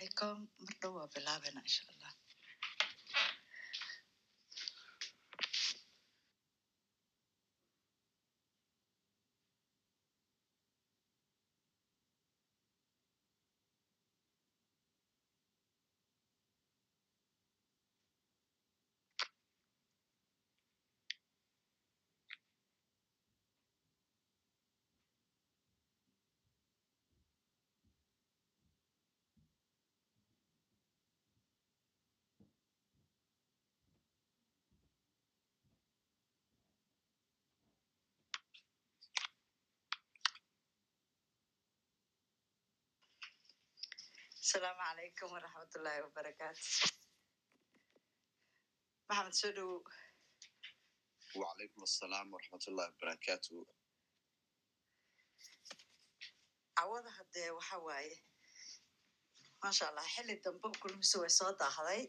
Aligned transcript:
calaykum 0.00 0.38
mar 0.64 0.74
dhow 0.80 0.92
waa 0.98 1.08
bilaabena 1.14 1.60
insha 1.68 1.84
allah 1.92 2.12
asalaamu 44.50 44.80
calaykum 44.82 45.30
waraxmatullaahi 45.34 46.02
wabarakaatu 46.06 46.62
maxamed 49.08 49.34
soo 49.40 49.52
dhowo 49.56 49.76
wacalaykum 51.40 51.82
assalaam 51.88 52.26
waraxmatullahi 52.34 52.90
wabarakaatu 52.92 53.54
cawada 56.78 57.10
haddee 57.18 57.50
waxa 57.58 57.76
waaye 57.86 58.14
maasha 59.62 59.84
allah 59.88 60.06
xilli 60.14 60.34
dambe 60.44 60.68
kulmise 60.82 61.16
way 61.22 61.30
soo 61.38 61.52
daahday. 61.60 62.02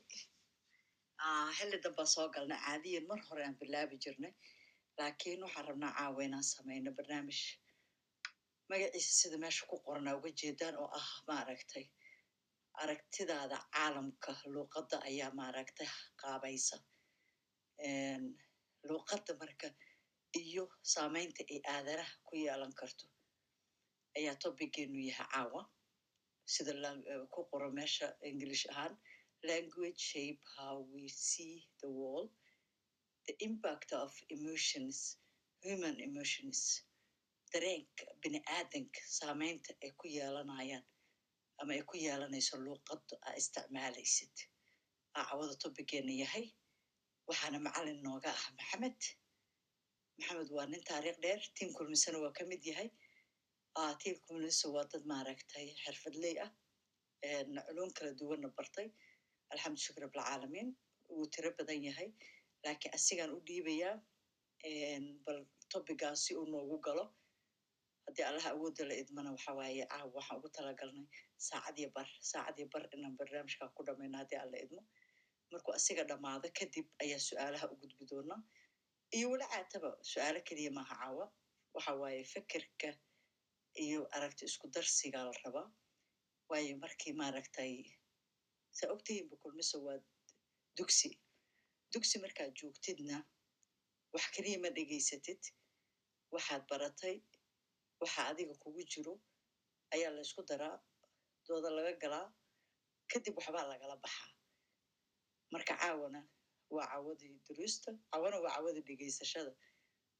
Xilli 1.57 1.77
dambaa 1.83 2.05
soo 2.15 2.27
galnay 2.35 2.59
caadiyan 2.65 3.05
mar 3.09 3.19
hore 3.29 3.43
aan 3.45 3.55
bilaabi 3.61 3.95
jirnay 4.03 4.33
laakiin 4.97 5.39
waxaan 5.45 5.67
rabnaa 5.69 5.93
caawa 5.97 6.19
inaan 6.27 6.43
samayno 6.53 6.91
barnaamij. 6.97 7.39
Magaciisa 8.69 9.13
sida 9.19 9.37
meesha 9.43 9.63
ku 9.69 9.75
qoranaa 9.85 10.15
uga 10.17 10.29
jeedaan 10.41 10.75
oo 10.83 10.89
ah 10.99 11.09
maaragtay 11.27 11.85
aragtidaada 12.81 13.57
caalamka 13.75 14.31
luuqadda 14.53 14.97
ayaa 15.09 15.31
maaragtay 15.39 15.89
qaabaysa. 16.21 16.77
Luuqadda 18.89 19.33
marka 19.41 19.67
iyo 20.41 20.63
saamaynta 20.93 21.41
ay 21.53 21.59
aadanaha 21.73 22.13
ku 22.27 22.33
yeelan 22.43 22.73
karto 22.79 23.05
ayaa 24.17 24.35
topigeenu 24.43 24.99
yahay 25.09 25.27
caawa. 25.33 25.61
Sida 26.53 26.73
ku 27.33 27.39
qoro 27.51 27.67
meesha 27.77 28.07
english 28.29 28.63
ahaan 28.71 28.95
language 29.49 29.99
shape 30.11 30.41
how 30.57 30.75
we 30.93 31.07
see 31.07 31.55
the 31.81 31.89
world 31.99 32.31
the 33.27 33.33
impact 33.47 33.89
of 34.03 34.11
emotions 34.35 34.97
human 35.65 35.95
emotions 36.07 36.59
dareenka 37.53 38.05
bini 38.21 38.39
aadanka 38.55 38.99
saamaynta 39.17 39.71
ay 39.83 39.91
ku 39.99 40.05
yeelanayaan 40.17 40.83
ama 41.61 41.71
ay 41.77 41.83
ku 41.89 41.95
yeelanayso 42.05 42.55
luuqadda 42.65 43.15
aa 43.27 43.33
isticmaalaysid. 43.41 44.35
Aa 45.17 45.23
cawada 45.29 45.55
topigeena 45.63 46.13
yahay. 46.23 46.45
Waxaana 47.29 47.57
macalin 47.67 47.99
nooga 48.05 48.29
ah 48.39 48.45
maxamed. 48.57 48.99
Maxamed 50.17 50.49
waa 50.55 50.65
nin 50.71 50.83
taariikh 50.89 51.19
dheer 51.23 51.41
tiim 51.55 51.69
kulmisana 51.77 52.17
waa 52.23 52.33
ka 52.37 52.43
mid 52.51 52.63
yahay. 52.71 52.89
Tiim 54.01 54.17
kulmisa 54.25 54.65
waa 54.75 54.85
dad 54.91 55.03
maaragtay 55.11 55.67
xirfadley 55.83 56.35
ah 56.45 56.51
culum 57.67 57.89
kala 57.97 58.11
duwanna 58.19 58.49
bartay. 58.57 58.87
Alxamdu 59.53 59.79
shukr 59.85 60.01
rabbilcaalamiin 60.05 60.69
wuu 61.13 61.25
tiro 61.33 61.49
badan 61.57 61.81
yahay. 61.89 62.09
Laakiin 62.63 62.93
asigaan 62.97 63.31
u 63.37 63.39
dhiibayaa 63.47 63.95
bal 65.25 65.39
topigaas 65.71 66.19
si 66.25 66.31
uu 66.39 66.45
noogu 66.53 66.77
galo 66.85 67.03
haddii 68.05 68.25
allaha 68.29 68.49
awoodda 68.55 68.83
la 68.89 68.95
idmana 69.01 69.29
waxa 69.35 69.51
waaye 69.59 69.83
caawa 69.91 70.11
waxaan 70.17 70.37
ugu 70.39 70.49
talagalnay 70.57 71.05
saacad 71.47 71.77
iyo 71.81 71.89
bar 71.95 72.07
saacad 72.31 72.57
iyo 72.59 72.67
bar 72.73 72.83
inaan 72.95 73.15
barnaamijkaa 73.19 73.69
ku 73.75 73.81
dhamayno 73.87 74.17
haddii 74.21 74.39
alla 74.43 74.57
idmo. 74.65 74.81
Markuu 75.51 75.73
asiga 75.79 76.03
dhammaado 76.09 76.47
kadib 76.59 76.87
ayaa 77.03 77.19
su'aalaha 77.27 77.65
u 77.73 77.75
gudbi 77.81 78.05
doonaa 78.11 78.39
iyo 79.17 79.25
weli 79.31 79.45
caataba 79.53 79.89
su'aalo 80.11 80.39
keliya 80.47 80.71
maaha 80.77 80.95
caawa. 81.01 81.25
Waxa 81.75 81.91
waaye 82.01 82.23
fekerka 82.33 82.89
iyo 83.85 83.99
aragti 84.15 84.43
isku 84.49 84.67
darsigaa 84.75 85.23
la 85.27 85.33
rabaa 85.43 85.67
waayo 86.49 86.73
markii 86.83 87.13
maaragtay 87.21 87.73
saa 88.77 88.89
ogtihiinba 88.93 89.35
kulmiso 89.43 89.77
waa 89.85 89.99
dugsi. 90.77 91.09
Dugsi 91.93 92.15
markaad 92.23 92.51
joogtidna 92.59 93.17
wax 94.13 94.23
keliya 94.35 94.57
ma 94.63 94.69
dhegaysatid. 94.75 95.41
Waxaad 96.33 96.63
baratay 96.69 97.15
waxa 98.01 98.21
adiga 98.31 98.53
kugu 98.63 98.81
jiro 98.91 99.13
ayaa 99.95 100.11
la 100.15 100.21
ysku 100.27 100.41
daraa 100.49 100.75
dooda 101.47 101.69
laga 101.77 101.91
galaa 102.03 102.25
kadib 103.11 103.33
waxbaa 103.39 103.65
lagala 103.71 103.95
baxaa 104.03 104.29
marka 105.53 105.73
caawana 105.81 106.21
waa 106.75 106.87
cawadii 106.93 107.33
duruusta 107.47 107.89
cawana 108.11 108.37
waa 108.45 108.53
cawadii 108.57 108.83
dhegaysashada 108.87 109.53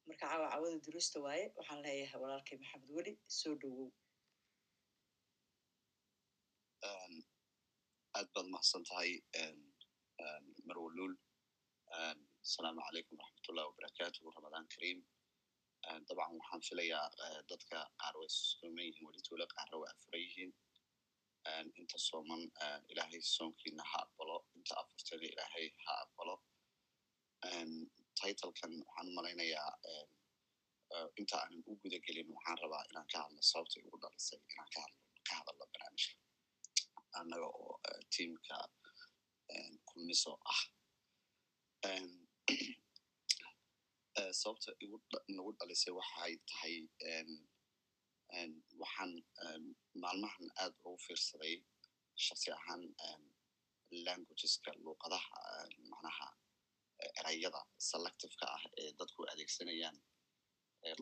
marka 0.08 0.24
caawa 0.32 0.46
cawada 0.54 0.78
duruusta 0.86 1.18
waaye 1.26 1.46
waxaan 1.58 1.80
leeyahay 1.86 2.20
walaalkay 2.24 2.58
maxamed 2.62 2.90
weli 2.98 3.14
soo 3.40 3.56
dhowow. 3.62 3.90
Aad 8.18 8.28
baad 8.36 8.48
mahadsan 8.54 8.84
tahay 8.90 9.12
marwalul. 10.68 11.14
Asalaamu 12.46 12.82
calaykum 12.88 13.16
waraxmatullahi 13.20 13.68
wabarakaatu 13.70 14.20
ramadaan 14.38 14.66
kariim 14.74 15.00
dabcan 16.08 16.34
waxaan 16.40 16.62
filayaa 16.68 17.08
dadka 17.50 17.78
qaar 18.02 18.16
way 18.22 18.30
yihiin 18.88 19.06
weli 19.08 19.22
tuula 19.28 19.46
qaarna 19.56 19.76
way 19.82 19.90
afuran 19.94 20.22
yihiin 20.26 20.52
inta 21.80 21.98
sooman 22.10 22.42
ilaahay 22.92 23.22
soonkiina 23.36 23.84
ha 23.92 23.98
aqbalo 24.06 24.38
inta 24.58 24.74
afurtana 24.82 25.26
ilaahay 25.34 25.68
ha 25.86 25.94
aqbalo 26.04 26.36
titlekan 28.20 28.72
waxaan 28.88 29.08
u 29.10 29.14
malaynayaa 29.18 29.72
inta 31.20 31.36
aanan 31.42 31.64
u 31.70 31.76
guda 31.82 31.98
gelin 32.06 32.28
waxaan 32.36 32.58
rabaa 32.64 32.84
inaan 32.90 33.08
ka 33.12 33.18
hadlo 33.24 33.42
sababtay 33.52 33.82
ugu 33.88 33.98
dhalisay 34.04 34.40
inaan 34.52 34.70
ka 35.28 35.34
hadalno 35.38 35.66
barnaamijka 35.72 36.14
annaga 37.20 37.48
oo 37.64 37.74
tiamka 38.14 38.58
kulmiso 39.90 40.32
ah 40.54 40.62
sababta 44.16 44.72
nagu 45.36 45.52
dhalisay 45.60 45.94
waxay 46.00 46.34
tahay 46.50 46.76
waxaan 48.82 49.12
maalmahan 50.04 50.48
aad 50.62 50.74
ugu 50.88 50.98
fiirsaday 51.06 51.56
shaksi 52.26 52.50
ahaan 52.58 52.82
languageska 54.06 54.72
luuqadaha 54.84 55.30
macnaha 55.92 56.28
erayada 57.20 57.62
selectifeka 57.90 58.46
ah 58.58 58.64
ee 58.82 58.90
dadku 59.00 59.22
adeegsanayaan 59.32 59.98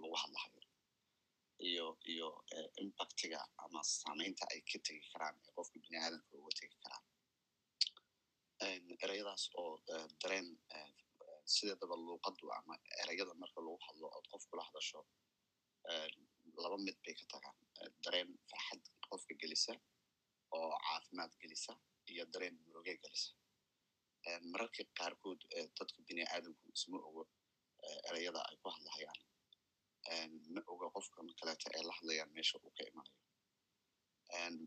lagu 0.01 0.15
hadlahayo. 0.23 0.61
Iyo 1.69 1.87
iyo 2.13 2.29
impactiga 2.83 3.39
ama 3.63 3.81
saamaynta 3.83 4.43
ay 4.53 4.59
ka 4.69 4.77
tegi 4.85 5.01
karaan 5.11 5.35
ee 5.45 5.51
qofka 5.57 5.77
bini 5.83 5.97
aadamka 6.03 6.33
uga 6.41 6.51
tegi 6.59 6.75
karaan. 6.83 7.05
Erayadaas 9.03 9.43
oo 9.61 9.73
dareen 10.21 10.47
sideedaba 11.55 11.95
luuqaddu 12.07 12.45
ama 12.57 12.73
erayada 13.01 13.33
marka 13.41 13.59
lagu 13.65 13.77
hadlo 13.87 14.05
ood 14.17 14.25
qof 14.31 14.43
kula 14.49 14.63
hadasho 14.67 14.99
laba 16.63 16.77
mid 16.85 16.97
bay 17.03 17.13
ka 17.19 17.25
tagaan. 17.33 17.57
Dareen 18.03 18.29
farxad 18.49 18.81
qofka 19.09 19.33
gelisa 19.41 19.73
oo 20.57 20.69
caafimaad 20.85 21.31
gelisa 21.41 21.73
iyo 22.11 22.23
dareen 22.33 22.55
muruge 22.65 22.93
gelisa. 23.03 23.31
Mararka 24.51 24.83
qaarkood 24.99 25.41
dadka 25.77 25.99
bini 26.07 26.23
aadamku 26.33 26.65
isma 26.77 26.97
ogo 27.09 27.23
erayada 28.09 28.41
ay 28.49 28.55
ku 28.63 28.67
hadlahayaan 28.75 29.19
ma 30.53 30.61
oga 30.73 30.87
qofkan 30.95 31.27
kaleeto 31.39 31.65
ee 31.77 31.83
la 31.87 31.93
hadlayaan 31.97 32.31
meesha 32.35 32.55
uu 32.65 32.71
ka 32.77 32.81
imanayo. 32.91 33.19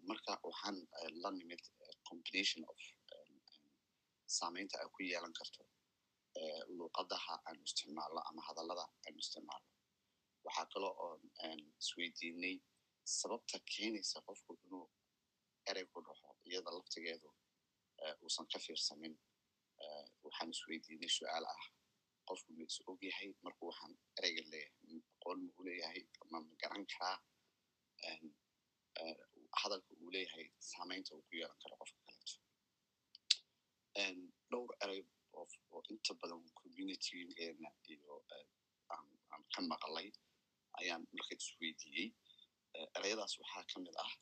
Marka 0.08 0.32
waxaan 0.49 0.76
la 1.23 1.29
nimid 1.38 1.62
combination 2.08 2.62
of 2.73 2.81
saamaynta 4.38 4.76
ay 4.82 4.88
ku 4.94 5.00
yeelan 5.11 5.34
karto 5.38 5.61
luuqadaha 6.79 7.34
aanu 7.46 7.61
isticmaalno 7.69 8.20
ama 8.29 8.40
hadallada 8.49 8.84
aanu 9.06 9.19
isticmaalno. 9.25 9.69
Waxaa 10.44 10.67
kaloo 10.73 10.94
um, 11.05 11.23
oon 11.46 11.61
isweydiinay 11.82 12.56
sababta 13.19 13.56
keenaysa 13.73 14.19
qofku 14.26 14.52
inuu 14.64 14.87
erey 15.70 15.87
ku 15.93 15.99
dhaxo 16.06 16.29
iyada 16.49 16.70
laftigeedu 16.76 17.29
uusan 18.23 18.46
ka 18.52 18.58
fiirsamin. 18.64 19.14
Waxaan 20.25 20.50
isweydiinay 20.55 21.11
su'aal 21.19 21.46
ah. 21.55 21.64
Qofku 22.29 22.50
ma 22.58 22.64
is 22.70 22.76
og 22.90 23.00
yahay 23.08 23.31
markuu 23.44 23.67
waxaan 23.70 23.93
ereyga 24.19 24.43
leeyahay 24.52 24.99
aqoon 25.14 25.38
ma 25.46 25.50
u 25.58 25.62
leeyahay 25.69 26.02
ama 26.23 26.38
ma 26.46 26.55
garan 26.62 26.84
karaa? 26.93 27.17
Hadalka 29.61 29.90
uu 30.02 30.11
leeyahay 30.14 30.46
saamaynta 30.70 31.11
uu 31.14 31.23
ku 31.29 31.32
yeelan 31.38 31.58
karo 31.62 31.75
qofka 31.81 32.00
kaleeto. 32.06 32.37
Dhowr 34.50 34.70
erey 34.84 35.00
kale 35.50 35.89
inta 35.94 36.12
badan 36.21 36.41
communitygeena 36.61 37.69
iyo 37.93 38.15
aan 38.93 39.43
ka 39.55 39.61
maqalay 39.71 40.09
ayaan 40.81 41.03
marka 41.17 41.35
isweydiiyey. 41.41 42.09
Ereyadaas 42.97 43.35
waxaa 43.41 43.65
ka 43.71 43.77
mid 43.85 43.97
ah 44.05 44.12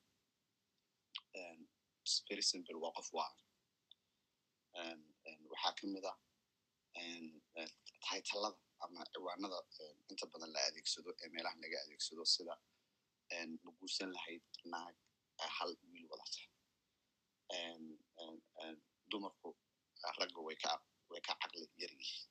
very 2.29 2.45
simple 2.53 2.77
waa 2.83 2.93
qof 2.97 3.09
waalan 3.17 5.01
waxaa 5.53 5.73
ka 5.79 5.85
mid 5.95 6.05
ah 6.13 6.17
taytalada 8.07 8.59
ama 8.85 9.01
ciwaanada 9.13 9.59
inta 10.11 10.25
badan 10.33 10.51
la 10.55 10.61
adeegsado 10.69 11.11
ee 11.23 11.29
meelaha 11.35 11.57
laga 11.63 11.77
adeegsado 11.85 12.23
sida 12.35 12.55
ma 13.65 13.71
guursan 13.79 14.11
lahayd 14.17 14.45
naag 14.73 14.97
hal 15.57 15.71
wiil 15.93 16.07
wadata. 16.13 16.41
Dumarku 19.11 19.51
ragga 20.19 20.41
way 20.47 20.57
ka 20.63 20.69
way 21.11 21.21
ka 21.27 21.33
caqli 21.43 21.67
yar 21.83 21.93
yihiin 22.01 22.31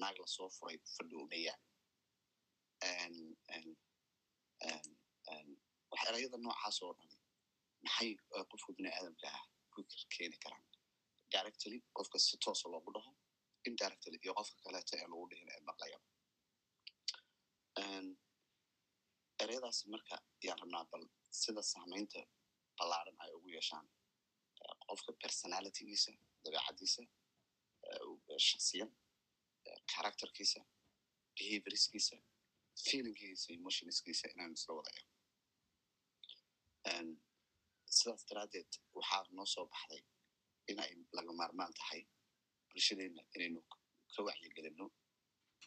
naag 0.00 0.16
la 0.22 0.26
soo 0.36 0.48
furay 0.56 0.78
fadhoomayaan 0.96 1.60
wax 5.90 6.00
erayada 6.08 6.38
noocaas 6.44 6.76
oo 6.84 6.92
dhani 6.98 7.16
maxay 7.84 8.10
qofka 8.50 8.70
bini 8.76 8.90
aadamka 8.96 9.26
ah 9.38 9.42
ku 9.72 9.78
keeni 10.14 10.36
karaan 10.44 10.64
directly 11.32 11.78
qofka 11.96 12.16
si 12.26 12.34
toosa 12.44 12.66
loogu 12.72 12.90
dhaho 12.96 13.12
indirectly 13.68 14.16
iyo 14.24 14.32
qofka 14.38 14.58
kaleeto 14.64 14.92
ee 15.00 15.06
lagu 15.12 15.24
dhihin 15.30 15.48
ee 15.54 15.60
maqlaya 15.70 15.98
ereyadaas 19.42 19.78
marka 19.92 20.14
yaan 20.46 20.58
rabnaa 20.62 20.84
bal 20.92 21.04
sida 21.40 21.62
saamaynta 21.72 22.20
ballaaran 22.78 23.16
ay 23.24 23.30
ugu 23.38 23.48
yeeshaan 23.56 23.86
qofka 24.90 25.10
personalitygiisa 25.22 26.10
dabeecaddiisa 26.44 27.02
shaksiyan 28.48 28.90
characterkiisa 29.92 30.60
behaviorskiisa 31.36 32.16
feelingkiisa 32.86 33.46
emotionskiisa 33.58 34.26
inaan 34.34 34.52
isla 34.58 34.72
wada 34.78 34.90
ego 35.00 35.10
sidaas 37.96 38.22
daraaddeed 38.28 38.70
waxaa 38.98 39.22
noo 39.36 39.46
soo 39.54 39.66
baxday 39.72 40.02
in 40.70 40.78
ay 40.84 40.92
laga 41.16 41.32
maarmaan 41.40 41.72
tahay 41.78 42.02
bulshadeenna 42.70 43.22
inaynu 43.36 43.60
ka 44.14 44.20
wacyigelinno 44.26 44.86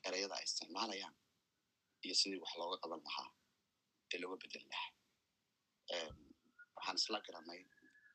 ereyada 0.07 0.35
ay 0.39 0.43
isticmaalayaan 0.49 1.15
iyo 2.05 2.15
sidii 2.21 2.39
wax 2.43 2.53
looga 2.59 2.77
qaban 2.83 3.01
lahaa 3.07 3.29
ee 4.13 4.17
looga 4.21 4.37
bedeli 4.43 4.67
lahaa 4.73 4.91
waxaan 6.75 6.97
isla 7.01 7.17
garanay 7.27 7.61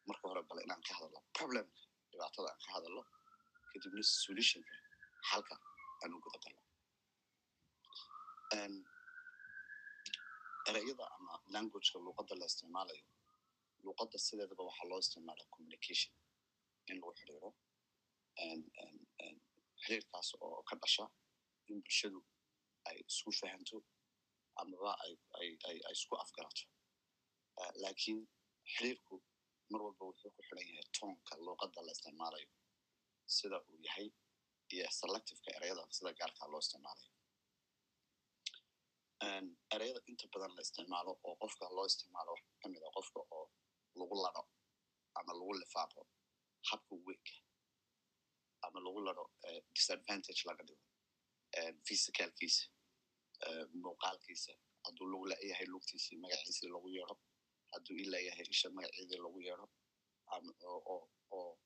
marka 0.08 0.25
hore 0.31 0.43
bale 0.49 0.61
inaan 0.67 0.82
ka 0.87 0.93
hadalno 0.99 1.20
problemka 1.38 1.79
dhibaatada 2.11 2.49
aan 2.52 2.61
ka 2.64 2.70
hadalno 2.76 3.02
kadibna 3.73 4.02
solutionka 4.25 4.75
xalka 5.31 5.55
aan 6.02 6.12
u 6.17 6.19
guda 6.25 6.38
galno 6.44 6.62
ereyada 10.70 11.05
ama 11.17 11.35
languageka 11.55 11.99
luuqadda 12.06 12.35
la 12.41 12.47
isticmaalayo 12.50 13.05
luuqadda 13.85 14.17
sideedaba 14.26 14.62
waxaa 14.69 14.88
loo 14.91 15.00
isticmaala 15.05 15.44
communication 15.55 16.12
in 16.91 16.97
lagu 17.00 17.12
xiriiro 17.20 17.50
xiriirkaas 19.82 20.29
oo 20.44 20.62
ka 20.69 20.75
dhasha 20.82 21.05
in 21.70 21.76
bulshadu 21.85 22.20
ay 22.88 22.97
isku 23.11 23.31
fahanto 23.41 23.76
amaba 24.61 24.91
ay 25.41 25.49
isku 25.94 26.14
afgarato. 26.25 26.64
Lakiin 27.85 28.20
xiriirku 28.75 29.14
mar 29.73 29.81
walba 29.87 30.05
wuxuu 30.11 30.31
ku 30.37 30.43
xiran 30.49 30.67
yahay 30.71 30.87
toonka 30.99 31.33
luuqadda 31.47 31.81
la 31.87 31.93
isticmaalayo 31.97 32.49
sida 33.37 33.57
uu 33.71 33.79
yahay 33.87 34.09
iyo 34.75 34.87
selectiveka 35.01 35.51
ereyada 35.59 35.83
sida 35.97 36.11
gaarkaa 36.21 36.49
loo 36.53 36.61
isticmaalayo. 36.65 37.11
Ereyada 39.75 40.01
inta 40.11 40.27
badan 40.33 40.53
la 40.57 40.63
isticmaalo 40.67 41.13
oo 41.29 41.35
qofka 41.43 41.65
loo 41.77 41.87
isticmaalo 41.91 42.31
waxa 42.37 42.53
ka 42.63 42.67
mid 42.73 42.83
a 42.89 42.91
qofka 42.97 43.21
oo 43.37 43.45
lagu 43.99 44.15
lado 44.25 44.43
ama 45.19 45.33
lagu 45.39 45.53
lifaaqo 45.61 46.01
habka 46.71 46.95
weynka 47.07 47.35
ama 48.67 48.79
lagu 48.87 49.01
lado 49.07 49.25
disadvantage 49.77 50.43
laga 50.49 50.63
dhigo 50.69 50.85
physicalkiisa 51.87 52.65
muuqaalkiisa 53.83 54.53
hadduu 54.85 55.07
lagu 55.13 55.25
leeyahay 55.33 55.67
lugtiisii 55.75 56.17
magaciisii 56.23 56.69
lagu 56.75 56.89
yeero 56.97 57.15
hadduu 57.73 57.97
i 58.03 58.05
isha 58.55 58.69
magaceedii 58.77 59.19
lagu 59.25 59.39
yeero 59.47 59.67
oo 61.37 61.59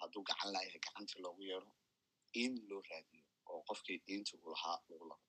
hadduu 0.00 0.22
gacan 0.28 0.50
leeyahay 0.54 0.80
gacantii 0.86 1.20
loogu 1.24 1.42
yeero 1.50 1.68
in 2.42 2.52
loo 2.68 2.82
raadiyo 2.90 3.24
oo 3.50 3.60
qofkii 3.68 3.98
diinta 4.06 4.32
uu 4.36 4.50
lahaa 4.54 4.78
lagu 4.90 5.04
lado 5.10 5.24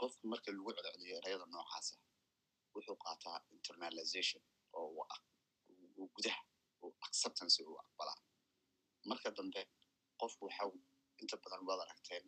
qofku 0.00 0.22
marka 0.32 0.48
lagu 0.56 0.70
celceliyo 0.76 1.14
ereyada 1.20 1.46
noocaasa 1.52 1.94
wuxuu 2.74 2.96
qaataa 3.04 3.38
internalization 3.56 4.42
oo 4.78 5.06
gudaha 6.14 6.42
uu 6.82 6.92
acceptance 7.06 7.58
uu 7.68 7.76
aqbalaa. 7.84 8.18
Marka 9.10 9.28
dambe 9.36 9.60
qofku 10.20 10.42
waxau 10.48 10.70
inta 11.20 11.36
badan 11.42 11.62
waad 11.68 11.80
aragteen 11.84 12.24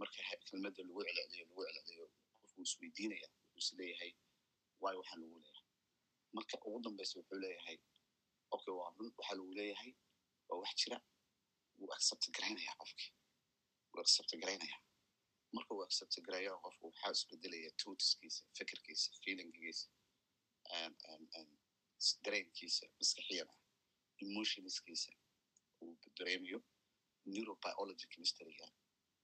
marka 0.00 0.18
kelmadda 0.48 0.82
lagu 0.88 1.00
celceliyo 1.06 1.44
lagu 1.48 1.62
celceliyo 1.66 2.06
qofku 2.40 2.58
isweydiinaya 2.66 3.28
wuxuu 3.34 3.58
is 3.62 3.68
leeyahay 3.78 4.10
waayo 4.82 4.98
waxaa 5.00 5.18
lagu 5.20 5.36
leeyahay. 5.38 5.64
Marka 6.36 6.56
ugu 6.66 6.78
dambeysa 6.84 7.14
wuxuu 7.18 7.38
leeyahay 7.44 7.78
okay 8.54 8.72
waa 8.78 8.90
run 8.96 9.10
waxaa 9.18 9.36
lagu 9.38 9.52
leeyahay 9.58 9.92
waa 10.48 10.58
wax 10.62 10.74
jira 10.80 10.98
wuu 11.78 11.92
accept 11.96 12.24
garaynaya 12.36 12.72
qofkii. 12.80 13.12
Wuu 13.92 14.00
accept 14.04 14.30
garaynaya 14.42 14.78
marka 15.54 15.70
uu 15.74 15.82
accept 15.88 16.14
garayo 16.26 16.52
qofku 16.64 16.84
waxaa 16.90 17.10
isbedelaya 17.16 17.70
totiskiisa 17.82 18.42
fikirkiisa 18.56 19.08
feelinggiisa 19.22 19.88
dareenkiisa 22.24 22.84
maskaxiyan 23.00 23.48
ah 23.54 23.58
emotionskiisa 24.24 25.12
uu 25.82 25.96
dareemayo 26.18 26.58
neurobiology 27.32 28.06
chemistryga 28.12 28.66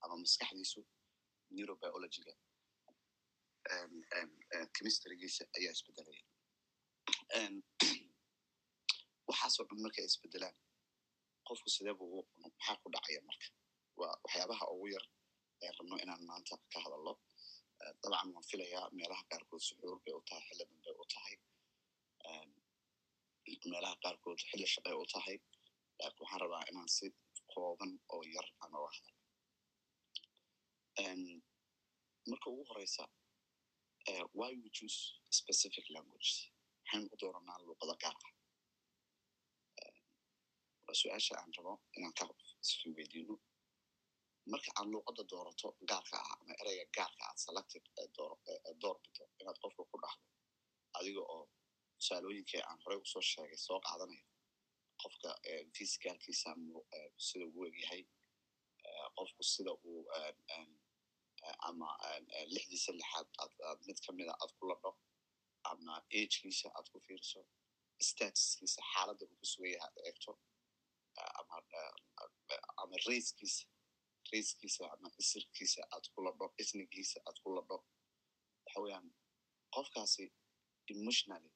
ama 0.03 0.15
maskaxdiisu 0.23 0.81
neurobiologyga 1.57 2.33
chemistrygiisa 4.75 5.43
ayaa 5.57 5.75
isbedelaya 5.77 6.25
waxaasoo 9.29 9.65
dhan 9.69 9.81
markay 9.85 10.05
isbedelaan 10.11 10.57
qofku 11.47 11.69
sideebu 11.75 12.05
maxaa 12.43 12.77
ku 12.83 12.87
dhacaya 12.95 13.21
marka? 13.29 13.47
Waa 13.99 14.15
waxyaabaha 14.25 14.65
ugu 14.75 14.87
yar 14.95 15.05
ee 15.65 15.71
rabno 15.77 15.97
inaan 16.05 16.23
maanta 16.29 16.55
ka 16.73 16.79
hadalno. 16.85 17.13
Dabcan 18.03 18.29
waan 18.35 18.49
filayaa 18.51 18.87
meelaha 18.99 19.23
qaarkood 19.31 19.63
suxuur 19.69 19.99
bay 20.05 20.15
u 20.19 20.23
tahay 20.29 20.45
xilli 20.49 20.65
danbay 20.71 20.95
u 21.03 21.05
tahay. 21.15 21.37
Meelaha 23.73 23.97
qaarkood 24.05 24.39
xilli 24.49 24.67
shaqay 24.75 24.95
u 25.03 25.05
tahay. 25.15 25.37
Waxaan 26.21 26.41
rabaa 26.45 26.63
inaan 26.71 26.91
si 26.97 27.07
kooban 27.53 27.93
oo 28.15 28.23
yar 28.35 28.47
aan 28.63 28.73
oga 28.79 28.91
hadalno 28.97 29.21
marka 32.31 32.47
ugu 32.53 32.65
horeysa 32.71 33.03
why 34.39 34.51
we 34.63 34.69
choose 34.79 34.99
specific 35.41 35.85
language 35.97 36.31
maxaynu 36.85 37.09
u 37.15 37.17
dooranaa 37.23 37.59
luuqada 37.67 37.95
gaar 38.05 38.17
ah 38.27 38.33
waa 40.87 40.95
su'aasha 41.01 41.35
aan 41.41 41.53
rabo 41.57 41.73
inaan 41.97 42.15
ka 42.19 42.25
isweydiino 42.65 43.35
marka 44.53 44.71
aad 44.79 44.89
luuqadda 44.93 45.23
doorato 45.33 45.69
gaarka 45.91 46.17
ah 46.25 46.33
ama 46.41 46.53
ereyga 46.63 46.85
gaarka 46.97 47.23
aad 47.29 47.39
selected 47.47 47.85
door 48.83 48.97
bito 49.03 49.25
inaad 49.41 49.59
qofka 49.63 49.83
ku 49.91 49.97
dhaxdo 50.05 50.27
adiga 50.99 51.23
oo 51.35 51.45
tusaalooyinkii 51.99 52.63
aan 52.69 52.79
horey 52.85 52.99
u 53.05 53.07
soo 53.13 53.23
sheegay 53.33 53.59
soo 53.67 53.79
qaadanayo 53.87 54.27
qofka 55.03 55.31
physicalkiisa 55.77 56.51
sida 57.27 57.45
uu 57.57 57.65
egyahay 57.71 58.03
qofku 59.19 59.43
sida 59.53 59.73
uu 59.91 60.01
ama 61.69 61.89
lixdiisa 62.55 62.93
lixaad 63.01 63.29
aad 63.69 63.81
mid 63.89 63.99
kamida 64.07 64.33
aad 64.43 64.53
ku 64.59 64.65
ladho 64.71 64.91
ama 65.71 65.93
agekiisa 65.99 66.69
aad 66.77 66.87
ku 66.93 66.99
fiiriso 67.07 67.41
statuskiisa 68.09 68.81
xaaladda 68.93 69.25
uu 69.31 69.37
ku 69.41 69.47
sugan 69.53 69.71
yahay 69.75 69.85
aad 69.87 69.97
eegto 70.09 70.33
ama 72.83 72.97
raiskiisa 73.07 73.65
raiskiisa 74.33 74.83
ama 74.95 75.09
isirkiisa 75.23 75.81
aad 75.95 76.05
ku 76.15 76.19
ladho 76.27 76.47
isnigiisa 76.63 77.19
aad 77.29 77.39
ku 77.43 77.49
ladho 77.57 77.77
waxa 78.65 78.79
weeyaan 78.85 79.09
qofkaasi 79.75 80.25
emotionally 80.93 81.51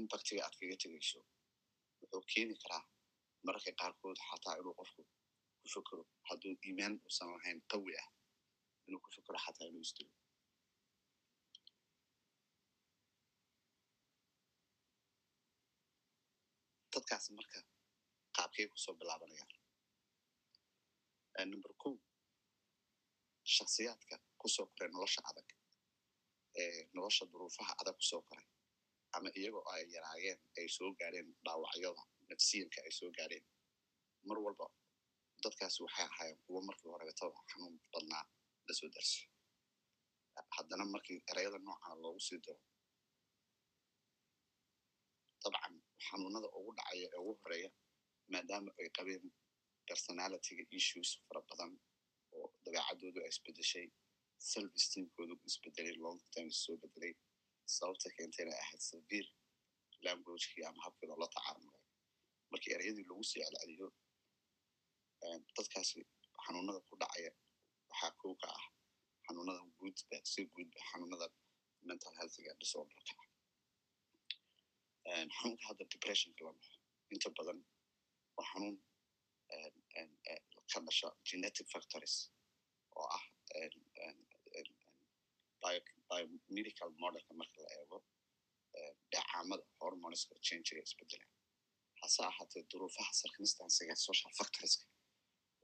impactiga 0.00 0.40
aad 0.46 0.54
kaga 0.60 0.76
tegayso 0.82 1.20
wuxuu 2.00 2.22
keeni 2.32 2.54
karaa 2.62 2.82
mararka 3.46 3.72
qaarkood 3.80 4.18
xataa 4.28 4.54
inuu 4.60 4.74
qofku 4.80 5.02
ku 5.60 5.66
fekero 5.74 6.02
hadduu 6.28 6.54
iimaan 6.66 6.94
uusan 7.04 7.28
lahayn 7.34 7.58
qawi 7.72 7.92
ah 8.02 8.08
inuu 8.86 9.00
ku 9.04 9.08
fekero 9.14 9.38
xataa 9.44 9.68
inuu 9.70 9.84
isdilo 9.86 10.12
dadkaas 16.94 17.26
marka 17.36 17.58
qaabkay 18.36 18.66
ku 18.72 18.76
soo 18.84 18.94
bilaabanayaan 19.00 19.50
number 21.50 21.72
ko 21.82 21.88
shaksiyaadka 23.56 24.14
ku 24.40 24.46
soo 24.54 24.66
koray 24.74 24.90
nolosha 24.94 25.20
adag 25.30 25.48
nolosha 26.96 27.24
duruufaha 27.32 27.72
adag 27.80 27.96
ku 28.00 28.04
soo 28.10 28.22
koray 28.28 28.46
ama 29.16 29.28
iyagoo 29.38 29.64
ay 29.74 29.82
yaraayeen 29.94 30.40
ay 30.58 30.66
soo 30.76 30.90
gaareen 31.00 31.28
dhaawacyada 31.44 32.02
nafsiyanka 32.30 32.78
ay 32.86 32.92
soo 32.98 33.10
gaareen 33.16 33.44
mar 34.28 34.38
walba 34.44 34.66
dadkaasi 35.44 35.78
waxay 35.84 36.06
ahaayeen 36.10 36.38
kuwo 36.44 36.58
markii 36.68 36.90
horeetaba 36.92 37.38
xanuun 37.50 37.74
badnaa 37.92 38.24
la 38.72 38.76
soo 38.80 38.90
darso. 38.96 39.20
Haddana 40.56 40.84
markii 40.94 41.18
ereyada 41.30 41.58
noocana 41.66 41.96
loogu 42.04 42.20
sii 42.26 42.38
daro 42.46 42.60
dabcan 45.44 45.74
xanuunada 46.06 46.48
ugu 46.58 46.70
dhacaya 46.78 47.06
ee 47.14 47.20
ugu 47.22 47.32
horreeya 47.40 47.70
maadaama 48.32 48.70
ay 48.80 48.88
qabeen 48.96 49.24
personalityga 49.88 50.64
issues 50.78 51.10
fara 51.26 51.40
badan 51.50 51.72
oo 52.36 52.46
dabeecadoodu 52.64 53.18
ay 53.24 53.30
isbedeshay 53.34 53.86
self 54.50 54.70
esteemkoodu 54.80 55.34
isbedelay 55.48 55.94
long 56.04 56.20
time 56.34 56.50
soo 56.62 56.76
bedelay 56.82 57.12
sababta 57.76 58.08
keentayna 58.16 58.52
ahayd 58.62 58.82
severe 58.90 59.28
languagekii 60.06 60.64
ama 60.70 60.80
habkii 60.86 61.08
loola 61.10 61.26
tacaamulay 61.36 61.82
markii 62.52 62.72
ereyadii 62.76 63.04
lagu 63.10 63.22
sii 63.30 63.40
celceliyo 63.46 63.88
dadkaasi 65.56 65.98
xanuunada 66.44 66.80
ku 66.88 66.94
dhacaya 67.02 67.30
waxaa 67.92 68.12
kow 68.20 68.34
ka 68.42 68.48
ah 68.58 68.64
xanuunada 69.26 69.62
guudba 69.78 70.16
si 70.32 70.40
guudba 70.54 70.78
xanuunada 70.90 71.26
mental 71.88 72.12
healthiga 72.18 72.52
disorderka 72.62 73.14
xanuunka 75.36 75.64
hadda 75.68 75.84
depressionka 75.94 76.40
la 76.46 76.52
dhaho 76.58 76.76
inta 77.14 77.28
badan 77.38 77.58
waa 78.36 78.46
xanuun 78.52 78.76
ka 80.70 80.78
dhasha 80.86 81.08
genetic 81.28 81.66
factories 81.74 82.14
oo 82.98 83.06
ah 83.16 83.24
biomedical 86.10 86.90
modelka 87.02 87.32
marka 87.40 87.58
la 87.64 87.68
eego 87.78 87.98
dheecaamada 89.12 89.64
hormoneska 89.82 90.34
changiga 90.48 90.82
isbedela 90.88 91.26
hase 92.00 92.20
ahaatee 92.30 92.62
duruufaha 92.72 93.12
circumstancega 93.20 93.94
social 94.06 94.32
factorieska 94.38 94.84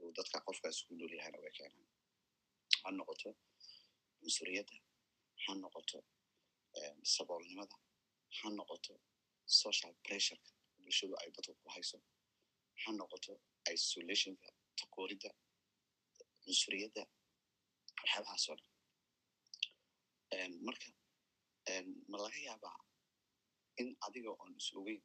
uu 0.03 0.11
dadka 0.19 0.37
qofkaas 0.47 0.79
ku 0.87 0.93
nool 0.99 1.13
yahayna 1.19 1.39
way 1.45 1.53
keenaan 1.59 1.87
ha 2.83 2.89
noqoto 2.99 3.31
cunsuriyadda 4.21 4.77
ha 5.45 5.53
noqoto 5.63 5.99
saboolnimada 7.15 7.77
ha 8.39 8.47
noqoto 8.59 8.93
social 9.63 9.95
pressureka 10.05 10.51
bulshadu 10.83 11.15
ay 11.23 11.29
dadka 11.37 11.53
ku 11.63 11.69
hayso 11.75 11.99
ha 12.83 12.89
noqoto 13.01 13.33
isolationka 13.75 14.49
takooridda 14.81 15.31
cunsuriyadda 16.45 17.03
waxyaabahaasoo 18.01 18.57
dhan. 18.61 20.53
Marka 20.67 20.89
ma 22.11 22.17
laga 22.25 22.39
yaabaa 22.49 22.77
in 23.81 23.89
adiga 24.07 24.31
oon 24.41 24.53
is 24.61 24.69
ogeyn 24.79 25.03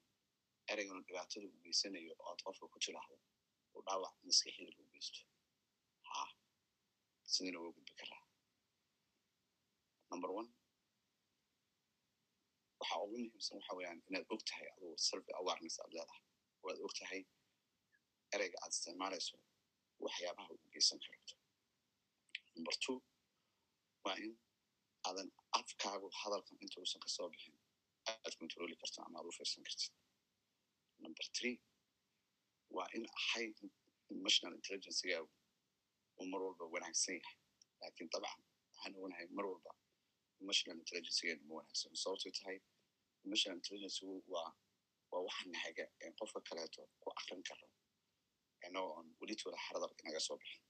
dhibaatada 1.07 1.45
u 1.47 1.57
geysanayo 1.63 2.13
oo 2.19 2.25
aad 2.31 2.39
qofka 2.45 2.65
ku 2.73 2.77
tiraahdo 2.85 3.15
uu 3.75 3.81
dhaawac 3.87 4.13
maskaxida 4.27 4.71
loo 4.77 4.87
geysto 4.93 5.19
sidina 7.33 7.57
waa 7.63 7.71
gudbi 7.77 7.93
karaa 8.01 8.21
number 10.11 10.31
one. 10.39 10.49
Waxa 12.79 12.95
ugu 13.05 13.17
muhiimsan 13.23 13.55
waxa 13.59 13.73
weeyaan 13.77 13.99
inaad 14.09 14.25
og 14.33 14.41
tahay 14.49 14.67
adugu 14.75 14.97
self 15.09 15.25
awareness 15.39 15.75
aad 15.83 15.91
leedahay. 15.95 16.21
Oo 16.63 16.69
aad 16.71 16.79
og 16.87 16.93
tahay 16.99 17.21
ereyga 18.35 18.57
aad 18.63 18.71
isticmaalayso 18.75 19.35
waxyaabaha 20.05 20.49
u 20.53 20.57
geysan 20.73 20.99
karto. 21.05 21.33
Number 22.55 22.75
two 22.85 22.97
waa 24.05 24.15
in 24.25 24.31
aadan 25.07 25.29
afkaagu 25.59 26.07
hadalkan 26.21 26.57
intuusan 26.63 27.01
ka 27.05 27.09
soo 27.15 27.27
bixin 27.33 27.55
aad 28.09 28.33
controli 28.41 28.75
karto 28.81 28.97
ama 29.05 29.15
aad 29.19 29.27
u 29.29 29.37
fiirsan 29.37 29.63
kartid 29.67 29.93
number 31.03 31.25
three 31.37 31.55
waa 32.75 32.87
in 32.97 33.03
high 33.29 33.49
emotional 34.15 34.53
intelligencegaagu 34.59 35.29
uu 36.19 36.25
mar 36.31 36.41
walba 36.47 36.65
wanaagsan 36.73 37.15
yahay 37.21 37.37
laakiin 37.81 38.09
dabcan 38.13 38.41
waxaan 38.71 38.93
ognahay 39.03 39.27
mar 39.37 39.45
walba 39.51 39.71
emotional 40.41 40.77
intelligencegeenu 40.83 41.43
ma 41.49 41.53
wanaagsan 41.59 41.91
sababtay 42.03 42.31
tahay 42.39 42.57
emotional 43.25 43.57
intelligencegu 43.59 44.15
waa 44.33 44.49
waa 45.11 45.21
waxa 45.27 45.43
nahaga 45.53 45.85
en 46.05 46.13
qofka 46.19 46.39
kaleeto 46.49 46.81
ku 47.01 47.07
akrin 47.19 47.41
karo 47.49 47.67
inagoo 48.67 48.93
on 48.99 49.07
welitooda 49.21 49.57
xaradar 49.65 49.91
inaga 50.01 50.19
soo 50.27 50.37
bixin 50.41 50.61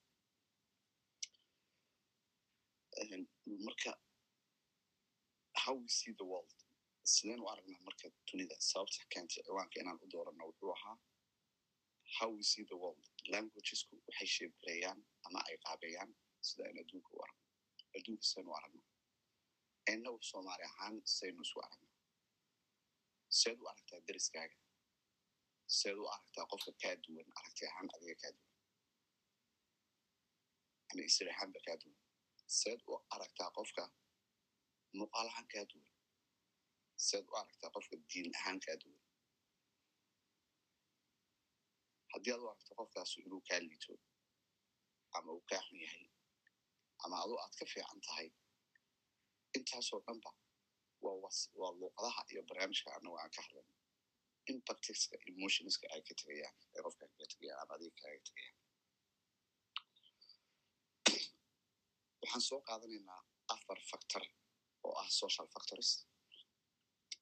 marka 3.67 3.91
how 5.63 5.73
we 5.81 5.87
see 5.99 6.13
the 6.19 6.25
world. 6.31 6.53
sideen 7.13 7.39
u 7.43 7.47
aragnaa 7.51 7.81
marka 7.87 8.05
dunida 8.27 8.55
sababta 8.69 9.01
keentay 9.13 9.41
ciwaanka 9.45 9.75
inaan 9.81 9.99
u 10.03 10.07
doorano 10.13 10.43
wuxuu 10.49 10.71
ahaa 10.77 10.95
how 12.19 12.29
we 12.35 12.43
see 12.51 12.63
the 12.71 12.77
world. 12.81 13.03
Languagesku 13.33 13.93
waxay 14.07 14.27
sheebgareeyaan 14.35 14.99
ama 15.25 15.39
ay 15.49 15.57
qaabeeyaan 15.65 16.11
sida 16.47 16.63
aynu 16.67 16.79
adduunka 16.83 17.09
u 17.17 17.21
aragno. 17.25 17.45
Adduunka 17.97 18.25
saynu 18.33 18.49
u 18.51 18.55
aragno 18.59 18.83
inagu 19.93 20.19
soomaali 20.31 20.63
ahaan 20.69 20.95
saynu 21.17 21.41
isu 21.47 21.57
aragno. 21.65 21.89
Seed 23.39 23.57
u 23.63 23.67
aragtaa 23.71 23.99
deriskaaga. 24.07 24.57
Seed 25.79 25.97
u 26.03 26.05
aragtaa 26.15 26.45
qofka 26.51 26.71
kaa 26.81 26.95
duwan 27.05 27.29
aragti 27.39 27.63
ahaan 27.69 27.87
adiga 27.95 28.15
kaa 28.21 28.31
duwan. 28.37 28.51
Ama 30.91 31.01
isir 31.09 31.27
ahaanba 31.33 31.59
kaa 31.67 31.77
duwan. 31.81 31.99
Seed 32.59 32.79
u 32.87 32.93
aragtaa 33.15 33.49
qofka 33.57 33.83
muuqaal 34.97 35.27
ahaan 35.31 35.47
kaa 35.53 35.65
duwan. 35.71 35.89
Seed 37.07 37.25
u 37.31 37.35
aragtaa 37.41 37.69
qofka 37.75 37.95
diin 38.09 38.31
ahaan 38.39 38.59
kaa 38.65 38.77
duwan 38.83 38.99
haddii 42.13 42.31
aad 42.33 42.41
u 42.45 42.47
aragto 42.51 42.71
qofkaasu 42.79 43.15
inuu 43.25 43.41
kaa 43.47 43.59
liito 43.67 43.93
ama 45.17 45.29
uu 45.35 45.43
kaa 45.49 45.61
xun 45.67 45.79
yahay 45.85 46.05
ama 47.03 47.15
adu 47.23 47.35
aad 47.43 47.53
ka 47.59 47.65
fiican 47.73 47.99
tahay 48.07 48.27
intaasoo 49.57 49.99
dhanba 50.07 50.31
waa 51.59 51.71
luuqadaha 51.79 52.21
iyo 52.31 52.41
barnaamijka 52.49 52.89
anagu 52.97 53.15
aan 53.21 53.31
ka 53.35 53.41
hadlayno 53.45 53.73
impactiska 54.51 55.15
emotionska 55.31 55.85
ay 55.93 56.01
ka 56.07 56.13
tegayaan 56.19 56.55
ay 56.75 56.81
qofka 56.85 57.05
kaga 57.11 57.25
tegayaan 57.33 57.59
ama 57.63 57.73
adiga 57.77 57.95
kaaga 58.01 58.19
tegayaan 58.27 58.57
waxaan 62.21 62.43
soo 62.49 62.59
qaadanaynaa 62.67 63.21
afar 63.53 63.79
factor 63.91 64.23
oo 64.85 64.93
ah 65.01 65.09
social 65.21 65.47
factors. 65.53 65.89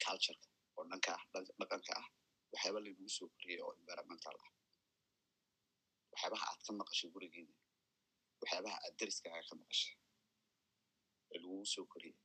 cultureka 0.04 0.48
oo 0.78 0.84
dhanka 0.92 1.12
ah 1.18 1.24
dhaqanka 1.60 1.92
ah 2.02 2.08
waxyaaba 2.54 2.80
laynagu 2.86 3.10
soo 3.18 3.28
koriyay 3.36 3.62
oo 3.66 3.72
environmental. 3.80 4.36
ah 4.46 4.50
waxyaabaha 6.12 6.46
aad 6.52 6.62
ka 6.68 6.72
maqashay 6.82 7.10
gurigeeda 7.16 7.54
waxyaabaha 8.42 8.78
aad 8.86 8.94
deriskaaga 9.00 9.42
ka 9.50 9.56
maqashay 9.62 9.96
ee 11.34 11.38
lagugu 11.44 11.66
soo 11.74 11.86
koriyay 11.94 12.18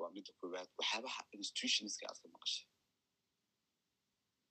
waa 0.00 0.10
midda 0.16 0.32
koowaad 0.40 0.70
waxyaabaha 0.80 1.20
institutionska 1.36 2.04
aad 2.10 2.18
ka 2.22 2.28
maqashay? 2.36 2.66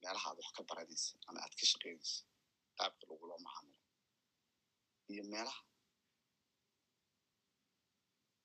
Meelaha 0.02 0.28
aad 0.30 0.38
wax 0.42 0.50
ka 0.58 0.62
baranaysa 0.70 1.12
ama 1.28 1.40
aad 1.46 1.54
ka 1.60 1.66
shaqeynaysa 1.72 2.18
qaabka 2.78 3.04
lagula 3.10 3.36
macaamilo. 3.46 3.82
Iyo 5.12 5.24
meelaha 5.34 5.62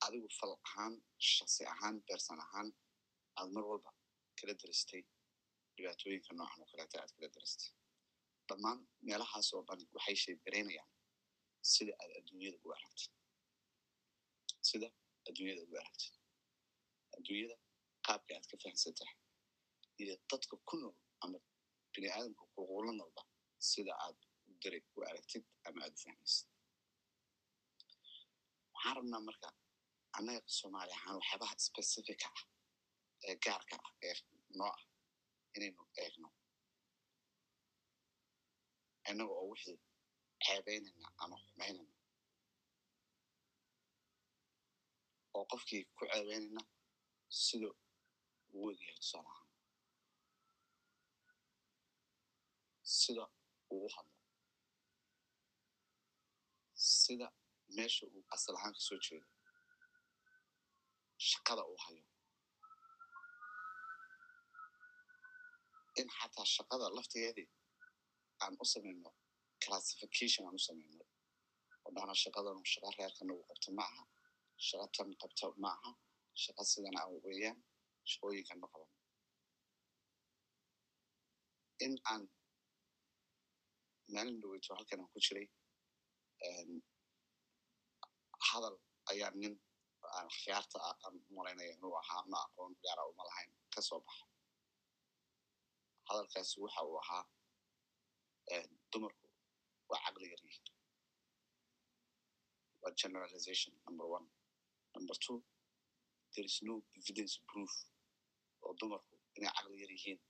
adigu 0.07 0.29
fal 0.39 0.53
ahaan 0.67 0.95
shaksi 1.35 1.63
ahaan 1.73 1.97
beersan 2.07 2.39
ahaan 2.47 2.69
aad 3.39 3.49
mar 3.55 3.65
walba 3.71 3.91
kala 4.39 4.53
darastay 4.61 5.03
dhibaatooyinka 5.75 6.31
noocan 6.39 6.61
oo 6.63 6.69
kaleeta 6.73 6.97
aad 7.03 7.11
kala 7.17 7.29
darastay 7.35 7.71
dhammaan 8.51 8.79
meelahaas 9.07 9.49
oo 9.57 9.63
dhan 9.69 9.81
waxay 9.97 10.17
sheebgaraynayaan 10.25 10.91
sida 11.73 11.93
aad 12.03 12.13
adduunyada 12.19 12.59
u 12.67 12.69
aragtid 12.77 13.13
sida 14.69 14.89
adduunyada 15.29 15.63
u 15.73 15.75
aragtid 15.83 16.15
adduunyada 17.17 17.57
qaabka 18.07 18.31
aad 18.37 18.47
ka 18.51 18.57
fahamsan 18.63 18.95
tahay 18.99 19.17
iyo 20.03 20.15
dadka 20.31 20.55
ku 20.69 20.75
nool 20.83 20.97
ama 21.25 21.39
bini 21.93 22.09
aadamka 22.17 22.43
kuqula 22.55 22.93
noolba 22.99 23.23
sida 23.71 23.93
aad 24.07 24.19
u 24.49 24.53
dare 24.63 24.79
u 24.97 25.01
aragtid 25.11 25.45
ama 25.69 25.79
aad 25.87 25.95
u 25.99 26.01
fahmaysid 26.05 26.49
waxaan 28.75 28.95
rabnaa 28.99 29.23
marka 29.29 29.49
annaga 30.19 30.41
soomaali 30.59 30.93
ahaan 30.99 31.17
waxyaabaha 31.21 31.55
specifica 31.69 32.29
ah 32.39 32.45
ee 33.29 33.35
gaarka 33.45 33.77
ah 33.87 33.93
ee 34.09 34.15
noo 34.59 34.71
ah 34.77 34.83
inaynu 35.57 35.83
eegno 36.05 36.29
innaga 39.09 39.33
oo 39.41 39.47
wixii 39.53 39.79
ceebaynayna 40.45 41.09
ama 41.23 41.37
xumaynayna 41.45 41.95
oo 45.37 45.45
qofkii 45.51 45.83
ku 45.97 46.03
ceebaynayna 46.13 46.63
sida 47.45 47.69
uu 48.55 48.65
wegyahay 48.67 48.97
tusaale 49.01 49.29
ahaan 49.33 49.49
sida 52.99 53.25
uu 53.75 53.85
u 53.87 53.91
hadlo 53.95 54.17
sida 57.01 57.27
meesha 57.77 58.05
uu 58.15 58.23
asal 58.35 58.55
ahaan 58.57 58.75
ka 58.77 58.81
soo 58.89 58.99
jeedo 59.07 59.29
shaqada 61.31 61.63
uu 61.73 61.79
hayo 61.85 62.05
in 66.01 66.09
xataa 66.19 66.47
shaqada 66.57 66.87
laftigeedii 66.97 67.49
aan 68.45 68.55
u 68.63 68.65
samayno 68.75 69.11
classification 69.65 70.43
aan 70.47 70.57
u 70.61 70.63
samayno. 70.69 71.05
Oo 71.85 71.91
dhahna 71.95 72.15
shaqadanu 72.25 72.63
shaqa 72.73 72.89
reerkan 72.99 73.31
ugu 73.33 73.45
qabto 73.51 73.71
ma 73.79 73.85
aha. 73.91 74.03
Shaqa 74.69 74.87
tan 74.97 75.09
qabto 75.23 75.47
ma 75.63 75.71
aha. 75.77 75.91
Shaqa 76.43 76.63
sidan 76.73 76.97
a 77.01 77.03
weeyaan 77.25 77.59
shaqooyinkan 78.11 78.59
ma 78.63 78.69
qaban. 78.73 78.91
In 81.85 81.95
aan 82.13 82.23
maalin 84.15 84.37
dhaweyto 84.43 84.71
halkan 84.79 85.01
aan 85.01 85.11
ku 85.13 85.19
jiray 85.27 85.47
hadal 88.49 88.77
ayaa 89.13 89.31
nin 89.43 89.55
aan 90.19 90.29
khiyaarta 90.39 90.79
ah 90.89 90.95
aan 91.05 91.15
malaynaya 91.37 91.73
inuu 91.77 91.95
ahaa 92.03 92.23
ma 92.33 92.39
aqoon 92.47 92.73
gaara 92.85 93.03
uma 93.11 93.23
lahayn 93.29 93.51
ka 93.75 93.81
soo 93.89 94.01
baxa 94.07 94.25
hadalkaasi 96.09 96.57
waxa 96.65 96.81
uu 96.89 96.99
ahaa 97.03 97.25
dumarku 98.93 99.27
waa 99.91 100.01
caqli 100.05 100.27
yar 100.33 100.43
yihiin. 100.47 100.75
Waa 102.83 102.93
generalization 103.01 103.73
number 103.87 104.07
one. 104.17 104.27
Number 104.95 105.17
two 105.25 105.39
there 106.35 106.47
is 106.51 106.59
no 106.69 106.75
evidence 106.99 107.35
proof 107.51 107.73
oo 108.65 108.73
dumarku 108.81 109.15
inay 109.37 109.53
caqli 109.57 109.77
yar 109.83 109.91
yihiin 109.97 110.21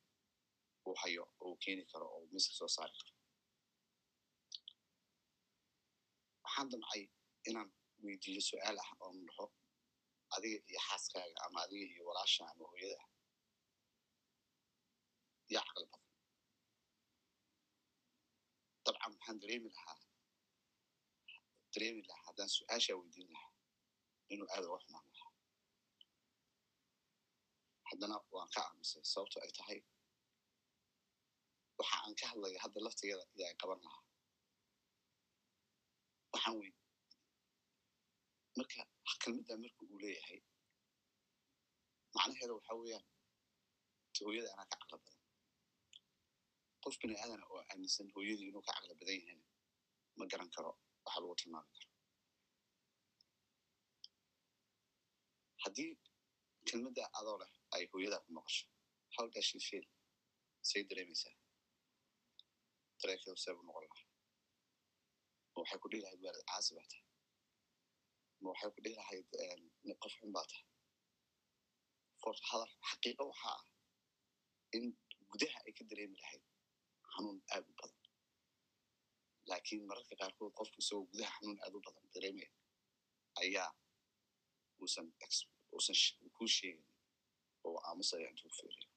uu 0.86 0.94
hayo 1.02 1.22
oo 1.40 1.48
uu 1.50 1.56
keeni 1.62 1.84
karo 1.92 2.06
oo 2.14 2.22
miska 2.32 2.52
soo 2.58 2.68
saari 2.76 2.94
karo. 3.00 3.12
Waxaan 6.44 6.68
damcay 6.72 7.02
inaan 7.48 7.70
weydiiyo 8.04 8.40
su'aal 8.48 8.78
ah 8.84 8.90
oo 9.04 9.12
dhaho 9.28 9.46
adiga 10.34 10.58
iyo 10.70 10.80
xaaskaaga 10.88 11.36
ama 11.46 11.58
adiga 11.64 11.86
iyo 11.94 12.02
walaasha 12.08 12.42
ama 12.52 12.64
hooyada 12.70 13.04
yaa 15.54 15.64
caqli 15.68 15.86
badan 15.92 16.09
dabcan 18.84 19.12
waxaan 19.16 19.38
dareemi 19.42 19.70
lahaa 19.76 19.98
dareemi 21.72 22.02
lahaa 22.08 22.24
haddaan 22.28 22.50
su'aashaa 22.56 22.96
weydiin 23.00 23.28
lahaa 23.34 23.52
inuu 24.32 24.48
aada 24.54 24.66
uga 24.70 24.80
xumaan 24.84 25.06
lahaa 25.14 25.32
haddana 27.88 28.16
waan 28.34 28.50
ka 28.54 28.60
aamusay 28.66 29.02
sababto 29.12 29.36
ay 29.44 29.52
tahay 29.58 29.80
waxa 31.78 31.96
aan 32.04 32.14
ka 32.20 32.24
hadlaya 32.32 32.58
hadda 32.64 32.78
laftigeeda 32.86 33.24
yaa 33.40 33.54
qaban 33.60 33.80
lahaa 33.86 34.04
waxaan 36.32 36.56
wey 36.60 36.72
marka 38.58 38.80
kelmadda 39.22 39.54
marka 39.64 39.80
uu 39.90 39.98
leeyahay 40.04 40.40
macnaheeda 42.14 42.52
waxa 42.58 42.72
weeyaan 42.80 43.04
ta 44.14 44.20
hooyada 44.26 44.50
anaa 44.54 44.66
ka 44.70 44.76
caqli 44.80 44.98
badan 45.04 45.19
qof 46.82 46.94
bini 47.00 47.14
aadana 47.22 47.44
oo 47.52 47.60
aaminsan 47.70 48.06
hooyadii 48.14 48.48
inuu 48.50 48.62
ka 48.66 48.72
caqli 48.76 48.94
badan 49.00 49.16
yahayna 49.20 49.44
ma 50.18 50.24
garan 50.30 50.50
karo. 50.54 50.70
Waxa 51.04 51.18
lagu 51.22 51.34
tilmaami 51.40 51.70
karo. 51.76 51.88
Haddii 55.62 55.90
kelmadda 56.68 57.04
adoo 57.18 57.36
leh 57.42 57.52
ay 57.74 57.84
hooyadaa 57.92 58.24
ku 58.24 58.30
maqasho 58.36 58.66
she 59.48 59.58
feel 59.68 59.86
say 60.68 60.80
dareemaysaa. 60.88 61.34
Dareenkeedu 63.00 63.38
see 63.42 63.52
buu 63.56 63.64
noqon 63.68 63.84
lahaa. 63.90 64.06
Ma 65.52 65.56
waxay 65.62 65.78
ku 65.82 65.88
dhihi 65.90 66.02
lahayd 66.04 66.20
waalid 66.24 66.44
caasi 66.50 66.70
baa 66.76 66.86
tahay. 66.92 67.04
Ma 68.42 68.46
waxay 68.52 68.70
ku 68.74 68.80
dhihi 68.84 68.96
lahayd 69.00 69.26
qof 70.02 70.12
xun 70.18 70.30
baa 70.36 70.46
tahay. 70.50 70.64
For 72.20 72.34
hadal 72.48 72.72
xaqiiqo 72.90 73.24
waxaa 73.32 73.56
ah 73.58 73.62
in 74.76 74.84
gudaha 75.30 75.58
ay 75.66 75.72
ka 75.78 75.82
dareemi 75.90 76.16
lahayd 76.22 76.42
xanuun 77.20 77.38
aad 77.54 77.66
u 77.70 77.74
badan. 77.80 77.98
Laakiin 79.50 79.82
mararka 79.88 80.14
qaarkood 80.20 80.52
qofku 80.58 80.78
isagoo 80.82 81.06
gudaha 81.10 81.32
xanuun 81.36 81.58
aad 81.64 81.74
u 81.78 81.80
badan 81.86 82.04
dareemaya 82.14 82.50
ayaa 83.42 83.70
uusan 84.82 85.06
uusan 85.74 85.96
kuu 86.36 86.48
sheegin 86.56 86.86
oo 87.66 87.76
aamusaya 87.88 88.26
intuu 88.32 88.50
fiiriyo. 88.58 88.88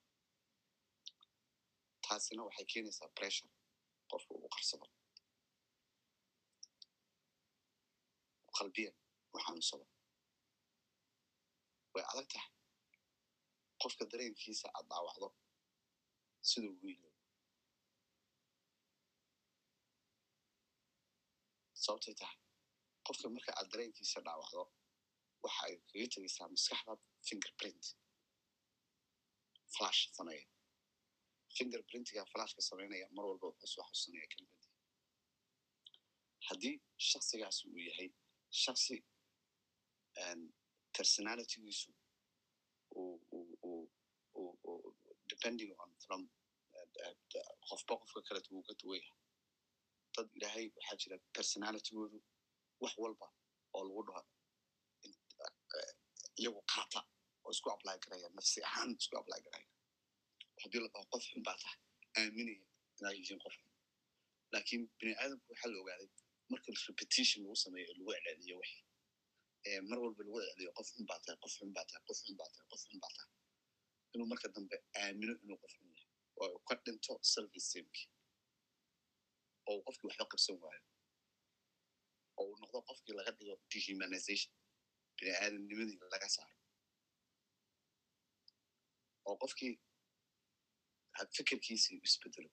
Taasina 2.04 2.42
waxay 2.46 2.66
keenaysaa 2.72 3.08
pressure 3.18 3.52
qofku 4.10 4.32
uu 4.42 4.48
qarsado. 4.54 4.86
Qalbiyan 8.56 8.94
u 9.34 9.38
xanuunsado. 9.44 9.86
Way 11.94 12.04
adag 12.12 12.26
tahay. 12.32 12.50
Qofka 13.82 14.04
dareenkiisa 14.10 14.66
aad 14.76 14.86
dhaawacdo 14.90 15.28
siduu 16.50 16.74
wiilo 16.82 17.08
sababtay 21.84 22.14
tahay 22.20 22.38
qofka 23.06 23.26
marka 23.36 23.50
aad 23.58 23.68
dareenkiisa 23.72 24.18
dhaawacdo 24.26 24.62
waxa 25.44 25.60
ay 25.68 25.74
kaga 25.90 26.06
tegaysaa 26.14 26.48
maskaxda 26.54 26.92
fingerprint. 27.28 27.84
Flash 29.74 30.00
sameeya. 30.16 30.46
Fingerprintiga 31.56 32.22
flashka 32.32 32.60
samaynaya 32.68 33.06
mar 33.16 33.24
walba 33.28 33.46
wuxuu 33.50 33.70
soo 33.74 33.84
xusanaya 33.90 34.26
kelmadii 34.32 34.70
haddii 36.48 36.74
shaksigaasi 37.10 37.62
uu 37.72 37.80
yahay 37.88 38.08
shaksi 38.62 38.96
personalitygiisu 40.96 41.90
depending 45.32 45.70
on 45.82 45.90
from 46.04 46.20
qofba 47.68 47.94
qofka 48.00 48.20
kaleto 48.28 48.48
wuu 48.54 48.64
ka 48.68 48.74
duwan 48.80 49.00
yahay 49.06 49.20
dad 50.16 50.28
ilaahay 50.36 50.66
waxaa 50.76 50.96
jira 51.02 51.16
personalitygoodu 51.36 52.18
wax 52.82 52.94
walba 53.02 53.26
oo 53.76 53.82
lagu 53.88 54.02
dhaho 54.08 54.22
iyagu 56.40 56.60
qaata 56.72 57.00
oo 57.44 57.50
isku 57.54 57.68
apply 57.74 57.96
garaya 58.04 58.28
nafsi 58.36 58.58
ahaan 58.68 58.90
isku 59.00 59.14
apply 59.20 59.40
garaya 59.46 59.68
haddii 60.62 60.80
la 60.84 60.88
dhaho 60.94 61.06
qof 61.12 61.24
xun 61.30 61.42
baa 61.46 61.56
tahay 61.62 61.78
aaminaya 62.20 62.66
inaa 62.98 63.12
yihiin 63.18 63.38
qof 63.44 63.54
xun. 63.60 63.70
Laakiin 64.52 64.82
bini 64.98 65.12
aadamku 65.22 65.46
waxaa 65.52 65.70
la 65.72 65.78
ogaaday 65.82 66.08
marka 66.50 66.68
repetition 66.88 67.40
lagu 67.44 67.56
sameeyo 67.64 67.90
lagu 67.98 68.10
celceliyo 68.14 68.56
wixi 68.62 68.80
mar 69.88 69.98
walba 70.04 70.20
lagu 70.26 70.38
celceliyo 70.44 70.70
qof 70.78 70.88
xun 70.94 71.04
baa 71.10 71.18
tahay 71.24 71.38
qof 71.42 71.52
xun 71.58 71.70
baa 71.76 71.86
tahay 71.90 72.02
qof 72.08 72.18
xun 72.24 72.36
baa 72.40 72.48
tahay 72.54 72.66
qof 72.72 72.82
xun 72.88 72.98
baa 73.02 73.12
tahay. 73.16 73.30
Inuu 74.14 74.26
marka 74.32 74.46
dambe 74.54 74.76
aamino 75.02 75.32
inuu 75.44 75.58
qof 75.62 75.72
xun 75.76 75.86
yahay. 75.94 76.08
Oo 76.42 76.56
ka 76.68 76.74
dhinto 76.84 77.12
self 77.32 77.50
esteemkii 77.60 78.06
oo 79.70 79.78
qofkii 79.86 80.08
waxba 80.08 80.24
qabsan 80.32 80.56
waayo 80.62 80.82
oo 82.38 82.44
uu 82.50 82.56
noqdo 82.62 82.78
qofkii 82.88 83.14
laga 83.18 83.32
dhigo 83.38 83.54
dehumanization. 83.70 84.52
bini 85.16 85.30
aadamnimadii 85.42 85.98
laga 86.14 86.28
saaro 86.36 86.56
oo 89.28 89.36
qofkii 89.42 89.72
fikirkiisii 91.36 91.96
u 92.00 92.04
isbedelo 92.08 92.50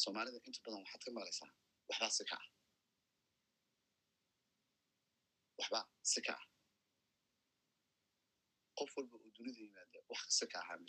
soomaalida 0.00 0.38
inta 0.48 0.60
badan 0.64 0.82
waxaad 0.84 1.02
ka 1.04 1.10
maqlaysaa 1.16 1.50
waxbaa 1.88 2.10
si 2.16 2.24
ka 2.30 2.36
ah 2.42 2.46
waxbaa 5.58 5.84
si 6.12 6.20
ka 6.26 6.32
ah 6.40 6.44
qof 8.78 8.90
walba 8.96 9.16
oo 9.24 9.30
dunida 9.36 9.60
yimaada 9.66 9.98
wax 10.10 10.22
si 10.38 10.44
ka 10.52 10.56
ahaa 10.62 10.78
ma 10.82 10.88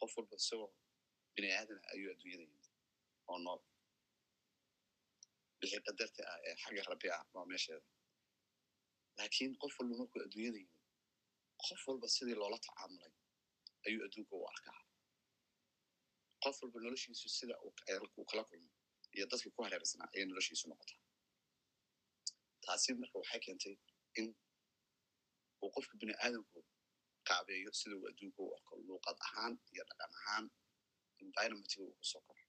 qof 0.00 0.12
walba 0.16 0.34
isagoo 0.42 0.70
bini 1.38 1.48
aadana 1.58 1.80
ayuu 1.94 2.10
adduunyada 2.14 2.42
yimid 2.44 2.64
oo 3.30 3.38
nool 3.44 3.60
bixi 5.60 5.78
qadarta 5.86 6.22
ah 6.32 6.38
ee 6.48 6.54
xagga 6.62 6.82
rabbi 6.90 7.08
ah 7.16 7.22
waa 7.34 7.46
meesheeda 7.50 7.86
laakiin 9.18 9.52
qof 9.62 9.74
walba 9.80 9.94
markuu 10.00 10.20
adduunyada 10.26 10.58
yimid 10.62 10.74
qof 11.66 11.80
walba 11.88 12.06
sidii 12.16 12.36
loola 12.42 12.58
tacaamulay 12.66 13.12
ayuu 13.86 14.02
adduunka 14.06 14.34
u 14.40 14.44
arkaa 14.52 14.78
qof 16.44 16.56
walba 16.62 16.78
noloshiisu 16.84 17.28
sida 17.38 17.54
uu 17.64 17.72
kala 18.30 18.42
kulmo 18.50 18.70
iyo 19.16 19.24
dadkii 19.30 19.52
ku 19.56 19.60
hareersanaa 19.66 20.08
ayay 20.14 20.24
noloshiisu 20.30 20.64
noqotaa 20.70 21.00
taasi 22.64 22.88
marka 23.02 23.16
waxay 23.22 23.40
keentay 23.46 23.74
in 24.20 24.26
uu 25.62 25.70
qofka 25.76 25.94
bini 26.00 26.14
aadamku 26.24 26.58
qaabeeyo 27.28 27.70
sida 27.80 27.94
uu 28.00 28.06
adduunka 28.10 28.40
u 28.46 28.50
arko 28.56 28.72
luuqad 28.88 29.16
ahaan 29.26 29.52
iyo 29.72 29.82
dhaqan 29.90 30.12
ahaan 30.20 30.44
environmentiga 31.24 31.82
uu 31.86 31.94
ku 32.00 32.04
soo 32.12 32.22
koro 32.26 32.42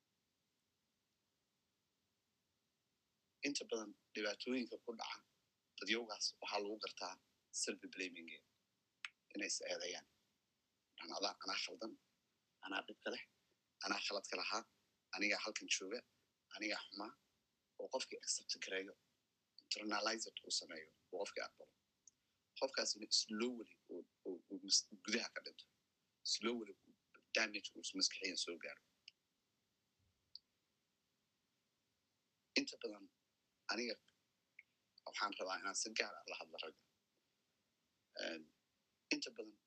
inta 3.48 3.64
badan 3.70 3.92
dhibaatooyinka 4.14 4.76
ku 4.86 4.92
dhaca 5.00 5.20
dadyowgaas 5.80 6.26
waxaa 6.42 6.60
lagu 6.64 6.78
gartaa 6.84 7.14
self 7.62 7.80
blaming 7.94 8.30
inay 9.34 9.50
is 9.52 9.58
eedayaan 9.72 10.08
anada 11.02 11.30
anaa 11.44 11.60
khaldan 11.64 11.94
anaa 12.66 12.82
dhibka 12.88 13.10
leh 13.14 13.24
anaa 13.86 14.02
khaladka 14.06 14.36
lahaa 14.42 14.64
anigaa 15.16 15.42
halkan 15.46 15.68
jooga 15.76 16.00
anigaa 16.56 16.82
xumaa 16.88 17.12
oo 17.82 17.88
qofkii 17.94 18.20
accept 18.26 18.54
gareeyo 18.64 18.94
internalized 19.64 20.36
uu 20.46 20.54
sameeyo 20.62 20.90
uu 21.12 21.18
qofkii 21.22 21.44
aqbalo 21.48 21.74
qofkaasina 22.60 23.06
uu 24.28 24.38
gudaha 25.06 25.30
ka 25.36 25.40
dhinto 25.46 25.66
slowly 26.34 26.74
damage 27.36 27.70
uu 27.78 27.84
maskaxiyan 28.00 28.38
soo 28.46 28.58
gaaro 28.64 28.84
inta 32.60 32.76
badan 32.82 33.06
aniga 33.72 33.96
waxaan 35.08 35.34
rabaa 35.40 35.58
inaan 35.62 35.78
si 35.82 35.90
gaar 36.00 36.14
ah 36.20 36.26
la 36.32 36.36
hadla 36.40 36.58
ragga 36.64 36.84
inta 39.14 39.30
badan 39.38 39.58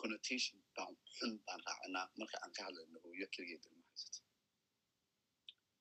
connotation 0.00 0.58
baan 0.76 0.94
xun 1.16 1.32
baan 1.46 1.60
raacinaa 1.68 2.06
marka 2.20 2.36
aan 2.42 2.52
ka 2.56 2.60
hadlayno 2.66 2.98
hooyo 3.04 3.26
keligeed 3.34 3.62
ilma 3.68 3.84
haysata 3.90 4.20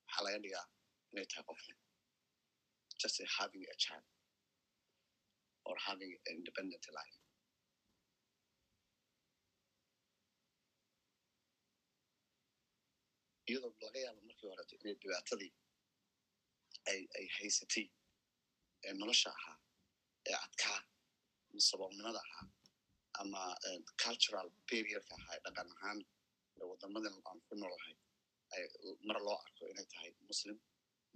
waxaa 0.05 0.23
laga 0.25 0.39
dhigaa 0.43 0.65
inay 1.11 1.25
tahay 1.31 1.43
qof 1.49 1.59
xun 1.65 1.77
just 3.01 3.17
having 3.37 3.63
a 3.73 3.75
child 3.83 4.07
or 5.67 5.75
having 5.87 6.11
an 6.17 6.33
independent 6.39 6.85
life 6.99 7.17
iyadoo 13.49 13.71
laga 13.85 13.99
yaabo 14.05 14.21
markii 14.29 14.47
horeto 14.51 14.73
inay 14.81 14.95
dhibaatadii 15.01 15.51
ay 16.91 16.99
ay 17.17 17.25
haysatay 17.37 17.85
ee 18.85 18.93
nolosha 19.01 19.29
ahaa 19.37 19.55
ee 20.29 20.37
adkaa 20.45 20.79
saboolnimada 21.69 22.21
ahaa 22.27 22.45
ama 23.21 23.41
cultural 24.03 24.47
barrierka 24.69 25.13
ahaa 25.19 25.33
ee 25.37 25.41
dhaqan 25.45 25.69
ahaan 25.75 25.99
wadamadan 26.71 27.15
aan 27.29 27.39
ku 27.47 27.53
noolahay 27.61 27.95
mar 29.07 29.17
loo 29.25 29.37
arko 29.45 29.63
inay 29.71 29.85
tahay 29.93 30.11
muslim 30.29 30.57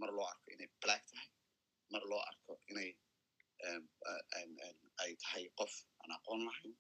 mar 0.02 0.10
loo 0.18 0.28
arko 0.34 0.48
inay 0.56 0.70
black 0.84 1.04
tahay 1.12 1.30
mar 1.94 2.04
loo 2.12 2.22
arko 2.32 2.52
inay 2.72 2.90
ay 5.04 5.12
tahay 5.24 5.44
qof 5.60 5.74
aan 6.02 6.12
aqoon 6.18 6.42
lahayn 6.48 6.74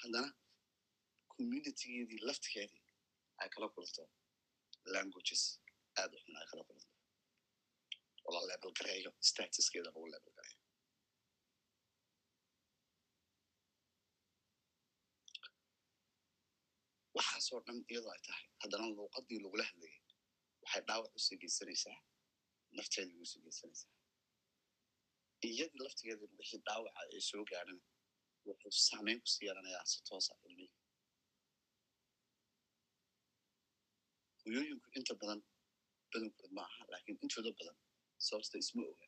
haddana 0.00 0.28
communitygeedii 1.34 2.20
laftigeedii 2.28 2.82
ay 3.42 3.48
kala 3.54 3.66
kulanto 3.74 4.02
languages 4.94 5.42
aad 6.00 6.10
u 6.16 6.18
xun 6.22 6.36
ay 6.40 6.46
kala 6.50 6.62
kulanto 6.68 6.94
oo 8.26 8.32
la 8.36 8.40
level 8.50 8.72
gareeyo 8.78 9.10
statuskeeda 9.28 9.86
lagu 9.88 10.06
level 10.14 10.32
gareeyo 10.38 10.58
waxaasoo 17.16 17.60
dhan 17.66 17.78
iyadoo 17.92 18.12
ay 18.14 18.22
tahay 18.26 18.44
haddana 18.62 18.86
luuqadii 18.98 19.38
lagula 19.44 19.64
hadlayay 19.70 19.98
waxay 20.62 20.82
dhaawac 20.88 21.12
u 21.18 21.20
sii 21.26 21.38
geysanaysaa 21.42 21.98
nafteedii 22.76 23.18
u 23.24 23.26
sii 23.30 23.40
geysanaysaa 23.46 23.92
iyadii 25.48 25.82
laftigeeda 25.86 26.24
wixii 26.38 26.60
dhaawaca 26.66 27.00
ay 27.14 27.20
soo 27.30 27.42
gaarana 27.50 27.82
wuxuu 28.46 28.72
saameyn 28.88 29.18
ku 29.22 29.28
sii 29.34 29.44
yeelanayaa 29.46 29.84
si 29.92 29.98
toosa 30.08 30.32
ilmihii 30.46 30.79
hoyooyinku 34.50 34.88
inta 34.98 35.12
badan 35.20 35.40
badankood 36.12 36.50
ma 36.56 36.62
aha 36.68 36.82
laakiin 36.92 37.16
intooda 37.24 37.50
badan 37.58 37.76
sababta 38.26 38.56
isma 38.62 38.82
oga 38.92 39.06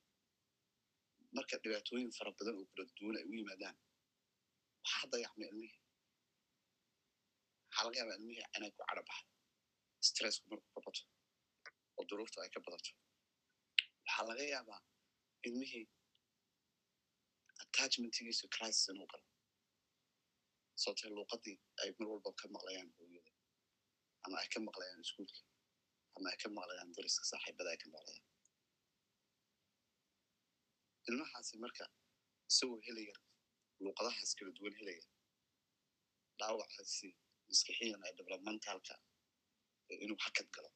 marka 1.36 1.54
dhibaatooyin 1.62 2.10
fara 2.18 2.30
badan 2.38 2.54
oo 2.60 2.66
kala 2.74 2.84
duwan 2.98 3.16
ay 3.20 3.24
u 3.30 3.32
yimaadaan 3.38 3.76
waxaa 4.84 5.06
dayacmay 5.12 5.48
ilmihii 5.52 5.80
waxaa 7.68 7.84
laga 7.86 7.98
yaabaa 8.00 8.16
ilmihii 8.20 8.46
inay 8.56 8.70
ku 8.76 8.80
cadho 8.88 9.02
baxdo 9.10 9.30
stressku 10.08 10.44
marku 10.50 10.68
ka 10.74 10.80
bato 10.86 11.02
oo 11.98 12.02
duruuftu 12.08 12.36
ay 12.44 12.50
ka 12.54 12.60
badato 12.66 12.90
waxaa 14.06 14.24
laga 14.30 14.44
yaabaa 14.54 14.80
ilmihii 15.48 15.84
attachmentigiisu 17.62 18.44
crisis 18.54 18.84
inuu 18.92 19.08
galo 19.12 19.26
sababtee 20.82 21.10
luuqadii 21.16 21.56
ay 21.82 21.88
mar 21.98 22.06
walba 22.12 22.30
ka 22.40 22.44
maqlayaan 22.54 22.90
hooyada 22.96 23.21
ama 24.24 24.36
ay 24.42 24.48
ka 24.54 24.58
maqlayaan 24.68 25.00
iskuulka 25.06 25.40
ama 26.16 26.26
ay 26.32 26.38
ka 26.42 26.48
maqlayaan 26.58 26.90
dariska 26.96 27.24
saaxiibada 27.30 27.68
ay 27.74 27.78
ka 27.82 27.88
maqlayaan 27.96 28.26
ilmahaasi 31.08 31.54
marka 31.64 31.84
isagoo 32.50 32.80
helaya 32.86 33.14
luuqadahaas 33.84 34.30
kala 34.38 34.50
duwan 34.58 34.74
helaya 34.80 35.04
dhaawacaasi 36.40 37.08
maskixiyan 37.48 38.00
ee 38.08 38.12
developmentalka 38.20 38.94
inuu 40.04 40.20
hakad 40.26 40.48
galo 40.56 40.70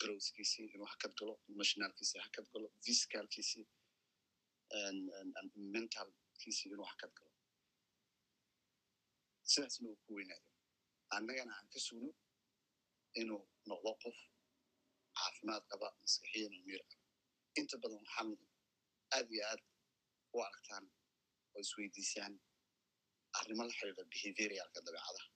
growthkiisii 0.00 0.66
inuu 0.74 0.88
hakad 0.92 1.12
galo 1.20 1.34
emotionalkiisii 1.52 2.20
hakad 2.26 2.46
galo 2.52 2.68
physicalkiisii 2.84 3.64
mentalkiisii 5.74 6.68
inuu 6.74 6.88
hakad 6.92 7.12
galo 7.18 7.32
sidaasna 9.52 9.86
uu 9.90 9.98
ku 10.04 10.10
weynaado 10.18 10.48
annagana 11.16 11.52
aan 11.58 11.68
ka 11.72 11.78
sugno 11.86 12.10
inuu 13.20 13.42
noqdo 13.70 13.90
qof 14.02 14.18
caafimaad 15.18 15.62
qaba 15.70 15.86
maskixiyan 16.02 16.52
oo 16.56 16.62
miir 16.68 16.82
qaba 16.90 17.04
inta 17.60 17.74
badan 17.82 18.00
waxaan 18.04 18.28
aad 19.16 19.26
iyo 19.34 19.42
aad 19.50 19.62
u 20.34 20.36
aragtaan 20.46 20.84
oo 21.54 21.58
isweydiisaan 21.64 22.34
arrimo 23.38 23.62
la 23.68 23.72
xiriira 23.78 24.04
behaviorialka 24.12 24.78
dabeecadaha 24.86 25.28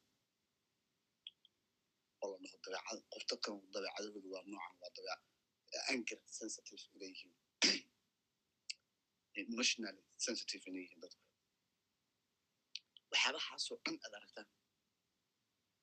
oo 2.22 2.28
la 2.32 2.38
dhaho 2.42 2.58
dabeecada 2.64 3.02
qof 3.12 3.22
dadkan 3.30 3.54
dabeecadahoodu 3.74 4.28
waa 4.34 4.44
noocan 4.50 4.74
waa 4.82 4.90
dabeec 4.96 5.20
anger 5.92 6.18
sensitive 6.38 6.82
inay 6.94 7.10
yihiin 7.14 7.34
emotionally 9.42 10.02
sensitive 10.26 10.62
inay 10.70 10.82
yihiin 10.84 11.00
dadku 11.04 11.22
waxyaabahaasoo 13.10 13.76
dhan 13.84 13.96
aad 14.06 14.14
aragtaan 14.18 14.48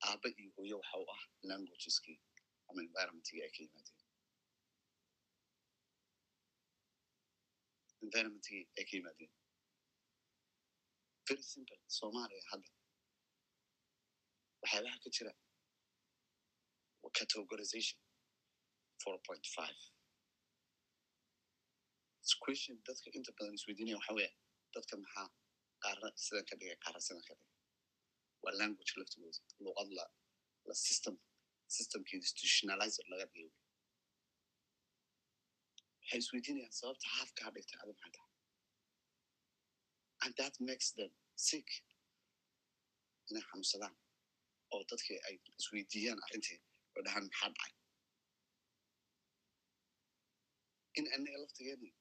aaba 0.07 0.27
iyo 0.39 0.49
hooyo 0.55 0.75
waxa 0.81 0.97
u 1.03 1.05
ah 1.15 1.21
languageskii 1.49 2.17
ama 2.69 2.79
environmentkii 2.87 3.39
ay 3.45 3.51
ka 3.55 3.59
yimaadeen 3.63 3.99
environmentkii 8.05 8.61
ay 8.77 8.85
ka 8.89 8.93
yimaadeen 8.97 9.31
very 11.27 11.43
simple 11.53 11.77
soomaaliya 11.97 12.43
hadda 12.51 12.69
waxyaabaha 14.61 14.97
ka 15.03 15.09
jira 15.17 15.33
categorization 17.19 17.99
four 19.03 19.15
point 19.27 19.45
five. 19.55 19.79
Question 22.43 22.75
dadka 22.87 23.07
inta 23.17 23.31
badan 23.37 23.55
isweydiinaya 23.57 23.97
waxa 23.99 24.13
weya 24.17 24.31
dadka 24.73 24.93
maxaa 25.03 25.27
qaarna 25.83 26.07
sidan 26.25 26.45
ka 26.49 26.55
dhigay 26.59 26.77
qaarna 26.83 26.99
sidan 27.07 27.23
ka 27.27 27.33
dhigay 27.39 27.52
waa 28.43 28.53
language 28.61 28.91
laftigooda 28.99 29.39
luqad 29.65 29.89
la 30.69 30.75
system 30.87 31.15
systemkii 31.75 32.17
institutionalizer 32.21 33.05
laga 33.11 33.25
dhigay 33.33 33.51
waxay 35.99 36.19
isweydiinayaan 36.23 36.75
sababta 36.81 37.05
halfkaa 37.17 37.49
dhigtay 37.55 37.77
adi 37.83 37.93
maxay 37.99 38.11
tahay 38.15 38.31
and 40.23 40.33
that 40.39 40.55
makes 40.69 40.87
them 40.97 41.11
sick. 41.47 41.69
Inay 43.29 43.43
xanuunsadaan 43.49 43.95
oo 44.73 44.81
dadkii 44.91 45.19
ay 45.27 45.35
isweydiiyaan 45.61 46.19
arrintii 46.25 46.59
oo 46.95 47.01
dhahaan 47.05 47.25
maxaa 47.29 47.49
dhacay 47.55 47.73
in 50.99 51.05
anaga 51.15 51.37
laftigeedni 51.43 51.91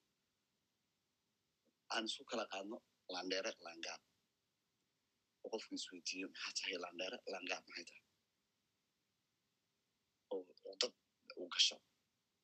aan 1.94 2.04
isu 2.10 2.22
kala 2.30 2.44
qaadno 2.52 2.76
landheere 3.14 3.52
langaab 3.66 4.02
qofku 5.52 5.72
isweydiiyo 5.78 6.26
maxaa 6.34 6.52
tahay 6.58 6.76
landheere 6.84 7.18
langaab 7.34 7.64
maxay 7.68 7.84
tahay 7.90 8.04
oo 10.34 10.74
dad 10.80 10.94
uu 11.40 11.48
gasho 11.54 11.76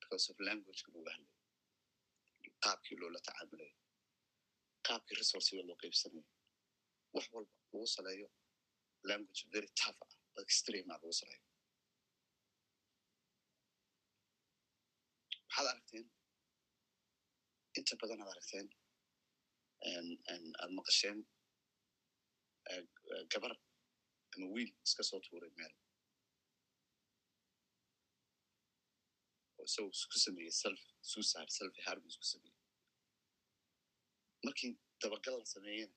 because 0.01 0.25
of 0.31 0.37
languageka 0.47 0.89
lagu 0.93 0.99
hadlayo 1.15 1.27
qaabkii 2.63 2.97
loola 3.01 3.19
tacaamulayo 3.27 3.75
qaabkii 4.87 5.15
resourciga 5.21 5.61
loo 5.69 5.77
qaybsanayo 5.83 6.23
wax 7.15 7.25
walba 7.33 7.53
lagu 7.71 7.87
saleeyo 7.95 8.27
language 9.09 9.41
very 9.53 9.69
tough 9.81 9.99
ah 10.07 10.41
extreme 10.47 10.87
ah 10.93 10.97
lagu 11.01 11.13
saleeyo 11.21 11.43
waxaad 15.47 15.67
aragteen 15.71 16.05
inta 17.79 17.93
badan 18.01 18.19
aad 18.23 18.31
aragteen 18.33 18.67
aad 20.61 20.71
maqasheen 20.79 21.19
gabar 23.33 23.53
ama 24.35 24.45
wiil 24.55 24.71
iska 24.85 25.03
soo 25.09 25.19
tuuray 25.25 25.51
meel 25.59 25.73
oo 29.57 29.63
isagoo 29.69 29.91
isku 29.97 30.17
sameeyey 30.25 30.53
self 30.63 30.81
suicide 31.11 31.51
self 31.57 31.73
harm 31.85 32.03
isku 32.11 32.25
sameeyey 32.33 32.57
markii 34.45 34.71
dabagal 35.01 35.35
la 35.41 35.45
sameeyena 35.55 35.95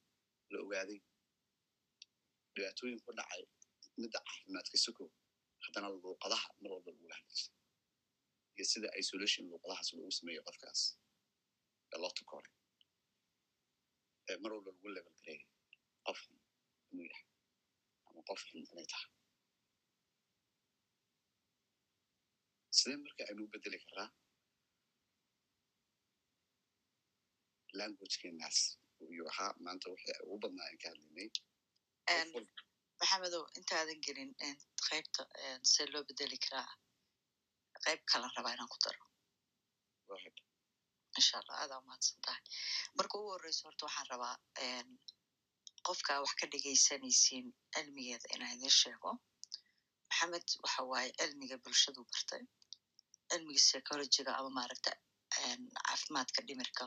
la 0.53 0.57
ogaaday 0.65 0.99
dhibaatooyin 2.55 3.01
ku 3.05 3.11
dhacay 3.19 3.43
midda 4.03 4.19
caafimaadka 4.27 4.77
sukow 4.87 5.09
haddana 5.65 5.89
luuqadaha 5.95 6.49
mar 6.63 6.71
walba 6.75 6.91
lagula 6.95 7.15
hadli 7.19 7.35
jiray 7.39 7.57
iyo 8.57 8.65
sida 8.73 8.89
isolation 9.03 9.45
luuqadahaas 9.51 9.89
loogu 9.97 10.13
sameeyo 10.19 10.41
qofkaas 10.49 10.81
ee 11.93 11.99
loo 12.03 12.13
ee 14.31 14.37
mar 14.43 14.51
walba 14.55 14.71
lagu 14.75 14.89
level 14.97 15.15
gareeyay 15.21 15.47
qof 16.07 16.19
xun 16.25 16.37
inuu 16.93 17.07
yahay 17.11 17.27
ama 18.09 18.21
qof 18.29 18.41
xun 18.49 18.63
inay 18.73 18.87
tahay 18.93 19.09
sidee 22.79 22.99
marka 23.05 23.23
aynu 23.29 23.41
u 23.47 23.53
bedeli 23.55 23.79
karaa 23.89 24.09
languagekeenaas 27.79 28.59
iyuu 29.13 29.29
ahaa 29.33 29.53
maanta 29.65 29.87
wixii 29.93 30.17
ugu 30.25 30.37
badnaa 30.43 30.67
aan 30.69 30.79
ka 30.83 30.87
hadlaynay 30.91 31.29
maxamedow 33.01 33.45
intaadan 33.59 34.01
gelin 34.07 34.31
qaybta 34.89 35.23
see 35.73 35.87
loo 35.93 36.03
bedeli 36.11 36.39
karaa 36.45 36.69
qayb 37.85 38.01
kalan 38.11 38.33
rabaa 38.37 38.55
inaan 38.57 38.71
ku 38.75 38.79
daro 38.85 39.05
insha 41.19 41.35
allah 41.41 41.57
aadaa 41.63 41.79
umahadsan 41.83 42.19
tahay 42.27 42.43
marka 42.99 43.15
ugu 43.19 43.31
horreyso 43.35 43.63
horta 43.67 43.85
waxaan 43.87 44.09
rabaa 44.13 44.35
qofkaa 45.87 46.19
wax 46.25 46.33
ka 46.41 46.47
dhegaysanaysiin 46.53 47.47
cilmigeeda 47.75 48.27
inaan 48.35 48.55
idin 48.57 48.75
sheego. 48.81 49.11
Maxamed 50.09 50.47
waxa 50.65 50.83
waaye 50.91 51.11
cilmiga 51.21 51.57
bulshadu 51.65 52.01
bartay. 52.13 52.43
Cilmiga 53.31 53.61
psychologiga 53.67 54.33
ama 54.39 54.51
maaragta 54.59 54.91
caafimaadka 55.87 56.41
dhimirka 56.49 56.85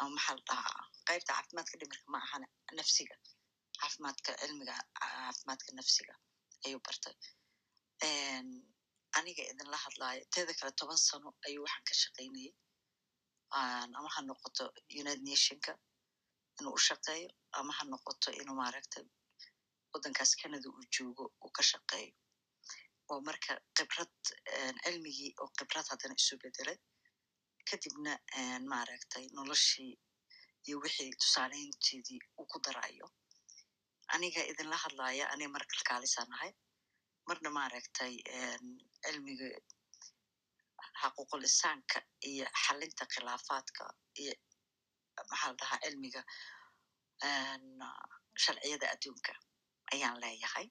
ama 0.00 0.10
maxaa 0.16 0.34
la 0.38 0.42
dhahaa 0.48 0.82
qaybta 1.08 1.30
caafimaadka 1.36 1.74
dhimirka 1.80 2.06
ma 2.14 2.18
ahana 2.26 2.46
nafsiga. 2.78 3.16
Caafimaadka 3.80 4.30
cilmiga 4.42 4.74
caafimaadka 5.00 5.70
nafsiga 5.78 6.14
ayuu 6.66 6.80
bartay. 6.86 7.14
Aniga 9.18 9.42
idinla 9.50 9.76
hadlaayo 9.84 10.22
teeda 10.34 10.52
kale 10.58 10.72
toban 10.80 10.98
sano 11.08 11.28
ayuu 11.46 11.62
waxaan 11.66 11.84
ka 11.88 11.94
shaqaynayay. 12.02 12.52
Ama 13.98 14.08
ha 14.14 14.20
noqoto 14.28 14.64
united 15.00 15.22
nationka 15.30 15.72
inuu 16.58 16.74
u 16.78 16.84
shaqeeyo 16.88 17.28
ama 17.58 17.72
ha 17.78 17.82
noqoto 17.92 18.28
inuu 18.40 18.56
maaragtay 18.62 19.04
waddankaas 19.92 20.32
canada 20.40 20.66
uu 20.74 20.84
joogo 20.94 21.24
uu 21.44 21.50
ka 21.56 21.62
shaqeeyo. 21.70 22.12
Oo 23.10 23.20
marka 23.28 23.52
khibrad 23.76 24.14
cilmigii 24.84 25.30
oo 25.42 25.48
khibrad 25.58 25.86
haddana 25.90 26.14
isu 26.20 26.34
bedelay 26.42 26.78
kadibna 27.68 28.12
maaragtay 28.72 29.24
noloshii 29.36 29.92
iyo 30.66 30.76
wixii 30.84 31.12
tusaaleynteedii 31.20 32.20
uu 32.40 32.46
ku 32.52 32.58
darayo 32.66 33.06
aniga 34.14 34.40
idinla 34.50 34.76
hadlaaya 34.84 35.24
aniga 35.32 35.50
mar 35.54 35.64
kalkaalisaan 35.72 36.30
ahay. 36.36 36.52
Marna 37.28 37.50
maaragtay 37.58 38.14
cilmiga 39.04 39.48
xaquuqul 41.00 41.42
insaanka 41.48 41.98
iyo 42.30 42.46
xalinta 42.62 43.04
khilaafaadka 43.12 43.82
iyo 44.22 44.34
maxaa 45.30 45.48
la 45.50 45.56
dhahaa 45.60 45.80
cilmiga 45.84 46.22
sharciyada 48.44 48.86
adduunka 48.94 49.32
ayaan 49.94 50.16
leeyahay 50.22 50.66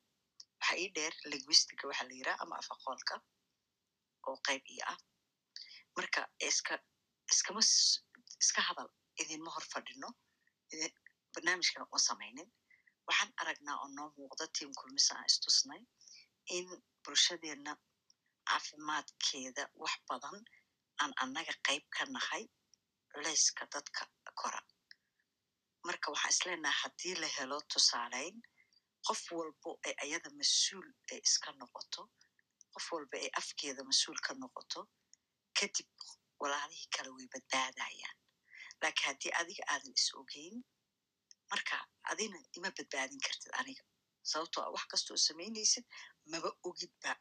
waxa 0.60 0.74
ii 0.82 0.90
dheer 0.96 1.14
linguistica 1.32 1.84
waxa 1.90 2.04
la 2.10 2.14
yiraa 2.20 2.38
ama 2.44 2.56
afaqoolka 2.62 3.16
oo 4.28 4.38
qayb 4.48 4.64
io 4.76 4.84
ah 4.94 4.98
marka 5.98 6.22
iska 6.50 6.74
iskama 7.34 7.62
iska 8.44 8.62
hadal 8.68 8.90
idinma 9.22 9.50
hor 9.56 9.66
fadhino 9.74 10.10
barnaamijkana 11.34 11.86
uma 11.90 12.00
samaynin 12.10 12.50
waxaan 13.08 13.32
aragnaa 13.42 13.78
oo 13.84 13.90
noo 13.98 14.10
muuqda 14.18 14.46
tiam 14.56 14.72
kulmisa 14.80 15.12
aan 15.16 15.28
istusnay 15.32 15.82
in 16.58 16.68
bulshadeenna 17.04 17.74
caafimaadkeeda 18.50 19.64
wax 19.84 19.96
badan 20.10 20.38
aan 21.02 21.12
annaga 21.24 21.54
qayb 21.68 21.84
ka 21.96 22.04
nahay 22.16 22.44
culayska 23.12 23.64
dadka 23.74 24.02
kora 24.42 24.62
marka 25.88 26.08
waxaan 26.14 26.34
isleenaha 26.36 26.78
haddii 26.84 27.16
la 27.22 27.28
helo 27.38 27.58
tusaaleyn 27.74 28.38
qof 29.08 29.22
walbo 29.38 29.70
ee 29.88 29.94
ayada 30.06 30.30
mas'uul 30.40 30.88
ay 31.12 31.20
iska 31.28 31.50
noqoto 31.62 32.02
qof 32.74 32.86
walba 32.94 33.18
ee 33.26 33.32
afkeeda 33.42 33.82
mas'uul 33.92 34.20
ka 34.26 34.32
noqoto 34.42 34.80
kadib 35.60 35.90
walaalihii 36.42 36.90
kale 36.96 37.10
way 37.16 37.28
badbaadayaan 37.34 38.18
laakiin 38.82 39.08
haddii 39.10 39.32
adiga 39.42 39.64
aadan 39.74 39.94
is 40.00 40.08
ogeyn 40.22 40.56
marka 41.52 41.76
adina 42.12 42.38
ima 42.58 42.70
badbaadin 42.78 43.22
kartid 43.28 43.52
aniga 43.60 43.84
sababtoo 44.32 44.64
a 44.68 44.70
wax 44.76 44.86
kastoo 44.92 45.18
samaynaysid 45.28 45.86
maba 46.32 46.50
ogidba 46.70 47.12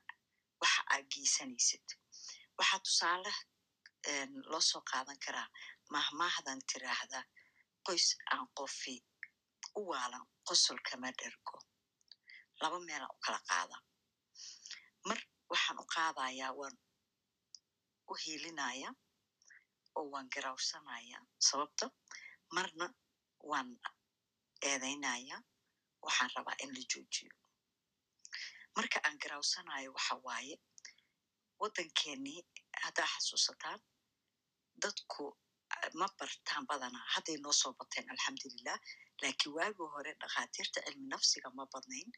waxa 0.63 0.81
aad 0.95 1.07
geysanaysid 1.15 1.87
waxaa 2.59 2.81
tusaale 2.87 3.33
loo 4.53 4.61
soo 4.71 4.83
qaadan 4.91 5.19
karaa 5.25 5.49
mahmaahdan 5.95 6.61
tiraahda 6.71 7.21
qoys 7.87 8.07
aan 8.35 8.47
qofi 8.59 8.95
u 9.79 9.81
waalan 9.91 10.25
qosol 10.49 10.79
kama 10.89 11.09
dhergo 11.19 11.59
laba 12.61 12.79
meelaan 12.87 13.13
u 13.17 13.19
kala 13.25 13.41
qaada 13.51 13.77
mar 15.09 15.19
waxaan 15.51 15.79
u 15.83 15.85
qaadayaa 15.95 16.53
waan 16.61 16.77
u 18.11 18.15
hiilinaya 18.23 18.91
oo 19.99 20.07
waan 20.13 20.29
garawsanaya 20.35 21.19
sababta 21.49 21.87
marna 22.55 22.87
waan 23.51 23.69
eedaynaya 24.71 25.37
waxaan 26.05 26.31
rabaa 26.37 26.57
in 26.65 26.71
la 26.77 26.83
joojiyo. 26.93 27.33
Marka 28.77 28.99
aan 29.07 29.17
garawsanayo 29.23 29.89
waxa 29.97 30.15
waaye 30.27 30.55
waddankeenii 31.61 32.41
haddaa 32.83 33.09
xasuusataan 33.15 33.81
dadku 34.83 35.25
ma 36.01 36.07
bartaan 36.19 36.65
badanaa 36.71 37.07
hadday 37.15 37.37
noo 37.45 37.53
soo 37.61 37.73
bateen 37.81 38.07
alxamdulilah 38.15 38.79
laakiin 39.23 39.55
waagii 39.57 39.89
hore 39.95 40.13
dhakhaatiirta 40.23 40.79
cilmi 40.87 41.07
nafsiga 41.15 41.49
ma 41.59 41.65
badnayn 41.73 42.09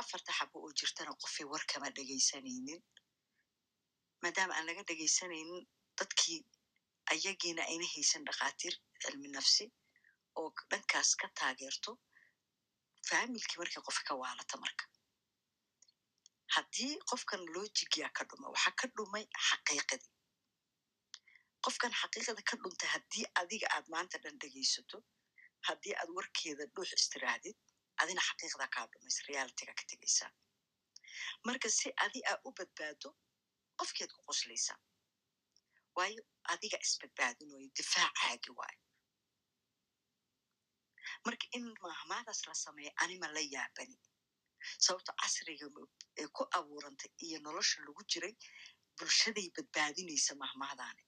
afarta 0.00 0.32
xabo 0.38 0.56
oo 0.64 0.72
jirtana 0.78 1.12
qofay 1.22 1.46
war 1.52 1.64
kama 1.72 1.88
dhegaysanaynin 1.96 2.80
maadaama 4.22 4.52
aan 4.56 4.66
laga 4.68 4.82
dhegaysanaynin 4.90 5.60
dadkii 5.98 6.40
ayagiina 7.12 7.62
ayna 7.72 7.86
haysan 7.94 8.22
dhakhaatiir 8.28 8.74
cilmi 9.02 9.28
nafsi 9.36 9.64
oo 10.40 10.48
dhankaas 10.70 11.10
ka 11.20 11.26
taageerto 11.40 11.90
faamilkii 13.08 13.58
markii 13.60 13.82
qof 13.88 13.98
ka 14.06 14.12
waalata 14.22 14.56
marka 14.64 14.84
haddii 16.54 16.92
qofkan 17.10 17.42
lojigia 17.54 18.08
ka 18.16 18.22
dhuma 18.30 18.46
waxaa 18.54 18.74
ka 18.80 18.86
dhumay 18.96 19.24
xaqiiqadii 19.48 20.12
qofkan 21.64 21.92
xaqiiqada 22.00 22.42
ka 22.50 22.56
dhuntay 22.62 22.88
haddii 22.94 23.26
adiga 23.42 23.66
aad 23.76 23.86
maanta 23.94 24.16
dhan 24.24 24.36
dhegaysato 24.42 24.98
haddii 25.68 25.94
aad 26.00 26.10
warkeeda 26.18 26.64
dhuux 26.74 26.90
istiraahdid 26.98 27.56
adina 28.02 28.22
xaqiiqda 28.28 28.66
kaa 28.74 28.86
dhumays 28.92 29.18
realityga 29.28 29.72
ka 29.80 29.84
tegaysaa 29.92 30.32
marka 31.46 31.68
si 31.78 31.88
adi 32.04 32.20
aa 32.30 32.38
u 32.48 32.50
badbaado 32.58 33.10
qofkeed 33.80 34.10
ku 34.16 34.20
qoslaysaa 34.28 34.78
waayo 35.96 36.22
adiga 36.52 36.78
isbadbaadinoyo 36.86 37.68
difaacaagi 37.78 38.50
waayo 38.58 38.82
marka 41.26 41.46
in 41.56 41.64
mahmaadaas 41.82 42.40
la 42.48 42.54
sameeya 42.64 42.92
anima 43.04 43.26
la 43.36 43.42
yaabani. 43.54 43.96
Sababto 44.84 45.12
casriga 45.20 45.66
ee 46.20 46.28
ku 46.36 46.42
abuurantay 46.58 47.10
iyo 47.26 47.38
nolosha 47.46 47.78
lagu 47.86 48.02
jiray 48.10 48.34
bulshaday 48.98 49.46
badbaadinaysa 49.56 50.32
mahmaadaani 50.42 51.02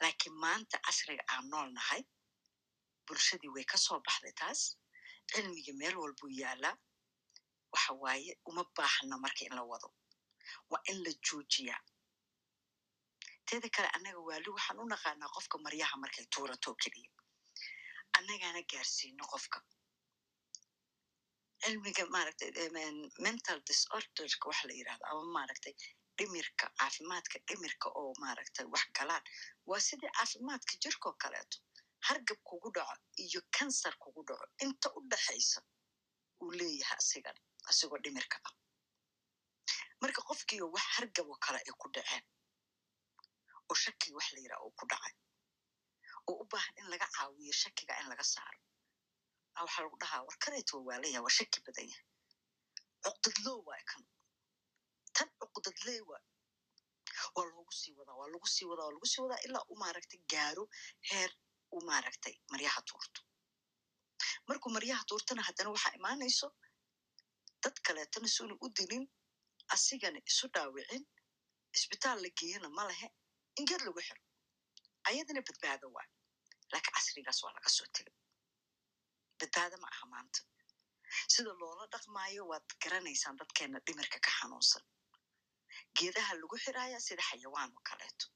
laakiin 0.00 0.34
maanta 0.44 0.76
casriga 0.86 1.24
aan 1.32 1.44
nool 1.52 1.68
nahay 1.78 2.02
bulshadii 3.06 3.50
way 3.54 3.64
ka 3.72 3.76
soo 3.86 3.98
baxday 4.06 4.32
taas 4.40 4.60
cilmiga 5.32 5.72
meel 5.80 5.96
walbuu 6.02 6.30
yaalaa 6.42 6.76
waxa 7.72 7.92
waaye 8.02 8.32
uma 8.48 8.62
baahna 8.76 9.16
marka 9.24 9.42
in 9.48 9.54
la 9.58 9.62
wado 9.70 9.88
waa 10.70 10.82
in 10.90 10.98
la 11.04 11.10
joojiyaa 11.26 11.80
teeda 13.46 13.68
kale 13.74 13.88
annaga 13.96 14.20
waali 14.28 14.48
waxaan 14.56 14.78
u 14.82 14.86
naqaanaa 14.92 15.30
qofka 15.34 15.56
maryaha 15.64 15.96
markay 16.02 16.26
tuurato 16.34 16.70
keliya 16.82 17.10
annagaana 18.18 18.60
gaarsiino 18.72 19.24
qofka 19.32 19.58
cilmiga 21.62 22.04
maaragtay 22.14 22.50
mental 23.26 23.58
disorderka 23.68 24.44
waxa 24.50 24.64
la 24.68 24.74
yiraahdo 24.78 25.04
ama 25.10 25.22
maaragtay 25.36 25.74
dhimirka 26.20 26.64
caafimaadka 26.78 27.36
dhimirka 27.48 27.86
oo 28.00 28.12
maaragtay 28.22 28.66
wax 28.74 28.86
galaan 28.98 29.24
waa 29.68 29.80
sidii 29.88 30.12
caafimaadka 30.16 30.72
jirkoo 30.82 31.14
kaleeto 31.22 31.56
hargab 32.06 32.38
kugu 32.48 32.68
dhaco 32.76 32.94
iyo 33.24 33.40
kansar 33.56 33.94
kugu 34.02 34.22
dhaco 34.28 34.46
inta 34.64 34.88
u 34.96 35.00
dhaxaysa 35.10 35.60
uu 36.42 36.50
leeyahay 36.58 36.98
asigan 37.02 37.36
asigoo 37.70 37.98
dhimirka 38.04 38.36
ah. 38.48 38.54
Marka 40.02 40.20
qofkiio 40.28 40.66
wax 40.74 40.86
hargaboo 40.96 41.38
kale 41.44 41.58
ay 41.66 41.72
ku 41.80 41.86
dhaceen 41.94 42.24
oo 43.70 43.76
shakigi 43.82 44.12
wax 44.18 44.26
la 44.34 44.38
yiraha 44.44 44.62
uu 44.66 44.72
ku 44.78 44.84
dhacay 44.90 45.14
oo 46.28 46.36
u 46.42 46.44
baahan 46.50 46.74
in 46.80 46.86
laga 46.92 47.06
caawiyo 47.16 47.52
shakiga 47.62 47.94
in 48.00 48.08
laga 48.12 48.24
saaro. 48.34 48.58
Waxaa 49.64 49.82
lagu 49.84 49.96
dhahaa 50.02 50.22
warkareeto 50.28 50.74
waa 50.76 50.86
waalayaha 50.88 51.22
waa 51.26 51.36
shaki 51.38 51.58
badan 51.66 51.86
yahay. 51.92 52.06
Cuqdadloo 53.04 53.60
waay 53.68 53.82
kan 53.90 54.02
tan 55.16 55.28
cuqdadlee 55.40 56.00
waay 56.10 56.24
waa 57.36 57.46
loogu 57.52 57.72
sii 57.80 57.92
wadaa 57.98 58.16
waa 58.20 58.28
lagu 58.32 58.46
sii 58.54 58.66
wadaa 58.70 58.84
waa 58.88 58.94
lagu 58.96 59.06
sii 59.12 59.22
wadaa 59.24 59.40
ilaa 59.46 59.64
u 59.72 59.74
maaragtay 59.82 60.20
gaaro 60.32 60.64
heer 61.10 61.30
u 61.76 61.78
maaragtay 61.88 62.34
maryaha 62.52 62.80
tuurto 62.88 63.20
markuu 64.48 64.70
maryaha 64.76 65.02
tuurtana 65.10 65.42
haddana 65.48 65.70
waxaa 65.74 65.94
imaanayso 65.98 66.48
dad 67.62 67.76
kaleetana 67.86 68.28
suuna 68.36 68.54
u 68.64 68.66
dilin 68.76 69.04
asigana 69.74 70.18
isu 70.30 70.46
dhaawicin 70.54 71.04
isbitaal 71.76 72.18
la 72.24 72.30
geeyana 72.38 72.68
ma 72.76 72.82
lehe 72.90 73.08
in 73.58 73.64
geed 73.68 73.82
lagu 73.86 74.00
xiro. 74.06 74.22
Ayadana 75.08 75.40
badbaado 75.48 75.86
waa 75.96 76.06
laakiin 76.72 76.94
casrigaas 76.96 77.38
waa 77.44 77.52
laga 77.56 77.68
soo 77.76 77.86
tegay. 77.96 78.14
Badbaado 79.38 79.76
ma 79.82 79.88
aha 79.94 80.06
maanta. 80.12 80.40
Sida 81.32 81.52
loola 81.60 81.84
dhaqmaayo 81.92 82.42
waad 82.50 82.66
garanaysaan 82.82 83.36
dadkeena 83.40 83.78
dhimirka 83.86 84.18
ka 84.26 84.30
xanuunsan 84.38 84.82
geedaha 85.98 86.32
lagu 86.40 86.56
xiraaya 86.64 86.98
sida 87.06 87.22
xayawaan 87.30 87.70
oo 87.76 87.82
kaleeto 87.88 88.26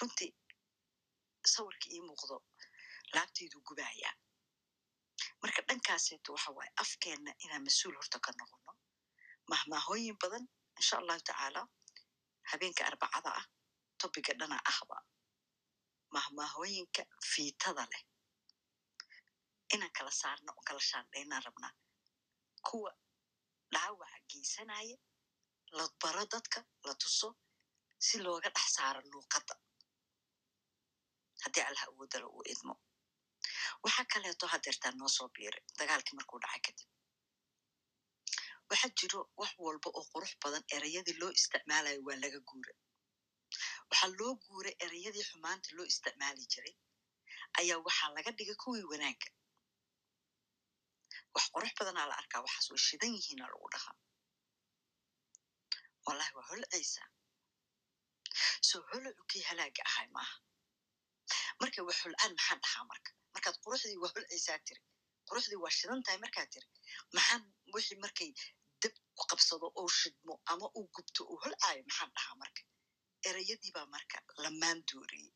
runtii 0.00 0.30
sawirka 1.52 1.86
ii 1.94 2.00
muuqdo 2.08 2.36
laabtaydu 3.14 3.58
gubaaya 3.68 4.10
marka 5.42 5.60
dhankaaseeto 5.68 6.28
waxa 6.34 6.50
waaye 6.56 6.72
afkeenna 6.82 7.32
inaan 7.44 7.64
mas'uul 7.68 7.96
horta 8.00 8.18
ka 8.24 8.30
noqono 8.38 8.72
mahmaahooyin 9.50 10.16
badan 10.22 10.44
insha 10.80 10.94
allahu 11.00 11.20
tacaala 11.28 11.60
habeenka 12.50 12.82
arbacada 12.90 13.30
ah 13.40 13.46
tobiga 14.00 14.32
dhana 14.40 14.56
ahba 14.72 14.96
mahmaahooyinka 16.16 17.02
fiitada 17.32 17.84
leh 17.92 18.02
inaan 19.74 19.92
kala 19.96 20.10
saarno 20.20 20.50
oo 20.58 20.62
kala 20.68 20.80
shaandhaynaan 20.90 21.42
rabnaa 21.48 21.72
kuwa 22.68 22.92
dhaawaca 23.74 24.18
geysanaya 24.30 24.96
la 25.76 25.84
baro 26.02 26.24
dadka 26.34 26.58
la 26.86 26.94
tuso 27.02 27.28
si 28.06 28.16
looga 28.24 28.48
dhex 28.56 28.68
saaro 28.76 29.00
luuqadda 29.12 29.54
haddii 31.42 31.64
allaha 31.68 31.86
awoodala 31.90 32.26
uu 32.36 32.44
idmo 32.54 32.74
waxaa 33.84 34.06
kaleeto 34.12 34.44
hadeertaa 34.52 34.92
noo 34.98 35.10
soo 35.16 35.28
biiray 35.34 35.62
dagaalkii 35.78 36.16
markuu 36.18 36.38
dhacay 36.44 36.60
kadib 36.66 36.88
waxaa 38.70 38.90
jiro 38.98 39.20
wax 39.40 39.52
walba 39.64 39.88
oo 39.98 40.04
qurux 40.12 40.32
badan 40.42 40.64
ereyadii 40.76 41.16
loo 41.20 41.30
isticmaalayo 41.38 42.00
waa 42.06 42.18
laga 42.22 42.40
guura 42.48 42.72
waxaa 43.90 44.10
loo 44.18 44.32
guuray 44.44 44.74
ereyadii 44.84 45.24
xumaanta 45.30 45.68
loo 45.76 45.86
isticmaali 45.92 46.42
jiray 46.52 46.74
ayaa 47.60 47.78
waxaa 47.86 48.10
laga 48.16 48.30
dhigay 48.38 48.56
kuwii 48.62 48.86
wanaagga 48.92 49.28
wax 51.38 51.46
qurux 51.54 51.72
badanaa 51.78 52.06
la 52.10 52.16
arkaa 52.22 52.40
waxaas 52.46 52.66
way 52.72 52.80
shidan 52.88 53.12
yihiina 53.16 53.44
lagu 53.52 53.68
dhahaa 53.74 53.94
wallahi 56.06 56.32
waa 56.36 56.46
holcaysaa 56.50 57.08
soo 58.68 58.82
holocukii 58.92 59.42
halaaga 59.48 59.82
ahay 59.90 60.08
maaha 60.16 60.36
markay 61.60 61.82
wax 61.88 61.96
holcaan 62.04 62.32
maxaan 62.38 62.60
dhahaa 62.64 62.84
marka 62.92 63.10
markaad 63.34 63.56
quruxdii 63.64 63.98
waa 64.02 64.12
holcaysaa 64.16 64.58
tiri 64.66 64.82
quruxdii 65.28 65.60
waa 65.64 65.74
shidan 65.78 66.02
tahay 66.06 66.18
markaad 66.24 66.48
tiri 66.54 66.68
maxaan 67.16 67.42
wixii 67.74 67.98
markay 68.04 68.30
dab 68.82 68.94
ku 69.18 69.24
qabsado 69.30 69.66
oo 69.80 69.88
shidmo 70.00 70.34
ama 70.52 70.66
uu 70.78 70.86
gubto 70.94 71.22
uu 71.32 71.38
holcaayo 71.44 71.82
maxaan 71.88 72.10
dhahaa 72.16 72.36
marka 72.42 72.62
ereyadii 73.28 73.72
baa 73.76 73.86
marka 73.94 74.16
la 74.42 74.50
maandooriyey 74.62 75.32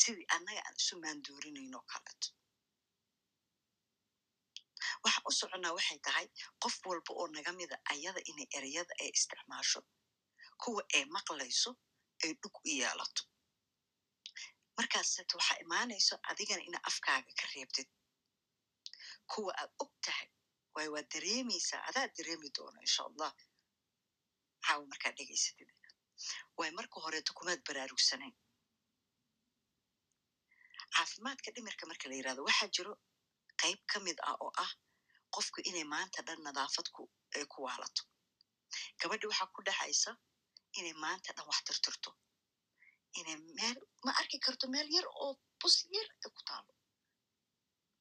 sidii 0.00 0.26
annaga 0.36 0.60
aan 0.66 0.76
isu 0.82 0.94
maandoorinayno 1.04 1.80
kaleeto 1.92 2.28
waxaan 5.04 5.24
u 5.28 5.32
soconnaa 5.40 5.72
waxay 5.78 5.98
tahay 6.06 6.26
qof 6.62 6.74
walba 6.88 7.12
oo 7.20 7.26
naga 7.34 7.52
mida 7.58 7.76
ayada 7.92 8.20
inay 8.30 8.48
ereyada 8.58 8.92
ay 9.02 9.10
isticmaasho. 9.16 9.80
Kuwa 10.62 10.82
ay 10.96 11.04
maqlayso 11.16 11.70
ay 12.24 12.32
dhug 12.40 12.54
u 12.64 12.68
yeelato. 12.80 13.22
Markaaseeto 14.78 15.34
waxaa 15.38 15.58
imaanayso 15.64 16.14
adigana 16.30 16.62
ina 16.68 16.78
afkaaga 16.88 17.32
ka 17.40 17.46
reebtid. 17.54 17.88
Kuwa 19.32 19.52
aad 19.60 19.70
og 19.82 19.92
tahay 20.04 20.28
waayo 20.74 20.90
waad 20.94 21.08
dareemaysaa 21.14 21.82
adaad 21.88 22.10
dareemi 22.16 22.48
doono 22.56 22.78
insha 22.86 23.02
allah 23.08 23.32
caawa 24.64 24.84
markaad 24.92 25.14
dhegaysatid. 25.18 25.70
Waay 26.58 26.70
marka 26.78 26.96
horeeto 27.04 27.32
kumaad 27.38 27.60
baraarugsanayn. 27.66 28.34
Caafimaadka 30.96 31.50
dhimirka 31.54 31.84
marka 31.90 32.06
la 32.08 32.14
yiraahdo 32.18 32.42
waxaa 32.48 32.70
jiro 32.76 32.92
qayb 33.60 33.80
ka 33.90 33.98
mid 34.06 34.18
ah 34.28 34.36
oo 34.44 34.50
ah 34.64 34.72
qofku 35.34 35.58
inay 35.68 35.84
maanta 35.94 36.18
dhan 36.26 36.40
nadaafadku 36.46 37.02
ay 37.34 37.44
ku 37.52 37.58
waalato. 37.66 38.02
Gabadhi 39.00 39.26
waxaa 39.30 39.52
ku 39.54 39.60
dhexaysa 39.66 40.10
inay 40.78 40.94
maanta 41.04 41.30
dhan 41.36 41.46
wax 41.50 41.58
tirtirto. 41.66 42.10
Inay 43.18 43.36
meel 43.56 43.78
ma 44.04 44.10
arki 44.20 44.38
karto 44.44 44.64
meel 44.74 44.88
yar 44.96 45.06
oo 45.22 45.32
bus 45.60 45.76
yar 45.94 46.08
ay 46.24 46.30
ku 46.36 46.40
taalo. 46.48 46.72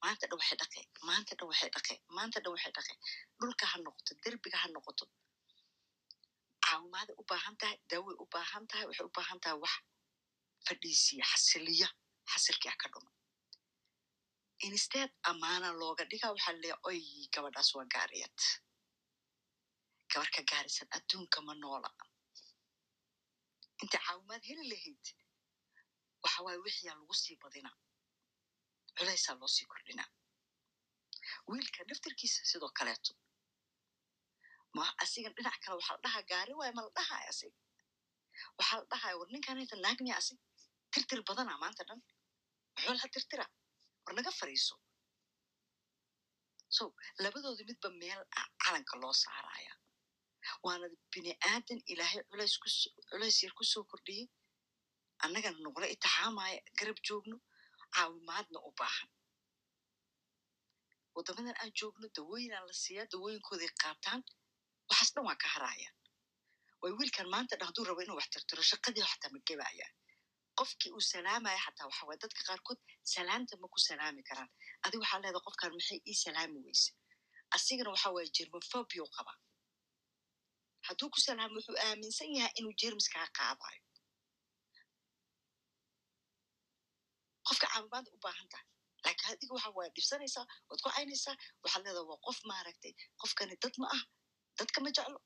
Maanta 0.04 0.24
dhan 0.30 0.38
waxay 0.40 0.58
dhaqe 0.62 0.82
maanta 1.08 1.32
dhan 1.38 1.48
waxay 1.52 1.70
dhaqe 1.76 1.96
maanta 2.16 2.38
dhan 2.44 2.52
waxay 2.56 2.72
dhaqe 2.78 2.94
dhulka 3.40 3.66
ha 3.72 3.78
noqoto 3.86 4.12
derbiga 4.24 4.58
ha 4.64 4.68
noqoto. 4.76 5.06
Caawimaaday 6.66 7.16
u 7.22 7.24
baahan 7.30 7.56
tahay 7.62 7.78
daaway 7.90 8.16
u 8.24 8.26
baahan 8.34 8.64
tahay 8.70 8.86
waxay 8.90 9.06
u 9.10 9.14
baahan 9.18 9.40
tahay 9.44 9.58
wax 9.64 9.76
fadhiisiya 10.68 11.26
xasiliya 11.32 11.88
xasilkii 12.32 12.70
ha 12.72 12.78
ka 12.82 12.88
dhumo 12.94 13.10
instead 14.68 15.12
amaana 15.32 15.70
looga 15.80 16.04
dhiga 16.12 16.28
waxaa 16.34 16.56
leeya 16.62 16.78
oy 16.90 17.00
gabadhaas 17.34 17.70
waa 17.76 17.88
gaariyad 17.94 18.38
gabar 20.12 20.30
ka 20.36 20.42
gaarisan 20.52 20.88
adduunka 20.98 21.40
ma 21.48 21.54
noola. 21.62 21.90
Inta 23.84 23.98
caawimaad 24.06 24.44
heli 24.50 24.64
lahayd 24.72 25.04
waxa 26.24 26.40
waaye 26.46 26.60
wixiyaa 26.66 26.96
lagu 27.00 27.14
sii 27.24 27.36
badina. 27.44 27.72
Culaysaa 28.98 29.36
loo 29.40 29.48
sii 29.56 29.66
kordhinaa 29.72 30.10
wiilka 31.50 31.80
naftarkiisa 31.90 32.42
sidoo 32.52 32.72
kaleeto. 32.80 33.14
Ma 34.76 34.84
asigan 35.04 35.34
dhinac 35.38 35.58
kale 35.64 35.76
waxaa 35.80 35.96
la 35.98 36.02
dhahaa 36.06 36.24
gaari 36.32 36.54
waayo 36.60 36.74
ma 36.78 36.82
la 36.86 36.92
dhahaayo 36.98 37.30
asig. 37.34 37.54
Waxaa 38.58 38.78
la 38.82 38.86
dhahaya 38.92 39.16
war 39.20 39.30
ninkan 39.34 39.60
inta 39.64 39.76
naagmiya 39.86 40.16
asig. 40.22 40.40
Tirtir 40.92 41.20
badana 41.28 41.54
maanta 41.64 41.84
dhan. 41.90 42.00
Muxuu 42.76 42.94
laha 42.98 43.08
tirtira 43.16 43.46
war 44.08 44.14
naga 44.18 44.32
fariiso 44.40 44.76
so 46.76 46.84
labadooda 47.24 47.64
midba 47.70 47.90
meel 48.02 48.22
calanka 48.64 48.96
loo 49.02 49.14
saaraya. 49.24 49.74
Waana 50.66 50.88
bini 51.14 51.32
aadan 51.52 51.80
ilaahay 51.92 52.22
culays 53.12 53.38
yar 53.44 53.54
ku 53.60 53.64
soo 53.72 53.84
kordhiyey 53.92 54.26
annagana 55.26 55.58
nogula 55.66 55.88
itixaamaya 55.96 56.60
garab 56.80 56.98
joogno 57.08 57.38
caawimaadna 57.96 58.60
u 58.68 58.72
baahan. 58.80 59.10
Waddamadan 61.16 61.56
aan 61.62 61.72
joogno 61.80 62.08
dawooyinaa 62.18 62.64
la 62.70 62.74
siiyaa 62.84 63.08
dawooyinkooday 63.14 63.72
qaataan 63.84 64.22
waxaas 64.90 65.10
dhan 65.14 65.26
waa 65.28 65.38
ka 65.44 65.48
harayaan 65.56 65.96
way 66.82 66.92
wiilkan 67.00 67.28
maanta 67.34 67.54
dhan 67.60 67.68
hadduu 67.70 67.86
rabo 67.90 68.02
inuu 68.04 68.18
wax 68.20 68.28
tirtiro 68.34 68.64
shaqadii 68.72 69.06
xataa 69.12 69.32
ma 69.34 69.40
gebaayaan 69.48 69.94
qofkii 70.60 70.92
uu 70.96 71.04
salaamaya 71.14 71.60
xataa 71.66 71.88
waxa 71.90 72.04
waye 72.08 72.20
dadka 72.24 72.42
qaarkood 72.50 72.80
salaamta 73.14 73.54
ma 73.62 73.68
ku 73.74 73.80
salaami 73.88 74.22
karaan. 74.30 74.50
Adi 74.86 74.96
waxaa 75.02 75.20
leedahay 75.24 75.44
qofkan 75.48 75.72
maxay 75.78 76.00
ii 76.10 76.18
salaami 76.24 76.60
weyse. 76.66 76.92
Asigana 77.56 77.90
waxa 77.96 78.10
waye 78.16 78.28
jermofobia 78.36 79.02
u 79.08 79.10
qabaa. 79.18 79.38
Hadduu 80.88 81.10
ku 81.14 81.20
salaamo 81.28 81.56
wuxuu 81.58 81.78
aaminsan 81.86 82.30
yahay 82.38 82.54
inuu 82.60 82.74
jermis 82.82 83.08
kaa 83.14 83.28
qaadayo. 83.38 83.82
Qofka 87.48 87.68
caawimaada 87.72 88.10
u 88.16 88.20
baahan 88.26 88.48
tahay. 88.52 88.68
Laakiin 89.06 89.30
adiga 89.34 89.54
waxa 89.58 89.70
waye 89.78 89.90
dhibsanaysaa 89.96 90.46
waad 90.70 90.80
ku 90.84 90.90
caynaysaa. 90.96 91.36
Waxaad 91.64 91.84
leedahay 91.86 92.08
waa 92.12 92.20
qof 92.28 92.38
maaragtay 92.50 92.94
qofkani 93.22 93.56
dad 93.64 93.76
ma 93.82 93.88
ah 93.98 94.04
dadka 94.60 94.78
ma 94.84 94.90
jeclo 94.98 95.20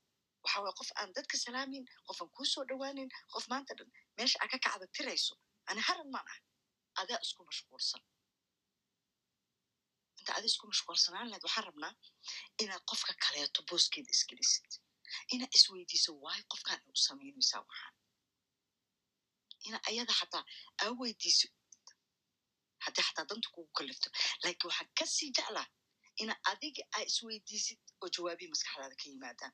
waxa 0.43 0.57
waye 0.63 0.73
qof 0.79 0.89
aan 0.99 1.09
dadka 1.17 1.35
salaamin 1.45 1.85
qof 2.07 2.17
aan 2.21 2.29
kuu 2.35 2.45
soo 2.53 2.63
dhowaanin 2.69 3.09
qof 3.33 3.45
maanta 3.51 3.73
dhan 3.79 3.89
meesha 4.17 4.37
aa 4.43 4.49
ka 4.53 4.57
kacda 4.65 4.85
tirayso 4.95 5.33
ani 5.69 5.81
haran 5.87 6.09
maan 6.15 6.27
ah 6.33 6.39
adaa 7.01 7.19
isku 7.25 7.41
mashquulsan 7.49 8.01
inta 10.19 10.31
adaa 10.37 10.49
isku 10.53 10.65
mashquulsanaan 10.71 11.27
lahayd 11.29 11.43
waxaan 11.47 11.65
rabnaa 11.69 11.93
inaad 12.63 12.83
qofka 12.91 13.13
kaleeto 13.25 13.59
booskeeda 13.69 14.11
isgelisid 14.17 14.71
inaad 15.33 15.51
isweydiiso 15.57 16.11
waayo 16.23 16.43
qofkaan 16.51 16.81
u 16.89 16.91
samaynaysaa 17.07 17.61
waxaan 17.69 17.95
ina 19.67 19.77
ayada 19.89 20.13
xataa 20.19 20.43
aa 20.83 20.91
weydiiso 20.99 21.47
haddii 22.85 23.03
xataa 23.07 23.25
danta 23.29 23.47
kugu 23.55 23.71
kalifto 23.77 24.07
laakiin 24.43 24.67
waxaan 24.69 24.89
ka 24.99 25.05
sii 25.15 25.29
jeclaa 25.37 25.67
ina 26.21 26.33
adiga 26.51 26.83
aa 26.95 27.03
isweydiisid 27.11 27.79
oo 28.01 28.07
jawaabihi 28.15 28.49
maskaxdaada 28.53 28.95
ka 29.01 29.05
yimaadaan 29.13 29.53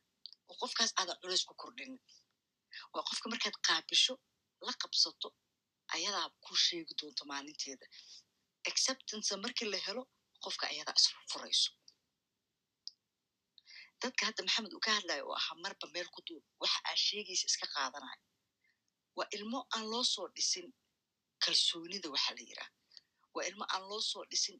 oo 0.49 0.55
qofkaas 0.61 0.91
aadan 0.99 1.17
culays 1.21 1.43
ku 1.49 1.53
kordhinin 1.61 1.99
waa 2.93 3.03
qofka 3.09 3.25
markaad 3.33 3.55
qaabisho 3.67 4.13
la 4.67 4.73
qabsato 4.81 5.29
ayadaa 5.95 6.27
ku 6.45 6.53
sheegi 6.65 6.93
doonto 6.99 7.23
maalinteeda 7.31 7.85
acceptance 8.69 9.31
markii 9.43 9.67
la 9.73 9.79
helo 9.85 10.03
qofka 10.43 10.65
ayadaa 10.73 10.95
isfurayso 10.99 11.71
dadka 14.01 14.21
hadda 14.27 14.41
maxamed 14.47 14.71
uu 14.75 14.83
ka 14.85 14.91
hadlayo 14.97 15.23
oo 15.29 15.35
ahaa 15.41 15.57
marba 15.63 15.85
meel 15.93 16.09
ku 16.15 16.19
duul 16.27 16.43
waxa 16.61 16.79
aa 16.89 16.97
sheegaysa 17.05 17.45
iska 17.51 17.65
qaadanayo 17.75 18.23
waa 19.17 19.27
ilmo 19.37 19.59
aan 19.75 19.85
loo 19.91 20.03
soo 20.13 20.27
dhisin 20.35 20.67
kalsoonida 21.43 22.07
waxa 22.15 22.31
la 22.37 22.41
yiraa 22.49 22.69
waa 23.35 23.45
ilmo 23.49 23.65
aan 23.73 23.83
loo 23.89 24.01
soo 24.11 24.23
dhisin 24.31 24.57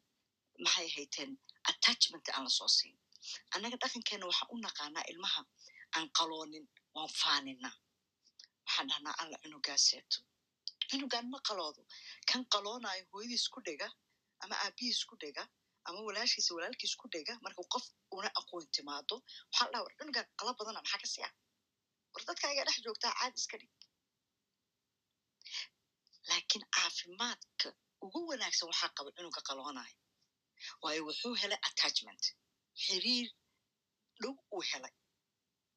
maxay 0.64 0.88
hayteen 0.96 1.32
attachment 1.72 2.26
aan 2.36 2.44
la 2.48 2.52
soo 2.60 2.70
siin 2.78 2.96
annaga 3.54 3.78
dhaqankeena 3.82 4.26
waxaan 4.30 4.50
u 4.54 4.58
naqaanaa 4.66 5.06
ilmaha 5.12 5.42
aan 5.96 6.08
qaloonin 6.18 6.66
waan 6.96 7.12
faaninaa 7.22 7.76
waxaan 8.66 8.88
dhahnaa 8.90 9.16
alla 9.22 9.38
cunugaaseeto 9.44 10.18
cunugaan 10.90 11.26
ma 11.34 11.40
qaloodo 11.48 11.82
kan 12.30 12.42
qaloonayo 12.54 13.04
hooyadiis 13.12 13.46
ku 13.54 13.60
dhega 13.68 13.88
ama 14.44 14.56
aabihiis 14.66 15.02
ku 15.10 15.16
dhega 15.22 15.44
ama 15.88 16.00
walaashiisa 16.08 16.52
walaalkiis 16.56 16.94
ku 17.02 17.08
dhega 17.14 17.34
marka 17.44 17.62
qof 17.74 17.86
una 18.18 18.30
aqoon 18.40 18.66
timaado 18.76 19.16
waxaa 19.50 19.68
dhaha 19.72 19.84
war 19.86 19.94
cunugaan 20.00 20.28
qala 20.40 20.52
badana 20.60 20.80
maxaa 20.84 21.02
ka 21.04 21.08
siya 21.14 21.30
war 22.14 22.24
dadkaaga 22.28 22.62
dhex 22.68 22.78
joogtaa 22.86 23.14
caadi 23.20 23.38
iska 23.42 23.56
dhig. 23.62 23.72
Laakiin 26.30 26.64
caafimaadka 26.76 27.68
ugu 28.06 28.20
wanaagsan 28.30 28.68
waxaa 28.72 28.96
qaba 28.98 29.10
cunuga 29.18 29.42
qaloonayo 29.48 29.96
waayo 30.84 31.02
wuxuu 31.08 31.34
helay 31.42 31.60
attachment. 31.70 32.24
Xiriir 32.84 33.28
dhow 34.22 34.34
uu 34.56 34.64
helay 34.72 34.94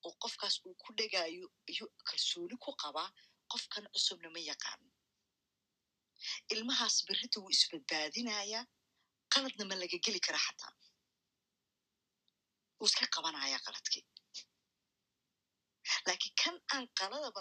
oo 0.07 0.14
qofkaas 0.22 0.55
uu 0.66 0.74
ku 0.82 0.90
dhegaayo 0.98 1.46
iyo 1.72 1.84
kalsooni 2.09 2.57
ku 2.64 2.70
qabaa 2.82 3.09
qofkan 3.53 3.84
cusubna 3.94 4.28
ma 4.34 4.40
yaqaano 4.51 4.88
ilmahaas 6.55 6.96
berrita 7.07 7.36
wuu 7.42 7.53
isbadbaadinayaa 7.57 8.64
qaladna 9.32 9.64
ma 9.70 9.74
laga 9.82 9.98
geli 10.05 10.20
karaa 10.26 10.44
xataa. 10.46 10.72
Wuu 12.78 12.88
iska 12.90 13.05
qabanayaa 13.14 13.61
qaladkii. 13.66 14.05
Laakiin 16.07 16.34
kan 16.42 16.57
aan 16.74 16.86
qaladaba 16.98 17.40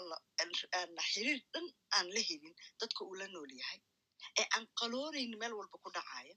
aana 0.78 1.02
xiriir 1.12 1.40
dhan 1.52 1.66
aan 1.96 2.06
la 2.14 2.20
helin 2.28 2.54
dadka 2.80 3.00
uu 3.08 3.14
la 3.20 3.26
nool 3.34 3.52
yahay. 3.60 3.80
Ee 4.40 4.46
aan 4.54 4.64
qaloonayn 4.80 5.32
meel 5.40 5.54
walba 5.58 5.76
ku 5.84 5.88
dhacaya 5.96 6.34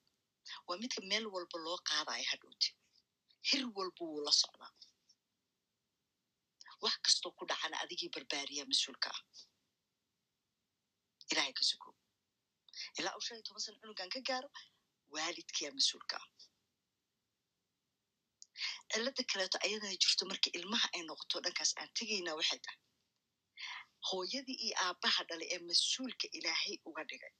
waa 0.67 0.78
midka 0.82 0.99
meel 1.11 1.26
walba 1.34 1.57
loo 1.65 1.78
qaadayo 1.89 2.26
hadhowti 2.32 2.69
hir 3.49 3.63
walba 3.78 4.01
wuu 4.09 4.21
la 4.28 4.32
socdaa 4.41 4.71
wax 6.84 6.95
kastoo 7.05 7.31
ku 7.38 7.43
dhacana 7.49 7.75
adigii 7.84 8.09
barbaariya 8.15 8.63
mas'uulka 8.71 9.09
ah 9.15 9.21
ilahay 11.31 11.53
ka 11.59 11.63
sugo 11.69 11.89
ilaa 12.99 13.15
uu 13.17 13.23
shan 13.25 13.36
iyo 13.38 13.43
toban 13.47 13.61
sana 13.65 13.77
cunugan 13.81 14.09
ka 14.15 14.19
gaaro 14.29 14.49
waalidkiyaa 15.15 15.73
mas'uulka 15.79 16.15
ah 16.21 16.27
cilada 18.91 19.23
kaleeto 19.31 19.57
ayadana 19.65 19.95
jirto 20.03 20.23
marka 20.31 20.49
ilmaha 20.57 20.88
ay 20.95 21.01
noqoto 21.09 21.38
dhankaas 21.45 21.71
aan 21.79 21.89
tegaynaa 21.97 22.36
waxay 22.39 22.59
tahay 22.65 22.79
hooyadii 24.09 24.57
iyo 24.65 24.75
aabbaha 24.86 25.21
dhalay 25.29 25.47
ee 25.55 25.61
mas'uulka 25.69 26.25
ilaahay 26.38 26.75
uga 26.89 27.03
dhigay 27.09 27.34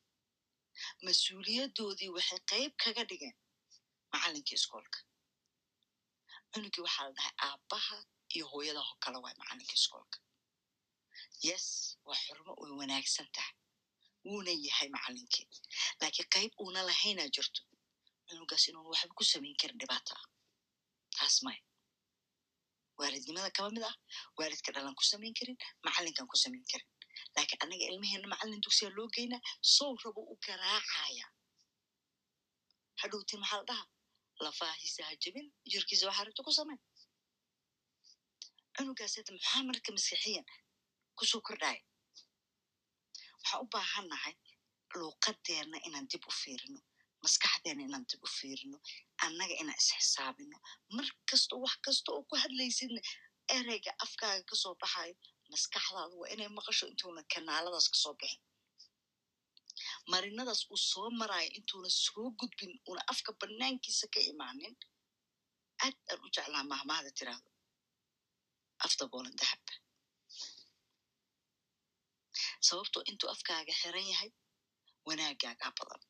mas'uuliyadoodii 1.07 2.09
waxay 2.17 2.39
qayb 2.51 2.71
kaga 2.83 3.03
dhigeen 3.09 3.35
macallinkii 4.13 4.57
iskoolka 4.59 4.99
cunugii 6.51 6.83
waxaa 6.87 7.05
la 7.07 7.13
dhahay 7.17 7.33
aabbaha 7.49 7.95
iyo 8.36 8.45
hooyada 8.51 8.81
ho 8.88 8.93
kale 9.03 9.17
waay 9.23 9.36
macallinkii 9.41 9.77
iskoolka 9.81 10.17
yes 11.47 11.65
waa 12.07 12.19
xurmo 12.25 12.51
uy 12.63 12.71
wanaagsan 12.79 13.27
tahay 13.36 13.55
wuuna 14.27 14.51
yahay 14.67 14.89
macallinkii 14.95 15.45
laakiin 16.01 16.27
qayb 16.36 16.51
uuna 16.63 16.81
lahaynaa 16.89 17.29
jirto 17.36 17.61
cunugaas 18.27 18.63
inuun 18.69 18.88
waxba 18.91 19.13
ku 19.19 19.23
samayn 19.31 19.55
karin 19.61 19.77
dhibaata 19.81 20.13
ah 20.19 20.25
taas 21.17 21.36
maya 21.45 21.61
waalidnimada 22.99 23.49
kaba 23.57 23.69
mid 23.75 23.84
ah 23.91 23.95
waalidka 24.38 24.69
dhalan 24.75 24.95
ku 24.99 25.03
samayn 25.11 25.34
karin 25.39 25.57
macallinkan 25.86 26.25
ku 26.31 26.38
samayn 26.43 26.65
karin 26.71 26.89
laakiin 27.36 27.59
annaga 27.63 27.86
ilmaheena 27.91 28.27
macallin 28.34 28.61
dugsiya 28.65 28.89
loo 28.97 29.07
geynaa 29.15 29.41
sow 29.75 29.91
rabo 30.03 30.21
u 30.34 30.36
garaacaya 30.45 31.25
hadhowtiin 33.01 33.39
maxaa 33.41 33.59
la 33.61 33.65
dhaha 33.69 33.86
lafaahisa 34.45 35.01
ha 35.07 35.13
jebin 35.23 35.47
jirkiisa 35.71 36.03
waxaa 36.09 36.25
rabta 36.27 36.41
ku 36.47 36.51
samayn 36.59 36.79
cunugaas 38.76 39.13
hada 39.17 39.32
maxaa 39.38 39.63
marka 39.69 39.89
masiixiyan 39.97 40.45
ku 41.17 41.24
soo 41.32 41.41
kordhaya 41.47 41.82
waxaan 43.39 43.61
u 43.63 43.67
baahannahay 43.74 44.36
luuqadeenna 44.99 45.78
inaan 45.88 46.05
dib 46.11 46.24
u 46.30 46.32
fiirino 46.41 46.80
maskaxdeena 47.24 47.82
inaan 47.88 48.05
dib 48.09 48.21
u 48.28 48.30
fiirino 48.38 48.78
annaga 49.26 49.55
inaan 49.61 49.80
isxisaabino. 49.82 50.57
Mar 50.95 51.07
kasta 51.30 51.53
wax 51.63 51.76
kasta 51.86 52.09
oo 52.15 52.21
ku 52.30 52.36
hadlaysidna 52.43 53.01
ereyga 53.57 53.91
afkaaga 54.05 54.43
ka 54.49 54.55
soo 54.63 54.76
baxayo 54.82 55.15
maskaxdaadu 55.51 56.15
waa 56.21 56.30
inay 56.34 56.49
maqasho 56.57 56.86
intuuna 56.91 57.21
kanaaladaas 57.34 57.88
ka 57.93 57.97
soo 58.03 58.13
bixin. 58.19 58.41
Marinadaas 60.11 60.61
uu 60.71 60.80
soo 60.91 61.07
maraayo 61.19 61.49
intuuna 61.57 61.89
soo 62.03 62.28
gudbin 62.39 62.71
una 62.91 63.01
afka 63.11 63.32
banaankiisa 63.39 64.05
ka 64.13 64.19
imaanin 64.32 64.76
aad 65.86 65.95
aan 66.11 66.19
u 66.26 66.28
jeclaa 66.36 66.63
mahmaada 66.71 67.09
tiraahdo 67.17 67.49
afdaboolan 68.88 69.36
dahab 69.41 69.63
sababtoo 72.67 73.03
intuu 73.09 73.29
afkaaga 73.36 73.73
xiran 73.81 74.07
yahay 74.11 74.29
wanaagaagaa 75.07 75.71
badan 75.77 76.01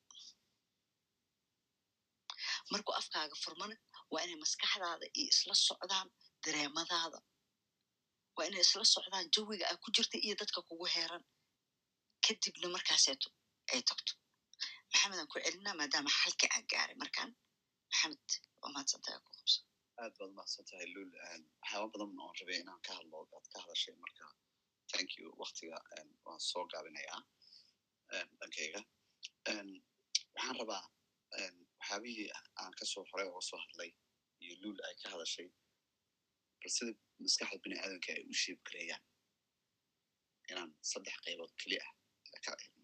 markuu 2.72 2.96
afkaaga 3.02 3.36
furmana 3.44 3.76
waa 4.14 4.24
inay 4.26 4.38
maskaxdaada 4.44 5.06
iyo 5.20 5.28
isla 5.34 5.56
socdaan 5.68 6.08
dareemadaada 6.46 7.20
waa 8.36 8.46
inay 8.50 8.62
isla 8.68 8.86
socdaan 8.96 9.26
jawiga 9.36 9.66
aa 9.72 9.78
ku 9.84 9.88
jirta 9.96 10.18
iyo 10.26 10.36
dadka 10.42 10.60
kugu 10.68 10.86
heeran 10.96 11.24
kadibna 12.26 12.68
markaaseeto 12.76 13.28
ay 13.74 13.82
tagto 13.90 14.12
maxamedaan 14.92 15.28
ku 15.32 15.36
celinaa 15.46 15.76
maadaama 15.80 16.12
xalka 16.20 16.46
aan 16.56 16.66
gaaray 16.72 16.96
markaan 17.04 17.32
maxamed 17.90 18.30
waa 18.62 18.72
mahadsantahay 18.74 19.20
ku 19.26 19.30
qabso 19.38 19.60
aad 20.02 20.14
baad 20.20 20.32
mahadsan 20.38 20.66
tahay 20.70 20.88
lul 20.96 21.12
waxyaaba 21.62 21.88
badan 21.94 22.12
oon 22.24 22.36
rabay 22.40 22.58
inaan 22.64 22.82
ka 22.88 22.92
hadlo 23.00 23.18
aad 23.38 23.46
ka 23.54 23.58
hadashay 23.64 23.96
marka 24.04 24.26
thank 24.94 25.10
you. 25.18 25.26
waktiga 25.44 25.78
waan 26.26 26.40
soo 26.52 26.64
gaabinayaa 26.74 27.22
dhankayga 28.40 28.82
waxaan 30.36 30.56
rabaa 30.62 30.84
waxyaabihii 31.80 32.30
aan 32.62 32.74
ka 32.80 32.86
soo 32.94 33.04
horay 33.12 33.28
oga 33.32 33.42
soo 33.50 33.60
hadlay 33.66 33.92
iyo 34.44 34.54
lul 34.64 34.78
ay 34.88 34.96
ka 35.02 35.08
hadashay 35.14 35.48
bal 36.62 36.72
sida 36.78 36.92
maskaxda 37.24 37.58
bini 37.64 37.76
aadamka 37.84 38.10
ay 38.18 38.24
u 38.32 38.34
sheeb 38.44 38.60
gareeyaan 38.68 39.04
inaan 40.52 40.72
saddex 40.92 41.16
qaybood 41.26 41.54
keli 41.62 41.78
ah 41.86 41.92
ka 42.46 42.52
eegno 42.64 42.84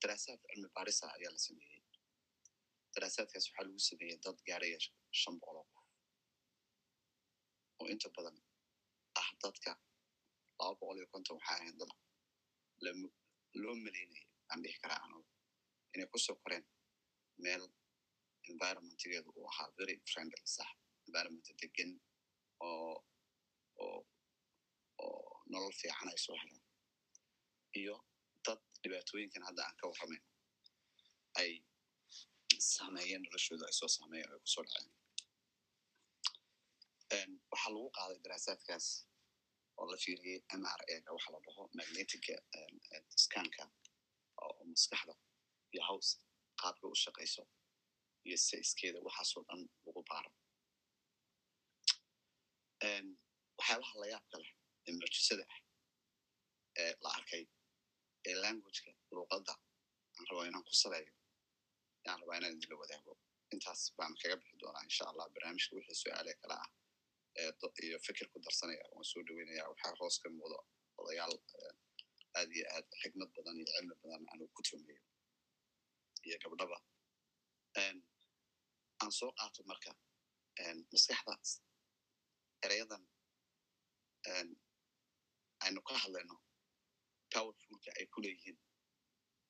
daraasaad 0.00 0.40
cilmi 0.50 0.68
baarisa 0.76 1.04
ayaa 1.16 1.32
la 1.36 1.40
sameeyey 1.46 1.79
daraasaadkaas 2.94 3.44
waxaa 3.48 3.64
lagu 3.66 3.80
sameeyey 3.88 4.18
dad 4.24 4.38
gaaraya 4.48 4.78
shan 5.20 5.34
boqoloo 5.40 5.66
oo 7.80 7.86
inta 7.94 8.08
badan 8.16 8.36
ah 9.20 9.28
dadka 9.42 9.70
laba 10.58 10.72
boqol 10.80 10.98
iyo 11.00 11.06
konton 11.14 11.36
waxaa 11.38 11.56
ahayn 11.58 11.76
dad 11.80 11.92
loo 13.62 13.74
maleynaya 13.84 14.24
aan 14.50 14.60
dhihi 14.62 14.78
karaa 14.82 15.00
anugu 15.06 15.28
inay 15.94 16.08
ku 16.12 16.18
soo 16.26 16.36
koreen 16.42 16.64
meel 17.44 17.64
environmentgeedu 18.50 19.30
uu 19.38 19.46
ahaa 19.52 19.68
very 19.78 19.96
friendly 20.12 20.40
sax 20.56 20.70
environment 21.06 21.46
degan 21.60 21.90
oo 22.66 22.94
oo 23.84 24.00
nolol 25.52 25.74
fiican 25.80 26.08
ay 26.12 26.18
soo 26.26 26.36
heleen 26.42 26.62
iyo 27.80 27.94
dad 28.46 28.60
dhibaatooyinkan 28.82 29.42
hadda 29.48 29.62
aan 29.66 29.76
ka 29.80 29.84
warramayn 29.90 30.24
ay 31.40 31.50
saameeyeen 32.76 33.22
noloshooda 33.26 33.64
ay 33.68 33.74
soo 33.80 33.90
saameeyeen 33.96 34.30
ay 34.34 34.38
ku 34.44 34.48
soo 34.54 34.64
dhaceen 34.68 34.90
waxaa 37.52 37.70
lagu 37.74 37.88
qaaday 37.96 38.18
daraasaadkaas 38.24 38.86
oo 39.78 39.86
la 39.92 39.96
fiiriyey 40.04 40.38
m 40.60 40.64
r 40.78 40.80
ega 40.94 41.10
waxa 41.16 41.30
la 41.34 41.38
dhaho 41.46 41.62
magnetica 41.78 42.34
scanka 43.24 43.64
oo 44.44 44.60
maskaxda 44.72 45.14
iyo 45.72 45.82
haws 45.88 46.08
qaabka 46.60 46.84
u 46.92 46.94
shaqayso 47.04 47.42
iyo 48.26 48.36
saiskeeda 48.48 48.98
waxaasoo 49.06 49.42
dhan 49.48 49.60
lagu 49.86 50.02
baaro 50.10 50.30
waxyaabaha 53.58 53.94
layaabka 54.02 54.36
leh 54.42 54.52
ee 54.88 54.92
mucjisada 55.00 55.44
ah 55.54 55.60
ee 56.82 56.92
la 57.04 57.10
arkay 57.18 57.44
ee 58.28 58.34
languageka 58.42 58.90
luuqadda 59.16 59.52
aan 60.16 60.24
rabaa 60.30 60.46
inaan 60.50 60.64
ku 60.68 60.72
saleeyo 60.82 61.12
yaan 62.06 62.18
rabaa 62.20 62.36
inaan 62.38 62.54
idinla 62.56 62.76
wadaago 62.82 63.12
intaas 63.54 63.82
baan 63.98 64.12
kaga 64.20 64.36
bixi 64.40 64.56
doonaa 64.62 64.84
insha 64.88 65.04
allah 65.10 65.26
barnaamijka 65.34 65.72
wixii 65.78 65.98
su'aale 66.02 66.32
kale 66.42 66.54
ah 66.64 66.68
iyo 67.86 67.98
fikir 68.06 68.26
ku 68.32 68.38
darsanaya 68.44 68.84
waan 68.94 69.06
soo 69.10 69.22
dhaweynaya 69.28 69.62
waxaa 69.72 69.94
hoos 70.00 70.16
ka 70.22 70.28
muuqda 70.36 70.58
odayaal 71.00 71.34
aad 72.38 72.48
iyo 72.56 72.64
aad 72.76 72.86
xikmad 73.02 73.30
badan 73.36 73.56
iyo 73.60 73.66
cilmi 73.74 73.94
badan 74.02 74.22
aan 74.30 74.40
ku 74.56 74.60
tuumayo 74.68 75.02
iyo 76.26 76.36
gabdhaba 76.44 76.78
aan 79.02 79.12
soo 79.18 79.30
qaato 79.38 79.60
marka 79.70 79.90
maskaxda 80.92 81.34
erayadan 82.66 83.02
aynu 85.64 85.80
ka 85.88 85.94
hadlayno 86.04 86.36
powerfulka 87.34 87.90
ay 87.98 88.06
ku 88.12 88.18
leeyihiin 88.24 88.58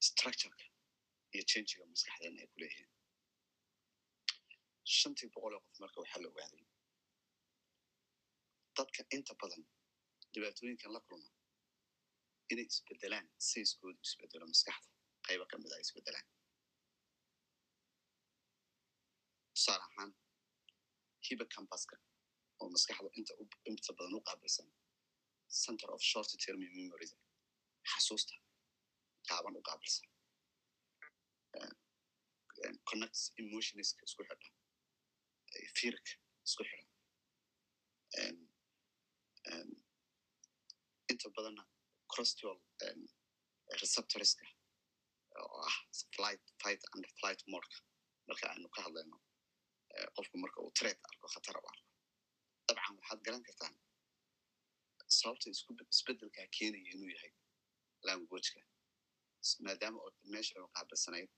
structureka 0.08 0.66
iyo 1.34 1.42
changiga 1.50 1.84
maskaxdeena 1.92 2.38
ay 2.42 2.48
ku 2.52 2.56
leeyihiin 2.62 2.90
shantii 4.98 5.28
boqol 5.34 5.54
ee 5.56 5.62
qof 5.66 5.76
marka 5.82 5.98
waxaa 6.02 6.20
la 6.22 6.28
ogaaday 6.32 6.64
dadka 8.76 9.00
inta 9.16 9.32
badan 9.42 9.62
dhibaatooyinkan 10.32 10.92
la 10.96 11.00
kulma 11.08 11.30
inay 12.52 12.66
isbedelaan 12.72 13.26
sayskoodu 13.50 14.00
isbedelo 14.08 14.44
maskaxda 14.52 14.88
qayba 15.26 15.44
ka 15.50 15.56
mid 15.62 15.72
a 15.74 15.78
isbedelaan 15.84 16.26
tusaale 19.54 19.84
ahaan 19.88 20.10
hiba 21.26 21.44
oo 22.60 22.68
maskaxda 22.76 23.08
inta 23.70 23.92
badan 23.98 24.14
u 24.18 24.20
qaabilsan 24.28 24.68
center 25.64 25.88
of 25.94 26.00
short 26.10 26.30
term 26.44 26.60
memories. 26.78 27.12
xasuusta 27.92 28.34
qaaban 29.28 29.54
u 29.60 29.62
qaabilsan 29.68 30.06
connects 32.88 33.22
emotionska 33.42 34.00
isku 34.08 34.22
xidha 34.28 34.48
firka 35.78 36.12
isku 36.46 36.62
xidha 36.70 36.86
inta 41.12 41.28
badanna 41.36 41.64
crostol 42.12 42.58
receptorska 43.80 44.46
oo 45.42 45.60
ah 45.68 45.76
flight 46.14 46.42
fight 46.62 46.82
and 46.94 47.04
flight 47.18 47.40
modka 47.54 47.78
marka 48.28 48.44
aynu 48.52 48.68
ka 48.74 48.80
hadlayno 48.86 49.16
qofku 50.16 50.36
marka 50.44 50.58
uu 50.64 50.72
tred 50.78 50.98
arko 51.10 51.26
khatar 51.34 51.56
u 51.60 51.64
arko 51.72 51.86
dabcan 52.68 52.94
waxaad 53.00 53.20
garan 53.26 53.42
kartaan 53.48 53.74
sababta 55.18 55.46
isbedelkaa 55.94 56.46
keenaya 56.56 56.90
inuu 56.94 57.10
yahay 57.16 57.32
languageka 58.06 58.60
maadaama 59.66 59.98
meesha 60.34 60.54
u 60.66 60.68
qaabilsanayd 60.76 61.30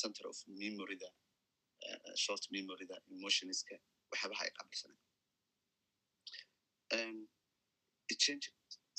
center 0.00 0.24
of 0.30 0.36
memoryda 0.62 1.08
short 2.24 2.44
memoryda 2.56 2.96
emotionska 3.14 3.74
waxyaabaha 4.12 4.42
ay 4.46 4.52
qaabilsanayd 4.58 5.00
change 8.24 8.46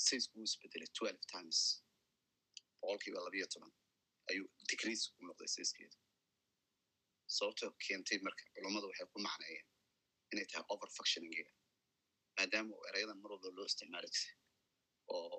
saysku 0.06 0.32
uu 0.40 0.44
isbedelay 0.50 0.88
twelve 0.98 1.22
times 1.34 1.58
boqolkiiba 2.80 3.18
labiyo 3.26 3.46
toban 3.54 3.72
ayuu 4.30 4.46
decrease 4.70 5.04
ku 5.14 5.20
noqday 5.28 5.48
sayskeeda 5.56 5.96
sababta 7.36 7.66
keentay 7.86 8.18
marka 8.26 8.42
culummadu 8.54 8.86
waxay 8.90 9.06
ku 9.14 9.18
macneeyeen 9.26 9.66
inay 10.32 10.46
tahay 10.52 10.64
over 10.74 10.88
functioningiga 10.96 11.52
maadaama 12.36 12.72
uu 12.76 12.84
erayadan 12.90 13.18
mar 13.22 13.30
walba 13.34 13.48
loo 13.56 13.66
isticmaali 13.70 14.08
jiray 14.16 14.36
oo 15.16 15.36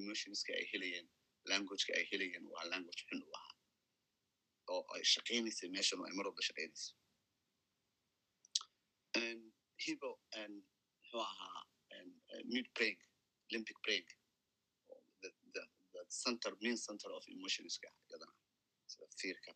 emotionska 0.00 0.50
ay 0.58 0.64
helayeen 0.72 1.06
languageka 1.50 1.92
ay 1.98 2.04
helayeen 2.10 2.44
waa 2.54 2.64
language 2.72 3.00
xun 3.08 3.20
u 3.28 3.30
ahaa 3.38 3.51
oo 4.74 4.82
ay 4.94 5.02
shaqaynaysay 5.14 5.68
meeshan 5.76 6.00
ay 6.06 6.12
mar 6.18 6.26
walba 6.28 6.42
shaqaynaysay 6.48 6.94
hibo 9.84 10.10
muxuu 10.32 11.22
ahaa 11.28 11.62
mid 12.54 12.66
brain 12.76 12.96
olympic 13.50 13.76
brain 13.84 14.04
center 16.22 16.52
main 16.64 16.76
center 16.86 17.10
of 17.18 17.24
emotionska 17.36 17.88
iyadana 18.08 18.34
sida 18.92 19.06
fearka 19.20 19.50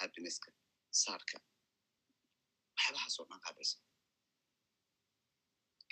happinesska 0.00 0.50
saarka 1.02 1.36
waxyaabahaasoo 2.76 3.24
dhan 3.30 3.40
qaabilsan 3.46 3.82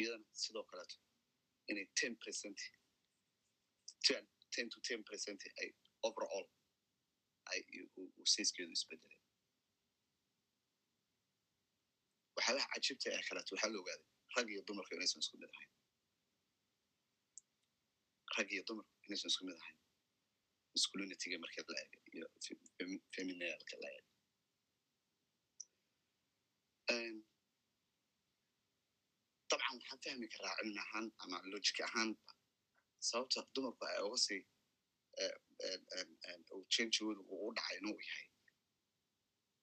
iyadana 0.01 0.27
sidoo 0.43 0.65
kaleeto 0.71 0.97
inay 1.71 1.87
ten 2.01 2.13
percent 2.25 2.59
ten 4.55 4.67
to 4.73 4.79
ten 4.89 5.01
percent 5.11 5.41
ay 5.63 5.69
overall 6.09 6.47
uu 8.01 8.27
sayskeedu 8.35 8.73
isbedelay 8.79 9.19
waxyaabaha 12.37 12.67
cajibta 12.75 13.07
ee 13.17 13.23
kaleeto 13.29 13.51
waxaa 13.55 13.71
la 13.75 13.79
ogaaday 13.83 14.07
rag 14.37 14.49
iyo 14.55 14.63
dumarku 14.69 14.93
inaysan 14.97 15.21
isku 15.25 15.37
mid 15.43 15.51
ahayn 15.57 15.73
rag 18.37 18.49
iyo 18.55 18.63
dumarku 18.69 18.93
inaysan 19.07 19.31
isku 19.33 19.43
mid 19.49 19.57
ahayn 19.63 19.79
masculinityga 20.75 21.37
markeed 21.45 21.67
la 21.75 21.79
eega 21.85 21.99
iyo 22.17 22.27
feminalka 23.15 23.75
la 23.83 23.89
eega 23.97 24.09
dabcan 29.51 29.77
waxaan 29.79 30.01
fahmi 30.05 30.27
karaa 30.35 30.55
cilmi 30.59 30.81
ahaan 30.85 31.07
ama 31.25 31.37
logic 31.53 31.77
ahaanba 31.87 32.33
sababta 33.09 33.41
dumarku 33.55 33.83
ay 33.91 33.99
uga 34.07 34.19
sii 34.27 34.41
changigoodu 36.75 37.21
uu 37.33 37.49
u 37.49 37.55
dhacay 37.57 37.77
inuu 37.81 37.99
yahay 38.09 38.27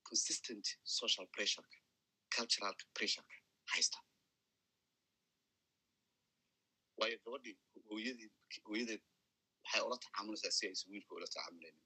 consistent 0.10 0.66
social 1.00 1.28
pressureka 1.36 1.78
culturalka 2.36 2.84
pressureka 2.98 3.36
haysta 3.74 3.98
waayo 7.00 7.18
gabadhii 7.26 7.56
hooyadeed 8.68 9.04
waxay 9.64 9.82
ula 9.88 9.98
tacaamulaysaa 10.06 10.52
si 10.58 10.64
aysan 10.68 10.90
wiilka 10.94 11.16
ula 11.16 11.28
tacaamulaynin 11.36 11.84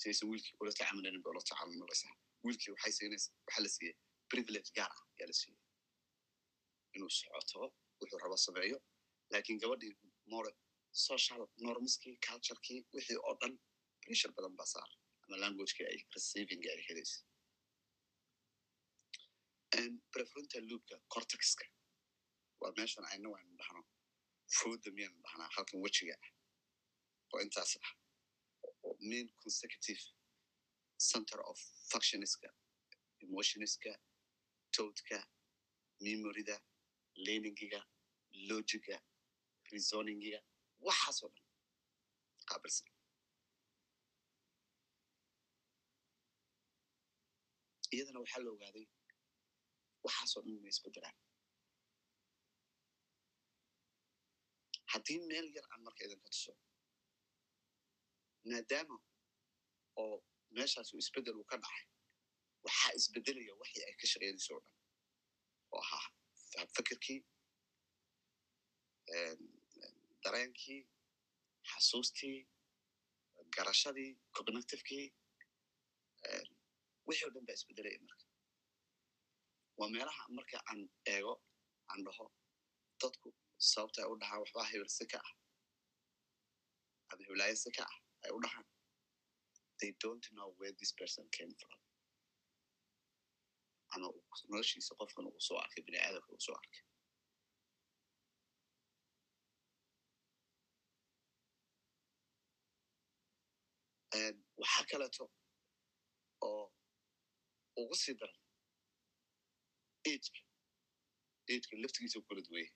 si 0.00 0.04
aysan 0.10 0.28
wiilkii 0.30 0.56
ula 0.60 0.72
tacaamulaynin 0.78 1.22
bay 1.24 1.30
ula 1.34 1.42
tacaamulaysaa 1.50 2.14
wiilkii 2.44 2.70
waxay 2.74 2.92
siinaysa 2.98 3.28
waxaa 3.46 3.62
la 3.64 3.68
siiyey 3.76 3.94
privilege 4.32 4.70
gaar 4.78 4.92
ah 4.96 5.02
ayaa 5.16 5.28
la 5.30 5.36
siiyey 5.40 5.60
inuu 6.96 7.10
socoto 7.18 7.58
wuxuu 8.00 8.18
rabo 8.24 8.36
sameeyo 8.46 8.78
laakiin 9.32 9.58
gabadhii 9.62 9.92
more 10.32 10.50
social 10.92 11.42
normskii 11.66 12.16
culturekii 12.26 12.80
wixii 12.94 13.18
oo 13.26 13.34
dhan 13.40 13.54
pressure 14.02 14.32
badan 14.36 14.56
baa 14.58 14.66
saar. 14.74 14.90
Ama 15.24 15.36
languagekii 15.42 15.86
ay 15.92 15.98
receiving 16.14 16.62
ay 16.72 16.80
helaysa 16.88 17.18
prefrontal 20.12 20.64
loopka 20.70 20.96
cortexka 21.14 21.64
waa 22.60 22.72
meeshan 22.76 23.04
ayna 23.12 23.28
waynu 23.34 23.52
dhahno. 23.60 23.82
Fooda 24.56 24.90
miyaynu 24.96 25.18
dhahnaa 25.24 25.48
halkan 25.56 25.80
wejiga 25.84 26.14
ah 26.24 26.30
oo 27.32 27.40
intaas 27.44 27.72
ah. 27.82 27.90
Main 29.10 29.28
consecutive 29.42 30.02
center 31.10 31.38
of 31.50 31.58
functionska 31.90 32.48
emotionska 33.24 33.92
toadka 34.76 35.18
memoryda 36.04 36.56
learningiga 37.24 37.80
logiga 38.48 38.96
reasoningiga 39.70 40.40
waxaasoo 40.86 41.30
dhan 41.34 41.46
qaabilsan 42.48 42.88
iyadana 47.94 48.18
waxaa 48.24 48.42
la 48.44 48.50
ogaaday 48.56 48.86
waxaasoo 50.04 50.40
dhan 50.44 50.54
inay 50.58 50.72
isbedelaan 50.74 51.16
haddii 54.92 55.18
meel 55.30 55.46
yar 55.56 55.66
aan 55.72 55.82
marka 55.86 56.00
idinka 56.06 56.28
tuso 56.34 56.52
maadaama 58.50 58.96
oo 60.02 60.16
meeshaasu 60.56 60.94
isbeddel 61.02 61.36
uu 61.40 61.48
ka 61.50 61.56
dhacay 61.64 61.84
waxaa 62.66 62.92
isbedelaya 62.98 63.52
waxii 63.60 63.84
ay 63.88 63.94
ka 64.00 64.06
shaqeynayso 64.12 64.52
o 64.56 64.60
dhan 64.64 64.76
oo 65.74 65.80
ahaa 65.84 66.06
fakerkii 66.76 67.20
dareenkii 70.24 70.80
xasuustii 71.70 72.38
garashadii 73.56 74.10
cognitivekii 74.36 75.06
wixii 77.06 77.26
o 77.28 77.30
dhan 77.34 77.46
baa 77.48 77.56
isbedelaya 77.58 78.00
marka 78.08 78.24
waa 79.78 79.90
meelaha 79.94 80.22
marka 80.38 80.56
aan 80.70 80.80
eego 81.14 81.34
aan 81.90 82.00
dhaho 82.06 82.26
dadku 83.02 83.28
sababta 83.72 83.98
ay 84.02 84.08
u 84.12 84.16
dhahaan 84.20 84.40
waxbaa 84.42 84.66
hebel 84.72 84.90
si 84.98 85.04
ka 85.12 85.18
ah 85.28 85.32
ama 87.10 87.22
heblaayo 87.28 87.56
si 87.64 87.70
ka 87.76 87.84
ah 87.90 87.96
ay 88.24 88.30
u 88.36 88.40
dhahaan 88.44 88.66
they 89.80 89.90
don't 90.04 90.26
know 90.36 90.48
where 90.58 90.74
this 90.80 90.92
person 91.00 91.24
came 91.36 91.52
from. 91.60 91.78
ama 93.94 94.06
noloshiisa 94.50 94.94
qofkan 95.00 95.26
uu 95.30 95.40
soo 95.46 95.58
arkay 95.64 95.82
bini 95.86 95.98
aadamka 96.04 96.30
uu 96.34 96.40
soo 96.46 96.54
arkay 96.62 96.82
waxaa 104.60 104.84
kaleeto 104.90 105.24
oo 106.48 106.64
ugu 107.80 107.94
sii 108.02 108.14
daran 108.20 108.38
ageka 110.06 110.40
ageka 111.48 111.74
laftigiisa 111.82 112.18
u 112.18 112.22
kala 112.28 112.40
duwaya 112.46 112.70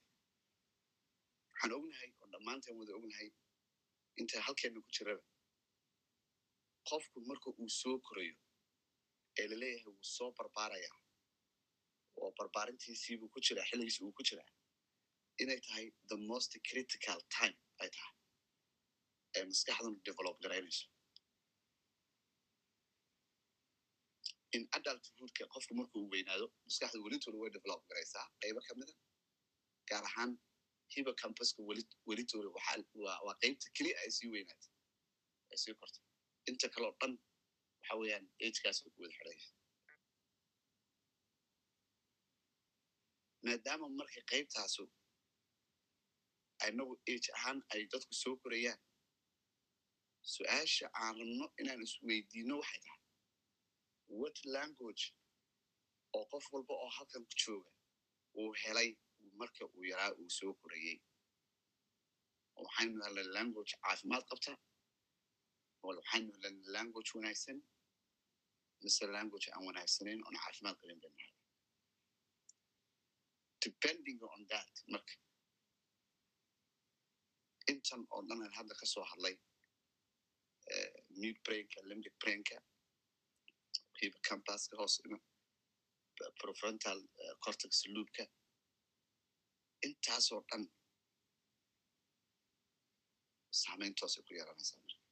waxaan 1.52 1.72
ognahay 1.78 2.10
oo 2.20 2.26
dhammaanteen 2.32 2.76
wada 2.80 2.92
ognahay 2.98 3.28
inta 4.20 4.36
halkeena 4.46 4.80
ku 4.84 4.90
jiraba. 4.96 5.24
Qofku 6.88 7.18
marka 7.28 7.48
uu 7.60 7.68
soo 7.80 7.96
korayo 8.06 8.36
ee 9.38 9.46
la 9.50 9.56
leeyahay 9.62 9.84
wuu 9.92 10.04
soo 10.16 10.30
barbaaraya. 10.38 10.90
Oo 12.20 12.30
barbaarintiisiibuu 12.38 13.28
ku 13.34 13.38
jiraa 13.46 13.68
xilligiisi 13.70 14.00
uu 14.04 14.12
ku 14.16 14.22
jiraa 14.28 14.50
inay 15.42 15.60
tahay 15.66 15.86
the 16.10 16.16
most 16.30 16.52
critical 16.68 17.18
time 17.38 17.56
ay 17.82 17.88
tahay. 17.96 18.14
Ee 19.36 19.44
maskaxduna 19.50 19.98
develop 20.08 20.36
garaynayso 20.42 20.86
in 24.56 24.62
adulthoodka 24.76 25.44
qofku 25.54 25.72
markuu 25.80 26.02
weynaado 26.12 26.46
maskaxda 26.66 26.98
welitooda 27.06 27.38
way 27.42 27.50
develop 27.56 27.80
garaysaa 27.90 28.24
qaybo 28.42 28.60
kamida 28.68 28.92
gaar 29.90 30.04
ahaan 30.10 30.30
hiba 30.94 31.12
campuska 31.22 31.60
welitooda 32.08 32.48
waa 33.26 33.34
qaybta 33.42 33.66
keliya 33.76 33.96
ay 34.02 34.10
sii 34.16 34.28
weynaatay 34.34 34.72
ay 35.52 35.58
sii 35.62 35.74
kortay. 35.80 36.04
Inta 36.50 36.66
kaleo 36.74 36.92
dhan 37.00 37.12
waxa 37.80 37.94
weeyaan 38.00 38.24
agekaas 38.46 38.78
ku 38.82 38.88
wada 39.02 39.14
xidhaya 39.18 39.44
maadaama 43.44 43.86
marka 43.98 44.20
qaybtaasu 44.30 44.82
inagu 46.68 46.94
age 47.12 47.28
ahaan 47.38 47.58
ay 47.74 47.82
dadku 47.92 48.14
soo 48.22 48.34
korayaan 48.42 48.80
su'aasha 50.34 50.86
aan 51.02 51.14
rabno 51.20 51.46
inaan 51.60 51.82
isweydiino 51.86 52.54
waxay 52.62 52.80
tahay 52.86 53.02
what 54.08 54.36
language? 54.56 55.04
Oo 56.14 56.24
qof 56.30 56.44
walba 56.52 56.74
oo 56.74 56.88
halkan 56.96 57.24
ku 57.28 57.34
jooga 57.42 57.70
uu 58.38 58.52
helay 58.62 58.88
marka 59.40 59.64
uu 59.74 59.84
yaraa 59.90 60.12
uu 60.20 60.30
soo 60.38 60.52
korayey 60.60 60.98
waxaynu 62.64 62.98
helnay 63.04 63.26
language 63.36 63.72
caafimaad 63.82 64.24
qabta 64.30 64.52
waxaynu 65.82 66.32
helnay 66.42 66.54
language 66.76 67.10
wanaagsan 67.16 67.58
mise 68.82 69.04
language 69.16 69.46
aan 69.52 69.64
wanaagsanayn 69.68 70.20
oon 70.26 70.36
caafimaad 70.44 70.76
qabin 70.80 71.00
baynu 71.02 71.18
helnay 71.22 71.34
depending 73.64 74.18
on 74.34 74.40
that 74.52 74.72
marka 74.92 75.14
intan 77.72 78.02
oo 78.14 78.22
dhan 78.28 78.40
hadda 78.58 78.74
ka 78.80 78.86
soo 78.86 79.04
hadlay 79.10 79.36
mid 81.22 81.36
brainka 81.44 81.78
limbic 81.88 82.14
brainka 82.22 82.56
hiba 84.00 84.18
campaska 84.28 84.74
hoos 84.80 84.94
ima 85.06 85.18
profrontal 86.42 86.98
cortex 87.44 87.72
loopka 87.94 88.24
intaasoo 89.88 90.40
dhan 90.50 90.64
saameyntoosay 93.62 94.22
ku 94.26 94.32
yeelanaysaa 94.38 94.78
marka 94.84 95.02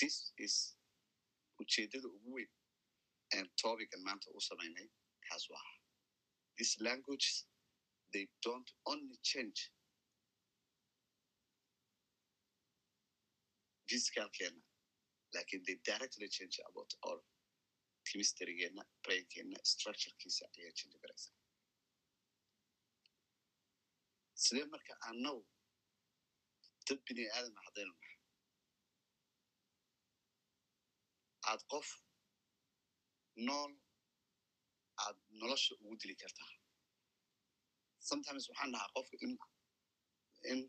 this 0.00 0.16
is 0.46 0.54
ujeeddada 1.62 2.08
ugu 2.16 2.30
weyn 2.36 2.50
aan 3.36 3.46
topican 3.62 4.02
maanta 4.08 4.26
u 4.36 4.40
samaynay 4.50 4.88
kaas 5.28 5.44
waa 5.50 5.62
aha 5.66 5.74
these 6.58 6.74
languages 6.88 7.36
they 8.12 8.24
don't 8.46 8.70
only 8.92 9.16
change. 9.30 9.60
Physicalkeena 13.90 14.60
laakiin 15.34 15.62
they 15.66 15.76
directly 15.90 16.28
change 16.28 16.56
about 16.70 16.90
all 17.02 17.20
chemistrygeena 18.08 18.82
brainkeena 19.04 19.58
structurekiisa 19.72 20.44
ayaa 20.56 20.72
change 20.78 20.98
garaysaa 21.02 21.34
sidee 24.44 24.66
marka 24.74 24.92
annagu 25.08 25.42
dad 26.86 26.98
bini 27.06 27.24
aadama 27.36 27.60
haddaynu 27.66 27.94
nahay 28.00 28.16
aad 31.50 31.62
qof 31.72 31.88
nool 33.48 33.72
aad 35.04 35.16
nolosha 35.40 35.72
ugu 35.82 35.94
dili 36.02 36.14
kartaa 36.22 36.50
sometimes 38.10 38.44
waxaan 38.50 38.70
dhahaa 38.74 38.94
qofka 38.96 39.16
in 39.26 39.32
in 40.52 40.60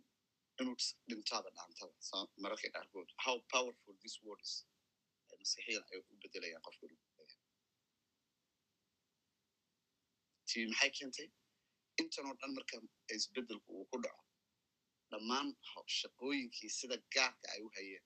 inuu 0.61 0.75
dhintaada 1.09 1.49
dhaantaba 1.57 1.93
mararka 2.43 2.67
qaarkood 2.75 3.09
how 3.25 3.35
powerful 3.53 3.93
this 4.03 4.15
word 4.25 4.41
is. 4.47 4.53
maskixiyan 5.41 5.83
ay 5.91 5.97
u 5.99 6.15
bedelayaan 6.23 6.63
qofka 6.67 6.85
ti 6.91 7.35
maxay 10.71 10.91
keentay 10.97 11.29
intanoo 12.01 12.35
dhan 12.41 12.51
marka 12.57 12.75
isbedelku 13.15 13.69
uu 13.79 13.85
ku 13.91 13.97
dhaco 14.05 14.23
dhammaan 15.11 15.47
shaqooyinkii 15.99 16.71
sida 16.79 16.97
gaarka 17.15 17.47
ay 17.53 17.61
u 17.67 17.69
hayeen. 17.75 18.05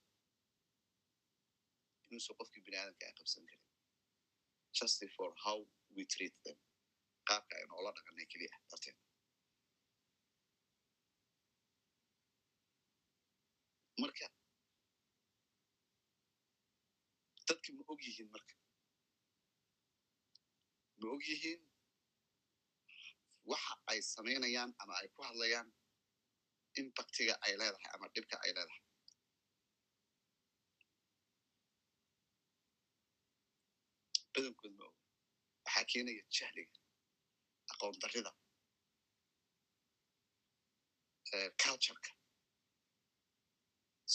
Inuusan 2.09 2.35
qofkii 2.39 2.63
bini 2.65 2.77
aadamka 2.79 3.05
ay 3.07 3.13
qabsan 3.19 3.45
karin. 3.49 3.65
Justy 4.77 5.07
for 5.15 5.29
how 5.45 5.57
we 5.95 6.03
treat 6.13 6.35
them. 6.45 6.57
Qaabka 7.29 7.53
aynu 7.59 7.73
ola 7.79 7.91
dhaqanay 7.97 8.25
keliya 8.31 8.57
darteed. 8.71 8.97
Marka 14.01 14.27
dadki 17.49 17.71
ma 17.77 17.83
og 17.93 18.01
yihiin 18.07 18.29
marka? 18.35 18.55
Ma 20.99 21.07
og 21.15 21.23
yihiin 21.29 21.61
waxa 23.51 23.73
ay 23.91 23.99
samaynayaan 24.13 24.71
ama 24.81 24.93
ay 25.01 25.07
ku 25.15 25.19
hadlayaan 25.27 25.67
impactiga 26.81 27.33
ay 27.45 27.53
leedahay 27.59 27.89
ama 27.95 28.05
dhibka 28.13 28.35
ay 28.45 28.51
leedahay. 28.57 28.81
Badankood 34.33 34.73
ma 34.79 34.85
og 34.89 34.95
waxaa 35.65 35.85
keenaya 35.91 36.23
jahliga 36.37 36.77
aqoon 37.71 37.95
darrida 38.01 38.31
cultureka 41.61 42.11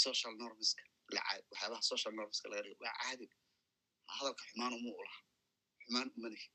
social 0.04 0.34
normska 0.42 0.82
waxyaabaha 1.14 1.82
social 1.90 2.12
normska 2.18 2.46
laga 2.50 2.62
dhigo. 2.64 2.80
Waa 2.84 2.96
caadi. 3.02 3.26
Hadalka 4.14 4.42
xumaan 4.50 4.72
uma 4.78 4.90
u 5.02 5.04
xumaan 5.82 6.08
umanihi 6.16 6.48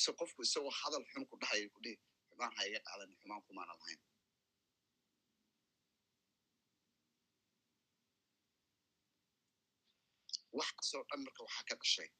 se 0.00 0.10
qofku 0.18 0.40
isagoo 0.46 0.74
hadal 0.80 1.04
xun 1.12 1.24
ku 1.30 1.34
dhahayo 1.42 1.66
ku 1.74 1.78
dhihi 1.84 1.96
xumaan 2.28 2.52
ha 2.56 2.62
iga 2.68 2.80
qaadan 2.88 3.10
xumaan 3.20 3.42
kumaana 3.46 3.72
lahayn. 3.80 4.00
Waxaasoo 10.58 11.02
dhan 11.08 11.20
marka 11.26 11.40
waxaa 11.46 11.68
ka 11.68 11.74
dhashay 11.80 12.10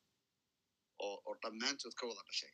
oo 1.04 1.16
oo 1.26 1.34
dhammaantood 1.42 1.94
ka 1.98 2.04
wada 2.08 2.22
dhashay 2.28 2.52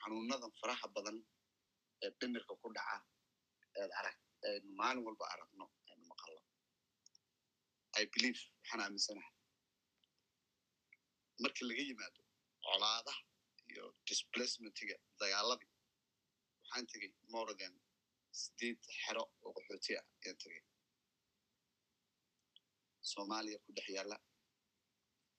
xanuunadan 0.00 0.52
faraha 0.60 0.86
badan 0.96 1.18
ee 2.04 2.10
dhimirka 2.18 2.52
ku 2.62 2.68
dhaca 2.76 2.96
eed 3.80 3.90
arag 3.98 4.16
aynu 4.48 4.68
maalin 4.80 5.04
walba 5.06 5.24
aragno 5.34 5.64
aynu 5.90 6.04
maqalno. 6.12 6.42
I 8.00 8.04
believe 8.12 8.40
waxaan 8.58 8.80
aaminsanahay. 8.84 9.34
Markii 11.42 11.64
laga 11.68 11.82
yimaado 11.88 12.21
colaadaha 12.66 13.20
iyo 13.70 13.84
displacementiga 14.08 14.96
dagaaladii 15.20 15.70
waxaan 16.60 16.84
tegey 16.90 17.10
more 17.34 17.52
than 17.60 17.74
sideed 18.40 18.78
xero 19.02 19.22
oo 19.44 19.50
qaxooti 19.56 19.90
ah 20.00 20.06
ayaan 20.22 20.38
tegey. 20.42 20.62
Soomaaliya 23.10 23.58
ku 23.64 23.70
dhex 23.76 23.88
yaalla 23.96 24.16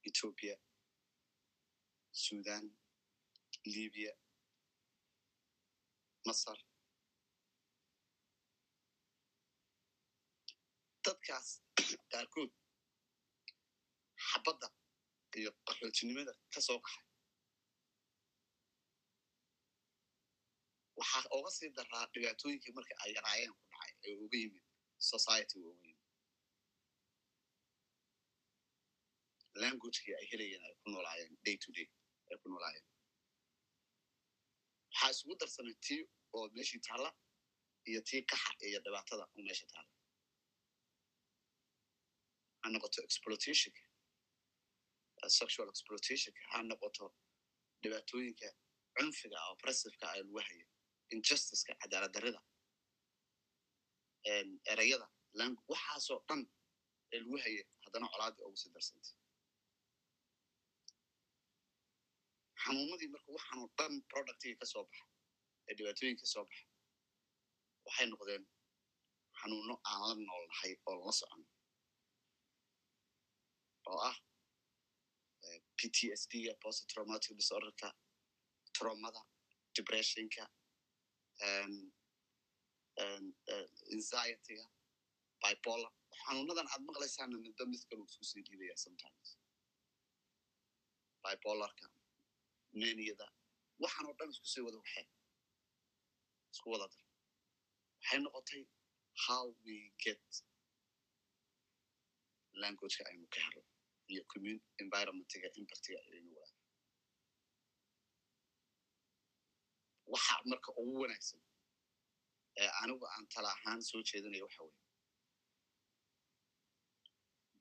ethoopia 0.08 0.56
sudan 2.24 2.66
libiya 3.74 4.14
masar. 6.28 6.60
Dadkaas 11.06 11.48
qaarkood 12.12 12.52
xabadda 14.30 14.68
iyo 15.40 15.52
qaxootinimada 15.68 16.34
ka 16.54 16.60
soo 16.68 16.80
qaxay 16.86 17.06
waxaa 21.00 21.26
oga 21.38 21.50
sii 21.58 21.70
daraa 21.78 22.06
dhibaatooyinkii 22.14 22.74
marka 22.78 22.94
ay 23.04 23.12
yaraayeen 23.18 23.54
ku 23.58 23.64
dhacay 23.72 23.92
ee 24.08 24.16
uga 24.24 24.38
yimid 24.44 24.66
society 25.12 25.56
uga 25.60 25.74
yimid. 25.88 26.00
Languagekii 29.62 30.16
ay 30.20 30.26
helayeen 30.32 30.64
ay 30.68 30.76
ku 30.82 30.88
noolaayeen 30.94 31.34
day 31.46 31.58
to 31.64 31.70
day 31.78 31.88
ay 32.32 32.38
ku 32.42 32.48
noolaayeen. 32.50 32.86
Waxaa 34.92 35.12
isugu 35.14 35.34
darsamay 35.42 35.76
tii 35.86 36.02
oo 36.36 36.46
meeshii 36.56 36.82
taalla 36.88 37.10
iyo 37.90 38.02
tii 38.10 38.22
kaxa 38.32 38.52
iyo 38.70 38.80
dhibaatada 38.86 39.24
oo 39.36 39.42
meesha 39.48 39.68
taalla. 39.74 39.92
Ha 42.62 42.66
noqoto 42.74 43.00
exploitationka 43.08 43.84
sexual 45.40 45.68
exploitationka 45.74 46.42
ha 46.52 46.58
noqoto 46.72 47.06
dhibaatooyinka 47.82 48.48
cunfiga 48.96 49.40
oppressiveka 49.54 50.06
ay 50.14 50.22
lagu 50.24 50.40
hayo 50.48 50.68
injusticeka 51.16 51.74
cadaalad 51.82 52.12
darrida 52.16 52.42
ereyada 54.74 55.08
waxaasoo 55.72 56.20
dhan 56.28 56.42
ee 57.14 57.20
lagu 57.24 57.36
hayay 57.44 57.64
haddana 57.84 58.08
colaadii 58.14 58.44
ugu 58.48 58.58
sii 58.62 58.72
darsantay. 58.76 59.14
Xanuunadii 62.64 63.10
marka 63.14 63.30
waxaan 63.38 63.60
oo 63.64 63.70
dhan 63.78 63.94
productiga 64.12 64.56
ka 64.62 64.66
soo 64.74 64.84
baxa 64.90 65.06
ee 65.68 65.74
dhibaatooyin 65.78 66.18
ka 66.22 66.26
soo 66.34 66.44
baxa 66.50 66.66
waxay 67.86 68.08
noqdeen 68.12 68.44
xanuuno 69.40 69.76
aan 69.90 70.02
la 70.10 70.16
nool 70.28 70.44
nahay 70.52 70.74
oo 70.90 70.96
la 71.08 71.12
socono 71.20 71.46
oo 73.92 74.00
ah 74.10 74.18
p 75.78 75.80
t 75.96 75.98
s 76.22 76.24
d 76.32 76.34
ga 76.46 76.54
post 76.64 76.80
traumatic 76.92 77.32
disorderka 77.40 77.88
traumada 78.76 79.22
depressionka 79.76 80.44
anxietyga 83.94 84.66
bipolar. 85.44 85.94
Xanuunadan 86.24 86.68
aad 86.74 86.82
maqlaysaana 86.90 87.36
midba 87.46 87.64
mid 87.74 87.82
kalu 87.90 88.04
isku 88.10 88.24
sii 88.32 88.42
dhiibaya 88.48 88.76
sometimes. 88.86 89.30
Bipolarka 91.24 91.86
neniyada 92.80 93.28
waxaan 93.84 94.06
oo 94.10 94.16
dhan 94.20 94.30
isku 94.36 94.48
sii 94.54 94.64
wada 94.66 94.78
waxee 94.84 95.06
isku 96.54 96.68
wada 96.74 96.88
dar. 96.94 97.04
Waxay 98.00 98.20
noqotay 98.26 98.64
how 99.26 99.44
we 99.66 99.76
get 100.04 100.24
languageka 102.62 103.04
aynu 103.12 103.26
ka 103.34 103.40
helo 103.46 103.62
iyo 104.12 104.22
commun 104.32 104.58
environmentiga 104.84 105.48
impactiga 105.60 106.00
aynu 106.14 106.32
wada 110.14 110.22
waxa 110.22 110.36
marka 110.52 110.70
ugu 110.82 110.96
wanaagsan 111.04 111.42
ee 112.62 112.70
anigu 112.82 113.06
aan 113.14 113.26
tala 113.34 113.50
ahaan 113.56 113.80
soo 113.90 114.02
jeedinayo 114.10 114.46
waxa 114.48 114.62
weye 114.68 114.82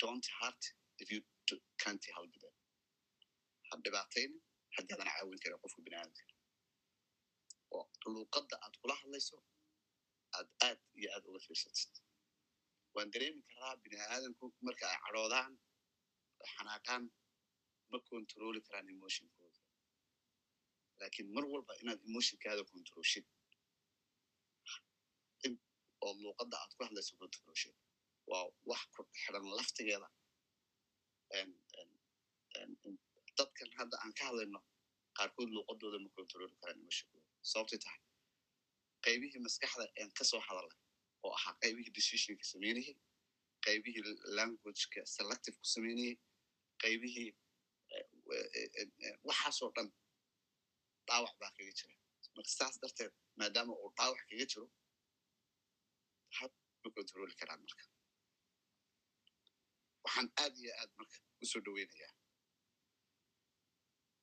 don't 0.03 0.27
hurt 0.39 0.63
if 1.03 1.09
you 1.15 1.21
can't 1.83 2.05
help 2.17 2.33
them. 2.43 2.55
Ha 3.69 3.75
dhibaataynin 3.85 4.41
haddii 4.77 4.95
adan 4.97 5.09
caawin 5.17 5.39
karin 5.43 5.59
qofka 5.65 5.81
bini 5.87 5.97
aadamka 6.01 6.25
oo 7.77 7.85
luuqadda 8.15 8.57
aad 8.65 8.75
kula 8.83 8.95
hadlayso 9.03 9.37
aad 10.37 10.49
aad 10.67 10.79
iyo 10.99 11.09
aad 11.17 11.25
uga 11.31 11.41
fiirsatid. 11.47 11.95
Waan 12.95 13.09
dareemi 13.15 13.43
karaa 13.53 13.75
bini 13.85 13.97
aadamku 14.15 14.45
marka 14.67 14.85
ay 14.93 14.99
cadhoodaan 15.05 15.53
ay 16.43 16.49
xanaaqaan 16.55 17.03
ma 17.91 17.99
controli 18.11 18.61
karaan 18.67 18.89
emotionkooda 18.97 19.42
laakiin 21.03 21.29
mar 21.37 21.45
walba 21.53 21.73
inaad 21.83 22.01
emotionkaada 22.11 22.63
controlshid 22.73 23.27
oo 26.07 26.13
luuqadda 26.23 26.57
aad 26.63 26.73
ku 26.77 26.81
hadlayso 26.87 27.13
controlshid 27.23 27.75
waa 28.31 28.45
wax 28.71 28.83
ku 28.95 29.01
xiran 29.23 29.45
laftigeeda 29.59 30.09
dadkan 33.39 33.71
hadda 33.79 33.97
aan 34.03 34.13
ka 34.19 34.23
hadlayno 34.29 34.61
qaarkood 35.19 35.51
luuqadooda 35.57 35.99
ma 36.05 36.11
controli 36.19 36.49
karaan 36.61 36.79
emotionkooda 36.83 37.27
sababtay 37.53 37.79
tahay 37.85 38.01
qaybihii 39.07 39.41
maskaxda 39.47 39.85
een 40.01 40.11
ka 40.19 40.25
soo 40.31 40.41
hadalay 40.49 40.77
oo 41.25 41.33
ahaa 41.39 41.55
qaybihii 41.63 41.93
decisionka 41.99 42.45
samaynayay 42.53 42.95
qaybihii 43.67 44.03
languageka 44.39 45.01
selective 45.17 45.57
ku 45.61 45.67
samaynayay 45.75 46.15
qaybihii 46.83 47.29
waxaasoo 49.29 49.71
dhan 49.77 49.89
dhaawac 51.09 51.35
baa 51.41 51.53
kaga 51.57 51.73
jira 51.79 51.95
marka 52.37 52.51
saas 52.59 52.75
darteed 52.83 53.13
maadaama 53.39 53.73
uu 53.83 53.91
dhaawac 53.99 54.23
kaga 54.31 54.47
jiro 54.53 54.67
ma 56.83 56.89
controli 56.97 57.35
karaan 57.41 57.61
marka 57.67 57.85
waxaan 60.05 60.29
aad 60.43 60.55
iyo 60.63 60.73
aad 60.81 60.91
marka 60.99 61.17
u 61.43 61.47
soo 61.51 61.61
dhoweynayaa 61.67 62.13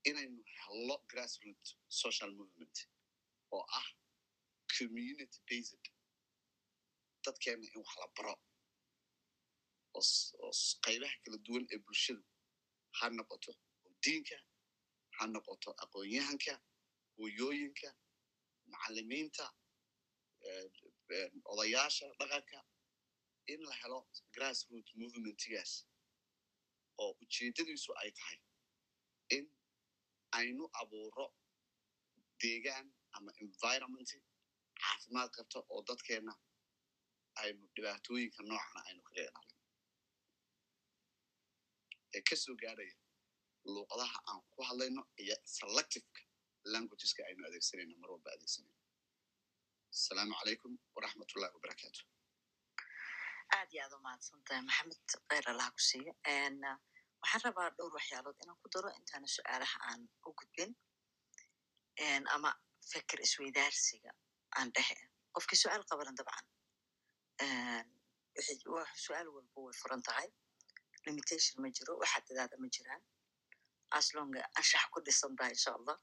inaynu 0.09 0.41
hello 0.63 0.95
grassroot 1.11 1.63
social 1.87 2.31
movement. 2.39 2.75
oo 3.55 3.65
ah 3.79 3.87
community 4.77 5.37
based. 5.49 5.85
dadkeena 7.25 7.65
in 7.67 7.79
wax 7.83 7.91
la 8.01 8.07
baro 8.17 8.35
oo 9.97 10.51
qaybaha 10.85 11.15
kala 11.23 11.37
duwan 11.45 11.65
ee 11.73 11.79
bulshadu 11.85 12.23
ha 12.97 13.05
noqoto 13.17 13.51
diinka 14.03 14.37
ha 15.17 15.23
noqoto 15.33 15.69
aqoon-yahanka 15.83 16.53
hooyooyinka 17.19 17.89
macalimiinta 18.71 19.45
odayaasha 21.51 22.05
dhaqanka 22.19 22.59
in 23.53 23.61
la 23.69 23.75
helo 23.81 23.99
grassroot 24.35 24.87
movementgaas 25.01 25.71
oo 27.03 27.11
ujeeddadiisu 27.23 27.91
ay 28.01 28.11
tahay 28.17 28.39
in 29.35 29.45
aynu 30.39 30.63
abuuro 30.81 31.25
deegaan 32.41 32.87
ama 33.17 33.31
environment 33.45 34.09
caafimaad 34.81 35.29
qabto 35.35 35.59
oo 35.73 35.81
dadkeenna 35.89 36.33
aynu 37.43 37.63
dhibaatooyinka 37.75 38.41
noocana 38.49 38.79
aynu 38.89 39.01
kaga 39.07 39.21
ilaalin. 39.27 39.57
Ee 42.15 42.21
ka 42.29 42.35
soo 42.43 42.55
gaadhaya 42.61 42.95
luuqadaha 43.73 44.17
aan 44.29 44.41
ku 44.53 44.59
hadlayno 44.69 45.01
iyo 45.23 45.35
selectiveka 45.57 46.21
languageska 46.75 47.21
aynu 47.29 47.41
adeegsanayno 47.49 47.95
mar 48.01 48.09
walba 48.13 48.29
adeegsanayno 48.35 48.77
asalaamu 49.95 50.33
calaykum 50.39 50.71
waraxmatullahi 50.95 51.53
wabarakaatu 51.57 52.01
aad 53.57 53.69
iyo 53.73 53.81
aad 53.85 53.93
u 53.97 53.99
mahadsantahay 54.07 54.61
maxamed 54.69 55.01
kheyr 55.29 55.45
allaha 55.53 55.71
ku 55.75 55.81
siiyo 55.89 56.11
waxaan 57.21 57.41
rabaa 57.47 57.69
dhowr 57.77 57.93
waxyaalood 57.99 58.37
inaan 58.43 58.59
ku 58.63 58.67
daro 58.73 58.89
intaana 58.99 59.27
su'aalaha 59.37 59.77
aan 59.89 60.01
u 60.27 60.31
gudbin. 60.39 60.71
Ama 62.35 62.51
feker 62.91 63.19
isweydaarsiga 63.25 64.11
aan 64.57 64.69
dhehe 64.75 64.95
qofkii 65.35 65.59
su'aal 65.63 65.83
qabanan 65.89 66.15
dabcan 66.19 66.45
su'aal 69.05 69.27
walba 69.35 69.59
way 69.65 69.73
furan 69.81 70.01
tahay. 70.07 70.29
Limitation 71.05 71.55
ma 71.63 71.69
jiro 71.77 71.93
waxaa 72.01 72.21
dadaada 72.29 72.55
ma 72.63 72.67
jiraan. 72.75 73.01
Aslonga 73.99 74.41
anshax 74.59 74.85
ku 74.93 74.99
dhisan 75.05 75.33
tahay 75.39 75.53
insha 75.57 75.71
allah 75.79 75.97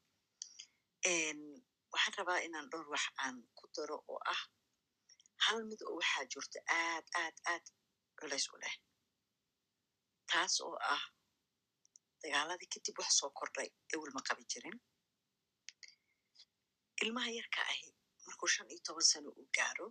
waxaan 1.93 2.15
rabaa 2.19 2.41
inaan 2.47 2.67
dhowr 2.71 2.89
wax 2.95 3.05
aan 3.25 3.37
ku 3.59 3.65
daro 3.77 3.97
oo 4.13 4.19
ah 4.35 4.43
hal 5.45 5.59
mid 5.71 5.81
oo 5.89 5.95
waxaa 6.01 6.25
jirta 6.33 6.59
aad 6.83 7.07
aad 7.23 7.37
aad 7.53 7.65
culays 8.19 8.47
u 8.55 8.57
leh. 8.63 8.77
Taas 10.31 10.55
oo 10.67 10.77
ah 10.95 11.05
dagaaladii 12.23 12.69
kadib 12.75 12.97
wax 13.01 13.11
soo 13.19 13.31
kordhay 13.39 13.69
ewel 13.95 14.11
ma 14.17 14.21
qabi 14.29 14.45
jirin. 14.53 14.77
Ilmaha 17.03 17.31
yarka 17.39 17.61
ahi 17.73 17.89
markuu 18.27 18.49
shan 18.55 18.69
iyo 18.73 18.81
toban 18.87 19.07
sano 19.13 19.31
uu 19.41 19.49
gaaro 19.57 19.87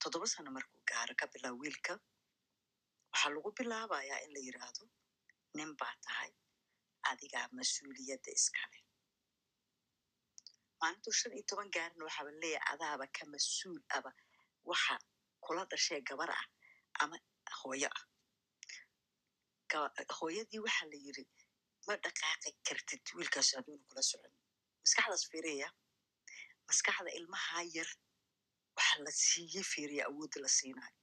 toddoba 0.00 0.26
sano 0.34 0.50
markuu 0.56 0.80
gaaro 0.90 1.12
ka 1.20 1.26
bilaa 1.32 1.54
wiilka 1.60 1.92
waxaa 3.12 3.30
lagu 3.34 3.50
bilaabayaa 3.58 4.22
in 4.24 4.30
la 4.34 4.40
yidhaahdo 4.46 4.84
nin 5.56 5.70
baa 5.80 5.94
tahay 6.04 6.30
adigaa 7.10 7.46
mas'uuliyadda 7.56 8.30
iskale 8.38 8.78
maalintuu 10.80 11.12
shan 11.18 11.32
iyo 11.36 11.44
toban 11.50 11.70
gaarina 11.74 12.04
waxaaba 12.06 12.30
leeyahay 12.42 12.68
adaaba 12.74 13.04
ka 13.16 13.22
mas'uul 13.32 13.80
aba 13.96 14.10
waxa 14.70 14.94
kula 15.44 15.62
dhashee 15.70 16.00
gabar 16.08 16.30
ah 16.30 16.44
ama 17.02 17.16
hooyo 17.62 17.88
ah. 17.98 18.04
Hooyadii 20.18 20.60
waxaa 20.66 20.86
la 20.92 20.96
yiri 21.04 21.24
ma 21.86 21.94
dhaqaaqi 22.04 22.50
kartid 22.66 23.02
wiilkaas 23.16 23.48
aduuna 23.58 23.84
kula 23.88 24.02
socon. 24.10 24.32
Maskaxdaas 24.82 25.24
fiiraya 25.30 25.68
maskaxda 26.68 27.10
ilmaha 27.18 27.58
yar 27.76 27.90
waxaa 28.76 28.98
la 29.04 29.10
siiye 29.24 29.62
fiiriya 29.72 30.02
awoodda 30.08 30.38
la 30.44 30.48
siinayo. 30.58 30.94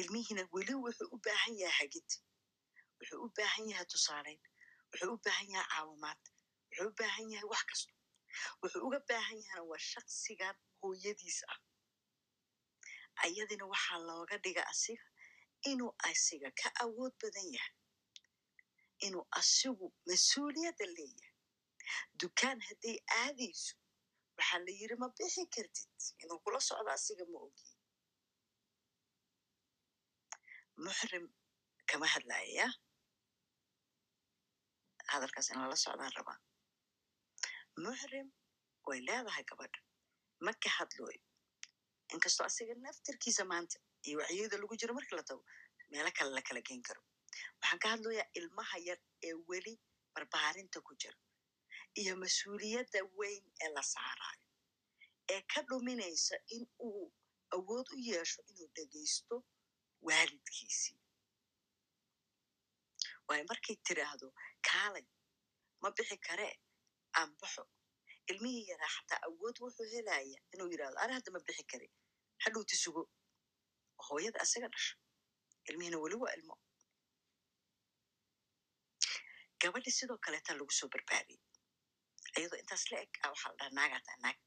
Ilmihiina 0.00 0.42
weli 0.54 0.74
wuxuu 0.84 1.08
u 1.14 1.18
baahan 1.24 1.54
yahay 1.62 1.76
hagid 1.78 2.08
wuxuu 2.98 3.20
u 3.26 3.28
baahan 3.36 3.66
yahay 3.70 3.86
tusaaleyn 3.92 4.40
wuxuu 4.90 5.12
u 5.14 5.18
baahan 5.24 5.48
yahay 5.54 5.68
caawimaad 5.72 6.20
wuxuu 6.70 6.88
u 6.90 6.94
baahan 6.98 7.26
yahay 7.32 7.48
wax 7.52 7.62
kasto 7.70 7.92
wuxuu 8.62 8.82
uga 8.86 8.98
baahan 9.08 9.38
yahana 9.44 9.62
waa 9.70 9.82
shaksigan 9.90 10.56
hooyadiis 10.80 11.38
ah 11.52 11.58
ayadina 13.24 13.64
waxaa 13.72 13.98
looga 14.08 14.36
dhiga 14.44 14.62
asiga 14.72 15.04
inuu 15.70 15.92
asiga 16.10 16.48
ka 16.60 16.68
awood 16.84 17.12
badan 17.22 17.48
yahay 17.56 17.74
inuu 19.06 19.24
asigu 19.40 19.86
mas'uuliyadda 20.08 20.86
leeyahay. 20.96 21.30
Dukaan 22.20 22.58
hadday 22.68 22.96
aadayso 23.20 23.74
waxaa 24.38 24.60
la 24.66 24.72
yiri 24.80 24.96
ma 25.02 25.08
bixi 25.16 25.42
kartid 25.54 26.00
inuu 26.22 26.38
kula 26.44 26.60
socdo 26.68 26.90
asiga 26.96 27.24
ma 27.32 27.38
ogi 27.46 27.68
muxrim 30.84 31.24
kama 31.88 32.06
hadlayaya 32.14 32.66
hadalkaas 35.12 35.48
in 35.50 35.58
lala 35.62 35.76
socdaan 35.84 36.12
rabaa 36.18 36.38
muxrim 37.84 38.28
way 38.88 39.00
leedahay 39.08 39.44
gabadha 39.50 39.80
ma 40.44 40.52
ka 40.62 40.70
hadlooyo 40.78 41.20
inkastoo 42.14 42.46
asiga 42.46 42.74
naftarkiisa 42.84 43.44
maanta 43.52 43.78
iyo 44.06 44.18
wacyiyada 44.20 44.56
lagu 44.62 44.76
jiro 44.80 44.94
marka 44.94 45.16
la 45.16 45.22
tago 45.22 45.44
meelo 45.90 46.10
kale 46.16 46.30
la 46.36 46.42
kala 46.48 46.60
geen 46.68 46.82
karo 46.88 47.02
waxaan 47.60 47.78
ka 47.82 47.88
hadlayaa 47.94 48.28
ilmaha 48.38 48.76
yar 48.88 48.98
ee 49.28 49.34
weli 49.48 49.74
barbaarinta 50.14 50.78
ku 50.86 50.92
jira 51.02 51.18
iyo 52.00 52.12
mas'uuliyadda 52.22 53.00
weyn 53.18 53.44
ee 53.64 53.70
la 53.76 53.82
saarayo 53.82 54.46
ee 55.34 55.40
ka 55.52 55.60
dhuminaysa 55.68 56.36
in 56.56 56.64
uu 56.88 57.06
awood 57.56 57.86
u 57.94 57.98
yeesho 58.10 58.40
inuu 58.50 58.68
dhegaysto 58.76 59.36
waalidkiisii 60.08 60.98
waayo 63.28 63.44
markay 63.50 63.76
tiraahdo 63.86 64.28
kaalay 64.68 65.06
ma 65.82 65.88
bixi 65.96 66.16
karee 66.26 66.54
aan 67.18 67.30
baxo 67.40 67.62
ilmihii 68.30 68.64
yaraa 68.70 68.92
xataa 68.96 69.20
awood 69.28 69.56
wuxuu 69.64 69.88
helaya 69.94 70.38
inuu 70.54 70.68
yidhahdo 70.72 70.98
ana 71.04 71.12
hadda 71.16 71.30
ma 71.34 71.40
bixi 71.46 71.64
kari 71.72 71.88
hadhowti 72.44 72.76
sugo 72.84 73.02
oo 73.98 74.04
hooyada 74.08 74.38
asaga 74.44 74.68
dhasho 74.74 74.94
ilmihiina 75.68 75.98
weli 76.04 76.16
waa 76.22 76.34
ilmo 76.38 76.54
gabadhi 79.62 79.90
sidoo 79.98 80.18
kaleeta 80.24 80.52
lagu 80.58 80.72
soo 80.78 80.88
barbaariyey 80.94 81.42
iyadoo 82.38 82.58
intaas 82.62 82.84
la 82.90 82.96
eg 83.04 83.12
a 83.24 83.26
waxaa 83.32 83.50
la 83.52 83.56
dhaha 83.58 83.70
naagataa 83.78 84.18
naag 84.24 84.38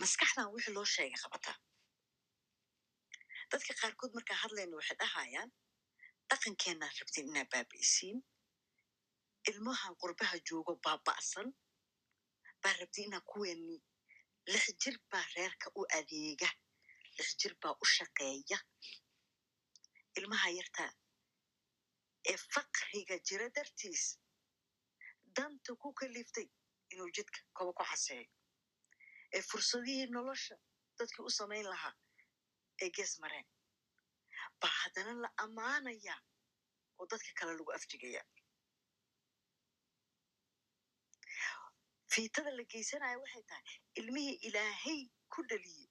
maskaxdan 0.00 0.46
wixii 0.54 0.74
loo 0.76 0.86
sheegay 0.94 1.20
qabataa 1.24 1.56
dadka 3.50 3.72
qaarkood 3.80 4.12
markaa 4.16 4.38
hadlayna 4.44 4.74
waxay 4.80 4.96
dhahayaan 5.02 5.50
dhaqankeenaan 6.30 6.94
rabtin 7.00 7.26
inaa 7.30 7.46
baabi'isiin 7.52 8.18
ilmahan 9.50 9.94
qurbaha 10.02 10.36
joogo 10.48 10.72
baaba'san 10.84 11.48
baa 12.62 12.74
rabtin 12.80 13.04
inaa 13.08 13.24
kuweeni 13.30 13.76
lix 14.52 14.64
jir 14.82 14.96
baa 15.10 15.24
reerka 15.36 15.66
u 15.78 15.82
adeega 15.98 16.48
lix 17.16 17.28
jir 17.40 17.54
baa 17.62 17.74
u 17.82 17.84
shaqeeya. 17.96 18.58
Ilmaha 20.18 20.48
yartaa 20.58 20.90
ee 22.30 22.36
fakriga 22.52 23.16
jira 23.28 23.46
dartiis 23.56 24.04
danta 25.36 25.72
ku 25.82 25.88
kaliftay 26.00 26.48
inuu 26.92 27.10
jidka 27.16 27.40
koba 27.56 27.72
ku 27.78 27.84
xaseeyo 27.90 28.28
ee 29.36 29.42
fursadihii 29.50 30.06
nolosha 30.16 30.54
dadkii 30.98 31.24
u 31.28 31.30
samayn 31.38 31.66
lahaa 31.72 31.94
ee 32.82 32.90
gees 32.96 33.12
mareen. 33.22 33.46
Baa 34.60 34.74
haddana 34.80 35.12
la 35.22 35.28
ammaanayaa 35.44 36.20
oo 36.98 37.06
dadka 37.12 37.30
kale 37.38 37.52
lagu 37.58 37.72
afjigaya 37.78 38.22
fiitada 42.16 42.50
la 42.58 42.64
geysanayo 42.72 43.18
waxay 43.24 43.44
tahay 43.50 43.64
ilmihii 44.00 44.36
ilaahay 44.48 45.00
ku 45.34 45.40
dhaliyey 45.50 45.88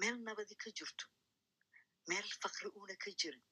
meel 0.00 0.16
nabadi 0.26 0.54
ka 0.62 0.70
jirto 0.78 1.06
meel 2.08 2.26
fakri 2.42 2.68
uuna 2.78 2.96
ka 3.04 3.10
jirin 3.20 3.44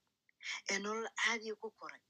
ee 0.70 0.78
nolol 0.84 1.08
caadiya 1.22 1.54
ku 1.62 1.68
koray 1.80 2.02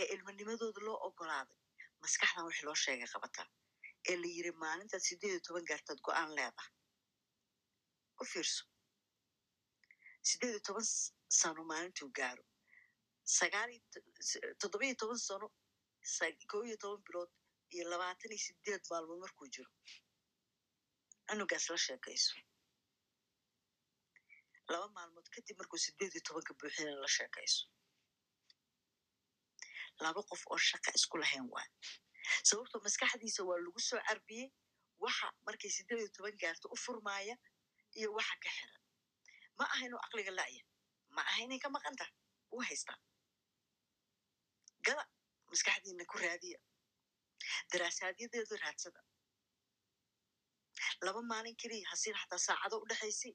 ee 0.00 0.06
ilmanimadooda 0.14 0.80
loo 0.86 0.98
ogolaaday. 1.08 1.58
Maskaxdan 2.02 2.46
wixii 2.48 2.66
loo 2.68 2.76
sheegay 2.84 3.08
qabataa 3.14 3.48
ee 4.10 4.16
la 4.22 4.28
yiri 4.36 4.52
maalintaad 4.64 5.02
siddeed 5.08 5.32
iyo 5.32 5.40
toban 5.46 5.64
gaartaad 5.70 6.00
go'aan 6.06 6.30
leedahay. 6.38 6.72
U 8.20 8.24
fiirso. 8.32 8.62
Siddeed 10.28 10.52
iyo 10.54 10.60
toban 10.68 10.86
sano 11.40 11.62
maalintuu 11.70 12.08
gaaro. 12.18 12.44
Sagaal 13.38 13.70
toddoba 14.60 14.84
iyo 14.88 14.96
toban 15.02 15.18
sano 15.28 15.46
koo 16.50 16.62
iyo 16.68 16.76
toban 16.82 17.02
bilood 17.06 17.30
iyo 17.74 17.84
labaatan 17.92 18.30
iyo 18.34 18.42
sideed 18.46 18.82
maalmood 18.90 19.20
markuu 19.24 19.46
jiro 19.54 19.70
cunugaas 21.28 21.66
la 21.72 21.78
sheekayso 21.86 22.34
laba 24.72 24.86
maalmood 24.96 25.26
kadib 25.34 25.56
markuu 25.60 25.78
sideed 25.86 26.12
iyo 26.14 26.22
tobanka 26.26 26.52
buuxina 26.60 26.92
la 27.04 27.08
sheekayso 27.16 27.64
laba 30.04 30.20
qof 30.30 30.42
oo 30.52 30.58
shaqa 30.68 30.90
isku 30.98 31.16
lahayn 31.22 31.46
waa 31.54 31.66
sababtoo 32.48 32.80
maskaxdiisa 32.86 33.40
waa 33.48 33.58
lagu 33.64 33.80
soo 33.88 34.00
carbiyey 34.08 34.48
waxa 35.04 35.26
markay 35.46 35.70
sideed 35.76 35.98
iyo 36.02 36.10
toban 36.16 36.36
gaarto 36.42 36.66
u 36.74 36.76
furmaaya 36.84 37.34
iyo 37.98 38.08
waxa 38.18 38.34
ka 38.42 38.50
xiran 38.56 38.80
ma 39.58 39.64
aha 39.72 39.84
inuu 39.86 40.00
aqliga 40.06 40.32
la'ya 40.40 40.62
ma 41.14 41.22
aha 41.28 41.38
inay 41.44 41.58
ka 41.64 41.68
maqan 41.76 41.96
tahay 42.00 42.14
wuu 42.52 42.62
haystaa 42.68 42.98
gada 44.86 45.04
maskaxdiina 45.50 46.04
ku 46.10 46.16
raadiya 46.22 46.58
daraasaaadyadeedu 47.72 48.54
raadsada 48.64 49.00
laba 51.06 51.20
maalin 51.32 51.56
keliya 51.62 51.88
hasiin 51.92 52.16
xataa 52.22 52.40
saacado 52.48 52.76
u 52.82 52.86
dhexaysay 52.90 53.34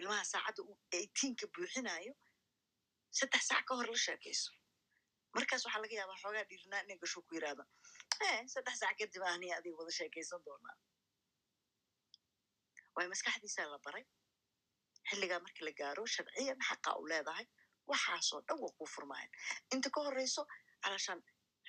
ilmaha 0.00 0.24
saacadda 0.32 0.62
eighteenka 0.98 1.46
buuxinayo 1.54 2.14
saddex 3.18 3.42
saac 3.50 3.64
ka 3.68 3.74
hor 3.78 3.88
la 3.94 3.98
sheekayso 4.06 4.50
markaas 5.36 5.62
waxaa 5.66 5.82
laga 5.84 5.94
yaabaa 6.00 6.18
xoogaa 6.22 6.44
dhiirnaa 6.50 6.80
inay 6.84 6.98
gasho 7.02 7.20
ku 7.26 7.32
yirahda 7.36 7.64
saddex 8.54 8.74
saac 8.82 8.96
kadib 9.00 9.22
ahniya 9.30 9.54
adiga 9.58 9.76
wada 9.80 9.92
sheekaysan 9.98 10.40
doonaa 10.46 10.76
waayo 12.94 13.08
maskaxdiisaa 13.14 13.66
la 13.72 13.78
baray 13.86 14.04
xilligaa 15.10 15.40
markii 15.44 15.64
la 15.68 15.72
gaaro 15.80 16.02
sharciyan 16.14 16.58
xaqa 16.68 16.90
u 17.00 17.06
leedahay 17.12 17.46
waxaasoo 17.90 18.40
dhan 18.48 18.58
waa 18.64 18.72
kuu 18.78 18.88
furmaayan 18.94 19.30
inta 19.74 19.88
ka 19.94 20.00
horreyso 20.06 20.42
calashaan 20.84 21.20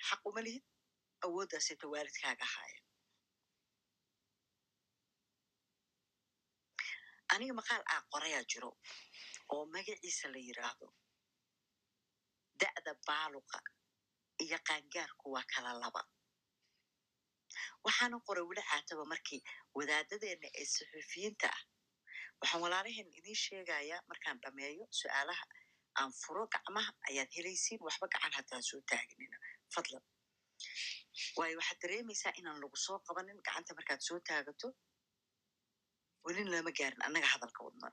xaq 0.08 0.20
uma 0.30 0.40
lihid 0.46 0.64
awooddaasita 1.26 1.84
waalidkaaga 1.92 2.44
ahaaya 2.48 2.80
aniga 7.34 7.54
maqaal 7.60 7.82
aa 7.94 8.00
qorayaa 8.12 8.44
jiro 8.52 8.70
oo 9.54 9.62
magaciisa 9.74 10.26
la 10.34 10.40
yiraahdo 10.48 10.86
da'da 12.60 12.92
baaluqa 13.08 13.58
iyo 14.44 14.58
qaangaarku 14.68 15.26
waa 15.34 15.46
kala 15.52 15.70
laba 15.82 16.02
waxaana 17.84 18.16
qoray 18.26 18.44
weli 18.50 18.62
caataba 18.70 19.04
markii 19.12 19.40
wadaadadeenna 19.78 20.48
ee 20.60 20.66
saxuufiyiinta 20.74 21.46
ah 21.56 21.60
waxaan 22.40 22.62
walaalaheen 22.64 23.08
idiin 23.18 23.38
sheegayaa 23.44 24.00
markaan 24.10 24.38
dhameeyo 24.44 24.84
su'aalaha 25.00 25.44
aan 26.00 26.10
furo 26.20 26.42
gacmaha 26.54 26.90
ayaad 27.08 27.30
helaysiin 27.36 27.80
waxba 27.86 28.06
gacan 28.14 28.32
haddaan 28.38 28.62
soo 28.70 28.80
taaginina 28.90 29.36
fadlan 29.74 30.04
waayo 31.38 31.56
waxaad 31.60 31.78
dareemaysaa 31.82 32.32
inaan 32.40 32.58
lagu 32.64 32.76
soo 32.86 32.98
qabanin 33.06 33.38
gacanta 33.46 33.72
markaad 33.78 34.00
soo 34.08 34.18
taagato 34.28 34.68
welina 36.24 36.50
lama 36.54 36.72
gaarin 36.78 37.02
annaga 37.06 37.28
hadalka 37.34 37.60
wadna 37.66 37.88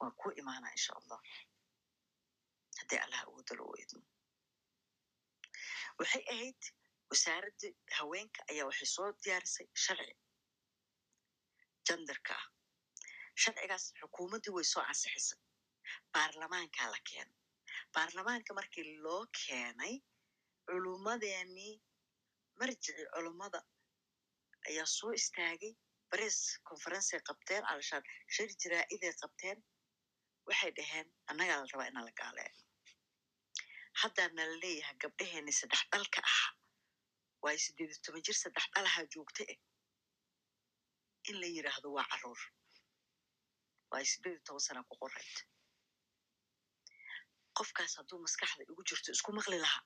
waan 0.00 0.12
ku 0.20 0.26
imaanaa 0.40 0.72
insha 0.78 0.92
allah 1.00 1.20
haddii 2.78 3.00
allah 3.04 3.20
awooda 3.26 3.54
loo 3.60 3.74
idmo 3.84 4.02
waxay 5.98 6.24
ahayd 6.34 6.60
wasaaradda 7.10 7.68
haweenka 7.98 8.40
ayaa 8.50 8.66
waxay 8.70 8.88
soo 8.96 9.08
diyaarisay 9.24 9.66
sharci 9.84 10.14
jandarka 11.86 12.32
ah 12.40 12.46
sharcigaas 13.42 13.84
xukuumaddii 14.00 14.52
way 14.56 14.66
soo 14.72 14.82
ansixisay 14.92 15.40
baarlamaankaa 16.14 16.88
la 16.94 17.00
keenay 17.08 17.38
baarlamaanka 17.94 18.50
markii 18.58 18.86
loo 19.04 19.22
keenay 19.40 19.94
culummadeenii 20.70 21.74
marjici 22.60 22.92
culummada 23.14 23.60
ayaa 24.68 24.86
soo 24.96 25.12
istaagay 25.20 25.72
bares 26.10 26.38
conferencey 26.68 27.20
qabteen 27.28 27.64
alashaan 27.70 28.04
shir 28.34 28.48
jiraa'iday 28.62 29.12
qabteen. 29.22 29.58
Waxay 30.48 30.70
dhaheen 30.78 31.08
annagaa 31.30 31.58
la 31.60 31.66
rabaa 31.72 31.88
inaan 31.90 32.06
la 32.08 32.12
gaaleeyo 32.20 32.58
haddaana 34.02 34.42
la 34.50 34.56
leeyahay 34.62 34.96
gabdhaheeni 35.02 35.52
saddex 35.60 35.82
dhalka 35.92 36.20
ahaa 36.30 36.52
waayo 37.42 37.58
siddeed 37.66 37.90
iyo 37.90 37.98
toban 38.04 38.22
jir 38.26 38.36
saddex 38.42 38.64
dhalahaa 38.74 39.04
joogta 39.14 39.42
eh. 39.52 39.58
In 41.28 41.36
la 41.40 41.46
yidhaahdo 41.56 41.88
waa 41.96 42.06
carruur. 42.12 42.40
Waayo 43.90 44.06
siddeed 44.12 44.40
toban 44.46 44.62
sana 44.66 44.82
ku 44.88 44.94
qorayd 45.02 45.36
qofkaas 47.58 47.92
hadduu 47.98 48.18
maskaxda 48.26 48.62
igu 48.70 48.82
jirto 48.88 49.08
isku 49.16 49.30
maqli 49.38 49.58
lahaa 49.64 49.82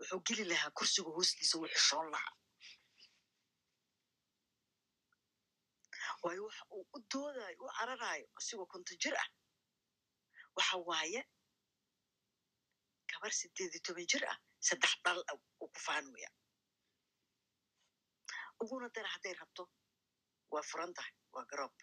wuxuu 0.00 0.20
geli 0.28 0.44
lahaa 0.50 0.70
kursiga 0.78 1.10
hoostiisa 1.16 1.54
wuu 1.58 1.68
xishoon 1.74 2.08
lahaa 2.14 2.34
waayo 6.22 6.42
waxa 6.48 6.64
uu 6.76 6.84
u 6.96 6.98
doodayo 7.12 7.56
u 7.64 7.68
cararayo 7.76 8.26
asigoo 8.38 8.66
konton 8.72 8.96
jir 9.02 9.14
ah 9.22 9.28
waxa 10.56 10.76
waaye 10.88 11.20
gabar 13.10 13.32
siddeed 13.40 13.72
iyo 13.74 13.80
toban 13.86 14.06
jir 14.12 14.24
ah 14.32 14.38
saddex 14.66 14.92
dhal 15.04 15.18
uu 15.62 15.68
ku 15.74 15.78
faanaya 15.86 16.30
uguna 18.62 18.88
dara 18.94 19.08
hadday 19.14 19.34
rabto 19.40 19.62
waa 20.52 20.62
furan 20.70 20.92
tahay 20.96 21.14
waa 21.34 21.44
garoob 21.50 21.76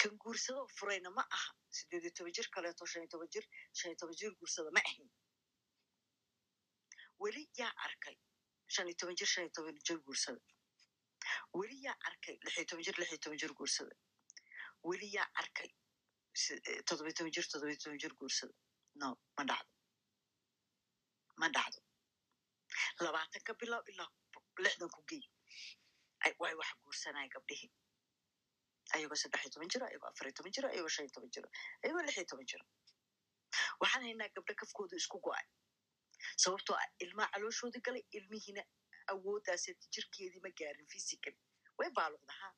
kan 0.00 0.12
guursadoo 0.22 0.66
furayna 0.76 1.10
ma 1.16 1.22
aha 1.36 1.50
siddeed 1.78 2.02
iyo 2.04 2.12
toban 2.16 2.32
jir 2.36 2.48
kaleeto 2.54 2.86
shan 2.90 3.02
iyo 3.02 3.10
toban 3.12 3.28
jir 3.34 3.44
shan 3.78 3.88
iyo 3.90 3.98
toban 4.00 4.16
jir 4.20 4.32
guursada 4.38 4.70
ma 4.76 4.80
ahayn 4.88 5.08
weli 7.22 7.44
yaa 7.60 7.72
arkay 7.86 8.16
shan 8.74 8.86
iyo 8.88 8.96
toban 9.00 9.16
jir 9.20 9.26
shan 9.32 9.44
iyo 9.44 9.52
toban 9.56 9.76
jir 9.88 9.98
guursada. 10.06 10.40
Weli 11.58 11.76
yaa 11.86 11.96
arkay 12.08 12.36
lix 12.44 12.54
toban 12.70 12.84
jir 12.86 12.96
lix 13.00 13.08
iyo 13.12 13.18
toban 13.24 13.38
jir 13.42 13.52
guursada. 13.58 13.94
Weli 14.88 15.08
yaa 15.16 15.28
arkay 15.42 15.70
toddoba 16.88 17.08
iyo 17.10 17.16
toban 17.18 17.32
jir 17.36 17.46
toddoba 17.50 17.70
iyo 17.72 17.80
toban 17.84 17.98
jir 18.02 18.14
guursada. 18.20 18.54
No 19.00 19.08
ma 19.36 19.44
dhacdo. 19.50 19.72
Ma 21.40 21.48
dhacdo. 21.56 21.80
Labaatan 23.04 23.42
ka 23.46 23.52
bilow 23.60 23.82
ilaa 23.92 24.10
lixdan 24.64 24.88
ku 24.96 25.02
gey. 25.10 25.22
Way 26.40 26.54
wax 26.54 26.70
guursanaya 26.84 27.28
gabdhihii 27.34 27.70
ayagoo 28.94 29.16
saddex 29.22 29.42
iyo 29.44 29.50
toban 29.54 29.68
jiro 29.72 29.86
ayagoo 29.86 30.08
afar 30.10 30.26
iyo 30.28 30.34
toban 30.38 30.52
jiro 30.54 30.68
ayagoo 30.68 30.88
shan 30.94 31.04
iyo 31.06 31.12
toban 31.16 31.30
jiro 31.34 31.48
ayagoo 31.82 32.02
lix 32.06 32.16
iyo 32.18 32.26
toban 32.30 32.46
jiro 32.50 32.64
waxaan 33.80 34.02
haynaa 34.06 34.28
gabdho 34.36 34.54
kafkooda 34.60 34.96
isku 35.00 35.18
go'ay 35.26 35.46
sababtoo 36.42 36.76
ah 36.82 36.88
ilmaa 37.04 37.28
calooshoodii 37.34 37.82
galay 37.86 38.04
ilmihiina 38.18 38.62
awooddaase 39.12 39.70
jirkeedii 39.94 40.42
ma 40.46 40.50
gaarin 40.60 40.88
physical 40.92 41.34
way 41.78 41.90
baaluqdahaa 41.98 42.52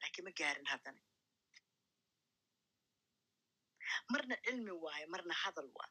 laakiin 0.00 0.24
ma 0.28 0.32
gaarin 0.40 0.66
haddana. 0.72 1.00
Marna 4.12 4.36
cilmi 4.44 4.72
waaye 4.84 5.06
marna 5.14 5.34
hadal 5.42 5.68
waa 5.78 5.90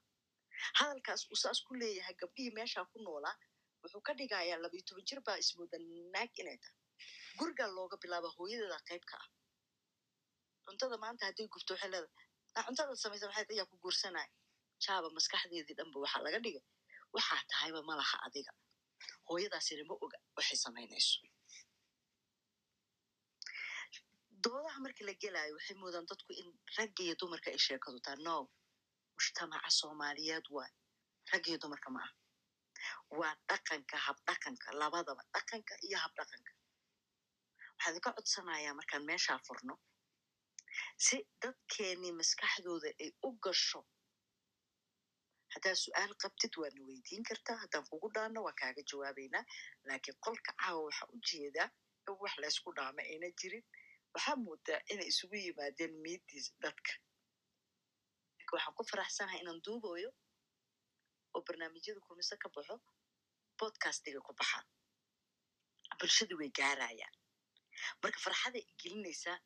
hadalkaas 0.79 1.21
uu 1.31 1.39
saas 1.43 1.59
ku 1.67 1.73
leeyahay 1.81 2.15
gabdhihii 2.21 2.55
meeshaa 2.57 2.85
ku 2.91 2.97
noolaa 3.05 3.35
wuxuu 3.81 4.01
ka 4.07 4.13
dhigayaa 4.19 4.59
labayo 4.63 4.83
toban 4.87 5.05
jir 5.09 5.19
baa 5.27 5.37
ismooda 5.43 5.77
naag 6.13 6.31
inay 6.41 6.57
tahay. 6.63 6.77
Gurigaa 7.39 7.69
looga 7.77 7.97
bilaaba 8.03 8.29
hooyadeeda 8.37 8.79
qayb 8.89 9.03
ka 9.11 9.15
ah. 9.23 9.27
Cuntada 10.65 10.95
maanta 11.03 11.23
hadday 11.27 11.47
gubto 11.53 11.71
waxay 11.73 11.89
leedahay. 11.93 12.27
Cuntada 12.67 12.93
samaysa 13.03 13.25
maxay 13.29 13.45
ayaa 13.53 13.69
ku 13.71 13.75
guursanaya 13.83 14.29
jaaba 14.85 15.07
maskaxdeedii 15.17 15.75
dhanba 15.79 15.97
waxaa 16.03 16.23
laga 16.25 16.39
dhigay. 16.45 16.63
Waxaa 17.15 17.41
tahayba 17.51 17.79
malaha 17.89 18.17
adiga. 18.27 18.51
Hooyadaasina 19.27 19.83
ma 19.89 19.95
oga 20.05 20.17
waxay 20.37 20.57
samaynayso. 20.65 21.19
Doodaha 24.43 24.79
markii 24.85 25.05
la 25.07 25.13
gelaayo 25.23 25.53
waxay 25.57 25.75
moodaan 25.81 26.05
dadku 26.09 26.31
in 26.41 26.47
ragga 26.77 27.01
iyo 27.05 27.15
dumarka 27.19 27.47
ay 27.51 27.59
sheekadu 27.65 27.99
taa 28.05 28.15
no 28.25 28.35
mujtamaca 29.15 29.69
soomaaliyeed 29.79 30.45
waay. 30.55 30.73
Ragga 31.31 31.47
iyo 31.51 31.59
dumarka 31.63 31.89
ma 31.95 32.01
ah 32.05 32.11
waa 33.19 33.35
dhaqanka 33.49 33.95
habdhaqanka 34.05 34.67
labadaba 34.81 35.23
dhaqanka 35.35 35.73
iyo 35.87 35.97
habdhaqanka 36.03 36.51
waxaan 37.75 37.91
idinka 37.93 38.09
codsanayaa 38.17 38.73
markaan 38.79 39.03
meeshaa 39.09 39.39
furno 39.47 39.75
si 41.05 41.17
dadkeenii 41.41 42.13
maskaxdooda 42.19 42.89
ay 43.03 43.09
u 43.27 43.29
gasho 43.43 43.79
haddaad 45.53 45.77
su'aal 45.85 46.13
qabtid 46.23 46.53
waadna 46.61 46.81
weydiin 46.89 47.23
kartaa 47.29 47.57
haddaan 47.63 47.85
kugu 47.91 48.07
dhaanno 48.15 48.39
waa 48.47 48.55
kaaga 48.61 48.81
jawaabaynaa 48.91 49.43
laakiin 49.87 50.17
qolka 50.25 50.51
caawa 50.61 50.81
waxaa 50.87 51.07
u 51.15 51.17
jeedaa 51.29 51.69
in 52.07 52.15
wax 52.23 52.33
laysku 52.43 52.69
dhaama 52.77 53.01
ayna 53.11 53.27
jirin 53.41 53.65
waxaa 54.15 54.35
moodaa 54.45 54.79
inay 54.91 55.07
isugu 55.13 55.35
yimaadeen 55.45 55.93
miidiis 56.03 56.47
dadka 56.63 56.91
waxaan 58.53 58.75
ku 58.77 58.83
faraxsanahay 58.91 59.39
inaan 59.43 59.61
duubayo 59.65 60.09
oo 61.35 61.41
barnaamijyada 61.47 62.01
kulmise 62.07 62.35
ka 62.43 62.49
baxo 62.55 62.75
bodcastiga 63.59 64.19
ku 64.27 64.33
baxaan 64.39 64.65
bulshadu 65.99 66.35
way 66.39 66.49
gaarayaan 66.59 67.15
marka 68.01 68.19
farxaday 68.25 68.63
gelinaysaa 68.81 69.37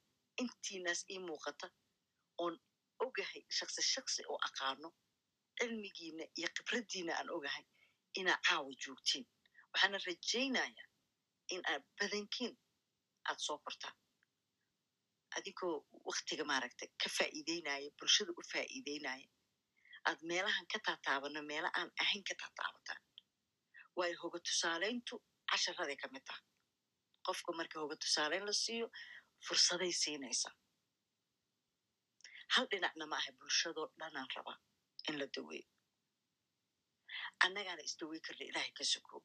intiinaas 0.42 1.02
ii 1.14 1.20
muuqata 1.28 1.68
oon 2.44 2.56
ogahay 3.06 3.42
shaksi 3.58 3.82
shaksi 3.94 4.22
oo 4.32 4.40
aqaano 4.48 4.90
cilmigiina 5.60 6.24
iyo 6.40 6.50
khibraddiina 6.56 7.12
aan 7.20 7.30
ogahay 7.38 7.66
inaa 8.20 8.40
caawa 8.48 8.72
joogtiin. 8.84 9.26
Waxaana 9.72 9.98
rajaynayaa 10.08 10.88
in 11.54 11.62
aad 11.72 11.84
badankiin 12.00 12.54
aad 13.30 13.40
soo 13.46 13.58
kortaan 13.66 13.96
adigoo 15.38 15.76
waktiga 16.10 16.44
maaragtay 16.52 16.90
ka 17.02 17.10
faa'iideynaya 17.18 17.90
bulshada 18.00 18.32
u 18.40 18.44
faa'iideynaya 18.54 19.28
aad 20.10 20.20
meelahan 20.30 20.68
ka 20.72 20.78
taataabano 20.88 21.42
meela 21.52 21.70
aan 21.80 21.90
ahayn 22.04 22.24
ka 22.30 22.34
taataabataan. 22.42 23.02
Waayo 23.98 24.16
hoga 24.22 24.40
tusaalayntu 24.48 25.16
casharaday 25.52 25.98
ka 26.02 26.08
mid 26.14 26.24
taha 26.28 26.42
qofka 27.26 27.52
marka 27.60 27.76
hoga 27.82 27.96
tusaalayn 28.04 28.46
la 28.50 28.54
siiyo 28.64 28.88
fursaday 29.46 29.92
siinaysaa. 30.02 30.54
Hal 32.54 32.66
dhinacna 32.72 33.06
ma 33.12 33.16
aha 33.20 33.32
bulshadoo 33.40 33.88
dhanaan 34.00 34.30
rabaa 34.36 34.58
in 35.10 35.16
la 35.22 35.28
daweeyo 35.36 35.68
annagaana 37.46 37.82
isdawey 37.90 38.20
karna 38.28 38.44
ilaahay 38.50 38.72
ka 38.78 38.84
sukoo 38.94 39.22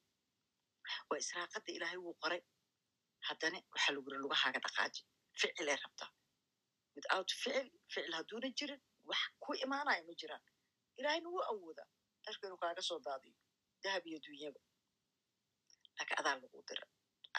waa 1.08 1.18
israaqadda 1.24 1.70
ilaahay 1.76 1.98
wuu 2.04 2.14
qoray 2.22 2.42
haddana 3.28 3.58
waxaa 3.74 3.92
laguri 3.96 4.16
lugahaaga 4.24 4.60
dhaqaaji. 4.66 5.00
Ficilay 5.40 5.76
rabtaa 5.84 6.10
without 6.96 7.28
ficil 7.42 7.66
ficil 7.92 8.12
hadduuna 8.18 8.48
jirin 8.58 8.80
wax 9.10 9.22
ku 9.42 9.50
imaanaya 9.64 10.02
ma 10.08 10.14
jiraan. 10.20 10.42
Ilaahayna 10.98 11.28
wuu 11.34 11.44
awoodaa 11.52 11.88
dharka 12.24 12.44
inuu 12.46 12.60
kaaga 12.62 12.82
soo 12.88 12.98
daadiyo. 13.06 13.36
Dahab 13.82 14.04
iyo 14.10 14.18
dunyaba 14.26 14.60
laakiin 15.96 16.18
adaa 16.20 16.36
lagu 16.42 16.58
dira. 16.68 16.84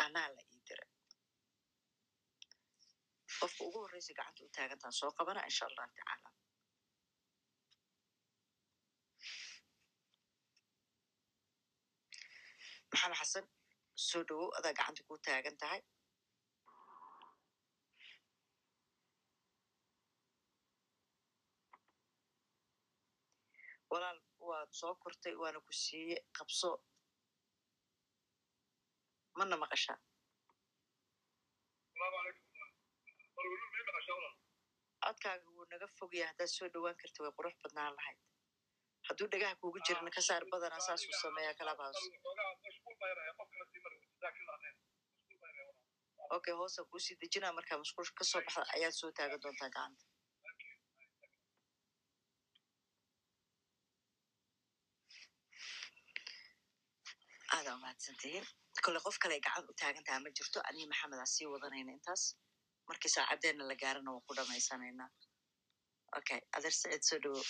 Anaa 0.04 0.28
la 0.36 0.42
ii 0.54 0.62
dira. 0.68 0.86
Qofka 3.40 3.62
ugu 3.68 3.80
horreysa 3.84 4.14
gacanta 4.18 4.42
u 4.46 4.50
taagantaan 4.56 4.94
soo 5.00 5.12
qabana 5.18 5.42
insha 5.50 5.66
allahu 5.70 5.92
tacaala 5.98 6.30
maxamed 12.94 13.18
xasan 13.22 13.46
soo 14.08 14.24
dhowow 14.30 14.50
adaa 14.58 14.78
gacanta 14.78 15.02
ku 15.08 15.14
taagan 15.26 15.56
tahay 15.62 15.82
walaal 23.92 24.20
waad 24.48 24.70
soo 24.80 24.94
kortay 25.04 25.36
waana 25.42 25.60
ku 25.66 25.72
siiye 25.84 26.18
qabso 26.38 26.70
mana 29.38 29.56
maqashaa 29.62 30.00
codkaaga 35.04 35.48
wuu 35.56 35.66
naga 35.72 35.88
fogaya 35.98 36.26
haddaad 36.30 36.52
soo 36.58 36.68
dhowaan 36.74 36.98
karta 37.02 37.20
way 37.24 37.32
qurux 37.38 37.56
badnaan 37.64 37.94
lahayd 37.98 38.20
hadduu 39.08 39.28
dhagaha 39.34 39.56
kuugu 39.62 39.80
jirna 39.88 40.10
ka 40.16 40.22
saar 40.28 40.44
badanaa 40.54 40.86
saasuu 40.88 41.16
sameeyaa 41.22 41.58
kalabaas 41.60 42.00
okay 46.38 46.54
hoosan 46.60 46.86
kuusii 46.92 47.20
dejinaa 47.22 47.54
markaa 47.58 47.82
masquulsha 47.84 48.14
ka 48.20 48.24
soo 48.32 48.42
baxda 48.46 48.64
ayaad 48.76 48.96
soo 49.00 49.12
taagan 49.18 49.42
doontaa 49.44 49.70
gacanta 49.76 50.06
aadaa 57.56 57.76
umahadsantihiin 57.80 58.46
kole 58.86 59.00
qof 59.06 59.18
kale 59.24 59.36
gacan 59.46 59.66
u 59.72 59.74
taagantaha 59.82 60.20
ma 60.26 60.30
jirto 60.38 60.60
anii 60.70 60.88
maxamedaa 60.92 61.30
sii 61.36 61.48
wadanayna 61.54 61.92
intaas 61.98 62.24
markii 62.90 63.12
saacaddeena 63.16 63.64
la 63.70 63.76
gaarana 63.84 64.10
waan 64.14 64.26
ku 64.28 64.34
dhamaysanaynaa 64.40 65.10
okay 66.20 66.40
adeer 66.58 66.76
sacid 66.82 67.04
soo 67.10 67.20
dhowo 67.24 67.42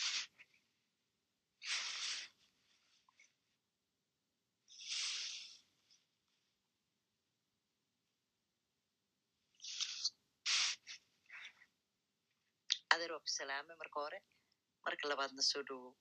adeer 12.94 13.12
waa 13.14 13.26
ku 13.26 13.30
salaamay 13.40 13.78
marka 13.82 13.98
hore 14.04 14.20
marka 14.86 15.04
labaadna 15.10 15.44
soo 15.52 15.64
dhowow 15.68 15.94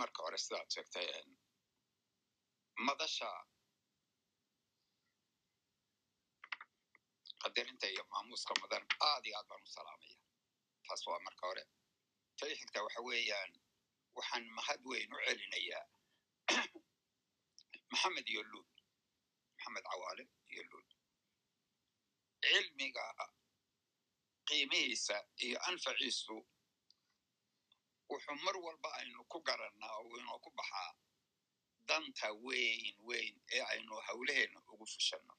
marka 0.00 0.18
hore 0.24 0.38
sidaad 0.44 0.68
sheegtay 0.74 1.08
madasha 2.86 3.28
qadarinta 7.42 7.86
iyo 7.94 8.02
maamuuska 8.10 8.52
mudan 8.60 8.84
aad 9.08 9.22
iyo 9.26 9.34
aad 9.38 9.46
baan 9.50 9.62
u 9.66 9.74
salaamaya 9.78 10.18
taas 10.86 11.02
waa 11.08 11.26
marka 11.26 11.42
hore 11.48 11.64
tay 12.38 12.52
xigta 12.60 12.84
waxa 12.86 13.00
weeyaan 13.08 13.52
waxaan 14.16 14.44
mahad 14.58 14.80
weyn 14.90 15.10
u 15.16 15.18
celinayaa 15.26 15.86
maxamed 17.92 18.26
iyo 18.32 18.42
luul 18.50 18.68
maxamed 19.56 19.84
cawaale 19.90 20.24
iyo 20.52 20.62
luul 20.70 20.88
cilmiga 22.42 23.04
qiimihiisa 24.48 25.16
iyo 25.46 25.58
anfaciisu 25.68 26.36
wuxuu 28.10 28.36
mar 28.44 28.56
walba 28.64 28.88
aynu 28.98 29.20
ku 29.32 29.38
garannaa 29.48 29.94
oo 30.00 30.16
inuu 30.20 30.38
ku 30.44 30.50
baxaa 30.58 30.90
danta 31.88 32.28
weyn 32.44 32.96
weyn 33.08 33.34
ee 33.56 33.62
aynu 33.72 33.94
hawlaheenna 34.06 34.60
ugu 34.72 34.86
fushanno 34.92 35.34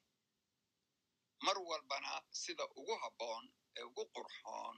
mar 1.46 1.58
walbana 1.70 2.12
sida 2.42 2.66
ugu 2.80 2.96
habboon 3.04 3.46
ee 3.78 3.84
ugu 3.90 4.04
qurxoon 4.16 4.78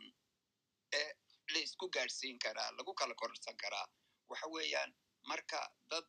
ee 0.99 1.09
la 1.53 1.59
isku 1.65 1.85
gaadhsiin 1.95 2.37
karaa 2.45 2.71
lagu 2.77 2.93
kala 2.99 3.15
korsan 3.21 3.57
karaa 3.63 3.87
waxa 4.29 4.47
weeyaan 4.55 4.91
marka 5.29 5.59
dad 5.91 6.05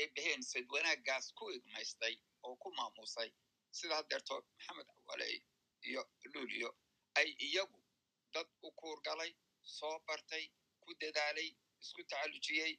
eebaheen 0.00 0.42
sad 0.50 0.66
wanaaggaas 0.74 1.26
ku 1.38 1.44
igmaystay 1.56 2.14
oo 2.46 2.56
ku 2.62 2.68
maamuusay 2.78 3.30
sida 3.76 3.94
haddeerto 3.98 4.34
maxamed 4.56 4.86
cawaley 4.96 5.36
iyo 5.88 6.02
luuliyo 6.34 6.70
ay 7.20 7.28
iyagu 7.46 7.80
dad 8.34 8.48
u 8.62 8.70
kuurgalay 8.80 9.32
soo 9.62 9.98
bartay 10.06 10.44
ku 10.82 10.90
dadaalay 11.00 11.48
isku 11.82 12.02
tacallujiyey 12.10 12.72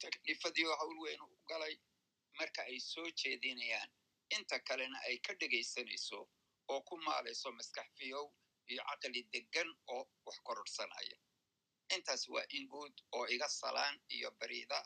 taklifadii 0.00 0.66
oo 0.70 0.76
hawl 0.80 0.98
weyn 1.04 1.20
u 1.20 1.36
galay 1.50 1.74
marka 2.38 2.62
ay 2.62 2.78
soo 2.80 3.08
jeedinayaan. 3.20 3.90
Inta 4.36 4.58
kalena 4.68 4.98
ay 5.08 5.16
ka 5.18 5.32
dhegaysanayso 5.40 6.18
oo 6.72 6.80
ku 6.88 6.94
maalayso 7.06 7.48
maskax 7.58 7.88
fiyow 7.98 8.26
iyo 8.70 8.82
caqli 8.88 9.22
degan 9.32 9.70
oo 9.94 10.02
wax 10.26 10.36
kororsanaya. 10.46 11.16
Intaas 11.94 12.28
waa 12.28 12.44
in 12.56 12.68
guud 12.68 12.94
oo 13.16 13.26
iga 13.34 13.48
salaan 13.48 13.96
iyo 14.08 14.30
bariida 14.40 14.78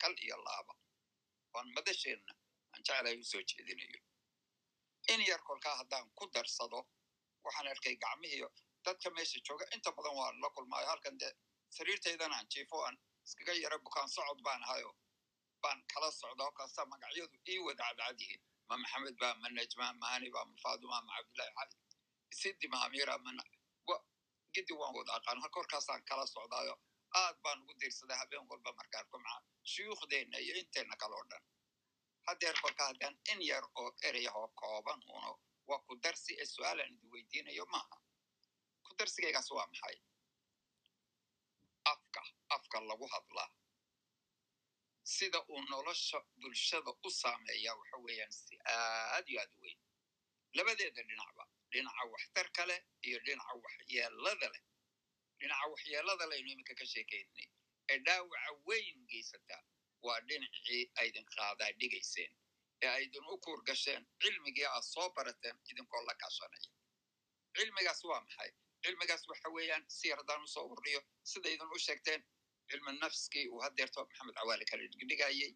kal 0.00 0.14
iyo 0.24 0.36
laaba. 0.46 0.74
Waan 1.54 1.68
madasheenna 1.76 2.32
aan 2.72 2.82
jeclahay 2.86 3.16
u 3.20 3.24
soo 3.24 3.42
jeedinayo 3.50 4.00
in 5.08 5.20
yar 5.30 5.42
kolkaa 5.48 5.76
haddaan 5.80 6.10
ku 6.18 6.26
darsado 6.34 6.80
waxaan 7.44 7.66
arkay 7.72 7.96
gacmihii 7.96 8.46
dadka 8.84 9.10
meesha 9.10 9.38
jooga. 9.46 9.64
Inta 9.74 9.90
badan 9.92 10.14
waan 10.16 10.40
la 10.42 10.48
kulmaayo 10.50 10.86
halkan 10.86 11.18
dee 11.20 11.32
sariirtaydan 11.76 12.32
aan 12.32 12.46
jiifo 12.52 12.76
aan 12.86 12.96
iskaga 13.26 13.52
yara 13.54 13.78
bukaan 13.78 14.08
socod 14.08 14.40
baan 14.42 14.62
ahayo 14.62 14.90
baan 15.62 15.78
kala 15.94 16.10
socda 16.10 16.44
oo 16.44 16.52
kasta 16.52 16.86
magacyadu 16.86 17.36
ii 17.48 17.58
wada 17.66 17.84
cadcadyihiin 17.88 18.42
ma 18.68 18.76
maxamed 18.82 19.16
ba 19.22 19.28
ma 19.42 19.48
najma 19.48 19.92
ma 20.00 20.06
hani 20.12 20.30
ba 20.34 20.44
ma 20.44 20.56
faaduma 20.62 20.98
ma 21.06 21.12
cabdillahi 21.16 21.52
cali 21.58 21.74
sidi 22.40 22.68
ma 22.72 22.78
amira 22.86 23.18
mana 23.18 23.42
gidi 24.54 24.72
waan 24.80 24.92
wada 24.96 25.12
aqaan 25.18 25.38
halka 25.42 25.56
horkaasaan 25.60 26.02
kala 26.08 26.26
socdaayo 26.26 26.74
aad 27.20 27.36
baan 27.44 27.58
ugu 27.62 27.72
diirsaday 27.80 28.16
habeen 28.22 28.44
walba 28.50 28.70
markaan 28.80 29.06
kumca 29.10 29.34
shuyuukhdeenna 29.72 30.38
iyo 30.44 30.54
inteenna 30.62 30.96
kale 31.02 31.14
o 31.20 31.24
dhan 31.30 31.42
haddeer 32.26 32.56
kolka 32.62 32.82
haddaan 32.88 33.16
in 33.32 33.40
yar 33.50 33.64
oo 33.80 33.90
ereyahoo 34.08 34.48
kooban 34.60 35.00
uno 35.16 35.32
waa 35.68 35.80
ku 35.86 35.92
darsi 36.04 36.32
ee 36.42 36.46
su'aalaan 36.54 36.92
idi 36.94 37.06
weydiinayo 37.12 37.64
maaha 37.74 37.96
ku 38.86 38.90
darsigaygaas 38.98 39.50
waa 39.56 39.66
maxay 39.72 39.96
afka 41.92 42.22
afka 42.56 42.80
lagu 42.90 43.06
hadlaa 43.14 43.50
sida 45.14 45.38
uu 45.52 45.60
nolosha 45.70 46.18
bulshada 46.40 46.90
u 47.06 47.10
saameeya 47.10 47.72
waxa 47.80 47.96
weeyaan 48.04 48.32
si 48.32 48.54
aad 48.74 49.26
iyo 49.28 49.40
aad 49.40 49.52
u 49.56 49.60
weyn 49.64 49.78
labadeeda 50.56 51.02
dhinacba 51.08 51.44
dhinaca 51.72 52.02
waxtarka 52.12 52.62
leh 52.70 52.80
iyo 53.08 53.18
dhinaca 53.26 53.54
waxyeelada 53.64 54.48
leh 54.54 54.62
dhinaca 55.38 55.66
waxyeelada 55.72 56.24
leynu 56.32 56.48
iminka 56.54 56.74
ka 56.80 56.86
sheekaynay 56.92 57.48
ee 57.90 57.98
dhaawaca 58.06 58.50
weyn 58.68 58.98
geysataa 59.10 59.62
waa 60.06 60.20
dhinacii 60.28 60.82
aydin 61.02 61.26
qaadaa 61.36 61.70
dhigayseen 61.80 62.32
ee 62.82 62.88
aydin 62.98 63.24
u 63.32 63.38
kuur 63.44 63.60
gasheen 63.68 64.02
cilmigii 64.22 64.66
aad 64.74 64.82
soo 64.94 65.08
barateen 65.16 65.56
idinkoo 65.70 66.02
la 66.08 66.14
kaashanaya 66.22 66.70
cilmigaas 67.56 68.04
waa 68.10 68.20
maxay? 68.20 68.50
Cilmigaas 68.82 69.28
waxa 69.30 69.48
weeyaan 69.56 69.84
si 69.96 70.08
yardaan 70.08 70.42
u 70.42 70.48
soo 70.54 70.66
urriyo 70.74 71.00
sidaydin 71.32 71.72
u 71.76 71.78
sheegteen 71.86 72.22
cilmi 72.70 72.92
nafskii 73.00 73.46
uu 73.52 73.60
haddeerto 73.64 74.04
maxamed 74.06 74.34
cawaali 74.38 74.64
kala 74.70 74.82
dhigdhigayey 74.92 75.52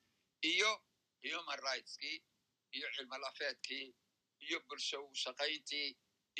iyo 0.52 0.70
human 1.24 1.58
rightskii 1.66 2.16
iyo 2.76 2.88
cilmilafeedkii 2.96 3.86
iyo 4.46 4.58
bulsho 4.68 5.00
shaqayntii 5.22 5.88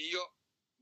iyo 0.06 0.24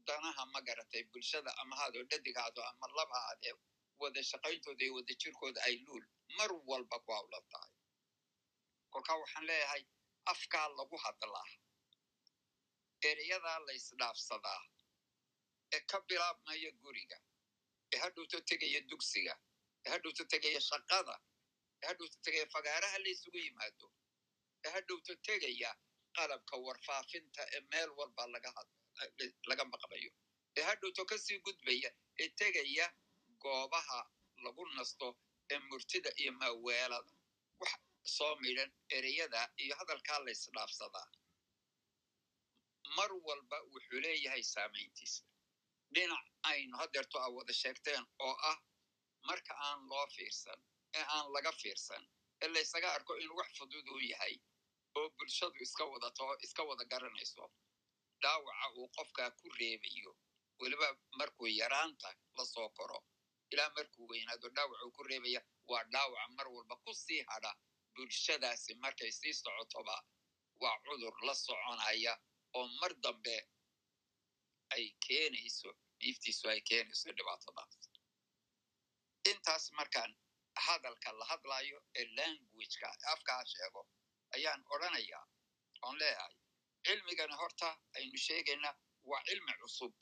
danaha 0.06 0.44
ma 0.52 0.60
garatay 0.68 1.02
bulshada 1.12 1.50
ama 1.62 1.76
haadoo 1.76 2.02
dhadigaado 2.10 2.62
ama 2.70 2.86
laba 2.96 3.18
haadee 3.26 3.54
wada 4.00 4.22
shaqayntooda 4.30 4.84
iyo 4.84 4.94
wada 4.98 5.14
jirkooda 5.22 5.60
ay 5.68 5.76
luul 5.86 6.04
mar 6.38 6.50
walba 6.70 6.96
ku 7.06 7.10
hawlan 7.18 7.44
tahay 7.52 7.72
kolkaa 8.92 9.16
waxaan 9.22 9.46
leeyahay 9.50 9.82
afkaa 10.32 10.68
lagu 10.78 10.96
hadlaa 11.04 11.48
ereyadaa 13.10 13.58
laysdhaafsadaa 13.66 14.60
ee 15.76 15.80
ka 15.90 15.98
bilaabmaya 16.08 16.70
guriga 16.82 17.18
ee 17.94 17.98
hadhowto 18.04 18.38
tegaya 18.50 18.80
dugsiga 18.90 19.34
ee 19.86 19.90
hadhowto 19.94 20.24
tegaya 20.32 20.60
shaqada 20.70 21.14
ee 21.82 21.86
hadhowto 21.90 22.16
tegaya 22.26 22.46
fagaaraha 22.54 22.98
laysugu 23.04 23.38
yimaado 23.46 23.86
ee 24.64 24.70
hadhowto 24.76 25.12
tegaya 25.28 25.70
qalabka 26.16 26.54
warfaafinta 26.66 27.42
ee 27.56 27.60
meel 27.72 27.90
walba 27.98 28.22
laga 29.50 29.64
maqlayo 29.72 30.10
ee 30.58 30.62
hadhowto 30.70 31.02
ka 31.10 31.16
sii 31.24 31.38
gudbaya 31.46 31.90
ee 32.22 32.28
tegaya 32.42 32.86
goobaha 33.44 34.00
lagu 34.44 34.64
nasto 34.78 35.08
ee 35.52 35.58
murtida 35.68 36.10
iyo 36.20 36.32
maaweelada. 36.40 37.12
Wax 37.60 37.72
soo 38.16 38.34
midhan 38.44 38.70
ereyada 38.96 39.40
iyo 39.62 39.74
hadalkaa 39.80 40.18
laysdhaafsadaa 40.26 41.06
mar 42.96 43.10
walba 43.26 43.56
wuxuu 43.72 44.00
leeyahay 44.04 44.42
saamayntiisa 44.54 45.22
dhinac 45.94 46.24
aynu 46.50 46.74
haddeerto 46.80 47.16
a 47.26 47.28
wada 47.36 47.52
sheegteen 47.62 48.04
oo 48.26 48.34
ah 48.50 48.58
marka 49.28 49.52
aan 49.66 49.80
loo 49.90 50.06
fiirsan 50.16 50.60
ee 50.98 51.04
aan 51.16 51.26
laga 51.34 51.52
fiirsan 51.60 52.02
ee 52.42 52.48
laysaga 52.54 52.88
arko 52.96 53.12
inuu 53.22 53.36
wax 53.40 53.50
fudud 53.58 53.86
uu 53.94 54.00
yahay 54.12 54.34
oo 54.98 55.06
bulshadu 55.16 55.58
iska 55.66 55.84
wadato 55.92 56.26
iska 56.46 56.62
wada 56.70 56.84
garanayso 56.92 57.44
dhaawaca 58.22 58.66
uu 58.78 58.88
qofkaa 58.96 59.30
ku 59.38 59.46
reebayo 59.58 60.12
weliba 60.60 60.88
markuu 61.18 61.46
yaraanta 61.60 62.08
la 62.36 62.44
soo 62.54 62.68
koro 62.78 62.98
ilaa 63.54 63.70
markuu 63.76 64.06
weynaado 64.10 64.48
dhaawaca 64.56 64.84
uu 64.86 64.92
ku 64.96 65.02
reebaya 65.10 65.40
waa 65.70 65.84
dhaawaca 65.92 66.28
mar 66.36 66.46
walba 66.54 66.76
ku 66.84 66.92
sii 67.04 67.20
hadha 67.30 67.52
bulshadaasi 67.94 68.72
markay 68.84 69.10
sii 69.20 69.34
socotoba 69.42 69.96
waa 70.62 70.76
cudur 70.84 71.14
la 71.26 71.34
soconaya 71.44 72.12
oo 72.58 72.66
mar 72.80 72.92
dambe 73.04 73.36
ay 74.74 74.84
keenayso 75.06 75.70
niiftiisu 76.00 76.44
ay 76.52 76.60
keenayso 76.68 77.08
dhibaatadaas. 77.18 77.74
Intaas 79.30 79.64
markaan 79.78 80.12
hadalka 80.64 81.10
la 81.18 81.24
hadlayo 81.30 81.78
ee 82.00 82.04
languageka 82.16 82.88
afkaa 83.12 83.42
sheego 83.52 83.82
ayaan 84.36 84.60
odrhanayaa 84.74 85.24
oon 85.86 85.96
leeyahay 86.02 86.34
cilmigana 86.86 87.36
horta 87.40 87.68
aynu 87.98 88.18
sheegaynaa 88.26 88.74
waa 89.10 89.22
cilmi 89.28 89.52
cusub 89.60 89.92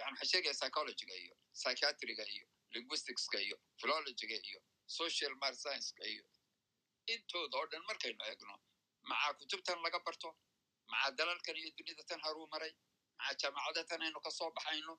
yani 0.00 0.12
waxaa 0.18 0.30
sheegaya 0.32 0.54
psychologyga 0.58 1.14
iyo 1.24 1.34
psychiatriga 1.58 2.24
iyo 2.34 2.46
linguisticska 2.74 3.38
iyo 3.46 3.56
philologyga 3.80 4.36
iyo 4.48 4.60
social 4.98 5.32
mar 5.42 5.52
scienceka 5.62 6.04
iyo 6.12 6.24
intooda 7.14 7.56
oo 7.58 7.66
dhan 7.72 7.82
markaynu 7.90 8.22
eegno 8.30 8.54
macaa 9.10 9.32
kutubtan 9.38 9.78
laga 9.84 9.98
barto 10.06 10.28
macaa 10.92 11.10
dalalkan 11.18 11.56
iyo 11.60 11.70
dunida 11.78 12.02
tan 12.10 12.20
haruu 12.26 12.46
maray 12.52 12.72
macaa 13.18 13.34
jaamacada 13.40 13.82
tan 13.90 14.02
aynu 14.06 14.20
ka 14.26 14.30
soo 14.38 14.50
baxayno 14.56 14.94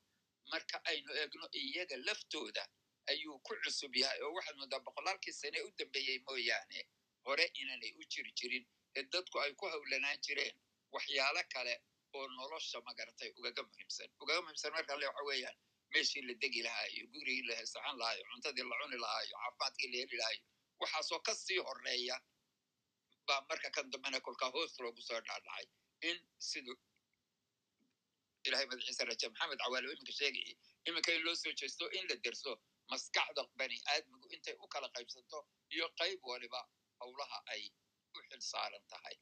marka 0.52 0.78
aynu 0.92 1.12
eegno 1.22 1.46
iyaga 1.62 1.96
laftooda 2.08 2.64
ayuu 3.12 3.38
ku 3.48 3.54
cusub 3.64 3.96
yahay 4.02 4.20
oo 4.26 4.34
waxaad 4.38 4.56
moodaa 4.62 4.80
boqolaalkii 4.88 5.34
sane 5.42 5.60
u 5.68 5.70
dambeeyey 5.80 6.18
mooyaane 6.28 6.80
hore 7.26 7.46
inaanay 7.62 7.92
u 8.00 8.04
jiri 8.14 8.32
jirin 8.40 8.66
ee 8.98 9.04
dadku 9.14 9.40
ay 9.44 9.54
ku 9.60 9.66
hawlanaan 9.74 10.18
jireen 10.26 10.56
waxyaalo 10.96 11.44
kale 11.54 11.74
oo 12.18 12.28
nolosha 12.38 12.78
magaratay 12.88 13.30
ugaga 13.40 13.62
muhiimsan 13.70 14.10
ugaga 14.24 14.42
muhiimsan 14.46 14.72
markaan 14.78 15.00
le 15.02 15.08
waxa 15.12 15.24
weeyaan 15.30 15.58
meeshii 15.94 16.22
la 16.28 16.34
degi 16.44 16.62
lahaayo 16.68 17.04
gurigii 17.14 17.46
la 17.50 17.56
hesaxan 17.62 17.96
lahaayo 18.02 18.24
cuntadii 18.32 18.66
la 18.72 18.76
cuni 18.82 18.98
lahaayo 19.06 19.34
caafimaadkii 19.42 19.90
la 19.94 19.98
heli 20.04 20.18
lahaayo 20.22 20.42
waxaasoo 20.82 21.20
ka 21.28 21.34
sii 21.44 21.60
horreeya 21.68 22.16
baa 23.28 23.42
marka 23.50 23.70
kan 23.76 23.90
dambena 23.94 24.20
kolkaa 24.28 24.50
hoos 24.56 24.80
loogu 24.84 25.02
soo 25.08 25.20
dhaadhacay 25.28 25.66
in 26.10 26.18
siduu 26.50 26.78
ilahay 28.48 28.66
madaxiisa 28.72 29.06
raje 29.10 29.28
maxamed 29.34 29.60
cawaalo 29.64 29.88
iminka 29.94 30.14
sheegayay 30.20 30.56
iminka 30.88 31.12
in 31.16 31.22
loo 31.26 31.36
soo 31.44 31.54
jeesto 31.62 31.86
in 31.98 32.06
la 32.10 32.16
derso 32.26 32.52
maskaxda 32.92 33.42
bani 33.60 33.78
aadmigu 33.94 34.28
intay 34.36 34.56
u 34.64 34.68
kala 34.74 34.88
qaybsanto 34.96 35.40
iyo 35.76 35.86
qayb 36.00 36.20
waliba 36.32 36.62
howlaha 37.02 37.38
ay 37.54 37.64
u 38.16 38.20
xil 38.30 38.42
saaran 38.52 38.84
tahay 38.94 39.16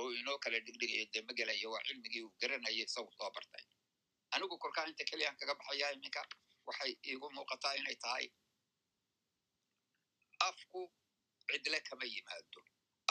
oo 0.00 0.10
inoo 0.20 0.38
kala 0.44 0.58
dhigdhigayo 0.66 1.04
dee 1.12 1.22
magelayo 1.28 1.68
waa 1.74 1.84
cilmigii 1.86 2.22
uu 2.26 2.32
garanaya 2.40 2.84
isagu 2.88 3.12
soo 3.18 3.30
bartay. 3.36 3.64
Anigu 4.34 4.56
kolkaa 4.62 4.86
inta 4.90 5.04
keliyaan 5.10 5.36
kaga 5.40 5.54
baxaya 5.60 5.86
iminka 5.96 6.22
waxay 6.68 6.92
iigu 7.08 7.26
muuqataa 7.36 7.74
inay 7.80 7.96
tahay 8.04 8.26
afku 10.48 10.80
cidle 11.48 11.78
kama 11.88 12.04
yimaado. 12.14 12.60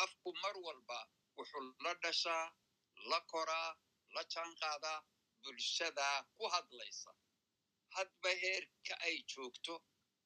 Afku 0.03 0.30
mar 0.44 0.56
walba 0.66 0.99
wuxuu 1.38 1.64
la 1.84 1.91
dhashaa 2.03 2.45
la 3.10 3.20
koraa 3.32 3.70
la 4.16 4.22
jaan 4.34 4.52
qaadaa 4.62 4.99
bulshada 5.44 6.07
ku 6.38 6.44
hadlaysa. 6.53 7.12
Hadba 7.95 8.30
heerka 8.44 8.94
ay 9.07 9.16
joogto 9.32 9.74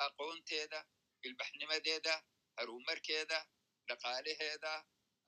aqoonteeda 0.06 0.80
ilbaxnimadeeda 1.27 2.14
haruumarkeeda 2.57 3.38
dhaqaalaheeda 3.88 4.72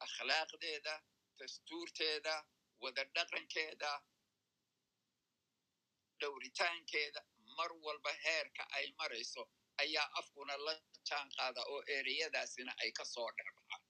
akhlaaqdeeda 0.05 0.93
dastuurteeda 1.41 2.35
wada 2.84 3.03
dhaqankeeda 3.15 3.91
dhowritaankeeda 6.22 7.22
mar 7.57 7.72
walba 7.85 8.11
heerka 8.26 8.63
ay 8.77 8.85
marayso 8.99 9.43
ayaa 9.84 10.07
afkuna 10.19 10.55
la 10.65 10.73
jaan 11.09 11.30
qaada 11.38 11.61
oo 11.73 11.81
ereyadaasina 11.97 12.72
ay 12.84 12.91
ka 12.99 13.05
soo 13.13 13.30
dhex 13.38 13.47
baxaan 13.57 13.84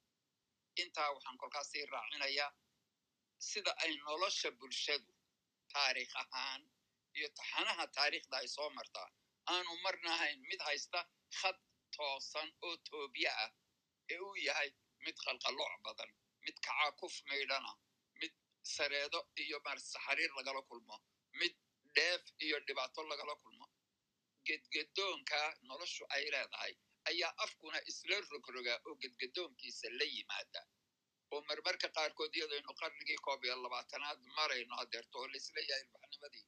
intaa 0.84 1.10
waxaan 1.16 1.38
kolkaas 1.42 1.68
sii 1.72 1.86
raacinayaa 1.94 2.50
sida 3.50 3.72
ay 3.84 3.92
nolosha 4.06 4.50
bulshadu 4.60 5.12
taariikh 5.74 6.16
ahaan 6.24 6.62
iyo 7.18 7.30
taxanaha 7.38 7.86
taariikhda 7.98 8.36
ay 8.42 8.48
soo 8.56 8.70
martaa 8.78 9.10
aanu 9.54 9.72
marna 9.84 10.10
ahayn 10.16 10.40
mid 10.50 10.62
haysta 10.68 11.00
khad 11.40 11.58
toosan 11.96 12.50
oo 12.68 12.76
toobiya 12.90 13.32
ah 13.46 13.52
ee 14.14 14.20
uu 14.28 14.36
yahay 14.48 14.70
mid 15.06 15.18
qalqalooc 15.26 15.74
badan 15.86 16.12
mid 16.46 16.58
kacaakuf 16.66 17.16
maydhana 17.30 17.72
mid 18.22 18.34
sareedo 18.76 19.20
iyo 19.44 19.58
marsaxariir 19.68 20.32
lagala 20.38 20.62
kulmo. 20.70 20.96
Mid 21.40 21.54
dheef 21.96 22.24
iyo 22.46 22.58
dhibaato 22.68 23.02
lagala 23.12 23.36
kulmo. 23.44 23.66
Gedgedoonka 24.48 25.40
noloshu 25.70 26.04
ay 26.16 26.24
leedahay 26.34 26.74
ayaa 27.10 27.34
afkuna 27.44 27.80
isla 27.92 28.16
rogrogaa 28.32 28.80
oo 28.88 28.96
gedgedoonkiisa 29.02 29.88
la 30.00 30.06
yimaada. 30.16 30.62
Oo 31.34 31.42
marmarka 31.50 31.88
qaarkood 31.98 32.34
iyadaynu 32.38 32.72
qarnigii 32.82 33.20
koob 33.26 33.42
iyo 33.46 33.56
labaatanaad 33.66 34.20
marayno 34.38 34.74
hadeerto 34.82 35.16
oo 35.20 35.28
laisleeyahay 35.34 35.84
ilbaxnimadii 35.86 36.44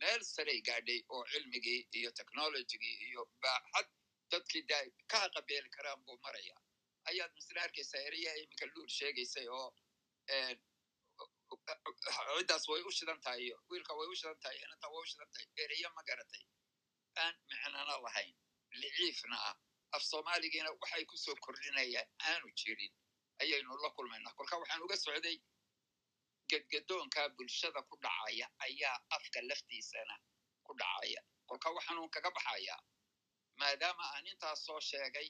meel 0.00 0.22
saray 0.34 0.60
gaadhay 0.68 1.00
oo 1.14 1.22
cilmigii 1.32 1.80
iyo 1.98 2.10
technologigii 2.18 2.96
iyo 3.08 3.22
baaxad 3.42 3.88
dadkii 4.30 4.62
da 4.70 4.78
ka 5.10 5.18
haqabeeli 5.24 5.70
karaan 5.76 6.00
buu 6.04 6.18
maraya 6.24 6.54
ayaad 7.10 7.32
misle 7.38 7.60
arkaysaa 7.66 8.02
ereyaha 8.08 8.36
iminka 8.42 8.66
luul 8.74 8.88
sheegaysay 8.98 9.46
oo 9.58 9.68
ciddaas 12.38 12.64
way 12.68 12.82
u 12.88 12.90
shidan 12.98 13.20
tahay 13.24 13.40
iyo 13.46 13.56
wiilka 13.70 13.92
way 13.98 14.08
u 14.12 14.14
shidan 14.20 14.38
tahay 14.42 14.58
inanta 14.64 14.88
way 14.92 15.02
u 15.02 15.06
shidan 15.10 15.28
tahay 15.32 15.46
ereya 15.64 15.88
ma 15.96 16.02
garatay 16.08 16.44
aan 17.22 17.34
micnana 17.50 17.94
lahayn 18.06 18.34
liciifna 18.82 19.36
ah 19.50 19.56
af 19.96 20.02
soomaaligiina 20.10 20.70
waxay 20.82 21.04
ku 21.10 21.16
soo 21.24 21.36
kordhinayaan 21.44 22.08
aanu 22.30 22.48
jirin 22.60 22.92
ayaynu 23.42 23.76
la 23.84 23.90
kulmaynaa 23.96 24.34
kolka 24.38 24.56
waxaan 24.62 24.82
uga 24.86 24.96
socday 25.04 25.36
gedgedoonka 26.50 27.28
bulshada 27.36 27.80
ku 27.88 27.94
dhacaya 28.04 28.46
ayaa 28.66 28.96
afka 29.16 29.38
laftiisana 29.50 30.16
ku 30.66 30.72
dhacaya 30.80 31.20
kolka 31.48 31.68
waxaanuun 31.76 32.10
kaga 32.10 32.30
baxayaa 32.36 32.80
maadaama 33.60 34.04
aan 34.14 34.26
intaas 34.32 34.60
soo 34.66 34.80
sheegay 34.90 35.28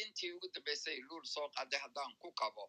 intii 0.00 0.32
ugu 0.36 0.48
dambaysay 0.54 0.98
luul 1.08 1.24
soo 1.34 1.48
qaaday 1.56 1.80
haddaan 1.84 2.12
ku 2.22 2.28
kabo 2.40 2.64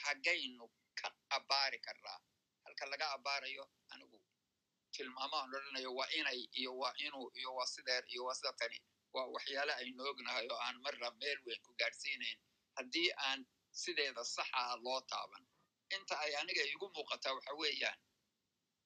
xaggaynu 0.00 0.64
ka 1.00 1.08
abbaari 1.36 1.78
karnaa 1.86 2.18
halka 2.64 2.84
laga 2.92 3.06
abbaarayo 3.16 3.64
anigu 3.92 4.18
tilmaamaan 4.94 5.48
odhanayo 5.56 5.90
waa 5.98 6.10
inay 6.18 6.40
iyo 6.60 6.72
waa 6.80 6.94
inuu 7.06 7.26
iyo 7.38 7.50
waa 7.56 7.66
sideer 7.74 8.04
iyo 8.12 8.22
waa 8.26 8.34
sida 8.34 8.52
tani. 8.60 8.78
Waa 9.14 9.26
waxyaale 9.34 9.72
aynu 9.80 10.02
ognahay 10.10 10.46
oo 10.52 10.58
aan 10.66 10.76
marna 10.84 11.08
meel 11.20 11.38
weyn 11.46 11.60
ku 11.66 11.72
gaadhsiinayn 11.80 12.38
haddii 12.76 13.10
aan 13.26 13.40
sideeda 13.82 14.22
saxaa 14.34 14.76
loo 14.84 15.00
taaban 15.10 15.44
inta 15.96 16.14
ay 16.24 16.32
aniga 16.40 16.62
igu 16.74 16.86
muuqataa 16.94 17.34
waxa 17.36 17.52
weeyaan 17.60 17.98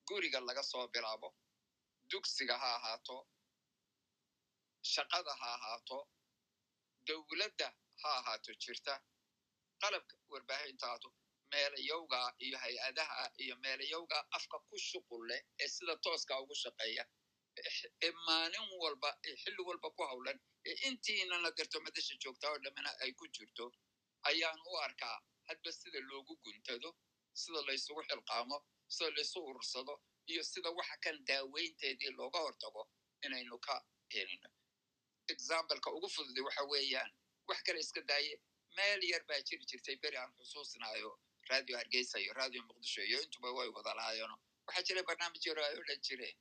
guriga 0.08 0.40
laga 0.48 0.62
soo 0.62 0.86
bilaabo 0.94 1.28
dugsiga 2.10 2.56
ha 2.62 2.70
ahaato 2.78 3.16
shaqada 4.92 5.32
ha 5.40 5.48
ahaato 5.56 5.98
dowladda 7.08 7.68
ha 8.02 8.08
ahaato 8.18 8.52
jirta. 8.62 8.94
Qalabka 9.82 10.14
warbaahinta 10.32 10.84
ahaato 10.86 11.08
meelayowga 11.52 12.20
iyo 12.46 12.56
hay'adaha 12.64 13.24
iyo 13.42 13.54
meelayowga 13.64 14.18
afka 14.36 14.56
ku 14.68 14.76
shuqul 14.88 15.22
leh 15.30 15.40
ee 15.62 15.68
sida 15.74 15.94
tooska 16.04 16.34
ugu 16.42 16.54
shaqeeya. 16.62 17.04
Ee 18.04 18.10
maalin 18.26 18.66
walba 18.82 19.10
ee 19.28 19.34
xilli 19.42 19.62
walba 19.68 19.88
ku 19.96 20.02
howlan 20.10 20.38
ee 20.68 20.76
intiina 20.88 21.36
la 21.44 21.50
garto 21.58 21.78
madasha 21.86 22.14
joogtaa 22.22 22.50
oo 22.54 22.58
dhammina 22.64 22.90
ay 23.02 23.12
ku 23.18 23.24
jirto 23.36 23.64
ayaan 24.30 24.58
u 24.70 24.72
arkaa 24.86 25.16
hadba 25.48 25.70
sida 25.80 26.00
loogu 26.10 26.34
guntado 26.44 26.88
sida 27.40 27.60
laysugu 27.68 28.02
xilqaamo 28.08 28.56
sida 28.94 29.10
laysu 29.16 29.38
urursado 29.48 29.94
iyo 30.30 30.42
sida 30.52 30.70
waxa 30.78 30.96
kan 31.04 31.16
daaweynteedii 31.28 32.10
looga 32.18 32.38
hortago 32.46 32.82
inaynu 33.26 33.58
ka 33.66 33.74
helino 34.14 34.48
exampleka 35.28 35.90
ugu 35.96 36.08
fududi 36.08 36.40
waxa 36.40 36.62
weeyaan. 36.72 37.10
Wax 37.48 37.62
kale 37.66 37.78
iska 37.80 38.00
daaye 38.10 38.40
meel 38.76 39.02
yar 39.12 39.22
baa 39.28 39.40
jiri 39.48 39.64
jirtay 39.70 39.96
beri 40.02 40.16
aan 40.16 40.32
xusuusnaayo 40.38 41.10
radio 41.50 41.76
hargeysa 41.78 42.18
iyo 42.18 42.32
radio 42.34 42.62
muqdisho 42.68 43.02
iyo 43.04 43.18
intuba 43.22 43.50
way 43.56 43.68
wada 43.68 43.94
lahaayeeno 43.94 44.36
waxaa 44.66 44.82
jiray 44.88 45.02
barnaamij 45.08 45.46
yaro 45.46 45.62
ay 45.64 45.74
odhan 45.80 46.00
jireen. 46.06 46.36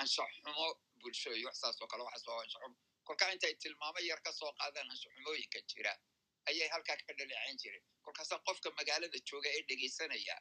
Anshax 0.00 0.30
xumo 0.42 0.66
bulsho 1.00 1.30
iyo 1.38 1.46
wax 1.48 1.56
saas 1.60 1.76
oo 1.82 1.86
kale 1.92 2.02
waxaas 2.08 2.26
waa 2.28 2.42
anshax 2.44 2.62
xumo. 2.62 2.76
Kolkaa 3.06 3.32
intay 3.34 3.54
tilmaamo 3.62 4.00
yar 4.08 4.20
ka 4.22 4.32
soo 4.32 4.52
qaadaan 4.58 4.90
anshax 4.90 5.12
xumooyinka 5.14 5.60
jira 5.70 5.92
ayay 6.48 6.68
halkaa 6.74 6.96
ka 6.96 7.12
dhaleecayn 7.18 7.56
jireen. 7.62 7.84
Kolkaasa 8.04 8.38
qofka 8.46 8.70
magaalada 8.78 9.18
jooga 9.28 9.48
ee 9.56 9.62
dhegaysanaya 9.68 10.36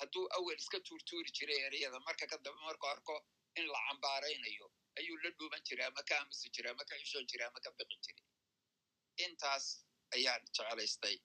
hadduu 0.00 0.24
awel 0.36 0.58
iska 0.62 0.78
tuurtuuri 0.80 1.30
jiray 1.38 1.60
ereyada 1.68 1.98
marka 2.06 2.26
ka 2.26 2.36
dambe 2.44 2.60
markuu 2.68 2.88
arko 2.94 3.14
in 3.58 3.66
la 3.74 3.80
cambaaraynayo 3.88 4.66
ayuu 4.98 5.16
la 5.24 5.30
dhuuban 5.38 5.62
jiray 5.68 5.86
ama 5.90 6.02
ka 6.08 6.14
aamusi 6.18 6.50
jiray 6.54 6.72
ama 6.72 6.84
ka 6.90 6.94
xishoon 7.02 7.26
jiray 7.30 7.46
ama 7.48 7.60
ka 7.64 7.70
biqi 7.78 7.96
jiray 8.04 8.24
intaas 9.24 9.64
ayaan 10.16 10.42
jeclaystay 10.56 11.16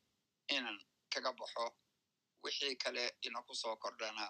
inaan 0.56 0.78
kaga 1.14 1.32
baxo 1.40 1.66
wixii 2.44 2.76
kale 2.84 3.04
ina 3.28 3.40
ku 3.48 3.54
soo 3.56 3.76
kordhana 3.84 4.26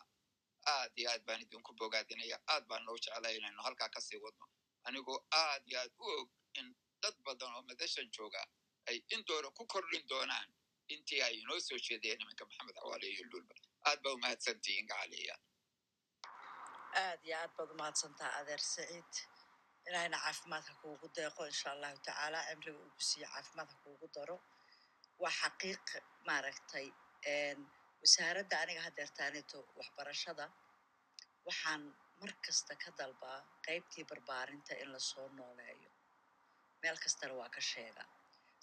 aad 0.74 0.91
iyo 0.99 1.10
aad 1.11 1.24
baan 1.28 1.41
idinku 1.45 1.72
bogaadinaya 1.80 2.38
aad 2.53 2.64
baan 2.70 2.84
noo 2.86 2.98
jeclay 3.06 3.36
inaynu 3.38 3.61
halkaa 3.68 3.90
ka 3.95 4.02
sii 4.07 4.20
wadno 4.26 4.45
anigoo 4.88 5.20
aad 5.44 5.64
iyo 5.70 5.80
aad 5.82 5.91
u 5.99 6.06
og 6.20 6.30
in 6.60 6.68
dad 7.02 7.15
badan 7.26 7.56
oo 7.56 7.61
madashan 7.70 8.07
jooga 8.18 8.41
ay 8.90 8.98
indoora 9.15 9.49
ku 9.57 9.64
kordhin 9.74 10.06
doonaan 10.11 10.49
intii 10.94 11.22
ay 11.28 11.36
inoo 11.41 11.60
soo 11.68 11.80
jeedeen 11.88 12.22
iminka 12.22 12.45
maxamed 12.45 12.76
xawaale 12.82 13.07
iyo 13.14 13.24
luulba 13.32 13.56
aad 13.90 13.99
ba 14.03 14.10
umahadsantihiin 14.18 14.88
gacaliya 14.91 15.36
aad 17.03 17.20
iyo 17.28 17.36
aad 17.41 17.52
baad 17.57 17.70
umahadsantaa 17.76 18.32
adeer 18.40 18.60
saciid 18.74 19.14
ilaahayna 19.88 20.18
caafimaadka 20.26 20.73
kuugu 20.81 21.07
deeqo 21.18 21.41
insha 21.51 21.68
allahu 21.76 21.97
tacaala 22.07 22.39
cimriga 22.49 22.80
uu 22.84 22.91
ku 22.97 23.01
siiyo 23.10 23.27
caafimaadka 23.34 23.76
kuugu 23.84 24.07
daro 24.15 24.38
waa 25.22 25.34
xaqiiq 25.41 25.85
maaragtay 26.27 26.88
wasaaradda 28.01 28.55
aniga 28.64 28.81
hadeertaanito 28.88 29.57
waxbarashada 29.80 30.45
waxaan 31.47 31.81
mar 32.22 32.31
kasta 32.45 32.73
ka 32.84 32.89
dalbaa 32.99 33.39
qaybtii 33.68 34.05
barbaarinta 34.11 34.73
in 34.84 34.89
la 34.93 34.99
soo 35.11 35.27
nooleeyo 35.39 35.89
meel 36.81 36.97
kastana 37.03 37.34
waa 37.41 37.49
ka 37.55 37.61
sheega 37.72 38.03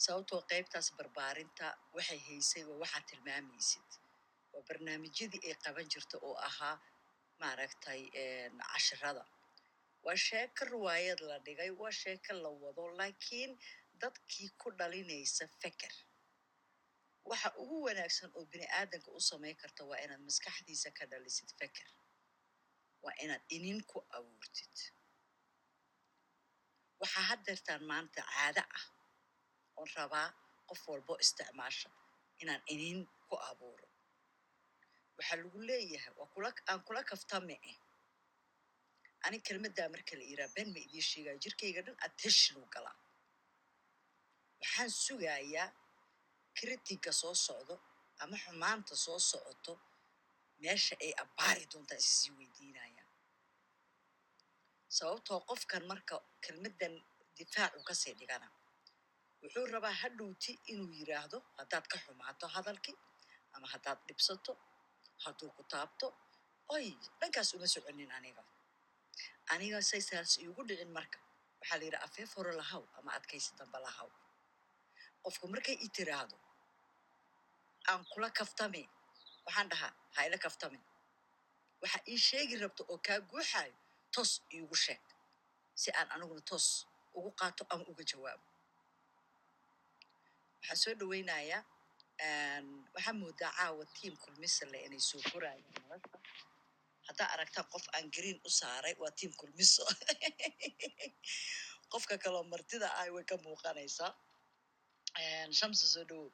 sababtoo 0.05 0.40
qaybtaas 0.52 0.88
barbaarinta 0.98 1.66
waxay 1.97 2.20
haysay 2.28 2.62
waa 2.68 2.78
waxaad 2.82 3.05
tilmaamaysid 3.10 3.88
waa 4.52 4.62
barnaamijyadii 4.68 5.42
ay 5.48 5.55
qaban 5.64 5.86
jirta 5.92 6.16
oo 6.28 6.36
ahaa 6.48 6.76
maaragtay 7.42 8.01
cashirada 8.72 9.22
waa 10.05 10.16
sheeko 10.27 10.62
riwaayad 10.72 11.20
la 11.28 11.36
dhigay 11.44 11.70
waa 11.81 11.93
sheeko 12.01 12.32
la 12.43 12.48
wado 12.62 12.85
laakiin 12.98 13.52
dadkii 14.01 14.48
ku 14.60 14.68
dhalinaysa 14.78 15.44
feker. 15.60 15.94
Waxa 17.31 17.48
ugu 17.62 17.77
wanaagsan 17.86 18.31
oo 18.36 18.44
bini 18.51 18.66
aadanka 18.78 19.10
u 19.10 19.20
samayn 19.28 19.56
karta 19.62 19.82
waa 19.90 20.01
inaad 20.05 20.22
maskaxdiisa 20.28 20.89
ka 20.98 21.05
dhalisid 21.10 21.51
feker. 21.59 21.89
Waa 23.02 23.14
inaad 23.24 23.43
inin 23.56 23.78
ku 23.90 23.98
abuurtid 24.16 24.77
waxaa 27.01 27.24
haddeertaan 27.31 27.82
maanta 27.90 28.22
caado 28.32 28.62
ah 28.78 28.85
oon 29.78 29.89
rabaa 29.97 30.28
qof 30.68 30.82
walbo 30.89 31.14
isticmaasha 31.24 31.89
inaan 32.43 32.62
inin 32.72 32.98
ku 33.28 33.36
abuuro. 33.51 33.86
Waxaa 35.16 35.36
lagu 35.43 35.59
leeyahay 35.68 36.12
waa 36.18 36.52
aan 36.70 36.81
kula 36.86 37.02
kaftame 37.10 37.56
eh 37.70 37.77
ani 39.26 39.38
kelmaddaa 39.47 39.88
marka 39.94 40.14
la 40.20 40.24
iraa 40.32 40.48
ben 40.56 40.68
ma 40.74 40.78
idiin 40.86 41.06
sheegaya 41.10 41.38
jirkayga 41.44 41.80
dhan 41.86 41.97
attentionu 42.06 42.66
galaa. 42.74 42.97
Waxaan 44.60 44.90
sugayaa 45.05 45.66
kritiga 46.59 47.12
soo 47.20 47.34
socdo 47.47 47.74
ama 48.22 48.36
xumaanta 48.44 48.94
soo 49.05 49.18
socoto 49.30 49.72
meesha 50.62 50.94
ay 51.05 51.12
abbaari 51.24 51.64
doontaa 51.72 51.98
issii 52.05 52.32
weydiinayaan. 52.38 53.09
Sababtoo 54.97 55.40
qofkan 55.51 55.84
marka 55.90 56.14
kelmaddan 56.44 56.94
difaacu 57.36 57.80
ka 57.88 57.94
sii 58.02 58.14
dhigana 58.20 58.48
wuxuu 59.42 59.66
rabaa 59.74 59.94
hadhowti 60.02 60.52
inuu 60.72 60.90
yiraahdo 60.98 61.38
haddaad 61.59 61.86
ka 61.92 61.97
xumaato 62.05 62.47
hadalkii 62.56 62.97
ama 63.55 63.66
haddaad 63.72 63.98
dhibsato 64.09 64.52
hadduu 65.24 65.51
ku 65.56 65.62
taabto 65.72 66.06
oy 66.74 66.86
dhankaas 67.20 67.51
uma 67.56 67.66
soconin 67.74 68.10
aniga 68.18 68.42
aniga 69.52 69.78
saysaas 69.90 70.31
iigu 70.43 70.62
dhicin 70.68 70.90
marka. 70.97 71.18
Waxaa 71.60 71.78
la 71.78 71.85
yidhi 71.86 71.97
afeef 72.06 72.31
hore 72.36 72.52
lahaw 72.60 72.82
ama 72.98 73.10
adkaysi 73.18 73.51
damba 73.59 73.78
lahaw 73.86 74.09
qofku 75.24 75.44
markay 75.52 75.77
i 75.86 75.89
tiraahdo 75.97 76.36
aan 77.90 78.02
kula 78.12 78.28
kaftame 78.39 78.82
waxaan 79.47 79.68
dhahaa 79.72 79.93
ha 80.14 80.20
ila 80.27 80.39
kaftamin 80.44 80.82
waxa 81.82 81.98
ii 82.12 82.18
sheegi 82.27 82.55
rabto 82.62 82.82
oo 82.93 82.98
kaa 83.06 83.18
guuxaayo 83.31 83.74
toos 84.14 84.32
iigu 84.55 84.77
sheeg 84.85 85.02
si 85.81 85.89
aan 85.98 86.09
aniguna 86.14 86.40
toos 86.51 86.66
ugu 87.16 87.31
qaato 87.40 87.62
ama 87.72 87.85
uga 87.90 88.05
jawaabo. 88.10 88.47
Waxaan 90.60 90.77
soo 90.82 90.94
dhaweynayaa 91.01 91.62
waxaa 92.94 93.12
moodaa 93.20 93.52
caawa 93.56 93.85
tiam 93.97 94.14
kulmisale 94.22 94.78
inay 94.86 95.01
soo 95.09 95.20
korayaan. 95.32 95.64
nolosha 95.89 96.09
haddaa 97.11 97.28
aragtaa 97.35 97.65
qof 97.73 97.85
aan 97.97 98.07
green 98.16 98.39
u 98.49 98.51
saaray 98.61 98.95
waa 99.03 99.12
tiam 99.19 99.32
kulmiso 99.41 99.85
qofka 101.93 102.15
kaloo 102.24 102.45
martida 102.53 102.89
ah 103.01 103.07
way 103.15 103.24
ka 103.31 103.37
muuqanaysaa 103.47 104.12
shamsi 105.59 105.87
soo 105.95 106.05
dhowow 106.11 106.31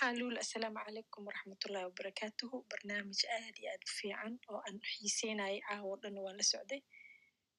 haluul 0.00 0.36
assalaamu 0.44 0.78
calaykum 0.86 1.26
waraxmatullahi 1.28 1.86
wabarakaatuhu. 1.88 2.56
Barnaamij 2.70 3.20
aad 3.36 3.56
iyo 3.60 3.68
aad 3.72 3.82
u 3.88 3.90
fiican 3.98 4.34
oo 4.50 4.60
aan 4.66 4.78
xiiseynayay 4.92 5.58
caawo 5.68 5.92
dhan 6.02 6.16
waan 6.24 6.36
la 6.40 6.44
socday. 6.52 6.80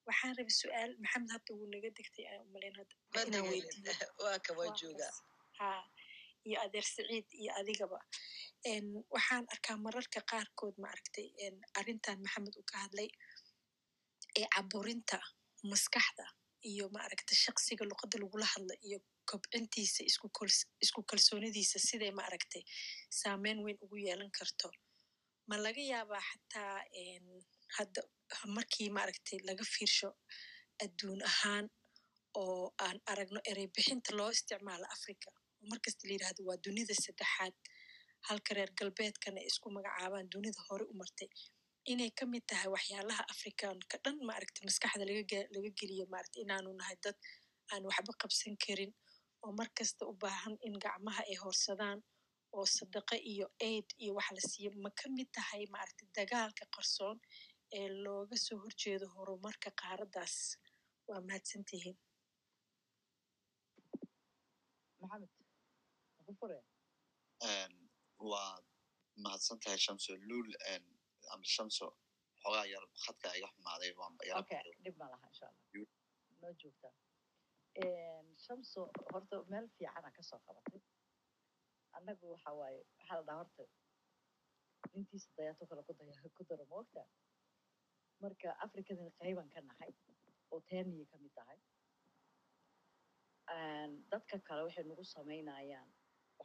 Waxaan 0.07 0.35
rabay 0.37 0.55
su'aal 0.61 0.91
maxamed 1.03 1.29
hadda 1.35 1.51
wuu 1.57 1.67
naga 1.73 1.89
degtay 1.99 2.25
aan 2.31 2.41
umalayn 2.47 2.75
hadda. 2.79 2.95
Waa 4.23 4.37
ka 4.45 4.51
waa 4.59 4.69
joogaa 4.81 5.13
iyo 6.47 6.57
adeer 6.65 6.85
siciid 6.93 7.27
iyo 7.41 7.51
adigaba. 7.59 7.99
Waxaan 9.15 9.45
arkaa 9.53 9.77
mararka 9.85 10.19
qaarkood 10.31 10.75
ma 10.81 10.87
aragtay 10.93 11.27
en, 11.45 11.55
arrintan 11.79 12.17
maxamed 12.25 12.53
uu 12.59 12.65
ka 12.71 12.77
hadlay 12.83 13.09
ee 14.39 14.47
caburinta 14.55 15.17
maskaxda 15.71 16.25
iyo 16.71 16.85
ma 16.93 16.99
aragtay 17.07 17.37
shaqsiga 17.45 17.83
luqadda 17.89 18.17
lagula 18.23 18.47
hadla 18.53 18.73
iyo 18.87 18.97
kobcintiisa 19.29 20.01
isku 20.85 20.99
kalsoonidiisa 21.09 21.77
siday 21.87 22.11
ma 22.17 22.23
aragtay 22.29 22.63
saameyn 23.19 23.59
weyn 23.65 23.77
ugu 23.85 23.97
yeelan 24.05 24.31
karto. 24.37 24.67
Ma 25.49 25.55
laga 25.65 25.81
yaabaa 25.91 26.23
xataa 26.29 26.75
hadda 27.77 28.01
markii 28.55 28.89
ma 28.95 28.99
aragtay 29.05 29.37
laga 29.47 29.63
fiirsho 29.73 30.09
adduun 30.83 31.21
ahaan 31.31 31.65
oo 32.41 32.63
aan 32.85 32.97
aragno 33.11 33.39
erey 33.51 33.67
bixinta 33.75 34.09
loo 34.17 34.29
isticmaalo 34.35 34.85
africa 34.95 35.29
markasta 35.71 36.03
la 36.07 36.13
yidhahdo 36.15 36.41
waa 36.49 36.57
dunida 36.65 36.93
saddexaad. 37.05 37.55
Halka 38.27 38.51
reer 38.57 38.71
galbeedkana 38.79 39.39
ay 39.41 39.47
isku 39.51 39.67
magacaabaan 39.77 40.27
dunida 40.33 40.59
hore 40.67 40.85
u 40.91 40.93
martay. 41.01 41.29
Inay 41.91 42.11
ka 42.17 42.23
mid 42.31 42.43
tahay 42.49 42.69
waxyaalaha 42.75 43.23
afrikaanka 43.33 43.95
dhan 44.03 44.15
maaragta 44.29 44.59
maskaxda 44.67 45.03
laga 45.09 45.23
ge- 45.31 45.47
laga 45.55 45.69
geliyo 45.79 46.05
maaragta 46.13 46.37
inaanu 46.43 46.69
nahay 46.79 46.97
dad 47.03 47.17
aan 47.71 47.83
waxba 47.89 48.11
qabsan 48.21 48.55
karin 48.63 48.91
oo 49.43 49.51
markasta 49.59 50.01
u 50.11 50.13
baahan 50.23 50.55
in 50.67 50.75
gacmaha 50.83 51.21
ay 51.31 51.37
horsadaan 51.43 51.99
oo 52.55 52.65
sadaqa 52.77 53.15
iyo 53.31 53.45
aid 53.69 53.87
iyo 54.03 54.11
wax 54.17 54.27
la 54.37 54.41
siiyo. 54.49 54.69
Ma 54.83 54.89
ka 54.99 55.05
mid 55.17 55.29
tahay 55.37 55.63
maaragta 55.73 56.03
dagaalka 56.17 56.63
qarsoon 56.75 57.17
ee 57.77 57.87
looga 58.03 58.35
soo 58.45 58.57
horjeedo 58.63 59.05
horumarka 59.15 59.69
qaaraddaas? 59.81 60.35
Waa 61.07 61.21
mahadsantihiin. 61.27 61.97
Maxamed 65.01 65.31
waa 68.31 68.53
mahadsan 69.23 69.59
tahay 69.63 69.77
shamso 69.85 70.11
luul 70.29 70.49
ama 71.33 71.43
shamso 71.55 71.85
xoogaa 72.41 72.65
yar 72.73 72.83
khadka 73.03 73.27
iga 73.37 73.47
xumaaday 73.55 73.91
shamso 78.45 78.81
horta 79.11 79.35
meel 79.51 79.67
fiicana 79.77 80.09
ka 80.17 80.21
soo 80.29 80.39
qabatay 80.47 80.81
annagu 81.97 82.25
waxa 82.33 82.51
waaye 82.59 82.79
waxaa 82.97 83.17
la 83.19 83.23
dhaha 83.27 83.37
horta 83.41 83.63
intiisa 84.97 85.29
dayaato 85.37 85.63
kale 85.69 85.81
ku 86.37 86.43
daro 86.49 86.65
moogta 86.73 87.01
marka 88.23 88.49
afrikadan 88.65 89.09
qayban 89.19 89.47
ka 89.55 89.61
nahay 89.69 89.91
oo 90.51 90.59
teeniyay 90.69 91.05
ka 91.11 91.17
mid 91.23 91.33
tahay 91.39 91.59
dadka 94.11 94.35
kale 94.47 94.61
waxay 94.67 94.83
nagu 94.89 95.03
samaynayaan 95.15 95.89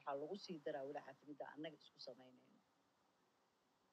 waxaa 0.01 0.17
lagu 0.21 0.37
sii 0.45 0.59
daraa 0.65 0.85
weli 0.89 1.01
caatimida 1.07 1.45
annaga 1.55 1.77
isku 1.85 2.01
samaynayno 2.09 2.59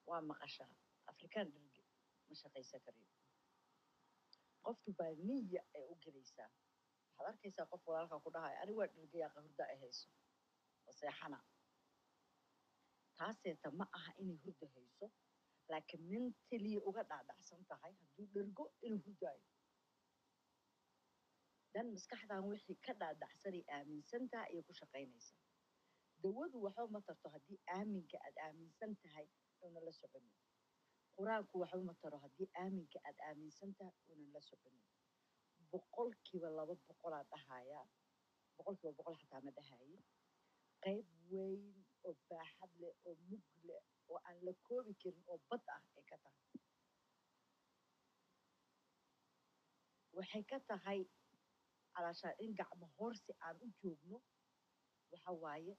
waa 0.10 0.22
maqashaa 0.32 0.72
afrikaan 1.12 1.48
dherge 1.54 1.84
ma 2.30 2.36
shaqaysan 2.42 2.82
karayo 2.86 3.10
qoftu 4.66 4.90
baa 5.00 5.12
niya 5.28 5.62
ay 5.78 5.84
u 5.92 5.96
gelaysaa 6.04 6.50
waxaad 7.18 7.28
arkaysaa 7.34 7.66
qof 7.72 7.82
walaalkaa 7.90 8.20
ku 8.26 8.30
dhahaya 8.36 8.58
ani 8.64 8.74
waa 8.80 8.88
dhergayaa 8.96 9.32
qahurda 9.36 9.64
ay 9.72 9.78
hayso. 9.84 10.08
Oo 10.88 10.94
seexana. 11.00 11.40
Taaseeta 13.18 13.70
ma 13.80 13.86
aha 13.98 14.12
inay 14.22 14.38
hurda 14.44 14.68
hayso 14.76 15.08
laakiin 15.72 16.04
mentaliya 16.12 16.80
uga 16.90 17.04
dhaadhacsan 17.12 17.62
tahay 17.72 17.94
hadduu 18.00 18.26
dhergo 18.36 18.66
inuu 18.88 19.02
hurdaayo 19.06 19.46
dan 21.74 21.86
maskaxdan 21.96 22.44
wixii 22.52 22.78
ka 22.86 22.94
dhaadhacsanay 23.02 23.64
aaminsan 23.78 24.24
tahay 24.32 24.50
ayay 24.52 24.64
ku 24.68 24.74
shaqaynaysaa 24.82 25.42
dawadu 26.24 26.58
waxba 26.66 26.88
ma 26.96 27.00
tarto 27.08 27.28
haddii 27.36 27.60
aaminka 27.78 28.18
aad 28.26 28.36
aaminsan 28.46 28.92
tahay 29.04 29.28
uunan 29.64 29.84
la 29.88 29.92
soconin 30.00 30.36
qur'aanku 31.18 31.56
waxba 31.62 31.82
ma 31.90 31.94
taro 32.02 32.18
haddii 32.26 32.50
aaminka 32.64 32.98
aad 33.08 33.18
aaminsan 33.30 33.72
tahay 33.80 33.96
uunan 34.10 34.30
la 34.36 34.42
soconin 34.50 34.86
boqolkiiba 35.72 36.50
laba 36.58 36.76
boqolaa 36.88 37.24
dhahayaa 37.32 37.86
boqolkiiba 38.58 38.94
boqol 38.98 39.16
xataa 39.22 39.42
ma 39.46 39.52
dhahaye. 39.58 40.00
Qayb 40.84 41.08
weyn 41.32 41.64
oo 42.08 42.14
baaxad 42.30 42.72
leh 42.82 42.94
oo 43.08 43.16
mug 43.30 43.46
leh 43.68 43.84
oo 44.10 44.20
aan 44.28 44.38
la 44.46 44.54
koobi 44.68 44.94
karin 45.02 45.24
oo 45.32 45.40
bad 45.50 45.64
ah 45.76 45.82
ay 45.98 46.04
ka 46.10 46.18
tahay. 46.24 46.46
Waxay 50.18 50.44
ka 50.50 50.58
tahay 50.70 51.00
calaashaan 51.94 52.36
in 52.44 52.52
gacmo 52.60 52.88
hoorsi 52.98 53.32
aan 53.46 53.58
u 53.66 53.68
joogno. 53.82 54.18
Waxa 55.12 55.32
waaye 55.44 55.74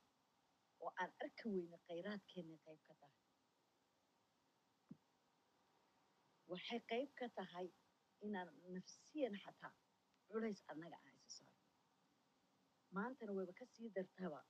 oo 0.82 0.90
aan 1.00 1.10
arki 1.24 1.46
weyne 1.54 1.76
khayraadkeennay 1.86 2.58
qayb 2.66 2.80
ka 2.88 2.94
tahay. 3.00 3.16
Waxay 6.50 6.80
qayb 6.90 7.10
ka 7.18 7.26
tahay 7.38 7.66
inaan 8.26 8.48
nafsiyan 8.74 9.34
xataa 9.44 9.72
culays 10.28 10.60
annaga 10.72 10.96
aan 11.06 11.16
isa 11.28 11.44
saarno 11.50 11.66
maantana 12.96 13.32
wayba 13.38 13.52
ka 13.60 13.64
sii 13.74 13.88
dartaba. 13.96 14.40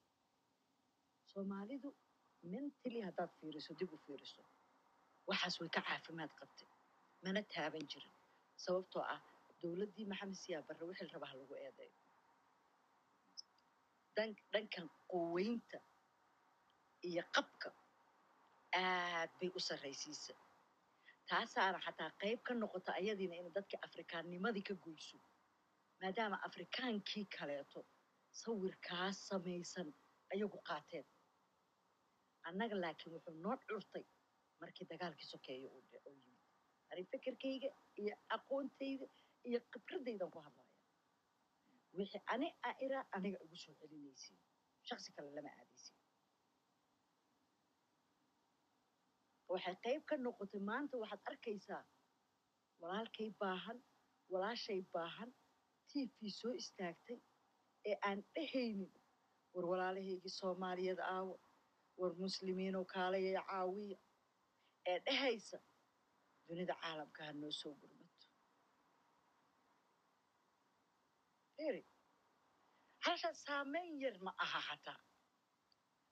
Soomaalidu 1.31 1.89
mentally 2.53 3.01
haddaad 3.07 3.31
fiiriso 3.39 3.71
dib 3.79 3.91
u 3.95 3.97
fiiriso 4.05 4.41
waxaas 5.29 5.55
way 5.61 5.69
ka 5.75 5.81
caafimaad 5.87 6.31
qabtay. 6.39 6.69
Mana 7.23 7.41
taaban 7.53 7.85
jirin 7.91 8.13
sababtoo 8.63 9.03
ah 9.15 9.21
dowladdii 9.61 10.05
maxamed 10.11 10.37
siyaa 10.43 10.63
barre 10.67 10.83
wixii 10.89 11.11
rabaa 11.13 11.33
lagu 11.39 11.53
eedeeyo 11.65 11.97
dhankan 14.53 14.87
quweynta 15.11 15.77
iyo 17.07 17.23
qabka 17.35 17.69
aad 18.81 19.29
bay 19.39 19.49
u 19.55 19.59
sarraysiisa. 19.67 20.33
Taasaana 21.29 21.79
xataa 21.85 22.11
qayb 22.21 22.39
ka 22.47 22.53
noqota 22.53 22.91
ayadiina 22.99 23.35
inay 23.39 23.53
dadka 23.57 23.77
afrikaannimadii 23.87 24.63
ka 24.69 24.73
goyso. 24.85 25.17
Maadaama 26.01 26.37
afrikaankii 26.47 27.25
kaleeto 27.37 27.79
sawirkaas 28.41 29.17
samaysan 29.29 29.89
ayagu 30.33 30.57
qaateen. 30.69 31.05
Annaga 32.47 32.75
laakiin 32.83 33.13
wuxuu 33.15 33.35
noo 33.43 33.57
curtay 33.67 34.05
markii 34.61 34.85
dagaalkii 34.91 35.27
sokeeya 35.33 35.67
uu 35.69 35.83
yimid. 36.05 36.39
Ani 36.91 37.03
fikirkayga 37.11 37.69
iyo 38.01 38.15
aqoontayda 38.35 39.05
iyo 39.49 39.59
khibradaydan 39.71 40.31
ku 40.33 40.39
hadlaya 40.45 40.67
wixii 41.97 42.21
ani 42.33 42.47
a 42.67 42.71
iraa 42.85 43.05
aniga 43.15 43.37
igu 43.45 43.55
soo 43.63 43.73
celinaysiin 43.79 44.39
shaksi 44.87 45.11
kale 45.15 45.29
lama 45.35 45.49
aadaysin 45.59 45.95
waxay 49.51 49.75
qayb 49.85 50.01
ka 50.09 50.15
noqotay 50.25 50.61
maanta 50.69 50.95
waxaad 51.01 51.21
arkaysaa 51.31 51.83
walaalkay 52.81 53.29
baahan 53.41 53.77
walaashay 54.31 54.81
baahan 54.93 55.29
tv 55.91 56.17
soo 56.39 56.53
istaagtay 56.61 57.19
ee 57.89 57.95
aan 58.07 58.19
dhehaynin 58.35 58.91
war 59.53 59.65
walaalahaygii 59.71 60.33
soomaaliyeed 60.39 60.99
aawo 61.13 61.33
war 61.99 62.13
muslimiinoo 62.23 62.85
kaalaya 62.93 63.41
caawiya 63.49 63.97
ee 64.91 64.97
dhehaysa 65.07 65.57
dunida 66.47 66.73
caalamka 66.81 67.21
ha 67.27 67.31
noo 67.41 67.51
soo 67.61 67.73
gurmato. 67.81 68.27
Eri 71.67 71.83
halshaan 73.05 73.35
saameyn 73.45 73.91
yar 74.03 74.15
ma 74.25 74.31
aha 74.45 74.59
xataa 74.67 74.99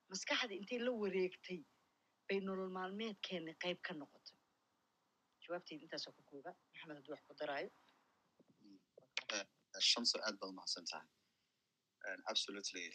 maskaxda 0.10 0.54
intay 0.60 0.80
la 0.86 0.92
wareegtay 1.02 1.60
bay 2.28 2.40
nolol 2.48 2.72
maalmeedkeenna 2.78 3.54
qayb 3.64 3.80
ka 3.88 3.94
noqotay 4.02 4.38
jawaabtayda 5.44 5.84
intaasoo 5.86 6.14
ka 6.18 6.22
kooba 6.30 6.52
maxamed 6.72 6.96
hadduu 6.98 7.14
wax 7.16 7.24
ku 7.28 7.34
daraayo 7.42 7.70
shamso 9.92 10.16
aad 10.26 10.36
baad 10.40 10.50
umahadsan 10.54 10.86
tahay 10.92 11.08
absolutely 12.32 12.86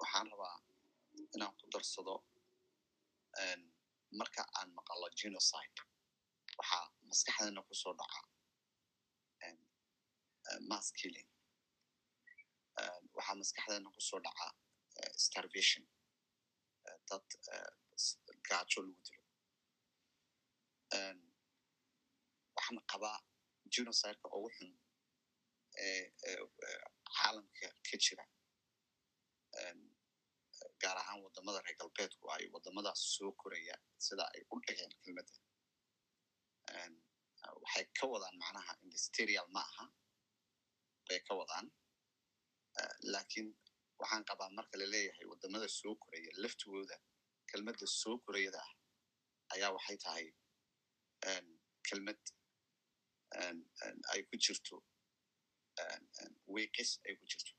waxaan 0.00 0.26
rabaa 0.32 0.56
inaan 1.34 1.54
ku 1.60 1.64
darsado 1.74 2.14
marka 4.20 4.42
aan 4.58 4.68
maqalo 4.78 5.06
genocide. 5.20 5.78
waxaa 6.58 6.84
maskaxdeena 7.10 7.60
ku 7.68 7.74
soo 7.82 7.94
dhaca 8.00 8.20
mass 10.70 10.86
killing. 10.98 11.28
waxaa 13.16 13.36
maskaxdeena 13.42 13.88
ku 13.96 14.00
soo 14.08 14.20
dhaca 14.26 14.46
starvation 15.26 15.84
dad 17.08 17.26
gaajo 18.48 18.80
lagu 18.86 19.00
dilo 19.06 19.22
waxaan 22.56 22.78
qabaa 22.92 23.18
genocideka 23.72 24.26
ugu 24.36 24.48
xun 24.56 24.70
caalamka 27.16 27.66
ka 27.86 27.96
jira 28.04 28.24
gaar 30.82 30.96
ahaan 31.02 31.20
waddamada 31.24 31.60
reer 31.66 31.76
galbeedku 31.80 32.24
ay 32.34 32.44
wadamadaas 32.54 33.00
soo 33.14 33.32
koraya 33.40 33.76
sida 34.06 34.24
ay 34.34 34.42
u 34.52 34.56
dhigeen 34.66 34.92
kelmadda 35.02 35.34
waxay 37.62 37.84
ka 37.98 38.04
wadaan 38.12 38.36
macnaha 38.42 38.72
industrial 38.84 39.46
ma 39.54 39.62
aha 39.70 39.84
bay 41.08 41.20
ka 41.26 41.32
wadaan 41.40 41.66
laakiin 43.12 43.48
waxaan 44.00 44.24
qabaa 44.30 44.50
marka 44.58 44.74
la 44.80 44.86
leeyahay 44.94 45.26
waddamada 45.32 45.68
soo 45.78 45.94
koraya 46.02 46.30
laftigooda 46.42 46.96
kelmadda 47.50 47.86
soo 48.00 48.16
korayada 48.24 48.60
ah 48.66 48.72
ayaa 49.54 49.70
waxay 49.76 49.98
tahay 50.04 50.26
kelmad 51.86 52.20
ay 54.12 54.20
ku 54.28 54.34
jirto 54.44 54.76
wiiqis 56.54 56.90
ay 57.06 57.14
ku 57.20 57.24
jirto 57.30 57.52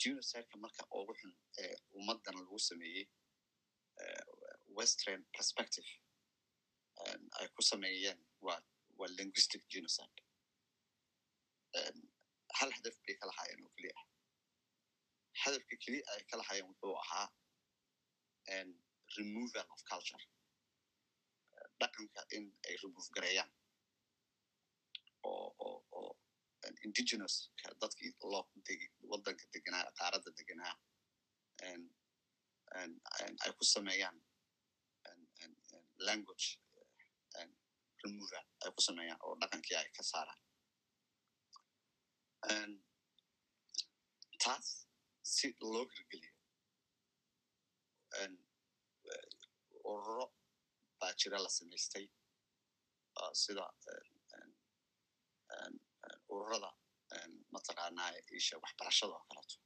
genocideka 0.00 0.54
marka 0.64 0.82
ugu 0.98 1.12
xun 1.20 1.32
ee 1.62 1.74
ummadan 1.98 2.34
lagu 2.40 2.58
sameeyey 2.68 3.04
western 4.78 5.20
perspective. 5.36 5.88
ay 7.38 7.46
ku 7.54 7.62
sameeyeen 7.70 8.18
waa 8.46 8.60
waa 8.98 9.10
linguistic 9.18 9.62
genocide 9.72 10.18
hal 12.58 12.70
hadaf 12.76 12.96
bay 13.06 13.14
ka 13.20 13.26
lahaayeen 13.30 13.60
oo 13.66 13.70
keliya 13.76 13.94
ah 14.00 14.06
hadafka 15.42 15.74
keliya 15.84 16.04
ay 16.14 16.22
ka 16.30 16.36
lahaayeen 16.40 16.68
wuxuu 16.70 16.94
ahaa 17.04 17.26
removal 19.18 19.66
of 19.74 19.80
culture. 19.90 20.24
dhaqanka 21.80 22.20
in 22.36 22.44
ay 22.68 22.74
remove 22.82 23.08
gareeyaan 23.16 23.50
oo 25.30 25.48
oo 25.66 25.78
oo 25.98 26.10
indigenous 26.86 27.34
dadkii 27.82 28.10
loo 28.32 28.42
waddanka 29.10 29.44
deganaa 29.54 29.84
qaaradda 29.98 30.30
deganaa 30.38 30.74
ay 33.44 33.50
ku 33.58 33.64
sameeyaan 33.74 34.16
language. 36.08 36.46
Removal 38.04 38.44
ay 38.64 38.70
ku 38.76 38.80
sameeyaan 38.88 39.20
oo 39.26 39.34
dhaqankii 39.40 39.76
ay 39.80 39.88
ka 39.96 40.02
saaraan 40.12 40.40
taas 44.42 44.66
si 45.34 45.46
loo 45.72 45.84
hirgeliyo 45.94 46.32
ururo 49.92 50.26
baa 50.98 51.12
jira 51.20 51.38
la 51.44 51.50
samaystay 51.58 52.06
sida 53.42 53.64
ururada 56.34 56.70
mataqaanaa 57.54 58.10
isha 58.38 58.56
waxbarashada 58.64 59.14
oo 59.18 59.24
kaleeto 59.30 59.56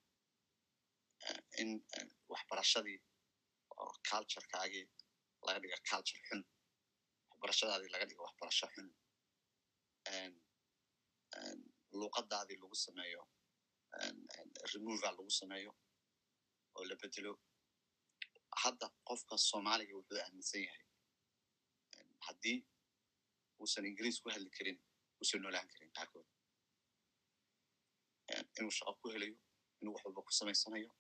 in 1.61 1.71
waxbarashadii 2.33 2.99
oo 3.83 3.93
culturekaagii 4.09 4.85
laga 5.47 5.59
dhiga 5.63 5.79
culture 5.91 6.21
xun 6.29 6.41
waxbarashadaadii 7.31 7.91
laga 7.95 8.07
dhiga 8.11 8.23
waxbarasho 8.27 8.67
xun 8.75 8.89
luuqadaadii 11.93 12.57
lagu 12.63 12.75
sameeyo 12.87 13.23
removal 14.75 15.15
lagu 15.19 15.31
sameeyo 15.41 15.73
oo 16.77 16.85
la 16.91 16.97
bedelo 17.03 17.33
hadda 18.63 18.87
qofka 19.09 19.35
soomaaliga 19.49 19.95
wuxuu 19.99 20.19
aaminsan 20.25 20.63
yahay 20.67 20.85
haddii 22.27 22.59
uusan 23.61 23.85
ingiriis 23.91 24.21
ku 24.23 24.29
hadli 24.35 24.51
karin 24.59 24.79
uusan 25.21 25.41
noolaan 25.43 25.69
karin 25.73 25.91
qaarkood 25.97 26.27
inuu 28.59 28.71
shaqo 28.79 28.93
ku 29.03 29.09
helayo 29.15 29.37
inuu 29.81 29.93
wax 29.95 30.05
walba 30.05 30.23
ku 30.27 30.33
samaysanayo 30.41 30.91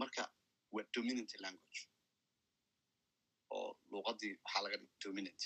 marka 0.00 0.22
waa 0.74 0.84
dominant 0.94 1.32
language. 1.44 1.82
oo 3.54 3.68
luuqadii 3.90 4.32
waxaa 4.44 4.62
laga 4.64 4.76
dhig 4.80 4.92
dominant 5.04 5.42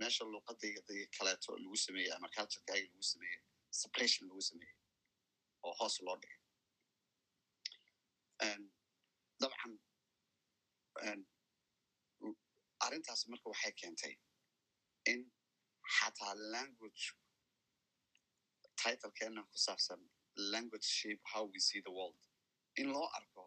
meesha 0.00 0.24
luuqadii 0.32 0.74
kaleeto 1.16 1.50
lagu 1.62 1.76
sameeyey 1.86 2.12
ama 2.16 2.28
culturekaaga 2.36 2.86
lagu 2.92 3.02
sameeyey 3.12 3.40
suppression 3.80 4.24
lagu 4.30 4.42
sameeyey 4.50 4.76
oo 5.66 5.74
hoos 5.80 5.96
loo 6.06 6.16
dhigay 6.22 6.40
dabcan 9.40 9.72
arrintaas 12.84 13.22
marka 13.30 13.46
waxay 13.52 13.72
keentay 13.80 14.14
in 15.12 15.20
xataa 15.96 16.34
language 16.54 17.04
titlekeenan 18.80 19.44
ku 19.52 19.58
saabsan 19.66 20.00
language 20.54 20.86
shape 20.98 21.22
how 21.32 21.42
we 21.52 21.58
see 21.68 21.80
the 21.86 21.90
world. 21.96 22.16
In 22.80 22.86
loo 22.94 23.08
arko 23.18 23.42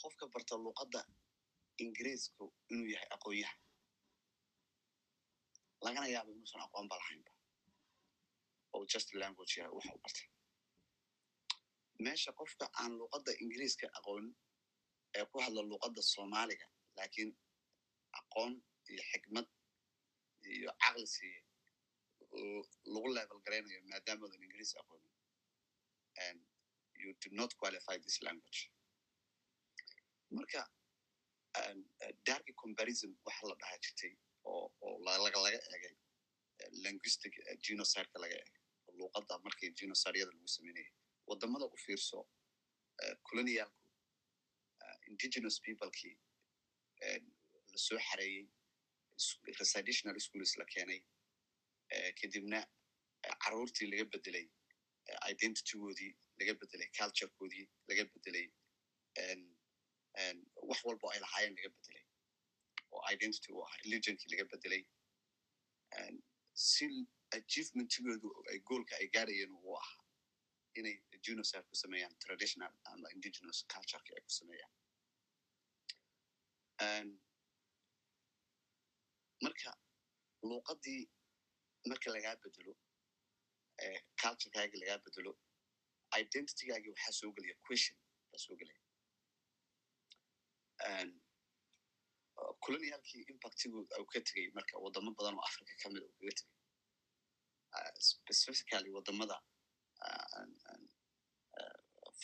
qofka 0.00 0.24
barta 0.34 0.54
luuqadda 0.64 1.00
ingiriisku 1.82 2.44
inuu 2.72 2.88
yahay 2.94 3.08
aqoonyaha 3.16 3.56
lagana 5.84 6.06
yaaba 6.14 6.30
inuusan 6.34 6.60
aqoon 6.66 6.88
ba. 6.90 6.96
Lahaynba 7.00 7.32
oo 8.74 8.84
just 8.92 9.08
language 9.14 9.54
yahay 9.58 9.72
waxa 9.76 9.92
u 9.94 9.98
bartay. 10.04 10.28
Meesha 12.04 12.32
qofka 12.40 12.66
aan 12.80 12.92
luuqadda 12.98 13.32
ingiriiska 13.42 13.86
aqoon 13.98 14.24
ee 15.18 15.24
ku 15.30 15.38
hadla 15.44 15.62
luuqadda 15.70 16.02
soomaaliga 16.02 16.66
lakiin 16.98 17.30
aqoon 18.20 18.52
iyo 18.90 19.02
xikmad 19.10 19.46
iyo 20.56 20.70
caqli 20.82 21.06
siiye 21.14 21.38
lagu 22.92 23.08
level 23.16 23.38
garaynayo 23.44 23.80
maadaamoodan 23.90 24.42
ingiriis 24.46 24.72
aqoonin 24.80 25.12
you 27.02 27.12
do 27.22 27.28
not 27.38 27.50
qualify 27.60 27.96
this 27.98 28.22
language. 28.22 28.60
Marka 30.36 30.62
darky 32.26 32.52
comparison 32.62 33.10
waxa 33.26 33.46
la 33.50 33.54
dhaha 33.60 33.76
jirtay 33.84 34.12
oo 34.52 34.64
oo 34.86 34.96
laga 35.06 35.60
egay 35.76 35.94
linguistic 36.84 37.34
genocideka 37.66 38.18
laga 38.24 38.36
egay 38.42 38.60
luuqadda 38.98 39.34
markii 39.46 39.70
genocideyada 39.80 40.32
lagu 40.32 40.48
sameynayay. 40.56 40.90
Wadamada 41.28 41.64
u 41.74 41.76
fiirso 41.84 42.18
colonialku 43.28 43.80
indigenous 45.10 45.56
peoplekii 45.66 46.14
la 47.72 47.78
soo 47.86 47.98
xareeyey 48.08 48.44
residtional 49.60 50.18
schools 50.26 50.52
la 50.60 50.64
keenay 50.74 51.00
kadibna 52.20 52.60
caruurtii 53.44 53.86
laga 53.92 54.04
bedelay 54.14 54.46
identitygoodii 55.32 56.12
laga 56.40 56.52
bedelay 56.60 56.88
culturekoodii 56.98 57.66
laga 57.88 58.04
bedelay 58.14 58.46
wax 60.68 60.80
walbo 60.88 61.06
ay 61.12 61.20
lahaayeen 61.24 61.54
laga 61.58 61.70
bedelay 61.76 62.03
oo 62.94 63.02
identity 63.14 63.48
u 63.52 63.58
ahaa 63.64 63.78
religionkii 63.84 64.30
laga 64.32 64.44
bedelay 64.52 64.82
si 66.68 66.86
achievementigoodu 67.36 68.28
ay 68.50 68.58
goolka 68.68 68.92
ay 69.00 69.06
gaarayeen 69.16 69.52
uu 69.60 69.76
ahaa 69.82 70.00
inay 70.78 70.96
genocide 71.26 71.62
ku 71.70 71.74
sameeyaan 71.82 72.14
traditional 72.24 72.72
ama 72.92 73.06
indigenous 73.16 73.58
cultureki 73.74 74.10
ay 74.16 74.22
ku 74.26 74.32
sameeyaan 74.40 74.72
marka 79.44 79.70
luuqadii 80.48 81.02
marka 81.90 82.08
lagaa 82.16 82.36
bedelo 82.44 82.72
culturekaagii 84.22 84.80
lagaa 84.82 84.98
bedelo 85.06 85.32
identitygaagii 86.22 86.92
waxaa 86.94 87.14
soo 87.20 87.30
gelaya 87.36 87.56
question 87.66 87.96
baa 88.30 88.40
soo 88.46 88.56
gelaya 88.60 88.80
colonialkii 92.64 93.22
impactigood 93.32 93.86
u 94.02 94.06
ka 94.12 94.20
tegay 94.28 94.46
marka 94.56 94.78
wadamo 94.84 95.10
badan 95.18 95.34
oo 95.38 95.44
africa 95.50 95.72
ka 95.82 95.88
mida 95.90 96.06
uu 96.06 96.14
kaga 96.18 96.32
tegay. 96.38 96.52
Specifically 98.10 98.90
waddamada 98.96 99.36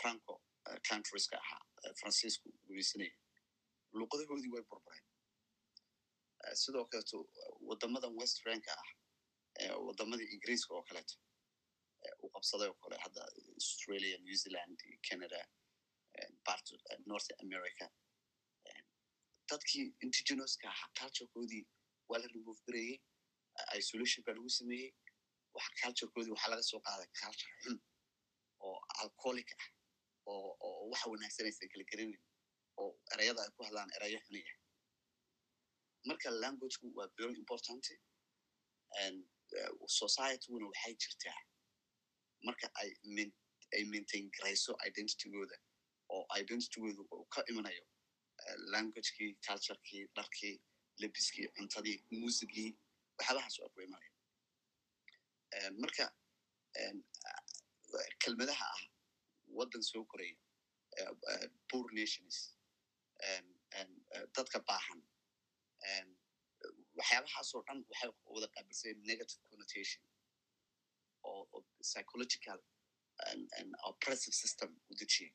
franco 0.01 0.35
countrieska 0.89 1.37
ahaa 1.45 1.63
francisco 2.01 2.49
gumaysanaya 2.67 3.15
luuqadahoodii 3.99 4.53
way 4.55 4.63
burbureen. 4.71 5.05
Sidoo 6.63 6.85
kaleeto 6.91 7.19
wadamadan 7.69 8.13
west 8.21 8.37
franka 8.43 8.73
ah 8.83 8.89
wadamadii 9.87 10.29
ingiriiska 10.35 10.75
oo 10.75 10.83
kaleeto 10.89 11.15
u 12.25 12.29
qabsaday 12.35 12.69
oo 12.69 12.79
kale 12.83 12.97
hadda 13.05 13.21
australia 13.59 14.19
new 14.27 14.37
zealand 14.43 14.79
canada 15.09 15.41
part 16.47 16.67
north 17.11 17.31
america 17.45 17.85
dadkii 19.51 19.85
indigenouska 20.05 20.67
ahaa 20.75 20.89
culturekoodii 20.99 21.65
waa 22.09 22.19
la 22.23 22.27
remove 22.35 22.61
gareeyey 22.67 22.97
isolation 23.81 24.25
baa 24.27 24.35
lagu 24.39 24.51
sameeyey 24.59 24.91
culturekoodii 25.83 26.33
waxaa 26.35 26.51
laga 26.53 26.63
soo 26.71 26.81
qaaday 26.87 27.09
culture 27.21 27.53
xun 27.63 27.77
oo 28.67 28.77
alcoholic 29.03 29.49
ah 29.63 29.69
oo 30.31 30.89
waxa 30.93 31.07
wanaagsanaysan 31.13 31.69
kala 31.73 31.85
gerinin 31.91 32.23
oo 32.83 32.91
ereyada 33.15 33.41
ay 33.45 33.51
ku 33.57 33.63
hadlaan 33.69 33.91
erayo 33.97 34.19
xuniya 34.27 34.53
marka 36.09 36.29
languagegu 36.43 36.87
waa 36.99 37.09
very 37.21 37.35
important 37.43 37.85
uh, 38.99 39.87
societyguna 40.01 40.67
waxay 40.73 40.95
jirtaa 41.03 41.39
marka 42.47 42.67
ay 43.75 43.85
maintain 43.93 44.25
garayso 44.37 44.73
identitygooda 44.89 45.57
oo 46.15 46.23
identitygooda 46.41 47.03
ka 47.35 47.41
imanayo 47.51 47.85
languagekii 48.73 49.31
culturekii 49.47 50.03
dharkii 50.17 50.55
lebiskii 51.03 51.47
cuntadii 51.57 51.97
muusigii 52.21 52.71
waxyaabahaas 53.19 53.57
waa 53.61 53.71
ku 53.75 53.79
marka 55.83 56.05
kelmadaha 58.23 58.67
ah 58.77 58.83
waddan 59.59 59.83
soo 59.91 60.05
koraya 60.11 60.37
poor 61.71 61.87
nations 62.01 62.37
dadka 64.37 64.59
baahan 64.69 65.01
waxyaabahaasoo 66.99 67.63
dhan 67.69 67.79
waxay 67.91 68.11
wada 68.35 68.49
qaabilsay 68.55 68.93
negative 69.11 69.43
connotation 69.51 70.03
oo 71.31 71.43
oo 71.55 71.61
psychological 71.89 72.59
oppressive 73.91 74.35
system 74.43 74.71
u 74.91 74.95
dejiyay 75.01 75.33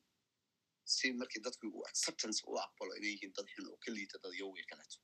si 0.94 1.14
markii 1.20 1.42
dadku 1.48 1.66
uu 1.78 1.84
acceptance 1.92 2.40
u 2.50 2.58
aqbalo 2.66 2.92
inay 3.00 3.12
yihiin 3.16 3.34
dad 3.38 3.48
xun 3.54 3.66
oo 3.72 3.78
ka 3.86 3.90
liita 3.96 4.18
dad 4.24 4.34
yowga 4.42 4.64
kaleeto 4.72 5.00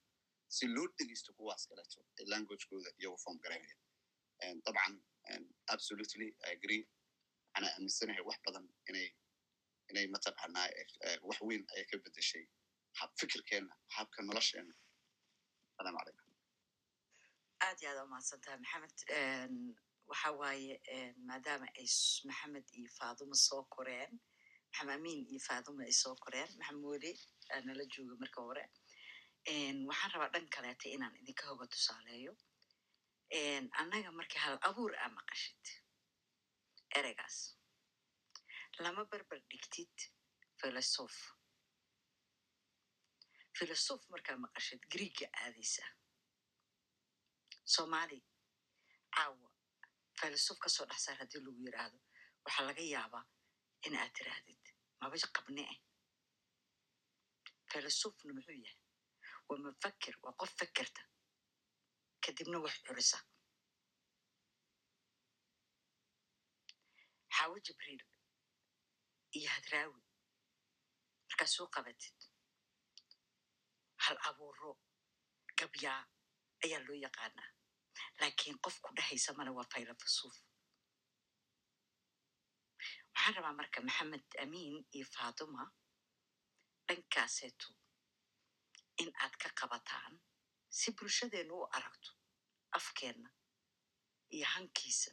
si 0.55 0.67
loo 0.75 0.87
dhegeysto 0.97 1.33
kuwaas 1.37 1.63
kaleeto 1.69 1.99
ee 2.19 2.25
languagekooda 2.33 2.89
iyagoo 2.99 3.17
form 3.25 3.37
garaynaya 3.45 3.77
And 4.45 4.57
dabcan 4.65 4.93
and 5.33 5.43
absolutely 5.73 6.27
agree. 6.53 6.83
Waxaana 7.53 7.67
aaminsanahay 7.73 8.23
wax 8.29 8.37
badan 8.45 8.65
inay 8.89 9.07
inay 9.91 10.05
mataqaanaa 10.15 10.67
eh, 10.79 11.17
wax 11.29 11.39
weyn 11.49 11.63
ayay 11.73 11.85
ka 11.91 11.97
bedeshay 12.05 12.45
hab 12.99 13.11
fikirkeena 13.21 13.73
habka 13.97 14.19
nolosheena 14.27 14.73
salaamu 15.77 15.97
calaykum. 15.99 16.29
Aad 17.65 17.77
iyo 17.81 17.89
aad 17.91 18.01
umahadsan 18.07 18.41
tahay 18.45 18.59
maxamed. 18.63 18.97
Waxa 20.11 20.29
waaye 20.41 20.73
maadaama 21.29 21.67
ay 21.81 21.87
maxamed 22.29 22.67
iyo 22.79 22.89
faaduma 22.99 23.35
soo 23.47 23.63
koreen 23.75 24.11
maxamed 24.72 24.93
amiin 24.98 25.22
iyo 25.31 25.39
faaduma 25.48 25.84
ay 25.84 25.93
soo 26.02 26.15
koreen 26.23 26.52
aa 27.53 27.61
nala 27.68 27.84
jooga 27.93 28.15
marka 28.23 28.39
hore 28.48 28.64
waxaan 29.89 30.11
rabaa 30.14 30.30
dhan 30.34 30.48
kaleeta 30.56 30.85
inaan 30.95 31.15
idinka 31.22 31.43
hoga 31.49 31.65
tusaaleeyo 31.73 32.34
annaga 33.81 34.11
markii 34.19 34.41
hal 34.45 34.57
abuur 34.69 34.93
aa 35.03 35.10
maqashid 35.18 35.64
ereygaas 36.98 37.38
lama 38.84 39.03
barbar 39.11 39.39
dhigtid 39.52 39.95
filosof 40.60 41.15
filosof 43.57 44.02
markaa 44.14 44.38
maqashid 44.45 44.81
griiga 44.93 45.27
aadaysa 45.43 45.85
soomaali 47.73 48.19
caawa 49.15 49.49
filosof 50.19 50.57
ka 50.64 50.69
soo 50.76 50.85
dhex 50.89 51.02
saar 51.06 51.18
haddii 51.22 51.41
lagu 51.45 51.60
yiraahdo 51.68 51.98
waxaa 52.45 52.65
laga 52.69 52.84
yaabaa 52.95 53.26
in 53.88 53.95
aad 54.02 54.11
tiraahdid 54.18 54.60
maba 55.01 55.17
qabne 55.35 55.63
eh 55.73 55.79
filosofna 57.71 58.31
muxuu 58.35 58.57
yahay 58.65 58.79
waa 59.47 59.59
mafakir 59.65 60.15
waa 60.23 60.37
qof 60.39 60.51
fakerta 60.59 61.01
kadibna 62.23 62.57
wax 62.65 62.75
curisa 62.85 63.17
xaawo 67.35 67.55
jibriil 67.65 68.03
iyo 69.37 69.49
hadraawi 69.55 70.01
markaa 71.27 71.49
soo 71.55 71.67
qabatid 71.75 72.17
hal 74.03 74.17
abuuro 74.29 74.71
gabyaa 75.59 76.01
ayaa 76.63 76.81
loo 76.87 76.97
yaqaanaa 77.05 77.49
laakiin 78.19 78.57
qof 78.63 78.75
ku 78.83 78.89
dhehaysa 78.97 79.33
male 79.37 79.51
waa 79.57 79.69
filosof 79.73 80.35
waxaan 83.13 83.35
rabaa 83.38 83.57
marka 83.59 83.79
maxamed 83.88 84.25
amiin 84.43 84.75
iyo 84.95 85.05
faatuma 85.15 85.63
dhankaaseeto 86.88 87.67
in 89.01 89.09
aad 89.23 89.33
ka 89.41 89.49
qabataan 89.59 90.13
si 90.77 90.88
bulshadeenu 90.97 91.53
u 91.61 91.69
aragto 91.77 92.09
afkeenna 92.77 93.29
iyo 94.35 94.45
hankiisa 94.53 95.11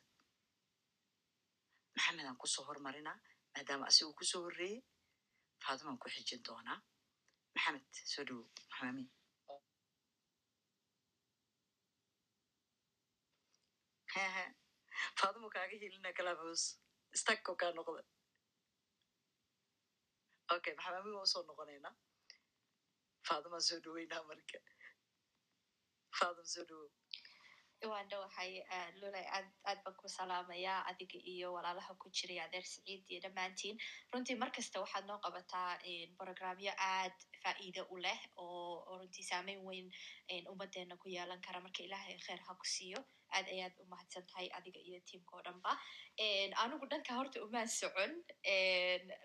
maxamedaan 1.94 2.40
ku 2.40 2.46
soo 2.54 2.64
hormarinaa 2.68 3.18
maadaama 3.54 3.84
asigu 3.90 4.12
ku 4.18 4.24
soo 4.30 4.42
horreeyey 4.44 4.80
faatumaan 5.62 5.98
ku 6.02 6.06
xijin 6.14 6.40
doonaa 6.46 6.78
maxamed 7.54 7.86
soo 8.12 8.24
dhowo 8.28 8.44
maxamed 8.70 8.88
amiin 8.92 9.10
faatuma 15.20 15.48
kaaga 15.54 15.76
helina 15.82 16.10
kalabos 16.18 16.62
stagko 17.20 17.52
kaa 17.60 17.72
noqda 17.78 18.02
okay 20.54 20.72
maxamed 20.76 20.98
amiin 21.00 21.16
waa 21.18 21.26
u 21.28 21.32
soo 21.32 21.42
noqonaynaa 21.48 21.94
faatumaan 23.28 23.64
soo 23.68 23.78
dhoweynaa 23.84 24.22
marka 24.30 24.58
faatuma 26.18 26.46
soo 26.54 26.64
dhowo 26.70 26.86
waan 27.90 28.08
dhowahay 28.10 28.52
lulay 29.00 29.26
aad 29.36 29.48
baan 29.84 29.96
ku 30.00 30.08
salaamayaa 30.18 30.78
adiga 30.90 31.18
iyo 31.32 31.48
walaalaha 31.56 31.92
ku 32.02 32.06
jiray 32.16 32.38
adeer 32.46 32.64
siciid 32.72 33.02
iyo 33.10 33.20
dhammaantiin 33.24 33.76
runtii 34.12 34.36
mar 34.42 34.50
kasta 34.56 34.80
waxaad 34.84 35.04
noo 35.10 35.18
qabataa 35.24 35.70
programyo 36.18 36.72
aad 36.92 37.16
faa'iide 37.44 37.82
u 37.94 37.96
leh 38.06 38.18
oo 38.42 38.96
runtii 38.98 39.26
saameyn 39.30 39.60
weyn 39.68 39.88
ummadeena 40.52 40.96
ku 41.02 41.06
yeelan 41.14 41.40
kara 41.46 41.60
marka 41.66 41.82
ilaahay 41.86 42.16
kheer 42.26 42.40
ha 42.48 42.54
ku 42.60 42.66
siiyo. 42.74 43.00
Aad 43.36 43.46
ayaad 43.54 43.74
u 43.82 43.84
mahadsan 43.92 44.24
tahay 44.30 44.48
adiga 44.58 44.80
iyo 44.88 45.00
tiimka 45.08 45.36
oo 45.36 45.42
dhanba 45.46 45.72
anigu 46.62 46.86
dhanka 46.92 47.12
horta 47.18 47.42
umaan 47.46 47.68
socon. 47.78 48.12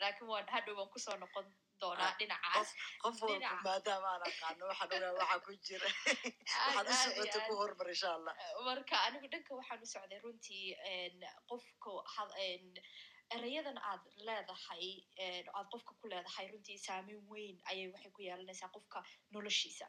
Laakiin 0.01 0.27
waan 0.31 0.47
hadhow 0.55 0.75
waan 0.79 0.89
ku 0.93 0.99
soo 1.05 1.15
noqon 1.23 1.47
doonaa 1.81 2.11
dhinacaas. 2.19 2.69
qof 3.03 3.15
walba 3.21 3.33
Dhinaca. 3.39 3.63
maadaama 3.67 4.09
aan 4.13 4.23
aqaano 4.29 4.63
waxaan 4.71 5.03
ogaa 5.09 5.13
waxaa 5.19 5.39
ku 5.45 5.51
jira. 5.65 5.89
Waxaad 6.75 6.87
u 6.87 6.91
aad 6.91 7.01
socota 7.03 7.37
iyo 7.39 7.47
ku 7.47 7.53
aad. 7.53 7.59
hormar 7.61 7.87
insha 7.93 8.09
allah. 8.17 8.33
Marka 8.67 8.95
anigu 9.07 9.27
dhanka 9.33 9.51
waxaan 9.59 9.83
u 9.85 9.91
socday 9.93 10.19
runtii 10.23 10.65
qofka 11.49 11.91
erayadan 13.37 13.77
aad 13.89 14.03
leedahay 14.27 14.85
en, 15.25 15.45
aad 15.57 15.67
qofka 15.73 15.93
ku 16.01 16.07
leedahay 16.13 16.47
runtii 16.51 16.77
saameyn 16.87 17.21
weyn 17.31 17.57
ayay 17.71 17.87
waxay 17.93 18.11
ku 18.11 18.21
yeelanaysaa 18.27 18.69
qofka 18.75 19.03
noloshiisa. 19.31 19.87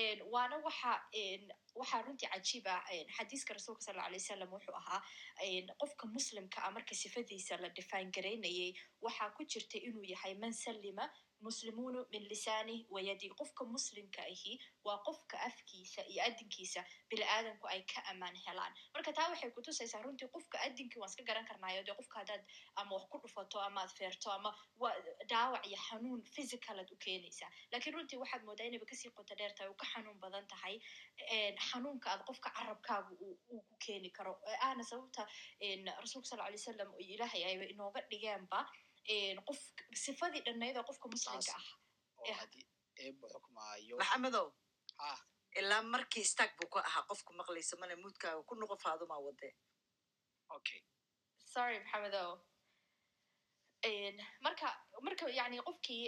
En, 0.00 0.18
waana 0.32 0.56
waxa 0.66 0.92
en, 1.12 1.42
waxaa 1.80 2.02
runtii 2.06 2.28
cajiib 2.32 2.66
ah 2.74 2.80
xadiiska 3.16 3.54
rasuulka 3.54 3.82
sal 3.86 3.98
alay 4.00 4.18
wasalam 4.20 4.52
wuxuu 4.54 4.74
ahaa 4.80 5.00
qofka 5.82 6.06
muslimka 6.16 6.58
ah 6.66 6.70
marka 6.76 6.94
sifadiisa 6.94 7.56
la 7.60 7.68
define 7.68 8.10
garaynayay 8.16 8.72
waxaa 9.04 9.30
ku 9.36 9.44
jirta 9.44 9.78
inuu 9.88 10.04
yahay 10.12 10.34
man 10.34 10.52
sallima 10.52 11.04
muslimuunu 11.46 12.00
min 12.12 12.22
lisanih 12.32 12.80
wayadi 12.94 13.28
qofka 13.40 13.64
muslimka 13.74 14.22
ahi 14.22 14.52
waa 14.84 14.98
qofka 15.06 15.36
afkiisa 15.48 16.02
iyo 16.12 16.22
adinkiisa 16.28 16.84
bini 17.10 17.24
aadamku 17.34 17.66
ay 17.74 17.82
ka 17.92 18.00
amaan 18.12 18.36
helaan. 18.46 18.72
Marka 18.94 19.12
taa 19.12 19.28
waxay 19.32 19.50
kutusaysaa 19.50 20.02
runtii 20.02 20.28
qofka 20.36 20.56
adinkii 20.66 21.00
waan 21.00 21.10
iska 21.10 21.22
garan 21.28 21.46
karnaayo 21.50 21.82
dee 21.86 21.94
qofka 22.00 22.18
haddaad 22.20 22.42
ama 22.76 22.94
wax 22.96 23.04
ku 23.12 23.18
dhufato 23.22 23.60
ama 23.60 23.80
aad 23.82 23.92
feerto 23.98 24.30
ama 24.32 24.50
dhaawac 25.30 25.66
iyo 25.66 25.78
xanuun 25.88 26.22
physical 26.34 26.78
aad 26.82 26.90
u 26.94 26.96
keenaysaa 27.04 27.50
laakiin 27.72 27.94
runtii 27.94 28.18
waxaad 28.22 28.42
moodaa 28.48 28.66
inayba 28.66 28.86
ka 28.86 28.94
sii 29.00 29.10
qoto 29.18 29.34
dheer 29.38 29.54
tahay 29.54 29.70
uu 29.72 29.78
ka 29.82 29.86
xanuun 29.92 30.18
badan 30.24 30.46
tahay 30.52 30.78
xanuunka 31.70 32.10
aad 32.12 32.22
qofka 32.28 32.50
carabkaagu 32.56 33.14
uu 33.24 33.60
ku 33.68 33.76
keeni 33.86 34.10
karo. 34.10 34.32
Ee 34.50 34.56
ahna 34.66 34.84
sababta 34.84 35.22
rasuulka 36.02 36.28
sal 36.28 36.40
alay 36.40 36.58
wasalam 36.60 36.90
iyo 36.98 37.14
ilaahay 37.16 37.42
ayba 37.44 37.64
inooga 37.72 38.00
dhigeenba 38.10 38.60
en, 38.60 38.66
qof 39.48 39.60
sifadii 40.04 40.42
dhannayd 40.46 40.76
oo 40.76 40.84
qofka 40.90 41.08
muslimka 41.14 41.52
ah 41.60 41.68
oo 42.18 42.24
Eh. 42.30 42.36
haddii 42.40 42.66
eeba 43.02 43.26
xukmaayo 43.34 43.96
maxamedow 44.00 44.46
ah 45.08 45.18
ilaa 45.58 45.82
markii 45.94 46.24
stag 46.32 46.50
buu 46.58 46.68
ka 46.74 46.78
ahaa 46.88 47.02
qofku 47.10 47.32
maqlaysa 47.40 47.76
male 47.80 47.94
muudkaaga 48.04 48.42
ku 48.48 48.54
noqo 48.54 48.76
faadumaa 48.84 49.20
wade 49.26 49.48
okay 50.56 50.80
sorry 51.54 51.78
maxamedow 51.84 52.30
marka 54.44 54.68
marka 55.06 55.24
yani 55.38 55.56
qofkii 55.68 56.04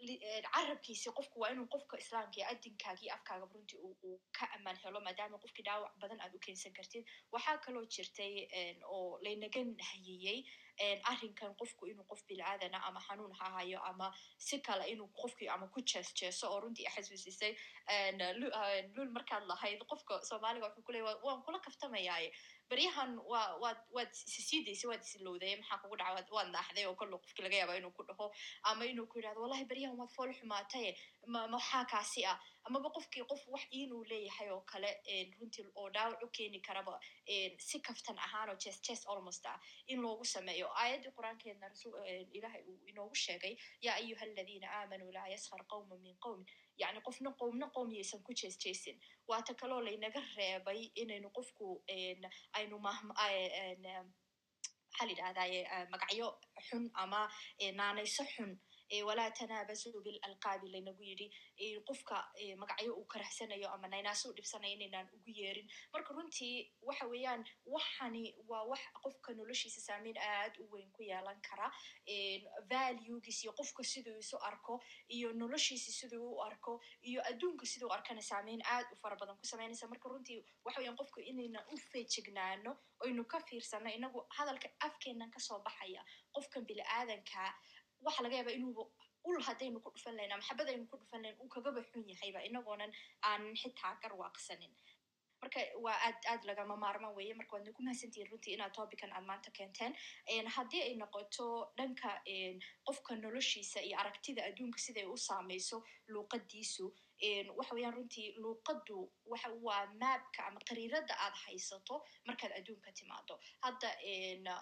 en, 0.00 0.06
li- 0.06 0.20
en, 0.22 0.44
carabkiisi 0.54 1.10
qofku 1.18 1.40
waa 1.40 1.50
inuu 1.52 1.66
qofka 1.74 1.98
islaamka 1.98 2.36
iyo 2.40 2.46
adinkaagi 2.52 3.10
afkaaga 3.16 3.46
runtii 3.54 3.78
uu 3.86 4.20
ka 4.38 4.48
amaan 4.56 4.76
helo 4.84 5.00
maadaama 5.00 5.38
qofkii 5.44 5.64
dhaawac 5.68 5.92
badan 6.02 6.20
aad 6.20 6.34
u 6.34 6.38
keensan 6.46 6.72
kartid 6.72 7.04
waxaa 7.32 7.58
kaloo 7.64 7.84
jirtay 7.94 8.34
oo 8.94 9.18
laynaga 9.24 9.64
nahiyey 9.64 10.40
arrinkan 11.12 11.54
qofku 11.60 11.86
inuu 11.86 12.04
qof 12.10 12.22
bilcaadana 12.28 12.78
ama 12.88 13.00
xanuun 13.06 13.32
ha 13.40 13.50
hayo 13.56 13.80
ama 13.90 14.06
si 14.38 14.58
kale 14.60 14.84
inuu 14.92 15.08
qofkii 15.22 15.48
ama 15.48 15.66
ku 15.68 15.80
jees 15.92 16.14
jeeso 16.20 16.50
oo 16.52 16.60
runtii 16.60 16.88
xasuusisay 16.94 17.52
lul 18.96 19.10
markaad 19.16 19.44
lahayd 19.46 19.82
qofka 19.92 20.20
soomaaliga 20.28 20.66
wuxuu 20.66 20.82
ku 20.86 20.92
leeya 20.92 21.16
waan 21.26 21.42
kula 21.42 21.58
kaftamayaaye 21.66 22.32
baryahan 22.70 23.18
waa 23.32 23.56
waad 23.62 23.78
waad 23.96 24.10
isisiidaysa 24.28 24.88
waad 24.88 25.02
isilowday 25.06 25.56
maxaa 25.60 25.78
kugu 25.82 25.96
dhaca 26.00 26.32
waad 26.36 26.48
naaxday 26.54 26.84
oo 26.86 26.94
kollo 27.00 27.18
qofki 27.18 27.42
laga 27.42 27.56
yaaba 27.60 27.76
inuu 27.80 27.90
ku 27.96 28.02
dhaho 28.08 28.26
ama 28.70 28.84
inuu 28.92 29.06
ku 29.10 29.18
yidhahdo 29.18 29.40
wallahi 29.44 29.64
baryahan 29.70 29.98
waad 30.00 30.12
fool 30.16 30.32
xumaataye 30.38 30.90
ma 31.26 31.40
maxaa 31.54 31.84
kaasi 31.92 32.24
ah 32.32 32.38
amaba 32.64 32.90
qofkii 32.96 33.24
qof 33.32 33.42
wax 33.54 33.64
inuu 33.80 34.04
leeyahay 34.10 34.48
oo 34.54 34.60
kale 34.72 34.90
runtii 35.40 35.66
oo 35.74 35.88
dhaawac 35.90 36.22
u 36.22 36.28
keeni 36.36 36.60
karaba 36.68 36.94
si 37.68 37.80
kaftan 37.80 38.18
ahaan 38.26 38.48
oo 38.50 38.56
jes 38.64 38.78
jes 38.86 39.02
almost 39.12 39.46
ah 39.46 39.58
in 39.86 40.00
loogu 40.04 40.24
sameeyo 40.24 40.68
aayaddii 40.82 41.12
qur'aankeedna 41.18 41.68
rasul 41.74 41.92
ilahay 42.38 42.62
uu 42.70 42.78
inoogu 42.92 43.14
sheegay 43.14 43.54
yaa 43.86 43.94
ayuha 44.02 44.22
aladiina 44.30 44.66
aamanuu 44.78 45.12
laa 45.12 45.28
yaskhar 45.34 45.66
qawma 45.72 45.96
min 46.06 46.16
qowmin 46.24 46.46
yacni 46.82 47.00
qofna 47.06 47.30
qowmna 47.40 47.66
qowm 47.76 47.90
yaysan 47.96 48.22
ku 48.26 48.32
jees 48.40 48.84
waata 49.30 49.54
kaloo 49.60 49.80
laynaga 49.86 50.20
reebay 50.36 50.80
inaynu 51.02 51.28
qofku 51.36 51.66
aynu 52.58 52.76
maxaa 52.86 53.28
la 55.00 55.10
yidhahdaye 55.12 55.60
magacyo 55.92 56.28
xun 56.68 56.84
ama 57.02 57.20
naanayso 57.78 58.24
xun 58.34 58.50
walaa 59.08 59.30
tanaabasuu 59.30 60.00
bilalqaabi 60.04 60.68
laynagu 60.74 61.02
yidhi 61.10 61.26
qofka 61.88 62.16
magacyo 62.62 62.94
uu 62.98 63.04
karahsanayo 63.12 63.68
ama 63.74 63.88
naynaaso 63.88 64.28
u 64.30 64.32
dhibsanayo 64.38 64.74
inaynaan 64.74 65.08
ugu 65.16 65.30
yeerin 65.40 65.68
marka 65.92 66.14
runtii 66.14 66.72
waxa 66.88 67.06
weeyaan 67.12 67.44
waxani 67.66 68.24
waa 68.48 68.64
wax 68.72 68.80
qofka 69.02 69.34
noloshiisa 69.34 69.80
saameyn 69.80 70.18
aad 70.18 70.58
u 70.62 70.68
weyn 70.72 70.90
ku 70.96 71.02
yeelan 71.02 71.40
kara 71.48 71.70
valuegiis 72.70 73.42
iyo 73.44 73.52
qofka 73.52 73.82
siduu 73.84 74.18
isu 74.18 74.36
arko 74.38 74.82
iyo 75.08 75.32
noloshiisa 75.32 75.92
siduu 75.92 76.30
u 76.36 76.42
arko 76.42 76.80
iyo 77.02 77.22
adduunka 77.30 77.66
siduu 77.66 77.90
arkana 77.92 78.22
saameyn 78.22 78.62
aad 78.64 78.86
u 78.92 78.96
fara 78.96 79.16
badan 79.16 79.36
ku 79.36 79.46
samaynaysa 79.46 79.88
marka 79.88 80.08
runtii 80.08 80.44
waxa 80.64 80.80
weeyaan 80.80 80.96
qofka 80.96 81.20
inaynan 81.22 81.64
u 81.72 81.76
feejignaano 81.76 82.76
oynu 83.04 83.24
ka 83.24 83.40
fiirsano 83.40 83.90
inagu 83.90 84.26
hadalka 84.36 84.68
afkeenan 84.80 85.30
ka 85.30 85.40
soo 85.40 85.58
baxaya 85.62 86.04
qofkan 86.32 86.64
bini 86.66 86.82
aadanka 86.98 87.54
waxa 88.06 88.22
laga 88.24 88.36
yaaba 88.40 88.52
inuuba 88.58 88.82
ul 89.28 89.38
haddaynu 89.46 89.80
ku 89.84 89.90
dhufan 89.94 90.14
lahayn 90.16 90.32
ama 90.32 90.42
xabad 90.48 90.68
aynu 90.72 90.86
ku 90.90 90.96
dhufan 91.00 91.22
lahayn 91.22 91.38
uu 91.42 91.48
kagaba 91.54 91.80
xun 91.90 92.04
yahayba 92.12 92.40
inagoonan 92.48 92.92
aanan 93.30 93.54
xitaa 93.62 93.92
garwaaqsanin 94.02 94.72
marka 95.42 95.60
waa 95.84 95.96
aad 96.06 96.18
aad 96.32 96.42
lagama 96.48 96.74
maarmaan 96.76 97.14
weeye. 97.18 97.34
Marka 97.34 97.52
waadna 97.56 97.72
ku 97.76 97.82
mahadsantihiin 97.82 98.28
runtii 98.30 98.54
inaad 98.56 98.72
topican 98.76 99.12
aad 99.16 99.24
maanta 99.30 99.50
keenteen. 99.58 99.92
Haddii 100.56 100.82
ay 100.86 100.94
noqoto 101.02 101.46
dhanka 101.78 102.10
qofka 102.86 103.16
noloshiisa 103.22 103.80
iyo 103.86 103.96
aragtida 104.02 104.44
adduunka 104.48 104.78
siday 104.86 105.06
u 105.12 105.16
saameyso 105.16 105.76
luuqadiisu 106.12 106.86
waxa 107.58 107.74
weeyaan 107.74 107.94
runtii 107.98 108.26
luuqaddu 108.42 108.96
waxa 109.32 109.48
waa 109.66 109.86
maabka 110.02 110.46
ama 110.48 110.60
qariirada 110.68 111.14
aad 111.24 111.34
haysato 111.44 111.96
markaad 112.28 112.52
adduunka 112.58 112.92
timaado 113.00 113.34
hadda 113.64 113.88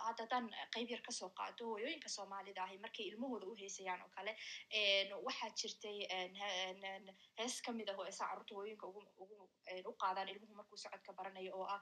hadda 0.07 0.23
haddaan 0.23 0.47
qayb 0.75 0.89
yar 0.95 1.03
ka 1.09 1.13
soo 1.19 1.31
qaado 1.41 1.65
hooyooyinka 1.73 2.09
soomaalida 2.17 2.63
ahi 2.65 2.79
markay 2.85 3.07
ilmahooda 3.13 3.47
u 3.47 3.55
heysayaan 3.63 4.03
oo 4.07 4.11
kale 4.17 4.33
waxaa 5.27 5.51
jirtay 5.61 5.99
hees 7.39 7.61
ka 7.63 7.73
mid 7.73 7.89
ah 7.91 7.97
oo 7.99 8.07
esa 8.13 8.25
carruurta 8.29 8.55
hooyooyinka 8.55 8.87
ugu 8.87 9.51
u 9.91 9.93
qaadaan 10.03 10.29
ilmuhu 10.35 10.55
markuu 10.61 10.79
socodka 10.85 11.13
baranayo 11.19 11.53
oo 11.61 11.67
ah 11.75 11.81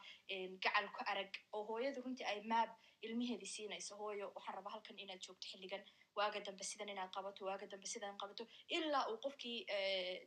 gacal 0.64 0.86
ku 0.96 1.00
arag. 1.12 1.32
Oo 1.52 1.64
hooyadu 1.68 2.02
runtii 2.04 2.26
ay 2.26 2.40
maab 2.52 2.70
ilmaheedii 3.06 3.46
siinayso. 3.54 3.96
Hooyo 4.00 4.26
waxaan 4.36 4.56
rabaa 4.58 4.72
halkan 4.74 4.98
inaad 4.98 5.20
joogto 5.26 5.46
xilligan 5.50 5.84
waaga 6.18 6.40
dambe 6.48 6.64
sidan 6.70 6.88
inaad 6.94 7.10
qabato 7.16 7.44
waaga 7.48 7.66
dambe 7.72 7.86
sidan 7.92 8.16
qabato 8.22 8.46
ilaa 8.78 9.04
uu 9.12 9.18
qofkii 9.26 9.56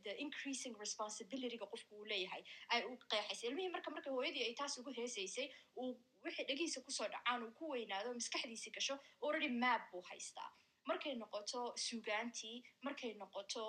the 0.06 0.14
increasing 0.26 0.74
responsibilityga 0.86 1.66
qofku 1.74 1.96
uu 2.00 2.06
leeyahay 2.12 2.44
ay 2.76 2.82
u 2.92 2.98
qeexaysa 3.12 3.48
ilmihii 3.50 3.74
marka 3.76 3.92
marka 3.96 4.10
hooyadii 4.18 4.44
ay 4.50 4.54
taas 4.62 4.78
ugu 4.82 4.92
heesaysay 5.00 5.48
uu 5.82 5.92
wixii 6.26 6.46
dhegihiisa 6.50 6.82
ku 6.88 6.92
soo 7.00 7.08
dhacaan 7.16 7.44
uu 7.48 7.52
ku 7.60 7.70
weynaado 7.74 8.14
maskaxdiisii 8.20 8.74
gasho 8.80 8.96
already 9.26 9.50
map 9.64 9.92
buu 9.92 10.02
haystaa 10.12 10.50
markay 10.90 11.16
noqoto 11.22 11.62
sugaantii 11.86 12.58
markay 12.88 13.14
noqoto 13.22 13.64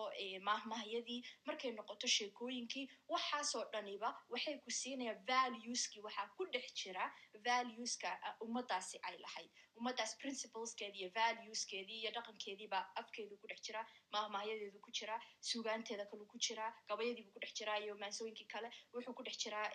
mahmahyadii 0.49 1.21
markay 1.49 1.73
noqoto 1.79 2.07
sheekooyinkii 2.17 2.87
waxaasoo 3.13 3.65
dhaniba 3.73 4.09
waxay 4.33 4.57
ku 4.65 4.71
siinayaan 4.81 5.25
valueskii 5.31 6.03
waxaa 6.07 6.29
ku 6.37 6.43
dhex 6.53 6.67
jira 6.81 7.05
valueska 7.47 8.11
ummadaasi 8.45 8.97
ay 9.09 9.17
lahayd. 9.25 9.51
Ummadaas 9.81 10.13
principleskeedii 10.23 11.01
iyo 11.03 11.11
valueskeedii 11.19 12.01
iyo 12.03 12.11
dhaqankeediiba 12.17 12.79
afkeedu 13.01 13.37
ku 13.41 13.47
dhex 13.51 13.61
jira 13.67 13.83
mahmahyadeedu 14.13 14.79
ku 14.85 14.91
jira 14.99 15.17
sugaanteeda 15.51 16.05
kalu 16.11 16.27
ku 16.33 16.39
jira 16.47 16.67
gabayadiibu 16.89 17.31
ku 17.35 17.41
dhex 17.43 17.53
jiraa 17.59 17.79
iyo 17.85 17.95
maansooyinkii 18.03 18.49
kale 18.55 18.69
wuxuu 18.95 19.15
ku 19.19 19.23
dhex 19.27 19.37
jiraa 19.45 19.69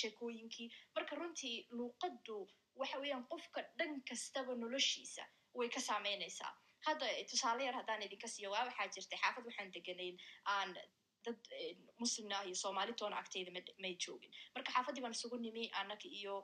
sheekooyinkii. 0.00 0.68
Marka 0.94 1.16
runtii 1.20 1.56
luuqaddu 1.76 2.38
waxa 2.80 2.98
weeyaan 3.02 3.24
qofka 3.32 3.60
dhan 3.78 3.92
kastaba 4.08 4.54
noloshiisa 4.62 5.24
way 5.54 5.68
ka 5.68 5.80
saameynaysaa 5.88 6.52
hadda 6.88 7.06
tusaale 7.30 7.64
yar 7.68 7.76
haddaan 7.80 8.02
idinka 8.08 8.28
siiyo 8.34 8.50
waa 8.56 8.64
waxaa 8.70 8.88
jirtay 8.96 9.18
xaafad 9.24 9.44
waxaan 9.50 9.72
deganayn 9.78 10.16
aan 10.56 10.74
dad 11.26 11.38
muslimna 12.02 12.38
iyo 12.46 12.54
soomaali 12.60 12.94
toona 13.00 13.18
agteyda 13.22 13.50
may 13.84 13.92
joogin 14.04 14.32
marka 14.54 14.72
xaafaddii 14.76 15.02
baan 15.04 15.14
isugu 15.18 15.36
nimi 15.44 15.64
annaga 15.80 16.08
iyo 16.20 16.34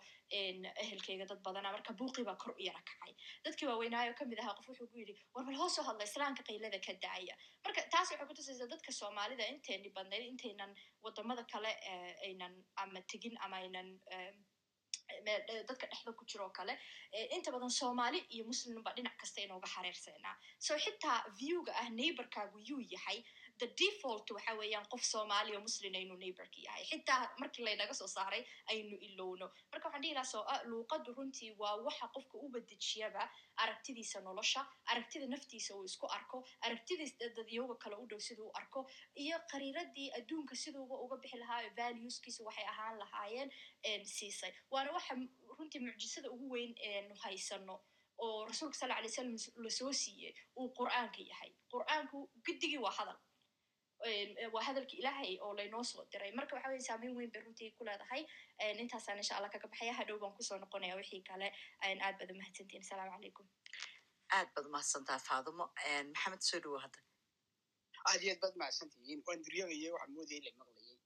ehelkeyga 0.82 1.26
dad 1.30 1.40
badana 1.46 1.72
marka 1.76 1.92
buuqii 2.00 2.24
baa 2.28 2.36
kor 2.42 2.52
u 2.58 2.62
yara 2.68 2.82
kacay 2.90 3.14
dadkii 3.46 3.68
waaweynaayo 3.70 4.12
ka 4.20 4.24
mid 4.32 4.38
ahaa 4.42 4.54
qof 4.58 4.68
wuxuu 4.70 4.86
ku 4.92 4.98
yidhi 5.02 5.14
war 5.34 5.44
bal 5.48 5.58
hoosoo 5.62 5.84
hadla 5.88 6.04
islaamka 6.10 6.42
qaylada 6.50 6.78
ka 6.86 6.92
daaya 7.06 7.34
marka 7.66 7.80
taas 7.94 8.10
waxay 8.12 8.28
kutusaysaa 8.30 8.70
dadka 8.74 8.92
soomaalida 9.00 9.48
intayni 9.54 9.90
badnayd 9.98 10.24
intaynan 10.32 10.72
waddamada 11.06 11.44
kale 11.54 11.72
aynan 12.28 12.54
ama 12.84 13.00
tegin 13.14 13.34
ama 13.48 13.56
aynan 13.64 13.88
dadka 15.68 15.86
dhexda 15.90 16.12
ku 16.18 16.24
jiro 16.30 16.44
oo 16.46 16.50
kale 16.58 16.74
inta 17.36 17.52
badan 17.54 17.70
soomaali 17.80 18.18
iyo 18.34 18.44
muslimba 18.50 18.92
dhinac 18.96 19.16
kasta 19.20 19.40
inooga 19.46 19.68
xareersanaa 19.74 20.36
so 20.66 20.78
xitaa 20.84 21.18
viewga 21.40 21.72
ah 21.82 21.88
neighborkaagu 22.00 22.58
yuu 22.68 22.80
yahay 22.94 23.18
the 23.60 23.66
default 23.80 24.30
waxa 24.36 24.54
weeyaan 24.60 24.86
qof 24.92 25.02
soomaali 25.12 25.56
o 25.56 25.60
muslim 25.60 25.94
aynu 26.00 26.16
neighborka 26.22 26.58
yahay. 26.66 26.84
Xitaa 26.90 27.20
markii 27.42 27.64
laynaga 27.66 27.94
soo 27.94 28.06
saaray 28.06 28.42
aynu 28.72 28.96
ilowno. 29.08 29.46
Marka 29.72 29.88
waxaan 29.88 30.02
dhihi 30.02 30.14
lahaa 30.14 30.30
soo 30.32 30.44
luuqaddu 30.70 31.14
runtii 31.18 31.50
waa 31.62 31.76
waxa 31.88 32.08
qofka 32.14 32.36
u 32.44 32.48
badejiyaba 32.54 33.22
aragtidiisa 33.64 34.20
nolosha 34.20 34.62
aragtida 34.92 35.26
naftiisa 35.34 35.74
uu 35.76 35.84
isku 35.90 36.06
arko 36.18 36.44
aragtidiis 36.66 37.12
dadyooga 37.36 37.74
kale 37.82 37.96
u 38.02 38.06
dhow 38.10 38.20
siduu 38.28 38.50
arko 38.60 38.86
iyo 39.24 39.38
qariiradii 39.52 40.08
adduunka 40.18 40.54
siduuba 40.62 40.94
uga 41.04 41.16
bixi 41.22 41.38
lahaa 41.42 41.62
valueskiisa 41.76 42.44
waxay 42.48 42.64
ahaan 42.74 42.98
lahaayeen 43.02 43.50
siisay. 44.04 44.52
Waana 44.70 44.92
waxa 44.92 45.14
runtii 45.58 45.80
mucjisada 45.86 46.30
ugu 46.30 46.50
weyn 46.54 46.74
eenu 46.90 47.14
haysano 47.24 47.80
oo 48.18 48.44
rasuulka 48.46 48.78
sal 48.78 48.90
alay 48.90 49.08
slam 49.10 49.34
la 49.64 49.70
soo 49.70 49.92
siiyey 49.92 50.34
uu 50.56 50.68
qur'aanka 50.78 51.22
yahay. 51.30 51.50
Qur'aanku 51.72 52.18
giddigii 52.46 52.78
waa 52.84 52.90
hadal 52.98 53.18
waa 54.54 54.62
hadalka 54.68 54.94
ilaahay 55.00 55.38
oo 55.42 55.52
laynoo 55.58 55.84
soo 55.84 56.04
diray. 56.12 56.32
Marka 56.32 56.56
waxa 56.56 56.68
weye 56.72 56.80
saameyn 56.88 57.16
weyn 57.16 57.30
bay 57.32 57.42
runtii 57.42 57.70
ku 57.76 57.84
leedahay. 57.84 58.22
Intaasaan 58.82 59.18
insha 59.18 59.36
allah 59.36 59.50
kaga 59.50 59.68
baxaya 59.68 59.92
hadhow 60.00 60.18
baan 60.22 60.34
ku 60.36 60.42
soo 60.42 60.58
noqonaya 60.58 60.96
wixii 61.00 61.22
kale. 61.28 61.48
Aad 61.82 62.16
baad 62.18 62.30
umahadsantihin 62.34 62.82
asalaamu 62.86 63.12
calaykum. 63.16 63.46
Aad 64.36 64.48
baad 64.54 64.66
umahadsantaha 64.70 65.18
faadumo 65.28 65.64
maxamed 66.14 66.42
soo 66.50 66.60
dhawo 66.64 66.78
hadda. 66.84 66.98
Aad 68.10 68.20
iyo 68.22 68.32
aad 68.34 68.40
baad 68.44 68.56
mahadsantihiin. 68.62 69.22
Waan 69.26 69.42
diryagaya 69.46 69.92
waxaan 69.94 70.12
moodaya 70.16 70.40
la 70.46 70.52
maqlayay. 70.62 70.96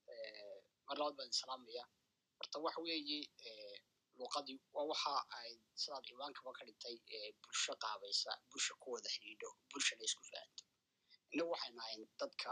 Mar 0.89 0.97
labaad 0.98 1.16
baan 1.19 1.32
salaamaya. 1.40 1.85
Horta 2.39 2.59
waxa 2.66 2.81
weeye 2.86 3.19
luuqadii 4.19 4.59
waa 4.77 4.85
waxa 4.93 5.12
ay 5.40 5.51
sidaad 5.82 6.05
ciwaankaba 6.09 6.52
ka 6.59 6.64
dhigtay 6.69 6.97
bulsho 7.43 7.73
qaabaysa 7.82 8.32
bulsha 8.51 8.74
ku 8.82 8.93
wada 8.94 9.09
xidhiidho 9.14 9.48
bulshana 9.73 10.05
isku 10.09 10.23
fahanto 10.31 10.64
innagu 11.33 11.51
waxaynu 11.55 11.81
ahayn 11.85 12.03
dadka 12.21 12.51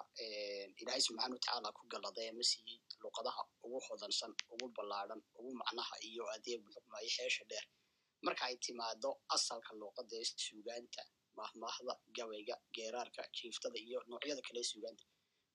ilaahay 0.81 1.03
subxaana 1.07 1.35
watacaala 1.37 1.69
ku 1.79 1.83
galladay 1.93 2.29
ama 2.33 2.43
siiyey 2.51 2.79
luuqadaha 3.03 3.43
ugu 3.65 3.79
hodansan 3.89 4.33
ugu 4.55 4.67
ballaadhan 4.77 5.21
ugu 5.39 5.51
macnaha 5.61 5.95
iyo 6.09 6.25
adeeg 6.35 6.61
muxukmayo 6.67 7.09
xeesha 7.17 7.45
dheer. 7.51 7.67
Marka 8.27 8.43
ay 8.49 8.57
timaado 8.65 9.11
asalka 9.37 9.71
luuqada 9.81 10.15
ee 10.21 10.27
suugaanta 10.47 11.03
mahmaahda 11.39 11.93
gabayga 12.17 12.55
geeraarka 12.77 13.23
jiiftada 13.37 13.79
iyo 13.87 13.99
noocyada 14.11 14.43
kale 14.49 14.61
suugaanta. 14.73 15.05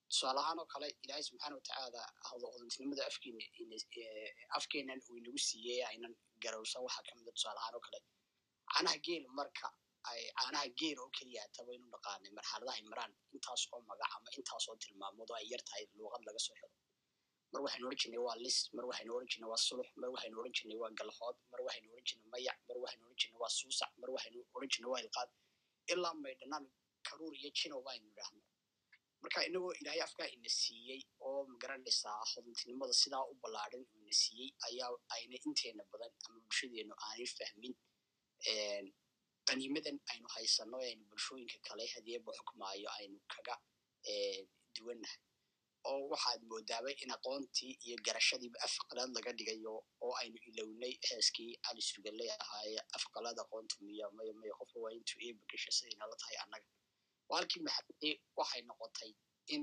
Tusaale 0.10 0.40
ahaan 0.44 0.60
oo 0.62 0.68
kale 0.74 0.88
ilaahay 1.04 1.24
subxaana 1.30 1.56
watacaala 1.60 2.02
hodantinimada 2.54 3.04
afkeena 3.10 3.42
afkeenan 4.58 5.00
uu 5.10 5.18
inagu 5.20 5.40
siiyey 5.48 5.80
aynan 5.90 6.14
garowsan 6.44 6.82
waxaa 6.86 7.04
kamida 7.10 7.32
tusaale 7.38 7.60
ahaan 7.62 7.76
oo 7.78 7.84
kale. 7.88 8.00
Canaha 8.74 8.98
geel 9.06 9.26
marka 9.40 9.68
ay 10.11 10.22
caanaha 10.40 10.68
geel 10.80 10.98
oo 11.03 11.10
keliya 11.18 11.41
ataba 11.48 11.72
inu 11.77 11.88
dhaqaanay. 11.94 12.32
Marxaladahay 12.38 12.84
maraan 12.91 13.14
intaas 13.36 13.61
oo 13.73 13.82
magac 13.90 14.11
ama 14.18 14.30
intaas 14.38 14.65
oo 14.69 14.76
tilmaamood 14.84 15.30
oo 15.32 15.38
ay 15.41 15.48
yar 15.52 15.61
tahay 15.69 15.84
luuqad 15.98 16.22
laga 16.27 16.40
soo 16.48 16.56
xiro. 16.60 16.69
Mar 17.53 17.61
waxaynu 17.65 17.86
odhan 17.88 17.99
jirnay 18.02 18.22
waa 18.27 18.38
lis 18.45 18.57
mar 18.76 18.86
waxaynu 18.90 19.11
odhan 19.18 19.30
jirnay 19.32 19.49
waa 19.53 19.61
sulux 19.68 19.90
mar 20.02 20.10
waxaynu 20.14 20.36
odhan 20.41 20.53
jirnay 20.57 20.77
waa 20.82 20.91
galhood 20.99 21.38
mar 21.52 21.60
waxaynu 21.68 21.88
odhan 21.94 22.06
jirnay 22.10 22.27
mayac 22.34 22.57
mar 22.69 22.77
waxaynu 22.84 23.03
odhan 23.07 23.19
jirnay 23.22 23.40
waa 23.44 23.52
suusac 23.60 23.91
mar 24.02 24.10
waxaynu 24.15 24.40
odhan 24.56 24.69
jirnay 24.73 24.90
waa 24.94 25.02
ilqaad. 25.06 25.30
Ilaa 25.94 26.14
maydhanaan 26.23 26.65
karuur 27.07 27.34
iyo 27.40 27.49
jinow 27.60 27.82
baynu 27.88 28.07
idhaahno 28.14 28.41
marka 29.23 29.40
inagoo 29.49 29.73
ilaahay 29.80 30.02
afkaa 30.07 30.27
ina 30.36 30.49
siiyey 30.61 31.02
oo 31.27 31.40
ma 31.49 31.56
garanaysaa 31.64 32.18
hodintinimada 32.32 32.94
sidaa 33.02 33.23
u 33.32 33.34
ballaadhan 33.44 33.82
uu 33.90 33.99
ina 34.03 34.14
siiyey 34.22 34.49
ayaa 34.68 34.90
ayna 35.15 35.36
inteena 35.48 35.84
badan 35.91 36.11
ama 36.26 36.38
bulshadeenu 36.45 36.94
aanay 37.06 37.27
fahmin 37.38 37.73
qaniimadan 39.50 39.98
aynu 40.12 40.28
haysano 40.36 40.78
ee 40.84 40.90
aynu 40.92 41.04
bulshooyinka 41.10 41.58
kale 41.68 41.84
hadieba 41.94 42.32
xukmaayo 42.38 42.90
aynu 43.00 43.18
kaga 43.34 43.56
duwannahay 44.76 45.20
oo 45.90 46.02
waxaad 46.12 46.42
moodaaba 46.52 46.90
in 47.04 47.12
aqoontii 47.18 47.74
iyo 47.86 47.96
garashadiiba 48.06 48.58
afqalaad 48.68 49.10
laga 49.18 49.32
dhigayo 49.38 49.74
oo 50.06 50.14
aynu 50.22 50.38
ilownay 50.50 50.94
heeskii 51.10 51.52
cali 51.66 51.82
sugale 51.90 52.26
ahaaye 52.44 52.80
afqalaad 52.98 53.38
aqoontu 53.44 53.76
miya 53.86 54.06
maya 54.18 54.34
maya 54.40 54.54
qofka 54.60 54.78
waa 54.84 54.94
intuu 54.98 55.20
eeba 55.28 55.42
gasha 55.52 55.72
siday 55.78 55.96
nala 56.00 56.16
tahay 56.22 56.38
annaga. 56.44 56.68
Waalkii 57.30 57.62
maxamede 57.68 58.10
waxay 58.40 58.62
noqotay 58.70 59.12
in 59.54 59.62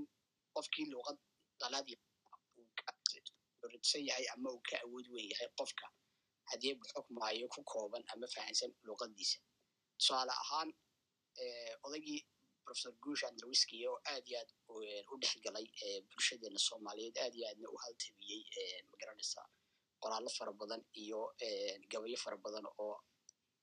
qofkii 0.55 0.87
luuqad 0.93 1.19
qalaad 1.61 1.89
uu 2.59 2.69
ka 2.79 2.91
oridsan 3.65 4.03
yahay 4.09 4.27
ama 4.35 4.49
uu 4.55 4.63
ka 4.69 4.77
awood 4.85 5.07
weyn 5.15 5.29
yahay 5.33 5.49
qofka 5.59 5.87
hadieba 6.51 6.85
xukmaayo 6.95 7.47
ku 7.55 7.61
kooban 7.73 8.05
ama 8.13 8.27
fahansan 8.35 8.71
luuqadiisa 8.87 9.39
tusaale 10.03 10.33
ahaan 10.43 10.69
odaygii 11.87 12.21
professor 12.65 12.93
guush 13.05 13.23
andrewiski 13.29 13.77
oo 13.91 13.99
aad 14.13 14.25
iyo 14.31 14.39
aad 14.41 14.51
u 15.13 15.17
dhex 15.23 15.35
galay 15.45 15.67
bulshadeena 16.11 16.59
soomaaliyeed 16.69 17.17
aad 17.25 17.35
iyo 17.39 17.47
aadna 17.51 17.69
u 17.75 17.77
haltabiyey 17.85 18.43
ma 18.91 18.95
garanaysaa 19.01 19.47
qoraallo 20.03 20.31
fara 20.39 20.53
badan 20.61 20.83
iyo 21.03 21.21
gabayo 21.93 22.17
fara 22.25 22.37
badan 22.45 22.65
oo 22.85 22.97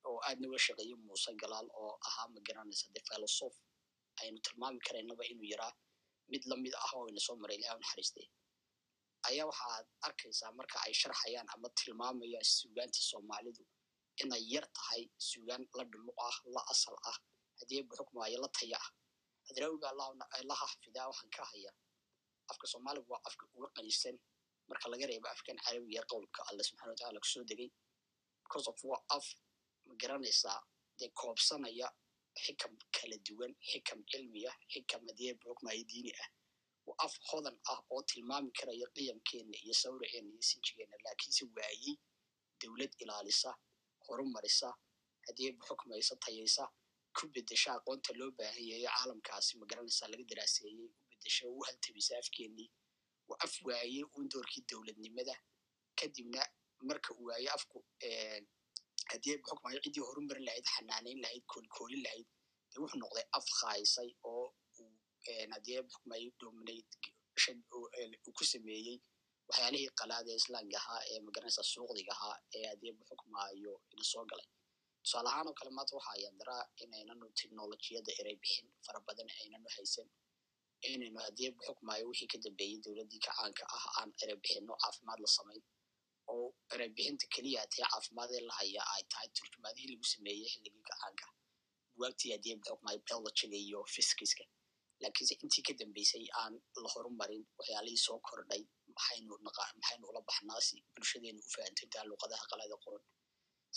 oo 0.09 0.17
aadna 0.27 0.45
uga 0.49 0.59
shaqeeyey 0.65 0.95
muuse 1.07 1.31
galaal 1.41 1.67
oo 1.83 1.93
ahaa 2.07 2.27
magaranaysa 2.35 2.85
de 2.95 2.99
philosoph 3.07 3.57
aynu 4.21 4.39
tilmaami 4.45 4.79
karaynaba 4.87 5.23
inuu 5.31 5.47
yaraa 5.53 5.73
mid 6.31 6.43
la 6.49 6.55
mid 6.63 6.73
ah 6.85 6.91
oo 6.97 7.05
soo 7.27 7.35
maray 7.41 7.57
ilaha 7.59 7.75
u 7.79 8.27
ayaa 9.29 9.45
waxaad 9.51 9.85
arkaysaa 10.07 10.51
marka 10.59 10.77
ay 10.85 10.93
sharxayaan 11.01 11.47
ama 11.53 11.67
tilmaamayaan 11.79 12.45
suugaanta 12.57 12.99
soomaalidu 13.11 13.63
inay 14.23 14.43
yar 14.53 14.65
tahay 14.77 15.01
suugaan 15.29 15.63
la 15.77 15.83
dhumuq 15.91 16.17
ah 16.29 16.37
la 16.55 16.61
asal 16.73 16.95
ah 17.11 17.17
haddii 17.59 17.81
buxukmaayo 17.89 18.37
la 18.43 18.49
taya 18.57 18.77
ah. 18.85 18.89
Hadraawiga 19.47 19.87
allaha 20.39 20.65
xafidaa 20.71 21.07
waxaan 21.11 21.29
ka 21.37 21.43
haya 21.51 21.71
afka 22.51 22.65
soomaaliga 22.71 23.07
waa 23.13 23.21
afka 23.29 23.43
uga 23.55 23.69
qanisan 23.75 24.15
marka 24.69 24.85
laga 24.91 25.05
reebo 25.09 25.27
afkan 25.35 25.57
carabiga 25.65 26.01
qowlka 26.11 26.39
alle 26.49 26.63
subxana 26.67 26.91
wataala 26.93 27.19
ku 27.23 27.27
soo 27.33 27.43
degay 27.49 27.69
because 28.43 28.67
waa 28.91 29.01
af 29.17 29.25
ma 29.87 29.93
garanaysaa 30.01 30.59
dee 30.99 31.09
koobsanaya 31.19 31.87
xikam 32.43 32.73
kala 32.95 33.17
duwan 33.27 33.51
xikam 33.69 33.99
cilmiya 34.11 34.51
xikam 34.73 35.01
haddii 35.07 35.33
buxukmaayo 35.39 35.83
diini 35.91 36.11
ah. 36.23 36.29
Waa 36.87 36.97
af 37.05 37.13
hodan 37.29 37.57
ah 37.71 37.79
oo 37.93 38.01
tilmaami 38.09 38.51
karaya 38.59 38.87
qiyamkeenna 38.95 39.57
iyo 39.63 39.73
sawraceenna 39.83 40.31
iyo 40.35 40.43
sinjigeenna 40.49 40.95
laakiinse 41.05 41.43
waayey 41.55 41.95
dowlad 42.61 42.91
ilaalisa 43.03 43.51
horumarisa 44.09 44.69
haddii 45.27 45.51
buxukmaysa 45.57 46.15
tayaysa 46.23 46.63
ku 47.17 47.27
bedesha 47.33 47.69
aqoonta 47.77 48.11
loo 48.19 48.31
baahan 48.37 48.65
yahay 48.71 48.85
caalamkaasi 48.95 49.51
ma 49.59 49.65
garanaysaa 49.69 50.07
laga 50.11 50.23
daraaseeyey 50.31 50.77
u 50.85 50.87
bedesha 51.09 51.43
u 51.47 51.59
haltabisa 51.67 52.13
afkeenii 52.21 52.69
waa 53.29 53.39
af 53.45 53.53
waaye 53.67 54.01
uun 54.15 54.25
doorkii 54.31 54.63
dowladnimada. 54.69 55.35
Kadibna 55.99 56.41
marka 56.87 57.09
uu 57.13 57.25
waaye 57.29 57.49
afku 57.57 57.77
haddii 59.11 59.37
buxukmayo 59.41 59.79
ciddii 59.83 60.03
horumarin 60.07 60.45
lahayd 60.47 60.65
xanaanayn 60.75 61.19
lahayd 61.23 61.43
koolkoolin 61.51 62.01
lahayd 62.05 62.27
dee 62.71 62.79
wuxuu 62.81 62.99
noqday 63.03 63.25
af 63.37 63.45
khaysay 63.59 64.09
oo 64.31 64.45
uu 64.79 64.91
haddii 65.53 65.81
buxukmayo 65.85 66.29
dominate 66.39 66.95
ku 68.37 68.43
sameeyey 68.53 68.97
waxyaalihii 69.49 69.89
qalaada 69.99 70.31
islaamka 70.39 70.77
ahaa 70.81 71.01
ee 71.11 71.19
ma 71.25 71.29
garanaysaa 71.35 71.67
suuqdiga 71.73 72.11
ahaa 72.17 72.37
ee 72.57 72.65
haddii 72.71 72.93
buxukmaayo 72.99 73.73
ina 73.93 74.03
soo 74.11 74.25
galay. 74.31 74.47
Tusaale 75.03 75.29
ahaan 75.31 75.47
oo 75.49 75.53
kale 75.59 75.71
maanta 75.77 75.93
waxa 75.97 76.11
ayaan 76.17 76.35
daraa 76.41 76.63
inaynanu 76.83 77.25
technolojiyadda 77.39 78.11
erey 78.21 78.35
bixin 78.43 78.67
fara 78.85 78.99
badan 79.07 79.29
aynanu 79.41 79.67
haysan 79.75 80.07
inaynu 80.93 81.19
haddii 81.25 81.49
buxukmaayo 81.55 82.03
wixii 82.09 82.29
ka 82.33 82.37
dambeeyey 82.45 82.77
dowladdii 82.85 83.21
kacaanka 83.27 83.63
ah 83.75 83.85
aan 83.99 84.09
erey 84.23 84.37
bixino 84.43 84.73
caafimaad 84.83 85.19
la 85.25 85.29
samayn. 85.37 85.61
Oo 86.33 86.47
erey 86.73 86.89
bixinta 86.95 87.25
keliya 87.35 87.61
tee 87.73 87.85
caafimaadee 87.91 88.41
la 88.47 88.53
haya 88.59 88.81
ay 88.93 89.03
tahay 89.11 89.27
turjumaadihii 89.37 89.89
lagu 89.93 90.05
sameeyey 90.13 90.45
xilligii 90.53 90.83
kacaanka 90.89 91.25
buwaagtii 91.95 92.31
haddii 92.33 92.55
buxukmaayo 92.59 92.99
biologiga 93.07 93.57
iyo 93.65 93.79
fiskiska 93.93 94.43
laakiinse 95.01 95.33
intii 95.43 95.63
ka 95.67 95.73
dambeysay 95.81 96.25
aan 96.41 96.53
la 96.83 96.89
horumarin 96.93 97.43
waxyaalihii 97.57 98.01
soo 98.07 98.19
kordhay 98.27 98.63
maxaynu 98.99 99.33
maxaynu 99.47 100.05
ula 100.11 100.21
baxnaasi 100.29 100.75
bulshadeenu 100.93 101.39
u 101.47 101.49
fahantantaa 101.55 102.03
luuqadaha 102.09 102.43
qalada 102.51 102.75
qoran 102.83 103.03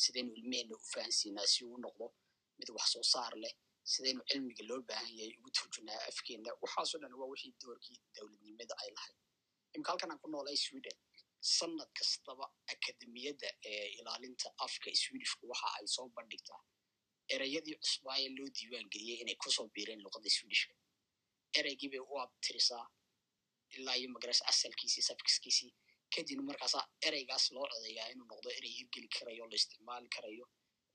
sidaynu 0.02 0.30
ilmeheenna 0.40 0.74
u 0.80 0.84
fahansiinaa 0.92 1.46
si 1.52 1.60
uu 1.68 1.78
noqdo 1.84 2.06
mid 2.58 2.68
wax 2.76 2.86
soo 2.94 3.04
saar 3.14 3.34
leh? 3.42 3.54
Sidaynu 3.92 4.22
cilmiga 4.30 4.62
loo 4.70 4.80
baahan 4.88 5.14
yahay 5.18 5.32
ugu 5.38 5.50
turjunaa 5.56 6.00
afkeenna? 6.10 6.50
Waxaasoo 6.62 6.98
dhan 7.02 7.14
waa 7.20 7.28
wixii 7.32 7.52
doorkii 7.62 7.98
dowladnimada 8.14 8.74
ay 8.82 8.90
lahayd. 8.96 9.16
Imika 9.74 9.90
halkan 9.92 10.10
aan 10.12 10.20
ku 10.22 10.28
noolay 10.32 10.56
sweden. 10.66 10.98
Sanad 11.56 11.90
kastaba 11.98 12.46
akademiyadda 12.74 13.48
ee 13.70 13.86
ilaalinta 13.98 14.48
afka 14.66 14.88
swedishku 15.02 15.42
waxa 15.52 15.68
ay 15.78 15.86
soo 15.94 16.08
bandhigtaa. 16.16 16.60
Ereyadii 17.34 17.76
cusbaaye 17.82 18.28
loo 18.36 18.48
diiwaan 18.56 18.86
geliyey 18.92 19.18
inay 19.22 19.36
ku 19.42 19.48
soo 19.56 19.66
biireen 19.74 20.00
luuqadda 20.04 20.30
swedishka. 20.36 20.74
Ereygii 21.58 21.90
bay 21.92 22.02
u 22.12 22.14
abtirisaa 22.24 22.84
ilaa 23.76 23.96
iyo 24.00 24.08
magarasa 24.14 24.44
asalkiisii 24.52 25.02
safkiskiisii 25.08 25.70
kadibna 26.14 26.42
markaasaa 26.50 26.84
ereygaas 27.06 27.44
loo 27.54 27.66
codeeyaa 27.72 28.08
inuu 28.12 28.26
noqdo 28.32 28.48
erey 28.58 28.72
hirgeli 28.78 29.08
karayo 29.16 29.44
la 29.50 29.54
isticmaali 29.60 30.08
karayo 30.16 30.44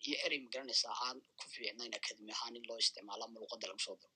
iyo 0.08 0.18
erey 0.26 0.40
ma 0.44 0.50
garanaysaa 0.54 0.94
aan 1.06 1.18
ku 1.40 1.46
fiicnayn 1.54 1.94
akademi 2.00 2.32
ahaan 2.36 2.56
in 2.60 2.64
loo 2.70 2.78
isticmaalo 2.84 3.24
ama 3.26 3.40
luuqadda 3.42 3.68
lagu 3.70 3.82
soo 3.88 3.96
daro. 4.02 4.14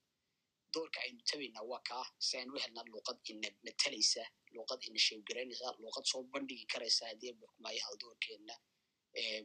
Doorka 0.73 0.97
aynu 1.05 1.21
tabaynaa 1.29 1.63
waa 1.71 1.81
kaa 1.89 2.05
si 2.25 2.33
aynu 2.37 2.51
u 2.53 2.83
luuqad 2.93 3.17
ina 3.31 3.49
matalaysa 3.65 4.23
luuqad 4.55 4.81
ina 4.87 4.99
sheebgaraynaysa 5.05 5.67
luuqad 5.81 6.05
soo 6.11 6.21
bandhigi 6.33 6.65
karaysa 6.73 7.03
haddii 7.09 7.33
buxkumaayo 7.39 7.81
haldoorkeenna 7.87 8.53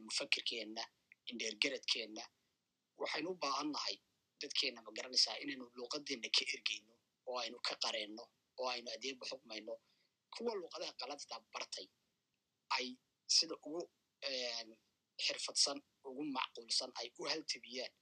mufakirkeenna 0.05 0.83
indheergaradkeenna. 1.31 2.23
Waxaynu 3.01 3.29
u 3.31 3.35
baahan 3.43 3.69
nahay 3.75 3.95
dadkeenna 4.41 4.81
ma 4.85 4.91
garanaysaa 4.97 5.35
inaynu 5.43 5.65
luuqadeenna 5.77 6.29
ka 6.37 6.43
ergeyno 6.53 6.93
oo 7.29 7.37
aynu 7.43 7.57
ka 7.67 7.73
qareenno 7.83 8.23
oo 8.59 8.67
aynu 8.73 8.89
haddii 8.93 9.13
buxukmayno 9.19 9.73
kuwa 10.33 10.53
luuqadaha 10.59 10.93
qaladtaa 11.01 11.39
bartay 11.53 11.87
ay 12.77 12.87
sida 13.35 13.55
ugu 13.65 13.81
xirfadsan 15.25 15.77
ugu 16.09 16.23
macquulsan 16.37 16.91
ay 16.99 17.07
u 17.19 17.23
haltabiyaan 17.31 17.93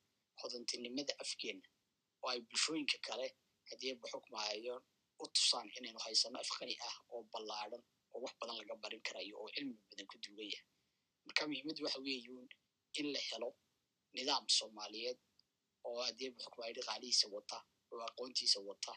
hodantinimada 0.42 1.14
afkeenna 1.24 1.68
oo 2.24 2.30
ay 2.34 2.40
bulshooyinka 2.48 2.98
kale 3.08 3.28
haddii 3.70 3.94
buxukmaayo 4.02 4.76
u 5.24 5.26
tusaan 5.36 5.68
inaynu 5.78 6.00
haysano 6.06 6.38
afqani 6.44 6.76
ah 6.88 6.96
oo 7.14 7.22
ballaadhan 7.32 7.84
oo 8.14 8.20
wax 8.24 8.34
badan 8.40 8.56
laga 8.60 8.76
barin 8.84 9.02
karayo 9.08 9.34
oo 9.42 9.50
cilmi 9.56 9.76
badan 9.90 10.08
ku 10.12 10.16
duugan 10.24 10.48
yahay. 10.54 10.68
Marka 11.26 11.42
muhiimaddu 11.48 11.82
waxa 11.86 12.00
weeyuun 12.06 12.48
in 13.00 13.08
la 13.14 13.20
helo 13.30 13.50
nidaam 14.16 14.46
soomaaliyeed 14.58 15.20
oo 15.88 16.00
haddii 16.08 16.30
buxukmaayo 16.36 16.74
dhaqaalihiisa 16.78 17.28
wata 17.36 17.58
oo 17.92 18.02
aqoontiisa 18.10 18.60
wata 18.70 18.94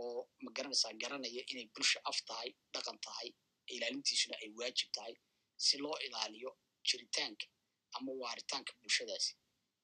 oo 0.00 0.20
ma 0.44 0.50
garanaysaa 0.56 0.92
garanaya 1.02 1.42
inay 1.52 1.66
bulsha 1.74 1.98
af 2.10 2.18
tahay 2.28 2.50
dhaqan 2.74 2.98
tahay 3.06 3.28
ilaalintiisuna 3.74 4.34
ay 4.42 4.50
waajib 4.58 4.88
tahay 4.96 5.14
si 5.66 5.74
loo 5.84 5.96
ilaaliyo 6.06 6.50
jiritaanka 6.88 7.46
ama 7.96 8.12
waaritaanka 8.22 8.72
bulshadaasi. 8.80 9.32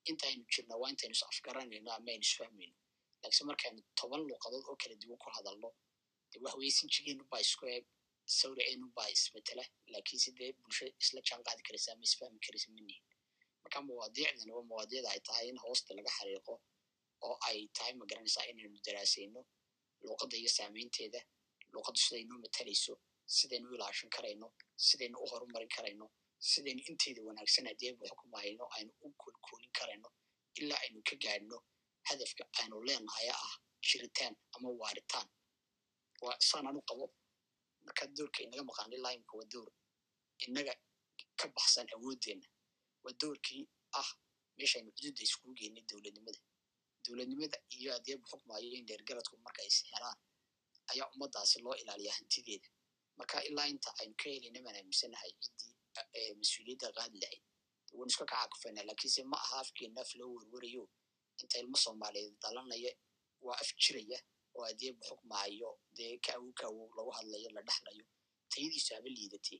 Intaynu 0.09 0.43
jirna 0.53 0.75
waa 0.81 0.89
intaynu 0.93 1.15
is 1.17 1.23
afgaranayno 1.31 1.89
ama 1.97 2.09
aynu 2.13 2.25
isfahmayno 2.29 2.75
laakiinse 3.21 3.43
markaynu 3.49 3.81
toban 3.99 4.21
luuqadood 4.27 4.65
oo 4.69 4.75
kala 4.81 4.95
duwan 5.01 5.17
ku 5.23 5.29
hadalno 5.37 5.69
de 6.31 6.37
wax 6.43 6.53
weye 6.59 6.71
sinjigeenu 6.77 7.23
baa 7.31 7.41
isku 7.45 7.65
eeg 7.73 7.85
sawraceenu 8.37 8.87
baa 8.97 9.09
ismatela 9.15 9.63
laakiinse 9.93 10.29
dee 10.39 10.51
bulsha 10.61 10.85
isla 11.03 11.19
jaan 11.27 11.41
qaadi 11.47 11.61
karaysa 11.67 11.89
ama 11.93 12.03
isfahmi 12.09 12.39
karaysa 12.45 12.67
manihin 12.75 13.03
marka 13.63 13.77
mawaadiicdani 13.87 14.51
waa 14.57 14.65
mawaadiicda 14.71 15.09
ay 15.15 15.19
tahay 15.27 15.45
in 15.51 15.57
hoosta 15.63 15.91
laga 15.97 16.11
xariiqo 16.17 16.53
oo 17.27 17.35
ay 17.49 17.59
tahay 17.77 17.93
ma 17.99 18.05
garanaysaa 18.09 18.45
inaynu 18.51 18.77
daraasayno 18.85 19.41
luuqadda 20.05 20.35
iyo 20.41 20.49
saameynteeda 20.57 21.19
luuqaddu 21.73 21.99
sidaynuu 22.05 22.39
matalayso 22.45 22.93
sidaynu 23.37 23.65
u 23.71 23.75
ilaashan 23.75 24.09
karayno 24.15 24.47
sidaynu 24.87 25.17
u 25.23 25.25
horumarin 25.31 25.69
karayno 25.75 26.05
sidaynu 26.51 26.81
inteeda 26.91 27.21
wanaagsan 27.27 27.65
haddii 27.69 27.93
buxukmayno 27.99 28.65
aynu 28.77 28.91
u 29.05 29.07
koolkoolin 29.21 29.71
karayno 29.79 30.09
ilaa 30.59 30.79
aynu 30.85 30.99
ka 31.09 31.15
gaadhno 31.23 31.57
hadafka 32.09 32.43
aynu 32.61 32.75
leenahay 32.87 33.27
ah 33.29 33.53
jiritaan 33.87 34.33
ama 34.55 34.69
waaritaan 34.81 35.27
waa 36.25 36.37
saanaan 36.49 36.77
u 36.81 36.81
qabo 36.89 37.05
marka 37.85 38.03
doorka 38.17 38.39
inaga 38.45 38.63
maqaan 38.69 38.91
ilaa 38.97 39.13
imka 39.17 39.33
waa 39.39 39.47
door 39.53 39.69
inaga 40.47 40.73
ka 41.39 41.45
baxsan 41.55 41.87
awoodeenna 41.95 42.47
waa 43.03 43.13
doorkii 43.21 43.63
ah 43.99 44.09
meeshaynu 44.57 44.89
xuduudda 44.95 45.21
iskugu 45.27 45.53
geynay 45.59 45.83
dowladnimada 45.89 46.39
dowladnimada 47.05 47.57
iyo 47.77 47.89
adeebu 47.97 48.23
xukmaayo 48.31 48.69
in 48.79 48.85
dheergaradku 48.89 49.35
marka 49.45 49.61
is 49.69 49.77
helaan 49.91 50.17
ayaa 50.91 51.07
ummaddaasi 51.13 51.57
loo 51.65 51.75
ilaaliyaa 51.81 52.15
hantideeda. 52.19 52.67
Marka 53.17 53.37
ilaa 53.49 53.67
inta 53.73 53.89
aynu 54.01 54.15
ka 54.21 54.27
helayna 54.33 54.59
aaminsanahay 54.79 55.31
ciddii 55.43 55.73
mas'uuliyadda 56.39 56.87
qaadi 56.97 57.17
lahayd 57.23 57.43
waan 57.97 58.09
iska 58.11 58.25
kacaakufayna 58.31 58.81
lakiinse 58.89 59.21
ma 59.31 59.37
aha 59.45 59.57
afkeenna 59.63 60.01
af 60.05 60.11
loo 60.19 60.29
werwarayo 60.37 60.83
inta 61.41 61.55
ilmo 61.63 61.77
soomaaliyeed 61.85 62.35
dhalanaya 62.43 62.91
waa 63.45 63.57
af 63.63 63.69
jiraya 63.83 64.19
oo 64.57 64.63
adeebu 64.71 64.99
xukmaayo 65.09 65.69
dee 65.97 66.13
ka 66.25 66.31
awow 66.37 66.51
ka 66.59 66.63
awow 66.69 66.87
lagu 66.97 67.11
hadlayo 67.17 67.49
la 67.55 67.61
dhexlayo 67.67 68.05
tayadiisu 68.51 68.89
haba 68.95 69.09
liidatee. 69.17 69.59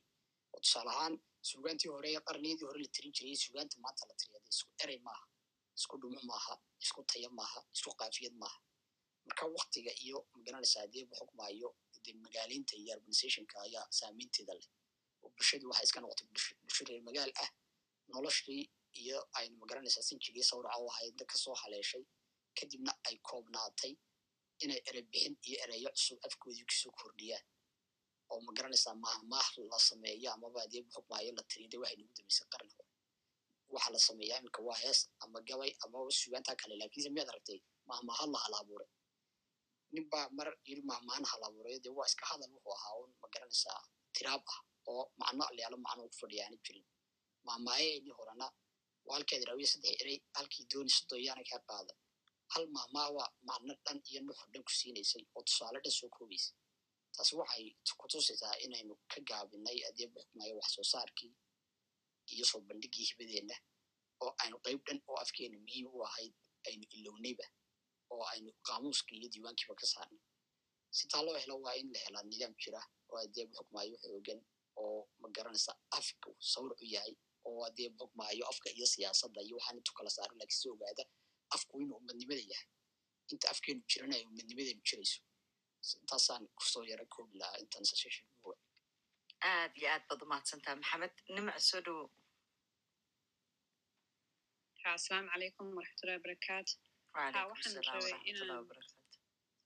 Oo 0.52 0.60
tusaale 0.64 0.90
ahaan 0.94 1.14
suugaantii 1.50 1.90
hore 1.94 2.08
ee 2.16 2.20
qarniyadii 2.28 2.66
hore 2.68 2.80
la 2.84 2.88
tirin 2.94 3.12
jiray 3.16 3.36
suugaanta 3.44 3.76
maanta 3.84 4.02
la 4.10 4.14
tiriya 4.20 4.40
isku 4.52 4.70
erey 4.84 4.98
maaha 5.06 5.24
isku 5.78 5.94
dhumuc 6.00 6.22
maaha 6.30 6.54
isku 6.84 7.00
taya 7.10 7.28
maaha 7.38 7.60
isku 7.74 7.90
kaafiyad 8.00 8.34
maaha. 8.42 8.58
Marka 9.26 9.44
waktiga 9.56 9.92
iyo 10.04 10.18
magaranaysa 10.34 10.78
adeebu 10.86 11.14
xukmaayo 11.20 11.68
de 12.04 12.10
magaaleynta 12.24 12.74
iyo 12.82 12.92
urbanizationka 12.96 13.54
ayaa 13.66 13.86
saameynteeda 13.98 14.52
leh 14.58 14.68
oo 15.22 15.28
bulshadu 15.36 15.64
waxay 15.70 15.84
iska 15.86 15.98
noqotay 16.02 16.26
bulsho 16.62 16.82
reer 16.88 17.02
magaal 17.08 17.30
ah 17.44 17.50
noloshii 18.12 18.62
iyo 19.02 19.18
aynu 19.38 19.54
ma 19.60 19.66
garanaysaa 19.70 20.02
sinjigii 20.08 20.42
sawraca 20.50 20.78
u 20.84 20.88
ahayd 20.92 21.18
ka 21.30 21.36
soo 21.44 21.54
haleeshay 21.62 22.04
kadibna 22.58 22.92
ay 23.08 23.16
koobnaatay 23.28 23.92
inay 24.64 24.80
erey 24.88 25.04
bixin 25.10 25.34
iyo 25.48 25.56
ereyo 25.64 25.90
cusub 25.96 26.18
afkoodii 26.26 26.64
ku 26.68 26.74
soo 26.82 26.92
kordhiyaan. 26.98 27.44
Oo 28.30 28.40
ma 28.46 28.50
garanaysaa 28.56 28.94
maahmaah 29.04 29.48
la 29.70 29.78
sameeyo 29.88 30.28
amaba 30.34 30.58
adeebu 30.66 30.88
xukmaayo 30.96 31.30
la 31.38 31.42
tiriya 31.50 31.68
de 31.72 31.76
waxay 31.82 31.96
nagu 32.00 32.12
dambeysay 32.16 32.46
qarni 32.52 32.72
waxa 33.74 33.90
la 33.94 33.98
sameeyaa 34.08 34.38
iminka 34.40 34.60
waa 34.68 34.78
hees 34.84 35.00
ama 35.24 35.38
gabay 35.48 35.70
ama 35.84 35.98
sugaantaa 36.20 36.56
kale 36.60 36.74
lakiinse 36.82 37.10
miyaad 37.14 37.28
aragtay 37.32 37.58
mahmaahad 37.90 38.28
la 38.34 38.38
hal 38.44 38.54
abuuray. 38.60 38.90
Nin 39.94 40.04
baa 40.12 40.26
mar 40.38 40.48
yiri 40.68 40.82
mahmahan 40.90 41.24
hal 41.30 41.42
abuuray 41.48 41.76
de 41.84 41.88
waa 41.96 42.06
iska 42.10 42.24
hadal 42.30 42.50
wuxuu 42.54 42.74
ahaa 42.78 42.94
un 43.04 43.10
ma 43.20 43.26
garanaysaa 43.32 43.80
tiraab 44.14 44.42
ah 44.54 44.60
oo 44.92 45.02
macno 45.20 45.44
lealo 45.56 45.76
macno 45.86 46.02
ku 46.10 46.16
fadhiyaani 46.22 46.56
jirin. 46.64 46.86
Mahmaayaheedii 47.48 48.14
horena 48.18 48.46
waa 49.06 49.14
halkeed 49.16 49.42
saddex 49.72 49.94
erey 50.02 50.18
halkii 50.36 50.64
dooni 50.72 50.90
sodoyaana 50.98 51.42
kaa 51.50 51.60
qaada 51.68 51.92
hal 52.52 52.64
mahmaa 52.76 53.08
waa 53.16 53.28
macno 53.48 53.72
dhan 53.84 53.98
iyo 54.10 54.20
nuxur 54.26 54.48
dhan 54.52 54.62
ku 54.68 54.72
siinaysay 54.78 55.24
oo 55.36 55.42
tusaale 55.46 55.78
dhan 55.84 55.94
soo 55.98 56.08
koobaysay. 56.16 56.54
Taasi 57.14 57.32
waxay 57.40 57.66
kutusaysaa 58.00 58.54
inaynu 58.64 58.94
ka 59.12 59.18
gaabinay 59.28 59.78
adeebu 59.88 60.16
xukmaayo 60.24 60.54
wax 60.60 60.70
soo 60.76 60.86
saarkii 60.92 61.32
iyo 62.34 62.44
soo 62.50 62.60
bandhigii 62.68 63.04
hibadeenna 63.10 63.56
oo 64.24 64.32
aynu 64.42 64.56
qayb 64.64 64.80
dhan 64.86 64.98
oo 65.08 65.16
afkeena 65.24 65.56
muhiim 65.64 65.86
u 65.96 66.04
ahayd 66.08 66.34
aynu 66.68 66.84
ilownayba 66.96 67.46
oo 68.12 68.24
aynu 68.32 68.50
qaamuuskii 68.66 69.16
iyo 69.20 69.28
diiwaankiiba 69.32 69.74
ka 69.80 69.86
saarnay. 69.86 70.22
Si 70.96 71.08
taa 71.08 71.22
loo 71.26 71.36
helo 71.42 71.54
waa 71.64 71.74
in 71.80 71.88
la 71.92 71.98
helaa 72.04 72.22
nidaam 72.30 72.54
jira 72.62 72.80
oo 73.10 73.18
adeebu 73.24 73.52
xukmaayo 73.58 73.96
xoogan 74.04 74.40
oo 74.82 75.08
magaranaysa 75.22 75.72
afku 75.98 76.30
sawrcu 76.52 76.84
yahay 76.94 77.14
oo 77.48 77.60
adeebu 77.68 77.96
xukmaayo 78.04 78.44
afka 78.52 78.68
iyo 78.76 78.86
siyaasadda 78.94 79.40
iyo 79.46 79.56
waxaan 79.56 79.76
intu 79.78 79.92
kala 79.96 80.10
saaran 80.16 80.38
lakiin 80.40 80.58
si 80.60 80.68
ogaada 80.74 81.04
afku 81.54 81.74
inuu 81.82 81.96
umadnimada 82.02 82.42
yahay. 82.52 82.68
Inta 83.32 83.46
afkeenu 83.52 83.80
jirana 83.90 84.14
ay 84.16 84.24
umadnimadeenu 84.30 84.82
jirayso. 84.88 85.20
Intaasaan 86.00 86.44
ku 86.56 86.62
soo 86.72 86.84
yara 86.90 87.04
koobi 87.14 87.38
lahaa 87.40 87.58
intaan 87.62 87.84
saseshin 87.90 88.26
aad 89.50 89.72
iyo 89.78 89.88
aad 89.94 90.02
baad 90.08 90.20
umahadsantaha 90.26 90.76
maxamed 90.80 91.14
nimac 91.36 91.58
soo 91.68 91.80
dhowo 91.86 92.04
asalaamu 94.94 95.28
calaykum 95.32 95.66
waraxmatullahi 95.78 96.18
wabarakaatu 96.20 96.72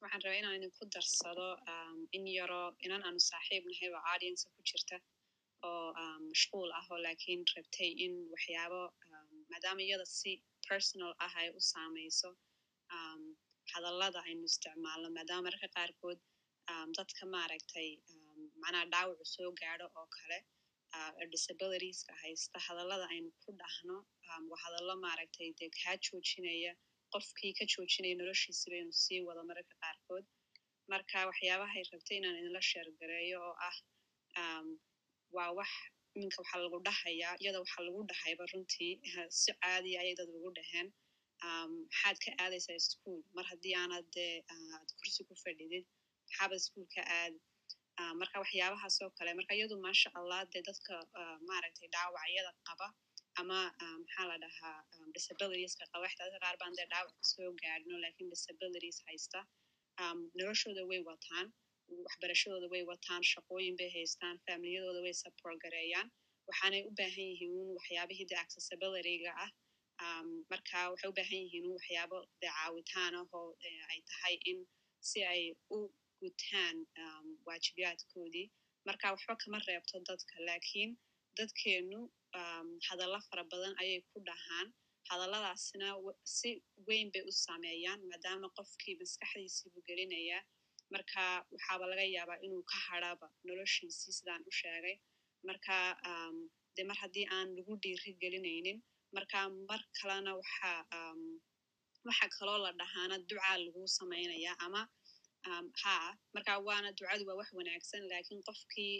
waxaan 0.04 0.22
rabaa 0.24 0.38
inaan 0.40 0.56
idinku 0.58 0.84
darsado 0.94 1.46
in 2.16 2.24
yaro 2.38 2.62
inan 2.86 3.02
aanu 3.08 3.20
saaxiib 3.30 3.62
nahay 3.70 3.88
oo 3.96 4.02
audience 4.12 4.42
ku 4.54 4.60
jirta 4.70 4.96
oo 5.68 5.86
mashquul 6.30 6.68
ah 6.78 6.84
oo 6.92 6.98
laakiin 7.06 7.42
rabtay 7.56 7.90
in 8.04 8.14
waxyaabo 8.32 8.80
maadaama 9.50 9.80
iyada 9.86 10.06
si 10.18 10.30
personal 10.68 11.12
ah 11.26 11.32
ay 11.40 11.48
u 11.58 11.60
saameyso 11.72 12.28
um, 12.96 13.22
hadallada 13.72 14.20
aynu 14.28 14.44
isticmaalno 14.50 15.08
maadaama 15.16 15.42
mararka 15.46 15.68
qaarkood 15.76 16.18
dadka 16.98 17.22
maaragtay 17.34 17.88
macnaha 18.62 18.84
dhaawacu 18.92 19.24
soo 19.34 19.50
gaadho 19.60 19.86
oo 20.00 20.08
kale 20.16 20.38
disabilitieska 21.32 22.12
haysta 22.22 22.58
hadallada 22.66 23.06
aynu 23.14 23.30
ku 23.44 23.50
dhahno. 23.60 23.96
Waa 24.50 24.60
hadallo 24.64 24.94
maaragtay 25.04 25.48
dee 25.58 25.70
kaa 25.80 25.96
joojinaya 26.06 26.72
qofkii 27.12 27.52
ka 27.58 27.64
joojinaya 27.72 28.14
noloshiisiba 28.20 28.76
inuu 28.82 28.96
sii 29.04 29.20
wado 29.28 29.42
mararka 29.50 29.74
qaarkood. 29.82 30.24
Marka 30.92 31.16
waxyaabahay 31.30 31.82
rabtay 31.92 32.16
inaan 32.20 32.36
idinla 32.40 32.62
sheergareeyo 32.70 33.38
oo 33.48 33.54
ah 33.68 33.76
waa 35.36 35.50
wax 35.58 35.70
iminka 36.16 36.38
waxaa 36.42 36.60
lagu 36.64 36.78
dhahayaa 36.86 37.34
iyada 37.42 37.58
waxaa 37.64 37.84
lagu 37.88 38.00
dhahayba 38.10 38.44
runtii 38.52 38.92
si 39.40 39.50
caadiya 39.60 39.98
ayay 40.02 40.14
dad 40.18 40.30
ugu 40.38 40.50
dhaheen. 40.58 40.88
Maxaad 41.90 42.16
ka 42.24 42.30
aadaysaa 42.44 42.76
ischool 42.80 43.20
mar 43.36 43.44
haddii 43.50 43.74
aanad 43.82 44.06
dee 44.16 44.34
aad 44.54 44.88
kursi 44.98 45.20
ku 45.28 45.34
fadhidid 45.44 45.84
maxaaba 46.28 46.54
ischool 46.60 46.86
ka 46.94 47.02
aadi 47.20 47.38
marka 48.20 48.36
waxyaabahaas 48.42 48.96
oo 49.04 49.10
kale 49.18 49.30
marka 49.38 49.52
iyadu 49.58 49.76
maasha 49.86 50.08
allah 50.18 50.40
dee 50.52 50.62
dadka 50.68 50.94
maaragtay 51.48 51.88
dhaawacyada 51.94 52.52
qaba 52.68 52.86
ama 53.40 53.58
maxaa 54.02 54.26
la 54.30 54.36
dhahaa 54.44 54.78
disabilitieska 55.14 55.84
qaba. 55.92 56.04
Xitaa 56.10 56.26
dadka 56.28 56.40
qaar 56.44 56.56
baan 56.62 56.72
dee 56.78 56.86
dhaawac 56.92 57.14
ka 57.20 57.24
soo 57.32 57.50
gaadhino 57.62 57.96
laakiin 58.04 58.28
disabilities 58.34 58.98
haysta. 59.08 59.38
Noloshooda 60.38 60.82
way 60.90 61.00
wataan 61.08 61.46
waxbarashadooda 62.06 62.66
way 62.72 62.82
wataan 62.90 63.22
shaqooyin 63.32 63.74
bay 63.80 63.90
haystaan 63.96 64.36
familiyadooda 64.46 65.00
way 65.06 65.14
support 65.22 65.56
gareeyaan. 65.64 66.08
Waxaanay 66.48 66.82
u 66.88 66.90
baahan 66.98 67.26
yihiin 67.32 67.52
un 67.60 67.68
waxyaabihii 67.78 68.26
de 68.30 68.36
accessibilityga 68.44 69.32
ah 69.44 69.50
marka 70.52 70.78
waxay 70.92 71.08
u 71.12 71.14
baahan 71.18 71.38
yihiin 71.44 71.64
un 71.68 71.72
waxyaabo 71.78 72.18
de 72.40 72.48
caawitaan 72.56 73.12
ah 73.20 73.24
oo 73.38 73.50
eh, 73.68 73.80
ay 73.92 73.98
tahay 74.10 74.34
in 74.50 74.58
si 75.08 75.20
ay 75.32 75.42
u 75.76 75.78
gutaan 76.20 76.76
waajibaadkoodii 77.46 78.46
marka 78.88 79.12
waxba 79.14 79.34
kama 79.42 79.58
reebto 79.68 79.96
dadka 80.08 80.34
lakiin 80.48 80.90
dadkeenu 81.38 82.00
hadallo 82.88 83.18
fara 83.28 83.44
badan 83.52 83.74
ayay 83.82 84.00
ku 84.10 84.18
dhahaan 84.28 84.68
hadalladaasina 85.10 85.88
si 86.36 86.50
weyn 86.86 87.08
bay 87.14 87.22
u 87.30 87.32
saameeyaan 87.44 88.00
maadaama 88.10 88.48
qofkii 88.58 88.94
maskaxdiisiibu 89.00 89.78
gelinayaa 89.88 90.42
marka 90.94 91.22
waxaaba 91.52 91.84
laga 91.92 92.04
yaabaa 92.16 92.38
inuu 92.46 92.62
ka 92.70 92.76
hadrhaba 92.86 93.26
noloshiisii 93.48 94.12
sidaan 94.18 94.42
u 94.50 94.52
sheegay 94.60 94.96
marka 95.48 95.76
de 96.76 96.82
mar 96.88 96.96
haddii 97.02 97.26
aan 97.36 97.48
lagu 97.58 97.72
dhiiri 97.82 98.12
gelinaynin 98.22 98.78
marka 99.16 99.38
mar 99.68 99.80
kalena 99.98 100.30
waxa 100.40 100.70
um, 100.98 101.20
waxa 102.08 102.26
kaloo 102.36 102.58
la 102.64 102.70
dhahaana 102.80 103.16
ducaa 103.30 103.56
lagu 103.66 103.82
samaynaya 103.98 104.52
ama 104.66 104.80
ha 105.82 105.94
marka 106.34 106.52
waana 106.68 106.88
ducadu 106.98 107.22
waa 107.28 107.36
wax 107.40 107.48
wanaagsan 107.58 108.02
laakiin 108.12 108.40
qofkii 108.48 108.94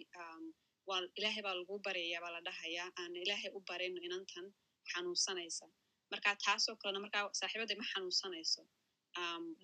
ilaahay 1.18 1.43
baa 1.47 1.55
lagu 1.60 1.74
baryaya 1.86 2.18
baa 2.24 2.32
la 2.36 2.40
dhahayaa 2.48 2.89
aan 3.01 3.12
ilaahay 3.24 3.51
u 3.59 3.60
barin 3.68 3.94
inantan 4.06 4.47
xanuunsanaysa. 4.93 5.66
Marka 6.12 6.31
taasoo 6.44 6.77
kalena 6.81 7.01
marka 7.05 7.18
saaxiibada 7.40 7.74
ma 7.81 7.85
xanuunsanayso. 7.93 8.62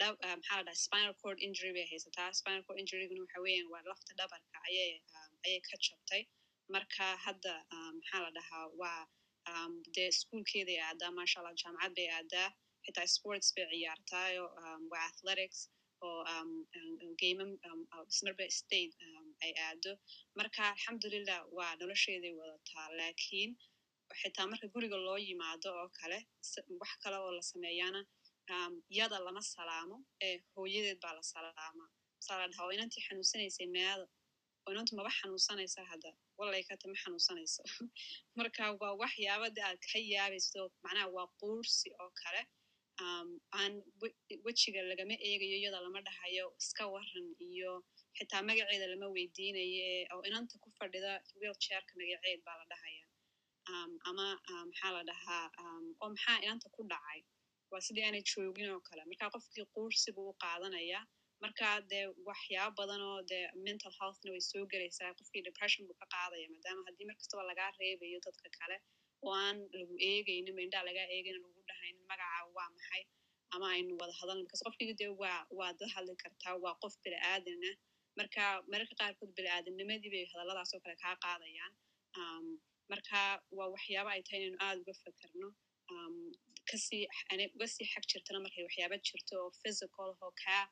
Maxaa 0.01 0.57
la 0.59 0.63
dhaha 0.67 0.75
spinal 0.85 1.15
cord 1.23 1.39
injury 1.47 1.73
bay 1.77 1.87
haysataa. 1.93 2.29
Spinal 2.39 2.63
cord 2.67 2.79
injuryguna 2.83 3.21
waxa 3.25 3.41
waa 3.73 3.83
lafta 3.91 4.13
dhabarka 4.19 4.57
ayay 4.69 4.93
ayay 5.47 5.61
ka 5.69 5.77
jabtay. 5.87 6.23
Marka 6.75 7.07
hadda 7.25 7.55
maxaa 7.99 8.21
la 8.25 8.31
dhahaa 8.37 8.67
waa 8.81 9.03
dee 9.95 10.09
iskuolkeeday 10.13 10.79
aadaa 10.89 11.11
maasha 11.19 11.37
allah 11.41 11.55
jaamacad 11.63 11.93
bay 11.99 12.09
aadaa 12.19 12.49
xitaa 12.85 13.07
sports 13.17 13.49
bay 13.57 13.67
ciyaartaayo 13.73 14.45
waa 14.93 15.05
athletics 15.11 15.61
oo 16.09 16.21
uh, 17.97 18.05
ismarba 18.13 18.45
state 18.61 18.95
um, 19.07 19.29
ay 19.45 19.53
aado 19.67 19.93
marka 20.39 20.61
alxamdulilah 20.73 21.41
waa 21.57 21.73
nolosheeday 21.81 22.35
wadataa 22.41 22.89
lakiin 23.01 23.51
xitaa 24.21 24.47
marka 24.53 24.67
guriga 24.75 24.99
loo 25.07 25.19
yimaado 25.27 25.69
oo 25.81 25.89
kale 25.99 26.19
wax 26.81 26.93
kale 27.03 27.17
oo 27.25 27.33
la 27.39 27.43
sameeyaana 27.51 28.01
um, 28.53 28.75
yada 28.99 29.17
lama 29.27 29.43
salaamo 29.55 29.97
ee 30.27 30.37
hooyadeed 30.55 30.99
baa 31.05 31.15
la 31.19 31.23
salaamaa 31.35 31.91
saa 32.27 32.39
la 32.41 32.47
dhahaa 32.51 32.67
oo 32.67 32.75
inantii 32.77 33.05
xanuunsanaysay 33.07 33.69
meada 33.77 34.05
oo 34.65 34.73
inantu 34.75 34.93
maba 34.97 35.11
xanuunsanaysa 35.19 35.81
hadda 35.93 36.11
walay 36.39 36.65
kata 36.71 36.85
ma 36.91 36.97
xanuunsanayso 37.03 37.63
marka 38.39 38.63
waa 38.81 38.95
waxyaaba 39.03 39.47
de 39.57 39.61
aad 39.69 39.81
ka 39.91 39.99
yaabayso 40.13 40.61
macnaha 40.85 41.07
waa 41.17 41.29
quursi 41.41 41.89
oo 42.03 42.11
kale 42.23 42.43
aan 43.61 43.73
we- 44.01 44.17
wejiga 44.47 44.81
lagama 44.91 45.15
eegayo 45.29 45.57
iyada 45.61 45.79
lama 45.87 46.01
dhahayo 46.07 46.45
iska 46.61 46.85
waran 46.95 47.27
iyo 47.49 47.73
xitaa 48.17 48.43
magaceeda 48.49 48.87
lama 48.93 49.07
weydiinayo 49.17 49.81
ee 49.93 50.05
oo 50.15 50.23
inanta 50.29 50.55
ku 50.63 50.69
fadhida 50.79 51.13
wheelchairka 51.41 51.93
magaceed 52.01 52.41
baa 52.47 52.57
la 52.61 52.67
dhahaya 52.73 53.05
ama 54.11 54.27
maxaa 54.69 54.93
la 54.97 55.03
dhahaa 55.11 55.45
oo 56.03 56.09
maxaa 56.15 56.39
inanta 56.45 56.69
ku 56.77 56.83
dhacay? 56.93 57.21
Waa 57.71 57.81
sidii 57.87 58.05
aanay 58.07 58.23
joogin 58.31 58.69
oo 58.75 58.81
kale. 58.89 59.03
Marka 59.11 59.27
qofkii 59.35 59.67
quursi 59.75 60.09
buu 60.17 60.29
u 60.33 60.35
qaadanaya 60.45 61.01
marka 61.43 61.67
dee 61.91 62.05
waxyaaba 62.29 62.75
badan 62.79 63.01
oo 63.11 63.21
dee 63.31 63.45
mental 63.67 63.93
healthna 63.99 64.29
way 64.35 64.43
soo 64.51 64.65
gelaysaa 64.73 65.11
qofkii 65.19 65.43
depression 65.49 65.83
buu 65.89 65.97
ka 66.01 66.07
qaadaya 66.15 66.47
maadaama 66.55 66.83
haddii 66.89 67.07
mar 67.09 67.17
kastaba 67.21 67.43
lagaa 67.51 67.71
reebayo 67.81 68.19
dadka 68.27 68.49
kale 68.59 68.77
oo 69.27 69.33
aan 69.47 69.59
lagu 69.81 69.95
eegaynin 70.11 70.55
mindhaa 70.61 70.83
lagaa 70.89 71.07
eegaynin 71.17 71.43
lagu 71.47 71.61
dhahaynin 71.69 72.05
magaca 72.11 72.39
waa 72.57 72.69
maxay? 72.77 73.03
Ama 73.55 73.67
aynu 73.77 73.93
wada 74.01 74.15
hadalno 74.21 74.43
because 74.47 74.63
qofkii 74.67 74.95
dee 75.01 75.11
waa 75.23 75.39
waad 75.59 75.77
la 75.85 75.89
hadli 75.95 76.15
kartaa 76.25 76.55
waa 76.65 76.75
qof 76.83 76.95
bili-aadan 77.05 77.63
ah 77.71 77.77
marka 78.19 78.43
mararka 78.71 78.95
qaarkood 79.01 79.31
bili-aadamnimadii 79.37 80.11
bay 80.15 80.25
hadalladaas 80.33 80.71
oo 80.75 80.81
kale 80.85 80.97
kaa 81.05 81.15
qaadayaan. 81.25 81.73
Marka 82.93 83.19
waa 83.57 83.69
waxyaaba 83.75 84.11
ay 84.17 84.23
tahay 84.27 84.41
inaynu 84.43 84.59
aada 84.67 84.81
uga 84.85 84.95
fekerno 85.05 85.49
um, 85.93 86.17
ka 86.69 86.77
sii 86.87 87.05
uga 87.57 87.67
sii 87.75 87.87
xag 87.93 88.05
jirtana 88.11 88.39
markay 88.45 88.65
waxyaaba 88.69 88.97
jirto 89.07 89.35
oo 89.45 89.51
physical 89.63 90.11
oo 90.25 90.33
kaa 90.45 90.65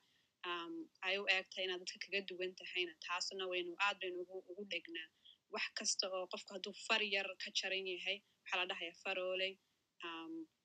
ay 1.07 1.15
u 1.21 1.23
eegtahay 1.35 1.63
inaad 1.67 1.81
dadka 1.83 1.97
kaga 2.03 2.19
duwan 2.29 2.51
tahayna. 2.59 2.93
Taasna 3.05 3.43
waynu 3.51 3.71
aad 3.85 3.97
baynu 4.01 4.19
ugu 4.51 4.63
dhegnaa 4.73 5.07
wax 5.53 5.65
kasta 5.79 6.05
oo 6.15 6.25
qofka 6.33 6.51
hadduu 6.55 6.73
far 6.87 7.01
yar 7.15 7.27
ka 7.43 7.49
jaran 7.59 7.85
yahay 7.93 8.17
waxaa 8.41 8.59
la 8.61 8.65
dhahaya 8.71 8.93
farooley 9.03 9.53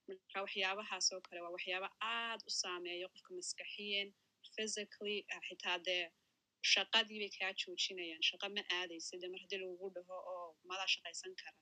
marka 0.08 0.38
waxyaabahaas 0.44 1.06
oo 1.14 1.20
kale 1.26 1.40
waa 1.44 1.54
waxyaaba 1.56 1.88
aad 2.14 2.40
u 2.48 2.50
saameeya 2.62 3.06
qofka 3.12 3.30
maskaxiyan 3.38 4.08
physically 4.54 5.18
uh, 5.32 5.40
xitaa 5.48 5.78
dee 5.86 6.04
shaqadii 6.72 7.18
bay 7.22 7.30
kaa 7.38 7.52
joojinayaan 7.60 8.22
shaqa 8.28 8.46
ma 8.56 8.62
aadaysa 8.78 9.14
de 9.22 9.26
mar 9.32 9.40
haddii 9.42 9.60
lagugu 9.62 9.88
dhaho 9.96 10.16
oo 10.32 10.46
madaa 10.68 10.88
shaqaysan 10.94 11.32
kara. 11.40 11.58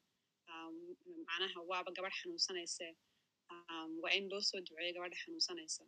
Macnaha 1.28 1.58
waaba 1.70 1.90
gabadh 1.96 2.16
xanuunsanayse 2.20 2.86
waa 4.02 4.12
in 4.18 4.24
loo 4.30 4.40
soo 4.48 4.60
duceeyo 4.66 4.92
gabadha 4.96 5.16
xanuunsanaysa. 5.22 5.82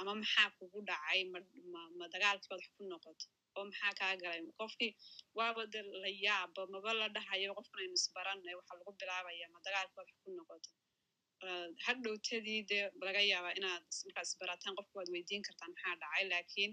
Ama 0.00 0.12
maxaa 0.20 0.48
kugu 0.58 0.78
dhacay? 0.88 1.20
Ma, 1.98 2.04
dagaalkii 2.14 2.48
baad 2.50 2.60
wax 2.62 2.68
ku 2.76 2.82
noqoto 2.92 3.26
oo 3.56 3.64
maxaa 3.70 3.92
kaa 4.00 4.14
galay? 4.22 4.40
Qofkii 4.60 4.92
waaba 5.38 5.62
de 5.72 5.80
la 6.02 6.10
yaaba 6.26 6.62
maba 6.74 6.90
la 7.00 7.06
dhahayo 7.14 7.50
qofkan 7.58 7.80
aynu 7.84 7.96
isbaranay 8.00 8.54
waxaa 8.60 8.76
lagu 8.80 8.92
bilaabaya 9.00 9.46
ma 9.54 9.58
dagaalkii 9.66 9.96
baad 9.98 10.08
wax 10.10 10.18
ku 10.24 10.30
noqoto? 10.38 10.70
Hadhowtadii 11.86 12.60
dee 12.70 12.84
laga 13.06 13.20
yaabaa 13.32 13.54
inaad 13.60 13.84
markaad 14.06 14.26
isbarataan 14.30 14.74
qofka 14.78 14.94
waad 14.98 15.10
weydiin 15.14 15.42
kartaan 15.46 15.70
maxaa 15.74 15.94
dhacay? 16.02 16.24
Lakiin 16.34 16.72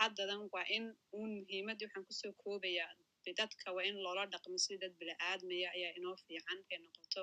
haddadan 0.00 0.40
waa 0.54 0.66
in 0.76 0.84
uun 1.18 1.30
muhiimaddii 1.40 1.86
waxaan 1.88 2.06
ku 2.08 2.12
soo 2.20 2.32
koobayaa 2.42 2.92
de 3.24 3.30
dadka 3.40 3.66
waa 3.76 3.84
in 3.90 3.96
loola 4.04 4.24
dhaqmo 4.32 4.56
sidii 4.64 4.80
dad 4.82 4.94
bili-aadmaya 5.00 5.68
ayaa 5.76 5.92
inoo 5.98 6.16
fiican 6.24 6.58
markay 6.60 6.78
noqoto 6.84 7.22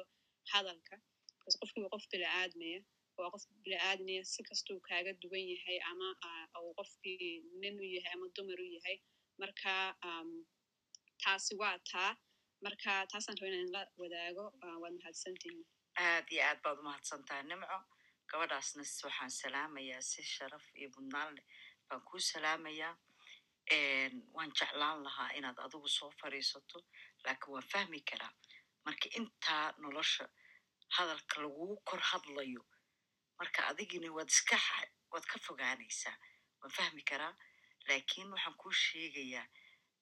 hadalka. 0.51 0.95
Bcause 1.39 1.57
waa 1.83 1.89
qof 1.93 2.05
bili-aadmaya 2.11 2.79
waa 3.17 3.31
qof 3.33 3.43
bili-aadmaya 3.63 4.23
si 4.33 4.43
kastuu 4.49 4.79
kaaga 4.87 5.11
duwan 5.21 5.45
yahay 5.53 5.77
ama 5.91 6.07
uu 6.63 6.73
qofkii 6.79 7.33
nin 7.61 7.75
u 7.83 7.85
yahay 7.95 8.13
ama 8.17 8.27
dumar 8.35 8.59
u 8.65 8.67
yahay 8.77 8.97
marka 9.41 9.73
taasi 11.23 11.53
waa 11.61 11.77
taa. 11.91 12.11
Marka 12.65 12.91
taasaan 13.11 13.37
raba 13.39 13.47
inaan 13.51 13.71
la 13.75 13.81
wadaago 14.01 14.43
uh, 14.63 14.77
waad 14.81 14.93
mahadsantihin 14.99 15.59
aad 16.07 16.25
iyo 16.33 16.41
aad 16.49 16.59
baad 16.63 16.77
umahadsantaha 16.83 17.43
nimco. 17.49 17.77
Gabadhaasna 18.31 18.81
waxaan 19.07 19.31
salaamayaa 19.41 20.01
si 20.01 20.23
sharaf 20.35 20.65
iyo 20.79 20.89
mudnaan 20.95 21.35
baan 21.87 22.01
kuu 22.07 22.19
salaamayaa 22.31 22.93
waan 24.35 24.51
jeclaan 24.59 25.03
lahaa 25.05 25.29
inaad 25.37 25.57
adigu 25.65 25.87
soo 25.97 26.11
fadhiisato 26.21 26.79
laakiin 27.25 27.53
waan 27.53 27.67
fahmi 27.73 27.99
karaa. 28.09 28.33
Marka 28.85 29.07
intaa 29.19 29.65
nolosha 29.83 30.25
hadalka 30.95 31.35
lagugu 31.43 31.75
kor 31.89 32.01
hadlayo 32.11 32.61
marka 33.39 33.59
adigina 33.71 34.09
waad 34.17 34.29
iska 34.35 34.57
waad 35.11 35.25
ka 35.31 35.37
fogaanaysaa 35.47 36.17
waan 36.59 36.71
fahmi 36.77 37.03
karaa 37.09 37.33
laakiin 37.87 38.29
waxaan 38.33 38.55
kuu 38.61 38.71
sheegayaa 38.85 39.47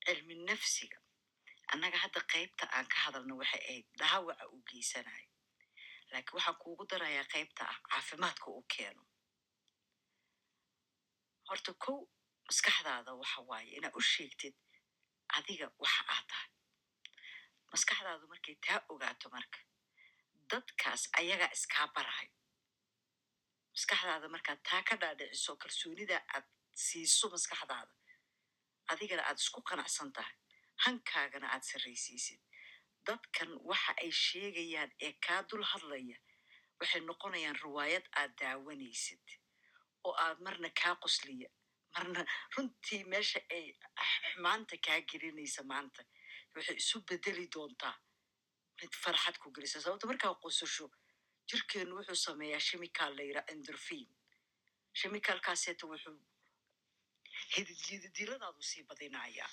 cilmi 0.05 0.35
nafsiga. 0.49 0.97
Annaga 1.73 1.97
hadda 2.03 2.19
qaybta 2.33 2.65
aan 2.75 2.87
ka 2.93 2.97
hadalno 3.05 3.33
waxay 3.41 3.61
ahayd 3.69 3.85
dhaawaca 3.99 4.45
uu 4.53 4.61
geysanayo 4.69 5.29
laakiin 6.11 6.35
waxaan 6.37 6.57
kuugu 6.63 6.83
darayaa 6.91 7.25
qaybta 7.33 7.61
ah 7.71 7.77
caafimaadka 7.89 8.47
uu 8.55 8.65
keeno. 8.75 9.03
Horta 11.49 11.73
kow 11.83 11.99
maskaxdaada 12.47 13.11
waxa 13.21 13.39
waaye 13.49 13.69
inaad 13.77 13.95
u 13.99 14.01
sheegtid 14.13 14.55
adiga 15.37 15.67
waxa 15.83 16.03
aad 16.15 16.25
tahay. 16.31 16.49
Maskaxdaadu 17.71 18.25
markay 18.31 18.55
taa 18.65 18.79
ogaato 18.93 19.27
marka 19.35 19.59
dadkaas 20.51 21.03
ayagaa 21.19 21.51
iskaa 21.57 21.87
barayo 21.95 22.31
maskaxdaada 23.75 24.27
markaad 24.35 24.59
taa 24.69 24.81
ka 24.89 24.95
dhaadhiciso 25.01 25.55
kalsoonida 25.63 26.17
aad 26.35 26.45
siiso 26.85 27.25
maskaxdaada 27.35 27.93
adigana 28.93 29.23
aad 29.29 29.39
isku 29.43 29.59
qanacsan 29.69 30.09
tahay 30.17 30.35
hankaagana 30.85 31.47
aad 31.55 31.63
sarraysiisid 31.71 32.41
dadkan 33.07 33.49
waxa 33.71 33.91
ay 34.03 34.11
sheegayaan 34.25 34.91
ee 35.07 35.13
kaa 35.27 35.41
dul 35.49 35.63
hadlaya 35.71 36.17
waxay 36.79 37.01
noqonayaan 37.09 37.57
riwaayad 37.65 38.05
aad 38.21 38.31
daawanaysid 38.41 39.25
oo 40.07 40.13
aad 40.25 40.37
marna 40.45 40.69
kaa 40.81 40.95
qosliya 41.03 41.49
marna 41.95 42.21
runtii 42.55 43.03
meesha 43.13 43.39
ay 43.57 43.65
xumaanta 44.31 44.75
kaa 44.85 44.99
gelinaysa 45.11 45.61
maanta 45.71 46.01
waxay 46.55 46.75
isu 46.83 46.97
bedeli 47.09 47.45
doontaa 47.55 47.95
mid 48.81 48.93
farxad 49.03 49.35
ku 49.41 49.47
gelisa 49.55 49.81
sababto 49.85 50.07
markaa 50.11 50.33
qosasho 50.43 50.85
jirkeenu 51.49 51.95
wuxuu 51.97 52.15
sameeyaa 52.27 52.59
shimikaal 52.67 53.11
la 53.17 53.23
yidhaa 53.27 53.45
endorphin. 53.53 54.05
Shimikaalkaaseeta 54.99 55.85
wuxuu 55.91 56.17
hididiladaadu 57.57 58.61
sii 58.69 58.83
badinayaa 58.89 59.51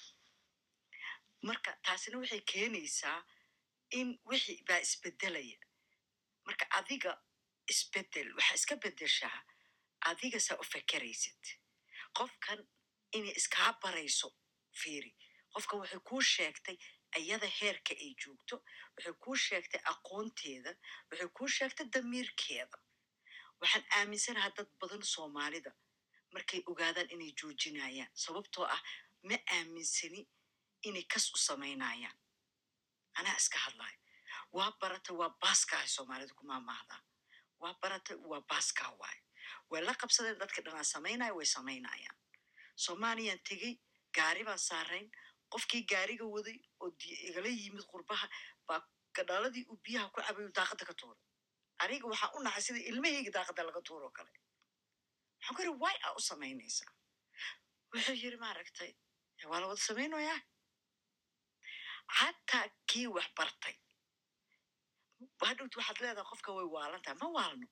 marka 1.48 1.70
taasina 1.86 2.18
waxay 2.22 2.40
keenaysaa 2.52 3.18
in 3.98 4.08
wixii 4.30 4.62
baa 4.68 4.78
isbedelaya. 4.86 5.58
Marka 6.46 6.64
adiga 6.78 7.12
isbeddel 7.72 8.28
waxaa 8.36 8.54
iska 8.60 8.76
bedeshaa 8.84 9.38
adiga 10.10 10.40
saa 10.46 10.58
u 10.62 10.64
fekeraysid. 10.72 11.42
Qofkan 12.18 12.60
inay 13.16 13.34
iskaa 13.40 13.72
barayso 13.82 14.28
fiiri 14.80 15.12
qofkan 15.54 15.78
waxay 15.82 16.00
kuu 16.08 16.22
sheegtay 16.32 16.76
iyada 17.18 17.46
heerka 17.60 17.92
ay 18.04 18.14
joogto 18.22 18.56
waxay 18.96 19.12
kuu 19.24 19.36
sheegtay 19.46 19.80
aqoonteeda 19.92 20.72
waxay 21.10 21.28
kuu 21.36 21.48
sheegtay 21.56 21.86
damiirkeeda 21.94 22.78
waxaan 23.60 23.84
aaminsanahaa 23.98 24.52
dad 24.56 24.68
badan 24.80 25.02
soomaalida 25.14 25.70
markay 26.34 26.60
ogaadaan 26.70 27.10
inay 27.14 27.32
joojinayaan 27.40 28.10
sababtoo 28.24 28.64
ah 28.76 28.82
ma 29.28 29.36
aaminsani 29.56 30.20
inay 30.88 31.04
kas 31.12 31.26
u 31.34 31.38
samaynayaan 31.48 32.16
anaa 33.18 33.36
iska 33.42 33.58
hadlayo 33.66 33.98
waa 34.56 34.70
barata 34.80 35.12
waa 35.20 35.30
baaskaha 35.42 35.86
soomaalida 35.96 36.34
kumaamaahdaa 36.34 37.00
waa 37.62 37.74
barata 37.82 38.14
waa 38.30 38.40
baaskaa 38.50 38.92
waayo 39.00 39.22
way 39.70 39.82
la 39.88 39.94
qabsadeen 40.00 40.38
dadka 40.42 40.62
dhanaa 40.66 40.84
samaynaya 40.94 41.32
way 41.38 41.46
samaynayaan 41.56 42.16
soomaaliyaan 42.84 43.40
tegey 43.48 43.74
gaari 44.16 44.44
baan 44.44 44.58
saarayn 44.68 45.08
qofkii 45.52 45.82
gaariga 45.92 46.24
waday 46.34 46.56
oo 46.82 46.88
igala 47.28 47.48
yimid 47.60 47.84
qurbaha 47.92 48.26
baa 48.68 48.80
gadhaaladii 49.16 49.64
uu 49.70 49.78
biyaha 49.84 50.08
ku 50.14 50.20
cabayo 50.26 50.48
daaqada 50.58 50.84
ka 50.88 50.94
tuuray 51.00 51.22
aniga 51.82 52.06
waxaa 52.12 52.30
u 52.36 52.42
nacay 52.44 52.62
sida 52.66 52.80
ilmahayga 52.90 53.30
daaqada 53.36 53.62
laga 53.68 53.80
tuuro 53.88 54.08
kale. 54.16 54.30
Waxaan 55.38 55.54
ku 55.56 55.60
yiri 55.62 55.74
way 55.82 55.96
aa 56.06 56.12
u 56.18 56.20
samaynaysaa 56.30 56.92
wuxuu 57.92 58.16
yiri 58.22 58.36
maaragtay 58.44 58.92
waa 59.50 59.60
la 59.60 59.66
wada 59.70 59.82
samaynayaa? 59.88 60.40
Xataa 62.18 62.66
kii 62.90 63.06
wax 63.16 63.28
bartay. 63.38 63.74
Hadhowt 65.48 65.74
waxaad 65.78 65.98
leedahay 66.02 66.28
qofka 66.30 66.50
way 66.56 66.66
waalantahay 66.74 67.16
ma 67.22 67.28
waalno. 67.36 67.66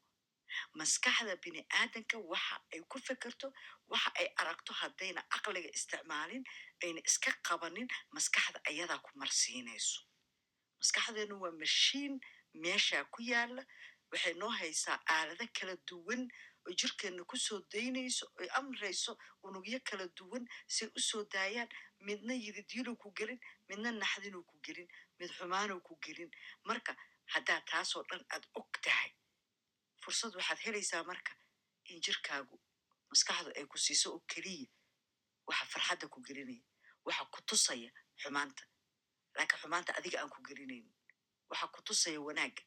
Maskaxda 0.79 1.35
bini 1.45 1.61
aadanka 1.81 2.17
waxa 2.33 2.57
ay 2.73 2.81
ku 2.91 2.99
fekerto 3.07 3.47
waxa 3.93 4.11
ay 4.21 4.27
aragto 4.41 4.73
haddayna 4.81 5.21
aqliga 5.37 5.71
isticmaalin 5.77 6.45
ayna 6.85 7.01
iska 7.09 7.31
qabanin 7.47 7.89
maskaxda 8.15 8.59
ayadaa 8.71 8.99
ku 9.05 9.11
marsiinayso. 9.21 10.01
Maskaxdeenu 10.81 11.35
waa 11.43 11.55
mashiin 11.63 12.15
meeshaa 12.63 13.05
ku 13.15 13.23
yaalla 13.31 13.63
waxay 14.13 14.35
noo 14.41 14.53
haysaa 14.61 14.99
aalado 15.15 15.45
kala 15.59 15.75
duwan 15.89 16.23
oo 16.67 16.73
jirkeenna 16.81 17.23
ku 17.31 17.37
soo 17.47 17.61
daynayso 17.73 18.25
oy 18.41 18.49
amrayso 18.59 19.13
unugyo 19.43 19.79
kala 19.89 20.07
duwan 20.19 20.45
say 20.67 20.89
u 20.97 21.01
soo 21.01 21.25
daayaan. 21.33 21.69
Midna 22.07 22.35
yididiinuu 22.35 22.97
ku 23.03 23.09
gelin 23.19 23.41
midna 23.69 23.91
naxdinuu 23.93 24.45
ku 24.51 24.57
gelin 24.65 24.89
mid 25.19 25.31
xumaanuu 25.37 25.81
ku 25.87 25.95
gelin. 26.05 26.31
Marka 26.65 26.93
haddaad 27.35 27.65
taasoo 27.71 28.03
dhan 28.09 28.23
aad 28.35 28.45
og 28.55 28.71
tahay 28.85 29.11
fursad 30.03 30.33
waxaad 30.39 30.59
helaysaa 30.65 31.03
marka 31.11 31.33
in 31.91 32.01
jirkaagu 32.05 32.57
maskaxdu 33.11 33.51
ay 33.59 33.67
ku 33.67 33.79
siiso 33.79 34.09
oo 34.15 34.23
keliya 34.31 34.69
waxa 35.49 35.65
farxadda 35.73 36.07
ku 36.13 36.19
gelinaya 36.27 36.63
waxa 37.07 37.25
ku 37.35 37.41
tusaya 37.49 37.91
xumaanta. 38.23 38.63
Laakiin 39.37 39.61
xumaanta 39.63 39.91
adiga 39.99 40.17
aan 40.21 40.31
ku 40.35 40.41
gelinaynin 40.49 40.95
waxa 41.51 41.67
ku 41.75 41.81
tusaya 41.83 42.21
wanaagga 42.29 42.63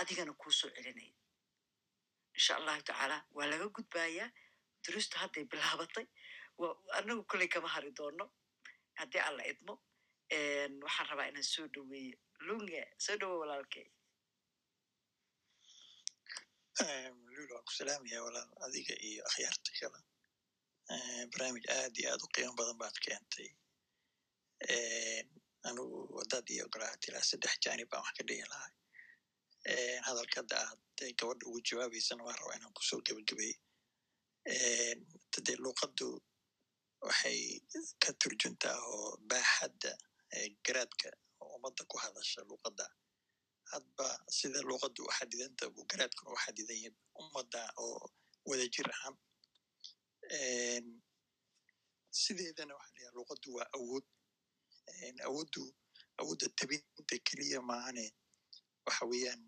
adigana 0.00 0.32
kuu 0.40 0.50
soo 0.58 0.70
celinaya 0.76 1.14
insha 2.36 2.52
allahu 2.58 2.82
tacaala 2.88 3.16
waa 3.36 3.46
laga 3.50 3.66
gudbayaa 3.76 4.28
duruustu 4.84 5.16
hadday 5.22 5.44
bilaabatay 5.50 6.06
waa 6.60 6.74
anagu 6.98 7.22
koley 7.30 7.48
kama 7.48 7.68
hari 7.74 7.90
doono. 7.98 8.26
Haddii 8.98 9.22
alla 9.28 9.42
idmo 9.52 9.74
waxaan 10.86 11.06
rabaa 11.10 11.28
inaan 11.30 11.44
soo 11.54 11.66
dhaweeyo. 11.74 12.18
Lunga 12.46 12.82
soo 13.04 13.16
dhawo 13.20 13.38
walaalkey 13.42 13.86
lul 17.34 17.48
waan 17.52 17.64
ku 17.66 17.72
salaamaya 17.78 18.18
walaal 18.26 18.50
adiga 18.66 18.94
iyo 19.08 19.22
akhyaarta 19.28 19.70
kale 19.80 19.98
barnaamij 20.88 21.66
aad 21.78 21.94
iyo 21.98 22.08
aad 22.12 22.22
u 22.22 22.28
qiimo 22.34 22.54
badan 22.58 22.78
baad 22.82 22.96
keentay. 23.04 23.48
Anigu 25.68 25.98
wadad 26.16 26.46
iyo 26.50 26.64
ogolaat 26.66 27.02
ilaa 27.08 27.22
saddex 27.30 27.54
janib 27.64 27.88
baan 27.90 28.02
wax 28.04 28.14
ka 28.18 28.22
dhigi 28.28 28.46
lahay 28.52 28.72
hadalkada 30.06 30.56
aad 30.66 30.80
gabadha 31.18 31.46
ugu 31.48 31.60
jawaabaysana 31.68 32.22
waan 32.26 32.38
rabaa 32.40 32.56
inaan 32.58 32.74
ku 32.76 32.82
soo 32.88 33.00
gebagabay. 33.06 33.52
Dee 35.46 35.56
luuqaddu 35.64 36.08
waxay 37.06 37.40
ka 38.02 38.10
turjuntaa 38.20 38.78
oo 38.92 39.16
baaxadda 39.30 39.90
garaadka 40.66 41.08
oo 41.40 41.50
ummadda 41.56 41.82
ku 41.90 41.96
hadasha 42.04 42.40
luuqadda. 42.50 42.86
Hadba 43.72 44.06
sida 44.36 44.60
luuqaddu 44.68 45.00
u 45.08 45.12
xadidanta 45.18 45.64
buu 45.74 45.84
garaadkuna 45.90 46.30
u 46.34 46.42
xadidan 46.44 46.76
yahay 46.84 46.94
ummadda 47.20 47.60
oo 47.84 48.00
wada 48.48 48.66
jir 48.74 48.88
ahaan 48.94 49.16
sideedana 52.22 52.74
waxa 52.78 52.92
layaha 52.96 53.12
luuqaddu 53.16 53.48
waa 53.56 53.68
awood. 53.78 54.04
Awooddu 55.28 55.62
awoodda 56.20 56.46
tabinta 56.58 57.16
keliya 57.26 57.60
maahane 57.68 58.04
waxa 58.86 59.04
weeyaan 59.10 59.42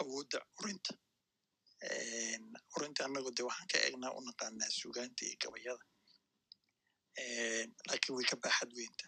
awoodda 0.00 0.38
curinta 0.56 0.92
curinta 2.72 3.00
annagu 3.06 3.30
de 3.36 3.42
waxaan 3.48 3.68
ka 3.72 3.78
egnaa 3.88 4.12
u 4.18 4.20
naqaanaa 4.26 4.70
sugaanta 4.80 5.22
iyo 5.26 5.36
gabayada. 5.42 5.84
Lakin 7.90 8.12
way 8.16 8.24
ka 8.30 8.36
baaxad 8.44 8.70
weynta 8.78 9.06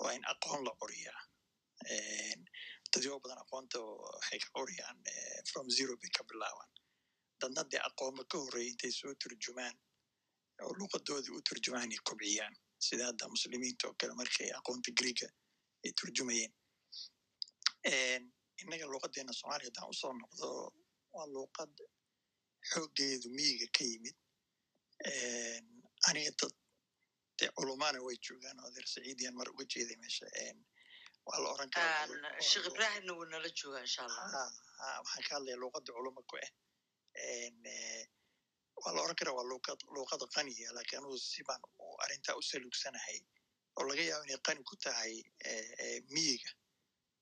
waa 0.00 0.12
in 0.16 0.24
aqoon 0.32 0.60
la 0.66 0.72
curiyaa. 0.80 1.20
Dadyo 2.92 3.12
badan 3.22 3.38
aqoonta 3.44 3.78
waxay 3.80 4.38
ka 4.44 4.48
curiyaan 4.56 4.98
from 5.50 5.66
zero 5.76 5.94
bay 6.00 6.10
ka 6.16 6.22
bilaaban 6.28 6.68
dadna 7.40 7.62
dee 7.70 7.80
aqooma 7.88 8.22
ka 8.30 8.36
horreeya 8.42 8.70
intay 8.72 8.92
soo 8.98 9.14
turjumaan 9.22 9.76
oo 10.66 10.72
luuqadoodii 10.80 11.34
u 11.38 11.42
turjumaan 11.48 11.90
ay 11.94 12.00
kobciyaan 12.10 12.54
sida 12.86 13.04
hadda 13.10 13.28
muslimiinta 13.34 13.88
oo 13.88 13.94
kale 14.00 14.12
markay 14.20 14.50
aqoonta 14.58 14.90
greega 14.98 15.28
ay 15.84 15.92
turjumayeen 16.00 16.52
innaga 18.62 18.86
luuqadeena 18.92 19.32
somaaliya 19.40 19.68
haddaan 19.70 19.90
u 19.92 19.94
soo 20.00 20.12
noqdo 20.22 20.46
waa 21.14 21.26
luuqad 21.34 21.72
xooggeedu 22.70 23.28
miyiga 23.36 23.66
ka 23.76 23.84
yimid 23.90 24.16
aniga 26.08 26.30
dad 26.40 26.54
de 27.38 27.46
culumana 27.56 27.98
way 28.06 28.16
joogaan 28.26 28.58
oo 28.60 28.66
adeer 28.68 28.86
saciidiyan 28.94 29.34
mar 29.38 29.48
uga 29.52 29.64
jeeday 29.72 29.96
meesha 30.02 30.26
waa 31.26 31.38
la 31.42 31.48
oran 31.54 31.70
karaa 31.70 32.40
sheekh 32.50 32.66
ibrahimna 32.72 33.12
wuu 33.16 33.24
nala 33.32 33.48
joogaa 33.60 33.80
insha 33.88 34.02
allah 34.04 34.48
waxaan 35.04 35.22
ka 35.28 35.34
hadlaya 35.36 35.56
luuqadda 35.62 35.90
culuma 35.96 36.22
ku 36.30 36.36
ah 36.44 36.50
waa 38.82 38.92
la 38.94 39.00
oran 39.04 39.16
karaa 39.20 39.34
waa 39.38 39.48
luuqad 39.52 39.80
luuqada 39.94 40.26
qaniya 40.34 40.68
laakiin 40.76 40.98
anugu 41.00 41.18
si 41.30 41.42
baan 41.48 41.62
arrintaa 42.04 42.36
u 42.40 42.42
saluugsanahay 42.50 43.18
oo 43.78 43.84
laga 43.88 44.02
yaabo 44.10 44.24
inay 44.26 44.40
qani 44.46 44.60
ku 44.70 44.74
tahay 44.84 45.14
miyiga 46.14 46.50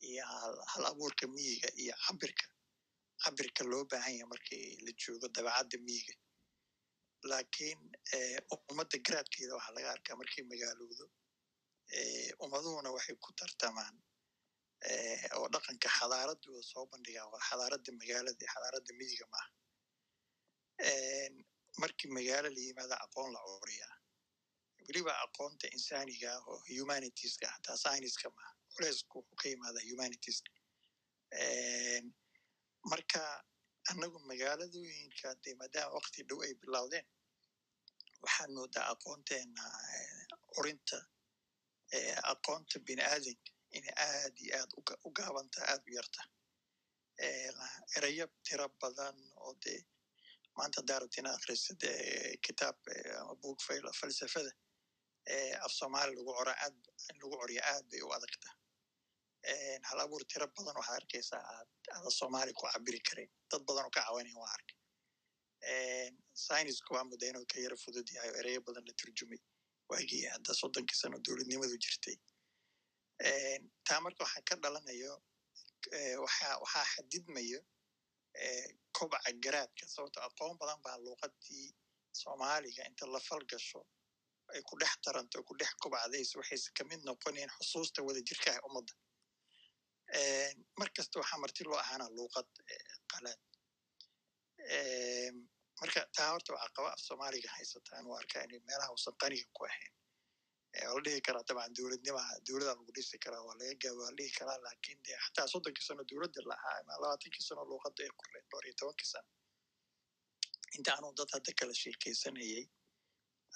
iyo 0.08 0.24
hal 0.72 0.84
abuurka 0.90 1.24
miyiga 1.36 1.68
iyo 1.82 1.94
cabirka 2.06 2.46
cabirka 3.24 3.62
loo 3.70 3.84
baahan 3.90 4.14
yahay 4.18 4.28
markii 4.32 4.66
la 4.86 4.92
joogo 5.00 5.26
dabacadda 5.36 5.76
miyiga 5.86 6.14
laakiin 7.30 7.80
ummadda 8.70 8.96
garaadkeeda 9.06 9.52
waxaa 9.58 9.74
laga 9.76 9.88
arkaa 9.96 10.16
markay 10.20 10.44
magaalowdo 10.52 11.04
ummaduhuna 12.44 12.90
waxay 12.96 13.16
ku 13.24 13.30
tartamaan 13.40 13.96
oo 15.38 15.46
dhaqanka 15.54 15.88
xadaaradooda 15.98 16.62
soo 16.72 16.84
bandhigaa 16.92 17.26
waa 17.32 17.42
xadaaradda 17.48 17.90
magaalada 18.00 18.38
iyo 18.44 18.50
xadaaradda 18.54 18.92
miyiga 19.00 19.26
maaha 19.34 19.50
markii 21.80 22.10
magaalo 22.16 22.48
la 22.54 22.60
yimaada 22.66 22.96
aqoon 23.04 23.28
la 23.34 23.40
curiyaa 23.60 23.94
weliba 24.86 25.12
aqoonta 25.24 25.66
insaaniga 25.76 26.28
ah 26.36 26.42
oo 26.50 26.58
humanitieska 26.78 27.46
hataa 27.54 27.76
scienceska 27.82 28.28
maaha 28.36 28.52
culeysku 28.74 29.16
wuxuu 29.18 29.36
ka 29.40 29.46
yimaada 29.52 29.80
humanitieska 29.90 30.50
marka 32.90 33.20
annagu 33.90 34.18
magaaladooyinka 34.30 35.28
de 35.42 35.50
maadaama 35.60 35.94
wakti 35.96 36.20
dhow 36.28 36.40
ay 36.46 36.54
bilowdeen 36.62 37.06
waxaad 38.22 38.50
moodaa 38.56 38.86
aqoonteena 38.92 39.64
curinta 40.54 40.98
aqoonta 42.32 42.76
bini 42.86 43.02
aadanka 43.12 43.50
inay 43.76 43.94
aad 44.06 44.34
iyo 44.44 44.54
aad 44.60 44.70
u 45.06 45.10
gaabanta 45.16 45.58
aad 45.72 45.82
u 45.88 45.90
yarta. 45.98 46.22
Erayo 47.96 48.26
tiro 48.46 48.66
badan 48.80 49.16
oo 49.44 49.52
de 49.64 49.74
maanta 50.58 50.80
daarabta 50.90 51.20
inaad 51.20 51.36
akrisad 51.40 51.80
kitaab 52.46 52.76
book 53.42 53.58
falsafada 54.00 54.52
af 55.64 55.72
soomaali 55.78 56.12
lagu 56.18 56.32
cora 56.38 56.52
aad 56.64 56.76
lagu 57.20 57.34
coriya 57.40 57.62
aad 57.72 57.84
bay 57.90 58.00
u 58.06 58.10
adagta 58.16 58.48
hal 59.88 59.98
abuur 60.04 60.22
tiro 60.32 60.46
badan 60.56 60.76
waxaad 60.80 60.96
arkaysaa 61.00 61.42
aad 61.56 61.70
ada 61.96 62.10
soomaali 62.20 62.52
ku 62.58 62.64
cabiri 62.72 63.00
karayn 63.08 63.30
dad 63.50 63.62
badan 63.68 63.84
oo 63.88 63.92
ka 63.96 64.00
cawanaya 64.06 64.38
waa 64.42 64.52
arkay 64.56 64.76
synisku 66.46 66.90
waa 66.94 67.04
mudda 67.10 67.26
inuu 67.30 67.46
ka 67.52 67.56
yaro 67.64 67.76
fudud 67.84 68.08
yahay 68.16 68.30
oo 68.32 68.38
ereyo 68.42 68.60
badan 68.68 68.84
la 68.88 68.92
turjumay 69.00 69.40
waagii 69.90 70.24
hadda 70.34 70.52
soddonkii 70.60 70.98
sano 71.02 71.16
dowladnimadu 71.26 71.76
jirtay 71.84 72.16
taa 73.88 74.00
marka 74.04 74.20
waxaa 74.24 74.42
ka 74.48 74.54
dhalanayo 74.62 75.14
waxaa 76.24 76.84
xadidmayo 76.94 77.60
kobaca 78.96 79.30
garaadka 79.44 79.84
sababto 79.94 80.18
aqoon 80.28 80.58
badan 80.60 80.80
baa 80.84 80.96
luuqadii 81.04 81.66
soomaaliga 82.20 82.82
inta 82.90 83.04
la 83.14 83.20
fal 83.28 83.44
gasho 83.52 83.80
ay 84.54 84.62
ku 84.68 84.74
dhex 84.80 84.94
taranto 85.04 85.42
ku 85.48 85.52
dhex 85.60 85.72
kobacdays 85.82 86.30
waxayse 86.38 86.68
ka 86.76 86.82
mid 86.90 87.00
noqonayn 87.08 87.50
xusuusta 87.58 87.98
wada 88.06 88.20
jirkaha 88.28 88.60
ummadda 88.68 88.94
mar 90.78 90.88
kasta 90.96 91.14
waxaa 91.20 91.38
marti 91.44 91.62
loo 91.68 91.78
ahaana 91.84 92.06
luuqad 92.16 92.48
qalaad 93.12 93.40
marka 95.80 96.00
taa 96.16 96.30
horta 96.32 96.52
waxaa 96.54 96.72
qaba 96.76 96.88
af 96.94 97.00
soomaaliga 97.08 97.48
haysataan 97.56 98.06
u 98.10 98.12
arkaa 98.20 98.42
inay 98.46 98.60
meelaha 98.68 98.90
usan 98.98 99.14
qaniga 99.22 99.46
ku 99.56 99.64
ahayn 99.70 99.92
waa 99.92 100.07
la 100.84 101.00
dhihi 101.06 101.20
karaa 101.26 101.44
dabcan 101.48 101.72
dowladnimaha 101.78 102.34
dowladda 102.46 102.72
lagu 102.78 102.92
dhisi 102.96 103.16
karaa 103.24 103.42
waa 103.46 103.56
laga 103.60 103.74
gaaba 103.82 104.00
waa 104.02 104.10
la 104.10 104.16
dhihi 104.18 104.32
karaa 104.38 104.58
laakiin 104.66 104.98
de 105.06 105.12
xataa 105.24 105.46
soddonkii 105.52 105.84
sano 105.88 106.02
dowladda 106.10 106.40
lahaa 106.50 106.74
ama 106.80 106.92
labaatankii 107.02 107.44
sano 107.48 107.62
luuqadda 107.70 108.00
ay 108.06 108.12
qoreen 108.20 108.44
dhowr 108.50 108.64
iyo 108.68 108.74
tobankii 108.80 109.08
sano 109.14 109.28
inta 110.76 110.90
anuu 110.98 111.12
dad 111.18 111.30
hadda 111.34 111.52
kala 111.60 111.74
sheekaysanayay 111.82 112.64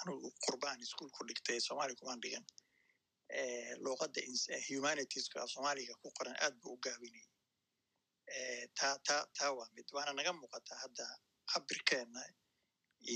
anugu 0.02 0.28
qurbaan 0.44 0.78
ischool 0.86 1.10
ku 1.16 1.22
dhigtay 1.28 1.58
soomaaliya 1.66 1.98
kumaan 2.00 2.20
dhigan 2.24 2.44
luuqadda 3.84 4.20
humanitieska 4.68 5.46
soomaaliga 5.54 5.94
ku 6.02 6.08
qoran 6.18 6.36
aad 6.44 6.54
buu 6.62 6.72
u 6.76 6.80
gaabinayay 6.84 7.28
taa 8.78 8.94
taa 9.08 9.22
taa 9.38 9.50
waa 9.58 9.68
mid 9.76 9.86
waana 9.96 10.12
naga 10.18 10.32
muuqataa 10.40 10.78
hadda 10.84 11.06
cabirkeena 11.52 12.22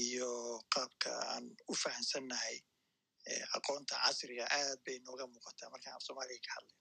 iyo 0.03 0.31
qaabka 0.75 1.11
aan 1.33 1.47
u 1.73 1.75
fahansannahay 1.83 2.57
aqoonta 3.57 3.95
casriga 4.05 4.45
aad 4.59 4.79
bay 4.87 4.97
nooga 5.07 5.25
muuqataa 5.35 5.71
markaan 5.75 5.97
af 5.97 6.03
soomaaliga 6.07 6.43
ka 6.47 6.53
hadlayn 6.57 6.81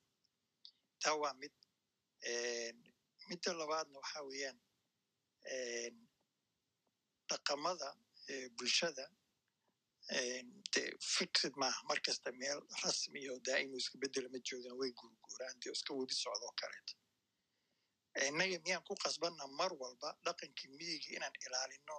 taa 1.03 1.15
waa 1.21 1.33
mid 1.41 1.53
midda 3.29 3.51
labaadna 3.61 3.97
waxa 4.01 4.19
weeyaan 4.29 4.57
dhaqamada 7.29 7.89
bulshada 8.57 9.05
de 10.73 10.83
fixid 11.15 11.53
maaha 11.61 11.81
mar 11.89 11.99
kasta 12.07 12.29
meel 12.41 12.59
rasmi 12.83 13.21
oo 13.31 13.39
daa'imo 13.47 13.75
iska 13.81 13.97
bedela 14.03 14.29
ma 14.33 14.39
joogaan 14.49 14.77
way 14.81 14.91
guurguuraan 14.99 15.55
dee 15.61 15.71
iska 15.77 15.91
webi 15.99 16.15
socdo 16.23 16.45
oo 16.49 16.55
kaleeto 16.61 16.93
innaga 18.27 18.57
miyaan 18.65 18.83
ku 18.87 18.93
qasbanna 19.05 19.43
mar 19.59 19.71
walba 19.81 20.09
dhaqankii 20.25 20.69
miyiga 20.77 21.09
inaan 21.17 21.35
ilaalino 21.45 21.95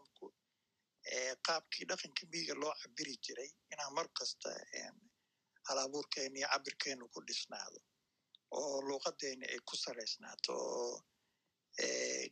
qaabkii 1.46 1.84
dhaqanka 1.90 2.22
miyiga 2.32 2.54
loo 2.62 2.74
cabiri 2.82 3.14
jiray 3.24 3.50
inaan 3.72 3.92
mar 3.94 4.08
kasta 4.18 4.50
halabuurkeena 5.68 6.38
iyo 6.38 6.48
cabirkeenu 6.52 7.08
ku 7.14 7.20
dhisnaado 7.28 7.80
oo 8.58 8.80
luuqadeena 8.88 9.46
ay 9.52 9.60
ku 9.68 9.76
salaysnaato 9.76 10.52
oo 10.52 11.04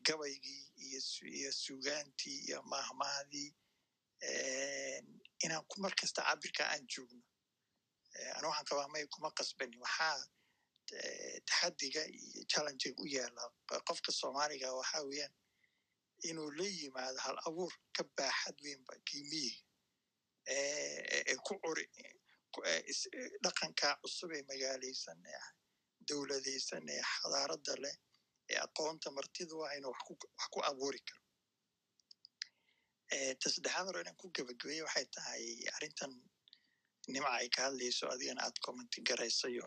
gabaygii 0.06 0.62
iyo 0.86 1.00
su- 1.00 1.26
iyo 1.38 1.50
sugaantii 1.52 2.38
iyo 2.48 2.58
mahmahdii 2.62 3.50
inaan 5.44 5.64
ku 5.70 5.80
mar 5.80 5.92
kasta 6.00 6.22
cabirka 6.22 6.64
aan 6.72 6.86
joogno. 6.92 7.22
Ana 8.36 8.48
waxaan 8.48 8.66
qabaa 8.68 8.88
may 8.92 9.06
kuma 9.06 9.30
qasbani 9.38 9.76
waxaa 9.84 10.18
taxadiga 11.48 12.02
iyo 12.06 12.42
challengega 12.50 13.02
u 13.02 13.06
yaalla 13.06 13.42
qofka 13.88 14.12
soomaaliga 14.12 14.68
waxa 14.74 14.98
weeyaan 15.08 15.32
inuu 16.30 16.50
la 16.58 16.66
yimaado 16.78 17.18
hal 17.26 17.38
abuur 17.48 17.72
ka 17.96 18.02
baaxad 18.16 18.56
weynba 18.64 18.92
eh, 20.54 21.36
ku 21.46 21.54
curi 21.62 21.86
ku- 22.52 22.64
eh, 22.70 22.82
is- 22.90 23.10
eh, 23.18 23.30
dhaqanka 23.44 23.88
cusub 24.02 24.30
ee 24.36 24.42
magaalaysan 24.50 25.18
ee 25.34 25.42
dowladaysan 26.08 26.84
ee 26.94 27.02
xadaarada 27.12 27.74
leh 27.84 27.96
ee 28.52 28.58
aqoonta 28.66 29.08
martidu 29.16 29.54
waa 29.60 29.72
inuu 29.78 29.92
wax 29.94 30.02
ku- 30.52 30.64
abuuri 30.70 31.00
karo. 31.08 31.22
Ta 33.40 33.46
saddexaad 33.54 33.86
hore 33.88 34.00
inaan 34.02 34.16
ku 34.20 34.26
gebagabeeye 34.36 34.82
waxay 34.86 35.06
tahay 35.14 35.44
arrintan 35.76 36.12
nimca 37.12 37.30
ay 37.40 37.48
ka 37.54 37.60
hadlayso 37.66 38.04
adigana 38.14 38.40
aad 38.46 38.56
commenti 38.64 38.98
garaysayo 39.08 39.64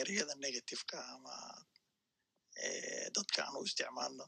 ereyada 0.00 0.34
negativeka 0.44 0.96
ama 1.14 1.34
dadka 3.16 3.38
aan 3.44 3.56
u 3.60 3.64
isticmaalno 3.68 4.26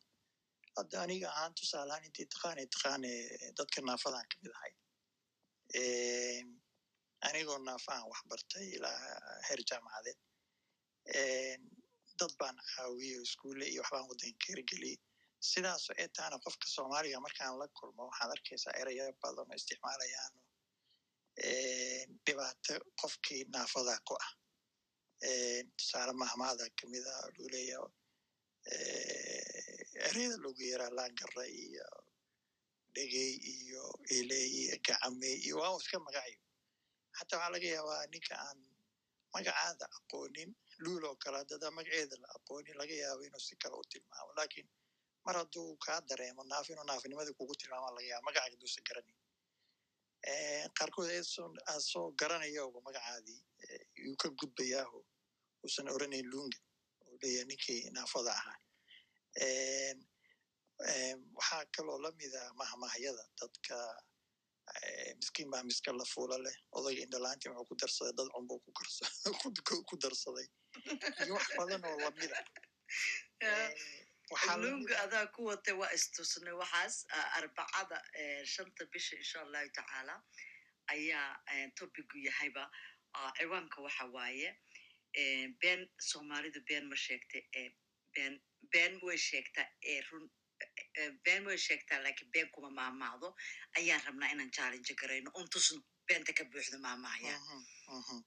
hadda 0.79 0.97
aniga 1.05 1.29
ahaan 1.35 1.53
tusaale 1.59 1.91
ahaan 1.93 2.05
intii 2.09 2.27
taqaane 2.35 2.63
taqaane 2.75 3.11
dadka 3.59 3.79
naafadan 3.89 4.27
ka 4.31 4.37
mid 4.43 4.53
ahay 4.59 4.73
anigoo 7.29 7.59
naafahan 7.69 8.05
wax 8.11 8.21
bartay 8.31 8.67
ilaa 8.77 8.99
heer 9.49 9.61
jaamacadeed 9.71 10.19
dad 12.21 12.33
baan 12.41 12.57
caawiye 12.73 13.17
iskuulle 13.27 13.65
iyo 13.73 13.81
waxbaan 13.83 14.07
waddanka 14.11 14.39
ka 14.45 14.49
hirgeliyey 14.53 14.97
sidaasoo 15.51 15.95
ee 16.03 16.09
taana 16.19 16.37
qofka 16.45 16.67
soomaaliga 16.75 17.19
markaan 17.27 17.55
la 17.61 17.67
kulmo 17.79 18.03
waxaad 18.11 18.31
arkaysaa 18.37 18.75
ereyo 18.83 19.05
badan 19.23 19.47
oo 19.53 19.57
isticmaalayaan 19.61 20.35
eh, 21.49 22.03
dhibaato 22.27 22.75
qofkii 23.01 23.43
naafada 23.55 23.95
ku 24.09 24.15
ah 24.25 24.31
tusaale 25.79 26.13
mahmaada 26.23 26.65
ka 26.79 26.85
mid 26.93 27.05
a 27.13 27.15
lagu 27.25 27.45
leeyaha 27.55 27.87
ereyada 30.09 30.37
loogu 30.45 30.63
yeeraa 30.69 30.91
laangara 30.99 31.45
iyo 31.65 31.87
dhegey 32.95 33.33
iyo 33.55 33.85
eley 34.17 34.47
iyo 34.61 34.77
gacame 34.87 35.31
iyo 35.45 35.55
waa 35.61 35.73
uu 35.75 35.81
iska 35.83 35.99
magacayo. 36.07 36.41
Xataa 37.17 37.37
waxaa 37.39 37.53
laga 37.55 37.69
yaabaa 37.77 38.07
ninka 38.13 38.35
aan 38.47 38.59
magacaada 39.35 39.85
aqoonin 39.99 40.51
luul 40.83 41.05
oo 41.09 41.17
kale 41.23 41.37
haddada 41.41 41.69
magaceeda 41.77 42.17
la 42.23 42.29
aqoonin 42.37 42.77
laga 42.81 42.95
yaabo 43.03 43.23
inuu 43.27 43.41
si 43.47 43.55
kale 43.63 43.75
u 43.81 43.85
tilmaamo. 43.91 44.31
Lakin 44.41 44.67
mar 45.25 45.35
hadduu 45.41 45.77
kaa 45.85 46.01
dareemo 46.09 46.43
naaf 46.51 46.67
inuu 46.73 46.85
naafnimadii 46.91 47.35
kugu 47.39 47.55
tilmaama 47.61 47.91
laga 47.97 48.07
yaaba 48.13 48.25
magacaaga 48.29 48.57
duusa 48.61 48.81
garanay 48.89 49.17
qaarkood 50.79 51.11
aad 51.71 51.81
soo 51.91 52.07
garanayoba 52.21 52.79
magacaadii 52.87 53.41
yuu 54.05 54.17
ka 54.23 54.29
gudbayaaho 54.39 54.99
uusan 55.65 55.89
oranayn 55.95 56.27
lunga 56.33 56.59
oo 57.07 57.15
leeyahay 57.23 57.45
ninkii 57.51 57.81
naafada 57.97 58.33
ahaa 58.41 58.57
waxaa 61.39 61.65
kaloo 61.75 61.99
lamida 62.05 62.41
mahmahyada 62.61 63.25
dadka 63.41 63.77
eh, 64.83 65.15
miskiin 65.17 65.51
baa 65.51 65.63
miska 65.65 65.93
la 65.93 66.05
fuula 66.13 66.37
leh 66.45 66.57
odayga 66.79 67.03
indhalaantii 67.07 67.51
wuxuu 67.51 67.69
ku 67.69 67.75
darsaday 67.81 68.13
dad 68.19 68.29
cunbuu 68.35 68.61
ku 69.91 69.97
darsaday. 70.03 70.47
Iyo 71.25 71.35
wax 71.35 71.47
badan 71.59 71.85
oo 71.85 71.99
lamida 72.05 72.39
Eh, 73.41 73.71
waxaa 74.33 74.57
la 74.57 74.63
mid 74.63 74.71
lunga 74.71 74.95
ah- 74.99 75.05
adaa 75.07 75.27
ku 75.35 75.41
watay 75.51 75.75
waa 75.81 75.93
istusnay 75.99 76.55
waxaas 76.63 76.95
ah, 77.17 77.29
arbacada 77.39 77.99
eh, 78.21 78.43
shanta 78.45 78.83
bisha 78.93 79.17
insha 79.17 79.39
allahu 79.45 79.69
tacaala 79.79 80.15
ayaa 80.95 81.31
eh, 81.53 81.67
topigu 81.79 82.17
yahayba. 82.29 82.65
Ah, 83.15 83.33
ciwaanka 83.39 83.79
waxa 83.87 84.05
waaye 84.17 84.51
eh, 85.21 85.49
been 85.61 85.83
soomaalidu 86.11 86.61
been 86.69 86.85
ma 86.91 86.97
sheegta 86.97 87.39
eh, 87.61 87.71
been 88.15 88.35
been 88.75 88.95
way 89.07 89.19
sheegtaa 89.29 89.67
ee 89.93 90.01
run 90.11 90.25
been 91.27 91.43
way 91.49 91.59
sheegtaa 91.67 91.99
laakiin 92.05 92.31
been 92.37 92.49
kuma 92.55 92.71
maahmaahdo 92.79 93.29
ayaan 93.79 94.03
rabnaa 94.07 94.31
inaan 94.35 94.51
challenge 94.59 94.95
garayno 95.01 95.31
un 95.41 95.49
tusno 95.55 95.81
beenta 96.09 96.33
ka 96.39 96.45
Mhm, 97.39 97.63
mhm. 97.99 98.19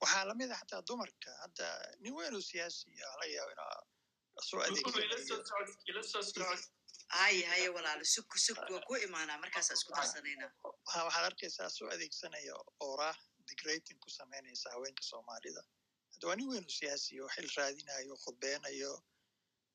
waxaa 0.00 0.24
la 0.28 0.34
mid 0.40 0.50
a 0.50 0.56
xataa 0.60 0.82
dumarka 0.88 1.30
hadda 1.42 1.66
nin 2.02 2.12
weynoo 2.18 2.40
siyaasi 2.50 2.90
laga 3.20 3.26
yaabo 3.36 3.52
inaa 3.52 3.76
soo 4.48 4.60
adeegsanayo 4.66 5.44
haye 7.18 7.42
haye 7.52 7.68
walaalo 7.76 8.04
suku 8.14 8.38
suku 8.46 8.72
waa 8.74 8.84
ku 8.88 8.94
imaanaa 9.06 9.38
markaasa 9.44 9.74
isku 9.78 9.92
darsanaynaa 9.98 10.50
waxa- 10.64 11.04
waxaad 11.06 11.24
arkaysaa 11.30 11.68
soo 11.76 11.88
adeegsanaya 11.94 12.54
oraah 12.88 13.16
degrating 13.48 13.98
ku 14.04 14.10
samaynaysa 14.18 14.70
haweenka 14.74 15.02
soomaalida 15.10 15.62
hadda 16.12 16.24
waa 16.28 16.36
nin 16.40 16.48
weynoo 16.52 16.74
siyaasi 16.78 17.20
oo 17.24 17.28
xil 17.34 17.48
raadinayo 17.58 18.14
khudbeynayo 18.24 18.92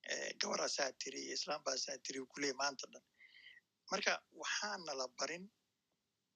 eh, 0.10 0.30
gabaraasaa 0.41 0.91
tiri 1.02 1.19
iyo 1.26 1.34
islaambaasaa 1.40 1.98
tiri 2.06 2.19
uu 2.19 2.28
kuleeyay 2.34 2.57
maanta 2.61 2.88
dhan 2.94 3.03
marka 3.91 4.14
waxaana 4.41 4.94
la 4.99 5.07
barin 5.19 5.45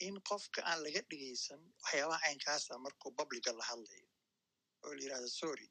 in 0.08 0.16
qofka 0.30 0.60
aan 0.70 0.80
laga 0.86 1.02
dhegeysan 1.10 1.62
waxyaabaha 1.84 2.20
caynkaasa 2.26 2.78
markuu 2.86 3.12
publica 3.20 3.52
la 3.60 3.64
hadlayo 3.72 4.08
oo 4.84 4.94
la 4.96 5.02
yiraahdo 5.04 5.28
sorry 5.42 5.68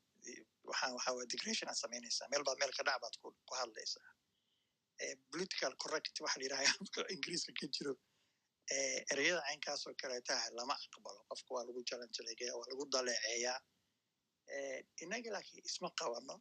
waxaan 0.71 0.93
waxaa 0.97 1.15
waa 1.19 1.27
degration 1.35 1.69
aad 1.71 1.79
samaynaysaa 1.85 2.29
meel 2.33 2.45
baad 2.49 2.59
meel 2.63 2.73
ka 2.79 2.83
dhac 2.89 2.99
baad 3.05 3.17
ku 3.23 3.55
hadlaysaa 3.61 4.09
political 5.33 5.73
correct 5.85 6.21
waxa 6.25 6.39
la 6.41 6.45
yiraha 6.47 6.65
ingiriiska 7.15 7.53
ka 7.61 7.67
jiro 7.77 7.95
ereyada 9.13 9.41
caynkaas 9.49 9.83
kaleetaha 10.03 10.47
lama 10.59 10.75
aqbalo 10.87 11.21
qofka 11.31 11.51
waa 11.57 11.65
lagu 11.69 11.81
jalanjaleegaya 11.91 12.53
waa 12.59 12.69
lagu 12.71 12.85
daleeceeyaa 12.95 13.59
innaga 15.03 15.31
laakiin 15.37 15.65
isma 15.71 15.89
qabano 16.01 16.35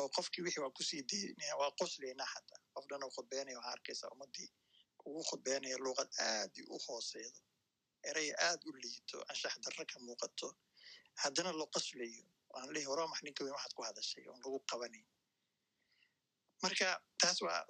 oo 0.00 0.08
qofkii 0.16 0.42
wixii 0.46 0.62
waa 0.64 0.74
ku 0.76 0.82
sii 0.88 1.02
daynaya 1.10 1.54
waa 1.60 1.70
qoslaynaa 1.80 2.28
xataa 2.34 2.60
qof 2.74 2.84
dhan 2.90 3.02
oo 3.06 3.10
khudbeynaya 3.16 3.56
waxaa 3.58 3.72
arkaysaa 3.76 4.10
ummadii 4.14 4.48
ugu 5.08 5.22
khudbeynaya 5.30 5.76
luuqad 5.84 6.10
aad 6.28 6.54
u 6.74 6.76
hooseydo 6.86 7.40
erey 8.10 8.30
aad 8.48 8.60
u 8.68 8.70
liito 8.82 9.18
anshax 9.30 9.54
darro 9.64 9.84
ka 9.92 9.96
muuqato 10.06 10.48
haddana 11.22 11.50
loo 11.58 11.68
qoslayo 11.74 12.22
waan 12.52 12.68
leeyahay 12.74 12.90
hore 12.90 13.02
max 13.12 13.20
ninka 13.26 13.44
weyn 13.44 13.54
waxaad 13.56 13.74
ku 13.76 13.82
hadashay 13.88 14.24
oon 14.28 14.40
lagu 14.44 14.58
qabanayn. 14.70 15.06
Marka 16.62 16.88
taas 17.20 17.38
waa 17.46 17.60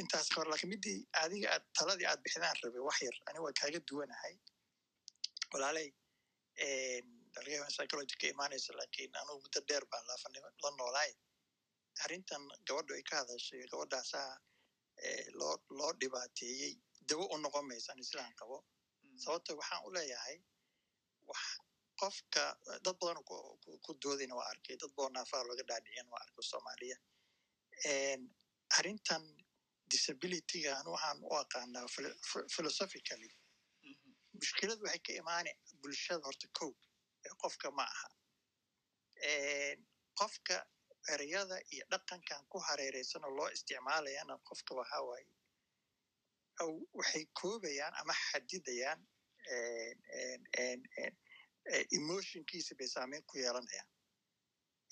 intaas 0.00 0.28
hore 0.36 0.48
laakiin 0.50 0.70
midii 0.74 1.00
adiga 1.22 1.48
aad 1.54 1.64
taladii 1.78 2.06
aad 2.10 2.20
bixidaan 2.24 2.56
rabay 2.62 2.82
wax 2.88 2.98
yar 3.06 3.16
aniga 3.26 3.42
waa 3.46 3.54
kaaga 3.60 3.80
duwanahay. 3.88 4.34
Walaaley 5.52 5.88
dalgayban 7.34 7.70
psychology 7.74 8.14
ka 8.20 8.26
imaanaysa 8.34 8.72
laakiin 8.80 9.16
anugu 9.22 9.40
muddo 9.44 9.60
dheer 9.68 9.84
baan 9.92 10.04
laafanimo 10.10 10.48
la 10.64 10.70
noolaay 10.80 11.12
arrintan 12.04 12.42
gabadhu 12.68 12.92
ay 12.98 13.02
ka 13.10 13.14
hadashay 13.20 13.62
gabadhaasaa 13.72 14.28
loo 15.40 15.54
loo 15.78 15.92
dhibaateeyey 16.00 16.72
dawo 17.10 17.24
u 17.34 17.36
noqon 17.44 17.64
maysa 17.70 17.92
ani 17.92 18.04
sidaan 18.10 18.34
qabo 18.40 18.56
sababta 19.24 19.54
waxaan 19.60 19.82
u 19.86 19.90
leeyahay 19.96 20.36
wax 21.30 21.44
qofka 22.00 22.44
dad 22.84 22.96
badan 23.00 23.22
ku- 23.28 23.98
doodayna 24.04 24.34
waa 24.40 24.48
arkay 24.52 24.76
dad 24.82 24.92
badan 24.96 25.12
naafaa 25.18 25.42
looga 25.48 25.64
dhaadhicin 25.70 26.08
waa 26.12 26.20
arkay 26.24 26.44
soomaaliya 26.50 26.96
arrintan 28.78 29.22
disabilityga 29.92 30.72
waxaan 30.94 31.18
u 31.30 31.34
aqaanaa 31.42 31.86
philo- 31.94 32.18
ph- 32.28 32.48
philosophically 32.54 33.30
mushkiladu 34.38 34.82
waxay 34.86 35.00
ka 35.06 35.12
imaanay 35.22 35.54
bulshada 35.82 36.24
horta 36.28 36.46
kow 36.58 36.70
qofka 37.42 37.70
ma 37.70 37.84
aha. 37.94 38.08
Qofka 40.18 40.56
ereyada 41.12 41.56
iyo 41.72 41.84
dhaqankan 41.90 42.42
ku 42.48 42.58
hareereysan 42.66 43.24
oo 43.24 43.30
loo 43.36 43.48
isticmaalayana 43.56 44.34
qofka 44.48 44.74
waxaa 44.74 45.02
waaye 45.08 45.26
waxay 46.98 47.24
koobayaan 47.40 47.94
ama 48.00 48.14
xadidayaan 48.26 49.00
emotionkiisa 51.98 52.74
bay 52.78 52.88
saameyn 52.88 53.22
ku 53.26 53.38
yeelanayaan. 53.38 53.88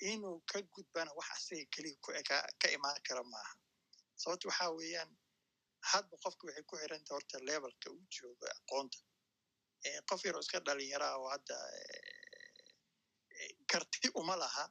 Inuu 0.01 0.40
ka 0.51 0.59
gudbana 0.62 1.12
wax 1.19 1.28
asaga 1.36 1.65
keliya 1.74 1.97
ku 2.05 2.11
eka- 2.12 2.48
ka 2.61 2.69
imaan 2.77 3.01
kara 3.07 3.23
maaha 3.24 3.55
sababta 4.16 4.48
waxaa 4.48 4.70
weeyaan 4.78 5.11
hadba 5.93 6.16
qofka 6.24 6.47
waxay 6.47 6.65
ku 6.70 6.77
xiranta 6.77 7.15
horta 7.15 7.39
levelka 7.48 7.90
uu 7.90 8.07
joogo 8.15 8.47
aqoonta. 8.57 8.98
Qof 10.09 10.24
yaroo 10.24 10.40
iska 10.40 10.61
dhalinyaraa 10.66 11.16
oo 11.19 11.28
hadda 11.35 11.57
karti 13.72 14.09
uma 14.20 14.36
laha 14.42 14.64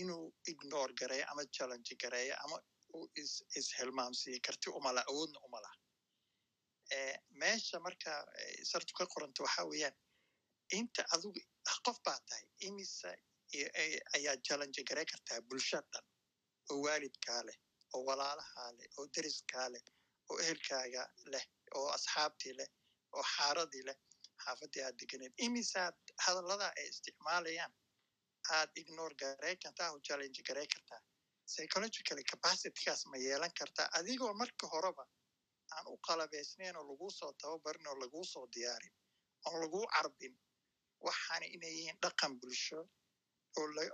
inuu 0.00 0.26
ignore 0.52 0.92
gareeyo 1.00 1.24
ama 1.32 1.42
challenge 1.56 1.94
gareeyo 2.02 2.34
ama 2.44 2.56
uu 2.96 3.06
is 3.22 3.32
ishelmaamsiiyo 3.60 4.40
karti 4.46 4.68
uma 4.78 4.90
laha 4.96 5.06
awoodna 5.12 5.38
uma 5.48 5.60
laha 5.64 5.76
Eh, 6.96 7.16
meesha 7.40 7.78
marka 7.84 8.10
eh, 8.42 8.64
sartu 8.70 8.92
ka 8.98 9.04
qoranta 9.12 9.40
waxaa 9.44 9.64
weeyaan 9.70 9.96
inta 10.78 11.02
adigu 11.14 11.40
qof 11.86 11.98
baa 12.06 12.18
tahay 12.28 12.44
imisa 12.68 13.08
ay- 13.82 14.00
ayaa 14.16 14.36
challenge 14.46 14.80
garay 14.88 15.06
kartaa 15.12 15.40
bulsho 15.48 15.80
dhan 15.92 16.04
oo 16.70 16.78
waalidkaa 16.86 17.40
leh 17.48 17.56
oo 17.94 18.02
walaalahaa 18.08 18.70
leh 18.78 18.88
oo 18.98 19.06
deriskaa 19.14 19.68
leh 19.74 19.82
oo 20.30 20.36
ehelkaaga 20.44 21.02
leh 21.32 21.44
oo 21.78 21.88
asxaabtii 21.96 22.54
leh 22.60 22.68
oo 23.16 23.24
xaaradii 23.34 23.84
leh 23.88 23.98
xaafadii 24.44 24.82
aad 24.86 24.96
deganeed 25.00 25.34
imisaad 25.46 25.96
hadallada 26.24 26.66
ay 26.78 26.86
isticmaalayaan 26.92 27.72
aad 28.56 28.70
ignore 28.82 29.14
garay 29.22 29.56
kartaa 29.64 29.90
oo 29.92 30.00
challenge 30.06 30.42
garay 30.48 30.66
kartaa 30.74 31.00
psychologically 31.50 32.24
capacitygaas 32.32 33.02
ma 33.10 33.16
yeelan 33.26 33.52
kartaa 33.60 33.88
adigoo 33.98 34.32
marka 34.42 34.66
horeba 34.72 35.04
aan 35.74 35.86
u 35.92 35.96
qalabaysnayn 36.06 36.76
oo 36.76 36.84
laguu 36.90 37.10
soo 37.18 37.32
tababarin 37.42 37.86
oo 37.90 37.96
laguu 38.02 38.24
soo 38.32 38.46
diyaarin 38.54 38.94
oon 39.46 39.60
laguu 39.62 39.84
carbin 39.94 40.34
waxaana 41.06 41.46
inay 41.56 41.72
yihiin 41.78 41.98
dhaqan 42.04 42.32
bulsho 42.40 42.80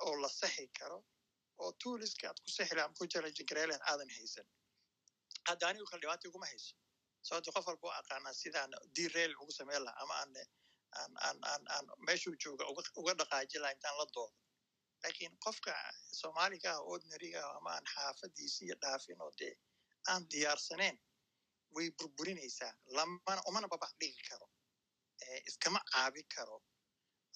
oo 0.07 0.15
la 0.23 0.29
saxi 0.41 0.67
karo 0.79 0.99
oo 1.63 1.73
tuuliska 1.83 2.25
aad 2.29 2.39
ku 2.45 2.51
sixi 2.57 2.81
ama 2.81 2.95
ku 2.99 3.07
challenge 3.13 3.43
lahayd 3.55 3.83
aadan 3.91 4.11
haysan 4.17 4.47
hadda 5.49 5.65
anigu 5.69 5.87
kale 5.91 6.01
dhibaata 6.03 6.29
iguma 6.29 6.47
hayso 6.53 6.75
sababto 7.27 7.51
qof 7.57 7.67
walba 7.71 7.87
u 7.89 7.93
aqaanaa 8.01 8.35
sidaan 8.43 8.71
derail 8.97 9.33
ugu 9.43 9.53
sameyn 9.59 9.83
lahaa 9.87 10.03
ama 10.05 10.15
aan 10.21 10.33
meeshuu 12.07 12.35
jooga 12.45 12.65
uga 13.01 13.15
dhaqaaji 13.21 13.59
lahaa 13.63 13.75
intaan 13.77 13.97
la 14.01 14.07
doodo 14.15 14.37
laakiin 15.03 15.35
qofka 15.45 15.73
soomaaliga 16.21 16.71
ah 16.77 16.81
ordinaryga 16.93 17.41
ah 17.49 17.57
ama 17.59 17.71
aan 17.77 17.85
xaafadiisi 17.95 18.65
iyo 18.67 18.77
dhaafin 18.83 19.21
oo 19.27 19.33
dee 19.41 19.55
aan 20.11 20.23
diyaarsaneyn 20.33 20.97
way 21.75 21.91
burburinaysaa 21.99 22.73
lamana 22.97 23.41
umana 23.49 23.69
babac 23.73 23.93
dhigi 24.01 24.23
karo 24.31 24.47
iskama 25.51 25.81
caabi 25.93 26.23
karo 26.35 26.57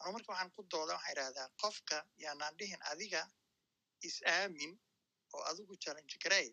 anu 0.01 0.13
marka 0.17 0.29
waxaan 0.33 0.51
ku 0.57 0.63
dooda 0.73 0.93
waxaan 0.97 1.13
idhahdaa 1.17 1.49
qofka 1.63 1.97
yaanaan 2.25 2.55
dhihin 2.59 2.83
adiga 2.93 3.23
is 4.09 4.17
aamin 4.37 4.73
oo 5.35 5.43
adigu 5.51 5.75
challenge 5.85 6.17
garay 6.25 6.49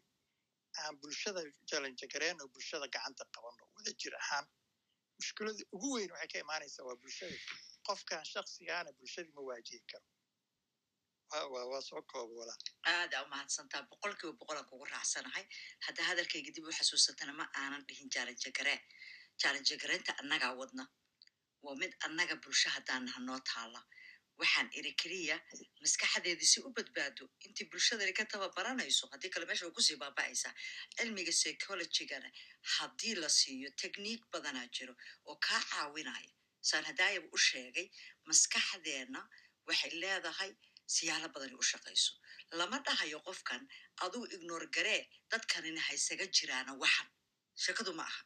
aan 0.82 0.94
bulshada 1.02 1.41
garayn 2.14 2.38
oo 2.41 2.48
bulshada 2.53 2.88
gacanta 2.95 3.23
qabano 3.36 3.64
wada 3.76 3.91
jir 4.02 4.14
ahaan 4.23 4.45
mushkilada 5.22 5.64
ugu 5.76 5.88
weyn 5.95 6.11
waxay 6.15 6.30
ka 6.34 6.38
imaanaysaa 6.45 6.85
waa 6.89 6.98
bulshada 7.03 7.38
qofkan 7.88 8.23
shaksigaana 8.34 8.89
bulshadii 8.99 9.34
ma 9.38 9.41
waajihi 9.49 9.81
karo 9.91 10.07
waa 11.53 11.81
soo 11.89 12.02
kooba 12.11 12.34
walaa 12.41 12.60
aada 12.93 13.18
umahadsantaa 13.26 13.81
boqol 13.91 14.14
kiiba 14.19 14.34
boqolan 14.41 14.65
kugu 14.69 14.85
raacsanahay 14.93 15.45
hadda 15.85 16.02
hadalkayga 16.10 16.52
dib 16.56 16.65
u 16.69 16.72
xasuusatana 16.80 17.34
ma 17.39 17.45
aanan 17.61 17.84
dhihin 17.89 18.10
jaalanjagaree 18.15 18.80
jaalanjagareynta 19.41 20.11
annagaa 20.22 20.52
wadna 20.61 20.84
waa 21.65 21.76
mid 21.81 21.91
annaga 22.07 22.35
bulsho 22.43 22.69
haddaan 22.76 23.03
naha 23.07 23.19
noo 23.27 23.39
taala 23.52 23.81
waxaan 24.41 24.69
iri 24.80 24.91
keliya 25.01 25.35
maskaxdeedii 25.84 26.49
si 26.53 26.59
u 26.68 26.69
badbaado 26.77 27.26
intii 27.45 27.68
bulshadani 27.72 28.13
ka 28.19 28.23
tababaranayso 28.34 29.03
haddii 29.13 29.31
kale 29.34 29.45
meesha 29.49 29.65
way 29.68 29.73
ku 29.77 29.81
sii 29.88 29.97
baaba'aysaa 30.03 30.53
cilmiga 30.97 31.34
psychologigana 31.39 32.30
haddii 32.76 33.15
la 33.23 33.30
siiyo 33.39 33.69
technique 33.81 34.26
badanaa 34.34 34.68
jiro 34.77 34.93
oo 35.30 35.35
kaa 35.47 35.61
caawinaya 35.72 36.31
saan 36.69 36.85
hadaayaba 36.89 37.27
u 37.35 37.38
sheegay 37.47 37.88
maskaxdeenna 38.30 39.22
waxay 39.68 39.91
leedahay 40.03 40.51
siyaalo 40.95 41.27
badani 41.35 41.55
u 41.61 41.63
shaqayso 41.72 42.11
lama 42.59 42.77
dhahayo 42.85 43.19
qofkan 43.27 43.61
aduu 44.05 44.26
ignore 44.35 44.68
garee 44.76 45.01
dadkanina 45.31 45.81
haysaga 45.88 46.26
jiraana 46.38 46.72
waxan 46.84 47.07
sheekadu 47.63 47.91
ma 47.99 48.03
aha 48.09 48.22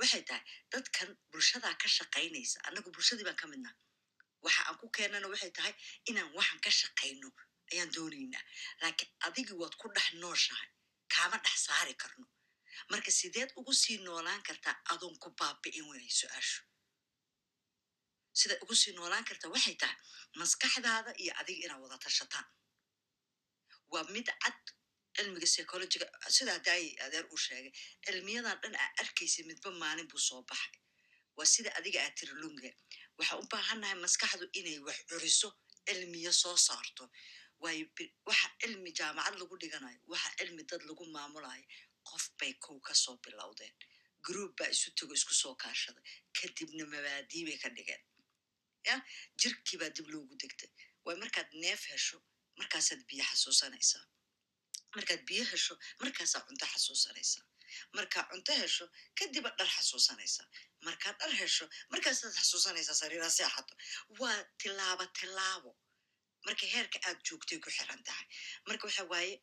waxay 0.00 0.22
tahay 0.28 0.44
dadkan 0.72 1.08
bulshadaa 1.32 1.74
ka 1.82 1.88
shaqaynaysa 1.98 2.58
annagu 2.68 2.88
bulshadii 2.96 3.26
baan 3.28 3.38
ka 3.42 3.46
midnaa 3.52 3.74
waxa 4.44 4.62
aan 4.68 4.76
ku 4.80 4.86
keenana 4.96 5.26
waxay 5.32 5.50
tahay 5.56 5.74
inaan 6.10 6.30
waxan 6.38 6.58
ka 6.64 6.70
shaqayno 6.80 7.28
ayaan 7.72 7.90
doonaynaa. 7.96 8.44
Laakiin 8.80 9.10
adigii 9.26 9.56
waad 9.62 9.74
ku 9.80 9.86
dhex 9.96 10.08
nooshahay 10.22 10.68
kaama 11.12 11.36
dhex 11.44 11.56
saari 11.66 11.94
karno. 12.02 12.26
Marka 12.90 13.10
sideed 13.18 13.50
ugu 13.58 13.72
sii 13.82 13.98
noolaan 14.06 14.42
kartaa 14.48 14.76
adoon 14.92 15.16
ku 15.22 15.28
baabi'in 15.38 15.84
wayay 15.90 16.10
su'aashu. 16.20 16.60
Sidaad 18.38 18.60
ugu 18.64 18.74
sii 18.82 18.92
noolaan 18.98 19.24
kartaa 19.28 19.50
waxay 19.54 19.76
tahay 19.82 19.96
maskaxdaada 20.40 21.10
iyo 21.22 21.32
adiga 21.40 21.60
inaad 21.66 21.80
wada 21.84 21.98
tashataan. 22.04 22.46
Waa 23.92 24.04
mid 24.14 24.28
cad 24.42 24.58
cilmiga 25.16 25.46
psychologiga 25.52 26.06
sidaa 26.36 26.58
daayi 26.66 26.88
adeer 27.04 27.24
uu 27.32 27.40
sheegay 27.46 27.72
cilmiyadan 28.04 28.56
dhan 28.62 28.74
aa 28.82 28.90
arkaysa 29.02 29.40
midba 29.50 29.70
maalin 29.82 30.08
buu 30.10 30.22
soo 30.28 30.42
baxay. 30.50 30.74
Waa 31.36 31.46
sida 31.54 31.70
adiga 31.78 31.98
aad 32.04 32.14
tiri 32.18 32.34
lunge 32.42 32.70
waxaan 33.18 33.40
u 33.42 33.46
baahannahay 33.52 33.96
maskaxdu 34.04 34.46
inay 34.60 34.78
wax 34.86 34.98
curiso 35.10 35.48
cilmiyo 35.86 36.32
soo 36.42 36.56
saarto. 36.66 37.04
Waayo 37.62 37.86
waxa 38.28 38.48
cilmi 38.60 38.90
jaamacad 38.98 39.34
lagu 39.40 39.54
dhiganayo 39.62 40.00
waxa 40.12 40.30
cilmi 40.38 40.62
dad 40.70 40.82
lagu 40.88 41.04
maamulayo 41.14 41.64
qof 42.08 42.24
bay 42.38 42.52
kow 42.64 42.78
ka 42.86 42.94
soo 43.04 43.16
bilowdeen. 43.24 43.74
Group 44.26 44.52
baa 44.58 44.70
isu 44.74 44.88
tego 44.98 45.12
isku 45.18 45.34
soo 45.42 45.54
kaashaday 45.62 46.04
kadibna 46.36 46.84
mabaadii 46.92 47.44
bay 47.48 47.58
ka 47.62 47.68
dhigeen. 47.76 48.02
Ya 48.86 48.94
jirkii 49.40 49.78
baa 49.80 49.90
dib 49.96 50.06
loogu 50.12 50.34
degtay. 50.42 50.70
Waayo 51.04 51.18
markaad 51.22 51.48
neef 51.62 51.82
hesho 51.92 52.18
markaasaad 52.58 53.00
biyo 53.08 53.24
xasuusanaysaa. 53.30 54.04
Markaad 54.96 55.22
biyo 55.28 55.44
hesho 55.52 55.74
markaasaa 56.02 56.42
cunto 56.46 56.66
xasuusanaysaa 56.72 57.44
markaa 57.96 58.24
cunto 58.30 58.52
hesho 58.62 58.84
kadiba 59.18 59.50
dhar 59.58 59.68
xasuusanaysaa 59.76 60.46
markaad 60.86 61.16
dhar 61.20 61.32
hesho 61.40 61.64
markaasaad 61.92 62.32
xasuusanaysaa 62.40 62.96
sariiraa 63.02 63.30
seexato 63.38 63.74
waa 64.20 64.38
tilaabo 64.60 65.04
tilaabo. 65.18 65.70
Marka 66.46 66.66
heerka 66.74 66.98
aad 67.08 67.18
joogtay 67.26 67.58
ku 67.64 67.70
xiran 67.76 68.02
tahay. 68.08 68.26
Marka 68.68 68.84
waxa 68.88 69.04
waaye 69.12 69.34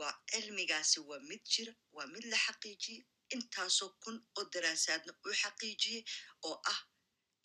waa 0.00 0.12
cilmigaasi 0.30 0.98
waa 1.08 1.20
mid 1.28 1.42
jira 1.52 1.72
waa 1.96 2.06
mid 2.14 2.24
la 2.32 2.38
xaqiijiyey. 2.46 3.02
Intaasoo 3.34 3.90
kun 4.02 4.16
oo 4.38 4.44
daraasaadna 4.52 5.12
uu 5.26 5.34
xaqiijiyey 5.42 6.02
oo 6.48 6.56
ah 6.72 6.80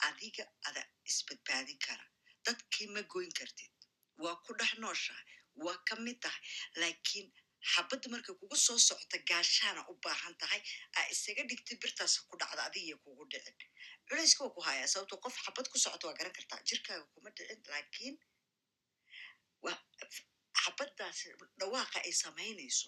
adiga 0.07 0.43
ada 0.68 0.81
isbadbaadin 1.10 1.80
kara. 1.85 2.06
Dadkii 2.45 2.88
ma 2.95 3.01
goyn 3.14 3.31
kartid. 3.39 3.72
Waa 4.23 4.35
ku 4.45 4.51
dhex 4.60 4.72
nooshahay. 4.84 5.26
Waa 5.65 5.77
ka 5.88 5.95
mid 6.06 6.18
tahay. 6.23 6.41
Laakiin 6.81 7.27
xabadda 7.73 8.07
markay 8.14 8.36
kugu 8.41 8.56
soo 8.65 8.77
socota 8.88 9.18
gaashaana 9.30 9.81
u 9.91 9.94
baahan 10.03 10.36
tahay 10.41 10.61
aa 10.98 11.06
isaga 11.14 11.44
dhigtid 11.49 11.77
birtaas 11.84 12.14
ku 12.30 12.36
dhacda 12.41 12.61
adigiyo 12.69 12.98
kugu 13.03 13.23
dhicin. 13.31 13.56
Culayska 14.07 14.41
waa 14.45 14.53
ku 14.56 14.61
hayaa 14.68 14.88
sababto 14.94 15.15
qof 15.23 15.36
xabad 15.45 15.65
ku 15.72 15.77
socota 15.84 16.06
waa 16.07 16.18
garan 16.19 16.34
kartaa 16.38 16.60
jirkaaga 16.69 17.06
kuma 17.14 17.30
dhicin 17.38 17.60
laakiin 17.72 18.15
xabaddaas 20.64 21.19
dhawaaqa 21.60 21.98
ay 22.07 22.14
samaynayso. 22.23 22.88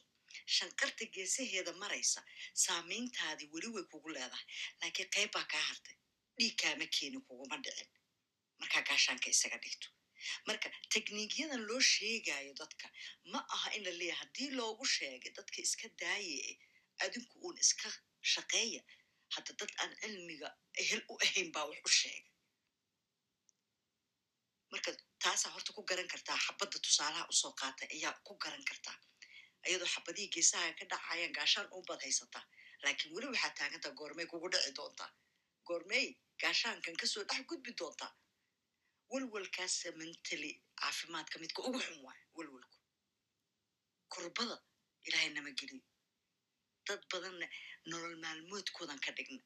Shanqarta 0.56 1.06
geesaheeda 1.16 1.72
maraysa 1.84 2.22
saamayntaadii 2.66 3.50
weli 3.54 3.70
way 3.76 3.84
kugu 3.92 4.10
leedahay 4.16 4.46
laakiin 4.82 5.10
qayb 5.16 5.30
baa 5.36 5.46
kaa 5.54 5.64
hartay 5.70 5.96
dhiig 6.38 6.56
kaama 6.62 6.86
keeni 6.96 7.20
kuguma 7.28 7.58
dhicin. 7.66 7.90
Markaa 8.60 8.84
gaashaanka 8.90 9.28
isaga 9.36 9.58
dhigto 9.64 9.88
marka 10.48 10.68
tekniikyadan 10.94 11.62
loo 11.70 11.82
sheegayo 11.94 12.54
dadka 12.62 12.88
ma 13.32 13.40
aha 13.56 13.70
in 13.78 13.84
la 14.00 14.14
haddii 14.20 14.50
loogu 14.60 14.86
sheegay 14.96 15.32
dadka 15.38 15.58
iska 15.66 15.88
daaye 16.02 16.38
adinku 17.04 17.36
uun 17.46 17.58
iska 17.64 17.90
shaqeeya 18.34 18.82
hadda 19.36 19.52
dad 19.60 19.72
aan 19.82 19.92
cilmiga 20.02 20.50
ehel 20.82 21.02
u 21.12 21.14
ahayn 21.26 21.50
baa 21.56 21.66
wax 21.70 21.80
u 21.90 21.92
sheegay. 22.00 22.32
Marka 24.72 24.92
taasaa 25.24 25.52
horta 25.56 25.72
ku 25.78 25.82
garan 25.90 26.08
kartaa 26.14 26.38
xabadda 26.46 26.78
tusaalaha 26.86 27.26
u 27.32 27.34
soo 27.42 27.54
qaatay 27.62 27.88
ayaa 27.96 28.14
ku 28.28 28.34
garan 28.44 28.64
kartaa. 28.70 28.98
Iyadoo 29.68 29.90
xabadihii 29.96 30.34
geesaha 30.36 30.70
ka 30.80 30.86
dhacayaan 30.92 31.34
gaashaan 31.38 31.68
u 31.76 31.84
bad 31.88 32.02
haysataa 32.06 32.46
laakiin 32.84 33.14
weli 33.16 33.28
waxaa 33.34 33.54
taagantaa 33.60 33.98
goormey 34.00 34.28
kugu 34.32 34.48
dhici 34.54 34.72
doontaa. 34.78 35.10
Goormey 35.68 36.06
gaashaankan 36.42 36.96
ka 37.02 37.06
soo 37.14 37.24
dhex 37.30 37.42
gudbi 37.50 37.72
doontaa 37.80 38.12
walwalkaas 39.12 39.76
mentally 40.02 40.52
caafimaadka 40.82 41.36
midka 41.44 41.60
ugu 41.68 41.80
xun 41.86 42.00
waayo 42.06 42.26
walwalku 42.38 42.78
kurbada 44.14 44.56
ilaahay 45.08 45.30
nama 45.38 45.52
geliyo 45.60 45.84
dad 46.88 47.02
badanna 47.12 47.48
nolol 47.92 48.16
maalmoodkoodan 48.24 49.00
ka 49.06 49.12
dhigna 49.18 49.44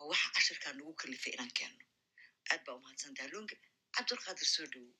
oo 0.00 0.06
waxa 0.12 0.28
cashirkaa 0.36 0.72
nagu 0.78 0.92
kalifay 1.00 1.32
inaan 1.36 1.52
keenno 1.58 1.84
aad 2.50 2.60
baa 2.66 2.76
umahadsantaha 2.80 3.28
lunga 3.34 3.56
cabdulqaadir 3.94 4.48
soo 4.54 4.66
dhowow 4.72 4.94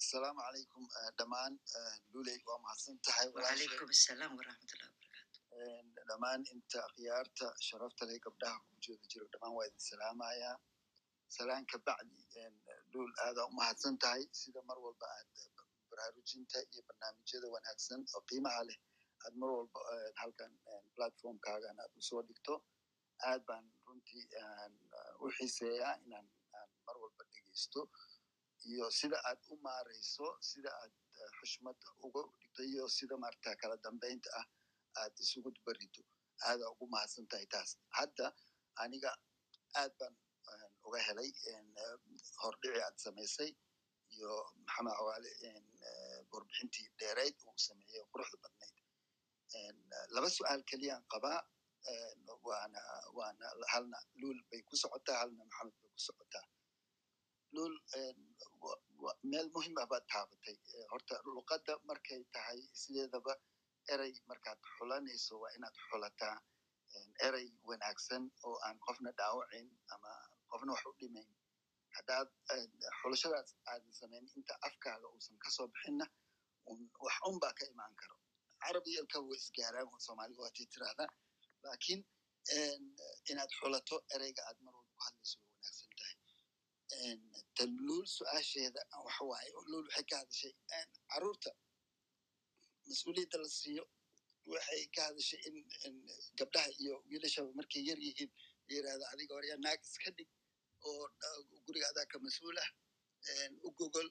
asalaamu 0.00 0.40
calaykum 0.46 0.82
dhammaan 1.18 1.54
eh, 1.78 1.94
luley 2.12 2.38
waa 2.48 2.58
mahadsan 2.64 2.96
tahay 3.06 3.26
walaashay. 3.34 3.66
wacalaykum 3.66 3.88
assalaam 3.96 4.32
waraxmatullahi 4.38 4.92
dhammaan 6.08 6.42
inta 6.52 6.78
akhyaarta 6.88 7.46
sharafta 7.68 8.02
leh 8.08 8.18
gabdhaha 8.26 8.58
ku 8.68 8.74
jeeda 8.84 9.04
jiro 9.12 9.26
dhammaan 9.32 9.54
waa 9.58 9.66
idin 9.68 9.84
salaamayaa 9.90 10.56
salaan 11.36 11.64
ka 11.70 11.78
bacdi 11.86 12.22
dhul 12.92 13.10
aada 13.24 13.40
u 13.48 13.52
mahadsan 13.58 13.94
tahay. 14.02 14.22
Sida 14.40 14.60
mar 14.68 14.78
walba 14.84 15.06
aad 15.16 15.28
baraarujinta 15.90 16.58
iyo 16.72 16.82
barnaamijyada 16.88 17.46
wanaagsan 17.54 18.00
oo 18.14 18.22
qiimaha 18.28 18.60
leh 18.68 18.78
aad 19.24 19.34
mar 19.40 19.50
walba 19.56 19.80
eh, 19.94 20.10
halkan 20.20 20.52
eh, 20.70 20.82
platformkaagan 20.96 21.76
aad 21.82 21.92
u 22.00 22.02
soo 22.08 22.22
dhigto 22.28 22.54
aad 23.30 23.42
baan 23.48 23.66
runtii 23.86 24.24
u 25.22 25.26
xiiseeyaa 25.36 25.94
inaan 26.04 26.26
aan 26.58 26.70
mar 26.86 26.96
walba 27.02 27.22
dhegeysto 27.32 27.80
iyo 28.70 28.86
sida 28.98 29.18
aad 29.30 29.40
u 29.52 29.54
maarayso 29.66 30.26
sida 30.50 30.70
aad 30.82 30.92
eh, 31.20 31.30
xushmada 31.38 31.88
uga 32.06 32.22
dhigto 32.40 32.62
iyo 32.72 32.84
sida 32.98 33.14
maarata 33.22 33.50
kala 33.62 33.76
dambeynta 33.84 34.28
ah 34.40 34.46
aad 35.00 35.14
isugu 35.24 35.50
barido 35.66 36.02
aadaa 36.48 36.68
ugu 36.74 36.86
mahadsan 36.94 37.26
tahay 37.30 37.46
taas. 37.54 37.70
Hadda 37.98 38.26
aniga 38.82 39.10
aad 39.80 39.92
baan 40.00 40.14
uga 40.86 40.98
helay 41.08 41.30
hordhici 42.42 42.80
aad 42.86 42.96
samaysay 43.04 43.50
iyo 44.14 44.32
maxamed 44.66 45.24
eh, 45.46 46.18
warbixintii 46.32 46.86
dheerayd 47.00 47.36
uu 47.48 47.58
sameeyey 47.68 48.04
quruxda 48.12 48.36
badnayd. 48.44 48.76
Laba 50.14 50.28
su'aal 50.36 50.62
keliyaan 50.70 51.04
qabaa 51.12 51.40
waana 52.48 52.80
waana 53.18 53.46
halna 53.72 53.98
luul 54.20 54.38
bay 54.50 54.62
ku 54.68 54.74
socotaa 54.82 55.18
halna 55.22 55.42
maxamed 55.50 55.74
bay 55.80 55.90
ku 55.94 56.00
socotaa. 56.08 56.46
Luul 57.54 57.74
meel 59.30 59.48
muhiim 59.54 59.74
ah 59.82 59.86
baad 59.92 60.04
taabatay. 60.12 60.56
Horta 60.92 61.14
luqadda 61.34 61.72
markay 61.88 62.20
tahay 62.34 62.60
sideedaba 62.80 63.32
erey 63.94 64.12
markaad 64.30 64.58
xulanayso 64.76 65.34
waa 65.42 65.52
inaad 65.56 65.76
xulataa 65.88 66.36
erey 67.26 67.46
wanaagsan 67.68 68.24
oo 68.46 68.56
aan 68.66 68.78
qofna 68.86 69.10
dhaawacin 69.18 69.66
ama 69.94 70.10
qofna 70.50 70.70
wax 70.74 70.84
u 70.90 70.92
dhimayn. 71.00 71.28
Haddaad 71.96 72.28
xulashadaas 73.00 73.50
aadan 73.70 73.92
samayn 74.00 74.26
inta 74.38 74.54
afkaaga 74.68 75.06
uusan 75.14 75.36
ka 75.42 75.48
soo 75.56 75.66
bixinna 75.72 76.06
wax 77.04 77.16
un 77.28 77.36
baa 77.42 77.54
ka 77.58 77.64
imaan 77.72 77.94
karo. 78.00 78.16
Carabi 78.62 78.90
yalka 78.98 79.18
way 79.28 79.38
isgaaraan 79.42 79.88
oo 79.92 79.98
soomaaliga 80.06 80.40
waatay 80.44 80.66
tiraahdaa 80.74 81.10
laakiin 81.64 82.00
inaad 83.30 83.50
xulato 83.58 83.96
ereyga 84.14 84.42
aad 84.48 84.58
mar 84.64 84.74
walba 84.78 84.92
ku 84.96 85.02
hadlayso 85.06 85.36
way 85.40 85.48
wanaagsan 85.54 85.90
tahay. 85.98 86.16
En, 87.06 87.20
tan 87.56 87.70
luul 87.86 88.06
su'aasheeda 88.16 88.80
waxa 89.06 89.24
waaye 89.30 89.50
luul 89.72 89.86
waxay 89.88 90.04
ka 90.10 90.16
hadashay 90.22 90.52
carruurta 91.10 91.50
mas'uuliyadda 92.88 93.38
la 93.44 93.48
siiyo 93.58 93.84
waxay 94.52 94.82
ka 94.94 95.00
hadashay 95.08 95.40
in 95.48 95.56
gabdhaha 96.38 96.70
iyo 96.82 96.94
wiilashaba 97.10 97.50
markay 97.60 97.82
yar 97.88 97.98
yihiin 98.06 98.30
la 98.66 98.72
yiraahdo 98.76 99.04
adiga 99.12 99.32
horya 99.38 99.56
naag 99.64 99.80
iska 99.90 100.10
dhig 100.16 100.28
oo 100.88 101.04
guriga 101.66 101.86
adaa 101.92 102.06
ka 102.12 102.18
mas'uul 102.26 102.58
ah 102.64 102.70
u 103.66 103.70
gogol 103.78 104.08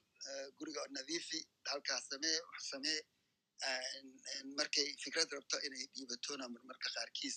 guriga 0.59 0.79
oo 0.83 0.89
nadiifi 0.97 1.39
halkaas 1.71 2.03
samee 2.11 2.37
wax 2.51 2.63
samee 2.71 2.99
markay 4.59 4.87
fikrad 5.03 5.29
rabto 5.37 5.57
inay 5.67 5.83
dhiibatona 5.95 6.45
marmarka 6.55 6.89
qaarkiis 6.97 7.35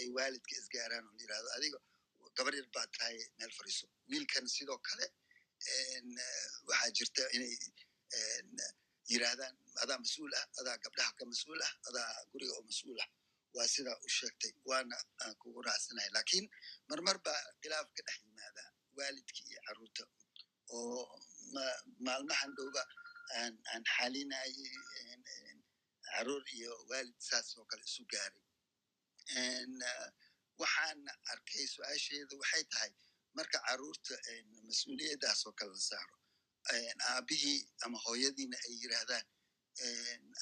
ay 0.00 0.08
waalidka 0.16 0.52
isgaaraan 0.60 1.04
oo 1.08 1.14
la 1.16 1.22
yiraahdo 1.24 1.50
adiga 1.58 1.78
gabar 2.38 2.54
yar 2.58 2.68
baa 2.74 2.86
tahay 2.96 3.16
meel 3.38 3.52
fariiso 3.58 3.86
wiilkan 4.10 4.46
sidoo 4.56 4.78
kale 4.88 5.06
waxaa 6.68 6.90
jirta 6.98 7.22
inay 7.36 7.54
yiraahdaan 9.12 9.54
adaa 9.82 9.98
mas'uul 10.04 10.32
ah 10.40 10.46
adaa 10.60 10.76
gabdhaha 10.84 11.12
ka 11.18 11.24
mas'uul 11.32 11.60
ah 11.68 11.72
adaa 11.88 12.08
guriga 12.32 12.52
oo 12.58 12.64
mas'uul 12.70 12.98
ah. 13.04 13.10
Waa 13.56 13.66
sidaa 13.74 13.96
u 14.06 14.08
sheegtay 14.18 14.52
waana 14.68 14.96
aan 15.22 15.34
kugu 15.42 15.60
raacsanahay 15.68 16.10
lakiin 16.18 16.46
marmar 16.88 17.16
baa 17.26 17.40
khilaaf 17.62 17.88
ka 17.96 18.02
dhex 18.06 18.18
yimaada 18.26 18.62
waalidka 18.96 19.40
iyo 19.50 19.60
carruurta. 19.66 20.04
Oo 20.74 21.00
ma- 21.54 21.80
maalmahan 22.06 22.50
dhowba 22.56 22.82
aan 23.38 23.82
xalinayay 23.94 24.54
carruur 26.10 26.44
iyo 26.58 26.72
waalid 26.90 27.18
saas 27.28 27.48
oo 27.58 27.64
kale 27.70 27.82
isu 27.90 28.02
gaaray. 28.12 28.42
Waxaan 30.60 31.00
arkay 31.32 31.64
su'aasheedu 31.74 32.34
waxay 32.42 32.64
tahay 32.72 32.90
marka 33.36 33.58
carruurta 33.66 34.14
mas'uuliyaddaas 34.68 35.40
oo 35.46 35.52
kale 35.58 35.72
la 35.78 35.82
saaro 35.90 36.16
aabihii 36.68 37.58
ama 37.84 37.98
hooyadiina 38.04 38.56
ay 38.66 38.74
yiraahdaan. 38.82 39.26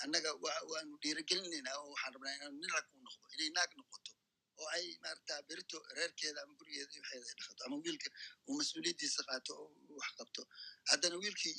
Annaga 0.05 0.31
wa- 0.45 0.63
waanu 0.71 0.95
dhiirigelinaynaa 1.03 1.77
oo 1.81 1.91
waxaan 1.95 2.13
rabnaa 2.15 2.35
inaan 2.39 2.55
nin 2.61 2.71
rag 2.77 2.87
u 2.95 2.99
noqdo 3.07 3.25
inay 3.35 3.51
naag 3.57 3.71
noqoto 3.79 4.13
oo 4.61 4.69
ay 4.77 4.87
maarata 5.03 5.35
berito 5.49 5.79
reerkeeda 5.97 6.43
ama 6.43 6.55
gurigeeda 6.59 6.91
waxeeda 7.01 7.27
ay 7.31 7.35
dhaqato 7.39 7.63
ama 7.67 7.77
wiilka 7.85 8.09
uu 8.49 8.55
mas'uuliyaddiisa 8.59 9.23
qaato 9.29 9.53
oo 9.63 9.69
wax 10.01 10.11
qabto. 10.19 10.43
Haddana 10.91 11.17
wiilkii 11.23 11.55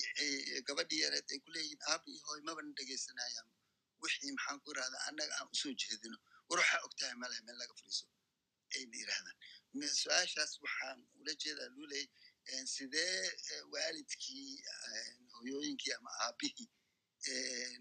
gabadhii 0.67 1.01
yareed 1.05 1.27
ay 1.33 1.39
ku 1.43 1.49
leeyihiin 1.55 1.81
aaba 1.91 2.03
iyo 2.11 2.21
hooy 2.27 2.41
mabana 2.47 2.71
dhegaysanayaan 2.77 3.47
wixii 4.03 4.31
maxaan 4.37 4.59
ku 4.63 4.67
irahdaa 4.73 5.01
annaga 5.09 5.33
aan 5.39 5.47
u 5.53 5.55
soo 5.61 5.73
jeedino 5.81 6.17
war 6.49 6.59
waxaa 6.61 6.81
ogtahay 6.87 7.15
malaha 7.21 7.41
meel 7.47 7.57
laga 7.61 7.73
fariiso 7.79 8.05
ayna 8.75 8.95
yirahdaan 9.01 9.37
Me- 9.77 9.95
su'aashaas 10.01 10.51
waxaan 10.65 10.99
ula 11.19 11.33
jeedaa 11.43 11.69
luley 11.77 12.03
en, 12.03 12.09
sidee 12.75 13.17
eh, 13.51 13.63
waalidkii 13.73 14.49
en, 14.97 15.17
hooyooyinkii 15.37 15.93
ama 15.97 16.11
aabihii 16.25 16.67
eh, 17.31 17.77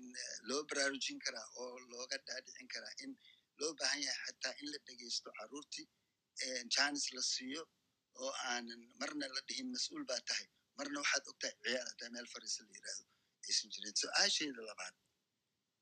loo 0.49 0.63
baraarujin 0.71 1.19
karaa 1.25 1.47
oo 1.63 1.79
looga 1.93 2.17
dhaadhicin 2.27 2.69
karaa 2.75 2.95
in 3.05 3.13
loo 3.61 3.73
baahan 3.81 4.03
yahay 4.07 4.23
xataa 4.27 4.55
in 4.61 4.67
la 4.73 4.79
dhegeysto 4.87 5.31
caruurtii 5.39 5.87
en, 6.47 6.69
janis 6.77 7.07
la 7.17 7.23
siiyo 7.33 7.63
oo 8.23 8.33
aanan 8.51 8.83
marna 9.01 9.27
la 9.37 9.41
dhihin 9.49 9.69
mas'uul 9.75 10.05
baa 10.11 10.21
tahay 10.29 10.47
marna 10.79 10.97
waxaad 11.03 11.25
ogtahay 11.33 11.55
ciyaal 11.65 11.87
haddaa 11.91 12.11
meel 12.15 12.29
fariisa 12.35 12.61
la 12.67 12.73
yiraahdo 12.79 13.05
aysan 13.49 13.69
jirin 13.75 13.95
su'aasheeda 14.03 14.63
labaad 14.71 14.95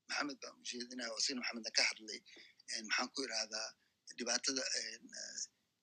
maxamed 0.08 0.38
baan 0.42 0.54
ujeedinaya 0.62 1.20
sina 1.26 1.40
maxamedna 1.40 1.70
ka 1.78 1.82
hadlay 1.90 2.20
maxaan 2.88 3.08
ku 3.14 3.20
irahdaa 3.26 3.68
dhibaatada 4.18 4.62
eh, 4.78 4.98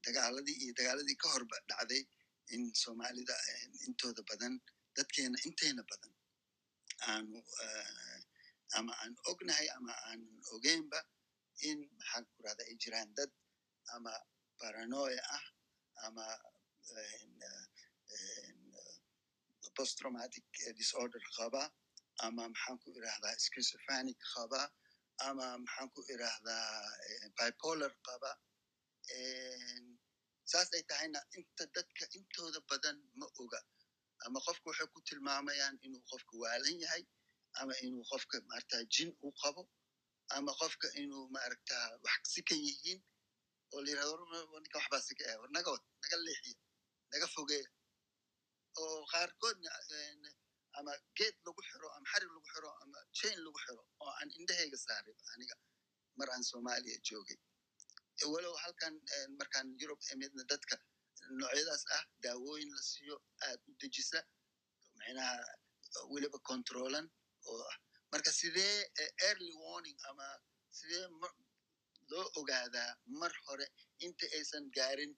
dagaaladii 0.06 0.58
iyo 0.64 0.74
dagaaladii 0.80 1.18
ka 1.24 1.28
horba 1.34 1.58
dhacday 1.70 2.02
in 2.56 2.64
soomaalida 2.82 3.36
intooda 3.88 4.22
badan 4.30 4.54
dadkeena 4.96 5.38
inteena 5.48 5.84
badan 5.92 6.14
aanu 7.12 7.40
ama 8.78 8.94
aan 9.02 9.14
ognahay 9.32 9.68
ama 9.78 9.94
aanan 10.08 10.36
ogeynba 10.56 11.00
in 11.70 11.80
maxaan 11.98 12.24
ku 12.30 12.34
irahdaa 12.42 12.66
ay 12.70 12.76
jiraan 12.84 13.10
dad 13.18 13.32
ama 13.96 14.14
paranoia 14.60 15.24
ah 15.38 15.46
ama 16.08 16.26
en, 17.22 17.32
eh, 17.50 17.66
en, 18.48 18.60
eh, 18.80 18.96
post 19.78 19.94
traumatic 20.00 20.46
disorder 20.80 21.24
qaba 21.38 21.64
ama 22.26 22.44
maxaan 22.54 22.78
ku 22.84 22.90
irahdaa 23.00 23.36
schizophrenic 23.46 24.20
qaba 24.34 24.62
ama 25.28 25.46
maxaan 25.66 25.90
ku 25.96 26.02
irahdaa 26.14 26.68
bipolar 27.38 27.94
qaba 28.08 28.32
saas 30.52 30.70
ay 30.78 30.84
tahayna 30.90 31.20
inta 31.40 31.64
dadka 31.76 32.04
intooda 32.18 32.60
badan 32.70 32.98
ma 33.20 33.28
oga. 33.44 33.60
Ama 34.26 34.40
qofka 34.46 34.66
waxay 34.70 34.88
ku 34.94 35.00
tilmaamayaan 35.08 35.76
inuu 35.86 36.04
qofka 36.12 36.34
waalan 36.44 36.76
yahay 36.84 37.04
ama 37.60 37.74
inuu 37.86 38.04
qofka 38.12 38.36
maarata 38.50 38.78
jin 38.94 39.10
u 39.26 39.30
qabo 39.42 39.62
ama 40.36 40.52
qofka 40.62 40.88
inuu 41.02 41.26
maaragta 41.36 41.76
wax 42.06 42.22
si 42.34 42.42
ka 42.48 42.56
yihiin 42.56 43.00
oo 43.74 43.80
la 43.84 43.90
yiraahdo 43.92 44.24
"War, 44.52 44.62
ninka 44.64 44.78
waxbaa 44.80 45.02
si 45.08 45.14
ka 45.20 45.24
ah 45.32 45.38
war 45.42 45.50
naga 45.56 45.72
leexiya 46.26 46.58
naga 47.12 47.28
fogeeya. 47.36 47.70
Oo 48.82 49.06
qaarkoodna 49.12 49.70
ama 50.80 50.92
geed 51.18 51.36
lagu 51.46 51.62
xiro 51.70 51.88
ama 51.96 52.06
xarig 52.12 52.30
lagu 52.36 52.48
xiro 52.54 52.70
ama 52.84 52.98
chain 53.18 53.38
lagu 53.46 53.60
xiro 53.66 53.84
oo 54.02 54.12
aan 54.20 54.30
indhahayga 54.40 54.78
saaray 54.86 55.16
aniga 55.34 55.56
mar 56.18 56.28
aan 56.34 56.44
soomaaliya 56.50 56.98
joogay 57.08 57.38
walow 58.34 58.56
halkan 58.64 58.96
en, 59.18 59.30
markaan 59.40 59.68
yurub 59.82 60.00
imidna 60.14 60.44
dadka 60.52 60.76
noocyadaas 61.40 61.84
ah 61.98 62.04
daawooyin 62.24 62.70
la 62.78 62.82
siiyo 62.92 63.16
aad 63.48 63.60
u 63.70 63.72
dejisa 63.82 64.20
macnaha 64.98 65.36
weliba 66.14 66.40
controlan 66.50 67.06
oo 67.52 67.62
ah. 67.72 67.78
Marka 68.12 68.32
sidee 68.42 68.76
eh, 69.02 69.12
early 69.30 69.54
warning 69.64 70.00
ama 70.10 70.28
sidee 70.78 71.04
loo 72.12 72.28
ogaadaa 72.40 72.92
mar 73.20 73.34
hore 73.46 73.66
inta 74.06 74.26
aysan 74.38 74.66
gaarin 74.76 75.14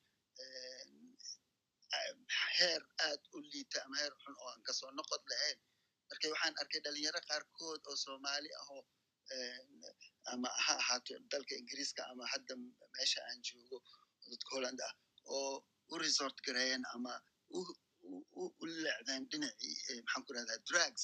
heer 2.57 2.81
aad 3.07 3.21
u 3.35 3.37
liita 3.51 3.77
ama 3.85 3.95
heer 4.01 4.13
xun 4.23 4.35
oo 4.41 4.49
aan 4.51 4.61
ka 4.67 4.73
soo 4.79 4.91
noqod 4.97 5.23
lahayn? 5.31 5.59
Marka 6.09 6.25
waxaan 6.33 6.55
arkay 6.61 6.81
dhalinyaro 6.85 7.21
qaarkood 7.29 7.81
oo 7.89 7.95
soomaali 8.05 8.49
ah 8.59 8.67
oo 8.75 8.81
en, 9.37 9.69
ama 10.33 10.49
ha 10.65 10.73
ahaato 10.81 11.13
dalka 11.31 11.53
ingiriiska 11.61 12.01
ama 12.11 12.23
hadda 12.33 12.53
meesha 12.95 13.19
aan 13.29 13.39
joogo 13.47 13.77
dadka 14.31 14.49
holland 14.55 14.79
ah 14.87 14.93
oo 15.35 15.53
u 15.91 15.97
resort 16.05 16.37
gareeyeen 16.45 16.83
ama 16.95 17.13
u 18.61 18.65
leecdeen 18.83 19.23
dhinacii 19.31 19.75
eh, 19.89 19.99
maxaan 20.05 20.23
ku 20.25 20.31
irahdaa 20.33 20.59
drugs. 20.69 21.03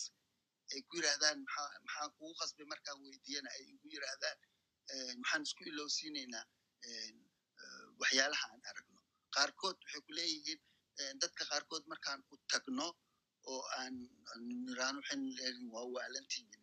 Ay 0.74 0.82
ku 0.88 0.94
yirahdaan 1.00 1.38
maxaa 1.46 1.80
maxaan 1.86 2.10
kugu 2.18 2.34
qasbay 2.40 2.66
markaan 2.74 2.98
weydiiyana 3.06 3.50
ay 3.58 3.64
igu 3.74 3.88
yirahdaan 3.96 4.38
en, 4.94 5.16
waxaan 5.22 5.42
isku 5.48 5.62
ilowsiinaynaa 5.72 6.46
eh, 6.88 7.12
waxyaalaha 8.02 8.46
aan 8.54 8.62
aragno. 8.70 9.00
Qaarkood 9.36 9.78
waxay 9.84 10.02
ku 10.08 10.12
leeyihiin 10.20 10.62
dadka 11.24 11.44
qaarkood 11.52 11.84
markaan 11.94 12.20
u 12.34 12.36
tagno 12.52 12.88
oo 13.52 13.62
aan 13.80 13.96
aan 14.32 14.42
niraan 14.66 14.96
waxaan 15.00 15.22
leeyihiin 15.38 15.68
waa 15.76 15.86
yirahdaan 15.96 16.61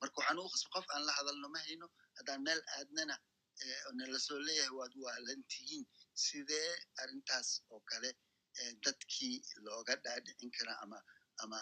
marka 0.00 0.16
waxaan 0.20 0.38
ugu 0.40 0.50
qasbay 0.54 0.72
qof 0.74 0.86
aan 0.94 1.02
la 1.08 1.12
hadalno 1.18 1.46
ma 1.54 1.60
hayno 1.66 1.86
haddaan 2.18 2.40
meel 2.46 2.60
aadnana 2.78 3.16
eh, 3.62 3.80
oo 3.86 3.92
nala 3.98 4.18
soo 4.26 4.38
leeyahay 4.46 4.72
waad 4.78 4.94
waalantihiin 5.04 5.84
sidee 6.24 6.70
arrintaas 7.02 7.48
oo 7.72 7.80
kale 7.90 8.10
dadkii 8.84 9.36
looga 9.66 9.94
dhaadhicin 10.04 10.50
karaa 10.56 10.78
ama 10.84 10.98
ama 11.42 11.58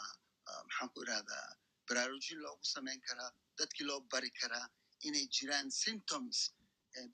ah, 0.48 0.62
maxaan 0.66 0.88
ku 0.94 0.98
irahdaa 1.04 1.46
baraarujin 1.88 2.38
loogu 2.44 2.64
samayn 2.74 3.00
karaa 3.08 3.30
dadkii 3.58 3.86
loo 3.90 4.00
bari 4.12 4.30
karaa 4.40 4.66
inay 5.06 5.26
jiraan 5.36 5.68
symptoms 5.84 6.38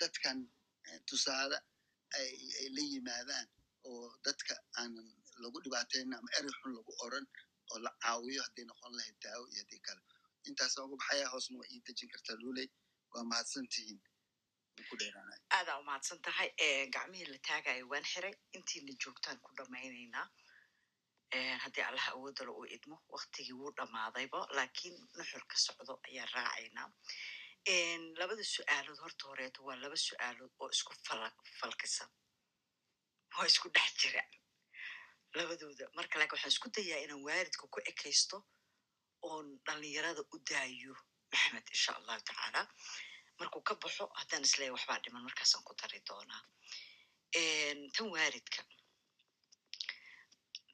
dadkan 0.00 0.38
tusaale 1.08 1.58
ay 2.18 2.30
la 2.76 2.82
yimaadaan 2.92 3.46
oo 3.88 4.06
dadka 4.26 4.54
aanan 4.80 5.08
lagu 5.42 5.58
dhibaateyn 5.64 6.10
ama 6.18 6.28
eri 6.38 6.50
xun 6.58 6.72
lagu 6.78 6.92
oran 7.06 7.26
oo 7.70 7.78
la 7.84 7.90
caawiyo 8.02 8.40
hadday 8.46 8.64
noqon 8.70 8.92
lahayd 8.98 9.16
daawo 9.24 9.44
iyo 9.52 9.60
haddii 9.62 9.82
kale 9.86 10.02
intaasaan 10.50 10.84
uga 10.86 10.96
baxaya 11.00 11.28
hoosna 11.32 11.58
waa 11.60 11.68
ii 11.74 11.80
dejin 11.86 12.10
kartaa 12.14 12.36
luley 12.42 12.68
waa 13.12 13.24
mahadsantihiin 13.30 14.00
aadaa 15.56 15.78
umahadsan 15.82 16.20
tahay 16.26 16.50
gacmihii 16.94 17.26
la 17.32 17.38
taagayo 17.48 17.88
waan 17.92 18.04
xiray. 18.12 18.34
Intiina 18.56 18.92
joogtaan 19.04 19.38
ku 19.44 19.50
dhamaynaynaa 19.58 20.26
haddii 21.64 21.84
allaha 21.90 22.10
awoodalo 22.16 22.52
uu 22.60 22.66
idmo 22.76 22.96
waktigii 23.16 23.52
wuu 23.60 23.72
dhammaadayba 23.78 24.40
laakiin 24.56 24.96
nuxur 25.16 25.42
ka 25.50 25.56
socdo 25.66 25.94
ayaan 26.08 26.30
raacaynaa. 26.34 26.88
Labada 28.20 28.44
su'aalood 28.54 28.98
horta 29.04 29.24
horeeto 29.30 29.64
waa 29.68 29.76
laba 29.82 29.96
su'aalood 30.06 30.52
oo 30.60 30.68
isku 30.76 30.92
falkisan. 31.60 32.10
Waa 33.36 33.46
isku 33.52 33.68
dhex 33.74 33.90
jira. 34.02 34.22
Labadooda 35.38 35.84
marka 35.98 36.18
laakiin 36.18 36.36
waxaan 36.36 36.52
isku 36.54 36.68
dayaa 36.76 37.00
inaan 37.04 37.22
waalidka 37.28 37.66
ku 37.74 37.78
ekaysto 37.90 38.36
oon 39.22 39.46
dhalinyarada 39.66 40.22
u 40.34 40.36
daayo 40.50 40.94
maxamed 41.32 41.66
insha 41.74 41.92
allahu 41.98 42.20
tacaala. 42.28 42.62
Markuu 43.38 43.62
ka 43.68 43.74
baxo 43.82 44.04
haddaan 44.20 44.42
isleeya 44.48 44.72
waxbaa 44.76 44.98
dhiman 45.04 45.22
markaasaan 45.28 45.64
ku 45.64 45.72
dari 45.80 46.00
doonaa. 46.08 46.42
Tan 47.94 48.06
waalidka. 48.14 48.60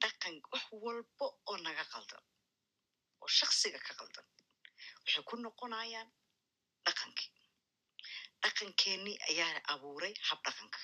Dhaqan 0.01 0.35
wax 0.53 0.65
walba 0.85 1.27
oo 1.51 1.57
naga 1.65 1.85
qaldan 1.93 2.25
oo 3.23 3.29
shaksiga 3.39 3.79
ka 3.87 3.93
qaldan 4.01 4.27
waxay 5.05 5.23
ku 5.29 5.35
noqonayaan 5.37 6.09
dhaqankii. 6.87 7.31
Dhaqankeenii 8.43 9.17
ayaa 9.31 9.61
abuuray 9.75 10.15
habdhaqanka 10.29 10.81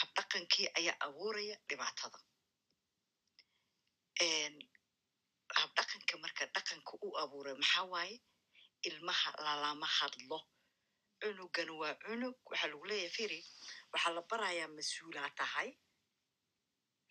habdhaqankii 0.00 0.66
ayaa 0.78 0.96
abuuraya 1.06 1.56
dhibaatada 1.68 2.18
habdhaqanka 5.60 6.14
marka 6.24 6.44
dhaqanka 6.54 6.92
u 7.06 7.08
abuuray 7.22 7.54
maxaa 7.62 7.84
waaye 7.94 8.16
ilmaha 8.88 9.30
lalama 9.44 9.86
hadlo 9.98 10.38
cunugana 11.20 11.72
waa 11.82 11.94
cunug 12.04 12.36
waxaa 12.50 12.68
lagu 12.72 12.84
leeyahay 12.90 13.12
firi 13.16 13.40
waxaa 13.92 14.12
la 14.16 14.22
barayaa 14.30 14.68
mas'uulaa 14.78 15.30
tahay 15.40 15.70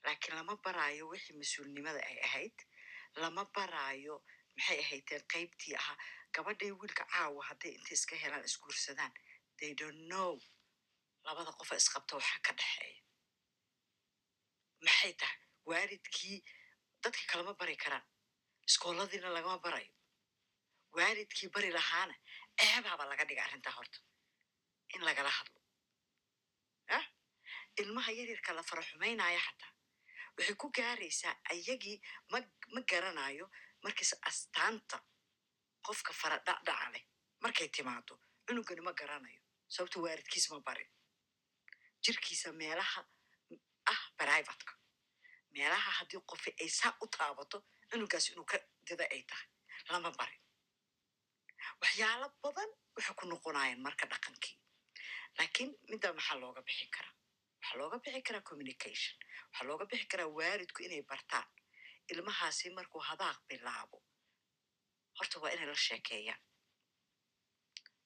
laakiin 0.05 0.35
lama 0.39 0.53
baraayo 0.65 1.03
wixii 1.13 1.35
mas'uulnimada 1.41 1.99
ay 2.09 2.17
ahayd 2.27 2.57
lama 3.21 3.43
baraayo 3.55 4.15
maxay 4.57 4.79
ahaydeen 4.83 5.23
qaybtii 5.33 5.75
ahaa 5.81 5.97
gabadhay 6.35 6.71
wiilka 6.79 7.03
caawa 7.13 7.41
hadday 7.49 7.71
intay 7.77 7.95
iska 7.99 8.15
helaan 8.23 8.43
isguursadaan 8.49 9.13
they 9.59 9.71
don't 9.81 10.01
know. 10.11 10.33
labada 11.25 11.51
qofa 11.59 11.75
isqabta 11.81 12.13
waxaa 12.19 12.39
ka 12.45 12.51
dhexeeya 12.59 13.01
maxay 14.85 15.13
tahay 15.21 15.37
waalidkii 15.69 16.37
dadka 17.03 17.23
kalama 17.31 17.53
bari 17.59 17.75
karaan 17.83 18.05
iskooladiina 18.67 19.29
lagama 19.35 19.57
barayo 19.59 19.93
waalidkii 20.95 21.49
bari 21.53 21.71
lahaana? 21.71 22.15
Ceebaaba 22.59 23.05
laga 23.09 23.25
dhiga 23.25 23.43
arrintaa 23.43 23.73
horta. 23.77 23.99
In 24.95 25.01
lagala 25.07 25.29
hadlo. 25.29 25.59
Ah 26.97 27.05
ilmaha 27.81 28.11
yaryarka 28.11 28.53
la 28.53 28.63
fara 28.63 28.81
xumaynaya 28.89 29.39
xataa. 29.47 29.71
Waxay 30.37 30.55
ku 30.55 30.69
gaaraysaa 30.77 31.35
ayagii 31.51 31.97
ma 32.31 32.37
ma 32.73 32.81
garanayo 32.91 33.49
markiis 33.83 34.13
astaanta 34.29 34.97
qofka 35.85 36.13
fara 36.13 36.37
dhacdhaca 36.45 36.91
leh. 36.93 37.03
Markay 37.43 37.67
timaado 37.75 38.19
cunugani 38.45 38.81
ma 38.81 38.93
garanayo. 38.93 39.41
Sababto 39.73 40.01
waalidkiis 40.05 40.49
ma 40.51 40.59
barin. 40.59 40.89
Jirkiisa 42.03 42.51
meelaha 42.53 43.01
ah 43.93 44.01
brivatka 44.17 44.73
meelaha 45.53 45.91
haddii 45.99 46.21
qofi 46.29 46.51
ay 46.61 46.69
saa 46.69 46.93
u 47.01 47.07
taabato 47.07 47.57
cunugaas 47.89 48.25
inuu 48.31 48.45
ka 48.51 48.57
dida 48.87 49.05
ay 49.15 49.23
tahay 49.29 49.47
lama 49.89 50.11
barin 50.19 50.41
waxyaalo 51.81 52.27
badan 52.43 52.69
waxay 52.95 53.15
ku 53.19 53.25
noqonayaan 53.31 53.81
marka 53.85 54.05
dhaqankii. 54.11 54.55
Laakiin 55.37 55.71
middaa 55.91 56.13
maxaa 56.17 56.37
looga 56.41 56.61
bixi 56.67 56.85
karaa 56.95 57.15
waxaa 57.61 57.77
looga 57.79 57.97
bixi 58.03 58.21
karaa 58.27 58.41
communication. 58.49 59.15
Waxaa 59.49 59.67
looga 59.69 59.85
bixi 59.91 60.05
karaa 60.11 60.29
waalidku 60.37 60.79
inay 60.85 61.01
bartaan. 61.11 61.47
Ilmahaasi 62.11 62.69
markuu 62.77 63.01
hadaaq 63.09 63.39
bilaabo 63.49 63.97
horta 65.17 65.37
waa 65.41 65.51
inay 65.55 65.67
la 65.71 65.75
sheekeeyaan. 65.87 66.41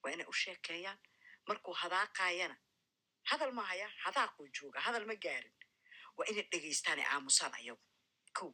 Waa 0.01 0.11
inay 0.13 0.27
u 0.31 0.33
sheekeeyaan. 0.43 0.99
Markuu 1.47 1.73
hadaaqayana 1.81 2.55
hadal 3.29 3.51
ma 3.57 3.63
haya 3.69 3.87
hadaaquu 4.05 4.41
jooga 4.55 4.79
hadal 4.85 5.05
ma 5.09 5.15
gaarin. 5.23 5.55
Waa 6.17 6.27
inay 6.31 6.45
dhegaystaan 6.51 6.99
ay 6.99 7.05
aamusaan 7.13 7.53
ayagu. 7.59 7.83
Kow 8.37 8.49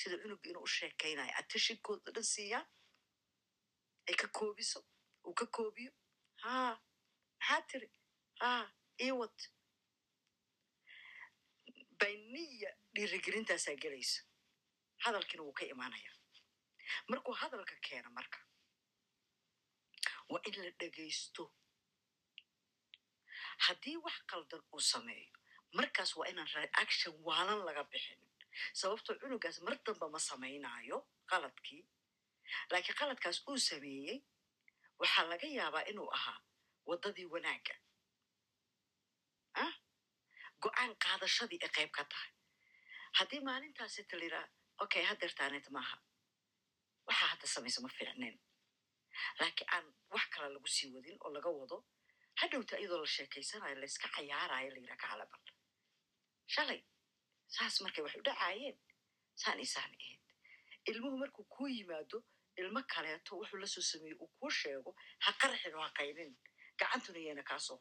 sida 0.00 0.16
cunugga 0.22 0.46
inuu 0.50 0.64
u 0.68 0.72
sheekaynayo 0.76 1.32
atashidkooda 1.40 2.10
dhan 2.14 2.26
siiyaan 2.34 2.66
ay 4.08 4.14
ka 4.20 4.26
koobiso 4.38 4.80
uu 5.26 5.34
ka 5.40 5.46
koobiyo 5.56 5.92
haa 6.44 6.72
maxaa 7.38 7.62
tiri 7.70 7.88
haa 8.42 8.64
iwad 9.08 9.38
bayniya 12.00 12.70
dhiirigelintaasaa 12.94 13.76
gelaysa 13.82 14.20
hadalkiina 15.04 15.42
wuu 15.46 15.52
ka 15.58 15.64
imaanaya 15.72 16.12
markuu 17.10 17.34
hadalka 17.42 17.74
keeno 17.88 18.10
marka 18.18 18.38
waa 20.30 20.42
in 20.48 20.56
la 20.64 20.70
dhegaysto 20.80 21.44
haddii 23.66 23.96
wax 24.06 24.16
qaldan 24.30 24.62
uu 24.74 24.80
sameeyo 24.92 25.32
markaas 25.78 26.10
waa 26.18 26.28
inaan 26.32 26.50
reaction 26.58 27.14
waalan 27.26 27.60
laga 27.68 27.84
bixin 27.92 28.20
sababtoo 28.80 29.14
cunugaas 29.20 29.58
mar 29.66 29.74
damba 29.86 30.06
ma 30.14 30.18
samaynayo 30.28 30.98
qaladkii. 31.30 31.82
Laakiin 32.70 32.96
qaladkaas 33.00 33.38
uu 33.50 33.58
sameeyey 33.68 34.18
waxaa 35.00 35.24
laga 35.30 35.46
yaabaa 35.58 35.84
inuu 35.92 36.10
ahaa 36.18 36.38
waddadii 36.88 37.26
wanaagga. 37.34 37.74
Ah 39.64 39.74
go'aan 40.62 40.92
qaadashadii 41.04 41.60
ay 41.66 41.70
qayb 41.76 41.90
ka 41.96 42.04
tahay. 42.12 42.30
Haddii 43.18 43.40
maalintaasi 43.48 44.02
taliraa 44.10 44.46
okay 44.84 45.02
hadeertaaneed 45.10 45.66
maaha. 45.76 45.96
Waxaa 47.08 47.28
hadda 47.32 47.46
samaysa 47.54 47.80
ma 47.84 47.88
fiicneen 47.98 48.36
laakiin 49.40 49.68
aan 49.74 49.86
wax 50.14 50.26
kale 50.34 50.48
lagu 50.54 50.68
sii 50.76 50.88
wadin 50.94 51.16
oo 51.24 51.30
laga 51.36 51.50
wado 51.60 51.76
hadhowta 52.40 52.74
iyadoo 52.78 53.00
la 53.02 53.06
sheekaysanayo 53.16 53.74
layska 53.82 54.08
cayaarayo 54.16 54.70
layidhaa 54.74 54.96
kacalabal 55.02 55.42
shalay 56.54 56.80
saas 57.56 57.74
markay 57.84 58.02
wax 58.04 58.14
u 58.20 58.22
dhacaayeen 58.28 58.76
saan 59.42 59.58
isaan 59.66 59.92
ahayd 60.00 60.22
ilmuhu 60.90 61.16
markuu 61.22 61.44
kuu 61.54 61.68
yimaado 61.76 62.18
ilmo 62.60 62.80
kaleeto 62.94 63.30
wuxuu 63.40 63.58
la 63.62 63.66
soo 63.74 63.84
sameeyey 63.90 64.16
uu 64.22 64.30
kuu 64.38 64.50
sheego 64.60 64.90
ha 65.24 65.30
qarxin 65.42 65.74
oo 65.78 65.82
ha 65.86 65.90
qaynin 65.98 66.32
gacantuna 66.80 67.18
yayna 67.26 67.42
kaa 67.50 67.58
soo 67.66 67.76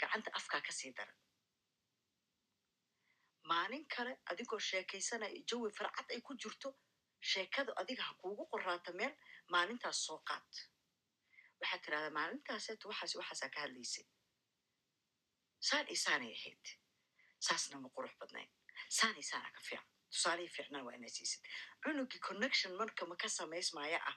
gacanta 0.00 0.30
afkaa 0.38 0.60
ka 0.66 0.72
sii 0.78 0.92
daran 0.98 1.18
maalin 3.50 3.84
kale 3.94 4.12
adigoo 4.30 4.58
sheekaysanaya 4.70 5.40
jawi 5.50 5.70
farcad 5.78 6.08
ay 6.14 6.20
ku 6.26 6.32
jirto 6.42 6.68
sheekada 7.30 7.72
adiga 7.80 8.02
ha 8.08 8.14
kuugu 8.20 8.44
qoraata 8.52 8.92
meel 9.00 9.14
maalintaas 9.54 9.98
soo 10.06 10.18
qaad 10.28 10.50
waxaad 11.60 11.80
tirahdaa 11.84 12.10
maalintaaseeto 12.18 12.84
waxaas 12.90 13.12
waxaasaa 13.20 13.50
ka 13.54 13.60
hadlaysay 13.64 14.06
saan 15.68 15.86
iyo 15.92 15.98
saanay 16.04 16.32
ahayd 16.38 16.64
saasna 17.46 17.76
ma 17.84 17.88
qurux 17.96 18.14
badnayn 18.20 18.50
saanay 18.88 19.22
saana 19.30 19.50
ka 19.56 19.60
fiican 19.68 19.86
tusaalihii 20.12 20.54
fiicnaan 20.56 20.84
waa 20.86 20.94
inaa 20.98 21.08
siisid. 21.16 21.42
Cunugii 21.82 22.20
connection 22.28 22.72
marka 22.80 23.06
ma 23.06 23.16
ka 23.22 23.28
samaysmaya 23.28 23.98
ah 24.10 24.16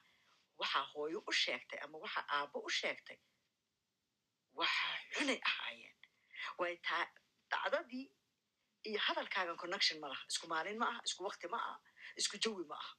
waxaa 0.61 0.85
hooyo 0.93 1.19
u 1.29 1.31
sheegtay 1.31 1.79
ama 1.85 1.97
waxaa 2.03 2.25
aabbo 2.37 2.59
u 2.59 2.69
sheegtay 2.69 3.17
waxa 4.59 4.87
cunay 5.15 5.39
ahaayeen. 5.49 5.97
Way 6.59 6.77
taa 6.87 7.05
dhacdadii 7.51 8.05
iyo 8.89 8.99
hadalkaagan 9.07 9.57
connection 9.57 9.99
ma 9.99 10.07
laha. 10.07 10.23
Isku 10.31 10.47
maalin 10.47 10.77
ma 10.77 10.85
aha 10.91 11.01
isku 11.07 11.23
wakti 11.27 11.47
ma 11.47 11.57
aha 11.57 11.75
isku 12.19 12.37
jawi 12.43 12.65
ma 12.71 12.75
aha. 12.83 12.93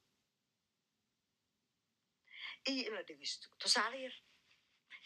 Iyo 2.71 2.83
in 2.89 2.95
la 2.95 3.03
dhegeysto. 3.03 3.47
Tusaale 3.59 3.99
yar 4.05 4.15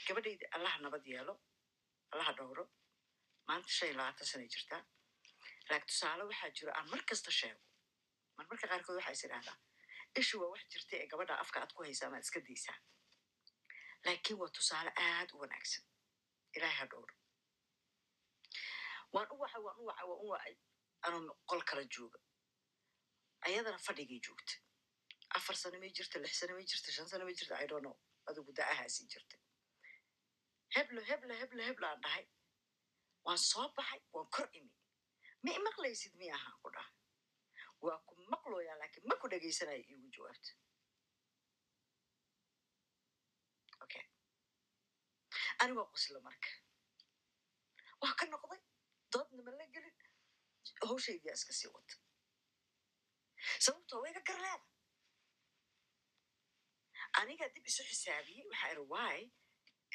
gabadhayda 0.06 0.46
allaha 0.56 0.78
nabad 0.84 1.04
yeelo 1.12 1.34
allaha 2.12 2.32
dhowro 2.38 2.64
maanta 3.48 3.68
shan 3.76 3.88
iyo 3.88 3.96
labaatan 3.98 4.26
sanay 4.30 4.48
jirtaa 4.54 4.82
laakiin 5.70 5.86
tusaale 5.90 6.22
waxaa 6.30 6.50
jiro 6.56 6.70
aan 6.78 6.88
mar 6.92 7.02
kasta 7.10 7.30
sheego 7.40 7.62
marmarka 8.36 8.66
qaarkood 8.72 8.96
waxaa 8.98 9.14
is 9.18 9.24
idhahdaa 9.28 9.56
ishu 10.20 10.34
waa 10.42 10.50
wax 10.54 10.62
jirta 10.72 10.94
ee 11.02 11.06
gabadha 11.12 11.34
afka 11.44 11.56
aad 11.62 11.72
ku 11.76 11.82
haysaa 11.86 12.10
maad 12.12 12.24
iska 12.26 12.40
daysaa 12.48 12.78
laakiin 14.06 14.38
waa 14.40 14.50
tusaale 14.58 14.90
aad 15.06 15.28
u 15.34 15.38
wanaagsan. 15.42 15.84
Ilaahay 16.56 16.76
ha 16.80 16.86
dhowro 16.92 17.14
waan 19.14 19.28
u 19.34 19.36
wacay 19.42 19.60
waan 19.66 19.76
u 19.80 19.84
wacay 19.88 20.06
waan 20.10 20.20
u 20.24 20.28
wacay 20.32 20.54
anoo 21.06 21.34
qol 21.50 21.62
kala 21.68 21.84
jooga. 21.94 22.18
Ayadana 23.46 23.78
fadhigay 23.86 24.20
joogta 24.26 24.54
afar 25.36 25.56
sano 25.56 25.78
may 25.82 25.90
jirta 25.96 26.18
lix 26.22 26.38
sano 26.40 26.54
may 26.58 26.64
jirta 26.70 26.92
shan 26.96 27.08
sano 27.08 27.24
may 27.24 27.34
jirta 27.38 27.54
i 27.64 27.66
don't 27.66 27.82
know. 27.84 27.96
Adigu 28.28 28.52
da'ahaasii 28.58 29.06
jirta. 29.12 29.36
Heblo 30.74 31.00
heblo 31.10 31.34
heblo 31.40 31.62
heblo 31.68 31.86
aan 31.86 32.00
dhahay. 32.04 32.26
Waan 33.24 33.38
soo 33.50 33.68
baxay 33.76 34.00
waan 34.14 34.28
kor 34.36 34.48
imi 34.58 34.72
ma 35.44 35.50
imaqlaysid 35.60 36.12
mi 36.20 36.26
ahaan 36.36 36.56
ku 36.62 36.70
dhahay 36.76 36.94
waa 37.86 37.98
ku 38.06 38.12
maqlooyaa 38.34 38.78
laakiin 38.80 39.04
ma 39.10 39.14
ku 39.20 39.26
dhegaysanaya 39.32 39.82
iigu 39.90 40.08
jawaabta 40.16 40.50
okay 43.84 44.04
anigoo 45.62 45.86
qosla 45.94 46.18
marka 46.28 46.50
waa 48.02 48.14
ka 48.18 48.24
noqday 48.32 48.60
doodna 49.12 49.40
ma 49.46 49.52
la 49.60 49.66
gelin 49.74 49.96
hawshaydiyaa 50.88 51.36
iska 51.40 51.52
sii 51.60 51.70
wata 51.76 51.94
sababtoo 53.64 54.00
wayga 54.04 54.20
garleeda 54.28 54.66
anigaa 57.20 57.48
dib 57.54 57.66
isu 57.70 57.82
xisaabiyey 57.90 58.44
waxaa 58.50 58.70
iri 58.74 58.84
waay 58.94 59.22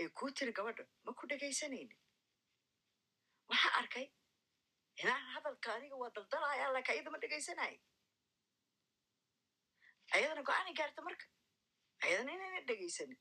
ee 0.01 0.09
kuu 0.17 0.29
tiri 0.37 0.51
gabadha 0.57 0.83
ma 1.05 1.11
ku 1.19 1.23
dhegaysanaynin 1.31 1.99
waxaa 3.51 3.73
arkay 3.81 4.07
inaan 5.01 5.25
hadalka 5.35 5.69
aniga 5.77 5.95
waa 6.01 6.11
daldalaya 6.15 6.65
laka 6.75 6.89
ayada 6.93 7.09
ma 7.13 7.17
dhegaysanaya 7.23 7.79
ayadana 10.15 10.41
go'aanay 10.47 10.73
gaarta 10.79 11.01
marka. 11.07 11.25
Ayadana 12.05 12.31
inayna 12.37 12.59
dhegaysanin 12.69 13.19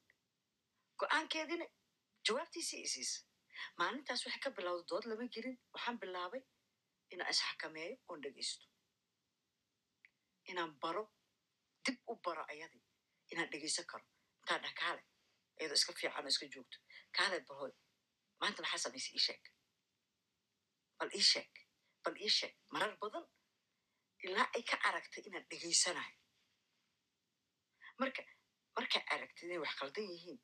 go'aankeediina 1.01 1.67
jawaabtiisii 2.27 2.83
isiisa 2.89 3.19
maalintaas 3.79 4.21
waxay 4.27 4.41
ka 4.45 4.51
bilowda 4.57 4.85
dood 4.91 5.05
lama 5.11 5.27
gelin. 5.35 5.57
Waxaan 5.75 5.97
bilaabay 6.03 6.43
inaan 7.13 7.31
isxakameeyo 7.35 7.97
oon 8.09 8.21
dhegaysto 8.25 8.67
inaan 10.51 10.73
baro 10.83 11.05
dib 11.85 11.97
u 12.13 12.15
baro 12.25 12.45
ayadii 12.53 12.83
inaan 13.33 13.51
dhegaysan 13.53 13.87
karo. 13.93 14.05
Intaan 14.41 14.61
dhah 14.65 14.75
kaale 14.81 15.03
iyadoo 15.61 15.79
iska 15.81 15.93
fiican 16.01 16.25
oo 16.27 16.33
iska 16.35 16.47
joogto. 16.55 16.79
Kaale 17.17 17.37
barhoy 17.49 17.73
maanta 18.41 18.61
maxaa 18.63 18.83
samaysa 18.85 19.11
ii 19.17 19.23
sheeg? 19.27 19.43
Bal 20.99 21.11
ii 21.19 21.27
sheeg 21.33 21.51
bal 22.05 22.17
ii 22.27 22.33
sheeg 22.39 22.55
marar 22.75 22.95
badan 23.03 23.27
ilaa 24.27 24.49
ay 24.57 24.63
ka 24.71 24.77
aragtay 24.89 25.23
inaan 25.29 25.47
dhegaysanayo 25.51 26.19
marka 28.01 28.23
markaa 28.77 29.03
aragtid 29.15 29.45
inay 29.47 29.61
wax 29.65 29.75
qaldan 29.81 30.07
yihiin 30.13 30.41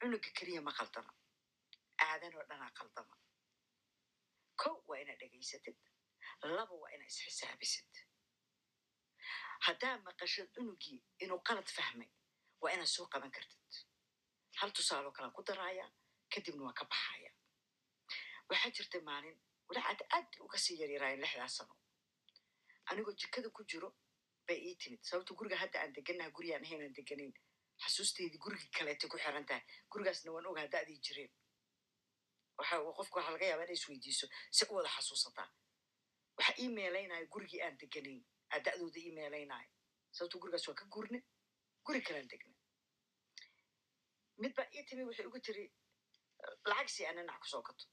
cunuga 0.00 0.30
keliya 0.38 0.60
ma 0.66 0.72
qaldana 0.78 1.12
aadan 2.06 2.34
oo 2.38 2.44
dhanaa 2.50 2.72
qaldama 2.78 3.14
kow 4.62 4.76
waa 4.88 4.98
inaad 5.02 5.18
dhegaysatid 5.22 5.78
laba 6.56 6.74
waa 6.82 6.90
inaad 6.94 7.10
isxisaabisid 7.12 7.92
haddaa 9.66 9.96
maqashad 10.06 10.48
cunugii 10.56 10.98
inuu 11.24 11.40
qalad 11.48 11.68
fahmay 11.76 12.10
waa 12.62 12.72
inaad 12.76 12.90
soo 12.96 13.06
qaban 13.12 13.32
kartid 13.36 13.72
hal 14.60 14.70
tusaaloo 14.76 15.12
kalaan 15.16 15.34
ku 15.36 15.42
daraaya 15.48 15.86
kadibna 16.32 16.62
waa 16.68 16.78
ka 16.80 16.84
baxaya 16.92 17.30
waxaa 18.50 18.70
jirta 18.76 18.98
maalin 19.08 19.38
walacaad 19.68 20.00
aad 20.16 20.28
uga 20.44 20.58
sii 20.64 20.76
yaryaraayeen 20.82 21.20
lixdaas 21.24 21.54
sano 21.58 21.74
anigoo 22.90 23.12
jikada 23.20 23.48
ku 23.50 23.62
jiro 23.70 23.88
bay 24.46 24.58
ii 24.68 24.76
timid. 24.76 25.00
Sababto 25.08 25.34
guriga 25.34 25.56
hadda 25.56 25.80
aan 25.82 25.92
deganaha 25.96 26.30
gurigaan 26.36 26.64
ahayn 26.64 26.82
aan 26.84 26.94
deganayn 26.98 27.32
xasuusteydii 27.82 28.38
gurigii 28.44 28.70
kaleetay 28.76 29.08
ku 29.10 29.16
xiran 29.18 29.46
tahay 29.48 29.62
gurigaasna 29.90 30.32
waan 30.34 30.46
ogaa 30.46 30.66
da'dii 30.74 31.00
jireen. 31.06 31.32
Qofku 32.96 33.16
waxaa 33.18 33.32
laga 33.34 33.46
yaabaa 33.50 33.64
inay 33.66 33.74
isweydiiso 33.80 34.26
si 34.56 34.64
u 34.70 34.74
wada 34.76 34.88
xasuusataa. 34.96 35.48
Waxaa 36.36 36.56
ii 36.62 36.68
meelaynaya 36.76 37.26
gurigii 37.34 37.62
aan 37.66 37.76
deganayn 37.82 38.22
aa 38.52 38.60
da'dooda 38.66 39.00
ii 39.00 39.12
meelaynaya 39.18 39.68
sababto 40.16 40.38
gurigaas 40.42 40.68
waa 40.68 40.74
ka 40.80 40.84
gurne 40.94 41.18
guri 41.86 42.00
kalaan 42.06 42.28
degna 42.32 42.54
mid 44.42 44.52
baa 44.56 44.68
ii 44.76 44.84
timi 44.88 45.04
waxay 45.08 45.26
ugu 45.26 45.40
tiri 45.46 45.64
lacag 46.70 46.88
si 46.94 47.06
aan 47.06 47.16
dhinac 47.16 47.38
ku 47.40 47.46
soo 47.52 47.62
gato 47.66 47.84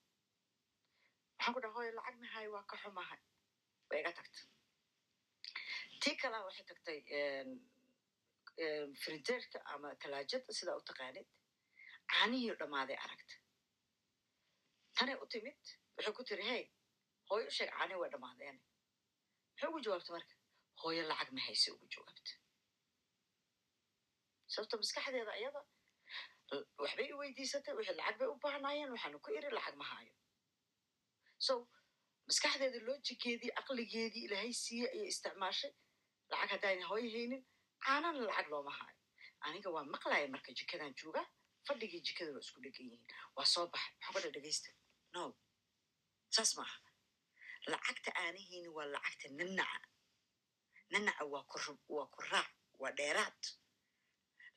waxaan 1.41 1.53
ku 1.55 1.59
dhaha 1.63 1.73
hooyo 1.77 1.91
lacag 1.97 2.15
mahay 2.23 2.47
waa 2.53 2.63
ka 2.69 2.75
xumahay 2.81 3.19
way 3.89 3.99
iga 4.01 4.11
tagta 4.17 4.39
tii 6.01 6.15
kalaa 6.21 6.45
waxay 6.47 6.65
tagtay 6.71 6.99
friderka 9.01 9.59
ama 9.73 9.89
talaajada 10.01 10.51
sidaa 10.59 10.77
u 10.81 10.83
taqaanid 10.89 11.27
caanihii 12.13 12.55
dhammaaday 12.61 12.97
aragta 13.05 13.35
tanay 14.97 15.15
u 15.23 15.25
timid 15.33 15.61
waxay 15.97 16.13
ku 16.17 16.23
tiri 16.29 16.43
hey 16.51 16.63
hooyo 17.29 17.45
u 17.51 17.55
sheeg 17.57 17.69
caanihi 17.77 17.99
way 18.01 18.09
dhammaadeen 18.13 18.57
maxay 19.51 19.67
ugu 19.69 19.79
jawaabta 19.85 20.11
marka 20.17 20.33
hooyo 20.81 21.01
lacag 21.11 21.29
ma 21.35 21.41
hayse 21.47 21.67
ugu 21.75 21.85
jawaabta 21.93 22.31
sababto 24.53 24.75
maskaxdeeda 24.81 25.33
iyada 25.41 25.61
waxbay 26.83 27.07
i 27.13 27.15
weydiisatay 27.21 27.73
wixii 27.79 27.97
lacag 27.99 28.15
bay 28.21 28.29
u 28.33 28.35
baahnaayeen 28.45 28.89
waxaanu 28.95 29.17
ku 29.25 29.29
iri 29.37 29.49
lacag 29.57 29.75
ma 29.81 29.85
haayo 29.91 30.13
so 31.45 31.53
maskaxdeeda 32.27 32.79
loojigeedii 32.87 33.51
aqligeedii 33.61 34.23
ilaahay 34.27 34.53
siiye 34.63 34.85
ayay 34.93 35.07
isticmaashay. 35.13 35.71
Lacag 36.31 36.49
haddayna 36.53 36.85
hooyo 36.91 37.09
haynin 37.15 37.43
caanana 37.85 38.19
lacag 38.29 38.47
looma 38.53 38.71
haayo 38.79 38.97
aniga 39.45 39.69
waa 39.75 39.85
maqlaya 39.93 40.27
marka 40.33 40.51
jikadan 40.59 40.93
jooga 40.99 41.21
fadhigii 41.67 42.01
jikada 42.07 42.31
waa 42.35 42.43
isku 42.45 42.59
dhegan 42.63 42.85
yihiin. 42.89 43.03
Waa 43.35 43.45
soo 43.53 43.65
baxay. 43.73 43.93
Maxaa 43.99 44.13
kudha 44.15 44.29
dhegaysta 44.35 44.69
no. 45.13 45.21
Saas 46.35 46.51
maaha. 46.57 46.77
Lacagta 47.71 48.09
aanahayni 48.21 48.69
waa 48.77 48.87
lacagta 48.95 49.27
nanaca 49.39 49.87
nanaca 50.91 51.23
waa 51.33 51.43
waa 51.95 52.07
ku 52.13 52.19
raac 52.31 52.51
waa 52.81 52.91
dheeraad. 52.99 53.41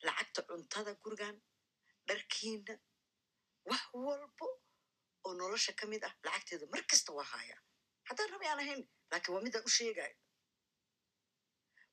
Lacagta 0.05 0.41
cuntada 0.47 0.91
gurigan 1.03 1.37
dharkiina 2.07 2.73
wax 3.69 3.83
walbo 4.05 4.47
oo 5.25 5.33
nolosha 5.39 5.71
ka 5.79 5.85
mid 5.91 6.03
ah 6.07 6.13
lacagteeda 6.25 6.65
mar 6.73 6.83
kasta 6.91 7.11
waa 7.17 7.27
haaya. 7.33 7.57
Haddaan 8.07 8.29
rabi 8.33 8.45
aan 8.51 8.59
ahayn 8.63 8.81
laakiin 9.11 9.33
waa 9.35 9.43
midaan 9.45 9.65
u 9.69 9.71
sheegayo 9.77 10.17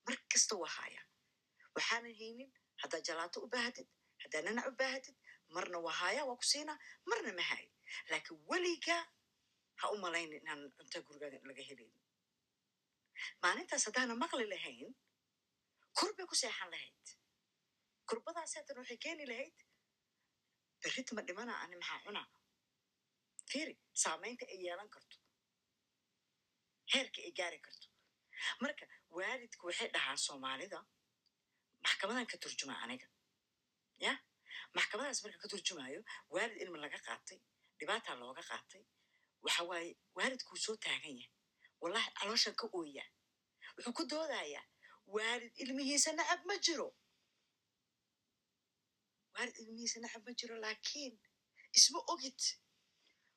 mar 0.07 0.17
kasta 0.33 0.55
waa 0.62 0.73
haaya. 0.77 1.02
Waxaanan 1.75 2.15
haynin 2.20 2.51
haddaad 2.83 3.05
jalaato 3.09 3.39
u 3.44 3.49
baahatid 3.55 3.89
haddaad 4.23 4.44
nanac 4.47 4.67
u 4.70 4.75
baahatid 4.81 5.17
marna 5.55 5.78
waa 5.86 5.97
haaya 6.01 6.23
waa 6.28 6.36
ku 6.41 6.44
siinaa 6.52 6.78
marna 7.11 7.33
ma 7.39 7.44
haayo 7.51 7.70
laakiin 8.11 8.39
weligaa 8.51 9.02
ha 9.81 9.85
u 9.93 9.97
malaynin 10.05 10.41
inaan 10.43 10.61
cunta 10.77 10.99
gurigaaga 11.07 11.39
laga 11.49 11.62
helayn 11.69 11.93
maalintaas 13.43 13.85
haddaana 13.89 14.15
maqli 14.25 14.47
lahayn 14.55 14.91
kur 15.99 16.11
bay 16.17 16.27
ku 16.31 16.35
seexan 16.43 16.70
lahayd. 16.75 17.07
Kurbadaas 18.09 18.52
haatan 18.57 18.77
waxay 18.81 18.99
keeni 19.05 19.25
lahayd 19.33 19.57
berrit 20.83 21.09
ma 21.17 21.23
dhimana 21.28 21.52
ani 21.62 21.77
maxaa 21.81 22.01
cunaa 22.07 22.27
fiiri 23.52 23.74
saamaynta 24.02 24.44
ay 24.52 24.58
yeelan 24.66 24.89
karto 24.94 25.16
heerka 26.92 27.18
ay 27.26 27.32
gaari 27.39 27.58
karto 27.66 27.86
marka 28.62 28.84
waalidku 29.18 29.62
waxay 29.68 29.89
dhahaan 29.94 30.18
soomaalida 30.26 30.78
maxkamadan 31.84 32.26
ka 32.32 32.36
turjuma 32.42 32.74
aniga 32.84 33.08
ya 34.05 34.12
maxkamadaas 34.76 35.18
marka 35.24 35.39
ka 35.42 35.48
turjumayo 35.52 36.00
waalid 36.34 36.56
ilmi 36.62 36.78
laga 36.84 36.98
qaatay 37.06 37.39
dhibaataa 37.78 38.14
looga 38.20 38.42
qaatay 38.50 38.82
waxa 39.44 39.62
waaye 39.70 39.90
waalidkuu 40.18 40.56
soo 40.64 40.76
taagan 40.84 41.14
yahay 41.20 41.32
wallahi 41.82 42.08
calooshan 42.18 42.55
ka 42.60 42.66
ooyaa 42.78 43.08
wuxuu 43.76 43.94
ku 43.98 44.02
doodayaa 44.12 44.64
waalid 45.14 45.52
ilmihiisa 45.62 46.10
nacab 46.18 46.40
ma 46.50 46.56
jiro 46.66 46.89
waalid 49.34 49.56
ilmihiisa 49.62 49.98
nacab 50.05 50.22
ma 50.26 50.32
jiro 50.40 50.55
laakiin 50.64 51.14
isma 51.78 51.98
ogid 52.12 52.40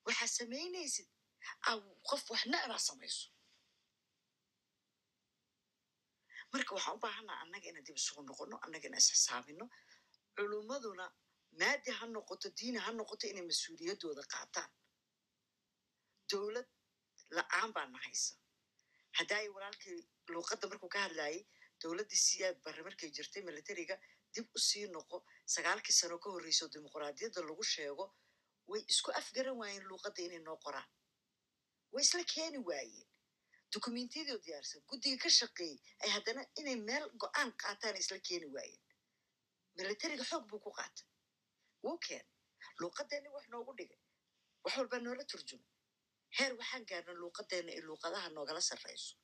waxaa 0.07 0.29
samaynaysid 0.37 1.07
qof 2.09 2.23
wax 2.31 2.43
nacbaa 2.53 2.81
samayso. 2.89 3.27
Marka 6.53 6.71
waxaan 6.75 6.95
u 6.97 7.01
baahanaa 7.05 7.37
annaga 7.43 7.67
inaan 7.69 7.85
dib 7.87 7.97
isugu 8.01 8.21
noqono 8.29 8.55
annaga 8.65 8.87
inaan 8.89 9.03
isxisaabino. 9.03 9.65
Culummaduna 10.37 11.05
maadi 11.59 11.91
ha 11.97 12.05
noqoto 12.15 12.47
diini 12.57 12.79
ha 12.85 12.91
noqoto 12.99 13.25
inay 13.31 13.45
mas'uuliyaddooda 13.51 14.23
qaataan. 14.33 14.71
Dowlad 16.31 16.67
la'aan 17.37 17.69
baa 17.75 17.87
na 17.93 17.97
haysa 18.05 18.33
haddaay 19.17 19.47
walaalkii 19.55 19.97
luuqadda 20.33 20.65
markuu 20.71 20.89
ka 20.95 20.99
hadlayay 21.05 21.37
dowladdii 21.81 22.21
siyaad 22.27 22.57
barre 22.65 22.81
markay 22.87 23.09
jirtay 23.15 23.41
militariga 23.49 23.95
dib 24.33 24.45
u 24.57 24.59
sii 24.67 24.85
noqo. 24.95 25.17
Sagaalkii 25.55 25.95
sano 25.99 26.15
ka 26.23 26.29
horreyso 26.33 26.65
dimuquraadiyadda 26.73 27.39
lagu 27.49 27.63
sheego 27.73 28.05
way 28.71 28.81
isku 28.93 29.09
afgaran 29.19 29.57
waayeen 29.61 29.83
luuqadda 29.89 30.21
inay 30.27 30.39
noo 30.47 30.57
qoraan. 30.65 30.89
Way 31.93 32.03
isla 32.07 32.23
keeni 32.33 32.59
waayeen 32.69 33.07
dukumentiyadoo 33.73 34.39
diyaarsan 34.45 34.81
guddiga 34.89 35.17
ka 35.23 35.29
shaqeeyey 35.39 35.77
ay 36.03 36.09
haddana 36.15 36.41
inay 36.59 36.75
meel 36.87 37.05
go'aan 37.21 37.49
qaataan 37.61 37.95
isla 38.03 38.17
keeni 38.27 38.47
waayeen 38.55 38.81
militariga 39.77 40.23
xoog 40.29 40.43
buu 40.49 40.59
ku 40.65 40.71
qaatay. 40.79 41.05
Wuu 41.83 41.97
keenay 42.05 42.29
luuqaddeeni 42.81 43.29
wax 43.35 43.45
noogu 43.53 43.71
dhigay. 43.77 43.99
Wax 44.63 44.73
walbaa 44.77 44.99
noola 45.05 45.23
turjumay. 45.31 45.71
Heer 46.37 46.53
waxaan 46.59 46.83
gaarnay 46.89 47.15
luuqadeena 47.21 47.71
in 47.77 47.83
luuqadaha 47.89 48.27
noogala 48.35 48.61
sarreyso. 48.69 49.15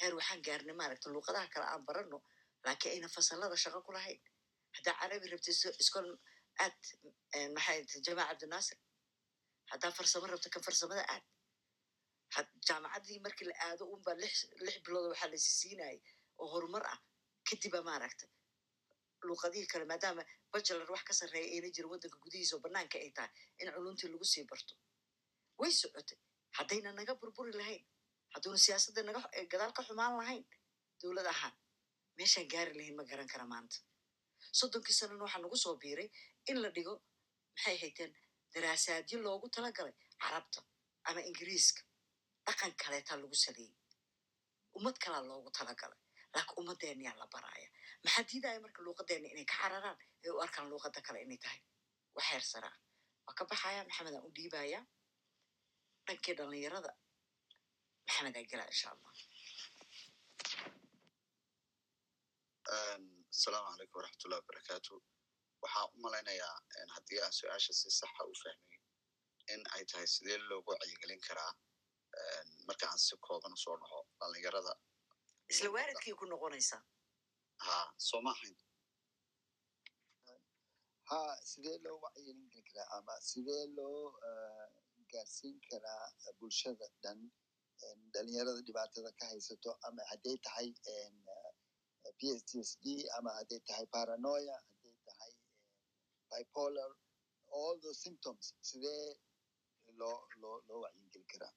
Heer 0.00 0.12
waxaan 0.18 0.40
gaarnay 0.46 0.74
maaragta 0.80 1.08
luuqadaha 1.14 1.46
kale 1.54 1.66
aan 1.72 1.84
barano 1.88 2.18
laakiin 2.64 2.92
ayna 2.94 3.08
fasalada 3.16 3.56
shaqo 3.64 3.80
ku 3.86 3.92
lahayn. 3.92 4.20
Haddaa 4.76 4.94
carabi 5.00 5.26
rabta 5.32 5.50
iskol 5.82 6.08
aad 6.64 6.78
maxay 7.56 7.78
jamac 8.06 8.26
cabdinaasir 8.30 8.78
haddaa 9.72 9.92
farsamo 9.98 10.26
rabta 10.32 10.48
kan 10.54 10.62
farsamada 10.66 11.02
aad 11.14 11.24
jaamacaddii 12.68 13.18
markii 13.26 13.46
la 13.50 13.54
aado 13.66 13.84
unba 13.94 14.12
lix 14.22 14.34
bilood 14.84 15.06
waxaa 15.12 15.28
laysi 15.32 15.50
siinayay 15.60 15.98
oo 16.40 16.46
horumar 16.52 16.84
ah 16.92 16.98
kadiba 17.48 17.80
maaragta 17.88 18.26
luuqadihii 19.26 19.66
kale 19.72 19.84
maadaama 19.92 20.22
bachelar 20.52 20.90
wax 20.94 21.02
ka 21.08 21.12
sarreeya 21.20 21.48
ayna 21.54 21.68
jirin 21.74 21.90
waddanka 21.92 22.18
gudihiisa 22.24 22.54
oo 22.56 22.62
banaanka 22.66 22.96
ay 23.04 23.10
tahay 23.16 23.30
in 23.60 23.68
culuntii 23.76 24.08
lagu 24.12 24.24
sii 24.32 24.44
barto 24.50 24.74
way 25.60 25.72
socotay 25.80 26.18
haddayna 26.58 26.90
naga 26.98 27.14
burburi 27.20 27.52
lahayn 27.60 27.82
hadduuna 28.34 28.58
siyaasadda 28.66 29.00
naga 29.08 29.20
gadaal 29.52 29.72
ka 29.76 29.82
xumaan 29.88 30.14
lahayn 30.20 30.44
dowlad 31.02 31.26
ahaan 31.34 31.54
meeshaan 32.18 32.48
gaari 32.52 32.72
lahayn 32.78 32.96
ma 32.98 33.04
garan 33.10 33.28
kara 33.32 33.44
maanta 33.52 33.76
soddonkii 34.58 34.96
sanana 35.00 35.22
waxaa 35.26 35.42
nagu 35.44 35.56
soo 35.64 35.74
biiray 35.82 36.08
in 36.50 36.56
la 36.62 36.68
dhigo 36.76 36.94
maxay 37.56 37.76
hayteen 37.82 38.12
daraasaadyo 38.54 39.16
loogu 39.26 39.46
talagalay 39.56 39.94
carabta 40.22 40.60
ama 41.08 41.20
ingiriiska. 41.30 41.82
Dhaqan 42.46 42.72
kaleetaa 42.82 43.16
lagu 43.22 43.34
saleeyey 43.44 43.74
ummad 44.76 44.96
kalaa 45.04 45.22
loogu 45.30 45.50
talagalay. 45.58 46.00
Laakiin 46.34 46.58
ummadeenniyaa 46.60 47.16
la 47.20 47.26
baraaya 47.34 47.68
maxaa 48.04 48.24
diidaya 48.30 48.58
marka 48.64 48.80
luuqadeena 48.86 49.28
inay 49.32 49.46
ka 49.52 49.56
cararaan? 49.62 49.98
Ee 50.24 50.30
u 50.36 50.38
arkaan 50.44 50.66
luuqada 50.70 51.00
kale 51.06 51.18
inay 51.26 51.38
tahay. 51.44 51.60
Wax 52.14 52.24
heer 52.30 52.44
saraa. 52.52 52.76
Waa 53.26 53.34
ka 53.38 53.44
baxaya 53.50 53.80
maxamed 53.88 54.14
aan 54.16 54.26
u 54.28 54.32
dhiibaya 54.38 54.80
dhankii 56.06 56.34
dhallinyarada. 56.38 56.92
Maxamed 58.06 58.36
aa 58.36 58.44
gelaa 58.50 58.68
insha 58.72 58.88
allah. 58.94 59.12
Asalaamu 63.34 63.68
calaykum 63.74 63.96
waraxmatullahi 64.00 64.40
wabarakaatu 64.42 64.94
waxaan 65.62 65.88
u 65.94 65.98
malaynayaa 66.04 66.56
haddii 66.94 67.20
aan 67.24 67.32
su'aasha 67.40 67.72
si 67.80 67.90
saxa 68.00 68.22
u 68.32 68.34
fahmay 68.42 68.78
in 69.52 69.60
ay 69.74 69.82
tahay 69.90 70.06
sidee 70.14 70.38
loogu 70.50 70.70
wacyigelin 70.72 71.20
karaa 71.28 71.52
marka 72.68 72.84
aan 72.90 72.98
si 73.06 73.16
kooban 73.26 73.52
u 73.56 73.60
soo 73.64 73.76
dhaho 73.82 74.00
dhallinyarada 74.20 74.72
isla 75.52 75.68
waaridkii 75.76 76.14
ku 76.20 76.24
noqonaysaa 76.32 76.82
ha 77.66 77.76
soo 78.08 78.20
ma 78.26 78.30
ahayn. 78.36 78.56
Ha 81.10 81.20
sidee 81.50 81.78
loo 81.84 81.96
wacyigelin 82.04 82.50
karaa 82.68 82.88
ama 82.98 83.14
sidee 83.30 83.64
loo 83.76 84.02
gaarsiin 85.12 85.56
karaa 85.70 86.04
bulshada 86.38 86.86
dhan 87.02 87.20
dhalinyarada 88.14 88.60
dhibaatada 88.66 89.10
ka 89.18 89.24
haysato 89.32 89.70
ama 89.88 90.02
hadday 90.10 90.36
tahay 90.46 90.68
p 92.18 92.20
s 92.38 92.42
t 92.48 92.50
s 92.68 92.70
d 92.82 92.86
ama 93.18 93.30
hadday 93.38 93.60
tahay 93.68 93.86
paranoia 93.96 94.56
tahay 94.56 94.69
bipolar 96.30 96.90
all 97.58 97.74
those 97.82 98.00
symptoms 98.06 98.44
sidee 98.68 99.06
loo 100.00 100.18
loo 100.42 100.56
loo 100.68 100.80
wacyigelin 100.84 101.26
karaa? 101.32 101.54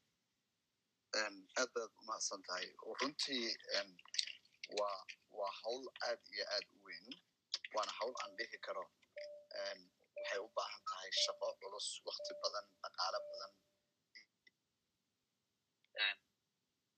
Aad 1.59 1.69
baad 1.75 1.91
umahadsan 2.01 2.41
tahay 2.47 2.67
runtii 3.01 3.45
waa 4.79 4.99
waa 5.39 5.51
hawl 5.61 5.83
aad 6.09 6.21
iyo 6.33 6.45
aad 6.55 6.65
u 6.75 6.77
weyn 6.87 7.07
waana 7.75 7.91
hawl 7.99 8.13
aan 8.23 8.31
dhihi 8.37 8.57
karo. 8.65 8.85
Waxay 10.15 10.39
u 10.45 10.49
baahan 10.57 10.81
tahay 10.89 11.11
shaqo 11.23 11.47
culus 11.61 11.87
wakti 12.07 12.33
badan 12.43 12.65
dhaqaale 12.81 13.19
badan. 13.29 13.51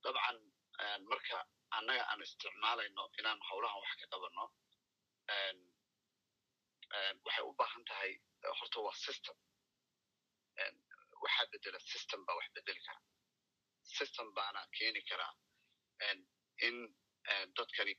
Dabcan 0.04 0.38
marka 1.10 1.38
annaga 1.78 2.04
aan 2.12 2.22
isticmaalayno 2.26 3.04
inaan 3.20 3.40
howlahan 3.50 3.80
wax 3.84 3.94
ka 4.02 4.06
qabanno 4.14 4.46
waxay 7.26 7.44
u 7.50 7.54
baahan 7.60 7.84
tahay 7.90 8.12
horta 8.60 8.80
waa 8.86 8.96
system. 9.06 9.36
Waxaa 11.24 11.46
bedela 11.52 11.80
system 11.92 12.20
baa 12.28 12.36
wax 12.40 12.48
bedeli 12.56 12.82
kara. 12.88 13.02
System 13.98 14.28
baana 14.38 14.62
keeni 14.78 15.02
karaa 15.10 15.34
in 16.68 16.78
dadkani 17.58 17.94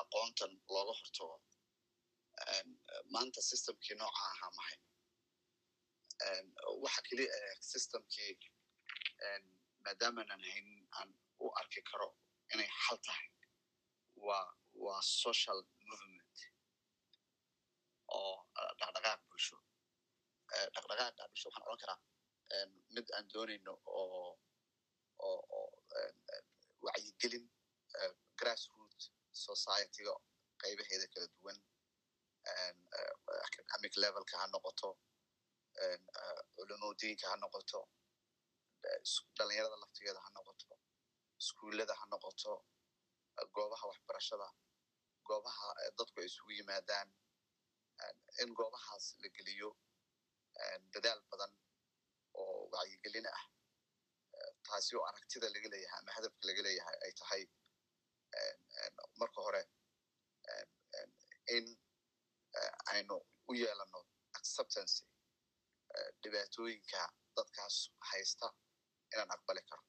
aqoontan 0.00 0.52
looga 0.74 0.92
hortago. 1.00 1.36
Maanta 3.14 3.40
systemkii 3.50 3.96
nooca 4.00 4.22
ahaa 4.32 4.50
mahay 4.58 4.78
waxa 6.84 7.02
keliya 7.08 7.34
systemkii 7.70 8.32
maadaamanan 9.84 10.42
haynin 10.52 10.80
aan 10.98 11.10
u 11.44 11.46
arki 11.60 11.82
karo 11.90 12.08
inay 12.54 12.68
xal 12.84 12.98
tahay 13.06 13.28
waa 14.26 14.46
waa 14.84 15.00
social 15.22 15.60
movement. 15.90 16.36
Oo 18.16 18.34
dhaqdhaqaaq 18.80 19.20
bulsho. 19.28 19.56
Dhaqdhaqaaqa 20.74 21.22
bulsho 21.30 21.46
waxaan 21.48 21.66
odhan 21.72 21.80
karaa 21.82 21.98
mid 22.94 23.06
aan 23.16 23.26
doonayno 23.34 23.72
oo 24.00 24.30
oo 25.28 25.40
oo 25.58 25.68
wacyigelin 26.86 27.44
grassroot 28.40 29.00
societyga 29.46 30.14
qaybaheeda 30.62 31.06
kala 31.14 31.26
duwan 31.34 31.58
academic 33.48 33.92
levelka 34.02 34.34
ha 34.40 34.46
noqoto 34.54 34.88
culimodiinka 36.56 37.26
ha 37.30 37.36
noqoto 37.44 37.80
dhalinyarada 39.36 39.76
laftigeeda 39.82 40.20
ha 40.24 40.30
noqoto 40.36 40.68
iskuullada 41.40 41.94
ha 42.00 42.04
noqoto 42.12 42.52
goobaha 43.54 43.84
waxbarashada 43.90 44.46
goobaha 45.28 45.68
dadku 45.98 46.16
ay 46.20 46.26
isugu 46.30 46.50
yimaadaan 46.58 47.08
in 48.42 48.50
goobahaas 48.58 49.06
la 49.22 49.28
geliyo 49.36 49.70
dadaal 50.94 51.20
badan 51.30 51.52
oo 52.40 52.56
wacyigelin 52.74 53.26
ah 53.36 53.42
taasi 54.66 54.92
oo 54.96 55.04
aragtida 55.10 55.46
laga 55.54 55.68
leeyahay 55.74 55.98
ama 56.00 56.12
hadafka 56.16 56.42
laga 56.48 56.62
leeyahay 56.66 56.96
ay 57.06 57.12
tahay 57.20 57.42
marka 59.20 59.40
hore 59.46 59.62
in 61.56 61.66
aynu 62.92 63.16
u 63.50 63.52
yeelano 63.62 64.00
acceptancy 64.38 65.04
dhibaatooyinka 66.22 67.00
dadkaas 67.36 67.76
haysta 68.10 68.46
inaan 69.12 69.30
aqbali 69.36 69.62
karo. 69.70 69.84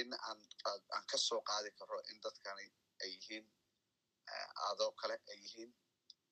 In 0.00 0.10
aan 0.28 0.40
aan 0.94 1.04
ka 1.10 1.18
soo 1.26 1.40
qaadi 1.48 1.70
karo 1.78 1.98
in 2.10 2.18
dadkani 2.24 2.66
ay 3.02 3.10
yihiin 3.16 3.46
adoo 4.70 4.92
kale 5.00 5.16
ay 5.30 5.38
yihiin 5.44 5.70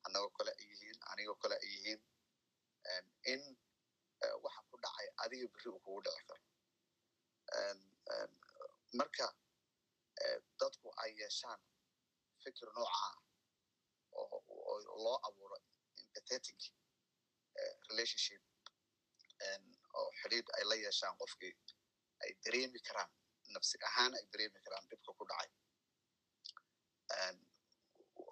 annagoo 0.06 0.32
kale 0.38 0.50
ay 0.60 0.66
yihiin 0.72 0.98
anigoo 1.12 1.38
kale 1.42 1.56
ay 1.62 1.68
yihiin 1.74 2.00
in 3.32 3.42
waxa 4.44 4.60
ku 4.70 4.76
dhacay 4.84 5.08
adiga 5.24 5.46
berri 5.54 5.68
uu 5.70 5.80
kugu 5.84 6.00
dhici 6.04 6.22
karo. 6.28 6.42
Marka 8.98 9.26
dadku 10.60 10.88
ay 11.02 11.10
yeeshaan 11.20 11.60
fikir 12.42 12.68
noocaa 12.76 13.14
oo 14.20 14.74
loo 15.04 15.18
abuuro 15.28 15.56
empathetic 16.02 16.60
relationship 17.90 18.42
oo 19.98 20.08
xidhiid 20.20 20.46
ay 20.56 20.64
la 20.70 20.76
yeeshaan 20.84 21.14
qofkii 21.20 21.54
ay 22.22 22.30
dareemi 22.44 22.80
karaan 22.88 23.10
nafsi 23.54 23.76
ahaan 23.88 24.12
ay 24.18 24.24
dareemi 24.32 24.58
karaan 24.64 24.84
dhibka 24.90 25.10
ku 25.18 25.24
dhacay 25.30 25.50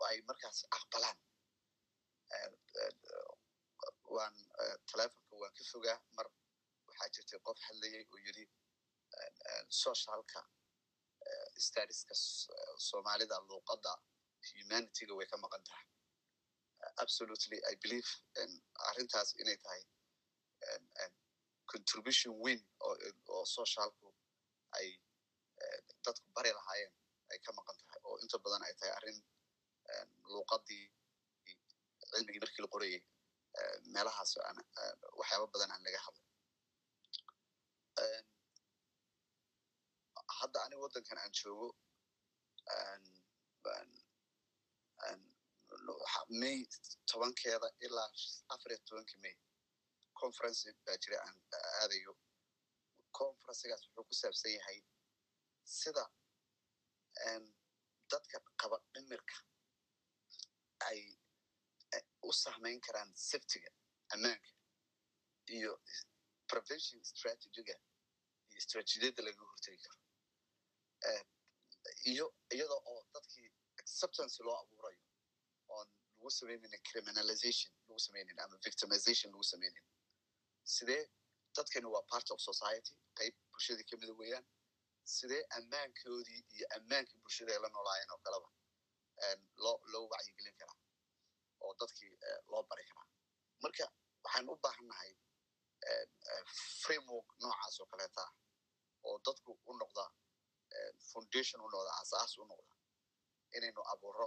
ay 0.09 0.17
markaas 0.29 0.59
aqbalaan. 0.79 1.19
Waan 4.15 4.35
telefonka 4.91 5.35
waan 5.41 5.55
ka 5.59 5.65
fogaa. 5.73 5.99
Mar 6.17 6.27
waxaa 6.89 7.09
jirtay 7.15 7.39
qof 7.47 7.59
hadlayay 7.69 8.05
oo 8.13 8.19
yiri 8.27 8.45
socialka 9.83 10.41
stadiska 11.67 12.15
soomaalida 12.89 13.37
luuqadda 13.49 13.93
humanityga 14.49 15.15
way 15.19 15.27
ka 15.33 15.37
maqan 15.45 15.63
tahay. 15.69 15.87
Absolutely 17.05 17.59
i 17.73 17.75
believe 17.83 18.11
arrintaas 18.89 19.31
inay 19.43 19.57
tahay 19.65 19.83
contribution 21.73 22.33
weyn 22.45 22.61
oo 23.35 23.45
socialku 23.57 24.09
ay 24.79 24.89
dadku 26.05 26.29
bari 26.37 26.51
lahaayeen 26.59 26.93
ay 27.33 27.39
ka 27.47 27.51
maqan 27.59 27.77
tahay 27.81 27.86
oo 28.17 28.23
inta 28.25 28.39
badan 28.45 28.63
ay 28.67 28.75
tahay 28.81 28.93
arrin 28.99 29.19
luuqaddii 30.33 30.85
cilmigii 32.11 32.43
markii 32.45 32.63
la 32.65 32.69
qorayay 32.75 33.01
meelahaas 33.95 34.33
aan 34.49 34.59
waxyaaba 35.19 35.47
badan 35.55 35.71
aan 35.75 35.83
laga 35.87 36.01
hadlay. 36.07 36.25
Hadda 40.39 40.59
aniga 40.65 40.83
waddankan 40.85 41.19
aan 41.23 41.33
joogo 41.41 41.69
may 46.41 46.59
tobankeeda 47.11 47.69
ilaa 47.87 48.11
afar 48.55 48.71
iyo 48.73 48.81
tobanka 48.89 49.15
may 49.25 49.35
conference 50.21 50.69
baa 50.85 50.97
jira 51.03 51.17
aan 51.27 51.37
aadayo. 51.81 52.13
Conferencegaas 53.19 53.83
wuxuu 53.85 54.05
ku 54.09 54.15
saabsan 54.21 54.53
yahay 54.59 54.79
sida 55.79 56.05
dadka 58.11 58.37
qaba 58.61 58.77
dhimirka 58.95 59.37
ay 60.89 61.01
u 62.29 62.33
sahmayn 62.33 62.81
karaan 62.87 63.11
safetiga 63.29 63.71
ammaanka 64.15 64.51
iyo 65.57 65.73
prevention 66.51 67.01
strategiga 67.05 67.75
iyo 68.51 68.61
strategiyada 68.67 69.23
laga 69.27 69.43
hortegi 69.51 69.79
karo. 69.85 70.01
Iyo 72.13 72.27
iyada 72.55 72.75
oo 72.91 73.01
dadkii 73.15 73.49
acceptance 73.81 74.43
loo 74.47 74.57
abuurayo 74.63 75.01
oon 75.69 75.89
lagu 76.17 76.31
samaynin 76.31 76.75
criminalization 76.89 77.73
lagu 77.89 77.99
samaynin 78.07 78.39
ama 78.45 78.57
victimization 78.67 79.33
lagu 79.33 79.45
samaynin. 79.53 79.85
Sidee? 80.65 81.03
Dadkani 81.57 81.87
waa 81.95 82.03
part 82.13 82.31
of 82.31 82.41
society. 82.41 82.95
Qayb 83.19 83.35
bulshadii 83.53 83.85
kamida 83.91 84.13
weeyaan 84.21 84.47
sidee 85.15 85.43
ammaankoodii 85.59 86.41
iyo 86.57 86.67
ammaankii 86.77 87.19
bulshada 87.23 87.53
ay 87.55 87.61
la 87.65 87.69
noolaayeen 87.75 88.11
oo 88.15 88.19
kaleba 88.27 88.49
loo 89.93 90.07
wacyigelin 90.13 90.57
karaa 90.61 90.79
oo 91.65 91.73
dadkii 91.81 92.13
loo 92.51 92.63
bari 92.71 92.85
karaa 92.91 93.07
marka 93.63 93.85
waxaan 94.25 94.49
u 94.53 94.57
baahannahay 94.65 95.13
framework 96.83 97.29
noocaas 97.43 97.77
oo 97.81 97.87
kaleeta 97.93 98.23
ah 98.27 98.33
oo 99.09 99.17
dadku 99.27 99.51
u 99.71 99.73
noqda 99.81 100.05
foundation 101.11 101.61
u 101.67 101.69
noqda 101.75 101.93
asaas 102.03 102.33
u 102.39 102.45
noqda 102.51 102.75
inaynu 103.57 103.83
abuuro 103.93 104.27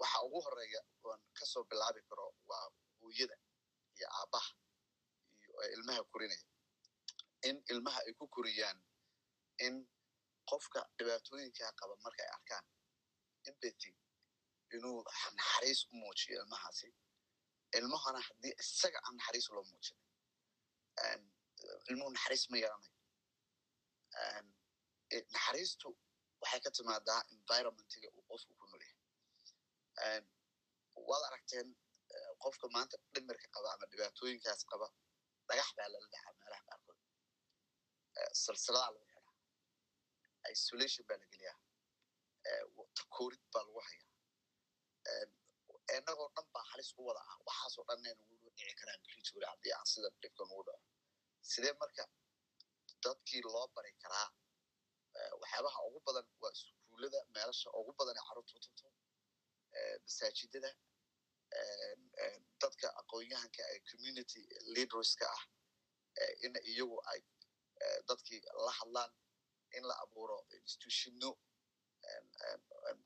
waxa 0.00 0.18
ugu 0.26 0.38
horreeya 0.46 0.80
oan 1.04 1.20
ka 1.38 1.44
soo 1.52 1.64
bilaabi 1.70 2.00
karo 2.08 2.26
waa 2.50 2.66
hooyada 3.00 3.36
iyo 3.98 4.08
aabbaha 4.20 4.50
iyo 5.42 5.52
ilmaha 5.74 6.02
korinaya 6.12 6.44
in 7.48 7.56
ilmaha 7.72 8.00
ay 8.06 8.12
ku 8.18 8.26
koriyaan 8.36 8.78
in 9.66 9.74
qofka 10.50 10.80
dhibaatooyinkaa 10.98 11.70
qaba 11.80 11.94
marka 12.04 12.22
arkaan 12.36 12.64
empathy 13.50 13.90
inuu 14.76 14.98
naxariis 15.38 15.80
u 15.90 15.92
muujiyo 16.02 16.36
ilmahaasi. 16.42 16.88
Ilmahana 17.78 18.20
haddii 18.28 18.54
isaga 18.62 18.98
aan 19.06 19.14
naxariis 19.18 19.46
loo 19.54 19.64
muujin 19.70 19.98
ilmuhu 21.90 22.10
naxariis 22.16 22.44
ma 22.50 22.56
yaranayo 22.64 22.96
naxariistu 25.34 25.88
waxay 26.42 26.60
ka 26.64 26.70
timaadaa 26.76 27.20
environmentiga 27.34 28.08
uu 28.16 28.24
qofku 28.30 28.52
ku 28.60 28.64
nool 28.70 28.82
yahay. 28.88 30.20
Waad 31.08 31.22
aragteen 31.28 31.68
qofka 32.42 32.66
maanta 32.74 32.96
dhimirka 33.14 33.46
qaba 33.54 33.68
ama 33.74 33.84
dhibaatooyinkaas 33.92 34.60
qaba 34.70 34.86
dhagax 35.48 35.68
baa 35.78 35.88
lala 35.92 36.08
dhaxaa 36.14 36.34
meelaha 36.40 36.62
qaarkood. 36.68 36.98
Silsiladaa 38.42 38.90
lagu 38.94 38.98
xidhaa 39.04 39.07
isolation 40.54 41.04
baa 41.08 41.18
la 41.22 41.26
geliyaa. 41.32 41.56
Takoorid 42.98 43.42
baa 43.52 43.62
lagu 43.66 43.80
hayaa. 43.88 44.06
Inagoo 45.96 46.28
dhan 46.36 46.46
baa 46.54 46.64
halis 46.72 46.90
u 46.98 47.02
wada 47.08 47.20
ah 47.30 47.36
waxaasoo 47.48 47.84
dhan 47.88 48.00
nagu 48.04 48.34
dhici 48.56 48.74
karaan 48.80 49.00
brituri 49.04 49.46
haddii 49.52 49.72
aan 49.78 49.86
sida 49.92 50.08
dhibka 50.22 50.42
nugu 50.50 50.62
dhaco. 50.68 50.84
Sidee 51.50 51.74
marka 51.82 52.04
dadkii 53.04 53.42
loo 53.54 53.66
bari 53.76 53.92
karaa 54.02 54.28
waxyaabaha 55.40 55.78
ugu 55.88 56.00
badan 56.06 56.26
waa 56.42 56.52
iskuulada 56.56 57.20
meelasha 57.34 57.68
ugu 57.80 57.92
badan 58.00 58.16
ee 58.20 58.24
carruurtu 58.28 58.54
tagto 58.64 58.86
masaajidada 60.04 60.70
dadka 62.62 62.86
aqoon-yahanka 63.00 63.62
ee 63.72 63.80
community 63.90 64.40
leaderska 64.74 65.26
ah 65.36 65.42
in 66.44 66.54
iyagu 66.72 66.96
ay 67.12 67.20
dadkii 68.08 68.40
la 68.66 68.72
hadlaan 68.80 69.10
in 69.76 69.84
la 69.88 69.94
abuuro 70.04 70.38
institutionno 70.60 71.30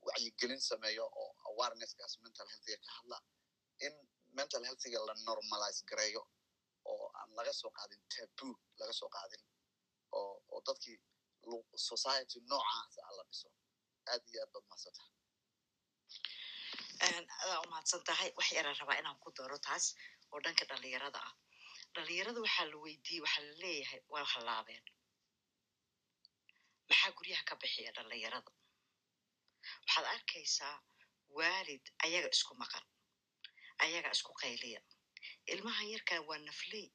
wacyigelin 0.06 0.60
sameeyo 0.70 1.04
oo 1.20 1.30
awarenessgaas 1.48 2.14
mental 2.24 2.48
healthiga 2.52 2.78
ka 2.86 2.92
hadla. 2.98 3.18
In 3.86 3.94
mental 4.38 4.62
healthiga 4.68 4.98
la 5.08 5.14
normalize 5.28 5.80
gareeyo 5.90 6.22
oo 6.90 7.06
aan 7.18 7.30
laga 7.38 7.52
soo 7.60 7.70
qaadin 7.78 8.02
taboo 8.14 8.54
laga 8.80 8.92
soo 9.00 9.08
qaadin 9.16 9.42
oo 10.18 10.58
dadkii 10.66 10.98
society 11.90 12.38
noocaas 12.50 12.94
a 13.08 13.10
la 13.16 13.22
dhiso 13.28 13.48
aad 14.12 14.22
iyo 14.30 14.40
aad 14.42 14.50
baad 14.54 14.64
mahadsantaha 14.70 15.10
adaa 17.42 17.60
u 17.64 17.70
mahadsan 17.70 18.02
tahay 18.08 18.30
wax 18.38 18.48
yaraan 18.58 18.76
rabaa 18.80 18.98
inaan 19.00 19.18
ku 19.22 19.30
daro 19.38 19.58
taas 19.66 19.84
oo 20.32 20.40
dhanka 20.44 20.64
dhalinyarada 20.70 21.20
ah. 21.28 21.32
Dhalinyarada 21.94 22.40
waxaa 22.46 22.66
la 22.72 22.76
weydiiyey 22.84 23.22
waxaa 23.24 23.44
la 23.48 23.54
leeyahay 23.62 24.00
waa 24.12 24.24
hallaabeen 24.34 24.84
maxaa 26.92 27.12
guryaha 27.18 27.44
ka 27.48 27.54
bixiya 27.60 27.90
dhalinyarada 27.96 28.50
waxaad 29.84 30.06
arkaysaa 30.14 30.76
waalid 31.38 31.84
ayaga 32.06 32.28
isku 32.36 32.54
maqan 32.62 32.84
ayaga 33.84 34.10
isku 34.16 34.32
qayliya. 34.42 34.80
Ilmahan 35.52 35.88
yarkaa 35.94 36.20
waa 36.28 36.38
nafley 36.48 36.86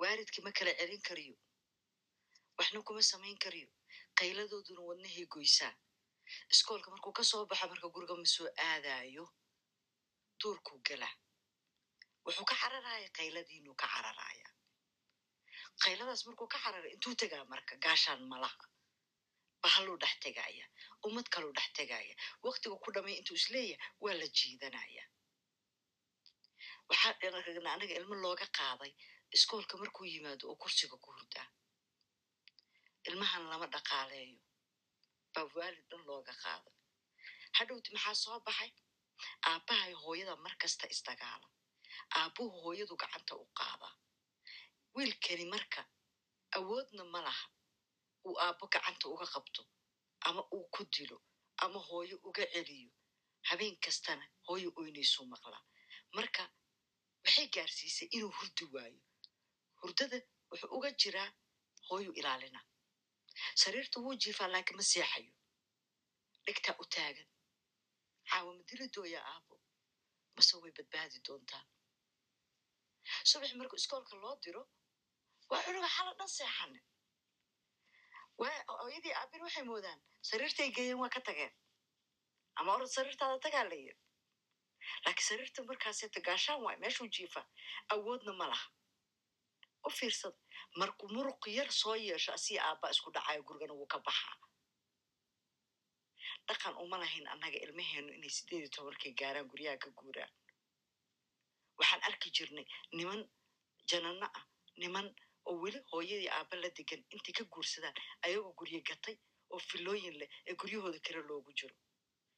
waalidkii 0.00 0.42
ma 0.46 0.50
kala 0.58 0.72
celin 0.80 1.02
kariyo. 1.08 1.36
Waxna 2.58 2.80
kuma 2.86 3.02
samayn 3.10 3.38
kariyo. 3.44 3.68
Qayladooduna 4.18 4.80
wadnahay 4.88 5.26
goysaa. 5.34 5.72
Iskoolka 6.52 6.88
markuu 6.94 7.12
ka 7.18 7.22
soo 7.30 7.46
baxo 7.50 7.66
marka 7.70 7.88
guriga 7.94 8.14
ma 8.20 8.26
soo 8.34 8.48
aadayo 8.66 9.24
duurkuu 10.40 10.78
gala. 10.86 11.08
Wuxuu 12.24 12.44
ka 12.50 12.54
cararaya 12.60 13.08
qayladiinuu 13.18 13.74
ka 13.80 13.86
cararaya 13.94 14.48
qayladaas 15.82 16.22
markuu 16.26 16.48
ka 16.52 16.58
carara 16.64 16.88
intuu 16.94 17.14
tegaa 17.20 17.44
marka 17.52 17.74
gaashaan 17.84 18.22
malaha 18.30 18.64
bahaluu 19.62 19.96
dhex 20.02 20.14
tegaya 20.24 20.64
ummad 21.06 21.26
kaluu 21.34 21.52
dhex 21.58 21.68
tegaya 21.78 22.14
waktiga 22.46 22.76
ku 22.84 22.88
dhamay 22.94 23.14
intuu 23.20 23.36
is 23.40 23.46
leeyahay 23.54 23.90
waa 24.02 24.14
la 24.20 24.26
jiidanaya 24.38 25.04
waxaa 26.88 27.30
ragna 27.46 27.70
anaga 27.74 27.94
ilmo 28.00 28.14
looga 28.24 28.46
qaaday 28.58 28.92
iskoolka 29.36 29.74
markuu 29.82 30.04
yimaado 30.12 30.44
oo 30.50 30.56
kursiga 30.62 30.96
ku 31.04 31.08
hurdaa 31.16 31.48
ilmahan 33.08 33.44
lama 33.50 33.66
dhaqaaleeyo 33.74 34.38
baa 35.34 35.46
waalid 35.56 35.84
dhan 35.90 36.02
looga 36.10 36.34
qaaday 36.44 36.74
hadhowti 37.58 37.88
maxaa 37.94 38.14
soo 38.24 38.38
baxay 38.46 38.70
aabbahay 39.50 39.92
hooyada 40.02 40.34
mar 40.44 40.54
kasta 40.62 40.84
isdagaala 40.94 41.46
aabbuhu 42.18 42.56
hooyadu 42.64 42.94
gacanta 43.02 43.32
u 43.42 43.46
qaadaa 43.58 43.94
wiilkani 44.96 45.46
marka 45.54 45.80
awoodna 46.58 47.02
ma 47.12 47.20
laha 47.26 47.46
uu 48.28 48.36
aabbo 48.44 48.64
gacanta 48.72 49.04
uga 49.14 49.26
qabto 49.34 49.62
ama 50.28 50.42
uu 50.54 50.64
ku 50.74 50.82
dilo 50.94 51.18
ama 51.64 51.78
hooyo 51.88 52.16
uga 52.28 52.44
celiyo. 52.52 52.90
Habeen 53.48 53.76
kastana 53.84 54.24
hooyo 54.46 54.68
oynaysuu 54.80 55.24
maqlaa 55.32 55.64
marka 56.16 56.42
waxay 57.24 57.46
gaarsiisay 57.54 58.08
inuu 58.16 58.32
hurdi 58.38 58.64
waayo. 58.74 59.02
Hurdada 59.80 60.18
wuxuu 60.50 60.70
uga 60.76 60.90
jiraa 61.00 61.30
hooyu 61.88 62.10
ilaalina. 62.20 62.60
Sariirta 63.60 63.96
wuu 64.04 64.14
jiifaa 64.22 64.48
laakiin 64.52 64.76
ma 64.78 64.82
seexayo. 64.92 65.32
Dhigtaa 66.46 66.76
u 66.82 66.84
taagan. 66.94 67.28
Caawa 68.28 68.50
ma 68.56 68.62
dili 68.68 68.86
dooya 68.94 69.20
aabo 69.32 69.54
mase 70.36 70.54
way 70.62 70.72
badbaadi 70.76 71.18
doontaa. 71.26 71.64
Subax 73.28 73.50
markuu 73.58 73.76
iskoolka 73.80 74.14
loo 74.22 74.36
diro 74.44 74.62
waa 75.50 75.62
cunuga 75.64 75.88
xala 75.96 76.12
dhan 76.18 76.28
seexane 76.36 76.80
hooyadii 78.38 79.14
aabin 79.14 79.42
waxay 79.42 79.64
moodaan. 79.64 80.00
Sariirtay 80.22 80.70
geeyeen 80.76 80.98
waa 80.98 81.08
ka 81.08 81.20
tageen. 81.20 81.52
Ama 82.60 82.74
orad 82.74 82.88
sariirtaada 82.88 83.38
tagaa 83.40 83.64
la 83.64 83.76
laakiin 85.04 85.26
sariirta 85.28 85.62
markaaseeta 85.64 86.20
gaashaan 86.20 86.62
waay 86.64 86.76
meeshuu 86.76 87.08
jiifa. 87.08 87.42
Awoodna 87.92 88.32
ma 88.32 88.46
laha. 88.48 88.68
U 89.86 89.90
fiirsada 89.90 90.36
markuu 90.76 91.08
muruq 91.08 91.46
yar 91.46 91.70
soo 91.72 91.94
yeesho 91.94 92.32
asii 92.32 92.58
aabba 92.58 92.90
isku 92.90 93.10
dhacayo 93.14 93.42
gurigana 93.42 93.74
wuu 93.74 93.86
ka 93.86 93.98
baxaa. 93.98 94.36
Dhaqan 96.48 96.74
uma 96.76 96.98
lahayn 96.98 97.26
annaga 97.28 97.58
ilmaheenu 97.64 98.12
inay 98.16 98.30
sideed 98.30 98.60
iyo 98.60 98.68
tobankii 98.76 99.14
gaaraan 99.20 99.48
guryaha 99.50 99.78
ka 99.78 99.90
guuraan. 99.90 100.30
Waxaan 101.78 102.02
arki 102.08 102.30
jirnay 102.36 102.66
niman 102.92 103.20
janano 103.90 104.26
ah 104.38 104.44
niman 104.76 105.06
oo 105.48 105.56
weli 105.62 105.78
hooyadii 105.92 106.30
aabba 106.36 106.56
la 106.62 106.68
degan 106.78 107.02
intay 107.14 107.34
ka 107.38 107.44
guursadaan 107.52 107.96
ayagoo 108.24 108.52
guryo 108.58 108.80
gatay 108.88 109.16
oo 109.52 109.58
filooyin 109.68 110.14
leh 110.20 110.30
ee 110.48 110.54
guryahooda 110.60 110.98
kale 111.06 111.20
loogu 111.28 111.52
jiro. 111.58 111.74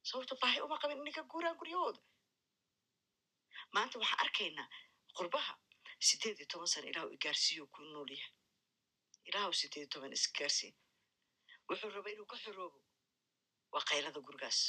Sababto 0.09 0.35
baahi 0.43 0.61
uma 0.67 0.77
qabin 0.83 0.99
inay 1.03 1.15
ka 1.19 1.23
guuraan 1.33 1.57
guryahooda. 1.61 2.01
Maanta 3.75 3.99
waxaan 4.01 4.21
arkaynaa 4.25 4.69
qurbaha 5.17 5.53
sideed 6.07 6.37
iyo 6.39 6.47
toban 6.53 6.69
sana 6.73 6.87
ilaahu 6.91 7.11
igaarsiiyo 7.17 7.65
ku 7.75 7.81
nool 7.83 8.11
yahay. 8.17 8.33
Ilaahu 9.29 9.53
sideed 9.61 9.83
iyo 9.83 9.89
toban 9.93 10.13
isgaarsiin 10.19 10.75
wuxuu 11.69 11.91
raba 11.97 12.11
inuu 12.11 12.27
ka 12.33 12.37
xoroobo. 12.43 12.79
Waa 13.73 13.85
qaylada 13.89 14.21
gurigaas. 14.27 14.61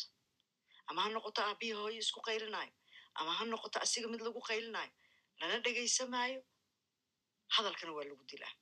Ama 0.89 1.01
ha 1.03 1.09
noqoto 1.09 1.39
aabbihi 1.41 1.73
hooyo 1.79 1.99
isku 2.03 2.19
qaylinayo? 2.27 2.73
Ama 3.19 3.31
ha 3.37 3.43
noqoto 3.45 3.77
asiga 3.85 4.07
mid 4.11 4.21
lagu 4.25 4.41
qaylinayo? 4.49 4.91
Lana 5.39 5.57
dhegaysamaayo 5.65 6.39
hadalkana 7.55 7.91
waa 7.97 8.07
lagu 8.09 8.23
dilaa 8.31 8.53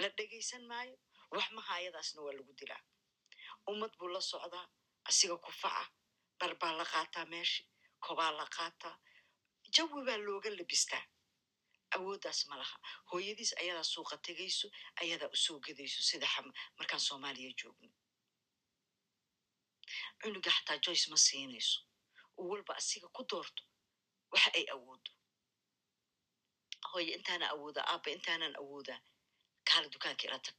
la 0.00 0.08
dhegaysan 0.16 0.62
maayo 0.70 0.96
wax 1.34 1.46
mahaayadaasna 1.58 2.20
waa 2.26 2.36
lagu 2.38 2.52
dilaa 2.60 2.82
ummad 3.70 3.92
buu 3.98 4.08
la 4.14 4.20
socdaa 4.30 4.66
asiga 5.10 5.36
kufaca 5.44 5.84
dhar 6.38 6.52
baa 6.60 6.72
la 6.80 6.84
qaataa 6.92 7.26
meeshi 7.32 7.62
kobaa 8.04 8.30
la 8.38 8.46
qaataa 8.56 8.94
jawi 9.74 10.00
baa 10.08 10.18
looga 10.26 10.50
labistaa 10.58 11.04
awooddaas 11.96 12.40
ma 12.48 12.56
laha 12.60 12.76
hooyadiis 13.10 13.52
ayadaa 13.62 13.86
suuqa 13.92 14.16
tegayso 14.26 14.66
ayadaa 15.02 15.30
u 15.34 15.36
soo 15.44 15.58
gedayso 15.66 16.00
sida 16.08 16.26
xam 16.34 16.46
markaan 16.78 17.00
soomaaliya 17.08 17.50
joogno 17.60 17.90
cunuga 20.20 20.50
xataa 20.56 20.78
joyce 20.84 21.06
ma 21.12 21.16
siinayso 21.26 21.78
uu 22.40 22.48
walba 22.52 22.72
asiga 22.80 23.08
ku 23.16 23.22
doorto 23.30 23.62
waxa 24.32 24.50
ay 24.58 24.64
awoodo 24.74 25.10
hooye 26.90 27.10
intaana 27.18 27.46
awoodaa 27.54 27.84
aabba 27.92 28.08
intaanan 28.16 28.54
awoodaa 28.62 29.00
kaala 29.68 29.86
dukaanka 29.94 30.22
ila 30.28 30.38
tag 30.46 30.58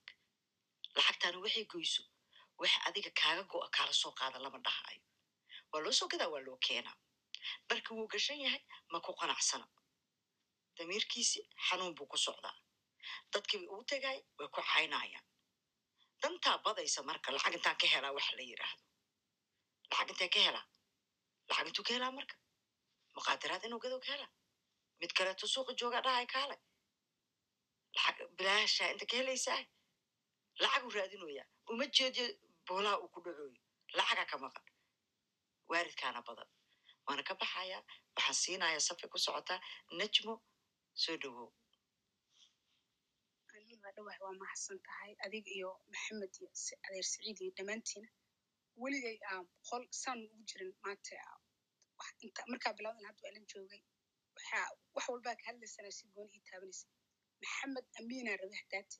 lacagtaana 0.98 1.38
waxay 1.44 1.66
goyso 1.74 2.04
wax 2.62 2.72
adiga 2.88 3.12
kaaga 3.22 3.44
go'a 3.52 3.68
kaala 3.76 3.94
soo 4.02 4.12
qaada 4.20 4.38
lama 4.46 4.60
dhahaayo 4.66 5.02
waa 5.72 5.82
loo 5.84 5.94
soo 6.00 6.08
gadaa 6.12 6.30
waa 6.34 6.44
loo 6.48 6.58
keenaa 6.68 6.96
dharka 7.70 7.90
wuu 7.96 8.08
gashan 8.14 8.40
yahay 8.46 8.62
ma 8.92 8.98
ku 9.06 9.12
qanacsana 9.20 9.66
damiirkiisi 10.78 11.40
xanuun 11.68 11.94
buu 11.98 12.08
ku 12.12 12.18
socdaa 12.26 12.56
dadkii 13.34 13.68
uu 13.74 13.84
tegay 13.92 14.18
way 14.38 14.48
ku 14.56 14.62
caynayaan 14.72 15.26
dantaa 16.22 16.58
badaysa 16.66 17.00
marka 17.10 17.28
lacag 17.36 17.54
intaan 17.58 17.78
ka 17.82 17.88
helaa 17.94 18.12
waxa 18.18 18.34
la 18.38 18.44
yidhaahdo 18.50 18.84
lacag 19.92 20.10
intee 20.14 20.30
ka 20.36 20.40
helaa 20.48 20.66
lacag 21.50 21.68
intuu 21.70 21.84
ka 21.88 21.94
helaa 21.96 22.12
marka 22.18 22.36
muqaadaraad 23.16 23.64
inuu 23.68 23.80
gadow 23.84 24.00
ka 24.06 24.10
helaa 24.14 24.32
mid 25.00 25.11
kaleeto 25.18 25.45
suuqa 25.53 25.74
joogaa 25.80 26.02
dhahay 26.08 26.28
kaale 26.34 26.56
lacag 27.95 28.18
bilaashaa 28.38 28.92
inta 28.94 29.06
ka 29.11 29.16
helaysaa 29.19 29.60
lacaguu 30.64 30.92
raadinoyaa 30.98 31.45
uma 31.72 31.86
jeediyo 31.98 32.26
boolaha 32.68 32.95
uu 33.03 33.10
ku 33.14 33.19
dhacooyo 33.26 33.60
lacaga 33.98 34.24
ka 34.32 34.38
maqan 34.44 34.66
waaridkaana 35.72 36.22
badan 36.28 36.50
waana 37.08 37.24
ka 37.30 37.34
baxayaa 37.42 37.82
waxaan 38.16 38.38
siinayaa 38.44 38.86
safi 38.88 39.06
ku 39.14 39.18
socotaa 39.26 39.60
najmo 40.00 40.34
soo 41.03 41.18
dhawow 41.24 41.50
aniin 43.53 43.80
waa 44.24 44.34
mahadsan 44.42 44.80
tahay 44.88 45.11
adiga 45.26 45.52
iyo 45.58 45.69
maxamed 45.94 46.34
iyo 46.40 46.50
adeer 46.88 47.06
saciid 47.11 47.38
iyo 47.44 47.52
dhammaantiina 47.58 48.10
weligay 48.82 49.18
boqol 49.52 49.84
saan 50.02 50.19
ugu 50.26 50.44
jirin 50.50 50.72
maanta 50.84 51.16
markaa 52.52 52.74
bilowdan 52.78 53.06
hadda 53.10 53.28
waa 53.28 53.45
joogay 53.53 53.82
wax 54.95 55.06
walbaa 55.09 55.35
ka 55.40 55.43
hadlaysanaa 55.50 55.92
si 55.98 56.03
gooni 56.14 56.32
ii 56.38 56.43
taabanaysa 56.50 56.88
maxamed 57.43 57.85
amiinaa 58.00 58.38
rabe 58.42 58.56
hadaati 58.61 58.98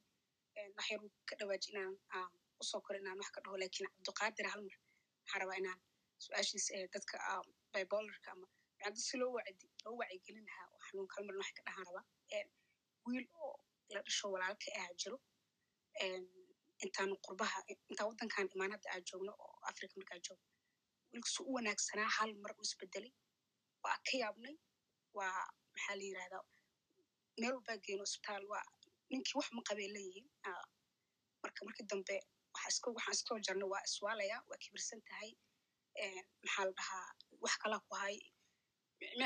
wax 0.78 0.88
ka 1.30 1.34
dhawaaji 1.40 1.68
inaan 1.74 1.96
aan 2.18 2.32
u 2.62 2.64
soo 2.70 2.82
koro 2.86 2.98
inaan 3.00 3.18
wax 3.22 3.30
ka 3.36 3.42
dhaho 3.44 3.58
laakiin 3.62 3.88
cabdiqaadir 3.96 4.48
hal 4.54 4.62
mar 4.68 4.78
waxaan 5.22 5.42
rabaa 5.42 5.58
inaan 5.62 5.80
su'aashiisa 6.24 6.74
dadka 6.96 7.16
ah, 7.32 7.44
bibolarka 7.74 8.30
ama 8.36 8.48
macda 8.82 9.00
si 9.08 9.16
loo 9.22 9.32
wacdi 9.38 9.66
loo 9.86 9.96
wacyigelin 10.02 10.46
lahaa 10.50 10.68
oo 10.74 10.80
xanuunka 10.88 11.14
hal 11.18 11.26
mar 11.30 11.36
wax 11.42 11.50
ka 11.58 11.62
dhahaan 11.68 11.86
rabaa. 11.90 12.06
Wiil 13.06 13.26
oo 13.44 13.54
la 13.94 14.00
dhasho 14.06 14.26
walaalka 14.34 14.68
ah 14.82 14.90
jiro 15.02 15.18
Een, 16.06 16.26
intaan 16.86 17.12
qurbaha 17.26 17.60
intaan 17.92 18.08
waddankan 18.10 18.48
imaan 18.56 18.72
aan 18.94 19.04
joogno 19.10 19.32
oo 19.44 19.56
africa 19.70 19.94
markaan 20.00 20.22
joogno 20.28 20.48
wiilkasu 21.12 21.42
u 21.50 21.52
wanaagsanaa 21.58 22.10
hal 22.18 22.32
mar 22.44 22.52
u 22.60 22.62
isbedelay 22.68 23.14
waa 23.84 23.98
ka 24.08 24.14
yaabnay 24.22 24.56
waa 25.18 25.44
maxaa 25.74 25.96
la 26.00 26.04
yirahdaa 26.10 26.44
meel 27.40 27.54
walbaa 27.56 27.78
geeno 27.86 28.04
isbitaal 28.10 28.44
waa 28.54 28.66
ninkii 29.12 29.36
wax 29.40 29.48
ma 29.56 29.62
Ah, 30.50 30.66
marka 31.44 31.60
markii 31.68 31.86
dambe 31.92 32.16
waxaan 32.54 32.72
iska 32.74 32.90
soo 33.28 33.40
jarnay 33.46 33.70
waa 33.74 33.84
iswaalaya 33.90 34.38
waa 34.50 34.60
kibirsan 34.64 35.02
tahay. 35.10 35.32
Maxaa 36.44 36.66
la 36.68 36.72
dhahaa? 36.80 37.08
Wax 37.44 37.54
kalaa 37.64 37.82
ku 37.88 37.94
hay. 38.02 38.18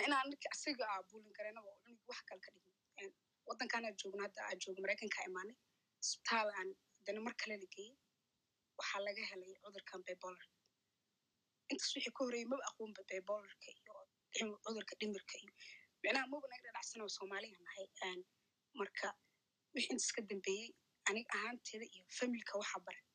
Inaan 0.08 0.28
ninka 0.30 0.48
asiga 0.56 0.86
aa 0.94 1.02
buulin 1.10 1.34
oo 1.70 1.76
cunug 1.84 2.02
wax 2.10 2.20
kale 2.28 2.42
ka 2.46 2.50
dhigin. 2.56 3.12
Waddankan 3.48 3.86
aan 3.86 3.96
joogno 4.00 4.22
hadda 4.26 4.42
aan 4.48 4.58
joogno 4.62 4.82
maraykanka 4.84 5.20
imaanay. 5.30 5.58
Isbitaal 6.04 6.50
aan 6.60 6.70
haddana 6.98 7.20
mar 7.28 7.36
kale 7.42 7.56
la 7.62 7.68
geeyey 7.76 7.96
waxaa 8.80 9.02
laga 9.08 9.24
helay 9.32 9.52
cudurkan 9.64 10.02
bipolar. 10.08 10.46
Intaas 11.72 11.92
wixii 11.96 12.14
ka 12.18 12.22
horreeyay 12.26 12.48
maba 12.52 12.64
aqoonba 12.70 13.02
dhim- 13.66 13.83
cudurka 14.66 14.94
dhimirka 15.00 15.34
iyo 15.44 15.52
micnaha 16.04 16.26
maba 16.32 16.48
naga 16.52 16.64
dhadhacsanoo 16.68 17.10
soomaaliya 17.18 17.58
nahay 17.66 17.86
marka 18.80 19.08
wixii 19.76 19.92
intaas 19.94 20.12
ka 20.16 20.22
dambeeyey 20.30 20.70
aniga 21.10 21.30
ahaanteeda 21.38 21.86
iyo 21.96 22.04
familka 22.20 22.54
waxa 22.62 22.80
baray 22.86 23.06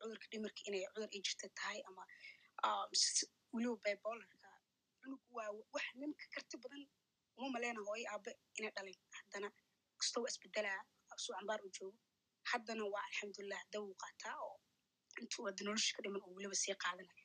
cudurka 0.00 0.26
dhimirka 0.32 0.60
inay 0.68 0.82
cudur 0.92 1.08
ay 1.14 1.20
jirta 1.26 1.46
tahay 1.58 1.78
ama 1.88 2.02
s- 3.02 3.30
weliba 3.54 3.76
bipolarka 3.84 4.36
cunug 5.00 5.22
waa 5.36 5.50
wax 5.74 5.86
ninka 6.00 6.24
karti 6.34 6.56
badan. 6.62 6.82
Uma 7.38 7.48
maleyna 7.54 7.80
hooyo 7.86 8.06
aabe 8.12 8.30
inay 8.58 8.72
dhalin. 8.76 8.96
Haddana 9.16 9.48
kastoo 9.98 10.22
waa 10.24 10.30
isbedelaa 10.32 10.80
suu 11.22 11.32
cambaar 11.36 11.60
u 11.66 11.68
joogo. 11.76 11.98
Haddana 12.50 12.84
waa 12.94 13.02
alxamdulilah 13.08 13.62
dawu 13.72 13.94
qaataa 14.02 14.36
oo 14.46 14.56
intuu 15.20 15.44
hadda 15.48 15.62
nolosha 15.66 15.92
ka 15.96 16.00
dhiman 16.04 16.22
oo 16.26 16.32
weliba 16.36 16.56
sii 16.62 16.74
qaadanaya 16.84 17.24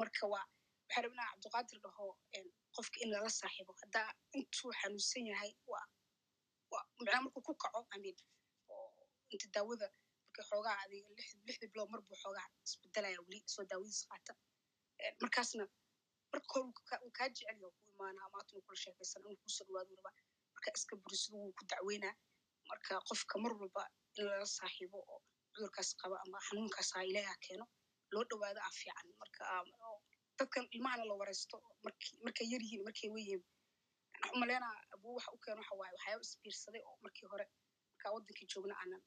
marka 0.00 0.22
waa 0.32 0.44
waxaa 0.86 1.02
rabinaa 1.04 1.28
cabdiqaadir 1.32 1.78
dhaho 1.84 2.06
qofka 2.76 2.96
in 3.04 3.10
lala 3.14 3.30
saaxiibo. 3.40 3.72
Haddaa 3.82 4.08
intuu 4.38 4.70
xanuunsan 4.80 5.26
yahay 5.30 5.52
macnaa 6.98 7.20
markuu 7.24 7.42
ku 7.46 7.54
kaco 7.62 7.80
amin 7.94 8.16
inta 9.32 9.46
daawada 9.54 9.86
marka 10.26 10.42
xoogaa 10.50 10.76
adiga 10.84 11.08
lix- 11.18 11.38
lixdii 11.46 11.70
bilood 11.72 11.90
mar 11.92 12.00
buu 12.06 12.16
xoogaa 12.22 12.46
isbedelaya 12.66 13.18
weli 13.26 13.38
soo 13.54 13.64
daawadiisa 13.70 14.04
qaata. 14.10 14.32
Een, 15.04 15.14
markaasna 15.22 15.64
marka 16.32 16.48
hore 16.54 16.64
wuu 16.66 16.74
ka- 16.88 17.00
wuu 17.04 17.12
kaa 17.18 17.28
jecel 17.34 17.46
yahay 17.48 17.72
ku 17.78 17.82
imaanaa 17.94 18.28
maatuna 18.34 18.60
kula 18.66 18.76
sheekaysan 18.82 19.20
inuu 19.22 19.36
kuusoo 19.42 19.64
dhawaadu 19.68 19.92
rabaa 19.98 20.14
marka 20.54 20.68
iska 20.78 20.94
burisadu 21.02 21.36
wuu 21.42 21.52
ku 21.58 21.62
dacweynaa. 21.70 22.14
Marka 22.70 22.92
qofka 23.08 23.34
mar 23.42 23.52
walba 23.60 23.82
in 24.18 24.24
lala 24.30 24.46
saaxiibo 24.58 24.98
oo 25.12 25.20
cudurkaas 25.52 25.90
qaba 26.00 26.16
ama 26.24 26.38
xanuunkaas 26.46 26.88
ha 26.94 27.00
ilaaha 27.10 27.34
keeno 27.44 27.64
loo 28.12 28.24
dhawaado 28.30 28.60
aa 28.66 28.72
fiican. 28.78 29.08
Marka 29.20 29.42
ah, 29.52 29.62
dadkan 30.38 30.64
ilmahana 30.76 31.04
la 31.10 31.14
wareysto 31.20 31.56
markii 31.84 32.14
markay 32.26 32.46
yar 32.52 32.62
yihiin 32.66 32.84
markay 32.88 33.10
weyihiin 33.16 33.42
waxaan 34.12 34.34
umaleynaa 34.36 34.74
abuu 34.94 35.14
waxa 35.16 35.30
u 35.36 35.38
keeno 35.44 35.60
waxa 35.62 35.74
waaye 35.80 35.92
waxyaaba 35.96 36.22
isbiirsaday 36.26 36.82
oo 36.88 36.96
markii 37.04 37.26
hore 37.32 37.46
markaa 37.92 38.12
waddankii 38.16 38.46
joogna 38.52 38.74
aanan 38.82 39.02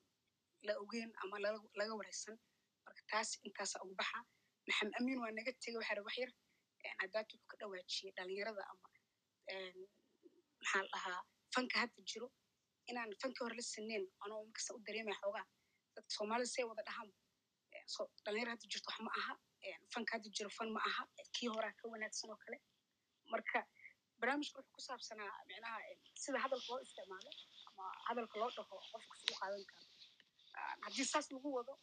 la 0.68 0.74
ogeyn 0.84 1.12
ama 1.24 1.36
laga 1.80 1.94
wareysan. 2.00 2.36
Marka 2.86 3.02
taas 3.12 3.30
intaasa 3.48 3.78
ugu 3.84 3.96
baxa. 4.02 4.20
Maxamed 4.68 4.94
amiin 5.00 5.20
waa 5.24 5.32
naga 5.38 5.52
tegay 5.64 5.78
waxaa 5.80 5.96
raba 5.98 6.08
wax 6.10 6.18
yar. 6.24 6.32
Haddaad 7.02 7.28
wuxuu 7.34 7.48
ka 7.52 7.56
dhawaajiyey 7.60 8.12
dhalinyarada 8.18 8.64
ama 8.72 8.88
maxaa 10.60 10.82
la 10.84 10.90
dhahaa 10.94 11.22
fanka 11.54 11.76
hadda 11.82 12.02
jiro. 12.10 12.28
Inaan 12.90 13.12
fanka 13.22 13.40
hore 13.46 13.56
la 13.60 13.64
sineen 13.74 14.04
anoo 14.24 14.40
markasta 14.48 14.74
u 14.78 14.80
dareemaya 14.88 15.18
xoogaa. 15.22 15.46
Dadka 15.96 16.12
soomaalida 16.18 16.50
say 16.56 16.64
wada 16.70 16.84
dhahaan. 16.90 17.10
Dhalinyaro 18.26 18.52
hadda 18.54 18.66
jirto 18.72 18.88
wax 18.92 19.00
ma 19.08 19.12
aha 19.20 19.34
fanka 19.94 20.20
jiro 20.36 20.50
fan 20.58 20.70
ma 20.76 20.80
aha 20.90 21.04
kii 21.36 21.48
horaa 21.56 21.74
ka 21.80 21.88
wanaagsan 21.94 22.30
oo 22.34 22.40
kale. 22.46 22.58
Marka 23.32 23.60
barnaamijka 24.20 24.60
wuxuu 24.60 24.74
ku 24.76 24.82
saabsanaa 24.88 25.32
micnaha 25.48 25.80
sida 26.24 26.40
hadalka 26.46 26.68
loo 26.72 26.80
isticmaalo 26.86 27.32
ama 27.70 27.86
hadalka 28.08 28.36
loo 28.40 28.50
dhaho 28.56 28.76
qofka 28.92 29.16
si 29.20 29.26
u 29.34 29.38
qaadan 29.42 29.64
karo. 29.72 29.86
Haddii 30.86 31.06
saas 31.12 31.28
lagu 31.32 31.50
wado 31.58 31.74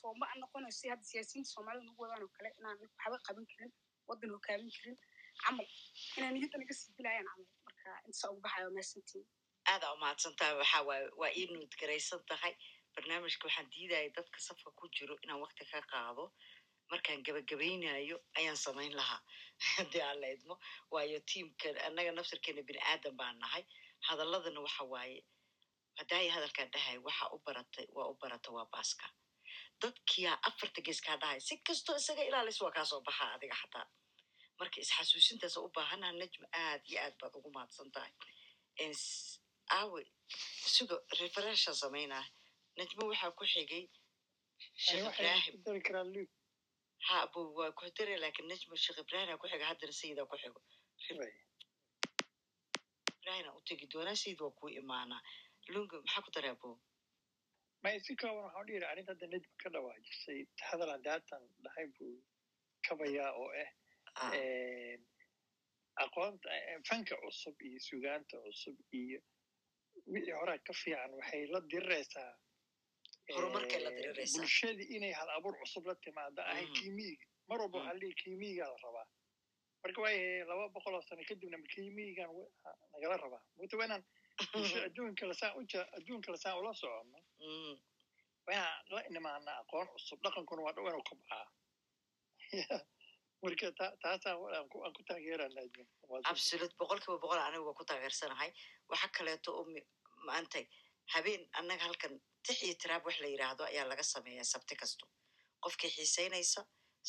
soo 0.00 0.14
ma 0.20 0.26
noqonayo 0.40 0.72
si 0.80 0.88
hadda 0.92 1.04
siyaasiyiinta 1.10 1.50
soomaalida 1.54 1.86
lagu 1.88 2.02
wadaan 2.04 2.22
oo 2.26 2.32
kale 2.36 2.48
inaan 2.58 2.78
waxba 2.82 3.18
qaban 3.26 3.46
karin 3.52 3.72
waddan 4.08 4.30
hogaamin 4.34 4.70
karin 4.76 4.96
camal 5.42 5.68
inaan 6.16 6.34
niyadda 6.34 6.56
naga 6.58 6.74
sii 6.80 6.92
dilayaan 6.98 7.26
camal. 7.30 7.46
Marka 7.66 7.90
intasaa 8.06 8.30
ugu 8.32 8.40
baxayo 8.46 8.70
maasantiin. 8.76 9.26
Aadaa 9.72 9.92
umahadsan 9.96 10.32
waxaa 10.60 10.82
waaye 10.88 11.06
waa 11.20 11.32
ii 11.40 11.46
nuudgaraysan 11.52 12.22
tahay. 12.30 12.54
Barnaamijka 12.94 13.44
waxaan 13.48 13.68
diidaya 13.74 14.08
dadka 14.16 14.38
safka 14.46 14.70
ku 14.78 14.84
jiro 14.96 15.14
inaan 15.24 15.40
wakti 15.44 15.64
ka 15.70 15.80
qaado 15.92 16.24
markaan 16.90 17.22
gabagabaynayo 17.26 18.16
ayaan 18.38 18.56
samayn 18.56 18.94
lahaa. 19.00 19.20
Haddii 19.76 20.02
aan 20.02 20.20
la 20.20 20.28
idmo 20.36 20.54
waayo 20.90 21.20
tiimkan 21.30 21.76
annaga 21.86 22.12
nafsirkeena 22.12 22.62
bini 22.68 22.80
aadan 22.92 23.16
baan 23.20 23.38
nahay. 23.38 23.64
Hadaladana 24.08 24.60
waxa 24.66 24.84
waaye 24.84 25.18
haddaaya 25.98 26.32
hadalkaan 26.36 26.70
dhahay 26.74 26.98
waxa 27.06 27.24
u 27.34 27.38
baratay 27.46 27.86
waa 27.96 28.08
u 28.12 28.14
barata 28.22 28.50
waa 28.56 28.66
baaska. 28.74 29.06
Dadkiyaa 29.82 30.38
afarta 30.48 30.80
gees 30.86 31.00
kaa 31.06 31.16
dhahay 31.22 31.40
si 31.40 31.56
kastoo 31.66 31.96
isaga 31.96 32.22
ilaalis 32.28 32.60
waa 32.60 32.76
kaa 32.76 32.84
soo 32.84 33.00
baxaa 33.08 33.34
adiga 33.36 33.56
xataa 33.62 33.86
marka 34.60 34.80
isxasuusintaas 34.84 35.56
u 35.56 35.68
baahanaha 35.76 36.12
najma 36.22 36.46
aad 36.64 36.82
iyo 36.90 36.98
aad 37.04 37.14
baad 37.20 37.34
ugu 37.38 37.50
mahadsan 37.56 37.88
tahay 37.94 38.12
aawe 39.78 40.02
sugo 40.74 40.96
referenshan 41.20 41.76
samaynaa 41.82 42.26
najmo 42.78 43.02
waxaa 43.10 43.36
ku 43.38 43.44
xigay 43.52 43.84
sheekh 44.84 45.06
ibraahim 45.08 46.26
ha 47.06 47.16
bu 47.32 47.40
waa 47.58 47.70
ku 47.78 47.82
dare 47.98 48.14
laakiin 48.22 48.48
najmo 48.50 48.74
sheekh 48.84 49.00
ku 49.40 49.46
xiga 49.52 49.64
haddana 49.70 49.92
sayidaa 50.00 50.26
ku 50.30 50.36
xigo 50.42 50.60
ibrahina 53.18 53.50
u 53.56 53.60
tegi 53.68 53.86
doonaa 53.92 54.16
sayid 54.22 54.40
waa 54.44 54.54
kuu 54.58 54.68
imaanaa 54.80 55.22
lunga 55.72 55.96
maxaa 56.04 56.22
ku 56.26 56.30
daraa 56.36 56.56
bo 56.62 56.70
may 57.82 57.96
si 58.04 58.12
kooban 58.20 58.44
waxaan 58.46 58.66
dhihi 58.66 58.84
arrinta 58.90 59.12
hadda 59.12 59.26
nejma 59.32 59.54
ka 59.62 59.68
dhawaajisay 59.74 60.40
hadal 60.68 60.90
hadaatan 60.96 61.42
dhahay 61.64 61.86
buu 61.96 62.16
kabayaa 62.86 63.30
oo 63.42 63.48
ah 63.62 63.70
aqoonta 66.04 66.48
fanka 66.88 67.14
cusub 67.22 67.56
iyo 67.66 67.78
sugaanta 67.88 68.36
cusub 68.44 68.76
iyo 69.02 69.20
wixii 70.12 70.36
horaa 70.40 70.58
ka 70.66 70.72
fiican 70.80 71.12
waxay 71.18 71.42
la 71.52 71.60
diriraysaa 71.70 72.30
bulshadii 74.36 74.88
inay 74.96 75.12
hal 75.18 75.30
abuur 75.36 75.54
cusub 75.60 75.86
la 75.86 75.94
timaado 76.04 76.42
ahay 76.42 76.66
kiimiyiga 76.76 77.26
mar 77.48 77.58
walba 77.60 77.78
waxaa 77.78 78.00
lihi 78.02 78.14
kiimiyigaa 78.22 78.68
la 78.72 78.78
rabaa. 78.86 79.06
Marka 79.82 79.98
waayahay 80.04 80.44
laba 80.50 80.68
boqol 80.74 80.94
oo 80.94 81.02
sano 81.08 81.22
kadibna 81.28 81.58
kiimiyigan 81.72 82.30
nagala 82.92 83.16
rabaa. 83.24 83.42
Mugta 83.56 83.76
waa 83.78 83.86
inaan 83.88 84.04
adduunka 84.86 86.32
lasaan 86.32 86.58
ula 86.60 86.72
soconno 86.80 87.18
waa 88.46 88.54
inaan 88.56 88.78
la 88.94 89.00
nimaana 89.14 89.50
aqoon 89.62 89.86
cusub 89.92 90.18
dhaqankuna 90.24 90.62
waa 90.62 90.74
inuu 90.90 91.04
kobcaa. 91.10 91.46
Marka 93.42 93.66
taasaa 94.02 94.36
aan 94.56 94.68
ku 94.96 95.02
taageerana 95.08 95.60
absolute 96.30 96.74
boqol 96.80 97.00
kiiba 97.02 97.18
boqol 97.24 97.40
aniga 97.40 97.66
waa 97.68 97.78
ku 97.78 97.84
taageersanahay 97.90 98.50
waxa 98.90 99.08
kaleeto 99.16 99.50
oo 99.58 99.64
maantay 100.28 100.64
habeen 101.12 101.42
annaga 101.58 101.82
halkan 101.88 102.14
tix 102.46 102.56
iyo 102.66 102.74
tiraab 102.82 103.02
wax 103.06 103.16
la 103.22 103.28
yidhaahdo 103.32 103.62
ayaa 103.70 103.86
laga 103.92 104.02
sameeyaa 104.14 104.44
sabti 104.52 104.74
kasto 104.82 105.04
qofkii 105.64 105.90
xiisaynaysa 105.96 106.60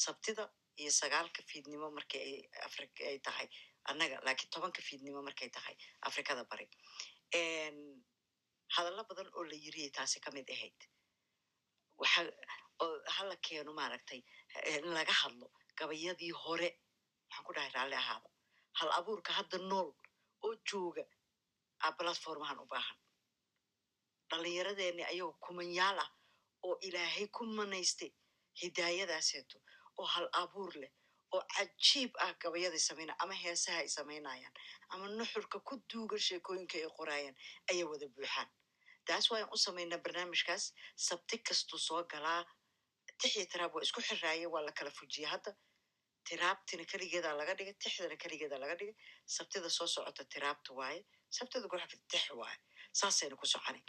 sabtida 0.05 0.43
iyo 0.81 0.91
sagaalka 1.01 1.41
fiidnimo 1.49 1.87
markii 1.97 2.21
ay 2.27 2.33
afrika 2.67 3.01
ay 3.11 3.17
tahay 3.27 3.47
annaga 3.89 4.15
laakiin 4.25 4.49
tobanka 4.53 4.81
fiidnimo 4.87 5.19
markay 5.27 5.49
tahay 5.57 5.75
afrikada 6.09 6.43
bari 6.51 6.65
hadallo 8.75 9.03
badan 9.09 9.29
oo 9.37 9.43
la 9.49 9.55
yiriyay 9.63 9.91
taasi 9.97 10.17
ka 10.25 10.29
mid 10.35 10.47
ahayd 10.55 10.79
waxa 12.01 12.21
oo 12.83 12.95
hala 13.15 13.35
keeno 13.47 13.71
maaragtay 13.79 14.21
in 14.75 14.85
laga 14.97 15.13
hadlo 15.21 15.47
gabayadii 15.79 16.31
hore 16.43 16.69
waxaan 17.29 17.43
ku 17.47 17.51
dhahay 17.55 17.71
raalli 17.77 17.95
ahaada 18.03 18.29
hal 18.79 18.89
abuurka 18.99 19.31
hadda 19.39 19.57
nool 19.71 19.89
oo 20.45 20.53
jooga 20.69 21.03
a 21.85 21.91
platformahan 21.99 22.59
u 22.63 22.65
baahan 22.73 22.97
dhallinyaradeeni 24.31 25.03
ayagoo 25.11 25.35
kumanyaal 25.45 25.97
ah 26.05 26.09
oo 26.67 26.75
ilaahay 26.87 27.27
ku 27.37 27.43
manaystay 27.59 28.11
hidaayadaaseeto 28.61 29.57
oo 29.99 30.05
hal 30.13 30.27
abuur 30.41 30.73
leh 30.81 30.91
oo 31.35 31.41
cajiib 31.55 32.11
ah 32.25 32.31
gabayaday 32.43 32.79
samaynaya 32.89 33.17
ama 33.23 33.33
heesaha 33.43 33.77
ay 33.83 33.89
samaynayaan 33.97 34.53
ama 34.93 35.05
nuxurka 35.19 35.59
ku 35.69 35.75
duuga 35.93 36.17
sheekooyinka 36.27 36.75
ay 36.81 36.87
qoraayaan 36.97 37.35
ayay 37.71 37.83
wada 37.91 38.07
buuxaan 38.15 38.49
taas 39.07 39.25
waayaan 39.31 39.53
u 39.55 39.57
samaynaa 39.65 40.03
barnaamijkaas 40.05 40.63
sabti 41.07 41.37
kastuu 41.47 41.79
soo 41.87 42.03
galaa 42.13 42.41
tixii 43.21 43.45
tiraab 43.51 43.75
waa 43.75 43.83
isku 43.87 44.01
xiraaye 44.07 44.45
waa 44.53 44.63
la 44.67 44.71
kala 44.77 44.91
fujiye 44.99 45.27
hadda 45.33 45.51
tiraabtina 46.29 46.83
keligeedaa 46.91 47.33
laga 47.39 47.53
dhigay 47.59 47.75
tixdana 47.83 48.15
keligeedaa 48.23 48.59
laga 48.63 48.75
dhigay 48.79 48.95
sabtida 49.35 49.69
soo 49.77 49.87
socota 49.95 50.23
tiraabta 50.33 50.69
waaye 50.79 51.01
sabtida 51.37 51.67
guxigta 51.71 51.97
tix 52.11 52.23
waaye 52.41 52.59
saasayna 52.99 53.35
ku 53.41 53.45
soconay 53.53 53.81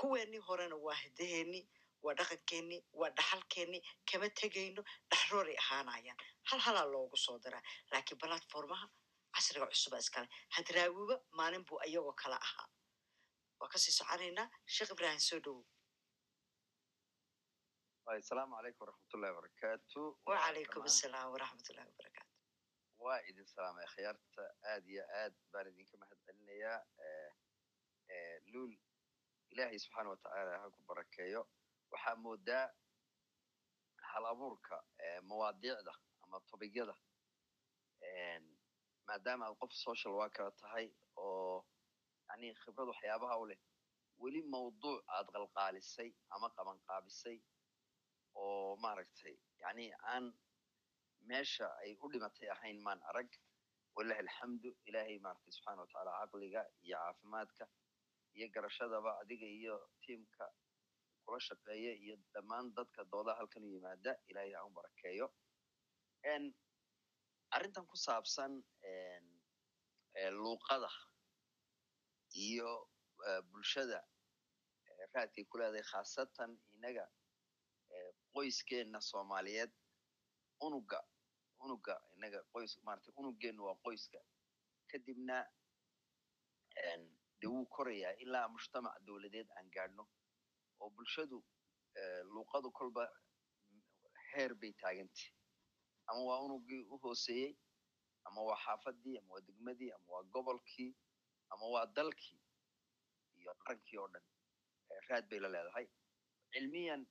kuweenii 0.00 0.42
horena 0.48 0.76
waa 0.86 0.94
hidaheennii 1.04 1.64
waa 2.04 2.14
dhaqankeenii 2.20 2.80
waa 3.00 3.10
dhaxalkeenii 3.18 3.82
kama 4.10 4.28
tegayno 4.40 4.82
dhaxrooray 5.10 5.56
ahaanayaan 5.64 6.18
hal 6.50 6.60
halaa 6.66 6.86
loogu 6.94 7.16
soo 7.16 7.38
daraa 7.44 7.62
laakiin 7.92 8.18
platformaha 8.22 8.86
casriga 9.36 9.66
cusuba 9.72 9.98
iskale. 9.98 10.28
Hadraawiba 10.56 11.16
maalin 11.38 11.64
buu 11.68 11.78
ayagoo 11.86 12.12
kala 12.22 12.36
ahaa 12.46 12.68
waa 13.60 13.68
ka 13.72 13.78
sii 13.78 13.92
soconaynaa 13.98 14.48
sheekh 14.74 14.90
ibrahim 14.94 15.20
soo 15.28 15.40
dhowow 15.46 15.64
asalaamu 18.06 18.54
calaykum 18.56 18.80
waraxmatullahi 18.86 19.32
wabarakaatu 19.34 20.00
wacalaykum 20.30 20.82
asalaam 20.90 21.32
waraxmatullahi 21.34 21.88
wabarakaatu 21.90 22.32
waa 23.04 23.18
idin 23.30 23.46
salaamay 23.54 23.86
khiyaarta 23.94 24.42
aad 24.72 24.84
iyo 24.92 25.04
aad 25.20 25.34
baan 25.52 25.66
idinka 25.72 25.96
mahad 26.02 26.18
celinayaa 26.26 26.78
luul 28.52 28.72
ilaahay 29.52 29.78
subxaana 29.84 30.10
watacaala 30.14 30.58
ha 30.62 30.66
ku 30.74 30.80
barakeeyo. 30.88 31.42
Waxaa 31.92 32.16
moodaa 32.24 32.66
hal 34.10 34.24
abuurka 34.32 34.76
mawaadiicda 35.28 35.92
ama 36.24 36.38
tobigyada 36.50 36.94
maadaama 39.08 39.44
aad 39.46 39.56
qof 39.60 39.72
social 39.86 40.12
workera 40.20 40.50
tahay 40.62 40.86
oo 41.16 41.66
yani 42.28 42.48
khibrad 42.62 42.88
waxyaabaha 42.92 43.36
u 43.42 43.46
leh 43.50 43.60
weli 44.22 44.40
mawduuc 44.54 45.00
aad 45.16 45.26
qalqaalisay 45.34 46.10
ama 46.34 46.48
qabanqaabisay 46.56 47.38
oo 48.42 48.76
maaragtay 48.84 49.36
yani 49.62 49.86
aan 50.12 50.24
meesha 51.30 51.66
ay 51.82 51.90
u 52.02 52.06
dhimatay 52.12 52.48
ahayn 52.54 52.78
maan 52.86 53.00
arag 53.10 53.30
walahi 53.96 54.20
alxamdu 54.26 54.68
ilaahay 54.88 55.18
maaragtay 55.24 55.52
subxaana 55.56 55.80
watacaala 55.82 56.12
caqliga 56.20 56.60
iyo 56.86 56.96
caafimaadka 57.02 57.64
iyo 58.36 58.46
garashadaba 58.54 59.10
adiga 59.22 59.46
iyo 59.58 59.74
tiimka 60.02 60.46
kula 61.24 61.40
shaqeeya 61.40 61.92
iyo 62.04 62.14
dhammaan 62.34 62.66
dadka 62.76 63.04
doodaha 63.12 63.38
halkan 63.40 63.64
yimaada 63.72 64.12
ilahay 64.30 64.52
ha 64.54 64.68
barakeeyo. 64.76 65.26
Arrintan 67.56 67.86
ku 67.86 67.96
saabsan 67.96 68.52
luuqada 70.42 70.90
iyo 72.46 72.70
bulshada 73.50 74.00
raadkay 75.14 75.44
ku 75.50 75.58
leedahay 75.58 75.82
khaasatan 75.90 76.50
inaga 76.76 77.04
qoyskeena 78.34 79.00
soomaaliyeed 79.00 79.72
unuga 80.66 81.00
unuga 81.64 81.94
inaga 82.16 82.40
qoys 82.52 82.72
maratay 82.86 83.12
unugeennu 83.16 83.62
waa 83.68 83.78
qoyska. 83.84 84.18
Kadibna 84.90 85.36
de 87.46 87.50
wuu 87.54 87.66
korayaa 87.76 88.12
ilaa 88.24 88.48
mujtamac 88.54 88.94
dowladeed 89.06 89.48
aan 89.56 89.68
gaadhno 89.74 90.04
oo 90.80 90.90
bulshadu 90.96 91.38
luuqadu 92.34 92.68
kolba 92.78 93.02
heer 94.30 94.54
bay 94.60 94.72
taagantay 94.82 95.28
ama 96.08 96.20
waa 96.28 96.40
unugii 96.46 96.82
u 96.94 96.98
hooseeyey 97.02 97.52
ama 98.26 98.40
waa 98.48 98.58
xaafadii 98.64 99.18
ama 99.18 99.30
waa 99.34 99.40
degmadii 99.48 99.90
ama 99.96 100.06
waa 100.14 100.22
gobolkii 100.34 100.90
ama 101.52 101.66
waa 101.74 101.86
dalkii 101.96 102.40
iyo 103.38 103.54
qarankii 103.62 103.98
oo 104.02 104.08
dhan 104.14 104.24
raad 105.08 105.24
bay 105.30 105.38
la 105.40 105.48
leedahay 105.54 105.86
cilmiyan 106.52 107.02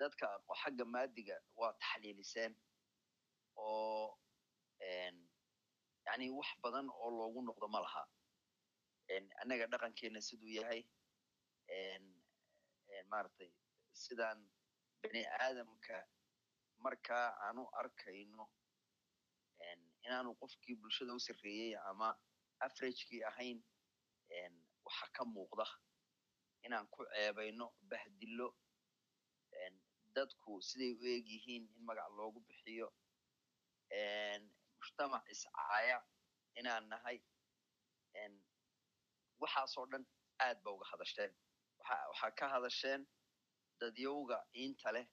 dadka 0.00 0.26
xagga 0.62 0.84
maadiga 0.94 1.36
waa 1.60 1.72
taxliiliseen 1.82 2.52
oo 3.56 4.18
yani 6.06 6.30
wax 6.38 6.50
badan 6.62 6.86
oo 6.90 7.10
loogu 7.18 7.40
noqdo 7.42 7.68
ma 7.68 7.80
laha 7.86 8.02
annaga 9.10 9.66
dhaqankeena 9.72 10.20
siduu 10.20 10.48
yahay. 10.58 10.82
Maaragtay 13.10 13.50
sidaan 13.92 14.40
bani 15.02 15.22
aadamka 15.26 15.96
markaa 16.84 17.26
aanu 17.46 17.62
arkayno 17.80 18.44
inaanu 20.04 20.30
qofkii 20.40 20.74
bulshada 20.80 21.12
u 21.14 21.20
sarreeyey 21.20 21.76
ama 21.90 22.08
averagekii 22.64 23.22
ahayn 23.30 23.58
waxa 24.84 25.06
ka 25.16 25.24
muuqda. 25.24 25.66
Inaan 26.66 26.86
ku 26.94 27.04
ceebayno 27.14 27.66
bahdilo 27.90 28.48
dadku 30.14 30.60
siday 30.68 30.92
u 31.00 31.04
eg 31.16 31.26
yihiin 31.34 31.64
in 31.76 31.82
magac 31.86 32.08
loogu 32.16 32.40
bixiyo. 32.48 32.88
Mujtamac 34.78 35.24
iscaaya 35.32 35.98
inaan 36.58 36.88
nahay 36.88 37.18
waxaasoo 39.42 39.86
dhan 39.92 40.04
aad 40.46 40.58
ba 40.64 40.70
uga 40.76 40.86
hadasheen 40.92 41.32
waxaa 42.10 42.30
ka 42.38 42.46
hadasheen 42.54 43.00
dadyowga 43.80 44.38
iinta 44.60 44.88
leh 44.96 45.06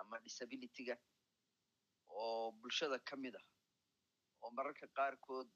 ama 0.00 0.16
disabilityga 0.26 0.96
oo 2.20 2.52
bulshada 2.60 2.98
ka 3.08 3.14
mid 3.22 3.34
ah 3.40 3.46
oo 4.42 4.50
mararka 4.56 4.86
qaarkood 4.98 5.48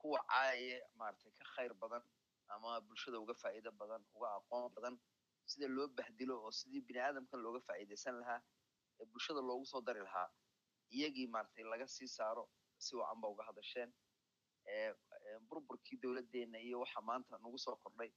kuwa 0.00 0.20
caaye 0.30 0.76
maaragtay 0.98 1.32
ka 1.38 1.44
khayr 1.54 1.72
badan 1.82 2.04
ama 2.54 2.80
bulshada 2.86 3.16
uga 3.24 3.34
faa'iido 3.42 3.70
badan 3.80 4.02
uga 4.16 4.28
aqoon 4.38 4.64
badan 4.76 4.94
sida 5.50 5.66
loo 5.76 5.88
bahdilo 5.98 6.34
oo 6.44 6.50
sidii 6.58 6.82
bini 6.88 7.00
aadamkan 7.06 7.40
looga 7.44 7.60
faa'iidaysan 7.68 8.14
lahaa 8.22 8.40
ee 9.00 9.06
bulshada 9.12 9.40
loogu 9.48 9.64
soo 9.72 9.80
dari 9.88 10.00
lahaa. 10.08 10.28
Iyagii 10.96 11.26
maaragtay 11.34 11.64
laga 11.72 11.86
sii 11.94 12.08
saaro 12.16 12.44
si 12.84 12.92
wacan 12.96 13.18
ba 13.22 13.26
uga 13.32 13.42
hadasheen 13.48 13.90
burburkii 15.48 15.98
dowladdeena 16.02 16.58
iyo 16.58 16.80
waxa 16.80 17.00
maanta 17.00 17.38
nagu 17.38 17.58
soo 17.58 17.76
kordhay. 17.82 18.10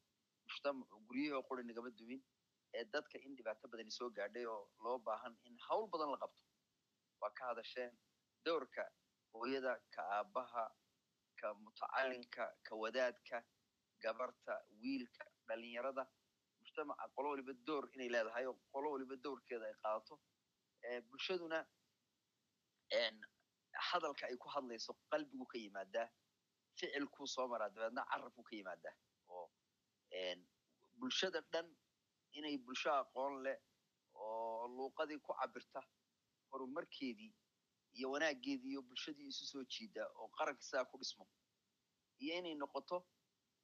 Mujtamacu 0.45 0.95
guryahii 1.07 1.33
oo 1.37 1.43
quri 1.49 1.63
nagama 1.63 1.89
dumin 1.99 2.21
ee 2.73 2.83
dadka 2.93 3.17
in 3.25 3.35
dhibaato 3.35 3.67
badani 3.71 3.91
soo 3.91 4.09
gaadhay 4.17 4.45
oo 4.45 4.63
loo 4.83 4.97
baahan 4.99 5.35
in 5.47 5.57
hawl 5.67 5.87
badan 5.93 6.11
la 6.11 6.17
qabto. 6.23 6.41
Waa 7.21 7.31
ka 7.37 7.43
hadasheen 7.49 7.91
dowrka 8.45 8.83
hooyada 9.33 9.73
ka 9.95 10.01
aabaha 10.17 10.65
ka 11.39 11.53
mutacalinka 11.63 12.43
ka 12.67 12.73
wadaadka 12.75 13.37
gabarta 14.03 14.53
wiilka 14.81 15.23
dhalinyarada. 15.47 16.03
Mujtamaca 16.59 17.05
qolo 17.15 17.27
waliba 17.33 17.53
door 17.67 17.85
inay 17.95 18.09
leedahay 18.09 18.45
oo 18.47 18.57
qolo 18.73 18.87
waliba 18.93 19.15
doorkeeda 19.23 19.65
ay 19.67 19.75
qaadato. 19.83 20.15
Bulshaduna 21.09 21.59
hadalka 23.91 24.25
ay 24.27 24.35
ku 24.37 24.47
hadlayso 24.49 24.93
qalbigu 25.11 25.45
ka 25.51 25.57
yimaadaa 25.57 26.07
ficilkuu 26.81 27.27
soo 27.35 27.47
maraa 27.53 27.69
dabeedna 27.75 28.03
carabku 28.11 28.43
ka 28.47 28.55
yimaadaa 28.55 28.95
oo 29.35 29.45
bulshada 30.99 31.41
dhan 31.51 31.67
inay 32.37 32.57
bulsho 32.65 32.89
aqoon 33.01 33.33
leh 33.45 33.57
oo 34.13 34.67
luuqadii 34.77 35.19
ku 35.25 35.33
cabirta 35.39 35.81
horumarkeedii 36.51 37.31
iyo 37.97 38.07
wanaaggeedii 38.13 38.71
iyo 38.73 38.81
bulshadii 38.89 39.27
isu 39.33 39.45
soo 39.51 39.63
jiida 39.73 40.03
oo 40.19 40.27
qaranka 40.37 40.61
sidaa 40.67 40.85
ku 40.91 40.97
dhismo 41.01 41.25
iyo 42.23 42.33
inay 42.39 42.55
noqoto 42.55 42.97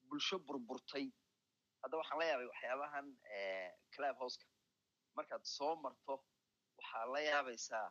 bulsho 0.10 0.40
burburtay 0.48 1.06
hadda 1.82 1.98
waxaan 1.98 2.20
la 2.20 2.26
yaabay 2.32 2.48
waxyaabahan 2.52 3.08
club 3.96 4.16
houseka 4.22 4.48
markaad 5.18 5.44
soo 5.58 5.76
marto 5.76 6.14
waxaa 6.78 7.06
la 7.14 7.20
yaabaysaa 7.30 7.88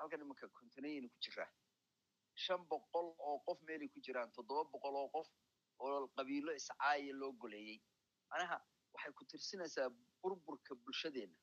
halkan 0.00 0.20
imanka 0.24 0.48
containayna 0.58 1.08
ku 1.12 1.18
jiraa 1.24 1.50
shan 2.44 2.60
boqol 2.70 3.06
oo 3.28 3.36
qof 3.46 3.58
meelay 3.68 3.88
ku 3.94 3.98
jiraan 4.06 4.30
toddoba 4.36 4.64
boqol 4.72 4.94
oo 5.02 5.08
qof 5.16 5.28
oo 5.84 6.06
qabiilo 6.16 6.52
iscaaya 6.60 7.12
loo 7.20 7.32
goleeyey 7.42 7.78
manaha 8.30 8.56
waxay 8.94 9.12
ku 9.18 9.24
tirsinaysaa 9.30 9.88
burburka 10.22 10.72
bulshadeenna 10.84 11.38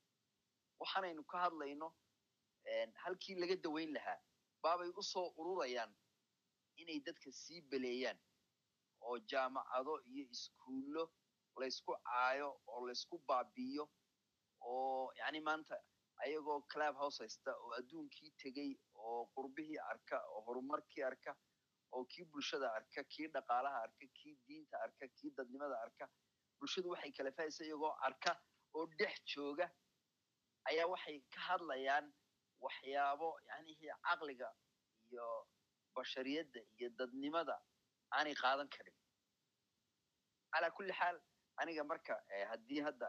waxaanaynu 0.79 1.23
ka 1.31 1.37
hadlayno 1.45 1.87
halkii 3.03 3.35
laga 3.41 3.55
dawayn 3.65 3.91
lahaa 3.97 4.19
baabay 4.63 4.89
u 4.99 5.03
soo 5.11 5.27
ururayaan 5.39 5.91
inay 6.81 6.99
dadka 7.07 7.29
sii 7.41 7.61
beleeyaan 7.71 8.19
oo 9.07 9.17
jaamacado 9.31 9.93
iyo 10.11 10.23
iskuullo 10.35 11.03
laysku 11.61 11.91
caayo 12.07 12.49
oo 12.67 12.81
laysku 12.87 13.15
baabi'iyo 13.27 13.85
oo 14.69 15.11
yani 15.19 15.39
maanta 15.47 15.75
ayagoo 16.25 16.59
club 16.71 16.95
house 17.01 17.19
haysta 17.23 17.51
oo 17.63 17.71
adduunkii 17.79 18.31
tegey 18.41 18.71
oo 19.07 19.21
qurbihii 19.35 19.79
arka 19.91 20.17
oo 20.33 20.41
horumarkii 20.47 21.03
arka 21.11 21.31
oo 21.95 22.03
kii 22.11 22.25
bulshada 22.31 22.67
arka 22.79 23.03
kii 23.13 23.27
dhaqaalaha 23.35 23.77
arka 23.87 24.05
kii 24.17 24.35
diinta 24.47 24.75
arka 24.85 25.07
kii 25.17 25.31
dadnimada 25.37 25.77
arka. 25.85 26.05
Bulshadu 26.59 26.89
waxay 26.93 27.11
kala 27.17 27.31
fahaysa 27.37 27.63
iyagoo 27.67 27.93
arka 28.07 28.31
oo 28.77 28.85
dhex 28.99 29.15
jooga. 29.33 29.67
Ayaa 30.69 30.87
waxay 30.93 31.17
ka 31.33 31.39
hadlayaan 31.47 32.05
waxyaabo 32.65 33.29
yanihii 33.49 33.91
caqliga 34.07 34.49
iyo 35.11 35.25
bashariyadda 35.95 36.59
iyo 36.77 36.89
dadnimada 36.99 37.55
aanay 38.15 38.35
qaadan 38.41 38.69
karin. 38.75 38.95
Calaa 40.51 40.71
kulli 40.77 40.93
xaal 40.99 41.17
aniga 41.61 41.83
marka 41.91 42.13
haddii 42.51 42.81
hadda 42.87 43.07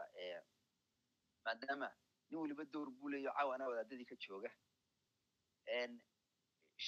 maadaama 1.45 1.89
nin 2.29 2.39
weliba 2.41 2.63
dowr 2.73 2.89
buu 2.99 3.09
leeyo 3.13 3.31
caawa 3.37 3.55
anaa 3.55 3.69
wadaadadii 3.71 4.05
ka 4.11 4.15
jooga 4.25 4.51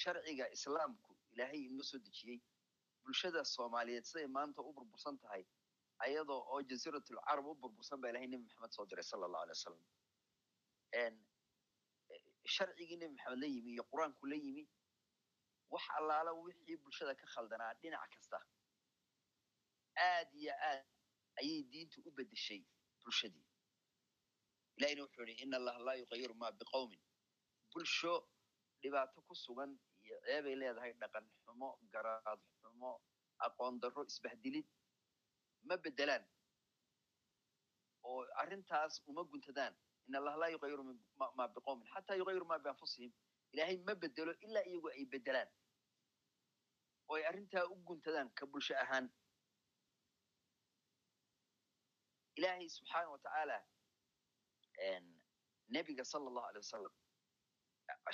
sharciga 0.00 0.44
islaamku 0.56 1.16
ilaahay 1.32 1.60
inoo 1.68 1.82
soo 1.90 1.98
dejiyey 2.06 2.38
bulshada 3.04 3.44
soomaaliyeed 3.54 4.04
siday 4.10 4.26
maanta 4.36 4.60
u 4.68 4.72
burbursan 4.78 5.18
tahay 5.24 5.44
ayadoo 6.04 6.40
oo 6.52 6.60
jasiiratul 6.70 7.20
carab 7.28 7.46
u 7.46 7.54
burbursan 7.62 8.00
baa 8.02 8.10
ilahay 8.12 8.28
nebi 8.32 8.44
maxamed 8.44 8.72
soo 8.76 8.86
diray 8.90 9.04
sala 9.10 9.24
allahu 9.26 9.42
alay 9.44 9.56
wasalam 9.58 9.84
sharcigii 12.56 12.96
nebi 13.02 13.14
maxamed 13.16 13.38
la 13.42 13.46
yimi 13.54 13.70
iyo 13.74 13.84
qur'aanku 13.92 14.26
la 14.32 14.36
yimi 14.44 14.64
wax 15.74 15.84
allaala 15.98 16.32
wixii 16.32 16.76
bulshada 16.84 17.14
ka 17.20 17.26
khaldanaa 17.34 17.72
dhinac 17.82 18.10
kasta 18.14 18.38
aad 20.08 20.28
iyo 20.42 20.54
aad 20.70 20.84
ayay 21.40 21.62
diintu 21.72 21.98
u 22.08 22.10
bedeshay 22.18 22.60
bulshadii 23.02 23.46
ilahina 24.80 25.02
wuxuu 25.04 25.26
yihi 25.28 25.42
in 25.44 25.54
allaha 25.54 25.78
laa 25.86 25.96
yuqayiru 26.02 26.34
ma 26.42 26.48
biqowmin 26.60 27.00
bulsho 27.72 28.14
dhibaato 28.82 29.20
ku 29.28 29.34
sugan 29.44 29.70
iyo 30.04 30.16
ceebay 30.26 30.54
leedahay 30.60 30.92
dhaqan 31.00 31.26
xumo 31.44 31.68
garaad 31.92 32.40
xumo 32.62 32.92
aqoon 33.46 33.80
darro 33.80 34.02
isbahdilid. 34.10 34.66
Ma 35.68 35.76
bedelaan 35.76 36.24
oo 38.08 38.24
arrintaas 38.42 38.94
uma 39.06 39.22
guntadaan. 39.30 39.74
In 40.08 40.14
allaha 40.16 40.36
laa 40.42 40.50
yuqayiru 40.56 40.82
ma 41.38 41.44
biqowmin 41.54 41.86
xataa 41.94 42.16
yuqayiru 42.20 42.44
ma 42.52 42.58
bianfusihim. 42.58 43.12
Ilaahay 43.52 43.76
ma 43.86 43.94
bedelo 43.94 44.32
ilaa 44.46 44.64
iyagu 44.70 44.88
ay 44.88 45.04
bedelaan 45.12 45.48
oo 47.08 47.14
ay 47.16 47.24
arrintaa 47.30 47.64
u 47.72 47.74
guntadaan 47.88 48.28
ka 48.38 48.46
bulsho 48.46 48.74
ahaan. 48.84 49.06
Ilaahay 52.38 52.68
subxaana 52.76 53.08
wa 53.14 53.18
tacaala 53.18 53.58
nebiga 55.74 56.04
sala 56.04 56.26
allahu 56.30 56.46
alay 56.50 56.60
wasalam 56.64 56.94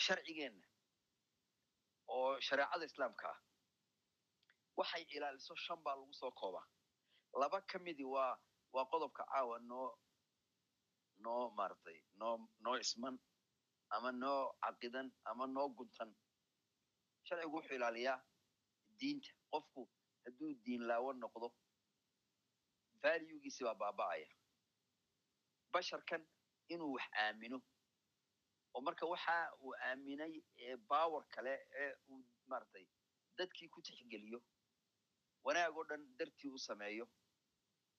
sharcigeenna 0.06 0.66
oo 2.14 2.40
shareecada 2.46 2.84
islaamka 2.90 3.28
ah 3.34 3.38
waxay 4.78 5.02
ilaaliso 5.16 5.54
shan 5.64 5.78
baa 5.84 5.96
lagu 5.96 6.14
soo 6.20 6.30
koobaa 6.40 6.66
laba 7.40 7.60
ka 7.70 7.78
midii 7.78 8.04
waa 8.16 8.34
waa 8.74 8.86
qodobka 8.92 9.22
caawa 9.32 9.58
noo 9.70 9.88
noo 11.24 11.50
maaragtay 11.58 11.98
noo 12.20 12.34
noo 12.64 12.76
isman 12.84 13.16
ama 13.94 14.12
noo 14.12 14.40
caqidan 14.62 15.08
ama 15.30 15.46
noo 15.46 15.68
guntan 15.78 16.10
sharcigu 17.26 17.56
wuxuu 17.56 17.76
ilaaliyaa 17.78 18.18
diinta 19.00 19.30
qofku 19.52 19.82
hadduu 20.24 20.50
diin 20.64 20.82
laawo 20.90 21.12
noqdo 21.12 21.48
valuegiisi 23.02 23.64
baa 23.64 23.74
baaba'aya 23.82 24.28
basharkan 25.72 26.22
inuu 26.74 26.92
wax 26.96 27.06
aamino. 27.22 27.58
Oo 28.74 28.80
marka 28.86 29.06
waxa 29.12 29.34
uu 29.64 29.72
aaminay 29.88 30.34
power 30.88 31.22
kale 31.34 31.54
ee 31.82 31.92
uu 32.10 32.20
maaragtay 32.50 32.86
dadkii 33.38 33.68
ku 33.74 33.82
tixgeliyo 33.86 34.40
wanaag 35.44 35.76
oo 35.78 35.84
dhan 35.90 36.02
dartii 36.18 36.50
u 36.56 36.58
sameeyo 36.58 37.06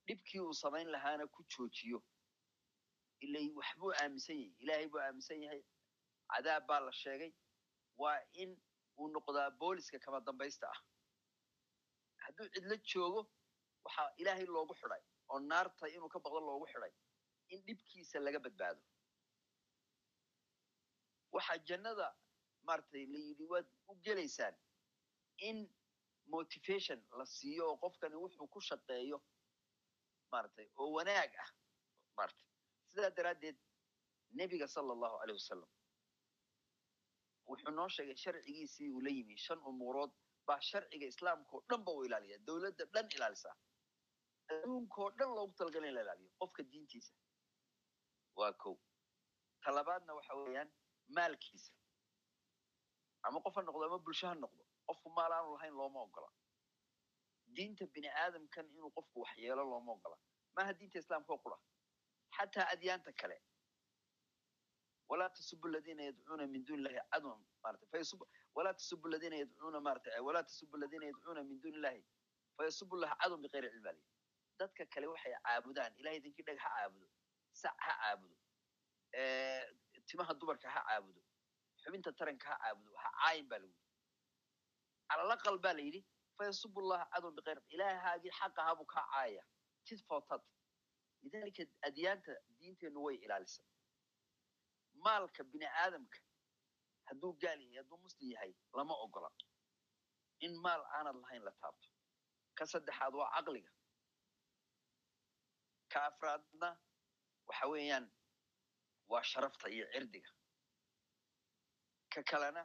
dhibkii 0.07 0.39
uu 0.45 0.53
samayn 0.63 0.87
lahaana 0.95 1.27
ku 1.27 1.43
joojiyo 1.51 1.99
ilay 3.25 3.47
waxbuu 3.59 3.91
aaminsan 4.01 4.37
yahay 4.37 4.53
ilaahay 4.63 4.87
buu 4.91 4.99
aaminsan 5.05 5.41
yahay 5.43 5.61
cadaab 6.31 6.63
baa 6.69 6.79
la 6.87 6.91
sheegay 7.01 7.31
waa 8.01 8.19
in 8.43 8.51
uu 8.99 9.07
noqdaa 9.15 9.49
booliska 9.61 9.99
kama 9.99 10.19
dambaysta 10.27 10.67
ah. 10.73 10.79
Hadduu 12.23 12.47
cidlo 12.53 12.75
joogo 12.91 13.21
waxaa 13.85 14.09
ilaahay 14.21 14.45
loogu 14.45 14.73
xidhay 14.81 15.03
oo 15.29 15.39
naarta 15.39 15.85
inuu 15.95 16.09
ka 16.13 16.19
baqdo 16.25 16.39
loogu 16.49 16.65
xidhay 16.73 16.93
in 17.53 17.59
dhibkiisa 17.67 18.19
laga 18.19 18.39
badbaado. 18.45 18.81
Waxaa 21.35 21.57
jannada 21.69 22.07
maaragtay 22.67 23.05
la 23.13 23.19
yidhi 23.27 23.45
waad 23.51 23.67
u 23.91 23.95
gelaysaan 24.05 24.55
in 25.49 25.57
motivation 26.35 26.99
la 27.19 27.25
siiyo 27.25 27.63
oo 27.69 27.77
qofkani 27.83 28.15
wuxuu 28.23 28.47
ku 28.53 28.59
shaqeeyo 28.69 29.17
maaragtay 30.31 30.67
oo 30.81 30.89
wanaag 30.97 31.33
ah 31.43 31.49
maaragtay 32.17 32.47
sidaa 32.91 33.09
daraaddeed 33.17 33.57
nebiga 34.39 34.67
sala 34.67 34.91
allahu 34.93 35.17
aleyh 35.23 35.35
wasalam 35.39 35.69
wuxuu 37.49 37.71
noo 37.77 37.89
sheegay 37.95 38.15
sharcigiisii 38.23 38.89
uu 38.95 39.01
la 39.05 39.09
yimi 39.17 39.37
shan 39.45 39.59
umuurood 39.69 40.11
baa 40.47 40.59
sharciga 40.69 41.07
islaamka 41.13 41.51
oo 41.57 41.63
dhan 41.69 41.83
ba 41.85 41.91
u 41.91 42.03
ilaaliya 42.05 42.37
dowladda 42.47 42.85
dhan 42.93 43.07
ilaalisaa 43.15 43.55
adduunkao 44.51 45.09
dhan 45.19 45.29
loogu 45.37 45.53
talagala 45.59 45.87
in 45.87 45.93
la 45.97 46.01
ilaaliyo 46.01 46.31
qofka 46.39 46.63
diintiisa 46.71 47.13
waa 48.37 48.53
kow. 48.53 48.75
Talabaadna 49.63 50.13
waxa 50.17 50.33
weeyaan 50.35 50.69
maalkiisa. 51.15 51.71
Ama 53.23 53.41
qof 53.45 53.55
ha 53.55 53.61
noqdo 53.61 53.85
ama 53.85 53.99
bulsho 54.05 54.27
ha 54.27 54.35
noqdo 54.35 54.63
qofku 54.87 55.09
maal 55.17 55.31
aanu 55.37 55.53
lahayn 55.55 55.73
looma 55.79 55.99
ogola. 56.07 56.29
Diinta 57.55 57.85
bini 57.93 58.09
aadamkan 58.23 58.65
inuu 58.75 58.91
qofku 58.97 59.19
wax 59.23 59.37
yeelo 59.37 59.63
looma 59.71 59.91
ogola. 59.97 60.17
Maaha 60.55 60.73
diinta 60.79 60.99
islaamka 60.99 61.33
oo 61.33 61.37
qura 61.43 61.57
xataa 62.37 62.67
adyaanta 62.73 63.11
kale. 63.21 63.37
Walaa 65.09 65.29
tasubu 65.29 65.67
aladiina 65.67 66.03
yadcuuna 66.03 66.47
min 66.47 66.65
duni 66.65 66.79
illahi 66.81 66.99
cadwan 67.11 67.39
marata 67.63 67.85
fayasub 67.91 68.21
walaa 68.55 68.73
tasubu 68.73 69.07
aladiina 69.07 69.35
yadcuuna 69.41 69.79
marata 69.81 70.21
walaa 70.27 70.43
tasubu 70.43 70.75
aladiina 70.77 71.05
yadcuuna 71.05 71.43
min 71.43 71.61
duni 71.61 71.77
illahi 71.77 72.01
fayasubu 72.57 72.95
llaha 73.01 73.15
cadwan 73.21 73.41
bikayri 73.41 73.69
cilmi 73.71 73.89
alihi 73.89 74.05
dadka 74.59 74.85
kale 74.93 75.07
waxay 75.07 75.33
caabudaan. 75.43 75.93
Ilahay 75.99 76.17
idinkii 76.19 76.43
dhag 76.47 76.57
ha 76.59 76.69
caabudo 76.75 77.07
sac 77.61 77.75
ha 77.85 77.93
caabudo 78.01 78.35
timaha 80.07 80.33
dumarka 80.39 80.67
ha 80.75 80.81
caabudo 80.87 81.21
xubinta 81.81 82.11
taranka 82.19 82.47
ha 82.51 82.57
caabudo 82.63 82.95
ha 83.03 83.09
caayin 83.19 83.47
ba 83.49 83.57
lagu 83.61 83.73
yidhi. 83.73 83.85
Calalaqal 85.09 85.57
baa 85.63 85.73
la 85.77 85.81
yidhi 85.87 86.01
fayasubu 86.37 86.81
llaha 86.89 87.05
cadwan 87.13 87.35
bikayri 87.37 87.61
ilaahaagii 87.75 88.31
xaqa 88.39 88.61
habuu 88.67 88.85
kaa 88.93 89.05
caaya. 89.13 89.43
Tid 89.85 89.99
footad 90.07 90.41
lidalika 91.23 91.63
adyaanta 91.87 92.31
diinteennu 92.59 92.99
way 93.05 93.15
ilaalisay 93.25 93.65
maalka 95.05 95.43
bini 95.51 95.65
aadamka 95.83 96.19
hadduu 97.09 97.33
gaal 97.41 97.59
yahay 97.61 97.77
hadduu 97.79 97.97
muslim 98.05 98.29
yahay 98.33 98.51
lama 98.77 98.93
ogola. 99.05 99.29
In 100.45 100.53
maal 100.65 100.81
aanad 100.97 101.15
lahayn 101.23 101.43
la 101.47 101.51
taabto. 101.61 101.89
Ka 102.57 102.65
saddexaad 102.71 103.13
waa 103.19 103.29
caqliga. 103.35 103.71
Ka 105.91 105.99
afraadna 106.09 106.69
waxa 107.47 107.67
weeyaan 107.73 108.05
waa 109.11 109.23
sharafta 109.23 109.69
iyo 109.69 109.85
cirdiga. 109.93 110.29
Ka 112.13 112.21
kalena 112.23 112.63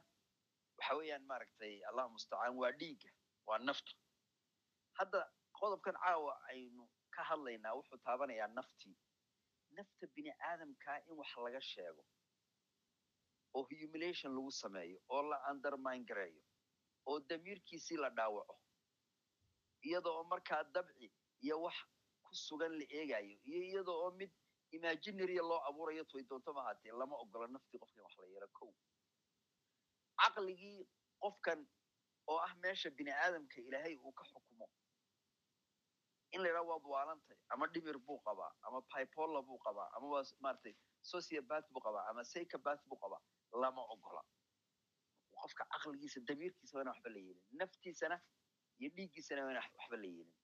waxa 0.79 0.95
weeyaan 0.99 1.25
maaragtay 1.31 1.75
allah 1.89 2.09
mustacaan 2.15 2.55
waa 2.61 2.73
dhiigga 2.81 3.11
waa 3.47 3.59
nafta 3.59 3.93
hadda 4.99 5.21
qodobkan 5.59 5.97
caawa 6.05 6.33
aynu 6.53 6.85
ka 7.15 7.23
hadlaynaa 7.31 7.75
wuxuu 7.79 7.99
taabanayaa 8.07 8.49
naftii 8.59 8.97
nafta 9.77 10.07
bini 10.15 10.31
aadamkaa 10.49 10.99
in 11.09 11.15
wax 11.21 11.31
laga 11.45 11.61
sheego 11.61 12.03
oo 13.55 13.63
humilation 13.81 14.35
lagu 14.37 14.51
sameeyo 14.63 14.99
oo 15.09 15.23
la 15.31 15.39
undermine 15.51 16.05
gareeyo 16.05 16.43
oo 17.07 17.21
damiirkiisii 17.29 17.97
la 17.97 18.11
dhaawaco 18.11 18.57
iyada 19.89 20.11
oo 20.11 20.25
markaa 20.25 20.63
dabci 20.75 21.13
iyo 21.45 21.57
wax 21.63 21.75
ku 22.25 22.35
sugan 22.35 22.73
la 22.79 22.85
eegayo 22.99 23.37
iyo 23.49 23.61
iyada 23.69 23.93
oo 23.93 24.11
mid 24.21 24.33
imaginarya 24.77 25.43
loo 25.51 25.61
abuurayo 25.69 26.05
toy 26.05 26.23
doonto 26.29 26.53
ma 26.57 26.63
lama 27.01 27.17
ogola 27.23 27.47
naftii 27.49 27.79
qofka 27.83 27.99
in 28.01 28.05
wax 28.05 28.15
la 28.19 28.27
yeelo 28.33 28.49
kow. 28.59 28.71
Caqligii 30.21 30.87
qofkan 31.23 31.61
oo 32.31 32.39
ah 32.47 32.55
meesha 32.63 32.91
bini 32.91 33.11
aadamka 33.11 33.61
ilaahay 33.61 33.97
uu 33.97 34.13
ka 34.13 34.25
xukumo. 34.25 34.67
In 36.33 36.41
la 36.43 36.49
yidhaha 36.49 36.65
waad 36.71 36.85
waalantay 36.93 37.37
ama 37.53 37.67
dhimir 37.67 37.99
buu 37.99 38.19
qabaa 38.27 38.53
ama 38.63 38.81
bipola 38.91 39.43
buu 39.43 39.59
qabaa 39.59 39.89
ama 39.97 40.07
waa 40.15 40.25
maratay 40.41 40.75
sociobath 41.03 41.67
buu 41.73 41.81
qabaa 41.87 42.05
ama 42.11 42.23
psychobath 42.23 42.83
buu 42.89 42.97
qabaa 43.03 43.21
lama 43.63 43.83
ogola. 43.95 44.23
Qofka 45.41 45.65
caqligiisa 45.73 46.21
damiirkiisa 46.29 46.77
waa 46.77 46.83
inaan 46.83 46.95
waxba 46.97 47.11
la 47.11 47.19
yeelin 47.27 47.45
naftiisana 47.61 48.17
iyo 48.79 48.91
dhiiggiisana 48.97 49.45
waa 49.45 49.51
inaan 49.55 49.71
waxba 49.79 49.97
la 49.97 50.07
yeelin. 50.17 50.37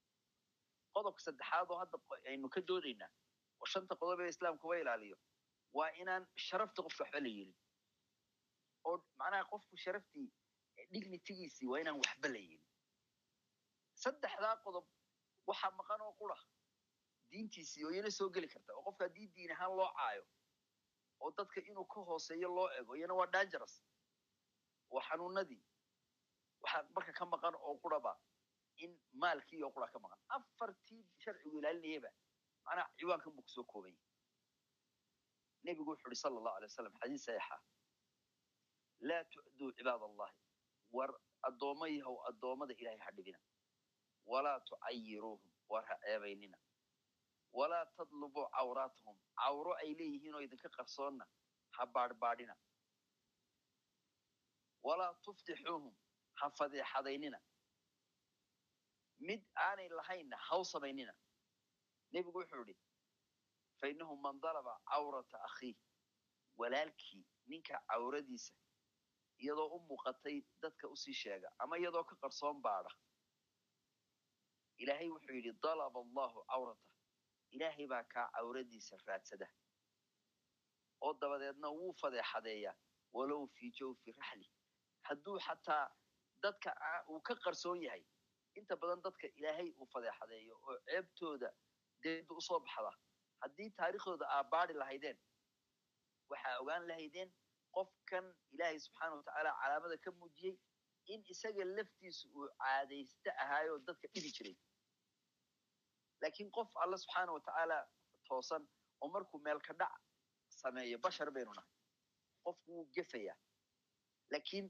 Qodobka 0.95 1.21
saddexaad 1.27 1.71
oo 1.71 1.79
hadda 1.83 1.97
aynu 2.31 2.49
ka 2.55 2.61
doodaynaa 2.69 3.09
oo 3.09 3.28
shanta 3.67 3.95
qodob 4.01 4.21
ee 4.21 4.29
islaamkuba 4.29 4.79
ilaaliyo 4.81 5.17
waa 5.79 5.91
inaan 6.03 6.27
sharafta 6.47 6.83
qofka 6.83 7.05
waxba 7.05 7.21
la 7.21 7.29
yeelin 7.29 7.57
oo 8.85 8.97
macnaha 9.21 9.45
qofku 9.53 9.77
sharaftii 9.85 10.29
dignitigiisii 10.93 11.67
waa 11.73 11.81
inaan 11.81 11.97
waxba 12.05 12.29
la 12.29 12.39
yeelin 12.39 12.65
saddexdaa 14.03 14.57
qodob 14.65 14.87
waxaa 15.51 15.71
maqan 15.81 16.01
oo 16.07 16.13
qura 16.21 16.37
diintiisii 17.31 17.85
oo 17.85 17.91
iyana 17.95 18.11
soo 18.19 18.29
geli 18.31 18.49
karta 18.49 18.73
oo 18.77 18.83
qofka 18.89 19.05
haddii 19.05 19.27
diin 19.37 19.53
ahaan 19.53 19.77
loo 19.77 19.91
caayo 19.99 20.25
oo 21.21 21.31
dadka 21.39 21.61
inuu 21.61 21.85
ka 21.85 22.01
hooseeyo 22.11 22.49
loo 22.57 22.69
ego 22.81 22.97
iyana 22.97 23.15
waa 23.15 23.27
dangerous 23.27 23.75
waa 24.91 25.03
xanuunadii 25.09 25.63
waxaa 26.63 26.83
marka 26.97 27.13
ka 27.13 27.25
maqan 27.27 27.55
oo 27.55 27.75
quraba 27.83 28.13
in 28.77 28.93
maalkii 29.13 29.63
oo 29.65 29.71
qura 29.77 29.89
ka 29.93 29.99
maqan 29.99 30.19
afartii 30.29 31.03
sharcigu 31.25 31.59
ilaalinayaba 31.59 32.11
macnaha 32.69 32.89
ciwaankan 32.99 33.33
buu 33.37 33.43
ku 33.43 33.51
soo 33.57 33.65
kooban 33.73 33.93
yahay 33.93 34.07
nebigu 35.67 35.91
wuxu 35.93 36.07
uhi 36.09 36.17
sala 36.23 36.37
allahu 36.41 36.57
alay 36.59 36.69
wasalam 36.71 36.95
xadiis 37.03 37.25
saxiixa 37.29 37.57
laa 39.09 39.23
tu'duu 39.35 39.71
cibaad 39.79 40.03
allahi 40.11 40.35
war 40.97 41.11
addoommo 41.49 41.87
yahow 41.97 42.17
addoommada 42.31 42.75
ilaahay 42.81 43.01
ha 43.07 43.11
dhibina 43.19 43.41
walaa 44.33 44.59
tucayiruuhum 44.71 45.51
war 45.73 45.85
ha 45.91 45.95
ceebaynina 46.05 46.59
walaa 47.59 47.85
tadlubuu 47.99 48.47
cawraatahum 48.57 49.17
cawro 49.43 49.73
ay 49.83 49.91
leeyihiin 50.01 50.35
oo 50.39 50.41
idinka 50.47 50.69
qarsoonna 50.79 51.25
ha 51.77 51.87
baadhbaadhina 51.97 52.55
walaa 54.89 55.13
tuftixuuhum 55.27 55.95
ha 56.41 56.51
fadeexadaynina 56.59 57.39
mid 59.29 59.41
aanay 59.67 59.89
lahaynna 60.01 60.37
haw 60.49 60.61
samaynina 60.73 61.15
nebigu 62.13 62.39
wuxuu 62.41 62.63
idhi 62.65 62.77
fa 63.81 63.89
innahu 63.93 64.17
man 64.25 64.41
dalaba 64.41 64.75
cawrata 64.91 65.39
akhiih 65.49 65.77
walaalkii 66.61 67.25
ninka 67.47 67.77
cawradiisa 67.91 68.55
iyadoo 69.43 69.69
u 69.77 69.79
muuqatay 69.89 70.37
dadka 70.63 70.89
u 70.89 70.97
sii 70.97 71.15
sheega 71.23 71.49
ama 71.59 71.79
iyadoo 71.79 72.05
ka 72.05 72.17
qarsoon 72.23 72.61
baadha. 72.63 72.91
Ilaahay 74.83 75.09
wuxuu 75.11 75.35
yidhi 75.39 75.53
dalaba 75.63 76.01
allahu 76.01 76.45
cawratah 76.51 76.89
ilaahay 77.51 77.87
baa 77.93 78.05
kaa 78.13 78.27
cawradiisa 78.35 78.97
raadsada 79.07 79.47
oo 81.01 81.13
dabadeedna 81.21 81.69
wuu 81.79 81.93
fadeexadeeyaa 82.01 82.75
walow 83.13 83.47
fii 83.55 83.71
jawfi 83.79 84.13
raxli. 84.13 84.47
Hadduu 85.09 85.39
xataa 85.47 85.85
dadka 86.43 86.71
uu 87.09 87.21
ka 87.21 87.35
qarsoon 87.45 87.83
yahay 87.83 88.05
inta 88.59 88.77
badan 88.77 89.01
dadka 89.03 89.27
ilaahay 89.39 89.71
uu 89.79 89.87
fadeexadeeyo 89.95 90.55
oo 90.69 90.77
ceebtooda 90.87 91.51
deedda 92.03 92.35
u 92.35 92.41
soo 92.41 92.61
baxda. 92.61 92.93
Haddii 93.43 93.71
taariikhdooda 93.81 94.27
aa 94.37 94.45
baadi 94.53 94.75
lahaydeen 94.83 95.19
waxaa 96.31 96.59
ogaan 96.63 96.87
lahaydeen 96.91 97.31
qofkan 97.77 98.27
ilaahay 98.55 98.79
subxaana 98.87 99.15
watacaala 99.17 99.51
calaamada 99.63 99.97
ka 100.05 100.11
muujiyey 100.21 100.57
in 101.13 101.21
isaga 101.33 101.65
laftiisa 101.77 102.29
uu 102.37 102.49
caadaysta 102.63 103.31
ahaayoo 103.45 103.79
dadka 103.89 104.09
dhibi 104.15 104.31
jiray. 104.37 104.57
Laakiin 106.23 106.51
qof 106.57 106.71
alla 106.83 106.97
subxaana 107.05 107.33
watacaala 107.39 107.79
toosan 108.29 108.69
oo 109.01 109.09
markuu 109.15 109.41
meelka 109.47 109.73
dhac 109.81 109.95
sameeyo 110.61 110.99
bashar 110.99 111.31
baynu 111.31 111.53
nahay. 111.55 111.71
Qofku 112.45 112.69
wuu 112.77 112.87
gefayaa. 112.95 113.37
Laakiin 114.31 114.67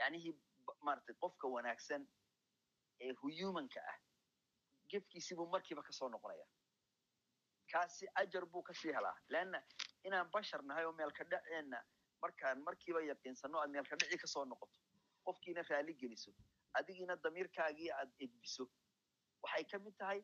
yanihii 0.00 0.34
maratay 0.86 1.14
qofka 1.22 1.46
wanaagsan 1.56 2.02
ee 3.00 3.12
humanka 3.20 3.80
ah 3.92 3.98
gefkiisibuu 4.90 5.46
markiiba 5.54 5.82
ka 5.82 5.92
soo 5.92 6.08
noqonaya. 6.08 6.46
Kaasi 7.72 8.06
ajar 8.14 8.44
buu 8.46 8.62
ka 8.62 8.74
sii 8.74 8.92
helaa. 8.92 9.16
Leanna 9.28 9.62
inaan 10.04 10.30
bashar 10.32 10.62
nahay 10.62 10.84
oo 10.84 10.92
meelka 10.92 11.24
dhaceenna 11.24 11.78
markaan 12.22 12.62
markiiba 12.68 13.00
yaqiinsano 13.10 13.58
aad 13.60 13.70
meelka 13.70 13.96
dhacii 13.96 14.18
ka 14.18 14.26
soo 14.26 14.44
noqoto. 14.44 14.78
Qofkiina 15.24 15.62
raali 15.70 15.94
geliso. 15.94 16.32
Adigiina 16.74 17.16
damiirkaagii 17.16 17.90
aad 18.00 18.10
edbiso 18.18 18.64
waxay 19.42 19.64
ka 19.70 19.78
mid 19.78 19.96
tahay 19.98 20.20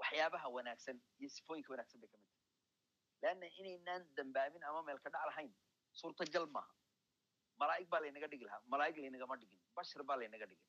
waxyaabaha 0.00 0.48
wanaagsan 0.56 1.00
iyo 1.18 1.28
sifooyinka 1.36 1.70
wanaagsan 1.72 2.00
bay 2.00 2.10
ka 2.10 2.16
mid 2.18 2.26
tahay. 2.28 2.44
Leanna 3.22 3.46
inaynaan 3.60 4.02
dambaabin 4.16 4.62
ama 4.64 4.82
meelka 4.82 5.10
dhac 5.10 5.24
lahayn 5.30 5.54
suurtagal 5.92 6.46
maaha. 6.46 6.74
Malaa'ig 7.60 7.88
baa 7.90 8.00
laynaga 8.00 8.26
dhigi 8.32 8.44
lahaa. 8.44 8.62
Malaa'ig 8.72 8.96
laynagama 9.02 9.36
dhigin. 9.36 9.58
Bashar 9.76 10.02
baa 10.02 10.16
laynaga 10.16 10.46
dhigin. 10.46 10.66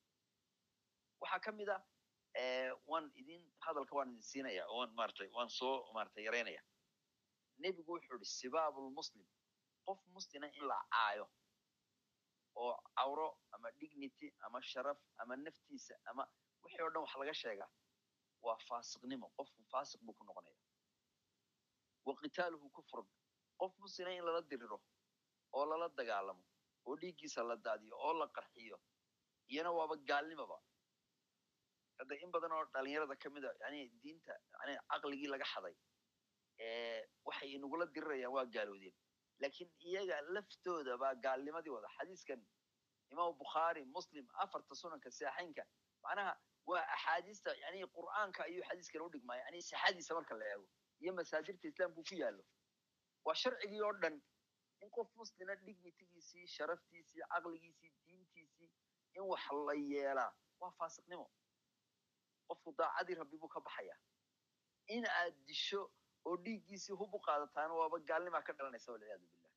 Waxaa 1.21 1.39
ka 1.39 1.51
mid 1.51 1.69
a 1.69 1.77
waan 2.92 3.11
idin 3.22 3.43
hadalka 3.66 3.95
waan 3.98 4.09
idin 4.11 4.22
siinaya 4.32 4.64
waan 4.77 4.92
maratay 5.00 5.30
waan 5.38 5.50
soo 5.50 5.76
maratay 5.93 6.24
yaraynaya 6.27 6.61
nebigu 7.64 7.92
wuxuu 7.95 8.16
ihi 8.18 8.26
sibaabulmuslim 8.40 9.27
qof 9.88 10.00
muslina 10.16 10.48
in 10.58 10.64
la 10.72 10.77
caayo 10.93 11.26
oo 12.56 12.74
cawro 12.98 13.27
ama 13.51 13.72
dignity 13.80 14.27
ama 14.45 14.61
sharaf 14.61 14.98
ama 15.22 15.35
naftiisa 15.35 15.95
ama 16.09 16.24
wixii 16.64 16.84
o 16.88 16.90
dhan 16.93 17.01
wax 17.03 17.16
laga 17.22 17.34
sheegaa 17.34 17.69
waa 18.42 18.58
faasiqnimo. 18.68 19.27
Qofku 19.38 19.61
faasiq 19.72 20.01
buu 20.06 20.14
ku 20.14 20.24
noqonaya. 20.24 20.56
Wa 22.06 22.14
qitaaluhu 22.22 22.69
kufrun. 22.69 23.08
Qof 23.59 23.74
muslina 23.84 24.11
in 24.18 24.24
lala 24.26 24.42
diriro 24.42 24.77
oo 25.53 25.66
lala 25.66 25.90
dagaalamo 25.90 26.43
oo 26.85 26.95
dhiiggiisa 27.01 27.43
la 27.43 27.56
daadiyo 27.56 27.95
oo 28.06 28.14
la 28.19 28.27
qarxiyo 28.38 28.77
iyana 29.51 29.72
waaba 29.72 29.95
gaalnimaba 30.09 30.58
hadda 31.99 32.15
in 32.23 32.31
badan 32.31 32.51
oo 32.51 32.65
dhalinyarada 32.73 33.15
ka 33.23 33.29
mid 33.29 33.45
a 33.45 33.51
yani 33.63 33.79
diinta 34.03 34.33
yani 34.59 34.77
caqligii 34.91 35.27
laga 35.33 35.45
xaday 35.53 35.75
waxay 37.27 37.49
inagula 37.55 37.85
dirirayaan 37.95 38.33
waa 38.33 38.45
gaaloodeen. 38.45 38.95
Laakiin 39.41 39.69
iyaga 39.79 40.21
laftooda 40.35 40.97
baa 40.97 41.13
gaalnimadii 41.15 41.69
wada. 41.75 41.87
Xadiiskan 41.97 42.41
imaam 43.11 43.33
bukhaari 43.37 43.85
muslim 43.85 44.25
afarta 44.43 44.75
sunanka 44.75 45.09
saaxaynka 45.11 45.63
macnaha 46.03 46.33
waa 46.69 46.83
axaadiista 46.95 47.55
yani 47.63 47.85
qur'aanka 47.97 48.43
ayuu 48.43 48.63
xadiiskan 48.69 49.01
u 49.01 49.09
dhigmaa 49.13 49.37
yani 49.43 49.61
sixadiisa 49.61 50.13
marka 50.17 50.35
la 50.35 50.45
eego 50.53 50.67
iyo 51.01 51.13
masaajirta 51.13 51.67
islaamku 51.67 52.03
ku 52.09 52.15
yaallo. 52.15 52.43
Waa 53.25 53.35
sharcigii 53.35 53.81
oo 53.81 53.93
dhan 54.01 54.21
in 54.81 54.89
qof 54.89 55.07
muslina 55.15 55.55
dignitigiisii 55.55 56.47
sharaftiisii 56.47 57.21
caqligiisii 57.31 57.93
diintiisii 58.05 58.69
in 59.15 59.23
wax 59.31 59.43
la 59.67 59.73
yeelaa 59.73 60.31
waa 60.59 60.71
faasiqnimo 60.79 61.25
qofku 62.49 62.73
daacadii 62.79 63.15
rabbi 63.21 63.37
buu 63.41 63.47
ka 63.55 63.59
baxaya. 63.67 63.95
In 64.95 65.05
aad 65.05 65.35
disho 65.47 65.81
oo 66.25 66.35
dhiiggiisii 66.45 66.95
hub 66.99 67.13
u 67.13 67.19
qaadataana 67.27 67.73
waaba 67.79 67.99
gaalnimaa 68.09 68.41
ka 68.47 68.53
dhalanaysa 68.53 68.91
walciyaadu 68.91 69.27
billah. 69.33 69.53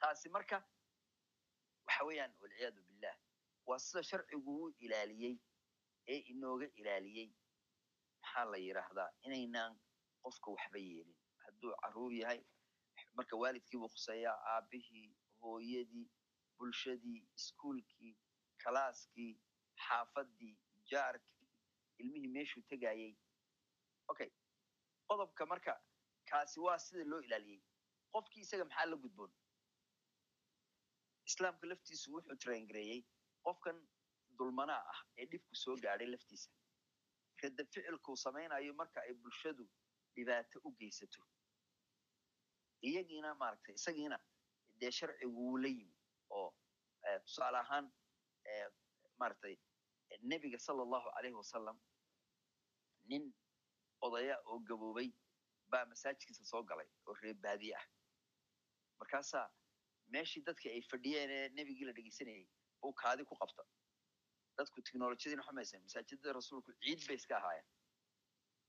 Taasi 0.00 0.28
marka 0.36 0.58
waxa 1.86 2.04
weeyaan 2.08 2.32
walciyaadu 2.42 2.82
billah. 2.88 3.16
Waa 3.66 3.78
sida 3.78 4.02
sharcigu 4.10 4.52
u 4.64 4.70
ilaaliyey 4.84 5.36
ee 6.12 6.18
inooga 6.32 6.66
ilaaliyey. 6.80 7.28
Maxaa 8.22 8.44
la 8.52 8.58
yidhaahdaa 8.66 9.10
inaynaan 9.26 9.72
qofka 10.22 10.50
waxba 10.54 10.78
yeelin. 10.78 11.18
Hadduu 11.44 11.74
carruur 11.82 12.12
yahay 12.12 12.40
marka 13.14 13.36
waalidkii 13.42 13.78
buu 13.78 13.90
aabihii 14.54 15.08
hooyadii 15.42 16.06
bulshadii 16.58 17.20
iskuulkii 17.38 18.12
kalaaskii 18.62 19.32
xaafadii 19.84 20.54
jaarkii 20.92 21.48
ilmihii 22.02 22.32
meeshuu 22.36 22.62
tegayey 22.72 23.12
okay 24.12 24.30
qodobka 25.08 25.46
marka 25.52 25.72
kaasi 26.30 26.60
waa 26.66 26.78
sida 26.86 27.04
loo 27.12 27.20
ilaaliyey 27.26 27.60
qofkii 28.14 28.42
isaga 28.46 28.64
maxaa 28.68 28.86
la 28.92 28.96
gudboon? 29.02 29.32
Islaamka 31.28 31.66
laftiisu 31.70 32.06
wuxuu 32.14 32.36
traingareeyey 32.44 33.00
qofkan 33.46 33.76
dulmanaa 34.38 34.82
ah 34.92 35.00
ee 35.20 35.26
dhibku 35.32 35.54
soo 35.62 35.76
gaadhay 35.84 36.08
laftiisa. 36.14 36.50
Rada 37.42 37.64
ficilkuu 37.72 38.16
samaynayo 38.24 38.72
marka 38.80 38.98
ay 39.06 39.14
bulshadu 39.22 39.64
dhibaato 40.14 40.56
u 40.66 40.70
geysato. 40.80 41.22
Iyagiina 42.88 43.30
maaragtay 43.42 43.74
isagiina 43.80 44.18
dee 44.80 44.90
sharcigu 44.98 45.38
wuu 45.46 45.56
la 45.64 45.68
yimi 45.76 45.96
oo 46.38 46.48
tusaale 47.24 47.58
ahaan 47.64 47.86
maaragtay 49.20 49.54
nebiga 50.32 50.58
sala 50.58 50.82
allahu 50.82 51.08
alayhi 51.18 51.36
wasalam 51.42 51.80
nin 53.10 53.32
odaya 54.00 54.36
oo 54.50 54.58
gaboobay 54.58 55.08
baa 55.72 55.84
masaajidkiisa 55.92 56.44
soo 56.44 56.62
galay 56.70 56.88
oo 57.06 57.14
reer 57.22 57.34
baadiye 57.46 57.74
ah 57.80 57.86
markaasaa 59.00 59.46
meeshii 60.14 60.42
dadkii 60.48 60.72
ay 60.76 60.82
fadhiyeen 60.92 61.30
ee 61.38 61.48
nebigii 61.58 61.84
la 61.88 61.92
dhegeysanayay 61.98 62.46
buu 62.80 62.92
kaadi 63.02 63.24
ku 63.30 63.34
qabta 63.42 63.62
dadku 64.58 64.82
technolojiyadiina 64.86 65.42
xumaysan 65.48 65.82
masaajidada 65.86 66.32
rasuulku 66.40 66.72
ciid 66.82 67.06
bay 67.08 67.16
iska 67.22 67.36
ahaayeen 67.40 67.66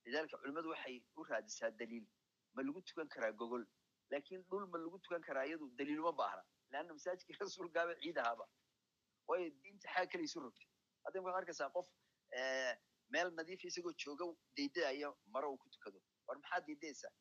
lidaalika 0.06 0.38
culimmadu 0.42 0.70
waxay 0.74 0.98
u 1.20 1.24
raadisaa 1.32 1.72
daliil 1.82 2.06
ma 2.54 2.62
lagu 2.68 2.82
tukan 2.90 3.08
karaa 3.16 3.32
gogol 3.42 3.66
laakiin 4.12 4.44
dhul 4.50 4.66
ma 4.74 4.78
lagu 4.86 5.00
tukan 5.06 5.22
karaa 5.28 5.46
iyadu 5.50 5.70
daliiluma 5.80 6.12
baahna 6.22 6.44
leanna 6.74 6.94
masaajidkii 7.00 7.38
rasuulkaaba 7.44 7.96
ciid 8.04 8.18
ahaaba 8.24 8.46
waayo 9.28 9.50
diinta 9.64 9.88
xaa 9.96 10.06
kale 10.12 10.24
isu 10.30 10.40
hadda 11.06 11.22
waxaad 11.26 11.40
arkaysaa 11.42 11.70
qof 11.76 11.88
meel 13.14 13.30
nadiifa 13.40 13.68
isagoo 13.72 13.94
jooga 14.04 14.26
daydaayo 14.58 15.10
maro 15.34 15.48
uu 15.54 15.58
ku 15.64 15.70
tukado. 15.74 16.00
War 16.28 16.38
maxaad 16.42 16.64
daydaysaa 16.68 17.12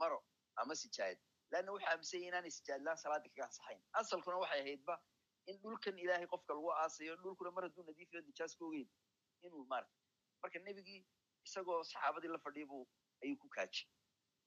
maro 0.00 0.18
ama 0.56 0.74
sijaayad? 0.82 1.18
Leanna 1.52 1.72
waxaa 1.72 1.90
aaminsan 1.92 2.20
yahay 2.20 2.28
inaanay 2.30 2.50
sijaadlaan 2.58 2.96
salaada 3.02 3.28
kaga 3.28 3.44
ansaxayn. 3.48 3.80
Asalkuna 4.00 4.36
waxay 4.44 4.60
ahaydba 4.60 4.94
in 5.50 5.56
dhulkan 5.62 5.98
ilaahay 6.04 6.26
qofka 6.32 6.52
lagu 6.54 6.70
aasayo 6.82 7.16
dhulkuna 7.22 7.50
mar 7.56 7.64
hadduu 7.66 7.84
nadiifiyo 7.90 8.20
nijaas 8.28 8.56
ka 8.58 8.64
ogeyn 8.68 8.88
inuu 9.46 9.64
maarata 9.72 9.94
marka 10.42 10.58
nebigii 10.68 11.02
isagoo 11.46 11.82
saxaabadii 11.90 12.30
la 12.34 12.38
fadhiya 12.46 12.66
buu 12.70 12.82
ayuu 13.22 13.36
ku 13.42 13.48
kaaji 13.56 13.82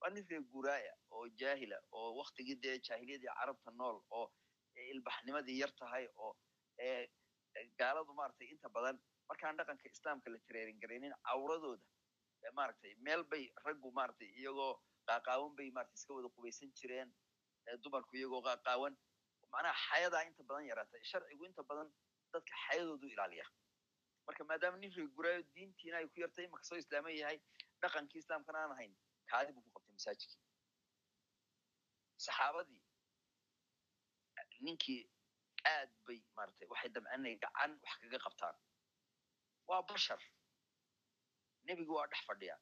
waa 0.02 0.10
nin 0.16 0.26
reer 0.30 0.44
guuraaya 0.52 0.94
oo 1.12 1.28
jaahila 1.42 1.78
oo 1.92 2.10
waktigii 2.20 2.56
dee 2.64 2.76
jaahiliyadii 2.88 3.32
carabta 3.40 3.72
nool 3.80 3.98
oo 4.18 4.26
ilbaxnimadii 4.94 5.58
yar 5.62 5.72
tahay 5.82 6.06
oo 6.26 6.34
gaaladu 7.80 8.14
maaragtay 8.20 8.48
inta 8.56 8.70
badan 8.78 8.98
markaan 9.30 9.58
dhaqanka 9.60 9.88
islaamka 9.96 10.28
la 10.34 10.40
tareerin 10.48 10.80
garaynin 10.84 11.14
cawradooda 11.28 12.52
maaragtay 12.60 12.94
meel 13.08 13.24
bay 13.32 13.44
raggu 13.66 13.92
maaragtay 14.00 14.30
iyagoo 14.40 14.74
qaaqaawan 15.10 15.54
bay 15.60 15.70
maarata 15.78 15.96
iska 16.00 16.14
wada 16.18 16.30
qubaysan 16.36 16.70
jireen 16.80 17.10
dumarku 17.84 18.14
iyagoo 18.18 18.42
qaaqaawan. 18.50 18.94
Macnaha 19.54 19.78
xayadaa 19.90 20.24
inta 20.30 20.44
badan 20.50 20.66
yaraatay 20.72 21.02
sharcigu 21.12 21.44
inta 21.50 21.64
badan 21.70 21.88
dadka 22.34 22.54
xayadoodu 22.66 23.08
ilaaliya. 23.14 23.46
Marka 24.28 24.44
maadaama 24.50 24.78
nin 24.82 24.92
reer 24.98 25.10
guraayo 25.18 25.42
diintiina 25.56 25.98
ay 26.02 26.08
ku 26.14 26.18
yartay 26.24 26.46
imaka 26.50 26.64
soo 26.70 26.78
islaaman 26.84 27.16
yahay 27.22 27.38
dhaqankii 27.82 28.20
islaamkana 28.24 28.60
aan 28.64 28.72
ahayn 28.76 28.94
kaadi 29.32 29.54
buu 29.56 29.64
ku 29.66 29.72
qabtay 29.78 29.94
masaajidkii. 29.98 30.40
Saxaabadii 32.26 32.82
ninkii 34.68 35.02
aad 35.66 35.90
bay 36.06 36.20
maratay 36.36 36.68
waxay 36.72 36.90
damcanay 36.90 37.36
gacan 37.44 37.72
wax 37.84 37.96
kaga 38.02 38.20
qabtaan. 38.26 38.56
Waa 39.68 39.82
bashar. 39.88 40.20
Nebigu 41.66 41.94
waa 41.94 42.08
dhex 42.08 42.22
fadhiya. 42.28 42.56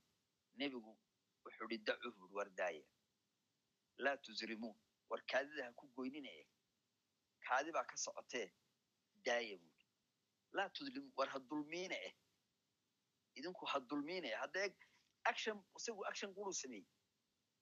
Nebigu 0.56 0.98
wuxuu 1.46 1.68
ihi 1.70 1.78
dacuh 1.88 2.12
buri 2.18 2.34
war 2.34 2.50
daaya 2.50 2.84
laa 3.98 4.18
tuzrimuu 4.18 4.76
war 5.10 5.22
kaadida 5.26 5.64
ha 5.66 5.72
ku 5.74 5.88
goyninaye 5.96 6.44
kaadi 7.48 7.72
baa 7.72 7.86
ka 7.86 7.96
socotee? 7.98 8.52
Daaya 9.26 9.58
buri 9.58 9.86
laa 10.52 10.70
tuzrimuu 10.70 11.14
war 11.18 11.30
ha 11.30 11.40
dulmiina 11.40 11.96
eh? 11.96 12.14
Idinku 13.36 13.66
ha 13.66 13.80
dulmiinaya 13.80 14.38
haddee 14.42 14.76
action 15.24 15.64
isagu 15.78 16.06
action 16.10 16.34
quruu 16.34 16.54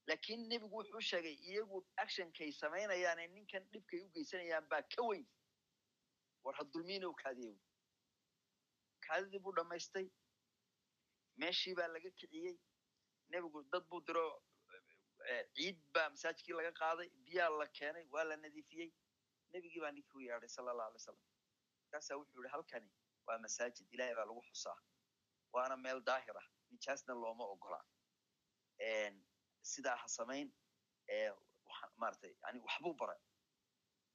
laakiin 0.07 0.41
nebigu 0.49 0.75
wuxuu 0.79 1.01
sheegay 1.09 1.37
iyagu 1.49 1.77
actionkay 2.03 2.51
samaynayaane 2.61 3.27
ninkan 3.35 3.63
dhibkay 3.71 4.01
u 4.05 4.09
geysanayaan 4.15 4.67
baa 4.71 4.83
ka 4.95 5.01
weyn. 5.09 5.25
War 6.43 6.55
ha 6.57 6.63
kaadiya 6.63 7.01
buri 7.23 7.55
kaadidii 9.07 9.39
buu 9.43 9.55
dhammaystay. 9.57 10.07
Meeshii 11.37 11.75
baa 11.75 11.87
laga 11.87 12.09
kiciyey. 12.19 12.57
Nebigu 13.29 13.63
dad 13.71 13.83
buu 13.89 14.01
diro 14.07 14.25
ciid 15.55 15.77
baa 15.93 16.09
masaajidkii 16.09 16.57
laga 16.59 16.71
qaaday. 16.81 17.09
Biyaa 17.25 17.49
la 17.59 17.67
keenay 17.77 18.05
waa 18.13 18.23
la 18.29 18.35
nadiifiyey. 18.37 18.91
Nebigii 19.53 19.81
baa 19.85 19.91
ninkii 19.91 20.17
u 20.17 20.25
yeedhay 20.27 20.49
sala 20.49 20.71
allahu 20.71 20.89
alay 20.89 20.99
wasalam 21.01 21.23
markaasaa 21.81 22.17
wuxuu 22.21 22.41
yihi 22.43 22.51
halkani 22.55 22.89
waa 23.27 23.37
masaajid 23.45 23.87
ilaahay 23.93 24.15
baa 24.15 24.25
lagu 24.29 24.41
xusaa. 24.49 24.79
Waana 25.53 25.77
meel 25.77 26.01
daahir 26.09 26.37
ah. 26.37 26.47
Nijaasna 26.69 27.13
looma 27.13 27.45
ogola 27.53 27.79
sidaa 29.73 29.97
ha 30.01 30.07
samayn 30.17 30.47
maratay 32.01 32.33
yani 32.43 32.59
waxbuu 32.67 32.93
baray. 33.01 33.19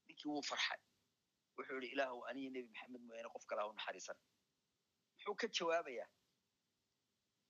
Ninkii 0.06 0.28
wuu 0.32 0.42
farxay. 0.50 0.80
Wuxuu 1.56 1.80
yihi 1.82 1.92
ilaahu 1.94 2.18
aniyo 2.30 2.50
nebi 2.54 2.68
maxamed 2.72 3.02
mooyaane 3.08 3.30
qof 3.34 3.44
kale 3.50 3.60
ha 3.62 3.68
u 3.68 3.72
naxariisan. 3.78 4.18
Muxuu 5.16 5.34
ka 5.40 5.46
jawaabayaa. 5.58 6.08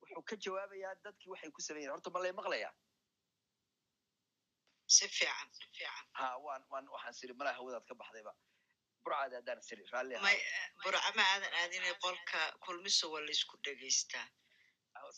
Wuxuu 0.01 0.23
ka 0.29 0.35
jawaabayaa 0.45 0.93
dadkii 1.05 1.29
waxay 1.33 1.51
ku 1.55 1.61
sameeyen 1.67 1.91
horta 1.93 2.09
ma 2.15 2.19
lay 2.23 2.31
maqlayaa? 2.39 2.73
Si 4.95 5.07
fiican 5.17 5.49
si 5.57 5.63
fiican. 5.75 6.05
Ha 6.19 6.25
waan 6.45 6.63
waan 6.71 6.85
waxaan 6.95 7.13
siri 7.19 7.33
malaa 7.33 7.53
hawadaad 7.59 7.85
ka 7.89 7.95
baxdayba. 8.01 8.33
Burcaada 9.03 9.35
haddaan 9.39 9.61
siri 9.67 9.83
raalli 9.93 10.17
may 10.27 10.37
burcama 10.83 11.23
aadan 11.33 11.53
aadinay 11.61 11.93
qolka 12.03 12.39
kulmiso 12.65 13.05
waa 13.13 13.21
laysku 13.27 13.57
dhegaystaa 13.65 14.27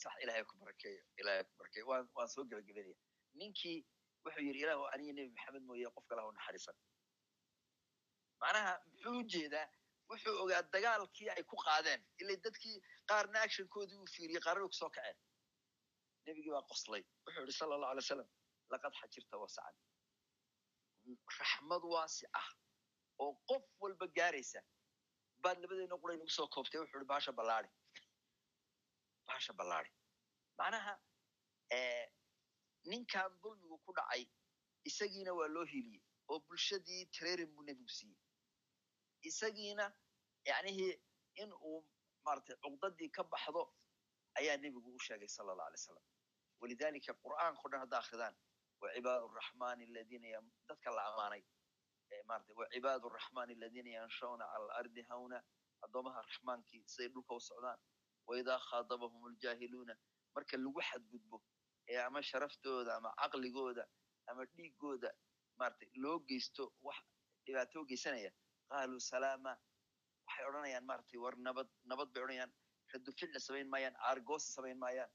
sax 0.01 0.13
ilaahay 0.23 0.43
ku 0.49 0.55
barakeeyo 0.61 1.01
ilaahay 1.21 1.43
ku 1.49 1.53
barakeeyo 1.59 1.85
waan 1.91 2.05
waan 2.17 2.29
soo 2.35 2.43
gebagabenaya 2.49 2.95
ninkii 3.39 3.79
wuxuu 4.25 4.43
yidhi 4.47 4.59
ilaahu 4.65 4.83
aniyo 4.93 5.13
nebi 5.17 5.29
maxamed 5.37 5.63
mooye 5.69 5.89
qof 5.95 6.05
kale 6.09 6.21
ha 6.21 6.27
u 6.27 6.33
naxariisan 6.37 6.75
macnaha 8.41 8.73
muxuu 8.91 9.15
u 9.19 9.23
jeedaa 9.33 9.67
wuxuu 10.09 10.35
ogaa 10.43 10.61
dagaalkii 10.75 11.29
ay 11.35 11.43
ku 11.51 11.55
qaadeen. 11.65 12.01
Ilay 12.21 12.37
dadkii 12.45 12.77
qaarna 13.09 13.37
actionkoodii 13.45 13.97
uu 14.01 14.09
fiiriyey 14.15 14.41
qaarna 14.45 14.67
ku 14.71 14.75
soo 14.81 14.89
kaceen. 14.95 15.17
Nebigii 16.25 16.51
baa 16.55 16.65
qoslay. 16.71 17.03
Wuxuu 17.25 17.43
yihi 17.45 17.55
sala 17.59 17.75
allahu 17.75 17.91
alay 17.93 18.03
salam 18.11 18.29
laqad 18.73 18.93
xajirta 18.99 19.35
wasacan 19.43 19.75
raxmad 21.39 21.83
waasi 21.93 22.25
ah 22.41 22.49
oo 23.23 23.31
qof 23.49 23.63
walba 23.81 24.05
gaaraysa. 24.17 24.59
Baad 25.43 25.57
labadeena 25.63 25.97
qura 26.01 26.13
inagu 26.17 26.29
soo 26.37 26.47
koobtay 26.55 26.79
wuxuu 26.81 26.99
ihi 26.99 27.07
baasha 27.13 27.31
ballaadi 27.39 27.69
baasha 29.27 29.53
ballaadi 29.59 29.91
macnaha 30.57 30.93
ninkan 32.91 33.31
dulmigu 33.43 33.77
ku 33.85 33.91
dhacay 33.97 34.23
isagiina 34.89 35.31
waa 35.39 35.47
loo 35.55 35.65
hiiliyey 35.71 36.01
oo 36.31 36.39
bulshadii 36.47 37.05
tareerin 37.15 37.49
buu 37.55 37.63
nebigu 37.63 37.89
siiyey. 37.89 38.17
Isagiina 39.29 39.85
yacnihii 40.45 40.93
in 41.43 41.51
uu 41.53 41.79
maratay 42.25 42.55
cuqdadii 42.63 43.09
ka 43.15 43.23
baxdo 43.23 43.63
ayaa 44.39 44.57
nebigu 44.57 44.89
u 44.95 44.99
sheegay 44.99 45.27
sala 45.27 45.51
allah 45.51 45.67
alay 45.67 45.77
salam 45.87 46.03
walidalika 46.61 47.13
qur'aanka 47.23 47.61
o 47.65 47.69
dhan 47.71 47.79
hadda 47.83 47.97
akridaan 48.03 48.35
wacibaad 48.81 49.23
raxmani 49.39 49.83
aladiina 49.89 50.41
dadka 50.69 50.89
la 50.97 51.01
amaanay 51.11 51.43
maratay 52.29 52.55
wacibaad 52.61 53.03
raxmani 53.17 53.53
aladiina 53.57 53.89
yanshawna 53.97 54.45
cala 54.51 54.65
alardi 54.79 55.01
hawna 55.09 55.37
addoomaha 55.85 56.21
raxmaankii 56.27 56.83
siday 56.93 57.09
dhulka 57.13 57.33
u 57.35 57.39
socdaan 57.49 57.79
waidaa 58.29 58.59
khaadabahum 58.69 59.21
aljaahiluuna 59.31 59.93
marka 60.35 60.57
lagu 60.65 60.81
xadgudbo 60.89 61.37
ee 61.93 61.99
ama 62.07 62.21
sharaftooda 62.29 62.91
ama 62.99 63.09
caqligooda 63.21 63.83
ama 64.31 64.43
dhiigooda 64.55 65.09
maratay 65.59 65.89
loo 66.03 66.17
geysto 66.29 66.63
wax 66.87 66.97
dhibaato 67.45 67.79
geysanaya 67.89 68.31
qaaluu 68.69 68.99
salaama 69.11 69.51
waxay 70.27 70.45
odhanayaan 70.49 70.85
maratay 70.91 71.19
war 71.23 71.35
nabad 71.47 71.67
nabad 71.91 72.07
bay 72.13 72.21
odhanayaan 72.23 72.53
radu 72.93 73.11
ficli 73.19 73.39
samayn 73.47 73.69
maayaan 73.73 73.95
aargoosi 74.09 74.49
samayn 74.57 74.77
maayaan 74.83 75.11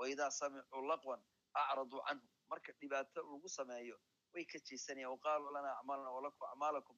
waidaa 0.00 0.30
samicuu 0.38 0.82
laqwan 0.92 1.20
acraduu 1.60 2.00
canhu 2.08 2.26
marka 2.50 2.72
dhibaato 2.80 3.20
lagu 3.32 3.48
sameeyo 3.58 3.96
way 4.34 4.44
ka 4.52 4.58
jeesanayaan 4.68 5.12
waqaaluu 5.14 5.50
lana 5.56 5.70
acmaalna 5.78 6.10
walakum 6.16 6.46
acmaalakum 6.52 6.96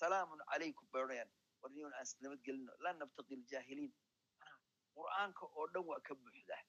salaamun 0.00 0.40
calaykum 0.50 0.86
bay 0.92 1.02
odhanayaan 1.04 1.30
warniyon 1.62 1.92
aan 1.98 2.06
nabad 2.24 2.40
gelino 2.46 2.72
laa 2.84 2.92
nabtaqi 3.02 3.34
ljaahiliin 3.42 3.92
qur'aanka 4.96 5.44
oo 5.58 5.66
dhan 5.74 5.84
waa 5.90 6.00
ka 6.08 6.14
buuxdaa 6.14 6.62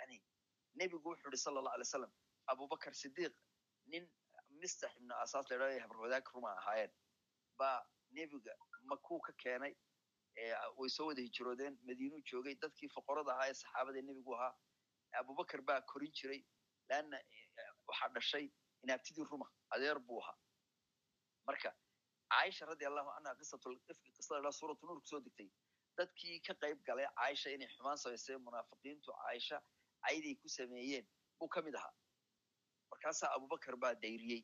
yani 0.00 0.16
nebigu 0.78 1.08
wuxuu 1.10 1.30
ihi 1.32 1.42
sala 1.46 1.58
allah 1.60 1.74
alay 1.76 1.88
salam 1.96 2.12
abubakar 2.52 2.94
sidiiq 3.02 3.34
nin 3.92 4.04
mistax 4.62 4.92
ibnu 5.00 5.14
asaas 5.24 5.46
la 5.50 5.56
idhahdo 5.56 5.80
habarwadaag 5.84 6.24
ruma 6.34 6.50
ahaayeen. 6.60 6.92
Baa 7.58 7.78
nebiga 8.16 8.52
makuu 8.90 9.20
ka 9.26 9.32
keenay 9.42 9.74
way 10.78 10.88
soo 10.96 11.06
wada 11.08 11.22
hijiroodeen 11.26 11.74
madiinuu 11.88 12.22
joogay 12.30 12.54
dadkii 12.62 12.88
foqorada 12.96 13.30
ahaa 13.34 13.48
ee 13.50 13.54
saxaabada 13.62 14.02
nebigu 14.08 14.34
ahaa. 14.36 14.52
Abubakar 15.20 15.60
baa 15.68 15.80
korin 15.90 16.12
jiray 16.18 16.40
leanna 16.88 17.18
waxaa 17.88 18.08
dhashay 18.14 18.46
inaabtidii 18.84 19.24
ruma 19.30 19.46
adeer 19.74 19.98
buu 20.06 20.20
ahaa. 20.22 20.36
Marka 21.46 21.70
caaisha 22.34 22.66
radi 22.70 22.84
allahu 22.90 23.10
canha 23.16 23.32
qisatulifki 23.40 24.10
qisada 24.16 24.50
suuratu 24.58 24.86
nuur 24.86 25.00
ku 25.02 25.06
soo 25.12 25.20
degtay. 25.26 25.48
Dadkii 25.98 26.40
ka 26.46 26.54
qayb 26.62 26.78
galay 26.88 27.06
caaisha 27.18 27.50
inay 27.56 27.68
xumaan 27.74 27.98
samaysay 28.04 28.36
munaafiqiintu 28.46 29.10
caaisha 29.20 29.56
cayday 30.06 30.34
ku 30.42 30.48
sameeyeen. 30.48 31.06
Buu 31.38 31.48
ka 31.48 31.62
mid 31.62 31.74
ahaa. 31.80 31.94
Markaasaa 32.90 33.30
abubakar 33.36 33.76
baa 33.76 33.94
dayriyey. 34.04 34.42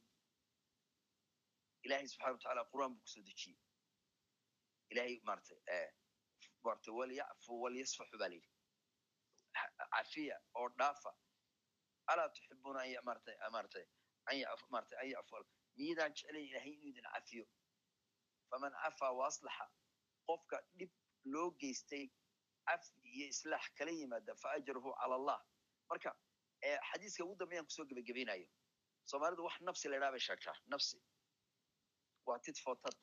Ilahay 1.85 2.07
subxana 2.12 2.33
watacaala 2.36 2.62
qur'aan 2.73 2.93
buu 2.94 3.02
ku 3.05 3.09
soo 3.15 3.23
dejiyey. 3.28 3.57
Ilahay 4.91 5.17
maratay 5.28 5.59
maratay 6.65 6.93
walyacfu 7.01 7.52
walyasfaxu 7.65 8.17
baa 8.23 8.28
layidhi 8.33 8.51
cafiya 9.94 10.36
oo 10.59 10.69
dhaafa. 10.78 11.12
Alaa 12.12 12.28
tuxibuuna 12.35 12.81
an 12.83 13.05
maratay 13.09 13.36
maratay 13.57 13.86
maratay 14.73 14.97
an 15.02 15.09
yacfu 15.15 15.44
miyadaan 15.78 16.12
jeclayn 16.19 16.47
ilahay 16.51 16.73
inuu 16.75 16.91
idin 16.93 17.07
cafiyo 17.15 17.44
faman 18.51 18.73
cafaa 18.83 19.12
wa 19.19 19.27
aslaxa 19.31 19.67
qofka 20.29 20.57
dhib 20.79 20.91
loo 21.33 21.51
geystay 21.61 22.05
cafi 22.69 22.93
iyo 23.15 23.27
islaax 23.35 23.65
kala 23.79 23.91
yimaada 23.99 24.35
fa 24.43 24.49
ajruhu 24.59 24.91
cala 25.01 25.15
allah 25.20 25.39
marka 25.91 26.11
xadiiska 26.91 27.25
ugu 27.25 27.35
dambeeyaan 27.41 27.67
ku 27.69 27.73
soo 27.77 27.85
gebagabaynayo 27.91 28.49
soomaalidu 29.11 29.45
wax 29.49 29.57
nafsi 29.69 29.89
la 29.89 29.97
idhaha 29.97 30.12
bay 30.17 30.20
sheegtaa 30.29 30.57
nafsi 30.75 30.99
waa 32.27 32.39
tit 32.45 32.59
for 32.65 32.77
tat 32.85 32.99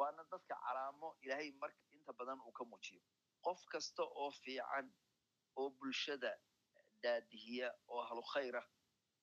waana 0.00 0.22
dadka 0.32 0.54
calaamo 0.64 1.08
ilaahay 1.24 1.50
marka 1.62 1.82
inta 1.96 2.12
badan 2.18 2.38
uu 2.48 2.52
ka 2.58 2.64
muujiyo 2.72 3.00
qof 3.46 3.60
kasta 3.72 4.02
oo 4.22 4.30
fiican 4.42 4.86
oo 5.60 5.68
bulshada 5.78 6.32
daadihiya 7.02 7.68
oo 7.88 8.00
ahlu 8.06 8.22
khayra 8.32 8.62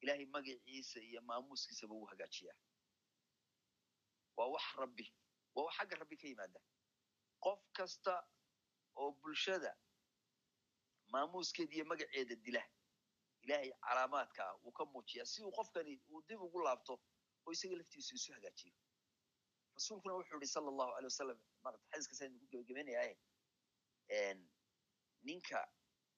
ilahay 0.01 0.25
magaciisa 0.35 0.99
iyo 1.09 1.21
maamuuskiisaba 1.29 1.93
uu 1.99 2.05
hagaajiyaa 2.11 2.57
waa 4.37 4.47
wax 4.55 4.65
rabbi 4.83 5.05
waa 5.55 5.63
wax 5.65 5.75
xagga 5.77 5.95
rabbi 6.01 6.17
ka 6.17 6.27
yimaada 6.27 6.59
qof 7.45 7.59
kasta 7.77 8.13
oo 8.95 9.11
bulshada 9.11 9.71
maamuuskeeda 11.13 11.73
iyo 11.75 11.85
magaceeda 11.85 12.35
dila 12.35 12.63
ilahay 13.41 13.71
calaamaadka 13.85 14.41
ah 14.49 14.55
wuu 14.63 14.71
ka 14.71 14.85
muujiyaa 14.85 15.25
si 15.25 15.43
uu 15.43 15.51
qofkani 15.51 15.93
uu 16.09 16.21
dib 16.27 16.41
ugu 16.41 16.59
laabto 16.63 16.93
oo 17.45 17.51
isaga 17.51 17.75
laftiisu 17.79 18.15
isu 18.15 18.33
hagaajiyo 18.33 18.73
rasuulkuna 19.75 20.13
wuxuu 20.15 20.35
yihi 20.39 20.47
sala 20.53 20.67
allahu 20.71 20.91
alay 20.97 21.05
wasalam 21.11 21.39
marata 21.63 21.85
xadiiska 21.91 22.15
saynu 22.19 22.39
ku 22.39 22.45
gebagabeynayaaye 22.51 23.15
ninka 25.23 25.59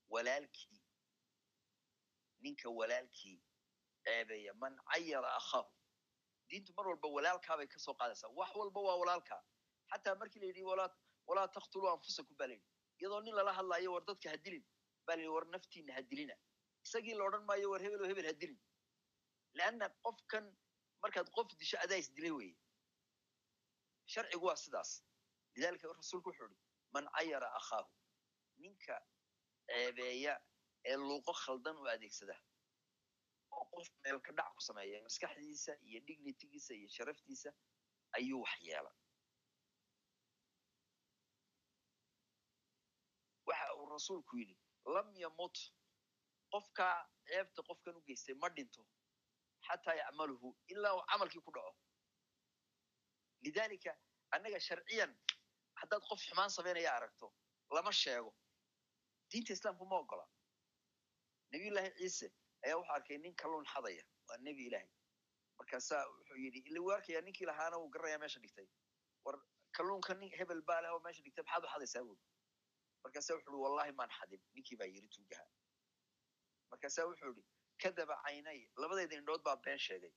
walaalkii 0.10 0.82
ninka 2.40 2.70
walaalkii 2.70 3.38
ceebeeya 4.04 4.54
man 4.54 4.76
cayara 4.92 5.36
akhaahu 5.40 5.72
diintu 6.50 6.74
mar 6.78 6.86
walba 6.92 7.08
walaalkaabay 7.18 7.68
ka 7.74 7.80
soo 7.86 7.94
qaadaysaa 8.02 8.30
wax 8.40 8.52
walba 8.62 8.80
waa 8.88 8.96
walaalkaa 9.02 9.42
xataa 9.92 10.16
markii 10.22 10.40
la 10.40 10.46
yidhi 10.52 10.64
walaa 11.30 11.48
taktuluu 11.58 11.90
anfusakum 11.96 12.36
ba 12.42 12.48
la 12.48 12.54
yidhi 12.54 12.68
iyadoo 13.00 13.22
nin 13.22 13.36
lala 13.40 13.54
hadlaayo 13.60 13.94
war 13.96 14.04
dadka 14.10 14.30
ha 14.34 14.38
dilin 14.46 14.66
ba 15.08 15.16
la 15.16 15.22
yidhi 15.22 15.34
war 15.36 15.46
naftiina 15.56 15.94
ha 15.98 16.02
dilina 16.12 16.36
isagii 16.86 17.14
la 17.20 17.24
odhan 17.30 17.44
maayo 17.50 17.70
war 17.74 17.82
hebel 17.86 18.02
oo 18.02 18.08
hebel 18.12 18.26
ha 18.26 18.34
dilin 18.42 18.60
leanna 19.60 19.90
qofkan 20.06 20.46
markaad 21.04 21.30
qof 21.38 21.48
disho 21.60 21.78
adaa 21.86 21.98
is 22.04 22.10
dilay 22.18 22.32
weye 22.40 22.56
sharcigu 24.14 24.46
waa 24.50 24.56
sidaas 24.64 24.92
lidalika 25.56 25.88
rasuulku 25.94 26.30
wuxuu 26.30 26.46
ihi 26.52 26.60
man 26.96 27.06
cayara 27.16 27.50
akhaahu 27.60 27.90
ninka 28.64 28.96
ceebeeya 29.68 30.34
ee 30.90 30.98
luuqo 30.98 31.34
khaldan 31.44 31.76
u 31.78 31.88
adeegsada 31.94 32.36
oo 33.60 33.66
qof 33.74 33.88
meelka 34.04 34.32
dhac 34.38 34.50
ku 34.56 34.62
sameeya 34.68 35.02
maskaxdiisa 35.08 35.72
iyo 35.88 36.00
dignitigiisa 36.08 36.74
iyo 36.80 36.90
sharaftiisa 36.96 37.50
ayuu 38.18 38.42
wax 38.46 38.58
yeela 38.68 38.92
waxa 43.48 43.74
uu 43.80 43.86
rasuulku 43.96 44.38
yidhi 44.42 44.56
lam 44.96 45.08
yamut. 45.24 45.58
Qofkaa 46.54 46.98
ceebta 47.28 47.62
qofkan 47.68 47.96
u 48.00 48.02
geystay 48.08 48.36
ma 48.42 48.50
dhinto 48.56 48.82
xataa 49.68 49.96
yacmaluhu 50.02 50.50
ilaa 50.74 50.94
uu 50.98 51.04
camalkii 51.12 51.42
ku 51.46 51.52
dhaco. 51.56 51.74
Lidalika 53.44 53.92
annaga 54.36 54.60
sharciyan 54.68 55.12
haddaad 55.80 56.04
qof 56.10 56.20
xumaan 56.28 56.50
samaynaya 56.58 56.92
aragto 56.98 57.28
lama 57.76 57.92
sheego. 57.92 58.32
Diinta 59.32 59.54
islaamku 59.54 59.86
ma 59.86 59.96
ogola. 60.04 60.26
Nabiyullaahi 61.52 61.92
ciise 62.00 62.28
ayaa 62.66 62.78
wuxuu 62.80 62.96
arkay 62.98 63.18
nin 63.26 63.36
kalluun 63.42 63.66
xadaya 63.74 64.04
waa 64.30 64.38
nebi 64.48 64.66
ilaahay. 64.70 64.90
Markaasaa 65.60 66.04
wuxuu 66.14 66.38
yidhi 66.46 66.60
ila 66.70 66.80
wuu 66.86 66.94
arkaya 66.98 67.22
ninkii 67.28 67.46
lahaana 67.52 67.78
wuu 67.82 67.90
garanaya 67.96 68.20
meesha 68.24 68.40
dhigtay. 68.44 68.68
War 69.26 69.36
kalluunka 69.78 70.14
nin 70.22 70.32
hebel 70.40 70.62
baa 70.70 70.82
leh 70.82 70.92
oo 70.96 71.00
meesha 71.06 71.22
dhigtay 71.26 71.44
maxaad 71.44 71.64
u 71.66 71.72
xadaysaa 71.74 72.04
buuri 72.08 72.24
markaasaa 73.04 73.36
wuxu 73.38 73.50
uhi 73.52 73.62
wallahi 73.66 73.92
maan 74.00 74.12
xadin. 74.20 74.42
Ninkii 74.56 74.78
baa 74.82 74.90
yiri 74.96 75.08
tuugaha 75.16 75.46
markaasaa 76.72 77.06
wuxuu 77.10 77.32
idhi 77.34 77.44
kadaba 77.84 78.16
caynay 78.26 78.60
labadayda 78.82 79.16
indhood 79.22 79.42
baa 79.48 79.58
been 79.66 79.80
sheegay. 79.88 80.14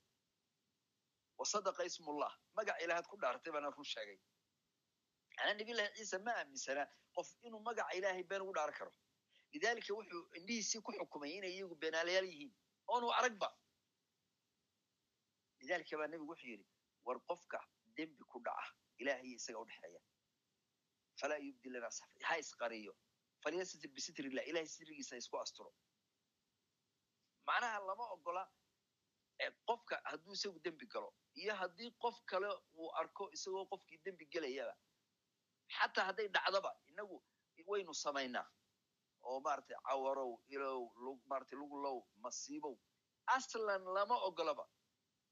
Wasadaqa 1.39 1.83
ismullah. 1.89 2.31
Magac 2.57 2.77
ilahaad 2.83 3.07
ku 3.11 3.17
dhaartay 3.17 3.51
baana 3.53 3.69
run 3.75 3.85
sheegay. 3.93 4.17
Anaa 5.41 5.53
nabilahi 5.59 5.93
ciise 5.97 6.17
ma 6.25 6.31
aaminsanaa 6.39 6.87
qof 7.15 7.27
inuu 7.47 7.61
magaca 7.67 7.93
ilaahay 7.99 8.23
been 8.31 8.41
ugu 8.45 8.53
dhaaran 8.57 8.75
karo 8.79 8.91
lidalika 9.53 9.93
wuxuu 9.93 10.23
indhihiisii 10.37 10.81
ku 10.85 10.91
xukumay 10.97 11.31
inay 11.37 11.53
iyagu 11.57 11.75
beenaalayaal 11.81 12.25
yihiin. 12.31 12.51
Oonu 12.87 13.07
aragba 13.19 13.49
lidalika 15.61 15.97
baa 15.99 16.07
nebigu 16.11 16.31
wuxuu 16.31 16.49
yidhi 16.53 16.65
war 17.05 17.19
qofka 17.29 17.59
dembi 17.97 18.23
ku 18.31 18.39
dhaca 18.45 18.73
ilahay 19.01 19.31
isaga 19.39 19.59
udhexeeya 19.63 20.01
falaa 21.19 21.37
yubdi 21.47 21.69
lana 21.69 21.89
ha 22.27 22.37
isqariyo. 22.43 22.93
Falyastatir 23.43 23.91
bisitrillah 23.95 24.43
ilahay 24.49 24.67
sirigiisa 24.67 25.17
isku 25.17 25.37
asturo. 25.39 25.71
Macnaha 27.47 27.79
lama 27.87 28.05
ogola 28.15 28.43
qofka 29.67 29.95
hadduu 30.09 30.33
isagu 30.33 30.59
dembi 30.65 30.85
galo 30.93 31.09
iyo 31.41 31.53
haddii 31.61 31.91
qof 32.03 32.17
kale 32.29 32.49
uu 32.79 32.89
arko 33.01 33.29
isagoo 33.35 33.65
qofkii 33.71 33.99
dembi 34.05 34.25
gelayaba. 34.33 34.75
Xataa 35.75 36.05
hadday 36.09 36.27
dhacdaba 36.27 36.71
inagu 36.89 37.23
waynu 37.67 37.93
samaynaa 37.93 38.45
oo 39.23 39.39
maratay 39.39 39.77
cawarow 39.87 40.31
ilow 40.47 40.81
maratay 41.31 41.57
lugulow 41.59 41.97
masiibow 42.23 42.75
aslan 43.35 43.83
lama 43.95 44.15
ogolaba 44.27 44.65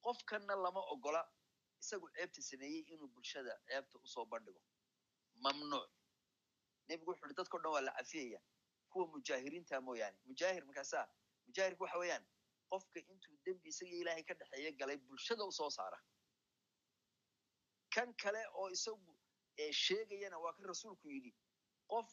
qofkanna 0.03 0.56
lama 0.56 0.82
ogola. 0.93 1.22
Isagu 1.82 2.07
ceebta 2.16 2.41
sameeyey 2.41 2.82
inuu 2.93 3.07
bulshada 3.07 3.53
ceebta 3.67 3.98
u 4.03 4.07
soo 4.07 4.25
bandhigo. 4.25 4.61
Mamnuuc. 5.43 5.90
Nebigu 6.88 7.11
wuxu 7.11 7.25
uhi 7.25 7.33
dadkao 7.38 7.59
dhan 7.61 7.72
waa 7.74 7.82
la 7.82 7.91
cafiyaya. 7.98 8.40
Kuwa 8.90 9.07
mujaahiriinta 9.07 9.82
mooyaane. 9.82 10.17
Mujaahir 10.25 10.66
markaasaa 10.66 11.06
mujaahirku 11.48 11.83
waxa 11.83 11.98
weeyaan 11.99 12.25
qofka 12.69 12.99
intuu 12.99 13.38
dembi 13.45 13.69
isaga 13.69 13.95
ilaahay 14.01 14.24
ka 14.24 14.33
dhexeeya 14.33 14.72
galay 14.80 14.98
bulshada 14.98 15.43
u 15.45 15.51
soo 15.51 15.69
saara. 15.69 15.99
Kan 17.93 18.14
kale 18.22 18.41
oo 18.59 18.69
isagu 18.69 19.14
sheegayana 19.72 20.38
waa 20.40 20.53
kan 20.53 20.66
rasuulku 20.66 21.09
yidhi 21.09 21.32
qof 21.91 22.07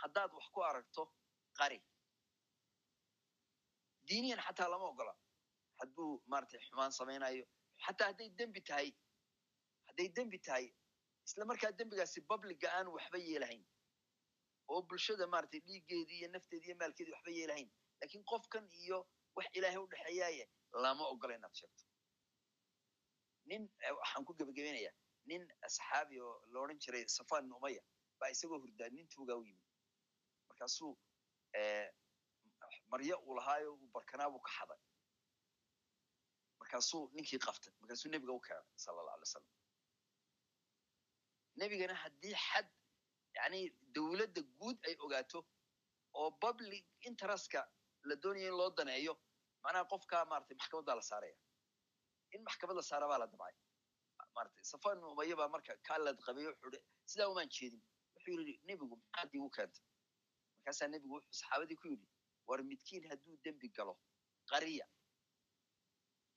haddaad 0.00 0.30
wax 0.36 0.46
ku 0.54 0.60
aragto 0.70 1.02
qari. 1.58 1.78
Diiniyan 4.08 4.40
xataa 4.46 4.68
lama 4.70 4.86
ogola. 4.92 5.14
Hadduu 5.80 6.22
maratay 6.32 6.60
xumaan 6.68 6.92
samaynayo 6.92 7.44
xataa 7.84 8.08
hadday 8.10 8.28
dembi 8.38 8.60
tahay 8.68 8.88
hadday 9.88 10.08
dembi 10.16 10.38
tahay 10.46 10.66
isla 11.26 11.44
markaa 11.44 11.72
dembigaasi 11.78 12.20
publica 12.30 12.66
aanu 12.76 12.90
waxba 12.96 13.18
yeelahayn. 13.18 13.64
Oo 14.68 14.82
bulshada 14.88 15.26
maratay 15.34 15.60
dhiiggeedii 15.66 16.18
iyo 16.20 16.28
nafteedii 16.34 16.68
iyo 16.70 16.76
maalkeedii 16.80 17.12
waxba 17.16 17.30
yeelahayn. 17.38 17.70
Lakin 18.00 18.22
qofkan 18.30 18.64
iyo 18.82 18.98
wax 19.36 19.46
ilaahay 19.56 19.78
u 19.84 19.86
dhexeeyaaye 19.92 20.44
lama 20.82 21.04
ogola 21.12 21.34
inaad 21.38 21.54
sheegto. 21.60 21.84
Nin 23.48 23.62
waxaan 24.00 24.24
ku 24.24 24.32
gebagabeynaya. 24.38 24.92
Nin 25.24 25.42
asxaabi 25.66 26.20
oo 26.20 26.34
la 26.52 26.74
jiray 26.74 27.04
safan 27.08 27.44
ibn 27.44 27.52
umaya 27.58 27.82
baa 28.18 28.30
isagoo 28.34 28.58
hurdaa 28.58 28.88
nin 28.90 29.08
tuugaa 29.08 29.36
u 29.36 29.44
yimid 29.44 29.66
markaasuu 30.52 30.92
maryo 32.92 33.16
uu 33.26 33.34
lahaayo 33.38 33.70
uu 33.74 33.88
barkanaabuu 33.96 34.40
ka 34.46 34.50
xaday. 34.58 34.80
Markaasuu 36.60 37.02
ninkii 37.14 37.38
qaftay 37.46 37.72
markaasuu 37.80 38.10
nebiga 38.14 38.32
u 38.32 38.40
keenay 38.46 38.64
sala 38.84 39.00
allah 39.00 39.14
alay 39.16 39.26
wasalam 39.28 39.50
nebigana 41.60 41.94
haddii 42.02 42.34
xad 42.48 42.68
yani 43.38 43.60
dowladda 43.94 44.40
guud 44.60 44.78
ay 44.88 44.94
ogaato 45.04 45.38
oo 46.20 46.30
public 46.44 46.84
interestka 47.08 47.60
la 48.08 48.14
doonaya 48.22 48.48
in 48.48 48.56
loo 48.60 48.70
daneeyo 48.78 49.14
macnaha 49.64 49.84
qofkaa 49.92 50.24
maratay 50.32 50.56
maxkamaddaa 50.60 50.96
la 51.00 51.02
saaraya. 51.10 51.36
In 52.34 52.42
maxkamad 52.48 52.76
la 52.76 52.82
saara 52.90 53.06
baa 53.10 53.18
la 53.22 53.26
dabcay 53.32 53.54
maratay 54.36 54.64
safan 54.72 54.98
umaya 55.12 55.36
baa 55.40 55.48
marka 55.54 55.72
kaalad 55.88 56.18
qabay 56.26 56.44
wuxuu 56.48 56.70
sidaa 57.10 57.28
umaan 57.32 57.48
jeedin. 57.56 57.82
Wuxuu 58.14 58.34
yidhi 58.40 58.54
nebigu 58.68 58.96
maxaad 59.02 59.30
iigu 59.34 59.50
keentay 59.56 59.84
markaasaa 60.62 60.88
nebigu 60.88 61.14
wuxuu 61.16 61.32
saxaabadii 61.40 61.76
ku 61.82 61.88
yidhi 61.88 62.08
war 62.48 62.62
midkiin 62.70 63.08
hadduu 63.10 63.36
dembi 63.44 63.68
galo 63.68 63.94
qariya 64.50 64.86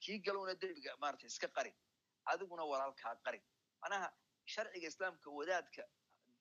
kii 0.02 0.18
galowna 0.26 0.54
dembiga 0.62 0.96
maratay 1.04 1.26
iska 1.32 1.48
qari 1.56 1.72
adiguna 2.32 2.64
walaalkaa 2.72 3.14
qari 3.26 3.40
manaha 3.82 4.08
sharciga 4.54 4.88
islaamka 4.92 5.30
wadaadka 5.38 5.82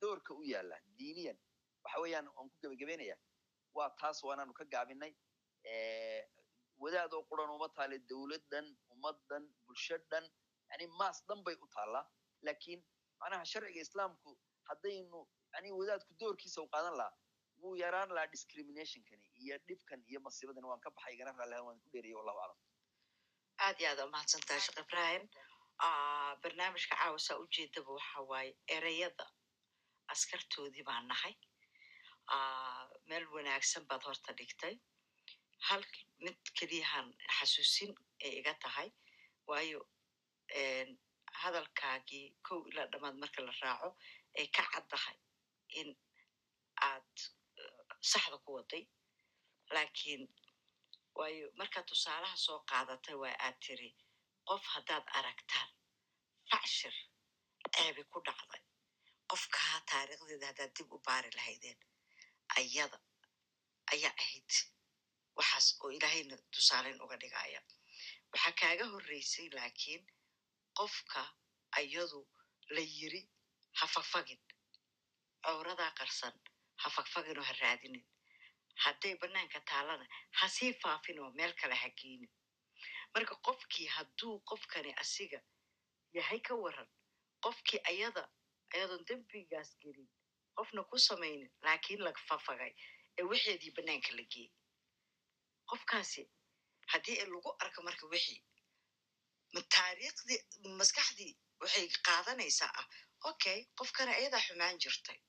doorka 0.01 0.33
u 0.33 0.43
yaalla 0.43 0.77
diiniyan 0.97 1.37
waxa 1.83 1.99
weeyaan 2.03 2.27
waan 2.35 2.49
ku 2.49 2.57
gebagabeynaya 2.63 3.17
waa 3.77 3.89
taas 4.01 4.23
waanaanu 4.23 4.53
ka 4.59 4.65
gaabinay 4.73 5.13
wadaad 6.83 7.13
oo 7.13 7.23
quran 7.29 7.49
uma 7.57 7.69
taale 7.77 7.99
dowladdan 8.09 8.65
ummaddan 8.93 9.43
bulsho 9.65 9.97
dhan 10.11 10.25
yani 10.71 10.87
maas 10.99 11.17
dhan 11.27 11.43
bay 11.43 11.55
u 11.63 11.67
taallaa 11.75 12.05
laakiin 12.41 12.81
manaha 13.19 13.45
sharciga 13.51 13.81
islaamku 13.87 14.39
haddaynu 14.69 15.19
yani 15.53 15.71
wadaadku 15.79 16.13
doorkiisa 16.19 16.61
u 16.61 16.67
qaadan 16.73 16.95
lahaa 17.01 17.13
wuu 17.65 17.75
yaraan 17.83 18.09
lahaa 18.15 18.31
discriminationkani 18.35 19.25
iyo 19.43 19.55
dhibkan 19.67 20.01
iyo 20.09 20.19
masiibadani 20.27 20.67
waan 20.71 20.81
ka 20.85 20.89
baxay 20.95 21.13
igana 21.15 21.31
raallihan 21.39 21.65
waan 21.67 21.79
ku 21.83 21.89
dheeriyay 21.93 22.17
wallahu 22.19 22.39
aclam 22.45 22.59
aad 23.65 23.77
iyo 23.81 23.89
aad 23.91 23.99
aa 24.01 24.07
umahadsantahay 24.09 24.61
sheekh 24.65 24.79
ibrahim 24.85 25.23
barnaamijka 26.43 26.95
caawasaa 27.01 27.37
ujeedaba 27.43 27.91
waxa 27.97 28.19
waaye 28.31 28.51
ereyada 28.77 29.25
askartoodii 30.13 30.83
baan 30.89 31.07
nahay. 31.11 31.33
Meel 33.09 33.25
wanaagsan 33.35 33.83
baad 33.89 34.03
horta 34.07 34.33
dhigtay. 34.39 34.75
Hal 35.67 35.81
mid 36.25 36.37
keliyahan 36.59 37.07
xasuusin 37.37 37.91
ay 38.25 38.31
iga 38.39 38.53
tahay 38.65 38.89
waayo 39.49 39.79
hadalkaagii 41.41 42.25
kow 42.47 42.59
ilaa 42.69 42.87
dhammaad 42.91 43.17
marka 43.23 43.41
la 43.47 43.53
raaco 43.61 43.89
ay 44.39 44.47
ka 44.55 44.63
caddahay 44.73 45.17
in 45.81 45.89
aad 46.89 47.13
saxda 48.11 48.37
ku 48.45 48.49
waday 48.57 48.83
lakiin 49.75 50.23
waayo 51.17 51.45
markaad 51.59 51.85
tusaalaha 51.91 52.37
soo 52.45 52.59
qaadatay 52.71 53.15
waa 53.23 53.35
aad 53.45 53.57
tiri 53.65 53.89
qof 54.49 54.63
haddaad 54.73 55.05
aragtaan 55.19 55.69
facshir 56.49 56.95
ceebi 57.75 58.03
ku 58.11 58.17
dhacday 58.27 58.63
qofkaa 59.31 59.77
taariikhdeeda 59.91 60.45
haddaad 60.51 60.71
dib 60.77 60.89
u 60.95 60.97
baari 61.07 61.29
lahaydeen 61.37 61.79
ayada 62.59 62.97
ayaa 63.93 64.13
ahayd 64.23 64.51
waxaas 65.37 65.67
oo 65.83 65.89
ilaahayna 65.97 66.35
tusaaleyn 66.53 66.99
uga 67.05 67.17
dhigaya. 67.23 67.59
Waxaa 68.31 68.53
kaaga 68.61 68.85
horreysay 68.93 69.47
laakiin 69.57 70.03
qofka 70.79 71.21
ayadu 71.79 72.19
la 72.75 72.83
yiri 72.97 73.21
ha 73.79 73.85
fagfagin 73.93 74.41
cowradaa 75.45 75.91
qarsan 75.99 76.35
ha 76.81 76.87
fagfagin 76.95 77.37
oo 77.39 77.43
ha 77.49 77.53
raadinin 77.61 78.05
hadday 78.83 79.13
bannaanka 79.21 79.59
taalana 79.71 80.05
ha 80.39 80.45
sii 80.55 80.73
faafin 80.83 81.19
oo 81.23 81.31
meel 81.37 81.53
kale 81.61 81.75
ha 81.83 81.89
geynin. 81.99 82.31
Marka 83.13 83.35
qofkii 83.47 83.87
hadduu 83.95 84.35
qofkani 84.49 84.91
asiga 85.03 85.39
yahay 86.17 86.39
ka 86.47 86.53
waran 86.63 86.89
qofkii 87.45 87.79
ayada 87.91 88.23
ayadoon 88.73 89.03
dembigaas 89.07 89.69
gelin 89.81 90.09
qofna 90.57 90.81
ku 90.89 90.97
samaynin 91.07 91.51
laakiin 91.65 92.01
la 92.05 92.11
fafagay 92.29 92.73
ee 93.19 93.23
wixeedii 93.31 93.71
bannaanka 93.77 94.11
la 94.17 94.23
geeyey 94.33 94.51
qofkaasi 95.69 96.23
haddii 96.91 97.17
lagu 97.33 97.51
arko 97.63 97.79
marka 97.87 98.05
wixii 98.13 98.41
taariikhdii 99.75 100.39
maskaxdii 100.79 101.33
waxay 101.61 101.87
qaadanaysaa 102.07 102.71
ah 102.81 102.87
okay 103.29 103.59
qofkana 103.79 104.11
ayadaa 104.19 104.41
xumaan 104.47 104.77
jirtay 104.83 105.19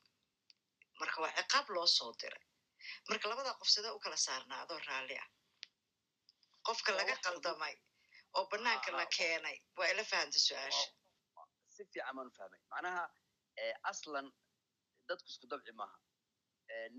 marka 1.01 1.19
waa 1.23 1.33
ciqaab 1.39 1.67
loo 1.75 1.87
soo 1.99 2.13
diray. 2.21 2.45
Marka 3.09 3.29
labadaa 3.31 3.59
qof 3.61 3.69
sidee 3.75 3.93
u 3.97 4.01
kala 4.05 4.17
saarnaa 4.27 4.61
adoo 4.65 4.81
raalli 4.89 5.17
ah? 5.25 5.29
Qofka 6.67 6.91
laga 6.99 7.15
qaldamay 7.25 7.75
oo 8.37 8.45
bannaanka 8.51 8.91
la 8.99 9.07
keenay 9.17 9.57
waa 9.79 9.89
ila 9.93 10.05
fahanta 10.11 10.39
su'aasha. 10.47 10.89
si 11.75 11.83
fiican 11.93 12.15
baan 12.17 12.29
u 12.31 12.35
fahmay. 12.39 12.61
Macnaha 12.73 13.05
aslan 13.91 14.27
dadku 15.09 15.29
isku 15.33 15.47
dabci 15.53 15.73
maaha. 15.81 15.97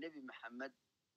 Nebi 0.02 0.20
maxamed 0.30 0.72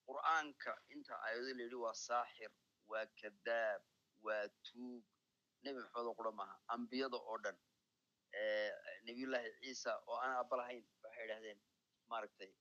qur'aanka 0.08 0.72
inta 0.93 1.14
aayado 1.26 1.51
la 1.58 1.64
yidhi 1.66 1.77
waa 1.85 1.95
saaxir 2.08 2.51
waa 2.92 3.06
kadaab 3.22 3.82
waa 4.26 4.45
tuug 4.68 5.03
nebi 5.64 5.77
maxamed 5.84 6.08
oo 6.10 6.16
qura 6.19 6.32
maaha 6.40 6.56
ambiyada 6.76 7.18
oo 7.30 7.38
dhan. 7.43 7.58
Nebiyullahi 9.06 9.50
ciisa 9.61 9.92
oo 10.10 10.18
aan 10.24 10.34
aaba 10.40 10.56
lahayn 10.61 10.85
waxay 11.03 11.24
idhahdeen 11.27 11.60
maaragtay 12.14 12.51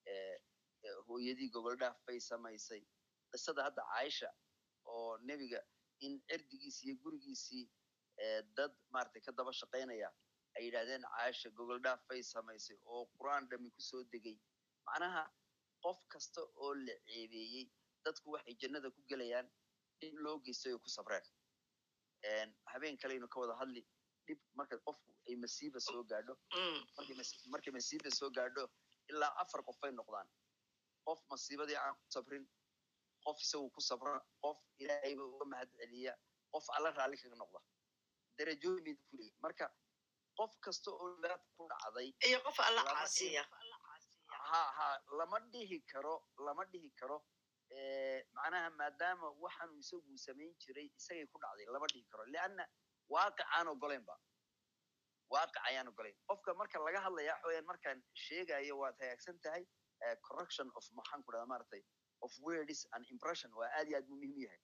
hooyadii 1.08 1.48
gogoldhaaf 1.56 1.96
bay 2.06 2.18
samaysay. 2.30 2.82
Qisada 3.32 3.62
hadda 3.66 3.82
caaisha 3.92 4.28
oo 4.92 5.18
nebiga 5.28 5.60
in 6.06 6.14
cirdigiisi 6.28 6.86
iyo 6.86 6.94
gurigiisii 7.04 7.64
dad 8.56 8.72
maratay 8.94 9.22
ka 9.26 9.32
daba 9.38 9.52
shaqaynaya 9.60 10.08
ay 10.56 10.64
yidhahdeen 10.66 11.04
caaisha 11.16 11.50
gogoldhaaf 11.58 12.00
bay 12.08 12.22
samaysay 12.32 12.76
oo 12.94 13.02
qur'aan 13.18 13.48
dhami 13.50 13.70
ku 13.76 13.82
soo 13.90 14.02
degay. 14.12 14.36
Macnaha 14.86 15.22
qof 15.84 15.98
kasta 16.12 16.40
oo 16.64 16.72
la 16.86 16.94
ceebeeyey 17.06 17.66
dadku 18.04 18.32
waxay 18.34 18.54
jannada 18.62 18.88
ku 18.96 19.00
gelayaan 19.10 19.46
dhib 20.00 20.14
loo 20.24 20.36
geystay 20.46 20.72
oo 20.72 20.78
ku 20.84 20.90
sabreen 20.96 21.26
habeen 22.72 22.96
kalaynu 23.02 23.28
ka 23.34 23.40
wada 23.42 23.54
hadli 23.60 23.82
dhib 24.26 24.40
marka 24.58 24.76
qofku 24.86 25.10
ay 25.28 25.36
masiiba 25.44 25.80
soo 25.88 26.02
gaadho 26.10 26.34
markay 27.52 27.72
masiiba 27.78 28.10
soo 28.18 28.30
gaadho 28.38 28.64
ilaa 29.10 29.32
afar 29.42 29.60
qof 29.68 29.78
bay 29.82 29.92
noqdaan 30.00 30.28
qof 31.06 31.20
masiibadii 31.30 31.78
aan 31.84 31.94
ku 32.00 32.06
sabrin 32.16 32.44
qof 33.24 33.38
isagu 33.44 33.68
ku 33.76 33.80
sabra 33.90 34.14
qof 34.44 34.58
ilaahayba 34.82 35.24
uga 35.32 35.44
mahad 35.52 35.70
celiya 35.80 36.12
qof 36.54 36.66
alla 36.76 36.90
raalli 36.98 37.16
kaga 37.22 37.36
noqda 37.42 37.60
darajooyin 38.38 38.84
bay 38.86 38.94
ku 39.02 39.16
leeyihiin 39.16 39.40
marka 39.46 39.66
qof 40.38 40.52
kasta 40.64 40.90
oo 40.90 41.08
dhibaata 41.22 41.46
ku 41.56 41.62
dhacday 41.72 42.08
iyo 42.28 42.38
qof 42.46 42.58
alla 42.68 42.82
caasiya 42.90 43.42
ha 44.50 44.62
ha 44.78 44.88
lama 45.18 45.38
dhihi 45.52 45.78
karo 45.92 46.14
lama 46.46 46.64
dhihi 46.72 46.90
karo 47.00 47.18
macnaha 48.36 48.70
maadaama 48.80 49.26
waxaanu 49.44 49.74
isagu 49.82 50.16
samayn 50.26 50.52
jiray 50.62 50.86
isagay 50.98 51.26
ku 51.32 51.38
dhacday 51.44 51.66
lama 51.74 51.86
dhihi 51.92 52.04
karo 52.12 52.24
leanna 52.34 52.64
waaqic 53.14 53.46
aan 53.56 53.68
ogolaynba 53.74 54.14
waaqic 55.34 55.56
ayaan 55.70 55.88
ogolayn 55.92 56.16
qofka 56.30 56.54
marka 56.60 56.78
laga 56.86 57.00
hadlaya 57.06 57.32
waxa 57.34 57.48
weyaan 57.50 57.66
markaan 57.72 57.98
sheegayo 58.24 58.74
waad 58.82 58.96
hagaagsan 59.02 59.38
tahay 59.46 59.64
correction 60.28 60.66
of 60.78 60.84
maxaan 60.98 61.22
ku 61.24 61.32
dhahda 61.32 61.46
maratay 61.54 61.82
of 62.26 62.32
words 62.48 62.80
and 62.94 63.04
impression 63.14 63.50
waa 63.60 63.68
aad 63.78 63.88
iyo 63.88 63.96
aad 63.98 64.08
muhiim 64.14 64.34
yahay. 64.44 64.60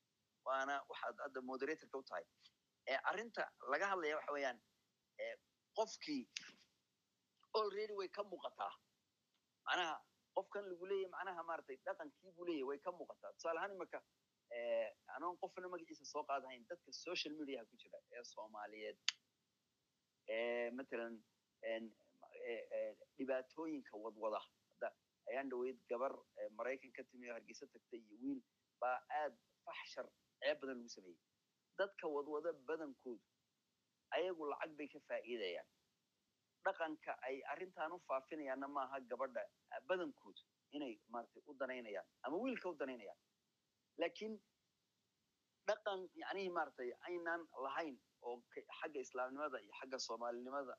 Waana 0.47 0.75
waxaad 0.91 1.17
hadda 1.25 1.41
moderatorka 1.51 1.99
u 1.99 2.05
tahay. 2.11 2.25
Arrinta 3.11 3.43
laga 3.73 3.87
hadlaya 3.93 4.17
waxa 4.19 4.33
weeyaan 4.37 4.59
qofkii 5.79 6.23
already 7.61 7.95
way 8.01 8.09
ka 8.09 8.23
muuqataa. 8.33 8.73
Macnaha 9.67 9.95
qofkan 10.37 10.65
lagu 10.71 10.85
leeyahy 10.91 11.11
macnaha 11.17 11.43
maratay 11.51 11.77
dhaqankii 11.87 12.33
buu 12.37 12.45
leeyahy 12.49 12.67
way 12.71 12.79
ka 12.87 12.91
muuqataa. 12.99 13.33
Tusaale 13.37 13.59
ahaan 13.61 13.75
imaka 13.79 13.99
anoon 15.17 15.37
qofna 15.43 15.69
magaciisa 15.75 16.05
soo 16.13 16.25
qaadahayn 16.31 16.67
dadka 16.71 16.93
social 16.93 17.33
mediaha 17.41 17.65
ku 17.71 17.77
jira 17.83 17.99
ee 18.17 18.25
soomaaliyeed 18.33 18.99
matalan 20.79 21.15
dhibaatooyinka 23.19 23.95
wadwada 24.05 24.41
ayaan 25.31 25.49
dhaweyd 25.51 25.79
gabar 25.91 26.13
maraykan 26.59 26.93
ka 26.93 27.03
timi 27.11 27.31
oo 27.31 27.35
hargeysa 27.35 27.67
tagtay 27.67 27.99
iyo 28.01 28.17
wiil 28.23 28.41
baa 28.81 28.99
aad 29.21 29.35
faxshar 29.67 30.07
ceeb 30.41 30.61
badan 30.61 30.77
lagu 30.79 30.89
sameeyey 30.89 31.19
dadka 31.79 32.07
wadwada 32.09 32.53
badankoodu 32.69 33.25
ayagu 34.17 34.47
lacag 34.53 34.77
bay 34.79 34.89
ka 34.89 35.01
faa'iidayaan 35.09 35.67
dhaqanka 36.65 37.13
ay 37.29 37.43
arrintan 37.53 37.93
u 37.93 37.99
faafinayaanna 38.09 38.69
maaha 38.77 39.01
gabadha 39.11 39.43
badankoodu 39.89 40.43
inay 40.77 40.95
maratay 41.15 41.43
u 41.51 41.55
danaynayaan 41.63 42.07
ama 42.23 42.37
wiilka 42.45 42.69
u 42.71 42.75
danaynayaan 42.83 43.19
lakiin 43.99 44.35
dhaqan 45.69 46.01
yacnihii 46.23 46.53
maratay 46.59 46.91
aynaan 47.11 47.43
lahayn 47.67 47.99
oo 48.29 48.37
xagga 48.81 49.01
islaamnimada 49.07 49.59
iyo 49.65 49.73
xagga 49.81 49.99
soomaalinimada 50.07 50.75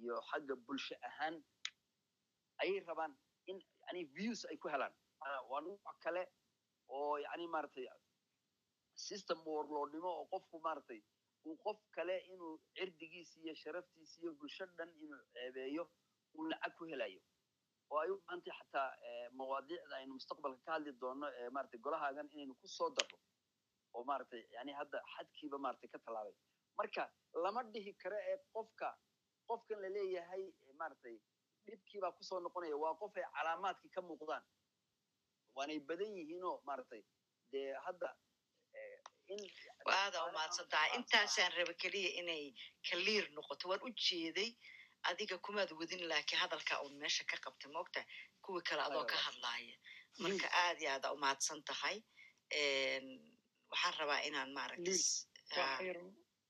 iyo 0.00 0.14
xagga 0.30 0.54
bulsho 0.66 0.94
ahaan 1.08 1.34
ayay 2.62 2.80
rabaan 2.88 3.12
in 3.50 3.58
yani 3.86 4.00
views 4.16 4.40
ay 4.50 4.56
ku 4.62 4.68
helaan. 4.74 4.94
Waa 5.50 5.60
nooc 5.66 5.84
kale 6.04 6.22
oo 6.96 7.16
yani 7.24 7.46
maratay 7.54 7.86
system 9.06 9.38
warloodnimo 9.46 10.10
oo 10.18 10.24
qofku 10.32 10.56
maratay 10.66 11.00
uu 11.48 11.56
qof 11.64 11.78
kale 11.96 12.16
inuu 12.32 12.52
cirdigiisi 12.76 13.36
iyo 13.44 13.54
sharaftiisi 13.62 14.16
iyo 14.22 14.32
bulsho 14.40 14.64
dhan 14.78 14.90
inuu 15.04 15.22
ceebeeyo 15.34 15.84
uu 16.36 16.44
lacag 16.50 16.72
ku 16.78 16.84
helayo. 16.90 17.20
Oo 17.90 17.98
ay 18.02 18.10
u 18.10 18.16
baahantay 18.22 18.52
xataa 18.58 18.88
mawaadiicda 19.38 19.94
aynu 20.00 20.12
mustaqbalka 20.18 20.60
ka 20.66 20.72
hadli 20.76 20.92
doono 21.02 21.26
ee 21.40 21.48
maratay 21.56 21.80
golahaagan 21.86 22.28
inaynu 22.34 22.54
ku 22.60 22.68
soo 22.76 22.90
darro 22.98 23.18
oo 23.94 24.04
maratay 24.10 24.42
yani 24.56 24.72
hadda 24.80 24.98
xadkiiba 25.14 25.58
maratay 25.66 25.88
ka 25.94 25.98
tallaabay 26.04 26.36
marka 26.78 27.02
lama 27.44 27.62
dhihi 27.72 27.92
karo 28.02 28.16
ee 28.30 28.36
qofka 28.54 28.88
qofkan 29.48 29.78
la 29.82 29.88
leeyahay 29.96 30.44
maaragtay 30.80 31.16
dhibkiibaa 31.66 32.12
ku 32.16 32.22
soo 32.24 32.40
noqonaya 32.40 32.76
waa 32.82 32.94
qof 33.00 33.16
ay 33.16 33.24
calaamaadkii 33.36 33.90
ka 33.94 34.00
muuqdaan. 34.08 34.44
Waanay 35.56 35.78
badan 35.88 36.12
yihiinoo 36.18 36.56
maaragtay 36.68 37.02
dee 37.52 37.72
hadda 37.84 38.08
in 39.34 39.42
waadaa 39.86 40.24
umahadsan 40.30 40.68
tahay 40.72 40.90
intaasaan 40.98 41.52
raba 41.58 41.74
keliya 41.82 42.10
inay 42.20 42.44
kaliir 42.90 43.24
noqoto. 43.36 43.68
Waan 43.68 43.82
u 43.86 43.90
jeeday 44.06 44.50
adiga 45.10 45.36
kumaad 45.46 45.70
wadin 45.80 46.02
laakiin 46.10 46.40
hadalkaa 46.42 46.80
uun 46.84 46.96
meesha 47.02 47.24
ka 47.30 47.36
qabtay 47.44 47.70
moogta 47.72 48.00
kuwii 48.44 48.62
kale 48.68 48.82
adoo 48.82 49.04
ka 49.12 49.16
hadlaaya. 49.26 49.76
Marka 50.22 50.46
aad 50.62 50.78
iyo 50.80 50.90
aada 50.90 51.12
umahadsan 51.16 51.62
tahay. 51.68 51.96
Waxaan 53.70 53.94
rabaa 54.00 54.20
inaan 54.28 54.50
maaragta 54.52 54.90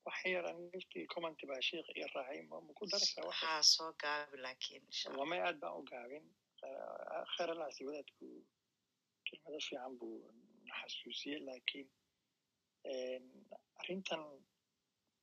wax 0.07 0.19
yaran 0.35 0.59
niftii 0.73 1.07
commenti 1.15 1.47
baa 1.51 1.61
sheikha 1.69 1.93
iyo 1.99 2.07
raacay 2.15 2.41
ma 2.51 2.57
ku 2.79 2.85
daraysaa 2.93 3.27
wax 3.29 3.37
haa 3.45 3.63
soo 3.73 3.91
gaabi 4.03 4.37
laakiin 4.45 4.83
wamay 5.21 5.41
aad 5.47 5.57
baan 5.63 5.75
u 5.81 5.83
gaabin 5.91 6.25
kheralaasi 7.35 7.83
wadaadku 7.89 8.27
kelmado 9.27 9.59
fiican 9.67 9.93
buu 10.01 10.19
xasuusiyey 10.79 11.41
laakiin 11.49 11.89
arrintan 13.81 14.23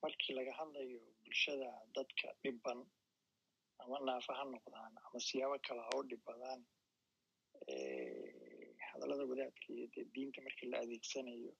markii 0.02 0.34
laga 0.38 0.54
hadlayo 0.60 1.02
bulshada 1.24 1.70
dadka 1.96 2.28
dhiban 2.44 2.80
ama 3.84 3.98
naafa 4.08 4.34
ha 4.40 4.44
noqdaan 4.54 4.94
ama 5.06 5.20
siyaabo 5.28 5.58
kale 5.68 5.82
ha 5.88 5.92
u 6.00 6.04
dhibadaan 6.12 6.62
hadallada 8.90 9.24
wadaadka 9.32 9.66
iyo 9.76 9.88
dee 9.94 10.06
diinta 10.14 10.40
markii 10.46 10.70
la 10.72 10.78
adeegsanayo 10.84 11.52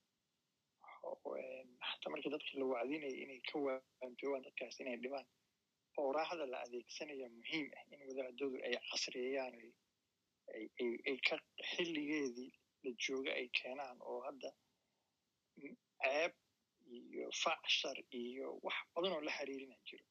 xataa 1.88 2.10
markii 2.12 2.30
dadka 2.34 2.52
la 2.60 2.64
wacdinayo 2.72 3.16
inay 3.24 3.40
ka 3.48 3.56
waantoobaan 3.66 4.42
dadkaas 4.46 4.80
inay 4.80 4.96
dhibaan 5.04 5.26
owraaxda 6.02 6.44
la 6.52 6.58
adeegsanaya 6.64 7.28
muhiim 7.38 7.66
ah 7.78 7.82
in 7.94 8.00
wadaadadu 8.08 8.46
ay 8.66 8.74
casriyeeyaan 8.90 9.54
ay 11.08 11.16
ka 11.28 11.36
xilligeedii 11.70 12.50
la 12.84 12.90
jooga 13.04 13.30
ay 13.40 13.46
keenaan 13.58 13.98
oo 14.10 14.20
hadda 14.26 14.50
ceeb 16.02 16.32
iyo 16.96 17.26
facshar 17.42 17.98
iyo 18.22 18.46
wax 18.66 18.76
badan 18.94 19.12
oo 19.16 19.20
la 19.28 19.32
xiriirina 19.38 19.76
jiro 19.88 20.04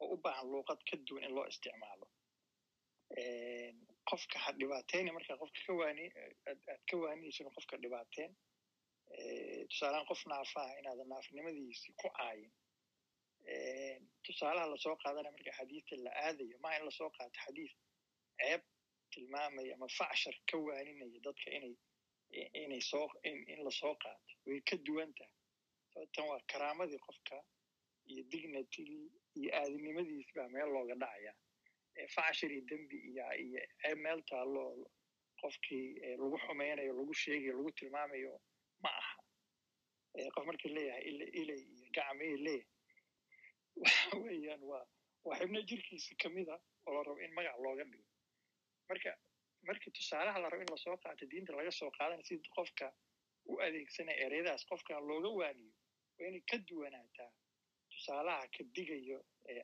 oo 0.00 0.08
u 0.14 0.16
baahan 0.24 0.46
luuqad 0.52 0.80
ka 0.90 0.94
duwan 1.06 1.24
in 1.26 1.32
loo 1.36 1.46
isticmaalo 1.52 2.06
qofka 4.10 4.36
ha 4.44 4.50
dhibaateyna 4.58 5.12
markaa 5.16 5.36
qofka 5.42 5.60
aad 5.88 6.60
ka 6.88 6.94
waaninaysin 7.02 7.50
qofka 7.56 7.76
dhibaateen 7.82 8.30
tusaalehaan 9.70 10.06
qof 10.10 10.22
naafaha 10.26 10.78
inaadan 10.80 11.08
naafinimadiisi 11.08 11.92
ku 12.00 12.08
caayin. 12.18 12.52
Tusaalaha 14.26 14.66
la 14.70 14.76
soo 14.76 14.96
qaadana 15.02 15.30
marka 15.30 15.52
xadiista 15.58 15.96
la 16.04 16.10
aadayo 16.26 16.58
maa 16.62 16.76
in 16.78 16.84
la 16.84 16.90
soo 16.90 17.10
qaato 17.16 17.38
xadiis 17.46 17.72
ceeb 18.40 18.62
tilmaamaya 19.12 19.74
ama 19.74 19.88
facshar 19.98 20.34
ka 20.50 20.56
waaninaya 20.58 21.20
dadka 21.26 21.50
inay 21.56 21.74
inay 22.62 22.80
soo 22.80 23.06
in 23.24 23.60
la 23.64 23.70
soo 23.70 23.94
qaato 24.02 24.32
way 24.46 24.60
ka 24.60 24.76
duwan 24.86 25.12
tahay. 25.14 25.32
Sababtan 25.94 26.24
waa 26.30 26.40
karaamadii 26.52 26.98
qofka 27.06 27.36
iyo 28.10 28.22
dignitigii 28.32 29.06
iyo 29.38 29.50
aadinimadiis 29.60 30.28
baa 30.36 30.48
meel 30.48 30.68
looga 30.74 30.94
dhacaya. 30.94 31.32
Facshar 32.14 32.50
iyo 32.52 32.62
dembi 32.70 32.96
iyo 33.10 33.24
iyo 33.44 33.60
ceeb 33.82 33.98
meel 33.98 34.20
taalloo 34.30 34.90
qofkii 35.40 35.86
lagu 36.20 36.36
xumeynayo 36.44 36.92
lagu 36.98 37.14
sheegayo 37.14 37.56
lagu 37.58 37.70
tilmaamayo 37.78 38.40
ma 38.86 38.90
aha 39.00 39.14
qof 40.34 40.44
markii 40.50 40.72
leeyahay 40.76 41.02
ilay 41.40 41.60
iyo 41.74 41.86
gacmay 41.96 42.32
leeyahay 42.46 42.64
waxa 43.82 44.16
weeyaan 44.24 44.62
waa 44.70 44.84
waa 45.28 45.38
xibno 45.40 45.60
jirkiisa 45.70 46.14
kamida 46.22 46.54
oo 46.86 46.92
la 46.96 47.02
rabo 47.08 47.20
in 47.26 47.32
magac 47.38 47.56
looga 47.64 47.84
dhigo 47.90 48.04
marka 48.88 49.10
markii 49.68 49.90
tusaalaha 49.98 50.38
la 50.42 50.48
rabo 50.52 50.62
in 50.64 50.70
la 50.74 50.76
soo 50.84 50.96
qaato 51.04 51.26
diinta 51.30 51.52
laga 51.58 51.70
soo 51.80 51.90
qaadana 51.98 52.22
si 52.28 52.38
qofka 52.56 52.86
u 53.50 53.52
adeegsanaya 53.66 54.18
ereyadaas 54.26 54.62
qofkan 54.70 55.02
looga 55.10 55.28
waaniyo 55.40 55.72
waa 56.18 56.28
inay 56.28 56.42
ka 56.50 56.56
duwanaataa 56.68 57.30
tusaalaha 57.92 58.44
ka 58.54 58.62
digayo 58.76 59.18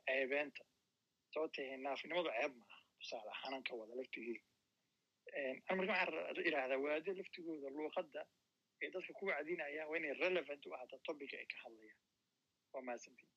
ceebeenta 0.07 0.65
sababtay 1.34 1.76
naafnimadu 1.86 2.31
ceeb 2.39 2.52
maaha 2.60 2.78
tusaale 2.99 3.31
ahaanaan 3.36 3.62
ka 3.68 3.73
wada 3.81 3.94
laftigeeda 4.01 4.44
marka 5.76 5.92
waxaan 5.92 6.47
idhaahdaa 6.49 6.78
waado 6.86 7.10
laftigooda 7.20 7.68
luuqadda 7.76 8.20
ay 8.83 8.91
dadka 8.94 9.12
ku 9.19 9.25
wacdinayaan 9.31 9.89
waa 9.91 9.99
inay 10.01 10.15
relevant 10.25 10.62
u 10.67 10.75
ahaataa 10.75 11.05
topica 11.09 11.36
ay 11.39 11.47
ka 11.52 11.57
hadlayaan 11.65 12.01
waa 12.73 12.83
mahadsantiin 12.86 13.31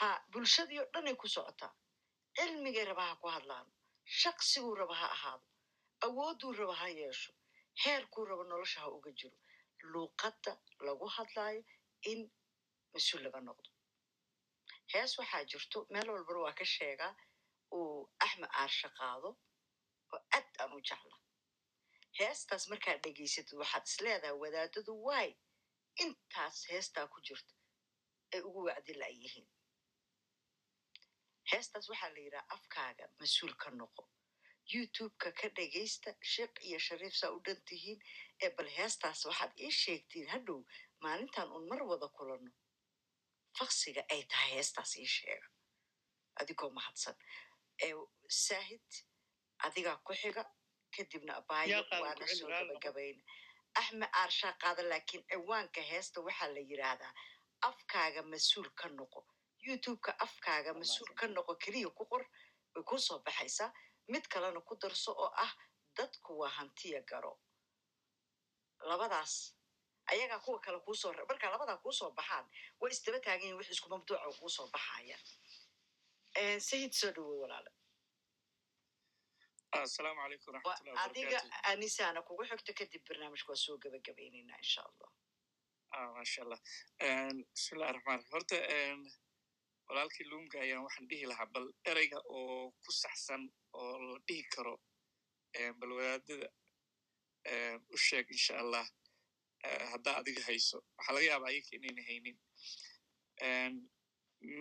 ha 0.00 0.08
bulshadii 0.32 0.78
oo 0.82 0.88
dhanay 0.94 1.16
ku 1.20 1.26
socotaa 1.34 1.72
cilmigay 2.36 2.84
raba 2.90 3.04
ha 3.08 3.14
ku 3.22 3.26
hadlaan 3.36 3.68
shaqsiguu 4.20 4.74
raba 4.80 4.94
ha 5.00 5.06
ahaado 5.16 5.46
awoodduu 6.06 6.52
raba 6.60 6.74
ha 6.80 6.88
yeesho 7.00 7.32
heerkuu 7.82 8.24
raba 8.30 8.44
nolosha 8.50 8.78
ha 8.84 8.88
uga 8.96 9.10
jiro 9.20 9.38
luuqadda 9.92 10.52
lagu 10.86 11.06
hadlaayo 11.16 11.62
in 12.02 12.20
mas'uul 12.92 13.22
laga 13.24 13.40
noqdo. 13.40 13.70
Hees 14.92 15.18
waxaa 15.18 15.44
jirto 15.50 15.86
meel 15.92 16.08
walbana 16.10 16.40
waa 16.46 16.54
ka 16.58 16.64
sheegaa 16.64 17.12
uu 17.78 18.08
axmed 18.24 18.50
aarsha 18.62 18.88
qaado 18.98 19.28
oo 20.12 20.20
aad 20.36 20.48
aan 20.62 20.72
u 20.76 20.80
jecla 20.88 21.16
heestaas 22.18 22.64
markaad 22.70 23.00
dhegaysatid 23.04 23.58
waxaad 23.62 23.84
is 23.90 23.96
leedahay 24.04 24.36
wadaadadu 24.42 24.92
waay. 25.08 25.30
Intaas 26.04 26.56
heestaa 26.70 27.06
ku 27.12 27.18
jirto 27.26 27.54
ay 28.34 28.40
ugu 28.48 28.60
wacdi 28.68 28.92
la'yihiin 29.00 29.46
heestaas 31.50 31.86
waxaa 31.90 32.10
la 32.14 32.20
yidhaha 32.24 32.46
afkaaga 32.56 33.04
mas'uul 33.20 33.54
ka 33.62 33.70
noqo. 33.70 34.02
Youtubeka 34.72 35.30
ka 35.40 35.48
dhegaysta 35.56 36.10
sheekh 36.32 36.56
iyo 36.68 36.78
shariif 36.86 37.14
saa 37.20 37.30
u 37.36 37.40
dhan 37.46 37.60
tihiin 37.68 38.00
ee 38.44 38.50
bal 38.56 38.68
heestaas 38.78 39.20
waxaad 39.28 39.52
ii 39.66 39.70
sheegtiin 39.82 40.28
hadhow 40.34 40.60
maalintan 41.02 41.48
uun 41.52 41.68
mar 41.70 41.82
wada 41.90 42.08
kulanno 42.16 42.50
faksiga 43.58 44.02
ay 44.12 44.22
tahay 44.30 44.50
heestaas 44.56 44.96
ii 44.96 45.06
sheega 45.16 45.48
adigoo 46.40 46.70
mahadsan. 46.70 47.16
Saahid 48.28 48.88
adigaa 49.66 49.96
ku 50.06 50.12
xiga 50.14 50.42
kadibna 50.94 51.32
abaayo 51.40 51.78
waana 52.02 52.26
soo 52.36 52.48
gabagabayna 52.48 53.22
axmed 53.80 54.08
aarshaa 54.20 54.52
qaada 54.62 54.82
laakiin 54.90 55.24
ciwaanka 55.30 55.80
heesta 55.90 56.18
waxaa 56.26 56.48
la 56.54 56.60
yidhaahdaa 56.70 57.12
afkaaga 57.68 58.22
mas'uul 58.32 58.68
ka 58.80 58.88
noqo. 58.88 59.20
Youtubeka 59.66 60.12
afkaaga 60.26 60.72
mas'uul 60.80 61.12
ka 61.18 61.26
noqo 61.26 61.52
keliya 61.62 61.90
ku 61.98 62.04
qor 62.10 62.22
way 62.74 62.82
kuu 62.88 62.98
soo 63.06 63.18
baxaysaa 63.26 63.70
mid 64.12 64.24
kalena 64.32 64.60
ku 64.60 64.74
darso 64.82 65.12
oo 65.12 65.30
ah 65.44 65.52
dadku 65.96 66.38
waa 66.40 66.52
hantiya 66.58 67.00
garo. 67.10 67.32
Labadaas 68.88 69.55
ayagaa 70.12 70.38
kuwa 70.44 70.58
kale 70.64 70.78
kuusoo 70.86 71.12
markaa 71.30 71.50
labadaa 71.54 71.78
kuusoo 71.84 72.10
baxaan 72.18 72.46
way 72.80 72.90
isdaba 72.92 73.18
taagan 73.24 73.42
yihiin 73.42 73.58
wix 73.60 73.68
isku 73.74 73.88
mabduuca 73.92 74.28
kuusoo 74.40 74.66
baxaya 74.74 75.16
sayid 76.68 76.92
soo 77.00 77.10
dhawow 77.16 77.40
walaale. 77.42 77.70
Asalaamu 79.72 80.20
calaykum 80.22 80.54
waraxmatullahi 80.54 81.04
adiga 81.08 81.38
anisaana 81.70 82.20
kugu 82.26 82.42
xigto 82.50 82.72
kadib 82.78 83.02
barnaamijka 83.08 83.50
waa 83.52 83.62
soo 83.64 83.76
gabagabaynaynaa 83.82 84.58
insha 84.64 84.82
allah. 84.88 85.10
Masha 86.16 86.40
allah. 86.44 86.60
Bismillahi 87.54 87.92
raxmaan 87.96 88.18
raxiim 88.20 88.32
horta 88.34 88.56
walaalkii 89.88 90.26
luumga 90.30 90.58
ayaan 90.64 90.82
waxaan 90.86 91.08
dhihi 91.10 91.26
lahaa 91.30 91.46
bal 91.54 91.66
ereyga 91.90 92.18
oo 92.38 92.70
ku 92.84 92.90
saxsan 93.02 93.42
oo 93.80 93.92
la 94.08 94.18
dhihi 94.28 94.44
karo 94.54 94.74
bal 95.80 95.90
wadaadada 95.98 96.48
u 97.94 97.96
sheeg 98.06 98.26
insha 98.36 98.54
allah 98.62 98.84
haddaa 99.92 100.16
adiga 100.20 100.42
hayso. 100.48 100.78
Waxaa 100.98 101.14
laga 101.14 101.26
yaaba 101.30 101.46
ayaka 101.52 101.70
inayna 101.76 102.02
haynin. 102.08 102.36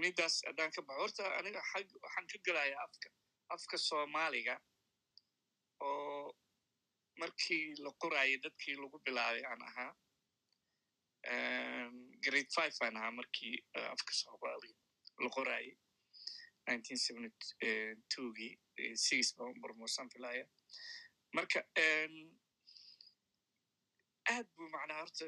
Midaas 0.02 0.36
haddaan 0.48 0.72
ka 0.76 0.82
baxo. 0.88 1.02
Horta 1.02 1.24
aniga 1.40 1.62
xag 1.72 1.88
waxaan 2.04 2.26
ka 2.32 2.38
gelayaa 2.46 2.84
afka 2.88 3.10
afka 3.56 3.78
soomaaliga 3.78 4.56
oo 5.86 6.34
markii 7.22 7.76
la 7.84 7.92
qoraayo 8.02 8.38
dadkii 8.46 8.76
lagu 8.82 8.98
bilaabay 9.06 9.44
aan 9.52 9.62
ahaa 9.70 9.92
grade 12.26 12.50
five 12.56 12.76
aan 12.82 12.98
ahaa 12.98 13.12
markii 13.20 13.56
afka 13.94 14.14
soomaaliga 14.22 14.80
la 15.24 15.30
qoraayay 15.38 15.76
nineteen 16.68 16.98
seventy 16.98 17.48
twogii 18.14 18.54
six 19.06 19.36
baan 19.38 19.54
barmosan 19.62 20.10
filaya 20.14 20.46
marka 21.38 21.60
aad 24.34 24.48
buu 24.56 24.70
macnaha 24.76 25.00
horta 25.04 25.26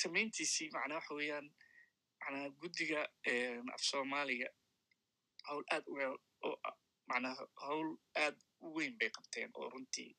samayntiisii 0.00 0.70
macnaa 0.76 0.98
waxa 1.00 1.14
weeyaan 1.20 1.48
macnaa 2.20 2.48
guddiga 2.60 3.00
af 3.74 3.82
soomaaliga 3.90 4.48
hawl 5.48 5.64
aad 5.74 5.84
u 5.92 5.96
ah, 6.68 6.76
macnaha 7.10 7.46
hawl 7.66 7.88
aad 8.24 8.36
u 8.64 8.74
weyn 8.76 8.94
bay 8.98 9.10
qabteen 9.16 9.50
oo 9.54 9.68
runtii 9.74 10.10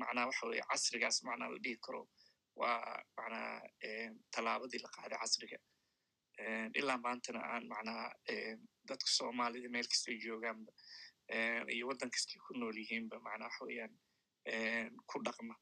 macnaha 0.00 0.26
waxa 0.30 0.46
weye 0.50 0.64
casrigaas 0.70 1.22
macnaha 1.28 1.50
la 1.54 1.58
dhihi 1.64 1.78
karo 1.86 2.02
waa 2.60 3.02
macnaha 3.16 3.52
tallaabadii 4.34 4.82
la 4.84 4.88
qaaday 4.96 5.18
casriga. 5.22 5.58
Ilaa 6.78 6.98
maantana 7.06 7.40
aan 7.52 7.64
macnaha 7.72 8.06
dadka 8.88 9.08
soomaalida 9.18 9.68
meel 9.68 9.88
kastay 9.92 10.16
joogaanba 10.24 10.72
eh, 11.34 11.62
iyo 11.74 11.84
waddan 11.88 12.10
kastay 12.10 12.38
ku 12.46 12.54
nool 12.60 12.76
yihiinba 12.82 13.16
macnaha 13.26 13.48
waxa 13.50 13.64
weeyaan 13.68 13.94
ku 15.08 15.16
dhaqma 15.26 15.54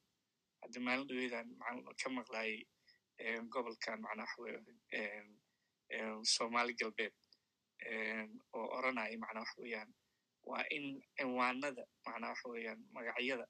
hadda 0.65 0.81
maalin 0.87 1.07
dhaweydaan 1.09 1.49
macna 1.61 1.93
ka 2.03 2.09
maqlayay 2.19 2.57
eh, 3.23 3.39
gobolkan 3.53 3.99
macnaha 4.05 4.35
waxa 6.19 6.45
weye 6.55 6.75
galbeed 6.81 7.15
oo 8.57 8.67
oranaya 8.79 9.17
macnaha 9.19 9.45
waxa 9.45 9.61
weeyaan 9.63 9.91
waa 10.51 10.65
in 10.77 10.87
cinwaanada 11.17 11.83
macnaha 12.07 12.33
waxa 12.33 12.49
weeyaan 12.53 12.81
magacyada 12.97 13.47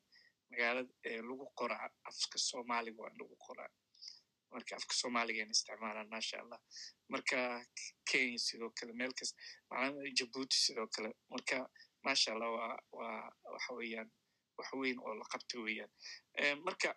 magaalada 0.50 0.92
lagu 1.28 1.46
qoraa 1.58 1.88
afka 2.10 2.38
soomaaliga 2.48 3.02
waa 3.02 3.10
in 3.12 3.18
lagu 3.22 3.36
qoraa 3.46 3.70
marka 4.52 4.76
afka 4.76 4.94
soomaaligaen 5.00 5.50
isticmaalaan 5.50 6.08
maasha 6.14 6.36
allah 6.42 6.60
marka 7.12 7.38
kenya 8.10 8.38
sidoo 8.46 8.70
kale 8.78 8.92
meel 8.92 9.12
kasta 9.18 9.36
macnaha 9.70 10.10
jabuuti 10.18 10.56
sidoo 10.64 10.86
kale 10.94 11.10
marka 11.32 11.56
maasha 12.04 12.32
allah 12.34 12.50
waa 12.58 12.76
waa 12.98 13.22
waxa 13.54 13.72
weeyaan 13.78 14.10
wax 14.58 14.68
weyn 14.80 14.98
oo 15.06 15.14
la 15.20 15.24
qabta 15.32 15.58
weeyaan. 15.64 15.90
Marka 16.66 16.88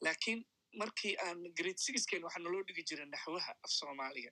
lakiin 0.00 0.40
markii 0.80 1.14
aan 1.26 1.38
grade 1.56 1.78
sixken 1.84 2.24
waxaa 2.24 2.42
naloo 2.44 2.62
dhigi 2.66 2.82
jiray 2.88 3.06
naxwaha 3.06 3.52
af 3.64 3.70
soomaaliga 3.78 4.30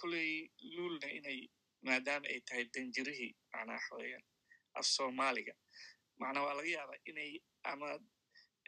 kolley 0.00 0.50
luulna 0.74 1.08
inay 1.18 1.40
maadaama 1.86 2.26
ay 2.32 2.40
tahay 2.40 2.64
danjirihii 2.74 3.32
macnaha 3.52 3.76
waxa 3.78 3.94
weeyaan 3.96 4.24
af 4.78 4.86
soomaaliga. 4.86 5.54
Macnaha 6.20 6.46
waa 6.46 6.54
laga 6.58 6.68
yaabaa 6.76 7.00
inay 7.10 7.32
ama 7.70 7.88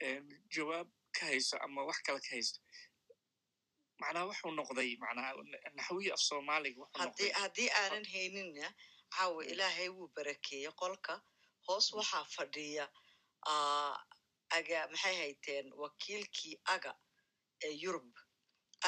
em, 0.07 0.25
jawaab 0.55 0.89
ka 1.19 1.27
hayso 1.27 1.57
ama 1.65 1.85
wax 1.89 1.99
kale 2.07 2.21
ka 2.21 2.31
haysto 2.35 2.61
macnaha 4.01 4.25
wuxuu 4.29 4.51
noqday 4.59 4.91
macnaha 5.05 5.31
naxwihii 5.79 6.13
af 6.17 6.21
soomaaliga 6.29 6.85
haddii 7.41 7.71
aanan 7.81 8.05
hayninna 8.13 8.75
caawa 9.15 9.45
ilaahay 9.53 9.89
wuu 9.89 10.09
barakeeyey 10.17 10.73
qolka. 10.81 11.15
Hoos 11.67 11.93
waxaa 11.93 12.25
fadhiya 12.25 12.85
aga 14.51 14.87
maxay 14.93 15.17
hayteen 15.17 15.73
wakiilkii 15.83 16.61
aga 16.65 16.93
ee 17.65 17.73
yurub? 17.83 18.11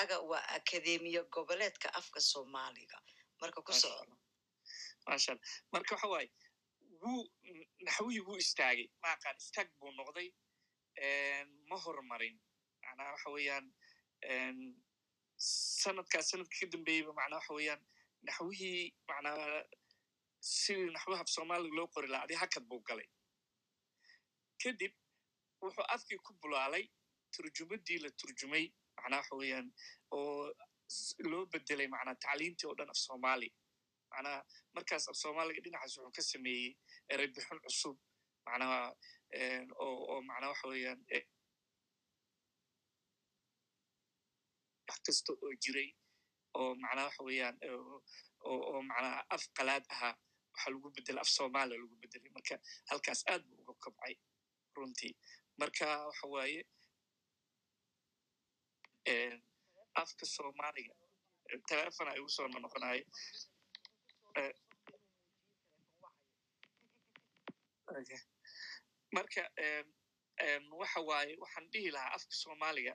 Aga 0.01 0.21
waa 0.21 0.45
akademiya 0.57 1.23
goboleedka 1.35 1.89
afka 1.95 2.21
soomaaliga. 2.21 2.99
Marka 3.41 3.63
ku 3.63 3.73
Masha 3.73 3.81
soco 3.89 4.03
Allah. 4.03 4.19
maasha 5.07 5.33
allah 5.33 5.43
marka 5.73 5.95
waxa 5.95 6.09
waaye 6.09 6.31
wuu 7.03 7.25
naxwihii 7.87 8.21
wuu 8.27 8.37
istaagay. 8.37 8.89
Maaqaan 9.03 9.37
istaag 9.37 9.69
buu 9.79 9.91
noqday 9.93 10.29
ma 11.69 11.77
horumarin. 11.85 12.37
Macnaha 12.83 13.13
waxa 13.13 13.31
weeyaan 13.31 13.67
sanadkaas 15.83 16.29
sanadka 16.31 16.57
ka 16.61 16.67
dambeeyeyba 16.73 17.13
macnaha 17.19 17.41
waxa 17.41 17.55
weeyaan 17.55 17.83
naxwihii 18.27 18.95
macnaha 19.09 19.65
sidii 20.41 20.91
naxwaha 20.95 21.23
af 21.23 21.29
soomaaliga 21.35 21.77
loo 21.77 21.89
qori 21.95 22.09
lahaa 22.09 22.25
adi 22.27 22.35
hakad 22.35 22.65
buu 22.69 22.81
galay. 22.89 23.09
Kadib 24.63 24.93
wuxuu 25.63 25.87
afkii 25.95 26.19
ku 26.27 26.33
bulaalay 26.43 26.85
turjumadii 27.35 27.99
la 28.05 28.11
turjumay 28.21 28.65
macnaha 28.97 29.21
waxa 29.23 29.35
weeyaan 29.41 29.69
oo 30.17 30.53
loo 31.31 31.45
bedelay 31.53 31.89
macnaha 31.95 32.17
tacliintii 32.25 32.67
oo 32.69 32.75
dhan 32.79 32.91
af 32.95 32.99
soomaali. 33.07 33.49
Macnaha 34.11 34.39
markaas 34.75 35.09
af 35.09 35.17
soomaaliga 35.23 35.61
dhinacaas 35.65 35.95
wuxuu 35.99 36.13
ka 36.17 36.23
sameeyey 36.33 36.73
erey 37.13 37.29
bixin 37.35 37.61
cusub 37.65 37.97
macnaha 38.47 38.79
eh, 39.39 39.63
oo 39.85 39.97
oo 40.13 40.21
macnaha 40.29 40.51
waxa 40.53 40.69
weeyaan 40.73 41.01
eh, 41.17 41.25
wax 44.89 45.01
kasta 45.07 45.33
oo 45.45 45.53
jiray 45.63 45.91
oo 46.59 46.71
macnaha 46.83 47.07
waxa 47.09 47.23
weeyaan 47.29 47.57
eh, 47.67 47.77
oo 48.51 48.83
macnaha 48.91 49.19
af 49.35 49.45
qalaad 49.57 49.85
ahaa 49.95 50.15
waxaa 50.53 50.71
lagu 50.75 50.89
bedelay 50.97 51.23
af 51.25 51.31
soomaaliya 51.37 51.79
lagu 51.83 51.97
bedelay 52.03 52.31
marka 52.37 52.55
halkaas 52.91 53.21
aad 53.33 53.43
buu 53.49 53.61
uga 53.63 53.75
kobcay 53.85 54.15
runtii 54.77 55.15
marka 55.61 55.87
waxa 56.09 56.27
waaye 56.35 56.61
afka 60.03 60.25
soomaaliga 60.35 60.95
telefon 61.71 62.09
ay 62.11 62.19
ugu 62.23 62.31
soo 62.37 62.49
noqonayo 62.49 63.05
marka 69.15 69.43
waxa 70.81 71.01
waaye 71.09 71.35
waxaan 71.43 71.67
dhihi 71.73 71.91
lahaa 71.97 72.15
afka 72.19 72.35
soomaaliga 72.43 72.95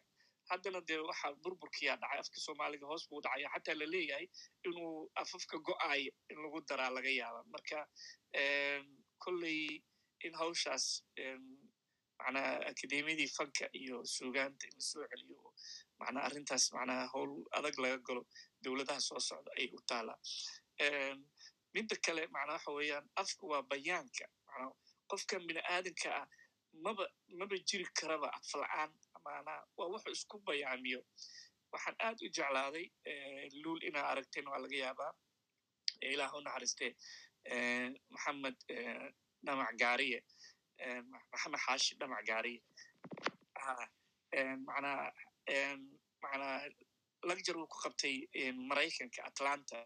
haddana 0.49 0.81
dee 0.87 0.99
waxa 1.09 1.27
burburkiyaa 1.43 1.97
dhacay 2.01 2.19
afka 2.23 2.39
soomaaliga 2.45 2.85
hoos 2.91 3.07
buu 3.09 3.21
dhacaya 3.25 3.49
xataa 3.55 3.75
la 3.79 3.85
leeyahay 3.93 4.27
inuu 4.67 5.09
afafka 5.21 5.57
go'ayo 5.67 6.11
in 6.31 6.37
lagu 6.43 6.59
daraa 6.69 6.89
laga 6.97 7.09
yaaba 7.19 7.41
marka 7.53 7.79
kolley 9.23 9.83
in 10.25 10.33
hawshaas 10.41 10.85
macnaha 12.23 12.51
akademiyadii 12.71 13.29
fanka 13.37 13.65
iyo 13.81 13.97
suugaanta 14.15 14.63
in 14.69 14.73
la 14.77 14.81
soo 14.89 15.05
celiyo 15.11 15.37
oo 15.45 15.51
macnaha 15.99 16.25
arrintaas 16.27 16.65
macnaha 16.77 17.03
howl 17.13 17.31
adag 17.57 17.75
laga 17.83 17.97
galo 18.07 18.21
dowladaha 18.63 19.01
soo 19.07 19.19
socda 19.29 19.51
ayay 19.57 19.69
u 19.77 19.79
taalaa 19.89 20.19
midda 21.73 21.95
kale 22.05 22.23
macnaha 22.35 22.57
waxa 22.57 22.71
weeyaan 22.77 23.05
afka 23.21 23.43
waa 23.51 23.61
bayaanka 23.71 24.25
macnaha 24.47 24.71
qofkan 25.09 25.41
bini 25.47 25.61
aadanka 25.73 26.09
ah 26.21 26.27
maba 26.85 27.05
maba 27.39 27.55
jiri 27.69 27.85
karaba 27.99 28.27
af 28.37 28.49
la'aan 28.61 28.91
maanaa 29.25 29.61
waa 29.77 29.87
wuxuu 29.93 30.13
isku 30.17 30.37
bayaamiyo 30.47 31.01
waxaan 31.73 31.95
aad 32.07 32.17
u 32.25 32.29
jeclaaday 32.37 32.85
luul 33.63 33.79
inaa 33.89 34.05
aragteen 34.11 34.47
waa 34.51 34.59
laga 34.63 34.77
yaabaa 34.85 35.11
ilaah 36.13 36.31
u 36.37 36.41
naxariiste 36.45 36.87
eh, 37.53 37.89
maxamed 38.13 38.57
dhamac 39.45 39.71
gaariye 39.81 40.19
maxamed 41.31 41.59
xaashi 41.65 41.95
dhamac 41.99 42.25
gaariye 42.29 42.61
Ah, 43.63 43.87
macnaha 44.67 45.13
eh, 45.47 45.77
macnaha 46.23 46.57
lagjar 47.29 47.55
uu 47.57 47.67
ku 47.67 47.77
qabtay 47.83 48.15
maraykanka 48.69 49.21
atlanta. 49.29 49.79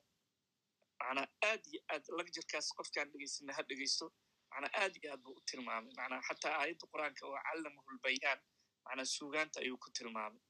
Macnaa 0.99 1.27
aad 1.49 1.61
iyo 1.71 1.81
aad 1.93 2.05
lagjarkaas 2.17 2.67
qofkaan 2.77 3.11
dhegeysana 3.11 3.53
ha 3.57 3.61
dhegeysto 3.69 4.05
macnaa 4.51 4.71
aad 4.81 4.93
iyo 4.97 5.11
aad 5.13 5.21
buu 5.25 5.35
u 5.39 5.41
tilmaamay. 5.49 5.93
Macnaa 5.99 6.21
xataa 6.27 6.53
aayadda 6.61 6.85
qur'aanka 6.93 7.21
oo 7.29 7.37
callamahul 7.47 7.99
bayaan. 8.05 8.39
Macnaa 8.85 9.05
suugaanta 9.15 9.59
ayuu 9.63 9.77
ku 9.83 9.89
tilmaamay. 9.97 10.41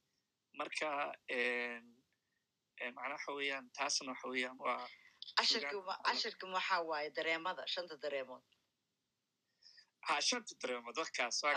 Marka 0.60 0.88
macnaa 2.96 3.16
waxa 3.18 3.32
weeyaan 3.38 3.66
taasna 3.78 4.12
waxa 4.14 4.28
weeyaan 4.34 4.58
waa 4.66 4.88
cashirki 6.06 6.46
waxaa 6.58 6.82
waaye 6.90 7.10
dareemada 7.18 7.64
shanta 7.74 7.96
dareemood 8.04 8.44
ha 10.08 10.16
shanta 10.28 10.54
dareemood 10.62 10.98
warkaas 11.02 11.38
waa 11.44 11.54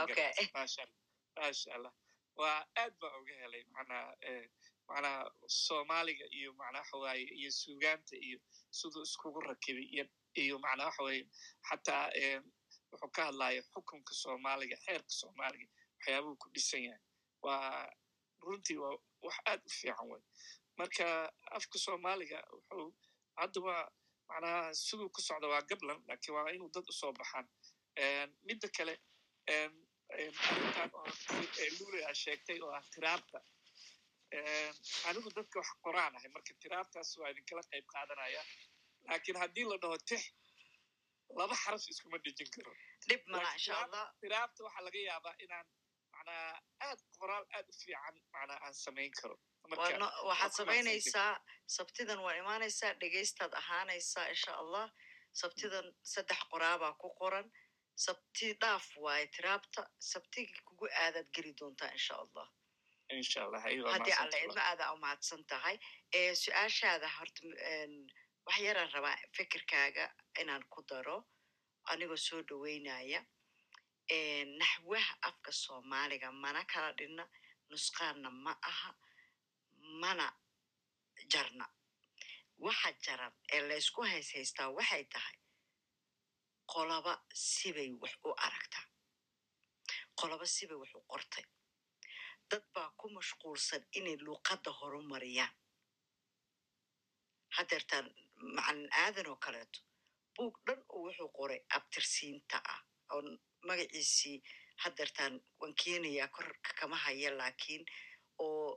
maasha 0.54 0.82
allah 0.82 1.74
allah 1.76 1.92
waa 2.40 2.58
aad 2.82 2.94
baa 3.00 3.12
uga 3.20 3.34
helay 3.42 3.64
macnaa 3.76 4.06
eh, 4.30 4.46
macnaha 4.88 5.30
soomaaliga 5.64 6.26
iyo 6.38 6.50
macnaa 6.60 6.80
waxa 6.82 6.96
waaye 7.04 7.24
iyo 7.40 7.50
suugaanta 7.60 8.14
iyo 8.26 8.38
siduu 8.78 9.02
iskugu 9.08 9.40
rakibay 9.48 9.86
iyo 10.42 10.58
macnaa 10.64 10.86
waxa 10.90 11.02
weeye 11.08 11.24
xataa 11.68 12.06
em, 12.24 12.42
wuxuu 12.92 13.10
ka 13.16 13.22
hadlaya 13.28 13.62
xukunka 13.72 14.12
soomaaliga 14.22 14.76
xeerka 14.84 15.10
soomaaliga 15.20 15.66
waxyaabuhu 15.96 16.36
ku 16.42 16.46
dhisan 16.54 16.82
yahay. 16.88 17.02
Waa 17.42 17.86
runtii 18.46 18.78
waa 18.82 18.96
wax 19.26 19.36
aad 19.50 19.60
u 19.66 19.70
fiican 19.78 20.08
wey 20.10 20.22
marka 20.78 21.06
afka 21.56 21.78
soomaaliga 21.86 22.38
wuxuu 22.52 22.88
hadda 23.40 23.60
waa 23.66 23.84
macnaha 24.28 24.74
siduu 24.74 25.08
ku 25.14 25.20
socda 25.28 25.46
waa 25.52 25.62
gablan 25.70 26.00
lakiin 26.08 26.34
waa 26.36 26.50
inuu 26.56 26.70
dad 26.74 26.86
u 26.88 26.92
soo 27.00 27.12
baxaan 27.12 27.46
midda 28.46 28.68
kale 28.76 28.94
luulaya 31.78 32.14
sheegtay 32.14 32.58
oo 32.64 32.72
ah 32.78 32.82
tiraabta 32.94 33.38
anigu 35.08 35.30
dadka 35.36 35.58
wax 35.60 35.70
qoraan 35.84 36.16
ahay 36.16 36.30
marka 36.36 36.52
tiraabtaas 36.62 37.10
waa 37.20 37.30
idinkala 37.32 37.62
qayb 37.70 37.86
qaadanaya 37.94 38.42
laakiin 39.08 39.38
haddii 39.42 39.66
la 39.70 39.76
dhaho 39.82 39.98
tix 40.08 40.22
laba 41.38 41.54
xaraf 41.62 41.82
iskuma 41.92 42.18
dhejin 42.24 42.48
karo 42.54 42.72
tiraabta 44.22 44.60
waxaa 44.66 44.84
laga 44.86 45.00
yaabaa 45.10 45.34
inaan 45.44 45.66
macnaha 46.12 46.48
aad 46.86 47.00
qoraal 47.18 47.44
aad 47.56 47.66
u 47.70 47.72
fiican 47.82 48.16
macnaha 48.34 48.58
aan 48.66 48.74
samayn 48.84 49.12
karo 49.20 49.36
waxaad 50.30 50.52
samaynaysaa 50.60 51.32
sabtidan 51.76 52.18
waa 52.26 52.34
imaanaysaa 52.42 52.92
dhegaystaad 53.00 53.52
ahaanaysaa 53.62 54.26
insha 54.34 54.52
allah. 54.62 54.86
Sabtidan 55.40 55.86
saddex 56.12 56.40
qoraabaa 56.52 56.92
ku 57.02 57.08
qoran 57.20 57.46
sabti 58.04 58.46
dhaaf 58.62 58.86
waaye 59.04 59.26
tiraabta 59.34 59.80
sabtigii 60.12 60.60
kugu 60.68 60.86
aadaad 61.04 61.28
geli 61.36 61.52
doontaa 61.60 61.90
insha 61.98 62.14
allah 62.24 62.46
haddii 63.94 64.14
alle 64.22 64.38
idma 64.46 64.62
aadaa 64.70 64.92
u 64.94 64.98
mahadsan 65.04 65.42
tahay 65.52 65.76
ee 66.18 66.34
su'aashaada 66.42 67.08
horta 67.18 67.40
wax 68.46 68.58
yaraan 68.66 68.90
rabaa 68.96 69.16
fikirkaaga 69.36 70.04
inaan 70.40 70.64
ku 70.74 70.80
daro 70.90 71.16
anigoo 71.92 72.16
soo 72.26 72.40
dhaweynaya 72.48 73.20
naxwaha 74.60 75.14
afka 75.28 75.50
soomaaliga 75.62 76.28
mana 76.44 76.62
kala 76.72 76.90
dhinna 76.98 77.24
nusqaanna 77.70 78.30
ma 78.44 78.52
aha 78.70 78.90
mana 80.02 80.26
jarna 81.32 81.66
waxa 82.66 82.90
jaran 83.06 83.32
ee 83.54 83.60
laysku 83.68 84.00
hayshaystaa 84.10 84.68
waxay 84.78 85.04
tahay 85.14 85.36
qolaba 86.72 87.12
sibay 87.50 87.90
wax 88.02 88.14
u 88.28 88.30
aragtaa 88.46 88.84
qolaba 90.18 90.46
sibay 90.54 90.78
wax 90.82 90.90
u 90.98 91.00
qortay. 91.12 91.44
Dad 92.50 92.64
baa 92.74 92.90
ku 92.98 93.06
mashquulsan 93.16 93.82
inay 93.98 94.16
luuqadda 94.26 94.70
horumariyaan. 94.78 95.54
Hadeertaan 97.56 98.06
macalin 98.56 98.88
aadan 99.02 99.26
oo 99.32 99.36
kaleeto. 99.44 99.78
Buug 100.34 100.54
dhan 100.66 100.80
oo 100.94 101.00
wuxuu 101.06 101.30
qoray 101.38 101.60
abtirsiinta 101.76 102.56
ah 102.72 102.80
oo 103.14 103.20
magaciisii 103.68 104.38
hadeertaan 104.82 105.34
waan 105.60 105.74
keenayaa 105.82 106.28
korka 106.36 106.70
kama 106.80 106.96
haya 107.04 107.30
laakiin 107.38 107.82
oo 108.46 108.68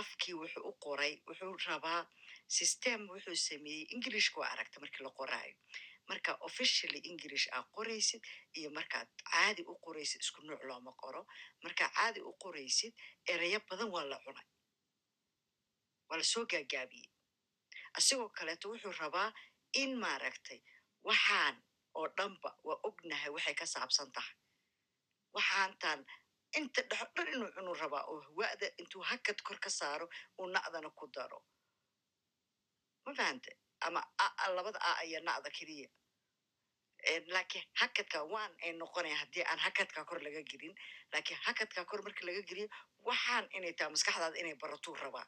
afkii 0.00 0.34
wuxuu 0.40 0.64
u 0.70 0.72
qoray 0.84 1.12
wuxuu 1.28 1.54
rabaa 1.66 2.00
system 2.56 3.00
wuxuu 3.12 3.36
sameeyey 3.48 3.84
englishka 3.94 4.36
waa 4.40 4.50
aragta 4.54 4.80
markii 4.82 5.04
la 5.06 5.10
qoraayo 5.18 5.54
marka 6.08 6.32
officially 6.48 7.00
english 7.10 7.46
aa 7.56 7.62
qoraysid 7.76 8.22
iyo 8.58 8.70
markaad 8.78 9.08
caadi 9.30 9.62
u 9.70 9.74
qoraysid 9.84 10.20
isku 10.24 10.40
nuuc 10.46 10.62
looma 10.68 10.92
qoro 11.02 11.22
markaa 11.64 11.90
caadi 11.96 12.20
u 12.20 12.32
qoraysid 12.42 12.92
ereyo 13.32 13.58
badan 13.68 13.88
waa 13.94 14.04
la 14.10 14.18
cunay. 14.24 14.46
Waa 16.08 16.18
la 16.20 16.24
soo 16.32 16.44
gaagaabiyey 16.52 17.08
asigoo 17.98 18.28
kaleeto 18.38 18.66
wuxuu 18.70 18.92
rabaa 19.02 19.28
in 19.82 19.90
maaragtay 20.02 20.60
waxaan 21.08 21.56
oo 21.98 22.08
dhanba 22.16 22.50
waa 22.66 22.78
ognahay 22.88 23.30
waxay 23.36 23.54
ka 23.60 23.66
saabsan 23.74 24.10
tahay. 24.16 24.36
Waxaantaan 25.36 26.00
inta 26.58 26.80
dhexo 26.90 27.06
dhan 27.16 27.28
inuu 27.34 27.50
cunuu 27.56 27.74
rabaa 27.82 28.04
oo 28.10 28.18
hawa'da 28.26 28.66
intuu 28.80 29.02
hakad 29.10 29.38
kor 29.46 29.58
ka 29.64 29.70
saaro 29.78 30.06
uu 30.38 30.46
na'dana 30.54 30.90
ku 30.98 31.06
daro. 31.14 31.38
Ma 33.04 33.12
fahante 33.18 33.50
ama 33.88 34.00
labada 34.56 34.78
a 34.80 35.04
iyo 35.08 35.20
na'da 35.20 35.50
keliya. 35.56 35.88
Laakiin 37.34 37.64
hakadka 37.80 38.18
waan 38.32 38.52
ay 38.64 38.72
noqonaya 38.72 39.16
haddii 39.20 39.44
aan 39.50 39.58
hakadka 39.58 40.04
kor 40.08 40.18
laga 40.24 40.42
gelin 40.50 40.74
laakiin 41.12 41.38
hakadka 41.46 41.84
kor 41.90 42.00
marka 42.02 42.22
laga 42.26 42.42
geliyo 42.48 42.68
waxaan 43.08 43.46
inay 43.56 43.72
tahay 43.78 43.90
maskaxdaada 43.94 44.38
inay 44.42 44.54
baratuu 44.62 44.94
rabaa 45.02 45.26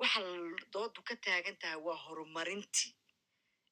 waxa 0.00 0.20
doodu 0.72 1.00
ka 1.08 1.14
taagan 1.24 1.56
tahay 1.62 1.76
waa 1.86 1.96
horumarintii. 2.04 2.92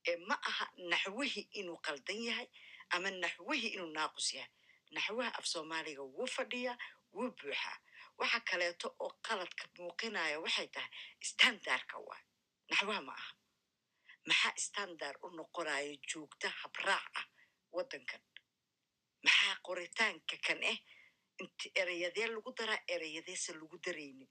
Ee 0.09 0.17
ma 0.29 0.35
aha 0.49 0.65
naxwihii 0.91 1.49
inuu 1.61 1.79
qaldan 1.87 2.21
yahay 2.29 2.49
ama 2.95 3.11
naxwihii 3.11 3.73
inuu 3.77 3.91
naaqus 3.97 4.29
yahay. 4.37 4.51
Naxwaha 4.95 5.31
af 5.39 5.47
soomaaliga 5.53 6.03
wuu 6.03 6.27
fadhiyaa 6.37 6.77
wuu 7.17 7.31
buuxaa. 7.39 7.77
Waxa 8.19 8.41
kaleeto 8.49 8.89
oo 9.05 9.11
qaladka 9.27 9.65
muuqinaya 9.79 10.37
waxay 10.45 10.69
tahay 10.75 10.91
standardka 11.31 11.97
waay 12.09 12.23
naxwaha 12.71 13.01
ma 13.09 13.13
aha 13.21 13.33
maxaa 14.29 14.53
standard 14.67 15.17
u 15.23 15.29
noqonayo 15.39 15.95
joogta 16.11 16.49
habraac 16.61 17.13
ah 17.21 17.27
waddankan? 17.77 18.23
Maxaa 19.25 19.57
qoritaanka 19.67 20.37
kan 20.47 20.61
ah 20.73 20.79
int 21.43 21.61
ereyadee 21.81 22.27
lagu 22.35 22.51
daraa 22.59 22.81
ereyadeese 22.95 23.53
lagu 23.61 23.77
daraynin. 23.87 24.31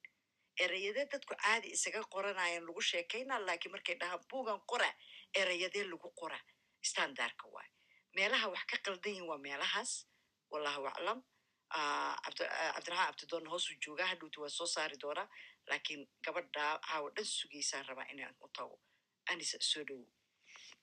Ereyadee 0.63 1.05
dadku 1.11 1.33
caadi 1.43 1.67
isaga 1.75 2.01
qoranayan 2.13 2.63
lagu 2.67 2.81
sheekaynaa 2.89 3.39
laakiin 3.47 3.71
markay 3.71 3.95
dhahaan 4.01 4.23
buugan 4.29 4.61
qora 4.71 4.89
ereyadee 5.41 5.83
lagu 5.91 6.09
qora. 6.19 6.39
Standardka 6.89 7.47
waay. 7.53 7.69
Meelaha 8.15 8.47
wax 8.53 8.63
ka 8.71 8.77
qaldan 8.85 9.11
yihiin 9.13 9.27
waa 9.29 9.37
meelahaas. 9.37 9.91
Wallahu 10.51 10.85
aclam. 10.91 11.19
Cabdiraxmaan 12.23 13.07
abdidoon 13.09 13.47
hoosuu 13.51 13.75
joogaa 13.85 14.07
hadhowti 14.11 14.39
waa 14.41 14.49
soo 14.49 14.67
saari 14.67 14.97
doonaa. 15.01 15.27
Laakiin 15.69 16.01
gabadhaa 16.25 16.79
caawa 16.87 17.09
dhan 17.15 17.25
sugaysaan 17.25 17.85
rabaa 17.89 18.05
inaan 18.13 18.35
u 18.41 18.47
tago 18.57 18.75
anisa 19.31 19.57
soo 19.71 19.83
dhowo 19.89 20.07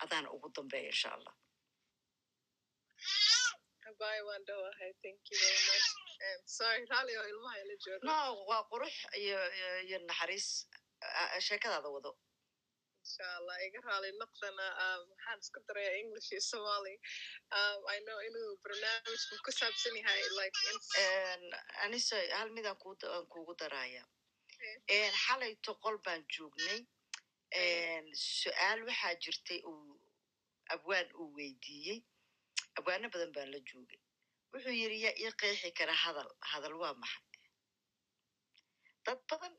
adaana 0.03 0.29
ugu 0.37 0.49
dambeeya 0.57 0.91
insha 0.95 1.09
allah 1.17 1.35
no 8.09 8.19
waa 8.51 8.63
qurux 8.71 8.95
iyo 9.23 9.99
naxariis 10.09 10.49
sheekadaada 11.47 11.89
wado 11.97 12.13
Insha 13.07 13.27
Allah, 13.39 13.57
iga 13.67 13.81
rally 13.87 14.11
noqdana. 14.21 14.65
Waxaan 15.11 15.39
isku 15.43 15.61
darayaa 15.69 15.95
English 16.03 16.29
iyo 16.33 16.41
Somali. 16.51 16.95
I 17.95 17.99
know 18.07 18.19
inuu 18.29 18.49
barnaamijku 18.65 19.35
ku 19.47 19.51
saabsan 19.59 19.95
yahay 20.01 20.23
like 20.39 20.59
in 20.69 21.43
anisa 21.87 22.17
hal 22.39 22.51
midaan 22.57 22.75
ku 22.83 22.97
aan 23.15 23.27
kuugu 23.33 23.55
daraya 23.61 24.03
xalayto 25.25 25.73
qol 25.85 25.97
baan 26.07 26.27
joognay 26.35 26.81
su'aal 27.53 28.81
waxaa 28.89 29.15
jirtay 29.23 29.61
uu 29.71 30.01
abwaan 30.75 31.09
uu 31.21 31.29
weydiiyey. 31.37 32.01
Abwaano 32.79 33.09
badan 33.13 33.33
baan 33.33 33.51
la 33.53 33.61
joogay. 33.69 34.01
Wuxuu 34.53 34.75
yidhi 34.81 35.03
yaa 35.05 35.17
ii 35.23 35.33
qeexi 35.41 35.71
kara 35.79 35.95
hadal. 36.05 36.29
Hadal 36.53 36.75
waa 36.83 36.95
maxay? 37.03 37.25
Dad 39.05 39.21
badan 39.31 39.55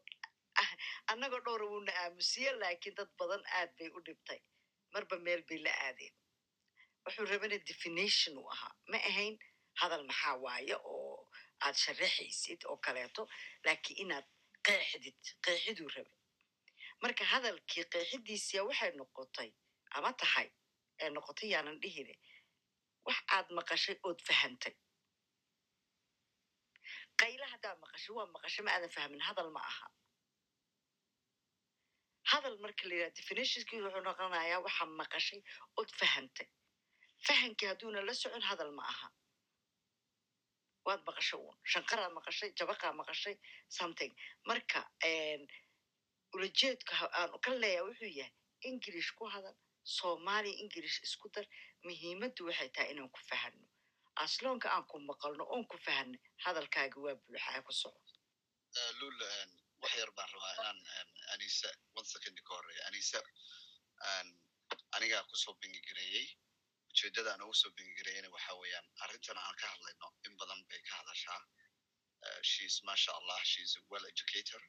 annagoo 1.11 1.41
dhowra 1.45 1.65
wuuna 1.71 1.91
aamusiye 2.01 2.51
laakiin 2.61 2.95
dad 2.95 3.09
badan 3.19 3.43
aad 3.57 3.71
bay 3.77 3.89
u 3.89 3.99
dhibtay. 4.05 4.41
Marba 4.93 5.15
meel 5.25 5.41
bay 5.47 5.59
la 5.65 5.71
aadeen. 5.87 6.15
Wuxuu 7.05 7.25
rabana 7.31 7.57
definition 7.69 8.37
uu 8.37 8.49
ahaa. 8.55 8.73
Ma 8.91 8.97
ahayn 9.09 9.35
hadal 9.81 10.03
maxaa 10.09 10.35
waaye 10.45 10.75
oo 10.75 11.29
aad 11.65 11.75
sharaxaysid 11.83 12.61
oo 12.69 12.77
kaleeto 12.85 13.23
laakiin 13.65 13.99
inaad 14.03 14.27
qeexdid 14.65 15.19
qeexiduu 15.43 15.89
rabe 15.95 16.16
marka 17.03 17.23
hadalkii 17.33 17.85
qeexidiisia 17.93 18.61
waxay 18.69 18.91
noqotay 18.99 19.49
ama 19.97 20.11
tahay 20.21 20.47
ee 21.03 21.09
noqotay 21.15 21.49
yaanan 21.53 21.77
dhihine 21.83 22.15
wax 23.07 23.17
aad 23.35 23.47
maqashay 23.57 23.95
ood 24.07 24.19
fahantay. 24.27 24.73
Qayla 27.21 27.45
haddaad 27.53 27.77
maqashay 27.83 28.13
waa 28.17 28.27
maqashay 28.35 28.63
ma 28.65 28.71
aadan 28.75 28.91
fahmin 28.97 29.21
hadal 29.27 29.49
ma 29.55 29.61
aha. 29.71 29.87
Hadal 32.31 32.57
marka 32.63 32.83
la 32.89 32.93
yidhaha 32.95 33.15
definitionskii 33.19 33.79
wuxuu 33.85 34.03
noqonayaa 34.09 34.59
waxaa 34.67 34.89
maqashay 35.01 35.39
ood 35.79 35.89
fahantay. 35.99 36.47
Fahankii 37.27 37.67
hadduuna 37.71 38.01
la 38.07 38.13
socon 38.21 38.43
hadal 38.49 38.71
ma 38.77 38.83
aha. 38.93 39.07
Waad 40.87 41.01
maqashay 41.09 41.39
uun 41.39 41.57
shanqaraad 41.73 42.11
maqashay 42.19 42.49
jabaqaa 42.59 42.93
maqashay 43.01 43.35
something. 43.79 44.13
Marka 44.49 44.79
ulajeedka 46.35 46.93
aanu 47.19 47.37
ka 47.45 47.51
leeya 47.61 47.81
wuxuu 47.87 48.11
yahay 48.19 48.33
english 48.69 49.09
ku 49.17 49.25
hadal 49.33 49.55
soomaaliya 49.97 50.55
english 50.63 50.97
isku 51.07 51.27
dar 51.35 51.45
muhiimaddu 51.85 52.41
waxay 52.49 52.69
tahay 52.75 52.91
inaan 52.93 53.09
ku 53.15 53.19
fahanno. 53.29 53.65
Asloonka 54.25 54.67
aan 54.75 54.85
ku 54.91 54.97
maqalno 55.09 55.43
oon 55.53 55.63
ku 55.71 55.77
fahanno 55.85 56.17
hadalkaaga 56.45 56.97
waa 57.05 57.15
buuxaa 57.23 57.61
ku 57.67 57.71
soco 57.81 58.01
lul 58.99 59.19
wax 59.81 59.93
yar 60.01 60.11
baan 60.17 60.29
rabaa 60.33 60.53
inaan 60.73 61.09
anisa 61.33 61.69
one 61.99 62.07
second 62.13 62.37
ka 62.47 62.51
horreeya 62.55 62.83
anisa 62.89 63.19
anigaa 64.95 65.23
ku 65.29 65.35
soo 65.43 65.53
bengigareeyey 65.61 66.27
ujeeddada 66.91 67.29
aan 67.33 67.41
ugu 67.45 67.53
soo 67.61 67.71
bengigareeyena 67.77 68.29
waxa 68.35 68.53
weeyaan 68.61 68.87
arrintan 69.03 69.37
aan 69.37 69.55
ka 69.61 69.67
hadlayno 69.73 70.07
in 70.27 70.33
badan 70.39 70.59
bay 70.69 70.81
ka 70.87 70.93
hadashaa. 70.99 71.41
Sheis 72.51 72.75
masha 72.87 73.11
allah 73.19 73.39
sheis 73.51 73.71
well 73.89 74.05
educator 74.13 74.61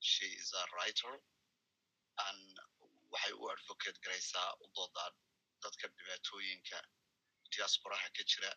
she 0.00 0.26
is 0.26 0.52
a 0.52 0.64
writer 0.74 1.14
and 2.26 2.58
waxay 3.12 3.32
u 3.32 3.50
advocate 3.54 3.98
garaysaa 4.04 4.48
u 4.62 4.66
doodaa 4.76 5.10
dadka 5.62 5.86
dhibaatooyinka 5.96 6.78
diasporaha 7.52 8.08
ka 8.16 8.22
jira 8.32 8.50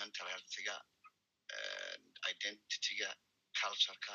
mental 0.00 0.28
healthiga 0.34 0.76
identityga 2.32 3.10
cultureka 3.60 4.14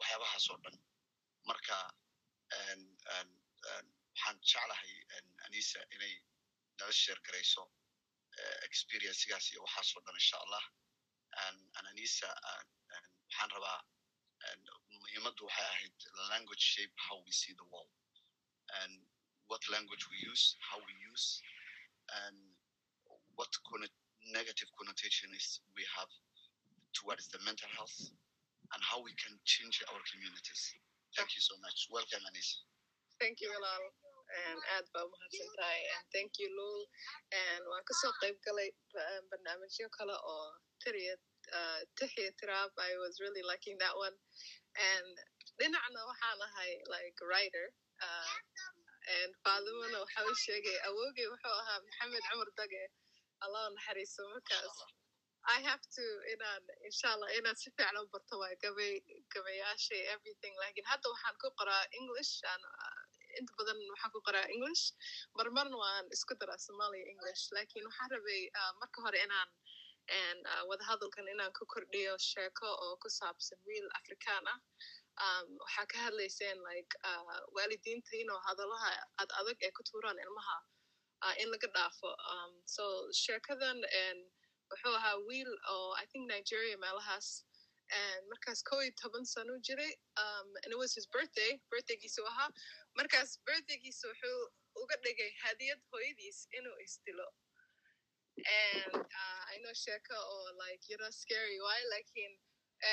waxyaabahaas 0.00 0.46
oo 0.52 0.58
dhan. 0.64 0.76
Marka 1.48 1.76
waxaan 2.50 4.36
jeclahay 4.50 4.94
anisa 5.46 5.80
inay 5.94 6.14
nala 6.78 6.92
sheer 7.02 7.18
garayso 7.26 7.62
experiencegaas 8.68 9.46
iyo 9.52 9.60
waxaasoo 9.66 10.02
dhan 10.06 10.16
insha 10.22 10.36
allah. 10.44 10.64
Anisa 11.90 12.28
waxaan 13.28 13.50
rabaa 13.56 13.78
muhiimaddu 15.00 15.44
waxay 15.48 15.66
ahayd 15.72 15.96
language 16.32 16.64
shape 16.74 16.94
how 17.08 17.16
we 17.26 17.32
see 17.40 17.52
the 17.60 17.66
world 17.72 17.92
and 18.82 18.92
what 19.50 19.62
language 19.74 20.04
we 20.12 20.18
use 20.32 20.44
how 20.70 20.78
we 20.88 20.94
use 21.12 21.26
and 22.24 22.36
what 23.38 23.52
negative 24.38 24.68
connotations 24.78 25.60
we 25.76 25.84
have 25.96 26.10
towards 26.98 27.26
the 27.34 27.38
mental 27.48 27.68
health 27.76 27.98
and 28.72 28.80
how 28.90 28.98
we 29.02 29.12
can 29.22 29.34
change 29.44 29.82
our 29.90 30.00
communities. 30.12 30.62
Thank 31.16 31.34
you 31.34 31.42
so 31.48 31.54
much. 31.64 31.78
Welcome 31.90 32.22
anisa 32.30 32.58
thank 33.20 33.40
you 33.42 33.48
walaal 33.54 33.84
And 34.40 34.60
aad 34.74 34.86
baa 34.94 35.02
umahadsan 35.08 35.48
tahay 35.58 35.80
thank 36.14 36.32
you 36.40 36.48
lul 36.58 36.80
waan 37.70 37.82
ka 37.88 37.94
soo 38.00 38.12
qayb 38.22 38.36
galay 38.46 38.68
ba- 38.94 39.22
barnaamijyo 39.30 39.88
kale 39.96 40.14
oo 40.34 40.46
tiriya 40.84 41.14
uh, 41.58 41.80
tixiya 41.98 42.30
tiraab 42.40 42.70
i 42.88 42.92
was 43.02 43.14
really 43.24 43.44
liking 43.50 43.76
that 43.82 43.94
one. 44.04 44.16
And 44.88 45.12
dhinacna 45.58 46.00
waxaan 46.10 46.38
ahay 46.46 46.72
like 46.94 47.16
writer 47.30 47.66
uh, 48.06 48.32
and 49.18 49.30
faadimana 49.44 49.98
waxa 50.04 50.20
u 50.30 50.34
sheegay 50.46 50.76
awoogay 50.88 51.26
wuxuu 51.32 51.54
ahaa 51.62 51.78
maxamed 51.86 52.22
cumar 52.30 52.50
dage 52.60 52.82
allah 53.44 53.62
naxariiso 53.76 54.24
i 55.56 55.58
have 55.68 55.80
to 55.96 56.04
inaan 56.32 56.62
inshallah 56.88 57.28
inaan 57.38 57.56
si 57.56 57.68
fiican 57.76 57.96
u 58.00 58.04
barto 58.12 58.34
waa 58.42 58.54
gabay 58.62 59.00
gabayaashay 59.34 60.00
everything. 60.14 60.52
Lakin 60.62 60.84
hadda 60.90 61.06
waxaan 61.12 61.34
ku 61.42 61.48
qoraa 61.58 61.84
english 61.98 62.32
aan 62.50 62.60
uh, 62.60 63.02
inta 63.38 63.52
badan 63.58 63.78
waxaan 63.92 64.10
ku 64.14 64.20
qoraa 64.26 64.46
english. 64.56 64.82
Marmarna 65.38 65.76
waan 65.84 66.04
isku 66.16 66.34
daraa 66.40 66.60
somalia 66.66 67.04
english. 67.12 67.42
Lakin 67.56 67.82
waxaan 67.88 68.08
rabay 68.16 68.42
uh, 68.60 68.72
marka 68.80 68.98
hore 69.04 69.18
inaan 69.26 69.48
uh, 69.48 69.69
wadahadalkan 70.70 71.28
inaan 71.28 71.52
ku 71.58 71.66
kordhiyo 71.66 72.14
sheeko 72.18 72.66
oo 72.84 72.96
ku 73.02 73.08
saabsan 73.18 73.58
wiil 73.66 73.88
afrikaan 74.00 74.44
ah 74.52 74.58
um, 75.24 75.48
waxaa 75.62 75.86
ka 75.92 75.98
hadlayseen 76.06 76.58
like 76.68 76.92
uh, 77.10 77.38
waalidiinta 77.56 78.12
inuu 78.22 78.40
hadalaha 78.48 78.90
ad 79.22 79.30
adag 79.40 79.58
ee 79.66 79.70
ku 79.78 79.82
tuuraan 79.90 80.18
ilmaha 80.26 80.56
uh, 81.24 81.34
in 81.42 81.48
laga 81.54 81.68
dhaafo. 81.76 82.10
Um, 82.32 82.52
so 82.76 82.84
sheekadan 83.22 83.78
wuxuu 84.70 84.94
ahaa 85.00 85.16
wiil 85.28 85.50
oo 85.74 85.94
i 86.02 86.06
think 86.06 86.24
nigeria 86.34 86.76
meelahaas. 86.84 87.28
Markaas 88.30 88.62
kow 88.62 88.78
iyo 88.82 88.92
toban 89.02 89.24
sano 89.26 89.58
jiray 89.66 89.92
um, 90.22 90.48
and 90.62 90.70
it 90.74 90.78
was 90.82 90.94
his 90.94 91.06
birthday 91.14 91.58
birthdaygiisu 91.70 92.22
ahaa. 92.32 92.48
Markaas 92.98 93.30
birthdaygiisa 93.46 94.08
wuxuu 94.10 94.38
uga 94.82 94.96
dhigay 95.04 95.30
hadiyad 95.44 95.80
hooyadiis 95.92 96.38
inuu 96.58 96.76
isdilo 96.86 97.26
uh, 98.94 99.40
I 99.52 99.56
know 99.62 99.74
Sheka 99.84 100.16
or 100.32 100.44
like 100.64 100.82
you 100.90 100.96
know 101.00 101.10
scary. 101.10 101.56
Why 101.66 101.78
like 101.94 102.10
in 102.24 102.32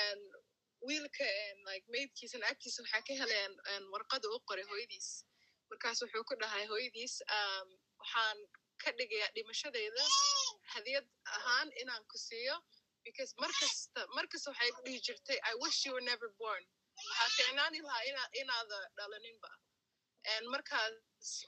and 0.01 0.21
wiilka 0.87 1.29
like 1.69 1.83
maydkiisa 1.95 2.37
naagtiisa 2.43 2.81
waxaa 2.85 3.01
ka 3.07 3.13
heleen 3.21 3.53
warqada 3.93 4.27
u 4.35 4.39
qoray 4.49 4.65
hooyadiis 4.71 5.09
markaas 5.71 6.01
wuxuu 6.03 6.23
ku 6.29 6.35
dhahay 6.41 6.65
hooyadiis 6.71 7.15
um, 7.37 7.67
waxaan 8.01 8.37
ka 8.83 8.91
dhigayaa 8.99 9.31
dhimashadayda 9.37 10.03
hadiyad 10.73 11.07
ahaan 11.37 11.69
inaan 11.81 12.03
ku 12.11 12.17
siiyo 12.27 12.55
because 13.07 13.31
markasta 13.43 14.01
markasta 14.17 14.51
waxay 14.53 14.71
ku 14.77 14.81
dhihi 14.87 14.99
jirtay 15.07 15.39
i 15.51 15.53
wish 15.63 15.79
you 15.85 15.93
were 15.97 16.05
never 16.11 16.29
born. 16.43 16.63
Waxaa 16.97 17.29
ficnaani 17.37 17.79
lahaa 17.87 18.03
ina 18.11 18.23
inaada 18.41 18.79
dhalaninba. 18.97 19.51
Markaas 20.53 20.93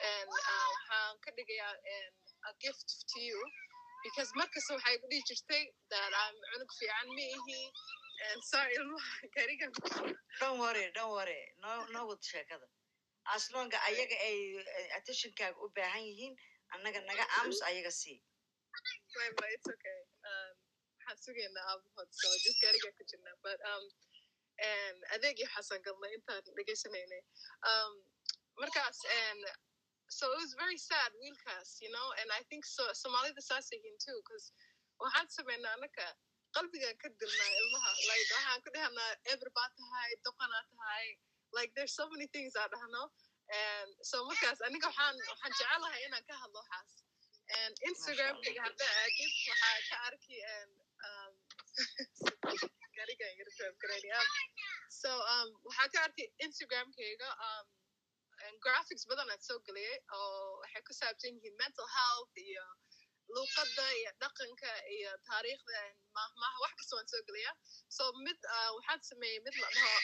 uh, 0.07 0.23
waxaan 0.33 1.15
ka 1.25 1.31
dhigayaa 1.37 1.73
a 2.49 2.51
gift 2.63 2.89
to 3.11 3.19
you 3.29 3.39
because 4.03 4.29
markasta 4.39 4.71
waxay 4.77 4.95
ku 5.01 5.05
dhihi 5.11 5.23
jirtay 5.29 5.63
I'm 6.21 6.35
cunug 6.51 6.71
fiican 6.79 7.07
ma 7.17 7.23
ihi 7.35 7.59
sorry 8.51 8.73
ilmaha 8.79 9.27
garigan 9.35 9.71
don't 10.39 10.59
worry 10.59 10.85
don't 10.95 11.11
worry. 11.11 11.41
No 11.63 11.85
no 11.93 12.05
wad 12.09 12.21
sheekada. 12.21 12.67
Aslonga 13.35 13.77
ayaga 13.89 14.15
ay 14.27 14.37
attentionkaaga 14.97 15.57
u 15.63 15.69
baahan 15.75 16.03
yihiin 16.09 16.33
annaga 16.73 16.99
naga 17.09 17.25
aamus 17.37 17.61
ayaga 17.69 17.91
sii. 17.91 18.19
Um, 20.29 20.55
waxaan 21.09 21.17
sugaynaa 21.25 21.65
aabahood 21.71 22.09
so 22.11 22.27
just 22.43 22.59
gariga 22.61 22.89
ku 22.97 23.03
jirnaa 23.09 23.35
but 23.43 23.59
um 23.71 23.83
and 24.71 24.97
adeegii 25.15 25.47
xasan 25.55 25.81
galnay 25.85 26.11
intaan 26.17 26.43
dhegaysanaynay 26.57 27.21
um 27.71 27.93
markaas 28.61 28.99
so 30.17 30.23
it 30.33 30.39
was 30.43 30.53
very 30.63 30.77
sad 30.89 31.11
wiilkaas 31.21 31.69
you 31.83 31.91
know? 31.95 32.07
And 32.19 32.27
i 32.39 32.41
think 32.49 32.63
so 32.75 32.83
soomaalida 33.01 33.41
saas 33.49 33.69
yihiin 33.75 33.97
too 34.05 34.17
because 34.23 34.45
waxaan 35.03 35.27
sameynaa 35.37 35.73
anaka 35.79 36.05
qalbigan 36.55 36.95
ka 37.01 37.07
dilnaa 37.21 37.51
ilmaha. 37.61 37.91
Like 38.09 38.27
waxaan 38.35 38.59
ku 38.65 38.69
dhahnaa 38.75 39.11
eber 39.33 39.49
baa 39.57 39.69
tahay 39.79 40.11
doqonaa 40.27 40.63
tahay. 40.71 41.05
Like 41.57 41.71
there's 41.75 41.95
so 41.99 42.05
many 42.13 42.27
things 42.35 42.55
aa 42.61 42.67
dhahno 42.73 43.03
and 43.61 43.89
so 44.09 44.17
markaas 44.29 44.59
aniga 44.67 44.87
waxaan 44.91 45.15
waxaan 45.31 45.53
jecelahay 45.59 46.01
inaan 46.07 46.25
ka 46.29 46.35
hadlo 46.41 46.59
waxaas. 46.63 46.91
And 47.59 47.73
instagramkayga 47.89 48.61
hadda 48.67 48.87
aadid 49.03 49.31
waxaa 49.49 49.77
ka 49.89 49.95
arki 50.09 50.37
and 50.57 50.71
um 51.09 51.33
yarfamkarani 53.39 54.09
so 55.01 55.09
um 55.35 55.49
waxaa 55.67 55.89
ka 55.93 55.99
arki 56.07 56.25
instagramkayga 56.45 57.29
um 57.47 57.65
graphics 58.65 59.05
badan 59.11 59.29
aan 59.33 59.41
soo 59.47 59.59
geliyay 59.67 59.97
oo 60.17 60.59
waxay 60.61 60.81
ku 60.87 60.93
saabsan 61.01 61.35
yihiin 61.37 61.55
mental 61.63 61.87
health 61.97 62.33
iyo 62.45 62.65
luuqadda 63.35 63.85
iyo 63.99 64.11
dhaqanka 64.21 64.71
iyo 64.97 65.11
taariikhda 65.27 65.79
mahmaha 66.17 66.57
wax 66.63 66.73
kasta 66.79 66.95
waan 66.97 67.09
soo 67.13 67.21
geliyaa 67.29 67.55
so 67.97 68.03
mid 68.25 68.39
waxaan 68.77 69.01
sameeyey 69.09 69.39
mid 69.47 69.55
la 69.63 69.67
dhaho 69.75 69.99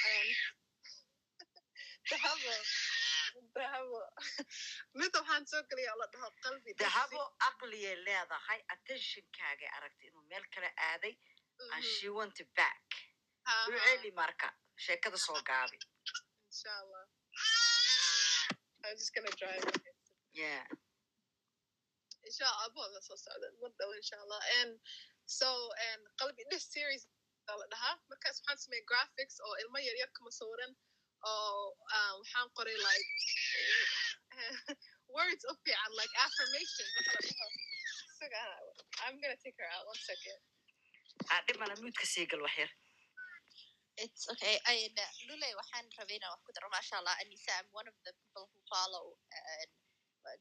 dahabo 2.12 2.54
dahabo 3.56 4.00
mid 5.00 5.12
waxaan 5.20 5.44
soo 5.52 5.64
geliya 5.70 5.90
oo 5.94 6.00
la 6.04 6.08
dhaho 6.14 6.30
qalbi 6.46 6.72
dahabo 6.84 7.22
aqliyay 7.50 7.96
leedahay 8.08 8.60
attentionkaaga 8.74 9.68
aragtay 9.78 10.08
inuu 10.12 10.26
meel 10.32 10.46
kale 10.56 10.70
aaday 10.90 11.14
and 11.74 11.84
she 11.96 12.08
went 12.20 12.40
back. 12.60 12.84
u 13.70 13.72
celi 13.86 14.12
marka 14.22 14.48
sheekada 14.86 15.18
soo 15.28 15.40
gaabi 15.50 15.78
Inshallah. 18.86 18.94
I'm 18.94 18.98
just 19.02 19.14
gonna 19.16 19.34
drive. 19.42 19.64
yeah 20.34 20.64
Inshallah, 22.26 22.58
I'll 22.74 22.90
that's 22.94 23.08
so 23.08 23.16
sad. 23.16 23.38
One 23.62 23.72
though, 23.78 23.94
inshallah. 23.94 24.42
And 24.62 24.72
so, 25.26 25.46
qalbi 26.22 26.42
this 26.50 26.66
series 26.74 27.06
aa 27.50 27.56
la 27.62 27.66
dhahaa 27.74 27.94
markaas 28.10 28.42
waxaan 28.42 28.58
sameeyay 28.66 28.86
graphics 28.90 29.36
oo 29.46 29.54
ilmo 29.64 29.78
yaryar 29.88 30.10
kuma 30.18 30.32
sawiran 30.34 30.72
oo 31.30 31.78
waxaan 32.22 32.50
qoray 32.58 32.78
like 32.88 33.10
words 35.18 35.44
of 35.50 35.56
fiican 35.66 35.92
like 36.02 36.14
affirmations 36.26 36.92
waxa 36.98 37.14
la 37.14 37.22
dhaho 37.30 37.48
Suga- 38.18 38.64
I'm 39.06 39.16
gonna 39.22 39.38
take 39.46 39.58
her 39.62 39.70
out 39.78 39.86
one 39.94 40.02
second. 40.10 40.40
ah 41.34 41.42
dhimana 41.48 41.74
muudka 41.84 42.06
sii 42.14 42.26
gal 42.34 42.42
wax 42.48 42.58
yar 42.62 42.72
It's 43.98 44.28
okay. 44.28 44.60
I 44.68 44.92
uh, 44.92 45.12
Lule 45.32 45.48
waxaan 45.56 45.88
rabay 45.96 46.20
inaan 46.20 46.36
wax 46.36 46.42
ku 46.44 46.52
daro 46.52 46.68
masha 46.72 47.00
Allah 47.00 47.16
Anisa 47.24 47.52
I'm 47.60 47.70
one 47.72 47.88
of 47.88 47.96
the 48.04 48.12
people 48.12 48.44
who 48.52 48.60
follow 48.68 49.16
uh, 49.32 49.66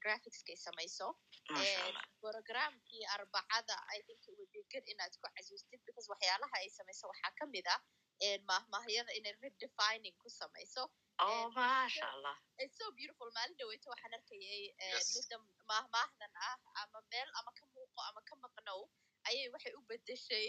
graphics-kay 0.03 0.57
samayso. 0.59 1.15
And 1.55 1.95
programkii 2.19 3.05
arbacada 3.15 3.77
I 3.95 4.03
think 4.09 4.19
it 4.27 4.35
would 4.35 4.51
be 4.51 4.65
good 4.73 4.83
inaad 4.91 5.15
ku 5.23 5.29
casuustid 5.39 5.79
because 5.87 6.09
waxyaalaha 6.11 6.57
ay 6.59 6.69
samayso 6.73 7.07
waxaa 7.13 7.31
ka 7.39 7.45
mid 7.47 7.67
ah 7.71 7.79
and 8.27 8.43
mahmahyada 8.51 9.13
inay 9.19 9.35
redefining 9.39 10.17
ku 10.19 10.27
samayso. 10.27 10.91
Oh 11.23 11.47
masha 11.55 12.03
allah 12.11 12.35
it's 12.59 12.75
so 12.75 12.91
beautiful. 12.99 13.31
Maalin 13.39 13.55
dhaweyto 13.55 13.87
waxaan 13.95 14.19
arkayay 14.19 14.75
Yes. 14.83 15.15
midda 15.15 15.39
mahmaahdan 15.71 16.33
ah 16.51 16.57
ama 16.83 16.99
meel 17.07 17.29
ama 17.39 17.51
ka 17.55 17.65
muuqo 17.71 18.01
ama 18.11 18.21
ka 18.27 18.35
maqnow 18.43 18.91
ayay 19.31 19.47
waxay 19.55 19.71
u 19.79 19.83
bedeshay 19.87 20.47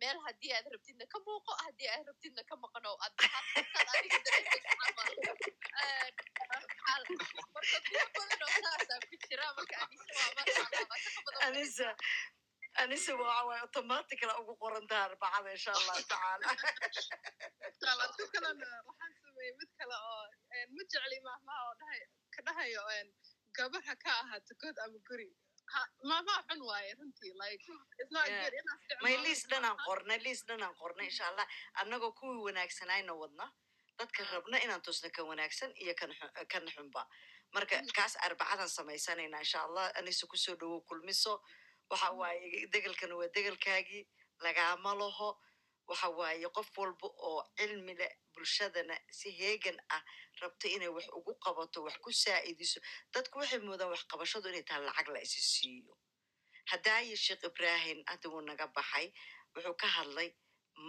meel 0.00 0.18
haddii 0.26 0.52
aad 0.56 0.66
rabtidna 0.74 1.04
ka 1.12 1.18
muuqo 1.26 1.52
haddii 1.64 1.88
aad 1.94 2.04
rabtidna 2.10 2.42
ka 2.50 2.54
Eh, 5.86 6.08
jira 9.28 9.46
marka 9.56 9.76
anise 12.82 13.12
waa 13.20 13.58
automaticala 13.64 14.32
ugu 14.40 14.54
qorantaa 14.62 15.02
arbacada 15.08 15.48
insha 15.56 15.72
allahu 15.80 16.02
tacaala 16.10 16.46
waxaan 18.88 19.12
sameeyey 19.22 19.52
mid 19.60 19.70
kale 19.78 19.96
oo 20.10 20.22
een, 20.56 20.68
ma 20.76 20.82
jecli 20.92 21.18
mahmaha 21.28 21.60
oo 21.68 21.74
dhahay 21.80 22.00
ka 22.34 22.40
dhahayo 22.46 22.82
een, 22.98 23.08
gabar 23.56 23.82
ha 23.88 23.94
ka 24.04 24.10
ahaato 24.22 24.52
god 24.62 24.76
ama 24.84 24.98
guri 25.08 25.28
May 29.02 29.16
liis 29.24 29.42
dhanaan 29.50 29.76
qornay 29.86 30.18
liis 30.24 30.42
dhanaan 30.48 30.74
qornay 30.80 31.06
insha 31.10 31.24
allah 31.30 31.46
annagoo 31.82 32.12
kuwii 32.20 32.42
wanaagsanayna 32.46 33.12
wadna 33.22 33.46
dadka 33.98 34.24
rabna 34.32 34.58
inaan 34.64 34.82
tusno 34.82 35.08
kan 35.16 35.24
wanaagsan 35.30 35.70
iyo 35.82 35.94
kan 36.00 36.10
xun- 36.18 36.46
kan 36.52 36.64
xunba 36.74 37.02
marka 37.54 37.76
kaas 37.96 38.14
arbacadan 38.26 38.68
samaysanayna 38.68 39.38
insha 39.44 39.60
allah 39.66 39.86
anisa 39.98 40.26
ku 40.26 40.36
soo 40.36 40.56
dhawow 40.60 40.80
kulmiso 40.88 41.42
waxa 41.90 42.10
waaye 42.20 42.66
degelkana 42.72 43.14
waa 43.16 43.28
degelkaagii 43.36 44.04
lagaama 44.44 44.94
laho 44.94 45.28
waxa 45.88 46.08
waaye 46.18 46.48
qof 46.56 46.68
walba 46.78 47.08
oo 47.28 47.40
cilmi 47.58 47.94
leh 48.00 48.12
bulshadana 48.34 48.96
si 49.18 49.28
heegan 49.38 49.78
ah 49.96 50.02
rabta 50.40 50.68
inay 50.68 50.88
wax 50.96 51.06
ugu 51.18 51.32
qabato 51.44 51.78
wax 51.86 51.96
ku 52.04 52.10
saa'idiso. 52.12 52.80
Dadku 53.12 53.38
waxay 53.38 53.58
moodaan 53.66 53.90
wax 53.94 54.02
qabashadu 54.10 54.48
inay 54.48 54.62
tahay 54.68 54.82
lacag 54.86 55.08
la 55.14 55.20
isi 55.26 55.40
siiyo. 55.52 55.94
Haddaayi 56.70 57.16
sheekh 57.16 57.44
ibraahim 57.50 57.98
hadda 58.10 58.26
wuu 58.32 58.40
naga 58.48 58.66
baxay 58.76 59.06
wuxuu 59.54 59.74
ka 59.80 59.86
hadlay 59.96 60.28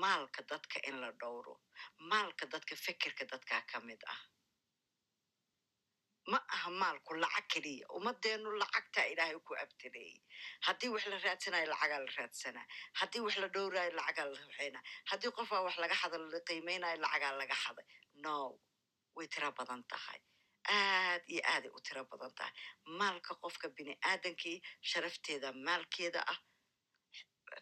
maalka 0.02 0.42
dadka 0.50 0.78
in 0.90 0.96
la 1.02 1.12
dhowro 1.22 1.54
maalka 2.10 2.46
dadka 2.54 2.76
fekerka 2.76 3.24
dadkaa 3.32 3.62
ka 3.72 3.80
mid 3.80 4.02
ah 4.14 4.20
ma 6.32 6.40
aha 6.56 6.70
maalku 6.82 7.14
lacag 7.24 7.46
keliya 7.54 7.86
ummadeenu 7.98 8.50
lacagtaa 8.62 9.06
ilaahay 9.14 9.40
ku 9.48 9.54
abtireeyey 9.64 10.22
haddii 10.68 10.90
wax 10.94 11.04
la 11.12 11.18
raadsanayo 11.26 11.68
lacagaa 11.74 12.00
la 12.06 12.12
raadsanaa 12.18 12.66
haddii 13.00 13.22
wax 13.26 13.36
la 13.44 13.48
dhowraayo 13.56 13.92
lacagaa 14.00 14.26
la 14.34 14.40
waxaynaa 14.48 14.84
haddii 15.10 15.32
qofaa 15.38 15.62
wax 15.68 15.76
laga 15.84 15.96
xada 16.02 16.18
la 16.34 16.40
qiimeynayo 16.50 16.98
lacagaa 17.06 17.34
laga 17.42 17.56
xaday 17.64 17.86
no 18.24 18.34
way 19.18 19.28
tiro 19.34 19.50
badan 19.60 19.84
tahay. 19.92 20.20
Aad 20.78 21.24
iyo 21.34 21.42
aaday 21.54 21.72
u 21.78 21.80
tiro 21.88 22.02
badan 22.12 22.32
tahay. 22.38 22.54
Maalka 23.00 23.34
qofka 23.44 23.68
bini 23.78 23.94
aadankii 24.12 24.58
sharafteeda 24.90 25.50
maalkeeda 25.68 26.22
ah 26.34 26.40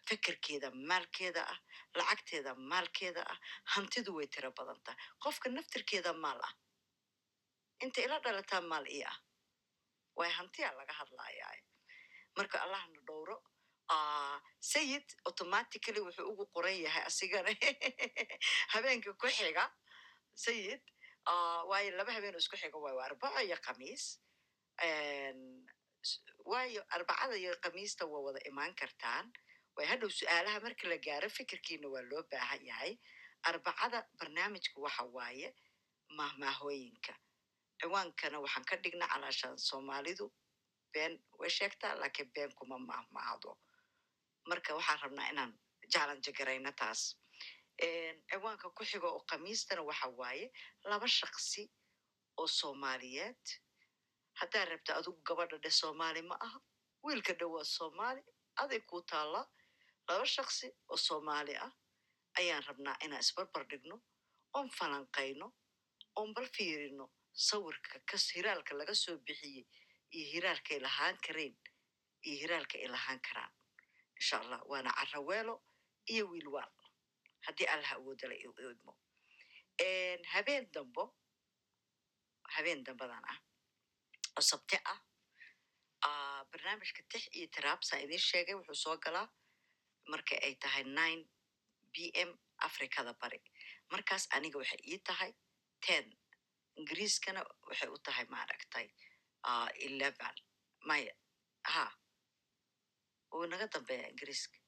fikirkeeda 0.08 0.68
maalkeeda 0.90 1.42
ah 1.52 1.58
lacagteeda 1.98 2.52
maalkeeda 2.72 3.22
ah 3.32 3.38
hantidu 3.74 4.10
way 4.18 4.26
tiro 4.34 4.50
badan 4.58 4.78
tahay. 4.84 4.98
Qofka 5.24 5.46
naftirkeeda 5.56 6.12
maal 6.24 6.40
ah 6.48 6.52
inta 7.84 8.00
ila 8.06 8.16
dhalataa 8.24 8.60
maal 8.70 8.86
ii 8.96 9.02
ah 9.12 9.16
way 10.18 10.30
hantiya 10.38 10.68
laga 10.78 10.92
hadlayaa 11.00 11.54
marka 12.36 12.56
allahna 12.64 13.00
dhowro 13.08 13.36
sayid 14.72 15.06
automatically 15.28 16.00
wuxuu 16.06 16.26
ugu 16.32 16.44
qoran 16.54 16.76
yahay 16.84 17.02
asigana 17.10 17.50
habeenka 18.72 19.10
ku 19.20 19.26
xiga 19.38 19.64
sayid 20.44 20.82
waayo 21.70 21.90
laba 21.98 22.12
habeen 22.16 22.36
isku 22.42 22.56
xiga 22.62 22.78
waayo 22.84 22.96
waa 22.98 23.06
arbaco 23.10 23.40
iyo 23.46 23.56
khamiis 23.66 24.04
En, 24.88 25.38
s- 26.08 26.20
waayo 26.50 26.82
arbacada 26.96 27.34
iyo 27.42 27.52
khamiista 27.64 28.04
waa 28.12 28.20
wada 28.26 28.40
imaan 28.50 28.74
kartaan. 28.80 29.26
Way 29.76 29.86
hadhow 29.90 30.10
su'aalaha 30.18 30.60
marka 30.64 30.84
la 30.90 30.98
gaaro 31.06 31.28
fikirkiina 31.36 31.88
waa 31.94 32.04
loo 32.10 32.22
baahan 32.32 32.60
yahay 32.70 32.92
arbacada 33.48 33.98
barnaamijka 34.18 34.76
waxa 34.84 35.04
waaye 35.16 35.48
mahmaahooyinka 36.18 37.12
ciwaankana 37.80 38.38
waxaan 38.44 38.64
ka 38.70 38.76
dhignaa 38.82 39.08
calaashaan 39.12 39.58
soomaalidu 39.68 40.26
been 40.92 41.14
way 41.40 41.50
sheegtaa 41.58 41.94
laakiin 42.00 42.30
been 42.34 42.52
kuma 42.58 42.78
mahmaahdo 42.78 43.50
marka 44.48 44.74
waxaan 44.78 45.00
rabnaa 45.04 45.28
inaan 45.32 45.52
challenge 45.92 46.32
garayno 46.38 46.72
taas 46.80 47.00
ciwaanka 48.30 48.70
ku 48.76 48.82
xiga 48.90 49.08
oo 49.08 49.20
khamiistana 49.30 49.82
waxa 49.88 50.08
waaye 50.20 50.46
laba 50.90 51.06
shaqsi 51.18 51.62
oo 52.40 52.46
soomaaliyeed 52.58 53.44
haddaa 54.40 54.64
rabta 54.70 54.92
adigu 54.98 55.20
gabadha 55.28 55.56
dhe 55.64 55.70
soomaali 55.80 56.22
ma 56.30 56.36
aha 56.46 56.58
wiilka 57.04 57.32
dhe 57.40 57.44
waa 57.54 57.64
soomaali 57.76 58.22
aday 58.62 58.80
kuu 58.88 59.02
taallaa 59.10 59.46
laba 60.08 60.26
shaqsi 60.36 60.66
oo 60.92 60.96
soomaali 61.08 61.54
ah 61.66 61.72
ayaan 62.38 62.62
rabnaa 62.68 62.96
inaan 63.04 63.20
isbarbar 63.24 63.64
dhigno 63.70 63.96
oon 64.56 64.68
falanqayno 64.78 65.46
oon 66.18 66.34
bal 66.34 66.48
fiirino 66.56 67.06
sawirka 67.36 68.00
kas 68.10 68.24
hiraalka 68.34 68.74
laga 68.74 68.94
soo 68.94 69.16
bixiyey 69.26 69.64
iyo 70.16 70.26
hiraalka 70.32 70.74
ay 70.74 70.80
lahaan 70.80 71.16
kareen 71.26 71.54
iyo 72.26 72.36
hiraalka 72.42 72.78
ay 72.78 72.88
lahaan 72.88 73.20
karaan. 73.20 73.52
Insha 74.18 74.36
allah 74.40 74.60
waana 74.70 74.90
caraweelo 74.98 75.54
iyo 76.12 76.24
wiilwaal 76.30 76.72
haddii 77.46 77.68
allaha 77.74 77.94
awoodala 77.96 78.34
idmo. 78.34 78.92
Habeen 80.32 80.64
dambo 80.72 81.04
habeen 82.54 82.84
dambadan 82.84 83.24
ah 83.32 83.38
oo 84.38 84.40
sabti 84.50 84.76
ah 84.92 85.00
ah, 86.08 86.40
barnaamijka 86.50 87.02
tix 87.10 87.28
iyo 87.36 87.46
tiraabsaan 87.54 88.02
idiin 88.04 88.20
sheegay 88.28 88.54
wuxuu 88.54 88.74
soo 88.84 88.96
galaa 89.04 89.28
marka 90.08 90.34
ay 90.46 90.54
tahay 90.54 90.84
nine 90.84 91.22
b 91.92 92.10
m 92.14 92.30
afrikada 92.58 93.12
bari. 93.20 93.40
Markaas 93.92 94.24
aniga 94.36 94.58
waxay 94.58 94.80
ii 94.92 94.98
tahay 95.08 95.32
ten 95.86 96.04
ingiriiskana 96.80 97.40
waxay 97.68 97.88
u 97.88 97.98
tahay 97.98 98.26
maaragtay 98.34 98.88
ah, 99.48 99.68
eleven 99.86 100.36
maya 100.88 101.14
ha 101.72 101.84
wuu 103.32 103.46
naga 103.46 103.66
dambeeya 103.74 104.08
ingiriiska. 104.12 104.58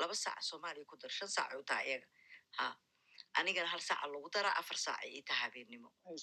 Laba 0.00 0.14
saac 0.14 0.42
soomaaliya 0.42 0.86
ku 0.86 0.96
dar 0.96 1.10
shan 1.10 1.28
saacay 1.28 1.58
u 1.58 1.64
tahay 1.64 1.86
iyaga. 1.88 2.06
Ha. 2.58 2.66
Anigana 3.38 3.68
hal 3.72 3.80
saaca 3.80 4.06
lagu 4.06 4.28
daraa 4.34 4.54
afar 4.60 4.76
ii 5.06 5.22
habeennimo. 5.40 5.88
Ay, 6.06 6.16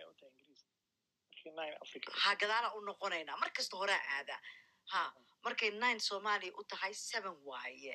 ay 0.00 0.06
u 0.10 0.14
tahay 0.20 1.74
africa 1.82 2.10
ha 2.22 2.34
gadaala 2.36 2.68
u 2.76 2.80
noqonaynaa 2.80 3.36
mar 3.36 3.50
kasta 3.56 3.76
horaa 3.76 4.02
aadaa 4.16 4.40
ha 4.92 5.00
markay 5.44 5.70
nine 5.70 6.00
soomaaliya 6.00 6.52
u 6.60 6.64
tahay 6.64 6.94
seven 6.94 7.36
waaye 7.48 7.92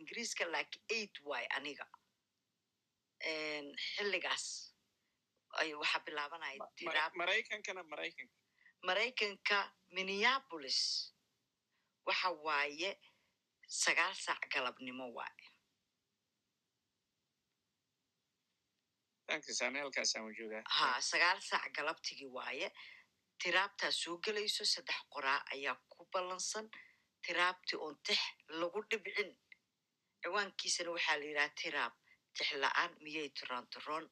ingiriiska 0.00 0.44
like 0.56 0.80
eight 0.88 1.14
waaye 1.24 1.46
aniga. 1.56 1.86
Xilligaas. 3.20 4.46
ay 4.70 4.75
waxaa 5.82 6.00
bilaabanaya 6.06 6.58
tiraab. 6.76 7.12
maraykankana 7.20 7.82
maraykanka 7.92 8.34
maraykanka. 8.88 9.58
Minneapolis. 9.96 10.80
Waxa 12.06 12.30
waaye 12.46 12.90
sagaal 13.82 14.14
saac 14.14 14.42
galabnimo 14.52 15.06
waaye. 15.18 15.46
Ha 20.76 21.00
sagaal 21.00 21.40
saac 21.40 21.72
galabtigii 21.76 22.30
waaye. 22.36 22.68
Tiraabtaa 23.42 23.90
soo 23.92 24.18
gelayso 24.24 24.64
saddex 24.64 25.00
qoraa 25.12 25.40
ayaa 25.52 25.76
ku 25.92 26.08
ballansan. 26.12 26.70
Tiraabtii 27.26 27.78
oon 27.84 27.96
tix 28.06 28.18
lagu 28.60 28.80
dhibcin. 28.90 29.30
Ciwaankiisana 30.22 30.90
waxaa 30.90 31.16
la 31.20 31.24
yidhaha 31.26 31.50
tiraab 31.60 31.92
tix 32.36 32.48
la'aan 32.62 32.92
miyay 33.02 33.28
En, 33.38 34.04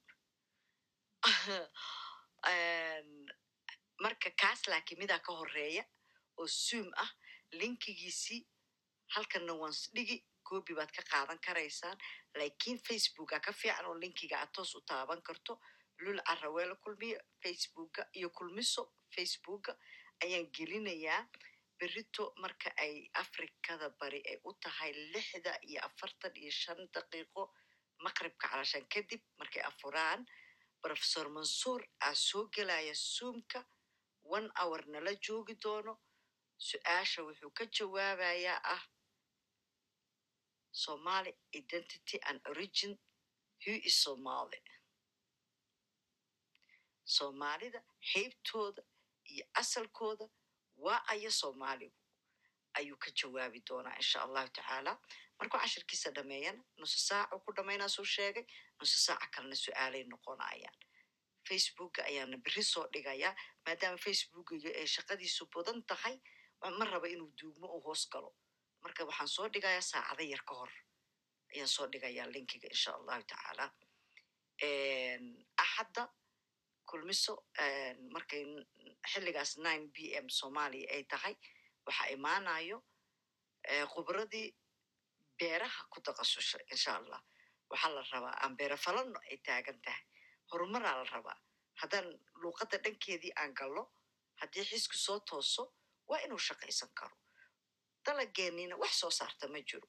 marka 4.04 4.30
kaas 4.40 4.60
laakiin 4.68 4.98
midaa 5.02 5.18
ka 5.26 5.32
horreeya 5.38 5.84
oo 6.38 6.46
zoom 6.46 6.88
ah 7.04 7.10
linkigiisii 7.60 8.40
halkanna 9.14 9.52
waan 9.60 9.72
s- 9.72 9.90
dhigi 9.96 10.16
goobi 10.48 10.74
baad 10.78 10.90
ka 10.96 11.02
qaadan 11.12 11.38
karaysaan. 11.46 11.98
Laakiin 12.38 12.78
facebooka 12.88 13.40
ka 13.40 13.52
fiican 13.52 13.86
oo 13.86 13.96
linkiga 14.02 14.36
aad 14.40 14.52
toos 14.52 14.74
u 14.74 14.80
taaban 14.90 15.22
karto. 15.22 15.60
Lul 16.02 16.18
caraweelo 16.28 16.76
kulmiyo 16.84 17.18
facebooka 17.42 18.02
iyo 18.18 18.28
kulmiso 18.30 18.82
facebooka 19.14 19.72
ayaan 20.24 20.46
gelinayaa. 20.56 21.22
Berito 21.78 22.32
marka 22.42 22.70
ay 22.76 23.08
afrikada 23.14 23.88
bari 24.00 24.20
ay 24.30 24.38
u 24.44 24.52
tahay 24.62 24.92
lixda 25.12 25.52
iyo 25.68 25.80
afartan 25.88 26.32
iyo 26.36 26.50
shan 26.50 26.80
daqiiqo 26.94 27.42
maqribka 28.04 28.48
calashaan 28.48 28.86
kadib 28.94 29.22
markay 29.38 29.62
afuraan 29.62 30.26
professor 30.84 31.26
mansuur 31.36 31.80
aa 32.06 32.14
soo 32.26 32.44
gelaya 32.54 32.94
zoomka 33.14 33.60
one 34.36 34.48
hour 34.60 34.80
nala 34.92 35.12
joogi 35.24 35.54
doono 35.64 35.92
su'aasha 36.68 37.20
wuxuu 37.26 37.50
ka 37.58 37.64
jawaabayaa 37.76 38.60
ah 38.74 38.82
somali 40.84 41.32
identity 41.60 42.16
and 42.28 42.38
origin 42.52 42.92
who 43.62 43.72
is 43.88 43.96
somali? 44.04 44.58
Soomaalida 47.14 47.80
heybtooda 48.12 48.82
iyo 49.32 49.44
asalkooda 49.60 50.26
waa 50.84 51.02
aya 51.12 51.30
soomaaligu 51.40 51.96
ayuu 52.78 52.96
ka 53.02 53.10
jawaabi 53.18 53.60
doonaa 53.68 53.96
insha 54.00 54.18
allahu 54.24 54.48
tacaala 54.56 54.92
markuu 55.38 55.58
cashirkiisa 55.62 56.10
dhameeyana 56.16 56.62
nusu 56.80 56.98
saacu 57.08 57.38
ku 57.44 57.50
dhamaynaa 57.56 57.88
suu 57.88 58.04
sheegay 58.14 58.44
nusu 58.80 58.98
saaca 59.06 59.26
kalena 59.34 59.56
su'aalay 59.64 60.04
noqonayaan. 60.12 60.76
Facebooka 61.48 62.00
ayaana 62.10 62.36
beri 62.44 62.62
soo 62.72 62.86
dhigayaa 62.92 63.34
maadaama 63.66 63.98
facebookiga 64.06 64.70
ay 64.80 64.86
shaqadiisu 64.94 65.42
badan 65.54 65.82
tahay 65.90 66.16
ma 66.78 66.84
raba 66.92 67.08
inuu 67.08 67.30
duugmo 67.38 67.66
u 67.76 67.80
hoos 67.84 68.08
galo. 68.12 68.30
Marka 68.82 69.04
waxaan 69.08 69.28
soo 69.36 69.48
dhigayaa 69.54 69.82
saacado 69.90 70.22
yar 70.32 70.42
ka 70.48 70.54
hor 70.60 70.72
ayaan 71.54 71.68
soo 71.68 71.86
dhigayaa 71.92 72.26
linkiga 72.34 72.68
insha 72.74 72.90
allahu 72.98 73.22
tacaala. 73.30 73.66
Axadda 75.64 76.04
kulmiso 76.88 77.34
markay 78.14 78.42
xilligaas 79.12 79.52
nine 79.64 79.84
b 79.94 79.96
m 80.22 80.26
soomaaliya 80.38 80.88
ay 80.94 81.02
tahay 81.12 81.34
waxaa 81.86 82.08
imaanayo 82.16 82.78
khubradii 83.92 84.48
beeraha 85.38 85.80
ku 85.92 86.00
takhasushay 86.00 86.62
insha 86.72 86.96
allah 87.00 87.20
waxaa 87.70 87.94
la 87.94 88.02
rabaa 88.12 88.34
aan 88.42 88.56
beero 88.56 88.76
falano 88.76 89.18
ay 89.30 89.36
taagan 89.46 89.80
tahay. 89.84 90.04
Horumaraa 90.50 90.96
la 91.00 91.04
rabaa. 91.14 91.38
Haddaan 91.80 92.06
luuqadda 92.42 92.78
dhankeedii 92.84 93.32
aan 93.40 93.54
gallo 93.54 93.82
haddii 94.40 94.64
xisku 94.70 94.96
soo 94.96 95.18
tooso 95.20 95.62
waa 96.08 96.20
inuu 96.24 96.38
shaqaysan 96.38 96.90
karo. 96.98 97.16
Dalageenniina 98.06 98.76
wax 98.76 98.92
soo 99.00 99.10
saarta 99.10 99.48
ma 99.48 99.58
jiro. 99.68 99.88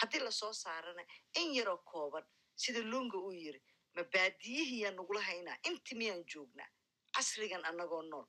Haddii 0.00 0.20
la 0.20 0.30
soo 0.30 0.52
saarana 0.52 1.02
in 1.40 1.54
yaroo 1.54 1.78
kooban 1.90 2.24
sida 2.54 2.80
lunga 2.80 3.18
uu 3.18 3.32
yiri 3.32 3.60
ma 3.94 4.02
baadiyihiyaan 4.14 4.96
nagula 4.96 5.20
haynaa 5.28 5.56
inti 5.68 5.94
miyaan 5.94 6.24
joognaa? 6.32 6.68
Casrigan 7.16 7.64
annagoo 7.64 8.02
nool. 8.02 8.26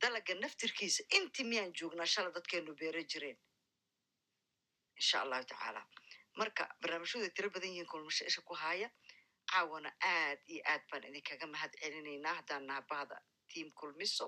Dalaga 0.00 0.34
naftirkiisa 0.34 1.02
inti 1.16 1.44
miyaan 1.44 1.72
joognaa 1.80 2.06
shala 2.06 2.30
dadkeenu 2.34 2.74
beero 2.80 3.02
jireen 3.12 3.38
insha 5.00 5.16
allahu 5.24 5.44
tacaala 5.50 5.82
marka 6.40 6.62
barnaamijyadu 6.82 7.30
tiro 7.36 7.48
badan 7.54 7.70
yihiin 7.72 7.86
kulmasho 7.92 8.24
isha 8.30 8.40
ku 8.48 8.54
haaya 8.62 8.88
caawana 9.50 9.90
aad 10.14 10.38
iyo 10.52 10.62
aad 10.72 10.82
baan 10.90 11.04
idinkaga 11.10 11.46
mahad 11.54 11.72
celinaynaa 11.82 12.34
haddaan 12.38 12.64
naha 12.68 12.82
bahda 12.90 13.16
tiam 13.50 13.68
kulmiso 13.80 14.26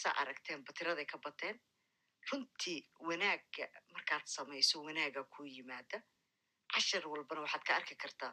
saa 0.00 0.14
aragteen 0.22 0.64
batiraday 0.66 1.06
ka 1.12 1.18
bateen 1.24 1.56
runtii 2.30 2.80
wanaagga 3.08 3.66
markaad 3.94 4.24
samayso 4.36 4.82
wanaaga 4.86 5.22
ku 5.34 5.44
yimaada 5.54 5.98
cashar 6.72 7.04
walbana 7.12 7.40
waxaad 7.44 7.64
ka 7.68 7.72
arki 7.78 7.94
kartaa 8.02 8.32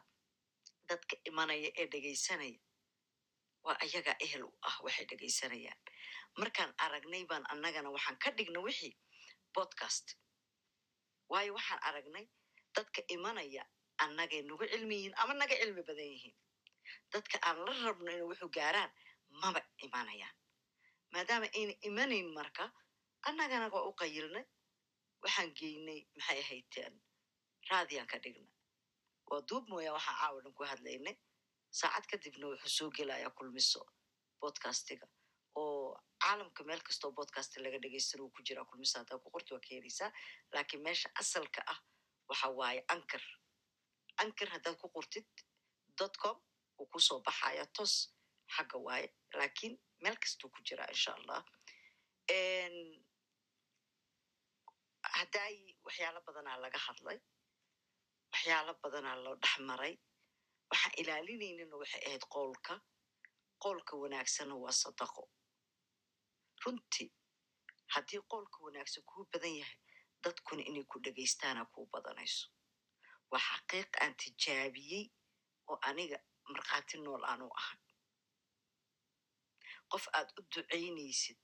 dadka 0.90 1.16
imanaya 1.30 1.70
ee 1.82 1.88
dhegaysanaya 1.94 2.60
waa 3.66 3.78
ayagaa 3.86 4.16
ehel 4.26 4.44
u 4.44 4.52
ah 4.70 4.78
waxay 4.86 5.06
dhegaysanayaan 5.12 5.80
markaan 6.42 6.72
aragnay 6.86 7.24
baan 7.32 7.44
annagana 7.54 7.90
waxaan 7.96 8.18
ka 8.24 8.30
dhigna 8.38 8.60
wixii 8.68 8.94
podcast 9.56 10.08
waayo 11.32 11.52
waxaan 11.58 11.80
aragnay 11.88 12.26
dadka 12.76 13.02
imanaya 13.16 13.64
annagay 14.04 14.42
nagu 14.48 14.66
cilmi 14.72 14.96
yihiin 14.96 15.14
ama 15.22 15.34
naga 15.34 15.56
cilmi 15.62 15.82
badan 15.88 16.08
yihiin 16.14 16.36
dadka 17.14 17.38
aan 17.48 17.58
la 17.66 17.74
rabno 17.86 18.10
inay 18.12 18.26
wuxuu 18.30 18.50
gaaraan 18.58 18.92
maba 19.42 19.62
imanayaan 19.86 20.36
maadaama 21.14 21.48
ayna 21.58 21.74
imanayn 21.90 22.28
marka 22.38 22.64
annagana 23.28 23.68
waa 23.74 23.86
u 23.90 23.94
qayilnay 24.02 24.46
waxaan 25.24 25.50
geynay 25.60 26.00
maxay 26.18 26.40
ahayteen 26.44 26.94
raadiyaan 27.70 28.08
ka 28.12 28.18
dhigna 28.24 28.50
waa 29.30 29.42
duub 29.50 29.66
mooya 29.72 29.92
waxaan 29.98 30.18
caawa 30.22 30.40
dhan 30.44 30.54
ku 30.58 30.64
hadlaynay 30.72 31.16
saacad 31.80 32.06
kadibna 32.12 32.46
wuxuu 32.52 32.74
soo 32.78 32.90
gelayaa 32.98 33.32
kulmiso 33.38 33.82
bodcastiga 34.42 35.08
oo 35.56 35.98
caalamka 36.24 36.62
meel 36.70 36.82
kastoo 36.88 37.12
bodcast 37.18 37.58
laga 37.66 37.78
dhegaystana 37.84 38.24
uu 38.24 38.32
ku 38.36 38.42
jiraa 38.48 38.66
kulmiso 38.70 38.96
haddaa 39.00 39.20
ku 39.24 39.30
qorti 39.36 39.54
waa 39.54 39.64
ka 39.66 39.70
heleysaa 39.76 40.10
laakiin 40.54 40.82
meesha 40.88 41.10
asalka 41.22 41.62
ah 41.74 41.80
waxa 42.30 42.48
waaye 42.60 42.82
anchor 42.94 43.24
anchor 44.24 44.50
haddaad 44.56 44.78
ku 44.82 44.88
qortid 44.96 45.28
dot 46.00 46.16
com 46.24 46.38
uu 46.80 46.88
ku 46.94 47.00
soo 47.08 47.20
baxaya 47.28 47.66
tos 47.78 47.94
xagga 48.56 48.78
waaye 48.88 49.08
laakiin 49.40 49.74
meel 50.04 50.18
kastuu 50.24 50.50
ku 50.54 50.60
jiraa 50.68 50.90
insha 50.96 51.12
allah 51.18 51.40
haddaay 55.18 55.56
waxyaalo 55.86 56.20
badanaa 56.28 56.58
laga 56.64 56.80
hadlay 56.88 57.20
waxyaalo 58.34 58.74
badanaa 58.84 59.16
loo 59.26 59.36
dhex 59.44 59.56
maray 59.70 59.94
waxaan 60.72 60.94
ilaalinaynana 61.02 61.76
waxay 61.82 62.02
ahayd 62.08 62.26
qowlka 62.36 62.74
qowlka 63.64 63.94
wanaagsanna 64.04 64.56
waa 64.64 64.76
sadaqo 64.84 65.24
runtii 66.64 67.10
haddii 67.94 68.22
qowlka 68.32 68.58
wanaagsan 68.66 69.04
kuu 69.10 69.24
badan 69.32 69.56
yahay 69.62 69.78
dadkuna 70.24 70.64
inay 70.70 70.86
ku 70.92 70.98
dhegaystaana 71.06 71.66
kuu 71.74 71.86
badanayso. 71.94 72.48
Waa 73.32 73.44
xaqiiq 73.50 73.92
aan 74.04 74.14
tijaabiyey 74.22 75.06
oo 75.72 75.78
aniga 75.90 76.18
markhaati 76.54 76.98
nool 76.98 77.24
aanu 77.32 77.48
ahay. 77.60 77.80
Qof 79.92 80.06
aad 80.18 80.30
u 80.40 80.42
ducaynaysid 80.54 81.40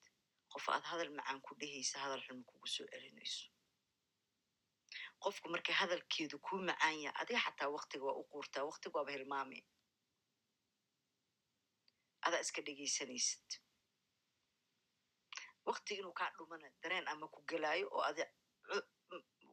qof 0.54 0.66
aad 0.70 0.84
hadal 0.92 1.12
macaan 1.18 1.42
ku 1.46 1.52
dhehaysa 1.60 2.00
hadal 2.04 2.22
xun 2.28 2.44
kugu 2.50 2.68
soo 2.76 2.88
celinayso. 2.92 3.46
Qofku 5.24 5.48
markay 5.54 5.76
hadalkeedu 5.82 6.38
kuu 6.46 6.60
macaan 6.70 6.98
yaha 7.04 7.20
adiga 7.22 7.40
xataa 7.46 7.70
waktiga 7.78 8.04
waa 8.08 8.20
u 8.22 8.24
quurtaa 8.32 8.64
waktiga 8.70 8.96
waaba 8.98 9.12
hilmaame 9.16 9.60
adaa 12.26 12.42
iska 12.46 12.62
dhegaysanaysid 12.68 13.48
wakti 15.70 15.94
inuu 16.00 16.14
kaa 16.20 16.32
dhumana 16.38 16.68
dareen 16.84 17.08
ama 17.12 17.28
ku 17.34 17.40
gelaayo 17.50 17.88
oo 17.96 18.04
adi 18.10 18.24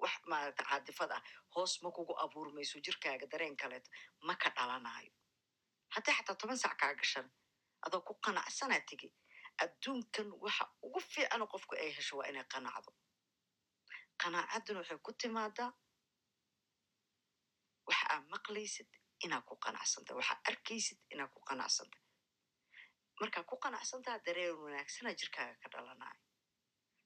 wax 0.03 0.15
maaragta 0.31 0.63
caadifad 0.71 1.11
ah 1.17 1.23
hoos 1.55 1.73
ma 1.83 1.91
kugu 1.97 2.15
abuurmayso 2.25 2.77
jirkaaga 2.87 3.27
dareen 3.33 3.57
kaleeto 3.61 3.91
ma 4.27 4.35
ka 4.43 4.49
dhalanayo 4.57 5.13
haddii 5.95 6.15
xataa 6.19 6.37
toban 6.41 6.59
sac 6.63 6.75
kaa 6.81 6.95
gashan 7.01 7.29
adoo 7.87 8.01
ku 8.09 8.13
qanacsanaa 8.25 8.81
tegi 8.89 9.09
adduunkan 9.65 10.29
waxa 10.45 10.65
ugu 10.87 11.01
fiicano 11.13 11.45
qofku 11.53 11.75
ay 11.83 11.91
hesho 11.97 12.17
waa 12.19 12.29
inay 12.31 12.45
qanacdo. 12.53 12.91
Qanaacadduna 14.23 14.79
waxay 14.81 14.99
ku 15.07 15.13
timaadaa 15.21 15.71
waxa 17.89 18.07
aad 18.15 18.25
maqlaysid 18.35 18.89
inaad 19.25 19.45
ku 19.49 19.55
qanacsantah 19.65 20.15
waxaad 20.19 20.41
arkaysid 20.51 20.99
inaad 21.13 21.31
ku 21.35 21.41
qanacsantah 21.49 22.01
markaad 23.21 23.47
ku 23.47 23.57
qanacsantaha 23.65 24.19
dareen 24.27 24.57
wanaagsana 24.65 25.15
jirkaaga 25.21 25.55
ka 25.63 25.69
dhalanayo 25.75 26.21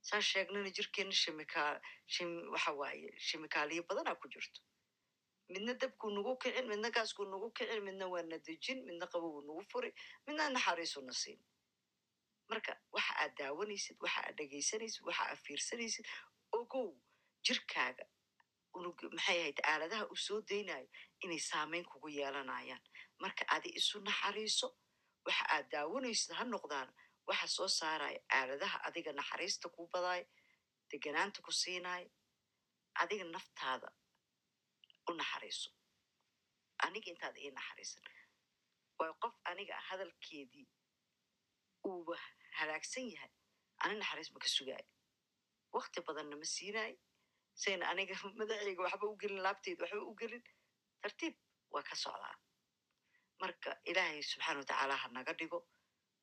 saan 0.08 0.22
sheegnana 0.22 0.70
jirkeenna 0.76 1.12
shimikaal 1.22 1.76
shim 2.14 2.30
waxa 2.52 2.72
waaye 2.80 3.10
shimikaaliyo 3.28 3.82
badanaa 3.88 4.14
ku 4.22 4.28
jirto. 4.28 4.60
Midna 5.52 5.74
dabkuu 5.74 6.10
nagu 6.14 6.36
kicin 6.42 6.66
midna 6.70 6.90
gaaskuu 6.90 7.24
nagu 7.32 7.50
kicin 7.56 7.82
midna 7.84 8.06
waa 8.12 8.22
na 8.22 8.38
dejin 8.38 8.78
midna 8.86 9.06
qabowuu 9.12 9.42
nagu 9.48 9.62
furi 9.70 9.90
midna 10.26 10.48
naxariisuna 10.50 11.12
siin. 11.12 11.40
Marka 12.50 12.72
waxa 12.92 13.12
aad 13.22 13.32
daawanaysid 13.38 13.96
waxa 14.04 14.20
aad 14.26 14.36
dhegaysanaysid 14.38 15.02
waxa 15.08 15.22
aad 15.30 15.38
fiirsanaysid 15.44 16.06
ogow 16.58 16.88
jirkaaga 17.46 18.04
maxay 19.16 19.38
ahayd 19.40 19.58
aaladaha 19.70 20.04
uu 20.12 20.16
soo 20.26 20.40
daynayo 20.50 20.88
inay 21.24 21.38
saameyn 21.38 21.84
kugu 21.84 22.08
yeelanayaan. 22.08 22.82
Marka 23.22 23.44
adi 23.54 23.68
isu 23.80 24.00
naxariiso 24.00 24.68
waxa 25.30 25.44
aad 25.54 25.66
daawanaysid 25.74 26.30
ha 26.38 26.44
noqdaan 26.44 26.88
waxa 27.28 27.46
soo 27.56 27.68
saaraya 27.80 28.20
aaladaha 28.38 28.78
adiga 28.88 29.12
naxariista 29.12 29.66
ku 29.74 29.80
badaayo 29.92 30.26
deganaanta 30.90 31.38
ku 31.46 31.52
siinayo 31.62 32.08
adiga 33.02 33.24
naftaada 33.24 33.88
u 35.08 35.10
naxariiso. 35.20 35.70
Aniga 36.84 37.08
intaad 37.12 37.36
ii 37.38 37.50
naxariisan. 37.58 38.04
Waayo 38.98 39.14
qof 39.22 39.34
aniga 39.50 39.74
hadalkeedii 39.88 40.68
uuba 41.88 42.16
halaagsan 42.58 43.06
yahay 43.14 43.32
ani 43.82 43.94
naxariis 44.00 44.30
ma 44.32 44.38
ka 44.44 44.48
sugaayo 44.56 44.88
wakti 45.76 45.98
badanna 46.06 46.36
ma 46.40 46.46
siinaayo 46.56 46.98
sayna 47.62 47.84
aniga 47.92 48.14
madaceyga 48.40 48.82
waxba 48.86 49.06
u 49.12 49.16
gelin 49.22 49.42
laabteyda 49.46 49.82
waxba 49.84 50.02
u 50.10 50.14
gelin. 50.20 50.44
Tartiib 51.02 51.34
waa 51.72 51.82
ka 51.88 51.94
socdaa 52.04 52.36
marka 53.40 53.70
ilaahay 53.90 54.22
subxaana 54.30 54.58
watacaala 54.62 54.94
ha 55.02 55.08
naga 55.16 55.32
dhigo 55.40 55.58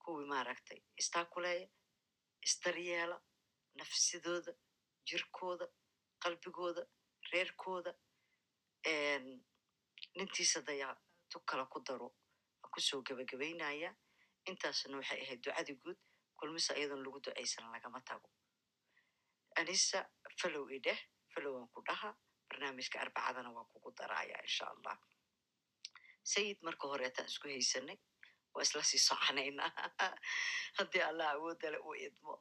kuwii 0.03 0.27
maaragtay 0.33 0.79
istaakuleeya 1.01 1.67
isdaryeela 2.47 3.17
nafsidooda 3.79 4.51
jirkooda 5.09 5.65
qalbigooda 6.23 6.83
reerkooda 7.31 7.91
nintiisa 10.17 10.59
dayaa 10.67 10.95
tu 11.31 11.37
kala 11.49 11.65
ku 11.73 11.79
daro 11.87 12.07
aan 12.63 12.71
ku 12.73 12.79
soo 12.87 13.01
gebagabaynaya 13.07 13.89
intaasna 14.49 14.97
waxay 14.99 15.19
ahayd 15.23 15.41
ducadii 15.45 15.77
guud 15.83 15.97
kulmisa 16.39 16.71
iyadoon 16.79 17.03
lagu 17.05 17.19
ducaysan 17.25 17.65
lagama 17.73 17.99
tago. 18.09 18.29
Anisa 19.59 19.99
falow 20.39 20.65
idheh 20.77 20.99
falowaan 21.33 21.67
ku 21.73 21.79
dhaha 21.87 22.09
barnaamijka 22.49 22.97
arbacadana 23.03 23.49
waa 23.55 23.65
kugu 23.71 23.89
daraya 23.99 24.37
insha 24.47 24.65
allah 24.73 24.95
sayid 26.33 26.57
marka 26.67 26.85
horeetaan 26.91 27.27
isku 27.31 27.47
haysanay 27.53 27.97
waa 28.53 28.63
isla 28.67 28.83
sii 28.89 29.01
soconaynaa 29.09 29.71
haddii 30.77 31.03
allah 31.09 31.27
awoodale 31.35 31.79
uu 31.87 31.95
idmo 32.07 32.33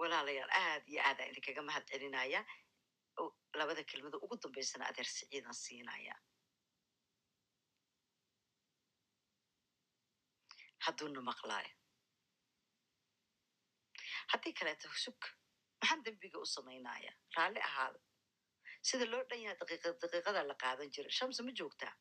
walaalayaal 0.00 0.52
aad 0.64 0.84
iyo 0.92 1.00
aadaan 1.08 1.30
idinkaga 1.30 1.62
mahad 1.68 1.84
celinaya 1.90 2.40
labada 3.60 3.82
kelmado 3.90 4.16
ugu 4.24 4.36
dambaysana 4.42 4.84
adeer 4.90 5.08
siciidan 5.16 5.54
siinaya 5.64 6.14
hadduuna 10.86 11.20
maqlaayo 11.30 11.72
haddii 14.32 14.54
kaleeto 14.60 14.88
sug 15.04 15.20
maxaan 15.80 16.04
dembiga 16.06 16.38
u 16.44 16.46
samaynaya 16.56 17.12
raalli 17.36 17.60
ahaada 17.68 17.98
sida 18.88 19.04
loo 19.12 19.22
dhan 19.30 19.40
yahay 19.44 19.56
daqiiqad 19.62 19.94
daqiiqada 20.04 20.40
la 20.50 20.54
qaadan 20.64 20.90
jira 20.96 21.10
shamse 21.18 21.40
ma 21.46 21.52
joogtaa 21.60 21.94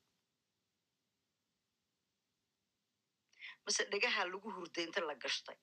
mase 3.65 3.81
dhegaha 3.91 4.21
lagu 4.33 4.49
hurday 4.57 4.83
inta 4.87 5.01
la 5.09 5.15
gashtay. 5.23 5.57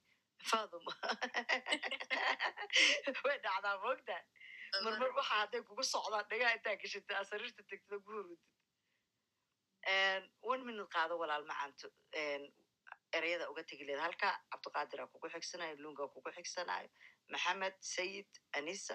Faaduma. 0.50 0.92
Way 3.24 3.38
dhacdaa 3.46 3.76
moogtaa 3.84 4.22
marmar 4.84 5.10
waxa 5.18 5.34
hadday 5.40 5.62
kugu 5.68 5.82
socdaan 5.94 6.26
dhegaha 6.30 6.52
intaa 6.58 6.76
gashatay 6.82 7.16
aa 7.16 7.28
sariirta 7.32 7.62
tegtida 7.70 7.96
ku 8.04 8.08
hurudid 8.16 8.40
one 10.52 10.62
minute 10.68 10.90
qaado 10.94 11.14
walaal 11.22 11.44
macanto 11.50 11.86
ereyada 13.18 13.44
uga 13.52 13.62
tegi 13.70 13.84
leeda 13.88 14.02
halka 14.06 14.28
cabdiqaadira 14.52 15.04
kugu 15.12 15.26
xigsanayo 15.34 15.74
lunga 15.84 16.04
kugu 16.14 16.30
xigsanayo 16.36 16.88
maxamed 17.32 17.74
sayid 17.94 18.30
anisa 18.58 18.94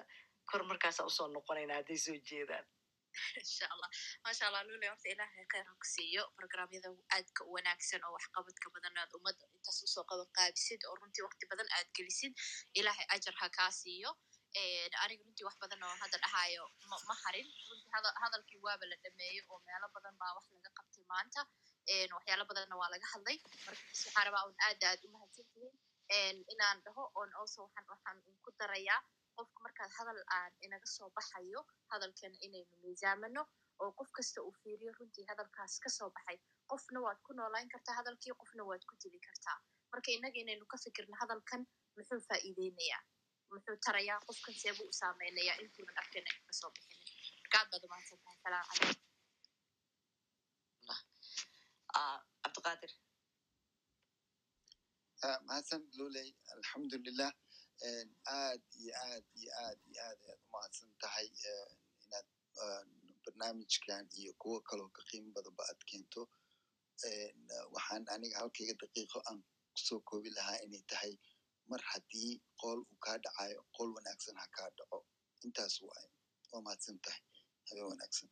kor 0.50 0.62
markaasa 0.70 1.00
u 1.08 1.10
soo 1.16 1.28
noqonayna 1.36 1.74
hadday 1.78 1.98
soo 2.06 2.16
jeedaan 2.30 2.66
insha 3.42 3.66
allah 3.74 3.88
maasha 4.24 4.44
allah 4.48 4.62
lule 4.68 4.86
horta 4.92 5.08
ilaahay 5.14 5.44
kheyr 5.52 5.64
ha 5.68 5.74
ku 5.80 5.86
siiyo. 5.94 6.22
Programyada 6.38 6.88
aadka 7.16 7.40
u 7.48 7.50
wanaagsan 7.56 8.00
oo 8.06 8.12
waxqabadka 8.16 8.66
badan 8.76 8.94
aad 9.02 9.10
ummadda 9.18 9.44
intaas 9.56 9.78
u 9.84 9.88
soo 9.94 10.04
qaban 10.10 10.28
qaabisid 10.38 10.80
oo 10.88 10.94
runtii 11.00 11.24
waqti 11.28 11.44
badan 11.52 11.68
aad 11.78 11.88
gelisid 11.96 12.32
ilaahay 12.78 13.06
ajar 13.16 13.34
ha 13.40 13.46
kaa 13.58 13.70
siiyo. 13.82 14.10
Aniga 15.04 15.22
runtii 15.26 15.46
wax 15.48 15.56
badan 15.62 15.82
oo 15.86 15.94
hadda 16.02 16.16
dhahayo 16.24 16.64
ma 17.08 17.14
harin. 17.24 17.48
Runtii 17.68 18.12
hadalkii 18.22 18.60
waaba 18.66 18.84
la 18.92 18.96
dhameeyo 19.04 19.42
oo 19.52 19.58
meelo 19.66 19.86
badan 19.96 20.14
baa 20.20 20.32
wax 20.36 20.46
laga 20.56 20.70
qabtay 20.78 21.04
maanta. 21.12 21.40
Waxyaalo 22.16 22.44
badanna 22.50 22.74
waa 22.80 22.90
laga 22.94 23.06
hadlay. 23.12 23.36
Marka 23.66 23.82
bas 23.90 24.00
waxaan 24.06 24.24
rabaa 24.28 24.44
un 24.48 24.56
aad 24.68 24.80
aad 24.90 25.00
u 25.06 25.08
mahadsantihiin. 25.16 25.74
Een, 26.16 26.38
inaan 26.54 26.78
dhaho 26.86 27.04
oon 27.18 27.30
waxaan 27.42 27.84
waxaan 27.92 28.18
ku 28.44 28.50
darayaa 28.60 29.00
qofka 29.38 29.58
markaad 29.66 29.92
hadal 29.98 30.20
aan 30.38 30.52
inaga 30.66 30.88
soo 30.96 31.08
baxayo 31.16 31.60
hadalkana 31.92 32.36
inaynu 32.46 32.74
miisaamano 32.82 33.42
oo 33.82 33.90
qof 33.98 34.10
kasta 34.16 34.38
uu 34.46 34.52
fiiriyo 34.62 34.92
runtii 34.98 35.26
hadalkaas 35.30 35.74
ka 35.84 35.88
soo 35.96 36.10
baxay 36.16 36.38
qofna 36.70 36.98
waad 37.06 37.18
ku 37.26 37.32
noolaan 37.38 37.68
kartaa 37.72 37.94
hadalkii 38.00 38.34
qofna 38.40 38.62
waad 38.68 38.84
ku 38.88 38.94
dili 39.02 39.18
kartaa. 39.26 39.58
Marka 39.92 40.08
innaga 40.16 40.38
inaynu 40.44 40.66
ka 40.72 40.76
fikirno 40.84 41.16
hadalkan 41.22 41.62
muxuu 41.96 42.20
faa'iideynayaa? 42.28 43.02
Muxuu 43.54 43.76
tarayaa 43.86 44.20
qofkan 44.28 44.54
seebuu 44.62 44.88
u 44.92 44.98
saameynayaa 45.00 45.56
intuunan 45.64 45.98
arkana 46.02 46.30
ka 46.46 46.52
soo 46.60 46.70
bixinin 46.74 47.12
marka 47.42 47.56
aad 47.60 47.68
baad 47.72 47.84
umahadsan 47.86 48.18
tahay 48.24 48.38
salaamu 48.44 48.72
calaykum. 48.78 49.04
Ah, 51.98 52.18
cabdiqaadir 52.42 52.92
Ah, 55.26 55.38
mahadsan 55.48 55.82
luley 55.98 56.28
alxamdulilah 56.54 57.30
aad 57.84 58.62
iyo 58.80 58.92
aad 59.08 59.24
iyo 59.40 59.50
aad 59.64 59.78
iyo 59.90 60.00
aad 60.08 60.18
ayaad 60.24 60.40
umahadsan 60.48 60.90
tahay 61.00 61.28
inaad 62.04 62.26
barnaamijkan 63.24 64.04
iyo 64.20 64.32
kuwo 64.40 64.60
kaloo 64.68 64.88
ka 64.96 65.02
qiimo 65.10 65.30
badanba 65.36 65.62
aad 65.70 65.80
keento 65.90 66.22
En, 67.04 67.38
waxaan 67.74 68.04
aniga 68.14 68.38
halkayga 68.40 68.74
daqiiqo 68.80 69.18
aan. 69.28 69.40
Kusoo 69.74 70.00
koobi 70.08 70.30
lahaa 70.36 70.58
inay 70.64 70.82
tahay 70.90 71.12
mar 71.70 71.80
haddii 71.92 72.32
qool 72.60 72.80
uu 72.90 72.98
kaa 73.04 73.18
dhacayo 73.24 73.60
qool 73.76 73.90
wanaagsan 73.96 74.36
ha 74.40 74.46
kaa 74.56 74.70
dhaco 74.78 74.98
intaas 75.44 75.74
waay 75.86 76.08
waa 76.52 76.62
mahadsan 76.66 76.98
tahay 77.04 77.22
habeen 77.68 77.86
wanaagsan 77.92 78.28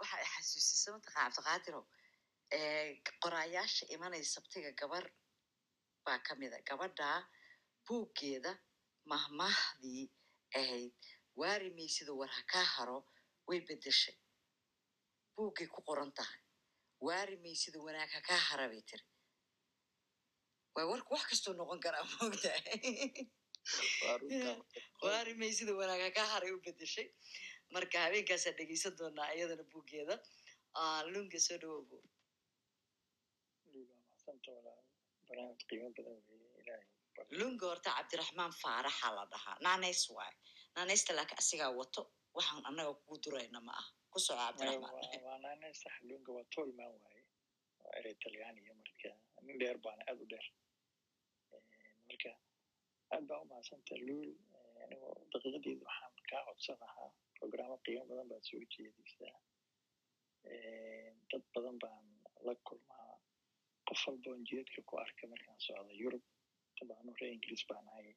waxa 0.00 0.16
xasuusisa 0.32 0.88
mataqaa 0.96 1.24
cabdiqaadiro 1.28 1.82
qoraayaasha 3.22 3.84
imanaya 3.94 4.24
sabtiga 4.34 4.70
gabar 4.80 5.04
baa 6.04 6.18
ka 6.26 6.32
mida 6.40 6.58
gabadha 6.68 7.08
buuggeeda 7.86 8.52
mahmaahdii 9.12 10.04
ahayd. 10.60 10.92
Waari 11.40 11.68
maysidu 11.78 12.12
war 12.20 12.30
ha 12.36 12.42
kaa 12.52 12.66
haro 12.74 12.98
way 13.48 13.60
bedeshay 13.68 14.16
buuggay 15.36 15.66
ku 15.74 15.80
qoran 15.88 16.10
tahay. 16.18 16.40
Waari 17.06 17.36
maysidu 17.44 17.78
wanaag 17.86 18.10
ha 18.16 18.20
kaa 18.28 18.40
hara 18.48 18.66
bay 18.72 18.82
tiri. 18.88 19.04
Waa 20.74 20.86
warku 20.90 21.10
wax 21.14 21.24
kastuu 21.30 21.54
noqon 21.58 21.80
karaa 21.84 22.04
runtaa 22.20 22.58
waari 25.04 25.32
maysidu 25.40 25.72
wanaag 25.80 26.02
ha 26.06 26.10
kaa 26.18 26.28
haray 26.32 26.52
u 26.56 26.60
bedeshay 26.66 27.06
marka 27.74 27.96
habeenkaasaa 28.04 28.56
dhegeysan 28.58 28.94
doonaa 28.98 29.28
iyadana 29.36 29.64
buuggeeda 29.72 30.14
lunga 31.12 31.38
soo 31.46 31.58
walaal 34.56 34.82
barnaamij 35.26 35.62
qiimo 35.68 35.88
badan 35.96 36.18
baryo. 36.26 36.39
Lunga 37.38 37.64
horta 37.70 37.90
cabdiraxmaan 37.96 38.52
faaraxa 38.62 39.08
la 39.16 39.24
dhahaa 39.32 39.56
naanays 39.66 40.02
waay 40.16 40.34
naanaysta 40.74 41.10
laakiin 41.16 41.38
asigaa 41.42 41.70
wato. 41.80 42.02
Waxaan 42.36 42.62
annaga 42.68 42.92
kugu 42.98 43.16
durayna 43.24 43.60
ma 43.66 43.72
aha. 43.80 43.90
Ku 44.12 44.18
soco 44.24 44.36
Maya 44.38 44.48
cabdiraxmaan 44.52 44.94
waa 46.36 46.44
tolman 46.54 46.92
waaye 47.02 47.22
waa 47.82 47.92
erey 47.98 48.14
marka 48.80 49.10
nin 49.46 49.56
dheer 49.60 49.78
baana 49.84 50.02
aad 50.10 50.18
u 50.22 50.26
dheer. 50.32 50.46
Marka 52.08 52.30
aad 53.14 53.24
baa 53.28 53.40
umahadsanta 53.44 53.94
luul. 54.06 54.30
Anigoo 54.84 55.14
daqiiqadeeda 55.32 55.84
waxaan 55.88 56.14
kaa 56.30 56.42
codsan 56.46 56.76
lahaa 56.82 57.08
programo 57.38 57.76
qiimo 57.84 58.04
badan 58.10 58.26
baad 58.32 58.44
soo 58.48 58.62
jeedaysaa 58.72 59.36
dad 61.30 61.44
badan 61.54 61.76
baan 61.82 62.04
la 62.46 62.54
kulmaa. 62.66 63.12
Qof 63.88 64.00
walboon 64.06 64.40
jeedka 64.50 64.80
ku 64.88 64.94
arka 65.04 65.24
markaan 65.32 65.60
socdo 65.66 65.92
yurub 66.02 66.22
dabcan 66.88 67.14
reer 67.20 67.32
ingiriis 67.36 67.64
baan 67.70 67.86
ahay 67.92 68.08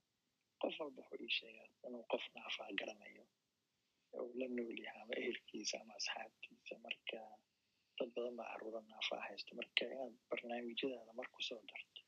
qof 0.61 0.75
walba 0.82 1.01
wuxuu 1.01 1.24
ii 1.25 1.33
sheegaa 1.38 1.67
inuu 1.88 2.03
qof 2.14 2.24
naafaa 2.35 2.69
garanayo 2.80 3.25
uu 4.24 4.32
la 4.40 4.48
nool 4.58 4.77
yahay 4.85 5.01
ama 5.06 5.14
ehelkiisa 5.22 5.75
ama 5.83 5.93
asxaabtiisa 6.00 6.75
marka 6.85 7.19
dad 7.98 8.09
badan 8.16 8.35
baa 8.40 8.50
caruura 8.51 8.82
naafaa 8.92 9.22
haysta 9.27 9.51
marka 9.59 9.82
inaad 9.93 10.14
barnaamijyadaada 10.30 11.11
mar 11.19 11.27
ku 11.35 11.40
soo 11.50 11.61
darto 11.72 12.01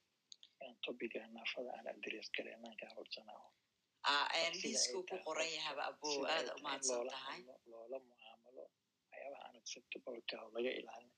inaan 0.59 0.77
topiga 0.85 1.19
naafada 1.37 1.69
aan 1.77 1.87
adres 1.93 2.27
gareenaan 2.35 2.75
kaa 2.81 2.91
ay 4.37 4.45
liiskuu 4.61 5.03
ku 5.09 5.15
qoran 5.27 5.51
yahaba 5.57 5.81
abo 5.91 6.07
sida 6.13 6.27
ay 6.35 6.45
aad 6.71 6.83
tahay 7.11 7.39
in 7.39 7.47
umahadsan 7.49 7.69
loola 7.71 7.97
mucaamalo 8.07 8.63
waxyaabaha 9.11 9.49
unacceptableka 9.51 10.35
oo 10.43 10.49
laga 10.55 10.71
ilaalin 10.79 11.13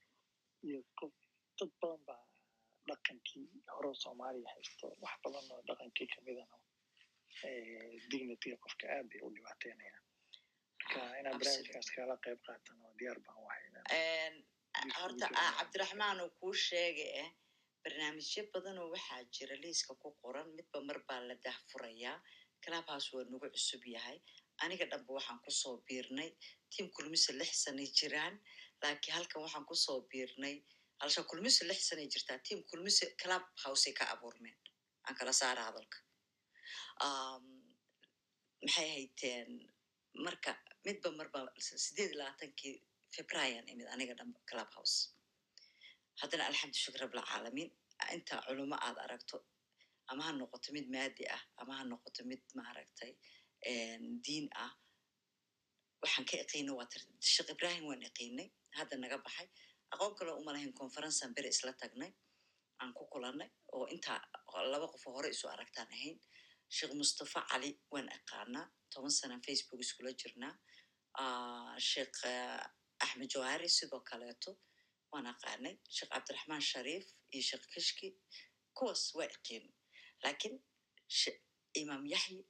iyo 0.67 0.79
qof 0.99 1.13
dad 1.59 1.71
badan 1.81 2.01
baa 2.07 2.23
dhaqankii 2.89 3.45
hore 3.75 3.91
soomaaliya 4.03 4.49
haysto 4.55 4.85
wax 5.03 5.15
badan 5.23 5.45
oo 5.55 5.61
dhaqankii 5.69 6.07
kamidana 6.15 6.57
dignityga 8.11 8.57
qofka 8.63 8.85
aad 8.95 9.05
bay 9.11 9.21
u 9.27 9.29
dhibaateynayaan 9.35 10.03
marka 10.83 10.99
inaad 11.21 11.35
barnaamijkaas 11.41 11.89
kala 11.95 12.15
qayb 12.25 12.39
qaatan 12.47 12.77
oo 12.85 12.93
diyaar 12.99 13.19
baan 13.25 13.39
wahay 13.45 13.65
horta 15.01 15.25
ah, 15.41 15.51
cabdiraxmaan 15.59 16.19
uu 16.23 16.31
kuu 16.39 16.53
sheegay 16.67 17.09
eh 17.23 17.29
barnaamijyo 17.83 18.41
badanoo 18.53 18.87
waxaa 18.95 19.21
jira 19.35 19.55
liiska 19.63 19.93
ku 20.01 20.09
qoran 20.21 20.47
midba 20.57 20.79
mar 20.89 20.99
baa 21.07 21.21
la 21.29 21.35
dahfurayaa 21.45 22.17
clubhouse 22.63 23.09
waa 23.15 23.25
nagu 23.31 23.47
cusub 23.55 23.83
yahay. 23.95 24.17
Aniga 24.63 24.85
dhanba 24.91 25.11
waxaan 25.17 25.39
ku 25.45 25.51
soo 25.61 25.75
biirnay 25.87 26.29
tiam 26.71 26.87
kulmise 26.95 27.31
lix 27.39 27.51
sanay 27.63 27.87
jiraan 27.97 28.35
laakiin 28.81 29.13
halkan 29.17 29.41
waxaan 29.45 29.65
ku 29.69 29.75
soo 29.85 29.99
biirnay 30.11 30.55
halsha 31.01 31.21
kulmise 31.29 31.61
lix 31.69 31.79
sanay 31.89 32.07
jirtaa 32.13 32.37
tiam 32.45 32.59
kulmise 32.69 33.05
club 33.21 33.43
housey 33.63 33.93
ka 33.99 34.03
abuurmeen 34.13 34.57
aan 35.07 35.15
kala 35.19 35.33
saara 35.41 35.61
hadalka 35.69 35.97
maxay 38.65 38.87
hayteen 38.95 39.49
marka 40.25 40.51
midba 40.85 41.09
marba 41.19 41.39
sideed 41.85 42.09
iyo 42.11 42.17
labaatankii 42.21 42.75
febraayan 43.15 43.65
imid 43.71 43.87
aniga 43.93 44.13
dhan 44.19 44.29
club 44.49 44.69
house 44.77 44.97
haddana 46.21 46.43
alxamdu 46.49 46.77
shukr 46.83 46.99
rabbilcaalamiin 47.03 47.69
inta 48.15 48.35
culimo 48.47 48.75
aad 48.87 48.97
aragto 49.05 49.37
ama 50.11 50.21
ha 50.27 50.31
noqoto 50.39 50.69
mid 50.77 50.87
maadi 50.95 51.23
ah 51.35 51.41
ama 51.61 51.73
ha 51.77 51.83
noqoto 51.91 52.21
mid 52.31 52.41
maaragtay 52.59 53.11
diin 54.25 54.45
ah 54.65 54.71
waxaan 56.01 56.25
ka 56.29 56.35
iqiina 56.43 56.71
waa 56.79 56.87
tir 56.91 57.01
sheekh 57.33 57.49
ibrahim 57.55 57.83
waan 57.89 58.01
iqiinay 58.09 58.47
hadda 58.79 58.95
naga 59.03 59.17
baxay 59.25 59.47
aqoon 59.93 60.13
kaloo 60.19 60.37
uma 60.41 60.51
lahayn 60.55 60.73
conferencean 60.81 61.31
beri 61.35 61.49
isla 61.55 61.71
tagnay 61.81 62.11
aan 62.81 62.91
ku 62.97 63.03
kulannay 63.13 63.49
oo 63.75 63.85
intaa 63.95 64.19
laba 64.73 64.87
qofoo 64.93 65.13
hore 65.17 65.29
isu 65.35 65.45
aragtaan 65.53 65.89
ahayn 65.95 66.17
sheekh 66.75 66.93
mustafa 67.01 67.39
cali 67.49 67.69
waan 67.93 68.07
aqaanaa 68.17 68.65
toban 68.91 69.13
sanaan 69.19 69.41
facebook 69.47 69.81
iskula 69.85 70.11
jirnaa 70.21 70.53
sheekh 71.89 72.19
eh, 72.33 72.63
axmed 73.03 73.29
jawahari 73.33 73.69
sidoo 73.77 74.01
kaleeto 74.09 74.51
waan 75.11 75.27
aqaanay 75.33 75.75
sheekh 75.95 76.09
cabdiraxmaan 76.13 76.63
shariif 76.71 77.05
iyo 77.33 77.43
sheekh 77.49 77.65
kishki. 77.73 78.09
Kuwaas 78.77 79.03
waa 79.17 79.27
iqiin 79.35 79.65
laakiin 80.23 80.55
imaam 81.81 82.03
yaxyi 82.13 82.41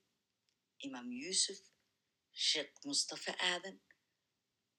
imaam 0.85 1.07
yuusuf 1.21 1.59
sheekh 2.49 2.73
mustafa 2.87 3.31
aadan 3.51 3.77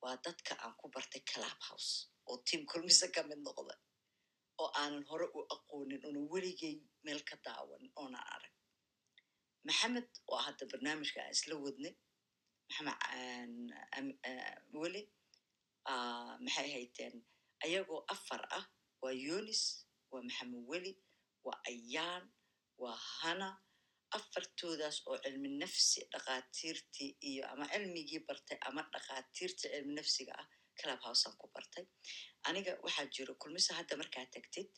waa 0.02 0.16
dadka 0.24 0.52
aan 0.64 0.74
ku 0.80 0.86
bartay 0.94 1.22
club 1.30 1.58
house 1.68 1.92
oo 2.30 2.36
tiam 2.46 2.62
kulmise 2.70 3.06
ka 3.14 3.20
mid 3.28 3.40
noqda 3.46 3.74
oo 4.62 4.70
aanan 4.80 5.04
hore 5.10 5.26
u 5.36 5.40
aqoonin 5.54 6.02
una 6.08 6.20
weligay 6.32 6.74
meel 7.04 7.20
ka 7.28 7.36
daawanin 7.44 7.92
oonan 8.00 8.24
arag. 8.34 8.54
Maxamed 9.66 10.08
oo 10.32 10.38
hadda 10.46 10.64
barnaamijka 10.72 11.18
aan 11.22 11.34
isla 11.36 11.54
wadnay 11.64 11.94
maxamed 12.68 12.96
aan- 13.12 13.74
am- 13.96 14.18
ah, 15.92 16.34
maxay 16.44 16.68
hayteen? 16.74 17.14
Ayagoo 17.64 18.00
afar 18.14 18.42
ah 18.58 18.64
waa 19.02 19.14
yunis 19.26 19.62
waa 20.10 20.22
maxamed 20.28 20.62
weli 20.70 20.92
waa 21.46 21.58
ayaan 21.72 22.24
waa 22.82 22.98
hana 23.20 23.48
afartoodaas 24.16 24.98
oo 25.08 25.16
cilmi 25.24 25.48
nafsi 25.62 26.00
dhakhaatiirtii 26.12 27.10
iyo 27.30 27.42
ama 27.52 27.64
cilmigii 27.72 28.20
bartay 28.28 28.58
ama 28.68 28.82
dhakhaatiirta 28.92 29.60
cilmi 29.72 29.92
nafsiga 29.98 30.32
ah 30.42 30.46
club 30.80 31.00
housean 31.06 31.34
ku 31.40 31.46
bartay. 31.54 31.84
Aniga 32.48 32.72
waxaa 32.84 33.06
jiro 33.14 33.32
kulmiso 33.42 33.70
hadda 33.78 33.94
markaa 34.02 34.26
tagtid 34.34 34.68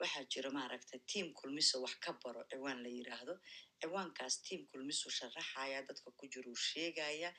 waxaa 0.00 0.24
jiro 0.32 0.50
maaragtay 0.58 1.00
tiam 1.10 1.28
kulmiso 1.38 1.76
wax 1.84 1.94
ka 2.04 2.12
baro 2.22 2.42
ciwaan 2.50 2.78
la 2.84 2.88
yiraahdo. 2.96 3.34
Ciwaankaas 3.80 4.34
tiam 4.46 4.62
kulmiso 4.70 5.06
sharaxaya 5.18 5.78
dadka 5.88 6.08
ku 6.18 6.24
jiro 6.32 6.50
uu 6.54 6.60
sheegaya 6.70 7.30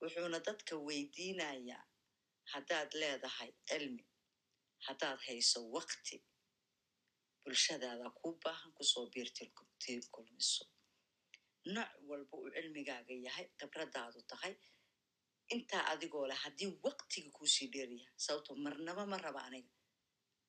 wuxuuna 0.00 0.38
dadka 0.48 0.74
weydiinayaa 0.86 1.82
haddaad 2.52 2.90
leedahay 3.00 3.50
cilmi 3.68 4.04
haddaad 4.86 5.18
hayso 5.26 5.58
waqti 5.76 6.16
bulshadaada 7.44 8.08
kuu 8.18 8.34
baahan 8.44 8.70
ku 8.76 8.82
soo 8.92 9.06
biir 9.12 9.28
til- 9.36 9.52
tiam 9.82 10.02
kulmiso. 10.14 10.64
Nooc 11.74 11.90
walba 12.08 12.34
uu 12.42 12.50
cilmigaaga 12.56 13.14
yahay 13.26 13.46
khibradaadu 13.58 14.20
tahay 14.30 14.52
intaa 15.54 15.82
adigoo 15.92 16.26
leh 16.30 16.38
haddii 16.44 16.70
waqtiga 16.86 17.30
kuusii 17.36 17.68
dheeryahay 17.74 18.14
sababto 18.24 18.52
marnaba 18.64 19.02
ma 19.12 19.16
raba 19.24 19.40
aniga. 19.48 19.72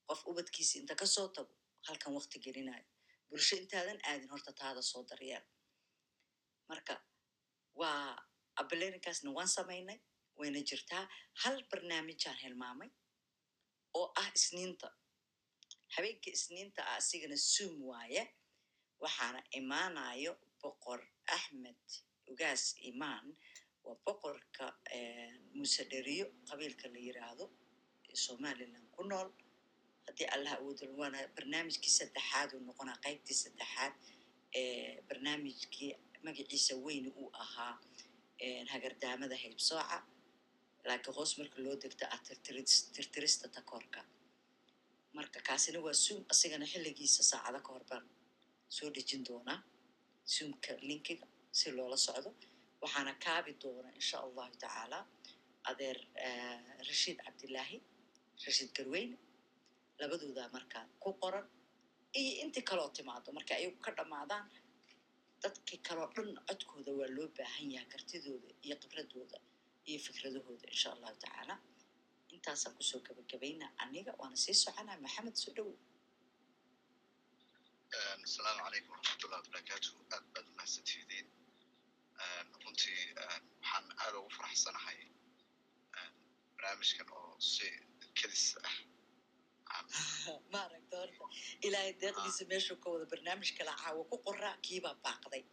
Qof 0.07 0.19
ubadkiisa 0.29 0.73
inta 0.79 0.93
ka 1.01 1.05
soo 1.15 1.27
tago 1.35 1.53
halkan 1.87 2.13
waqti 2.17 2.37
gelinayo. 2.45 2.85
Bulsho 3.29 3.55
intaadan 3.61 3.99
aadin 4.09 4.29
horta 4.33 4.51
taada 4.59 4.81
soo 4.91 5.03
daryeel 5.09 5.45
marka 6.69 6.95
waa 7.79 8.15
abalerinkaasna 8.61 9.29
waan 9.37 9.47
samaynay 9.57 9.99
wayna 10.39 10.59
jirtaa. 10.69 11.03
Hal 11.41 11.55
barnaamijaan 11.71 12.37
hilmaamay 12.43 12.89
oo 13.99 14.07
ah 14.21 14.29
isniinta. 14.37 14.87
Habeenka 15.95 16.29
isniinta 16.37 16.81
ah 16.91 16.95
asigana 16.99 17.35
zoom 17.51 17.75
waaye 17.89 18.23
waxaana 19.03 19.39
imaanayo 19.59 20.33
boqor 20.61 20.99
axmed 21.35 21.83
ugaas 22.31 22.63
imaan 22.89 23.25
waa 23.87 23.97
boqorka 24.05 24.65
muuse 25.57 25.83
dheriyo 25.91 26.25
qabiilka 26.49 26.85
la 26.93 26.99
yiraahdo 27.07 27.45
ee 28.11 28.15
somaliland 28.25 28.87
ku 28.95 29.01
nool. 29.11 29.29
Haddii 30.07 30.27
allah 30.35 30.51
awoodal 30.59 30.93
waana 30.99 31.19
barnaamijkii 31.35 31.93
saddexaad 31.99 32.49
uu 32.55 32.61
noqonaa 32.69 32.97
qaybtii 33.05 33.37
saddexaad 33.43 33.93
ee 34.59 35.01
barnaamijkii 35.09 35.91
magaciisa 36.25 36.73
weyne 36.85 37.09
uu 37.21 37.29
ahaa 37.43 37.73
hagardaamada 38.73 39.35
haybsooca. 39.43 39.97
Laakiin 40.87 41.15
hoos 41.17 41.31
marka 41.39 41.57
loo 41.65 41.75
degto 41.83 42.05
ah 42.15 42.19
tirtirista 42.95 43.47
takoorka 43.55 43.99
marka 45.17 45.39
kaasina 45.47 45.79
waa 45.85 45.95
zoom 46.03 46.21
asigana 46.33 46.65
xilligiisa 46.71 47.21
saacado 47.31 47.59
ka 47.65 47.69
hor 47.73 47.83
baan 47.89 48.05
soo 48.75 48.89
dhejin 48.95 49.21
doonaa. 49.27 49.59
Zoomka 50.33 50.71
linkiga 50.89 51.25
si 51.59 51.67
loola 51.77 51.97
socdo 52.07 52.29
waxaana 52.81 53.13
kaabi 53.25 53.51
doona 53.63 53.89
insha 53.99 54.17
allahu 54.27 54.53
tacaala 54.63 54.99
adeer 55.69 55.97
rashiid 56.89 57.17
cabdilaahi 57.25 57.77
rashiid 58.45 58.69
garweyne 58.77 59.15
labadoodaa 60.01 60.49
markaa 60.57 60.85
ku 61.03 61.09
qoran 61.23 61.45
iyo 62.21 62.33
intii 62.43 62.65
kaloo 62.69 62.89
timaado 62.97 63.29
marka 63.37 63.51
ayagu 63.59 63.79
ka 63.85 63.91
dhammaadaan 63.97 64.45
dadkii 65.43 65.79
kaloo 65.87 66.07
dhan 66.15 66.29
codkooda 66.47 66.91
waa 66.99 67.09
loo 67.17 67.27
baahan 67.37 67.67
yahay 67.75 67.89
kartidooda 67.93 68.49
iyo 68.65 68.75
khibradooda 68.81 69.37
iyo 69.89 69.99
fikradahooda 70.05 70.65
insha 70.73 70.89
allahu 70.95 71.15
tacaala 71.23 71.55
intaasaan 72.35 72.73
ku 72.77 72.83
soo 72.89 72.99
gabagabaynaa 73.07 73.71
aniga 73.83 74.11
waana 74.21 74.37
sii 74.43 74.55
soconaa 74.63 74.97
maxamed 75.05 75.35
soo 75.43 75.53
dhowow 75.57 75.75
asalaamu 78.27 78.61
calaykum 78.65 78.91
waraxmatullahi 78.95 79.41
wabarakaatu 79.43 79.89
aad 80.15 80.23
baad 80.33 80.45
umahadsantihidiin 80.51 81.27
runtii 82.63 83.01
waxaan 83.15 83.85
aad 84.03 84.13
ugu 84.19 84.29
faraxsanahay 84.37 84.99
barnaamijkan 86.55 87.09
oo 87.17 87.35
si 87.39 87.67
kedis 88.19 88.45
ah. 88.67 88.77
Maaragta 90.55 90.97
horta 91.01 91.23
ilaahay 91.67 91.93
deeqdiisa 92.01 92.45
meeshuu 92.51 92.77
ka 92.83 92.89
wada 92.93 93.05
barnaamij 93.13 93.51
kala 93.57 93.73
caawa 93.81 94.03
ku 94.11 94.17
qoraa 94.25 94.55
kiibaa 94.65 94.95
baaqday. 95.05 95.43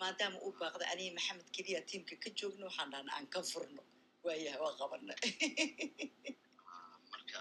Maadaama 0.00 0.38
uu 0.46 0.52
baaqday 0.62 0.88
aniga 0.92 1.12
maxamed 1.18 1.48
keliya 1.56 1.80
tiimka 1.90 2.14
ka 2.24 2.30
joogno 2.38 2.64
waxaan 2.68 2.90
dhahna 2.92 3.10
aan 3.16 3.26
ka 3.34 3.40
furno. 3.50 3.82
Waayahay 4.24 4.60
waa 4.64 4.74
qabana 4.80 5.14
marka 7.12 7.38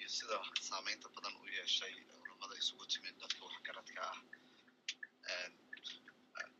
iyo 0.00 0.08
sida 0.16 0.36
saamaynta 0.68 1.08
badan 1.14 1.34
u 1.42 1.46
yeeshay 1.56 1.94
culamada 2.08 2.54
isugu 2.62 2.84
timid 2.92 3.14
dadka 3.22 3.40
waxgaradka 3.48 4.00
ah. 4.10 4.18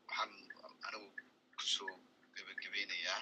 Waxaan 0.09 0.33
anigu 0.91 1.09
ku 1.59 1.65
soo 1.75 1.95
gebagabeynayaa 2.37 3.21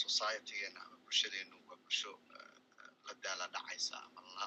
societygeena 0.00 0.80
ama 0.86 0.96
bulshadeenu 1.04 1.56
waa 1.68 1.76
bulsho 1.82 2.12
la 3.06 3.12
daala 3.24 3.46
dhacaysa 3.54 3.96
ama 4.06 4.20
la 4.38 4.46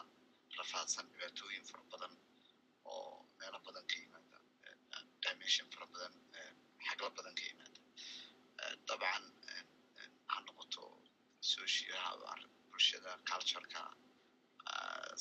rafaadsan 0.59 1.05
dhibaatooyin 1.11 1.63
fara 1.69 1.83
badan 1.91 2.13
oo 2.85 3.29
meelo 3.39 3.59
badan 3.67 3.85
ka 3.91 3.95
yimaada 4.03 4.37
dimension 5.23 5.67
fara 5.73 5.85
badan 5.93 6.13
xagla 6.87 7.09
badan 7.17 7.33
ka 7.39 7.43
yimaada. 7.49 7.79
Dabcan 8.89 9.23
ha 10.31 10.37
noqoto 10.47 10.83
social 11.53 12.19
bulshada 12.71 13.11
cultureka 13.29 13.81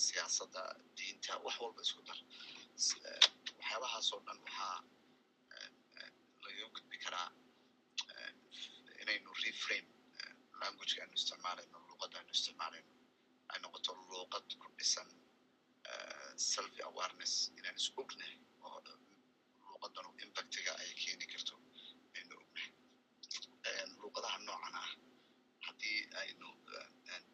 siyaasadda 0.04 0.62
diinta 0.96 1.32
wax 1.44 1.56
walba 1.62 1.80
isku 1.86 2.02
dar. 2.08 2.18
Waxyaabahaasoo 3.58 4.20
dhan 4.26 4.38
waxaa 4.46 4.76
karaa 7.06 7.28
inaynu 9.02 9.30
reframe 9.44 9.88
languageka 10.60 11.00
aynu 11.04 11.14
isticmaalayno 11.20 11.78
luuqadda 11.88 12.16
aynu 12.20 12.32
isticmaalayno 12.38 12.90
ay 13.52 13.58
noqoto 13.64 13.90
luuqad 14.10 14.46
ku 14.62 14.66
dhisan 14.78 15.08
self 16.52 16.72
awareness 16.88 17.34
inaan 17.58 17.76
is 17.82 17.88
ognahay 18.02 18.36
oo 18.68 18.78
luuqadanu 19.66 20.10
impactiga 20.24 20.72
ay 20.82 20.90
keeni 21.02 21.26
karto 21.32 21.54
aynu 22.18 22.34
ognahay. 22.42 22.72
Luuqadaha 24.00 24.38
noocan 24.46 24.76
ah 24.82 24.90
haddii 25.66 25.98
aynu 26.22 26.48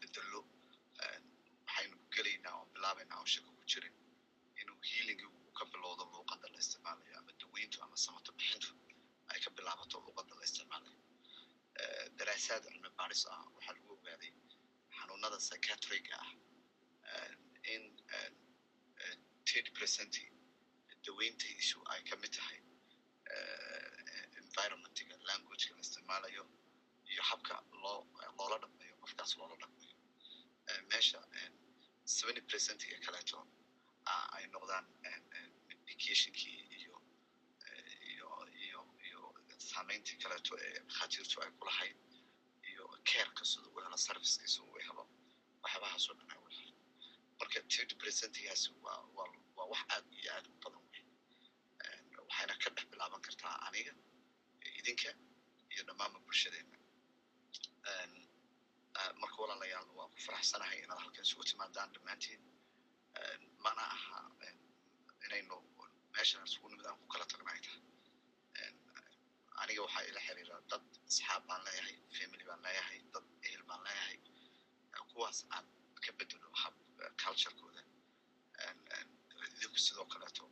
bedelo 0.01 0.41
waxaynu 1.67 1.97
gelaynaa 2.15 2.55
oo 2.61 2.67
bilaabaynaa 2.75 3.19
oo 3.23 3.29
shaka 3.35 3.51
ku 3.59 3.65
jirin 3.73 3.95
inuu 4.61 4.79
healingi 4.91 5.27
ka 5.59 5.65
bilowdo 5.73 6.05
luuqadda 6.13 6.47
la 6.55 6.59
isticmaalayo 6.65 7.15
ama 7.21 7.33
daweyntu 7.43 7.77
ama 7.85 7.97
samato 8.07 8.31
bixintu 8.39 8.71
bilaabato 9.57 9.97
luuqadda 10.07 10.35
la 10.41 10.45
isticmaalayo 10.49 10.99
daraasaad 12.19 12.63
cilmi 12.73 12.91
baaris 12.99 13.23
ah 13.35 13.41
waxaa 13.55 13.75
lagu 13.77 13.89
ogaaday 13.97 14.33
xanuunada 14.97 15.39
psychiatriga 15.47 16.17
ah 16.25 16.31
in 17.75 17.83
thirty 19.51 19.71
percent 19.79 20.15
daweyntaydiisu 21.07 21.79
ay 21.93 22.01
ka 22.11 22.15
mid 22.23 22.33
tahay 22.39 22.59
environmentiga 24.43 25.15
languageka 25.29 25.75
la 25.77 25.83
isticmaalayo 25.87 26.45
iyo 27.13 27.23
habka 27.31 27.55
loo 27.83 27.99
loola 28.39 28.57
dhaqmayo 28.63 28.95
qofkaas 29.03 29.33
loola 29.41 29.57
dhaqmayo 29.63 29.95
meesha 30.91 31.21
seventy 32.17 32.43
percentiga 32.53 32.97
kaleeto 33.07 33.39
ay 34.37 34.45
noqdaan 34.55 34.87
medicationkii 35.69 36.59
iyo 36.79 36.97
iyo 38.13 38.29
iyo 38.65 38.81
iyo 39.09 39.21
saamayntii 39.73 40.17
kaleeto 40.23 40.53
ee 40.67 40.73
dhakhaatiirtu 40.89 41.37
ay 41.45 41.51
ku 41.59 41.65
lahayd 41.71 41.97
iyo 42.71 42.85
careka 43.11 43.45
sida 43.51 43.67
uu 43.73 43.81
helo 43.85 43.97
servicekiisa 44.07 44.59
uu 44.69 44.79
helo 44.87 45.05
waxyaabahaasoo 45.63 46.15
dhan 46.19 46.31
ay 46.35 46.39
u 46.45 46.49
marka 47.41 47.59
thirty 47.75 47.95
percentigaasi 48.03 48.69
waa 48.85 49.67
wax 49.73 49.83
aad 49.95 50.07
iyo 50.21 50.31
aad 50.37 50.47
u 50.53 50.55
badan 50.65 50.83
wey 50.93 51.05
waxayna 52.29 52.55
ka 52.63 52.69
dhex 52.77 52.87
bilaaban 52.93 53.21
kartaa 53.27 53.55
aniga 53.67 53.93
idinka 54.81 55.11
iyo 55.73 55.83
dhammaanba 55.89 56.19
bulshadeena 56.27 56.79
marka 59.23 59.37
walaalayaal 59.43 59.89
waa 59.99 60.09
ku 60.13 60.19
faraxsanahay 60.27 60.79
inaad 60.85 61.01
halkan 61.05 61.25
isugu 61.27 61.45
timaadaan 61.51 61.91
dhammaantiin 61.95 62.43
mana 63.65 63.83
aha 63.97 64.19
inaynu 65.27 65.57
meeshan 66.15 66.45
isugu 66.49 66.67
nimid 66.73 66.87
aan 66.91 66.99
ku 67.03 67.07
kala 67.15 67.25
tagna 67.33 67.51
ay 67.55 67.61
tahay 67.67 67.81
aniga 69.63 69.81
waxaa 69.87 70.05
ila 70.11 70.21
xiriira 70.27 70.57
dad 70.71 70.85
asxaab 71.11 71.43
baan 71.49 71.63
leeyahay 71.67 71.97
family 72.19 72.45
baan 72.51 72.61
leeyahay 72.67 72.99
dad 73.15 73.27
ehel 73.49 73.63
baan 73.71 73.83
leeyahay 73.87 74.17
kuwaas 75.13 75.39
aan 75.57 75.67
ka 76.05 76.11
bedelo 76.19 76.49
hab 76.63 76.75
culturekooda 77.23 77.83
idinku 79.55 79.79
sidoo 79.87 80.07
kaleeto 80.13 80.45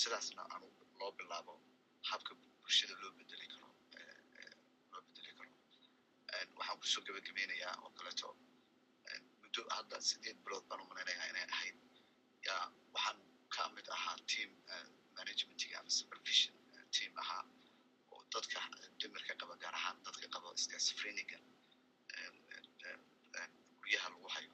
sidaasna 0.00 0.42
aanu 0.52 0.66
loo 1.00 1.10
bilaabo 1.18 1.54
habka 2.10 2.32
bulshada 2.60 2.94
loo 3.02 3.12
bedeli 3.18 3.46
karo 3.52 3.68
loo 4.92 5.02
bedeli 5.06 5.32
karo. 5.38 5.50
Waxaan 6.58 6.78
ku 6.80 6.86
soo 6.92 7.02
gebagabeynayaa 7.06 7.74
oo 7.84 7.90
kaleeto 7.98 8.28
muddo 9.42 9.60
hadda 9.76 9.96
sideed 10.08 10.38
bilood 10.44 10.64
baan 10.68 10.80
u 10.82 10.86
inay 11.02 11.46
ahayd. 11.54 11.76
Yaa 12.46 12.64
waxaan 12.94 13.18
ka 13.54 13.62
mid 13.76 13.86
ahaa 13.96 14.16
team 14.32 14.50
managementiga 15.16 15.76
ama 15.80 15.90
supervision 16.00 16.54
team 16.96 17.12
ahaa 17.22 17.42
dadka 18.34 18.60
dimirka 19.00 19.34
qaba 19.40 19.54
gaar 19.62 19.74
ahaan 19.80 19.96
dadka 20.06 20.26
qaba 20.34 20.48
schizophreniga 20.64 21.38
guryaha 23.80 24.08
lagu 24.14 24.28
hayo 24.36 24.50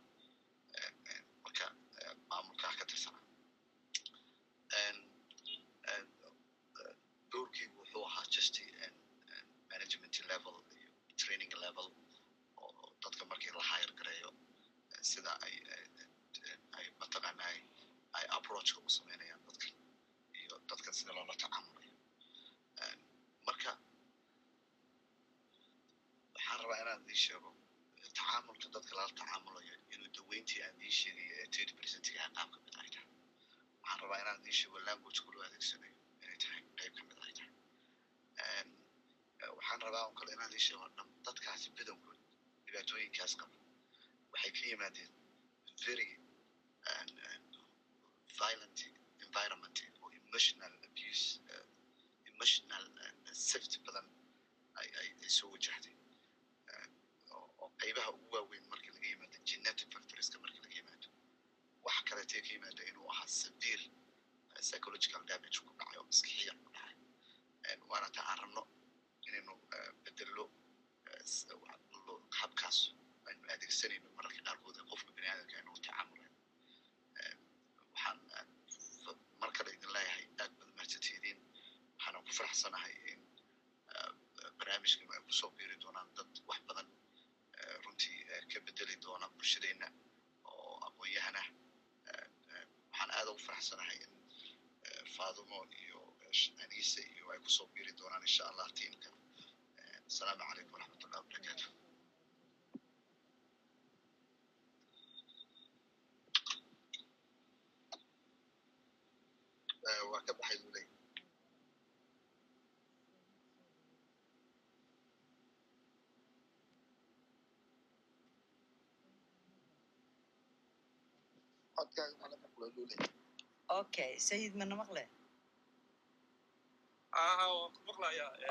okay 123.81 124.13
sayid 124.29 124.53
mana 124.61 124.75
maqle 124.81 125.05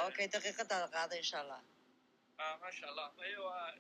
okay 0.08 0.26
daqiiqadaada 0.34 0.88
qaada 0.96 1.16
insha 1.22 1.38
allah 1.44 1.62
maasha 2.62 2.86
allah 2.92 3.08
mayo 3.18 3.40
waa 3.50 3.72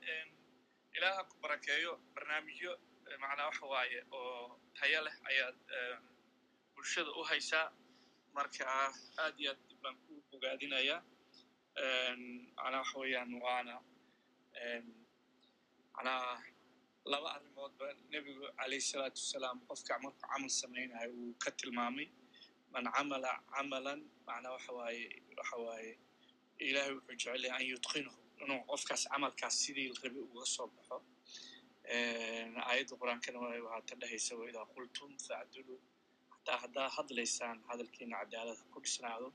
ilaaha 0.97 1.21
ku 1.29 1.35
barakeeyo 1.43 1.91
barnaamijyo 2.15 2.71
macnaa 3.23 3.47
waxa 3.49 3.65
waaye 3.73 3.99
oo 4.11 4.59
tayo 4.77 4.99
leh 5.07 5.15
ayaad 5.29 5.57
bulshada 6.75 7.11
u 7.19 7.21
haysaa 7.29 7.65
marka 8.37 8.63
aad 9.23 9.35
iyo 9.41 9.51
aad 9.53 9.61
baan 9.83 9.95
ku 10.05 10.11
bogaadinayaa 10.31 10.99
macnaa 12.57 12.79
waxa 12.83 12.95
weeyaan 13.01 13.31
waana 13.45 13.75
macnaa 15.95 16.41
laba 17.11 17.27
arrimoodba 17.35 17.85
calayhi 18.77 18.91
salaatu 18.93 19.19
wasalaam 19.21 19.57
qofka 19.69 19.93
markuu 20.03 20.27
camal 20.31 20.49
samaynayo 20.61 21.11
uu 21.21 21.33
ka 21.43 21.49
tilmaamay 21.59 22.07
man 22.73 22.85
camala 22.95 23.31
camalan 23.55 23.99
macnaa 24.27 24.51
waxa 24.55 24.71
waaye 24.79 25.05
waxa 25.39 25.57
waaye 25.65 25.91
ilaahay 26.67 26.93
wuxuu 26.97 27.15
jecel 27.19 27.43
yahay 27.49 27.63
an 27.63 27.69
yutqinahu 27.73 28.19
inuu 28.43 28.59
qofkaas 28.71 29.03
camalkaas 29.11 29.55
sidii 29.63 29.89
rabi 30.03 30.19
uga 30.27 30.45
soo 30.55 30.67
baxo. 30.75 30.97
Aayadda 32.69 32.93
qur'aankana 33.01 33.37
waxaa 33.43 33.81
ta 33.89 33.93
dhehaysa 34.01 34.33
waidaa 34.41 34.65
qultum 34.75 35.11
facdulu 35.27 35.75
hataa 36.33 36.57
haddaa 36.63 36.89
hadlaysaan 36.97 37.57
hadalkiina 37.69 38.15
cadaalada 38.21 38.63
ku 38.73 38.79
dhisnaado. 38.85 39.27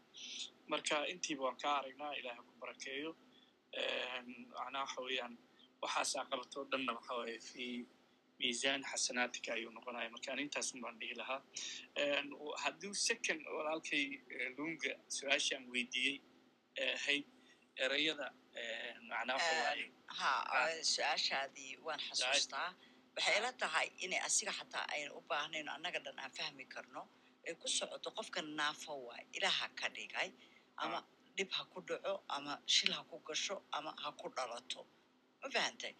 Marka 0.71 0.97
intiiba 1.13 1.43
waan 1.47 1.57
ka 1.63 1.69
aragnaa 1.81 2.13
ilaahay 2.21 2.45
ku 2.49 2.55
barakeeyo. 2.63 3.11
Macnaa 4.55 4.83
waxa 4.87 5.01
weeyaan 5.07 5.35
waxaasaa 5.83 6.25
qabatoo 6.31 6.65
dhanna 6.71 6.93
waxa 6.99 7.13
waaye 7.21 7.39
fi 7.51 7.65
miisaan 8.43 8.83
xasanaatika 8.91 9.51
ayuu 9.57 9.71
noqonaya. 9.77 10.09
Marka 10.15 10.33
an 10.33 10.39
intaasun 10.45 10.81
baan 10.85 10.97
dhihi 11.01 11.15
lahaa. 11.21 11.41
Hadduu 12.65 12.95
second 13.09 13.41
walaalkay 13.57 14.05
lunga 14.59 14.93
su'aashaan 15.17 15.65
weydiiyey 15.73 16.17
ahayd 16.97 17.25
ha 20.19 20.63
su'aashaadii 20.95 21.73
waan 21.87 22.01
xasuustaa. 22.09 22.69
Waxay 23.17 23.37
ila 23.39 23.53
tahay 23.63 23.89
inay 24.05 24.21
asiga 24.29 24.53
xataa 24.59 24.85
ayna 24.95 25.11
u 25.19 25.21
baahnayn 25.31 25.69
annaga 25.69 25.99
dhan 26.05 26.19
aan 26.25 26.33
fahmi 26.39 26.65
karno. 26.75 27.03
Ay 27.47 27.55
ku 27.55 27.69
socoto 27.69 28.11
qofka 28.19 28.41
naafo 28.43 28.93
waay 29.09 29.25
ilaaha 29.37 29.67
ka 29.81 29.89
dhigay 29.97 30.29
ama 30.77 30.99
dhib 31.37 31.51
ha 31.57 31.63
ku 31.73 31.81
dhaco 31.89 32.15
ama 32.37 32.53
shil 32.67 32.93
ha 32.97 33.03
ku 33.11 33.17
gasho 33.29 33.57
ama 33.73 33.91
ha 34.03 34.09
ku 34.21 34.29
dhalato. 34.37 34.83
Ma 35.43 35.49
fahantay 35.55 35.95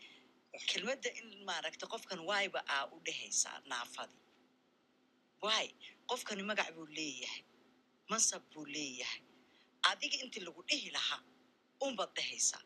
kelmadda 0.71 1.09
in 1.21 1.29
maaragta 1.49 1.85
qofkan 1.93 2.21
waayba 2.31 2.61
aa 2.75 2.85
u 2.95 2.97
dhehaysaa 3.07 3.57
naafadii 3.71 4.23
waay 5.45 5.69
qofkani 6.11 6.43
magac 6.51 6.69
buu 6.77 6.87
leeyahay 6.99 7.43
mansab 8.11 8.43
buu 8.53 8.67
leeyahay 8.75 9.23
adiga 9.91 10.17
intii 10.25 10.43
lagu 10.47 10.61
dhihi 10.69 10.89
lahaa 10.97 11.21
unbaad 11.87 12.11
dhehaysaa 12.19 12.63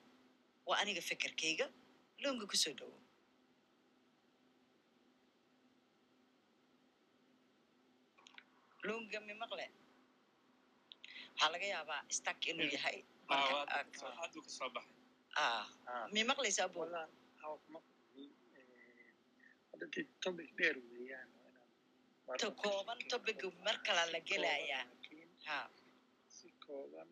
waa 0.68 0.78
aniga 0.82 1.02
fekerkayga 1.10 1.66
loonga 2.22 2.44
ku 2.50 2.56
soo 2.62 2.74
dhowo 2.78 2.98
loonga 8.86 9.18
mi 9.26 9.34
maqle 9.42 9.66
waxaa 11.32 11.50
laga 11.54 11.66
yaabaa 11.74 12.00
stak 12.16 12.38
inuu 12.50 12.68
yahay 12.76 12.98
mi 16.14 16.20
maqlaysa 16.30 16.62
abo 16.68 16.80
topic 20.24 20.48
dheer 20.58 20.76
weeyaan 20.90 21.28
ta 22.40 22.48
kooban 22.62 22.98
topiga 23.12 23.48
mar 23.64 23.76
kala 23.86 24.02
la 24.12 24.20
gelayaa 24.30 24.84
ha 25.46 25.58
si 26.36 26.48
kooban 26.66 27.08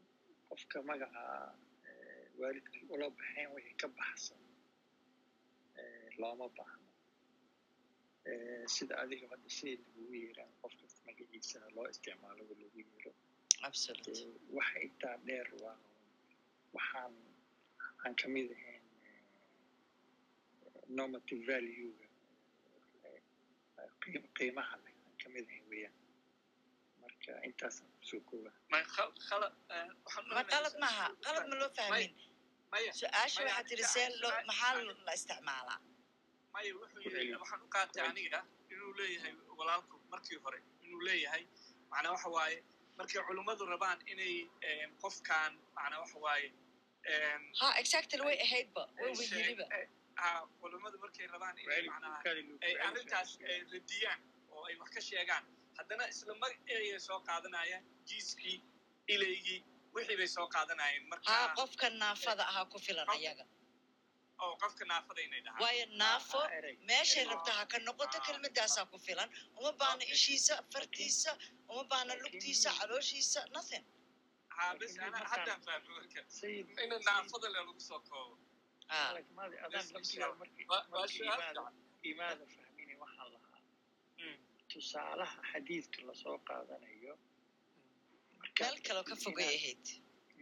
qofka 0.49 0.79
magaca 0.89 1.23
waalidkii 2.41 2.85
ula 2.95 3.07
baxeen 3.19 3.49
wixii 3.55 3.77
ka 3.83 3.89
baxsan 3.99 4.41
looma 6.21 6.47
baahno 6.57 6.89
sida 8.75 8.95
adiga 9.03 9.27
hadda 9.33 9.49
sida 9.59 9.83
lagugu 9.87 10.15
yeeraa 10.23 10.51
qof 10.63 10.73
kasta 10.81 11.01
magaciisa 11.09 11.59
loo 11.77 11.87
isticmaalo 11.93 12.43
oo 12.51 12.55
lagu 12.63 12.79
yeero 12.81 13.11
waxa 14.57 14.79
intaa 14.87 15.17
dheer 15.27 15.49
waa 15.63 15.79
waxaan 16.77 17.15
aan 18.05 18.15
ka 18.21 18.27
mid 18.35 18.49
ahayn 18.57 18.74
normative 20.89 21.43
valuega 21.51 22.07
qiimaha 24.39 24.77
leh 24.85 24.93
aan 25.07 25.15
ka 25.23 25.29
mid 25.35 25.45
ahayn 25.51 25.67
weeyaan 25.73 25.95
marka 27.03 27.33
intaasaan 27.49 27.91
ku 27.99 28.05
soo 28.11 28.21
kooba 28.29 28.51
ma 28.73 28.81
qalad 30.53 30.75
maaha 30.85 31.07
qalad 31.27 31.45
ma 31.51 31.55
loo 31.61 31.71
fahmin 31.79 32.13
su'aasha 33.01 33.41
waxaa 33.47 33.65
tiri 33.71 33.85
see 33.95 34.07
maxaa 34.51 34.73
la 35.07 35.13
isticmaalaa 35.19 35.79
maya 36.55 36.71
wuxuu 36.81 37.01
yiri 37.07 37.35
waxaan 37.43 37.61
u 37.67 37.69
qaatay 37.77 38.03
aniga 38.11 38.41
inuu 38.73 38.93
leeyahay 39.01 39.33
walaalku 39.59 39.97
markii 40.13 40.39
hore 40.45 40.59
inuu 40.85 41.01
leeyahay 41.09 41.45
macnaa 41.91 42.13
waxa 42.17 42.29
waaye 42.37 42.59
markay 42.99 43.23
culummadu 43.29 43.65
rabaan 43.75 43.99
inay 44.13 44.35
qofkan 45.03 45.53
macnaa 45.77 46.01
waxa 46.05 46.19
waaye 46.27 46.49
ha 47.61 47.67
exactly 47.83 48.21
way 48.29 48.37
ahaydba 48.47 48.83
way 49.03 49.13
weyiriba 49.21 49.65
ha 50.21 50.31
culummadu 50.61 50.97
markay 51.05 51.27
rabaan 51.35 51.57
inay 51.65 51.83
macnaa 51.89 52.23
ay 52.67 52.75
arrintaas 52.89 53.31
radiyaan 53.75 54.21
oo 54.57 54.63
ay 54.69 54.75
wax 54.83 54.91
ka 54.97 55.01
sheegaan 55.11 55.45
haddana 55.79 56.05
isla 56.13 56.35
magaciyay 56.43 57.01
soo 57.09 57.21
qaadanayaan 57.29 57.85
jiiskii 58.09 58.57
ilaygii 59.15 59.61
wixii 59.97 60.17
bay 60.21 60.29
soo 60.37 60.47
qaadanayeen 60.57 61.05
marka 61.13 61.39
qofka 61.61 61.87
naafada 62.03 62.45
ahaa 62.51 62.67
ku 62.75 62.79
filan 62.87 63.09
ayaga 63.17 63.45
oo 64.45 64.53
qofka 64.63 64.85
naafada 64.93 65.21
inay 65.27 65.41
dhahaan 65.47 65.63
waayo 65.65 65.85
naafo 66.03 66.41
meeshay 66.91 67.25
rabta 67.33 67.53
ha 67.59 67.65
ka 67.73 67.79
noqoto 67.89 68.19
kelmadaasaa 68.27 68.87
ku 68.93 68.99
filan 69.07 69.29
uma 69.59 69.73
baana 69.83 70.05
ishiisa 70.15 70.55
fartiisa 70.75 71.31
uma 71.73 71.85
baana 71.93 72.13
lugtiisa 72.23 72.69
calooshiisa 72.79 73.41
nothing. 73.57 73.85
ha 74.57 74.65
bes 74.81 74.93
ana 75.07 75.19
haddaan 75.33 75.61
fahmi 75.67 75.89
marka 75.99 76.21
ina 76.87 76.97
naafada 77.09 77.47
le 77.55 77.59
lagu 77.59 77.81
soo 77.89 78.01
koobo 78.11 78.35
Imaada 82.11 82.45
fahmini 82.55 82.95
waxaan 83.03 83.29
lahaa 83.35 83.61
tusaalaha 84.73 85.39
xadiidka 85.53 86.01
la 86.09 86.15
soo 86.23 86.39
qaadanayo 86.49 87.15
meel 88.61 88.77
kaloo 88.87 89.05
ka 89.11 89.15
fogay 89.25 89.49
ahayd 89.59 89.85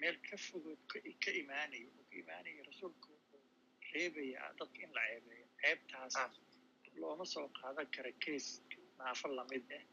meel 0.01 0.17
ka 0.29 0.37
fogood 0.47 0.81
ka 1.25 1.31
imaanayo 1.43 1.89
oo 1.99 2.05
ka 2.11 2.15
imaanaya 2.23 2.61
rasuulku 2.71 3.09
wuxuu 3.15 3.43
reebayaa 3.93 4.49
dadka 4.59 4.79
in 4.87 4.93
la 4.97 5.03
ceebeeyo 5.11 5.47
ceebtaas 5.63 6.15
looma 7.01 7.25
soo 7.35 7.47
qaadan 7.59 7.87
kara 7.95 8.13
kees 8.25 8.47
naafo 8.99 9.27
la 9.39 9.45
mid 9.53 9.65
ah 9.79 9.85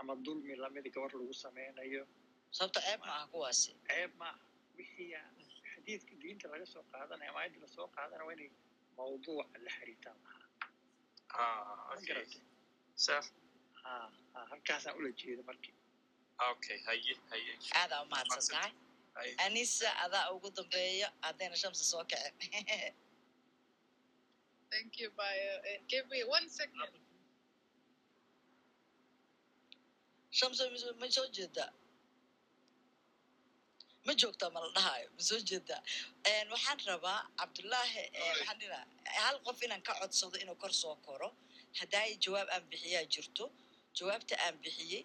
ama 0.00 0.12
dulmi 0.24 0.54
la 0.62 0.68
mid 0.74 0.86
gabar 0.94 1.12
lagu 1.20 1.34
sameynayo 1.44 2.02
sababta 2.56 2.80
ceeb 2.86 3.00
ma 3.06 3.12
aha 3.16 3.26
kuwaasi 3.32 3.70
ceeb 3.88 4.10
maaha 4.20 4.40
wixii 4.76 5.14
xadiidka 5.90 6.14
diinta 6.22 6.46
laga 6.52 6.66
soo 6.72 6.82
qaadanaya 6.92 7.30
ama 7.30 7.40
ayadda 7.42 7.58
la 7.64 7.68
soo 7.76 7.86
qaadanaya 7.96 8.26
waa 8.28 8.34
inay 8.36 8.50
mawduuca 8.96 9.58
la 9.64 9.70
xiriirtaan 9.76 10.18
lahaa 10.24 10.48
Ah, 13.84 14.46
halkaasaan 14.50 14.96
ula 14.98 15.10
jeeda 15.20 15.42
haye. 17.30 17.52
aadaa 17.80 18.00
umahadsan 18.04 18.42
tahay 18.54 18.72
Haye. 19.16 19.32
anisa 19.46 19.88
adaa 20.04 20.24
ugu 20.34 20.48
dambeeya 20.56 21.08
haddayna 21.24 21.56
shamsi 21.62 21.84
soo 21.90 22.02
kacin 22.10 22.34
ma- 30.72 30.96
ma 31.00 31.06
soo 31.16 31.26
jeedaa 31.36 31.68
ma 34.06 34.12
joogtaa 34.20 34.50
ma 34.54 34.60
la 34.64 34.68
dhahaayo 34.76 35.08
ma 35.16 35.22
soo 35.28 35.40
jeedaa 35.50 35.80
waxaan 36.52 36.78
rabaa 36.90 37.18
cabdullaahi 37.40 38.02
hal 39.24 39.36
qof 39.46 39.58
inaan 39.66 39.82
ka 39.88 39.92
codsado 40.00 40.36
inuu 40.42 40.56
kor 40.62 40.72
soo 40.82 40.96
koro. 41.06 41.28
Haddaay 41.78 42.10
jawaab 42.24 42.48
aan 42.54 42.64
bixiyaa 42.70 43.04
jirto. 43.14 43.44
Jawaabta 43.98 44.34
aan 44.44 44.56
bixiyey 44.64 45.02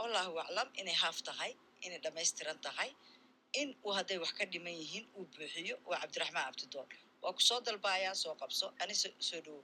allahu 0.00 0.32
aclam 0.44 0.68
inay 0.80 0.96
haaf 1.02 1.18
tahay 1.28 1.52
inay 1.84 1.98
dhammaystiran 2.04 2.58
tahay. 2.66 2.90
In 3.60 3.68
uu 3.86 3.92
hadday 3.98 4.18
wax 4.22 4.32
ka 4.38 4.44
dhiman 4.52 4.74
yihiin 4.82 5.06
uu 5.18 5.24
buuxiyo 5.34 5.74
waa 5.88 5.98
cabdiraxmaan 6.02 6.44
cabdidoon. 6.48 6.88
Waa 7.22 7.32
ku 7.36 7.40
soo 7.48 7.60
dalbaayaa 7.66 8.14
soo 8.22 8.34
qabso 8.40 8.66
ani 8.82 8.94
soo 9.28 9.40
dhowo 9.46 9.62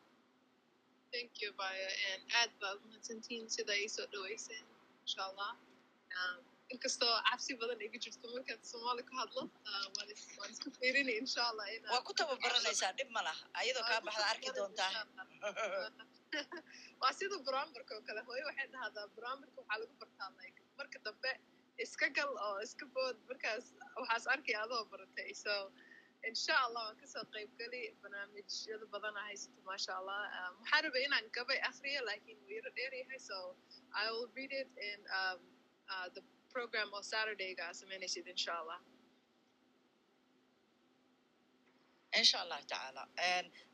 aad 2.38 2.50
baad 2.60 2.78
mahadsantihiin 2.88 3.46
sida 3.54 3.72
ay 3.78 3.88
soo 3.96 4.06
dhaweyseen, 4.12 4.64
insha 5.04 5.20
Allah. 5.30 5.52
Inkastoo 6.72 7.12
cabsi 7.28 7.52
badan 7.60 7.80
iga 7.86 7.98
jirto 8.04 8.26
markaad 8.34 8.60
Soomaali 8.70 9.02
ku 9.08 9.14
hadlo, 9.20 9.42
waan 9.96 10.08
is- 10.14 10.28
waan 10.38 10.50
isku 10.54 10.70
fiirinay, 10.78 11.16
insha 11.22 11.42
Allah, 11.50 11.66
waa 11.92 12.02
ku 12.08 12.12
tababaranaysaa 12.20 12.92
dhib 12.98 13.10
ma 13.16 13.22
laha 13.26 13.44
ayadoo 13.60 13.84
kaa 13.90 14.00
baxda 14.06 14.24
arki 14.32 14.50
doontaa 14.56 14.90
waa 17.02 17.12
sida 17.18 17.36
bromberka 17.48 17.92
oo 17.96 18.02
kale 18.08 18.20
hooyo 18.28 18.44
waxay 18.50 18.68
dhahdaa 18.74 19.06
bromberka 19.16 19.58
waxaa 19.60 19.78
lagu 19.82 19.94
bartaa 20.02 20.30
like 20.40 20.58
marka 20.78 20.98
dambe 21.06 21.32
iska 21.84 22.06
gal 22.16 22.32
oo 22.46 22.56
iska 22.66 22.86
bood 22.94 23.16
markaas 23.28 23.64
waxaas 24.00 24.24
arkay 24.34 24.56
adoo 24.64 24.82
baratay 24.92 25.30
so 25.44 25.52
insha 26.28 26.54
allah 26.66 26.82
waan 26.86 26.96
ka 27.02 27.06
soo 27.14 27.24
qayb 27.34 27.50
gali 27.60 27.82
barnaamijyada 28.02 28.86
badana 28.94 29.20
haysato 29.28 29.60
maasha 29.68 29.92
allah 30.00 30.18
waxaan 30.58 30.80
rabay 30.86 31.02
inaan 31.08 31.26
gabay 31.36 31.58
akriyo 31.70 32.00
laakiin 32.08 32.38
wuu 32.46 32.54
yaro 32.58 32.70
dheer 32.78 32.92
yahay 33.02 33.20
so 33.28 33.38
i 34.02 34.04
will 34.12 34.28
read 34.38 34.52
it 34.62 34.70
in 34.90 35.00
um, 35.20 35.38
uh, 35.92 36.08
the 36.16 36.22
program 36.54 36.88
oo 36.96 37.02
saturdayga 37.12 37.62
aa 37.68 37.74
samaynaysid 37.80 38.26
insha 38.34 38.52
allah 38.62 38.78
insha 42.20 42.36
allahu 42.44 42.64
tacaala 42.72 43.02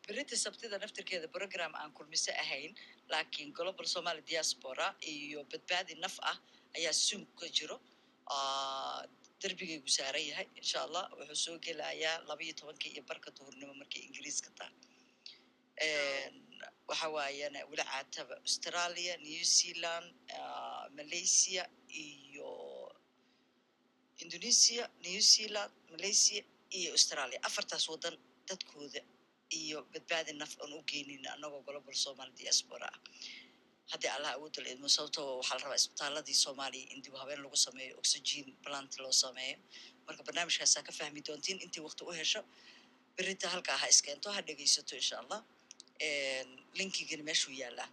berita 0.06 0.34
sabtida 0.44 0.76
naftirkeeda 0.84 1.28
program 1.36 1.72
aan 1.80 1.90
kulmise 1.98 2.32
ahayn 2.44 2.72
laakiin 3.12 3.50
global 3.58 3.86
somali 3.94 4.22
diaspora 4.30 4.86
iyo 5.14 5.40
badbaadi 5.52 5.94
naf 6.04 6.16
ah 6.32 6.36
ayaa 6.78 6.94
zoom 7.06 7.22
ka 7.40 7.46
jiro 7.56 7.76
derbigaygu 9.42 9.90
saaran 9.98 10.24
yahay 10.30 10.46
insha 10.60 10.78
allah 10.86 11.04
wuxuu 11.18 11.40
soo 11.44 11.56
gelayaa 11.66 12.16
laba 12.28 12.42
iyo 12.46 12.54
tobankii 12.60 12.92
iyo 12.96 13.02
barka 13.10 13.28
duhurnimo 13.36 13.72
markay 13.80 14.02
ingiriiska 14.08 14.50
tahay 14.58 14.74
waxa 16.90 17.06
caataba 17.90 18.34
australia 18.46 19.12
new 19.26 19.42
zealand 19.56 20.08
ah, 20.38 20.84
malaysia 20.98 21.62
iyo 22.04 22.29
indonesia 24.24 24.82
new 25.06 25.20
zealand 25.32 25.72
malaysia 25.94 26.42
iyo 26.78 26.90
australia. 26.96 27.38
Afartaas 27.48 27.84
wadan 27.92 28.16
dadkooda 28.48 29.00
iyo 29.60 29.78
badbaadi 29.92 30.32
naf 30.40 30.52
aan 30.62 30.72
u 30.72 30.82
geynina 30.90 31.28
anagoo 31.36 31.62
global 31.68 31.94
somali 32.04 32.32
diaspora. 32.40 32.88
Ah 32.94 33.00
haddii 33.92 34.10
allah 34.16 34.30
awoodda 34.36 34.62
la 34.64 34.68
idmo 34.74 34.86
waxaa 34.86 35.54
la 35.58 35.62
rabaa 35.64 35.78
isbitaaladii 35.82 36.34
soomaaliya 36.44 36.86
in 36.94 37.00
dib 37.04 37.14
habeen 37.20 37.40
lagu 37.44 37.56
sameeyo 37.66 37.94
oxygen 38.02 38.46
plant 38.64 38.92
loo 39.02 39.12
sameeyo. 39.24 39.56
Marka 40.06 40.22
barnaamijkaasaa 40.26 40.82
ka 40.88 40.92
fahmi 40.98 41.20
doontiin 41.26 41.58
intii 41.64 41.82
waqti 41.86 42.02
u 42.04 42.12
hesho 42.20 42.40
berita 43.16 43.46
halkaa 43.54 43.76
ha 43.82 43.86
iskeento 43.94 44.28
ha 44.34 44.40
dhegeysato 44.48 44.92
insha 45.00 45.16
allah. 45.22 45.40
Linkigana 46.78 47.22
meeshuu 47.28 47.52
yaalaa 47.62 47.88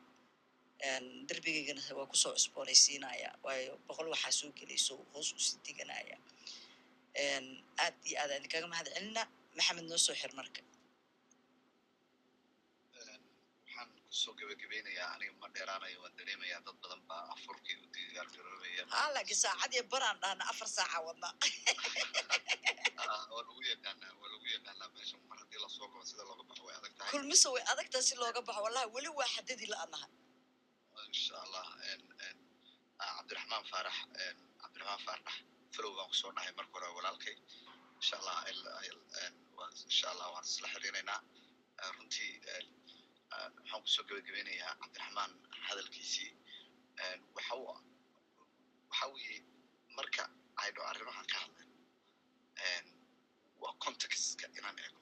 derbigaygana 1.30 1.82
waa 2.00 2.08
ku 2.12 2.16
soo 2.24 2.34
cusboonaysiinaya 2.38 3.30
waayo 3.46 3.74
boqol 3.88 4.08
waxaa 4.14 4.34
soo 4.40 4.52
gelayso 4.60 4.94
hoos 5.14 5.30
u 5.38 5.40
sii 5.48 5.60
deganaya 5.66 6.18
aad 7.84 7.96
iyo 8.08 8.16
aad 8.22 8.32
aan 8.32 8.40
idinkaga 8.40 8.68
mahad 8.74 8.88
celina 8.94 9.24
maxamed 9.58 9.86
noo 9.90 10.00
soo 10.06 10.16
xir 10.22 10.32
marka. 10.40 10.62
Waxaan 13.66 13.90
ku 14.06 14.14
soo 14.22 14.34
gebagabeynayaa 14.40 15.10
aniga 15.16 15.34
ma 15.42 15.48
dheeraanayo 15.56 15.98
waan 16.04 16.14
dareemayaa 16.20 16.62
dad 16.66 16.78
badan 16.84 17.02
baa 17.10 17.24
afurkii 17.34 17.78
u 17.84 17.86
laakiin 19.16 19.40
saacad 19.44 19.72
iyo 19.74 19.84
baraan 19.94 20.18
dhahna 20.22 20.44
afar 20.52 20.70
saaca 20.78 21.00
wadna 21.08 21.30
waa 23.34 23.44
lagu 23.48 23.62
yaqaanaa 23.72 24.14
waa 24.22 24.30
lagu 24.34 24.46
yaqaanaa 24.56 24.90
meesha 24.96 25.18
mar 25.30 25.38
haddii 25.42 25.60
la 25.64 25.70
soo 25.76 25.88
galo 25.92 26.06
sida 26.10 26.24
looga 26.30 26.44
baxo 26.50 26.64
way 26.68 26.76
adag 26.80 26.94
tahay 26.98 27.52
way 27.56 27.64
adagtaa 27.74 28.02
si 28.08 28.14
looga 28.22 28.42
baxo. 28.48 28.62
Wallahi 28.66 28.88
weli 28.96 29.10
waa 29.20 29.30
xadadii 29.36 29.70
la-anahay 29.74 30.12
insha 31.10 31.36
allah 31.45 31.66
en, 31.92 32.02
ah, 33.03 33.11
cabdiraxmaan 33.18 33.66
faarax 33.72 33.98
cabdiraxmaan 34.61 35.02
faarax 35.08 35.36
falow 35.76 35.92
baan 35.98 36.08
ku 36.11 36.16
soo 36.22 36.32
dhahay 36.36 36.53
marka 36.60 36.74
hore 36.80 36.88
walaalkay. 36.98 37.36
Insha 38.00 38.16
allah 38.22 38.38
insha 39.88 40.08
allah 40.14 40.27
waan 40.34 40.45
isla 40.52 40.68
xiriiraynaa 40.74 41.19
Ah, 41.82 41.92
runtii 41.98 42.32
ah, 43.34 43.50
waxaan 43.58 43.82
ku 43.84 43.90
soo 43.95 44.03
gebagabeynayaa 44.10 44.74
cabdiraxmaan 44.82 45.32
hadalkiisii 45.68 46.30
waxa 47.36 47.53
uu 47.61 47.68
waxa 48.90 49.06
weeye 49.14 49.38
marka 49.98 50.24
aynu 50.64 50.82
arrimahan 50.92 51.26
ka 51.32 51.38
hadlayno 51.44 51.76
en, 52.72 52.86
waa 53.61 53.74
contextka 53.86 54.45
inaan 54.58 54.77
eegno 54.86 55.02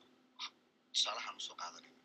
tusaalahaan 0.93 1.35
u 1.39 1.43
soo 1.47 1.55
qaadanayno 1.61 2.01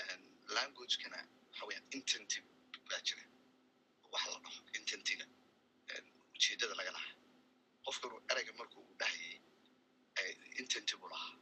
En, 0.00 0.20
languagekana 0.56 1.18
waxa 1.50 1.64
weeyaan 1.68 1.86
intentive 1.98 2.46
baa 2.90 3.00
jira 3.08 3.24
waxa 4.12 4.28
la 4.32 4.38
dhaho 4.44 4.60
intentiga 4.78 5.26
En, 5.94 6.04
ujeedada 6.34 6.74
laga 6.78 6.92
lahaa. 6.96 7.14
Qofkan 7.84 8.12
uu 8.14 8.20
ereyga 8.32 8.52
markuu 8.60 8.82
u 8.90 8.94
dhahayay 9.00 9.36
eh, 10.20 10.34
intentive 10.60 11.02
u 11.06 11.08
lahaa. 11.14 11.34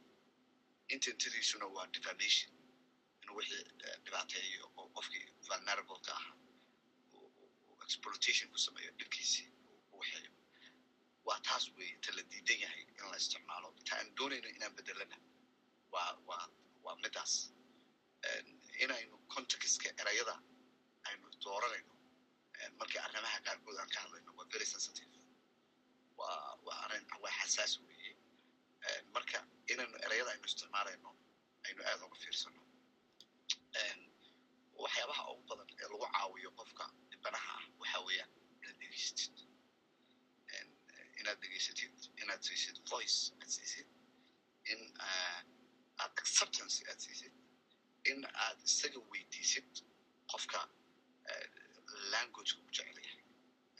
Intentidiisuna 0.95 1.65
waa 1.75 1.87
defamation. 1.93 2.51
Inuu 3.23 3.35
wixii 3.39 3.63
dhibaateeyo 4.05 4.65
oo 4.79 4.87
qofkii 4.95 5.25
vulnerableka 5.47 6.11
ahaa. 6.19 6.35
Exploitation 7.85 8.47
ku 8.51 8.57
sameeyo 8.65 8.91
dhibkiisii 8.99 9.47
uu 9.93 9.99
u 9.99 10.03
waa 11.27 11.39
taas 11.47 11.63
weeye 11.77 11.97
ta 12.03 12.11
la 12.17 12.23
diidan 12.31 12.59
yahay 12.65 12.81
in 12.97 13.05
la 13.11 13.17
isticmaalo. 13.21 13.69
Ta 13.87 13.95
aan 13.97 14.09
doonayno 14.17 14.49
inaan 14.57 14.75
bedelana 14.75 15.17
waa 15.93 16.11
waa 16.27 16.45
waa 16.83 16.95
midaas. 17.03 17.33
Inaynu 18.83 19.17
contextka 19.33 19.89
erayada 20.01 20.33
aynu 20.33 20.48
dooranayno 21.45 21.93
en, 22.63 22.71
markii 22.79 23.01
arrimaha 23.05 23.39
qaarkood 23.47 23.77
aan 23.81 23.89
ka 23.93 23.99
hadlayno 24.03 24.31
waa 24.37 24.47
very 24.53 24.65
sensitive. 24.73 25.13
Waa 26.17 26.57
waa 26.65 26.77
arrin 26.85 27.05
waa 27.23 27.31
xasaas 27.39 27.73
weeye. 27.85 28.13
En, 28.89 29.03
marka 29.15 29.37
inaynu 29.71 29.97
erayada 30.05 30.31
aynu 30.33 30.45
isticmaalayno 30.51 31.09
aynu 31.67 31.81
aad 31.89 32.01
uga 32.07 32.17
fiirsano. 32.23 32.61
En, 33.83 33.99
waxyaabaha 34.83 35.23
ugu 35.31 35.43
badan 35.49 35.69
ee 35.81 35.87
lagu 35.91 36.05
caawiyo 36.15 36.49
qofka 36.59 36.85
dhibanaha 37.09 37.51
ah 37.57 37.63
waxa 37.81 37.99
weeyaan 38.07 38.31
inaad 38.63 38.77
dhegeystid 38.81 39.35
inaad 41.19 41.39
dhegeysatid 41.43 41.95
inaad 42.23 42.41
siisid 42.47 42.77
voice 42.91 43.17
aad 43.41 43.49
siisid. 43.55 43.87
In 44.73 44.81
aad 45.11 45.47
acceptance 46.21 46.77
aad 46.91 46.99
siisid. 47.05 47.33
In 48.11 48.19
aad 48.45 48.57
isaga 48.69 48.99
weydiisid 49.11 49.71
qofka 50.31 50.59
eh, 50.63 50.78
languageka 52.13 52.59
u 52.65 52.69
jecel 52.75 52.97
yahay 53.05 53.23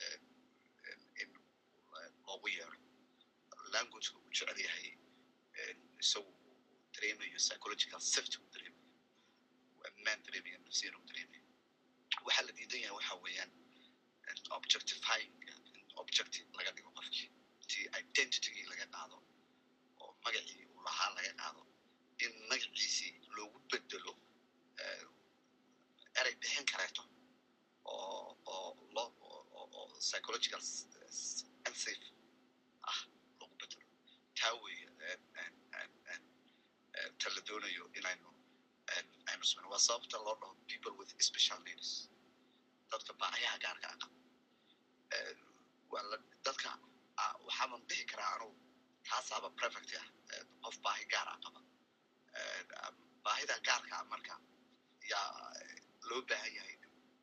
eh, 0.03 0.19
in 1.22 1.30
loogu 2.28 2.48
yeero 2.56 2.78
languageka 3.74 4.18
u 4.18 4.30
jecel 4.38 4.60
yahay 4.66 4.88
eh, 5.60 5.76
isagu 6.03 6.32
uu 6.48 6.56
dareemayo 6.94 7.38
psychological 7.45 8.02
safety 8.14 8.38
uu 8.42 8.50
dareemayo 8.56 8.88
uu 9.76 9.84
ammaan 9.92 10.19
dareemayo 10.26 10.58
nafsiyan 10.66 10.95
uu 11.00 11.06
dareemayo 11.11 11.44
waxaa 12.26 12.45
la 12.48 12.52
diidan 12.58 12.82
yahay 12.86 12.95
waxa 13.00 13.16
weeyaan 13.26 13.52
objectifying 14.58 15.34
in 15.50 15.58
objective 16.02 16.48
laga 16.58 16.72
dhigo 16.76 16.92
qofkii 16.98 17.28
intii 17.61 17.86
identitygii 18.02 18.66
laga 18.72 18.86
qaado 18.95 19.18
oo 20.03 20.11
magacii 20.26 20.66
uu 20.74 20.82
lahaa 20.88 21.10
laga 21.18 21.34
qaado 21.42 21.61
in 22.26 22.32
magaciisii 22.50 23.11
loogu 23.38 23.60
bedelo 23.72 24.14
erey 26.19 26.36
bixin 26.42 26.66
kareeto 26.72 27.03
oo 28.02 28.30
oo 28.56 28.69
loo 28.95 29.10
oo 29.60 29.84
psychological 30.08 30.61
unsafe 31.69 32.08
ah 32.92 33.00
loogu 33.40 33.56
bedelo 33.61 33.86
taa 34.40 34.53
weeye 34.64 34.88
ta 37.22 37.28
doonayo 37.48 37.84
inaynu 38.00 38.30
aynu 39.32 39.44
sameyno 39.50 39.69
waa 39.74 39.84
sababta 39.88 40.18
loo 40.26 40.36
dhaho 40.42 40.53
people 40.72 40.94
with 41.00 41.11
special 41.30 41.60
needs? 41.68 41.90
Dadka 42.92 43.11
baahayaha 43.22 43.58
gaarka 43.66 43.88
ah 43.94 43.98
qaba 44.02 44.16
waa 45.94 46.18
dadka 46.48 46.69
waxaaban 47.48 47.82
dhihi 47.90 48.03
karaa 48.11 48.32
anugu 48.36 48.58
kaasaaba 49.10 49.50
perfect 49.61 49.92
ah 50.02 50.08
qof 50.64 50.76
baahi 50.86 51.06
gaar 51.14 51.28
ah 51.34 51.38
qaba 51.45 51.60
baahida 53.26 53.56
gaarka 53.68 53.95
marka 54.11 54.36
yaa 55.11 55.28
loo 56.10 56.22
baahan 56.30 56.52
yahay 56.58 56.76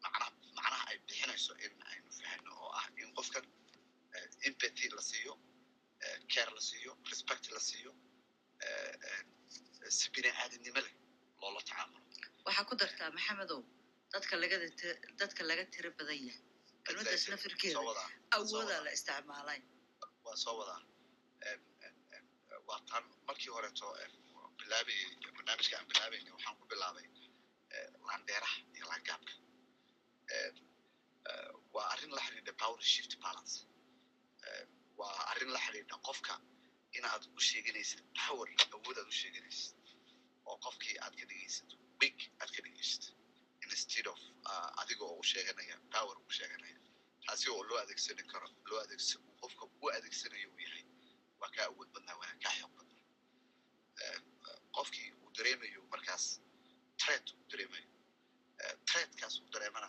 macnaha 0.02 0.78
ay 0.91 0.97
bixinayso 1.07 1.52
in 1.66 1.73
aynu 1.91 2.10
fahno 2.20 2.50
oo 2.62 2.70
ah 2.81 2.86
in 3.02 3.08
qofkan 3.18 3.44
empathy 4.49 4.86
la 4.97 5.02
siiyo 5.10 5.33
care 6.33 6.50
la 6.57 6.60
siiyo 6.68 6.92
respect 7.10 7.44
la 7.57 7.60
siiyo 7.68 7.92
si 9.97 10.07
bini 10.15 10.31
aadamnimo 10.42 10.81
leh 10.86 10.94
loola 11.41 11.60
tacaamulo. 11.68 12.02
Waxaa 12.47 12.65
ku 12.68 12.75
dartaa 12.81 13.10
maxamedow 13.16 13.60
dadka 14.12 14.34
lagada 14.42 14.66
dadka 15.20 15.42
laga 15.50 15.65
tiro 15.75 15.91
badan 15.99 16.18
yahay. 16.28 16.42
Kelmadaas 16.84 17.25
nafirkeeda 17.33 17.78
awoodaa 18.36 18.81
la 18.86 18.91
isticmaalay. 18.97 19.60
Waa 20.25 20.36
soo 20.44 20.55
wadaa. 20.60 20.81
Waa 22.68 22.81
tan 22.91 23.05
markii 23.26 23.50
horeeto 23.57 23.86
bilaabayay 24.58 25.07
barnaamijka 25.36 25.75
aan 25.78 25.86
bilaabayna 25.91 26.31
waxaan 26.36 26.57
ku 26.60 26.65
bilaabay 26.73 27.07
laandeeraha 28.08 28.57
iyo 28.76 28.84
laangaabka 28.91 29.33
waa 31.74 31.86
arrin 31.92 32.12
la 32.16 32.20
xidhiidha 32.26 32.52
power 32.62 32.82
shift 32.92 33.12
balance. 33.24 33.55
Waa 34.98 35.18
arrin 35.32 35.50
la 35.56 35.60
xidhiidha 35.66 35.96
qofka 36.08 36.34
inaad 36.98 37.22
u 37.36 37.40
sheeganaysid 37.48 38.00
power 38.26 38.48
awood 38.76 38.96
aad 39.02 39.08
u 39.12 39.16
sheeganaysid 39.22 39.76
oo 40.48 40.56
qofkii 40.66 40.96
aad 41.05 41.14
ka 41.20 41.24
dhigaysid 41.30 41.70
weak 42.00 42.18
aad 42.40 42.50
ka 42.56 42.60
dhigaysid 42.66 43.05
instead 43.66 44.06
of 44.14 44.20
adiga 44.82 45.05
oo 45.10 45.16
u 45.22 45.24
sheeganaya 45.32 45.76
power 45.94 46.16
u 46.28 46.30
sheeganaya. 46.38 46.78
Taasi 47.26 47.46
oo 47.50 47.62
loo 47.68 47.78
adeegsani 47.84 48.22
karo 48.32 48.48
loo 48.70 48.80
adeegsa 48.84 49.16
qofka 49.40 49.64
u 49.82 49.88
adeegsanayo 49.98 50.48
uu 50.55 50.60
yahay 50.66 50.84
waa 51.40 51.50
kaa 51.56 51.66
awood 51.70 51.88
badnaa 51.94 52.16
waana 52.20 52.36
kaa 52.44 52.55
xoog 52.58 52.72
badnaa. 52.78 53.05
Qofkii 54.76 55.08
uu 55.22 55.30
dareemayo 55.36 55.80
markaas 55.92 56.24
tret 57.02 57.26
uu 57.34 57.44
dareemayo. 57.50 57.88
Tretkaas 58.90 59.34
uu 59.40 59.48
dareemana 59.55 59.88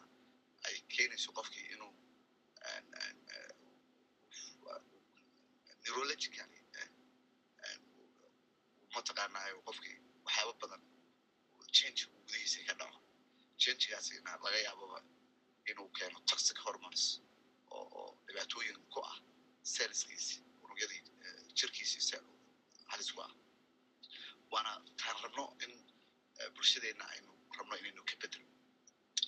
ay 0.67 0.75
keenayso 0.93 1.29
qofkii 1.37 1.65
inuu 1.73 1.93
neurologically 5.85 6.59
mataqaanaayo 8.95 9.57
qofkii 9.67 9.97
waxyaaba 10.25 10.53
badan 10.61 10.81
change 11.77 12.01
gudihiisa 12.11 12.59
ka 12.67 12.73
dhaco 12.79 12.99
changegaasina 13.63 14.31
laga 14.45 14.59
yaababa 14.67 14.99
inuu 15.71 15.87
keeno 15.97 16.19
toxic 16.29 16.57
hormones 16.65 17.03
oo 17.77 17.85
oo 17.99 18.09
dhibaatooyin 18.27 18.77
ku 18.93 18.99
ah 19.11 19.17
selskiisi 19.75 20.35
unugyadii 20.63 21.01
jirkiisii 21.57 22.19
halis 22.91 23.09
ku 23.15 23.21
ah 23.27 23.31
waana 24.51 24.71
taan 24.99 25.17
rabno 25.23 25.45
in 25.65 25.73
bulshadeenna 26.55 27.05
aynu 27.13 27.31
rabno 27.57 27.73
inaynu 27.81 28.03
ka 28.09 28.15
bedelo 28.21 28.47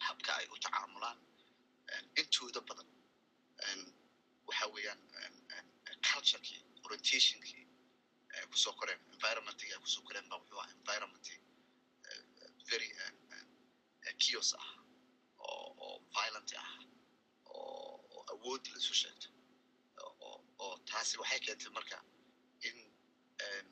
habka 0.08 0.32
ay 0.40 0.46
u 0.54 0.58
tacaamulaan 0.66 1.18
intooda 2.22 2.62
badan 2.70 2.88
waxa 4.48 4.66
weeyaan 4.76 5.02
culturekii 6.12 6.60
orientationkii 6.86 7.64
ku 8.52 8.58
soo 8.64 8.74
koreen 8.80 9.00
environmentkii 9.16 9.72
ay 9.74 9.80
ku 9.84 9.88
soo 9.96 10.04
koreen 10.08 10.28
ba 10.32 10.36
wuxuu 10.42 10.60
ah 10.64 10.70
environmentii 10.80 11.40
very 12.70 12.90
kios 14.24 14.50
ah 14.62 14.70
oo 15.48 15.94
violent 16.16 16.52
ah 16.64 16.72
oo 17.54 18.22
awood 18.34 18.64
laisu 18.74 18.94
sheegto 19.02 19.28
oo 20.64 20.76
taasi 20.90 21.18
waxay 21.22 21.40
keentay 21.46 21.72
marka 21.78 21.98
in 22.68 22.78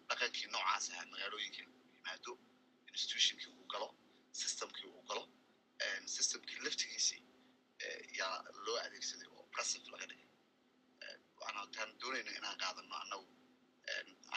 dhaqankii 0.10 0.48
noocaas 0.54 0.86
ahaa 0.92 1.06
magaalooyinkii 1.14 1.66
uu 1.72 1.82
yimaado 1.96 2.32
institutionkii 2.94 3.50
uu 3.58 3.66
galo 3.74 3.90
systemkii 4.42 4.88
uu 4.96 5.02
galo 5.10 5.24
systemkii 6.16 6.60
laftigiisii 6.66 7.22
yaa 8.20 8.36
loo 8.66 8.78
adeegsaday 8.86 9.28
oo 9.34 9.40
oppressive 9.46 9.86
laga 9.94 10.06
dhigay 10.12 10.30
waana 11.42 11.62
taan 11.76 11.90
doonayna 12.02 12.32
inaan 12.40 12.58
qaadano 12.64 12.96
annagu 13.04 13.28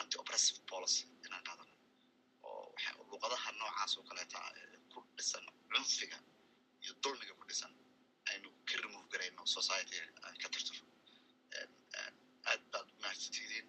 anti 0.01 0.15
oppressive 0.23 0.59
policy 0.73 1.03
inaan 1.27 1.45
qaadano 1.49 1.73
oo 2.49 2.65
luqadaha 3.11 3.51
noocaas 3.61 3.93
oo 3.99 4.05
kaleeta 4.11 4.39
ku 4.93 4.99
dhisan 5.17 5.45
cunfiga 5.73 6.19
iyo 6.85 6.93
dulmiga 7.03 7.35
ku 7.41 7.45
dhisan 7.51 7.73
aynu 8.31 8.49
ka 8.69 8.75
remove 8.83 9.07
garayno 9.13 9.43
society 9.57 9.97
ka 10.43 10.49
tirtiro 10.55 10.87
aad 12.51 12.63
baad 12.73 12.87
u 12.93 12.97
mahadsantidiin 13.03 13.67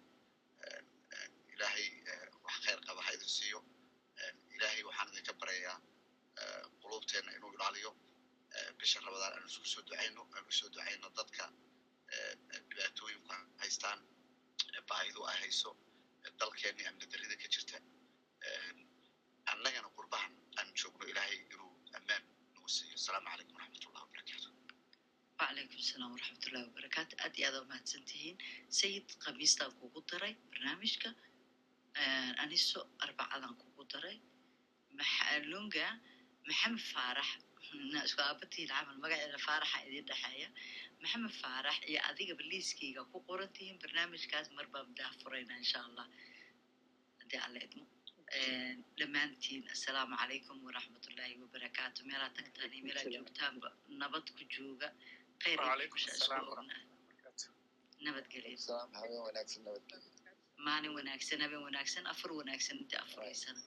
ilaahay 1.54 1.86
wax 2.44 2.56
khayr 2.64 2.80
qaba 2.88 3.00
ha 3.06 3.10
idin 3.16 3.30
siiyo 3.38 3.60
ilaahay 4.54 4.82
waxaan 4.88 5.08
idinka 5.12 5.32
barayaa 5.40 5.76
qulubteena 6.82 7.30
inuu 7.36 7.52
ilaaliyo 7.56 7.90
bisha 8.80 8.98
rabadaan 9.06 9.32
aanu 9.36 9.46
isku 9.52 9.66
soo 9.74 9.82
ducayno 9.88 10.22
aanu 10.36 10.50
soo 10.58 10.68
ducayno 10.74 11.08
dadka 11.18 11.44
dhibaatooyinku 12.68 13.34
haystaan 13.62 13.98
baahidu 14.90 15.20
ay 15.30 15.36
hayso 15.44 15.70
dalkeenni 16.40 16.82
amni 16.90 17.06
darrida 17.12 17.36
ka 17.42 17.48
jirta 17.54 17.76
annagana 19.52 19.88
qurbahan 19.96 20.32
aan 20.58 20.68
joogno 20.80 21.04
ilaahay 21.12 21.38
inuu 21.54 21.70
ammaan 21.98 22.24
nagu 22.54 22.68
siiyo. 22.76 22.94
Asalaamu 23.00 23.26
calaykum 23.30 23.54
waraxmatullahi 23.58 24.04
wabarakaatu. 24.06 24.48
Wacalaykum 25.38 25.78
asalaam 25.84 26.10
waraxmatullahi 26.16 26.64
wabarakaatu. 26.68 27.12
Aad 27.24 27.34
iyo 27.38 27.46
aad 27.48 27.56
aa 27.60 27.64
mahadsan 27.70 28.02
tihiin 28.10 28.36
sayid 28.80 29.06
khamiistaan 29.24 29.72
kugu 29.80 30.00
daray 30.10 30.34
barnaamijka 30.52 31.08
aniso 32.44 32.80
arbacadan 33.04 33.54
kugu 33.62 33.82
daray. 33.92 34.16
Lunga 35.52 35.86
maxamed 36.48 36.82
faarax 36.92 37.28
isku 38.06 38.20
aabatiin 38.22 38.68
camal 38.72 38.96
magaceeda 39.04 39.38
faaraxa 39.46 39.78
idin 39.88 40.06
dhexeeya. 40.10 40.48
Maxamed 41.02 41.34
faarax 41.42 41.76
iyo 41.90 42.00
adigaba 42.10 42.42
liiskayga 42.52 43.02
ku 43.12 43.18
qoran 43.28 43.50
tihiin 43.56 43.78
barnaamijkaas 43.82 44.48
mar 44.56 44.66
baan 44.72 44.88
daafurayna 44.98 45.54
insha 45.62 45.78
allah 45.88 46.06
haddii 47.20 47.40
alla 47.46 47.58
idmo. 47.66 47.84
Dhammaantiin 48.98 49.62
assalaamu 49.74 50.14
calaykum 50.20 50.56
waraxmatullaahi 50.66 51.34
wabarakaatu 51.42 51.98
meelaa 52.10 52.30
tagtaan 52.36 52.72
iyo 52.74 52.82
meelaa 52.86 53.06
joogtaanba 53.14 53.68
nabad 54.00 54.26
ku 54.36 54.42
jooga. 54.54 54.88
Khayr 55.42 55.58
nabadgelyo 58.04 58.56
maalin 60.66 60.92
wanaagsan 60.98 61.40
habeen 61.44 61.62
wanaagsan 61.68 62.04
afar 62.12 62.30
wanaagsan 62.40 62.76
inta 62.82 62.96
afuraysana 63.04 63.60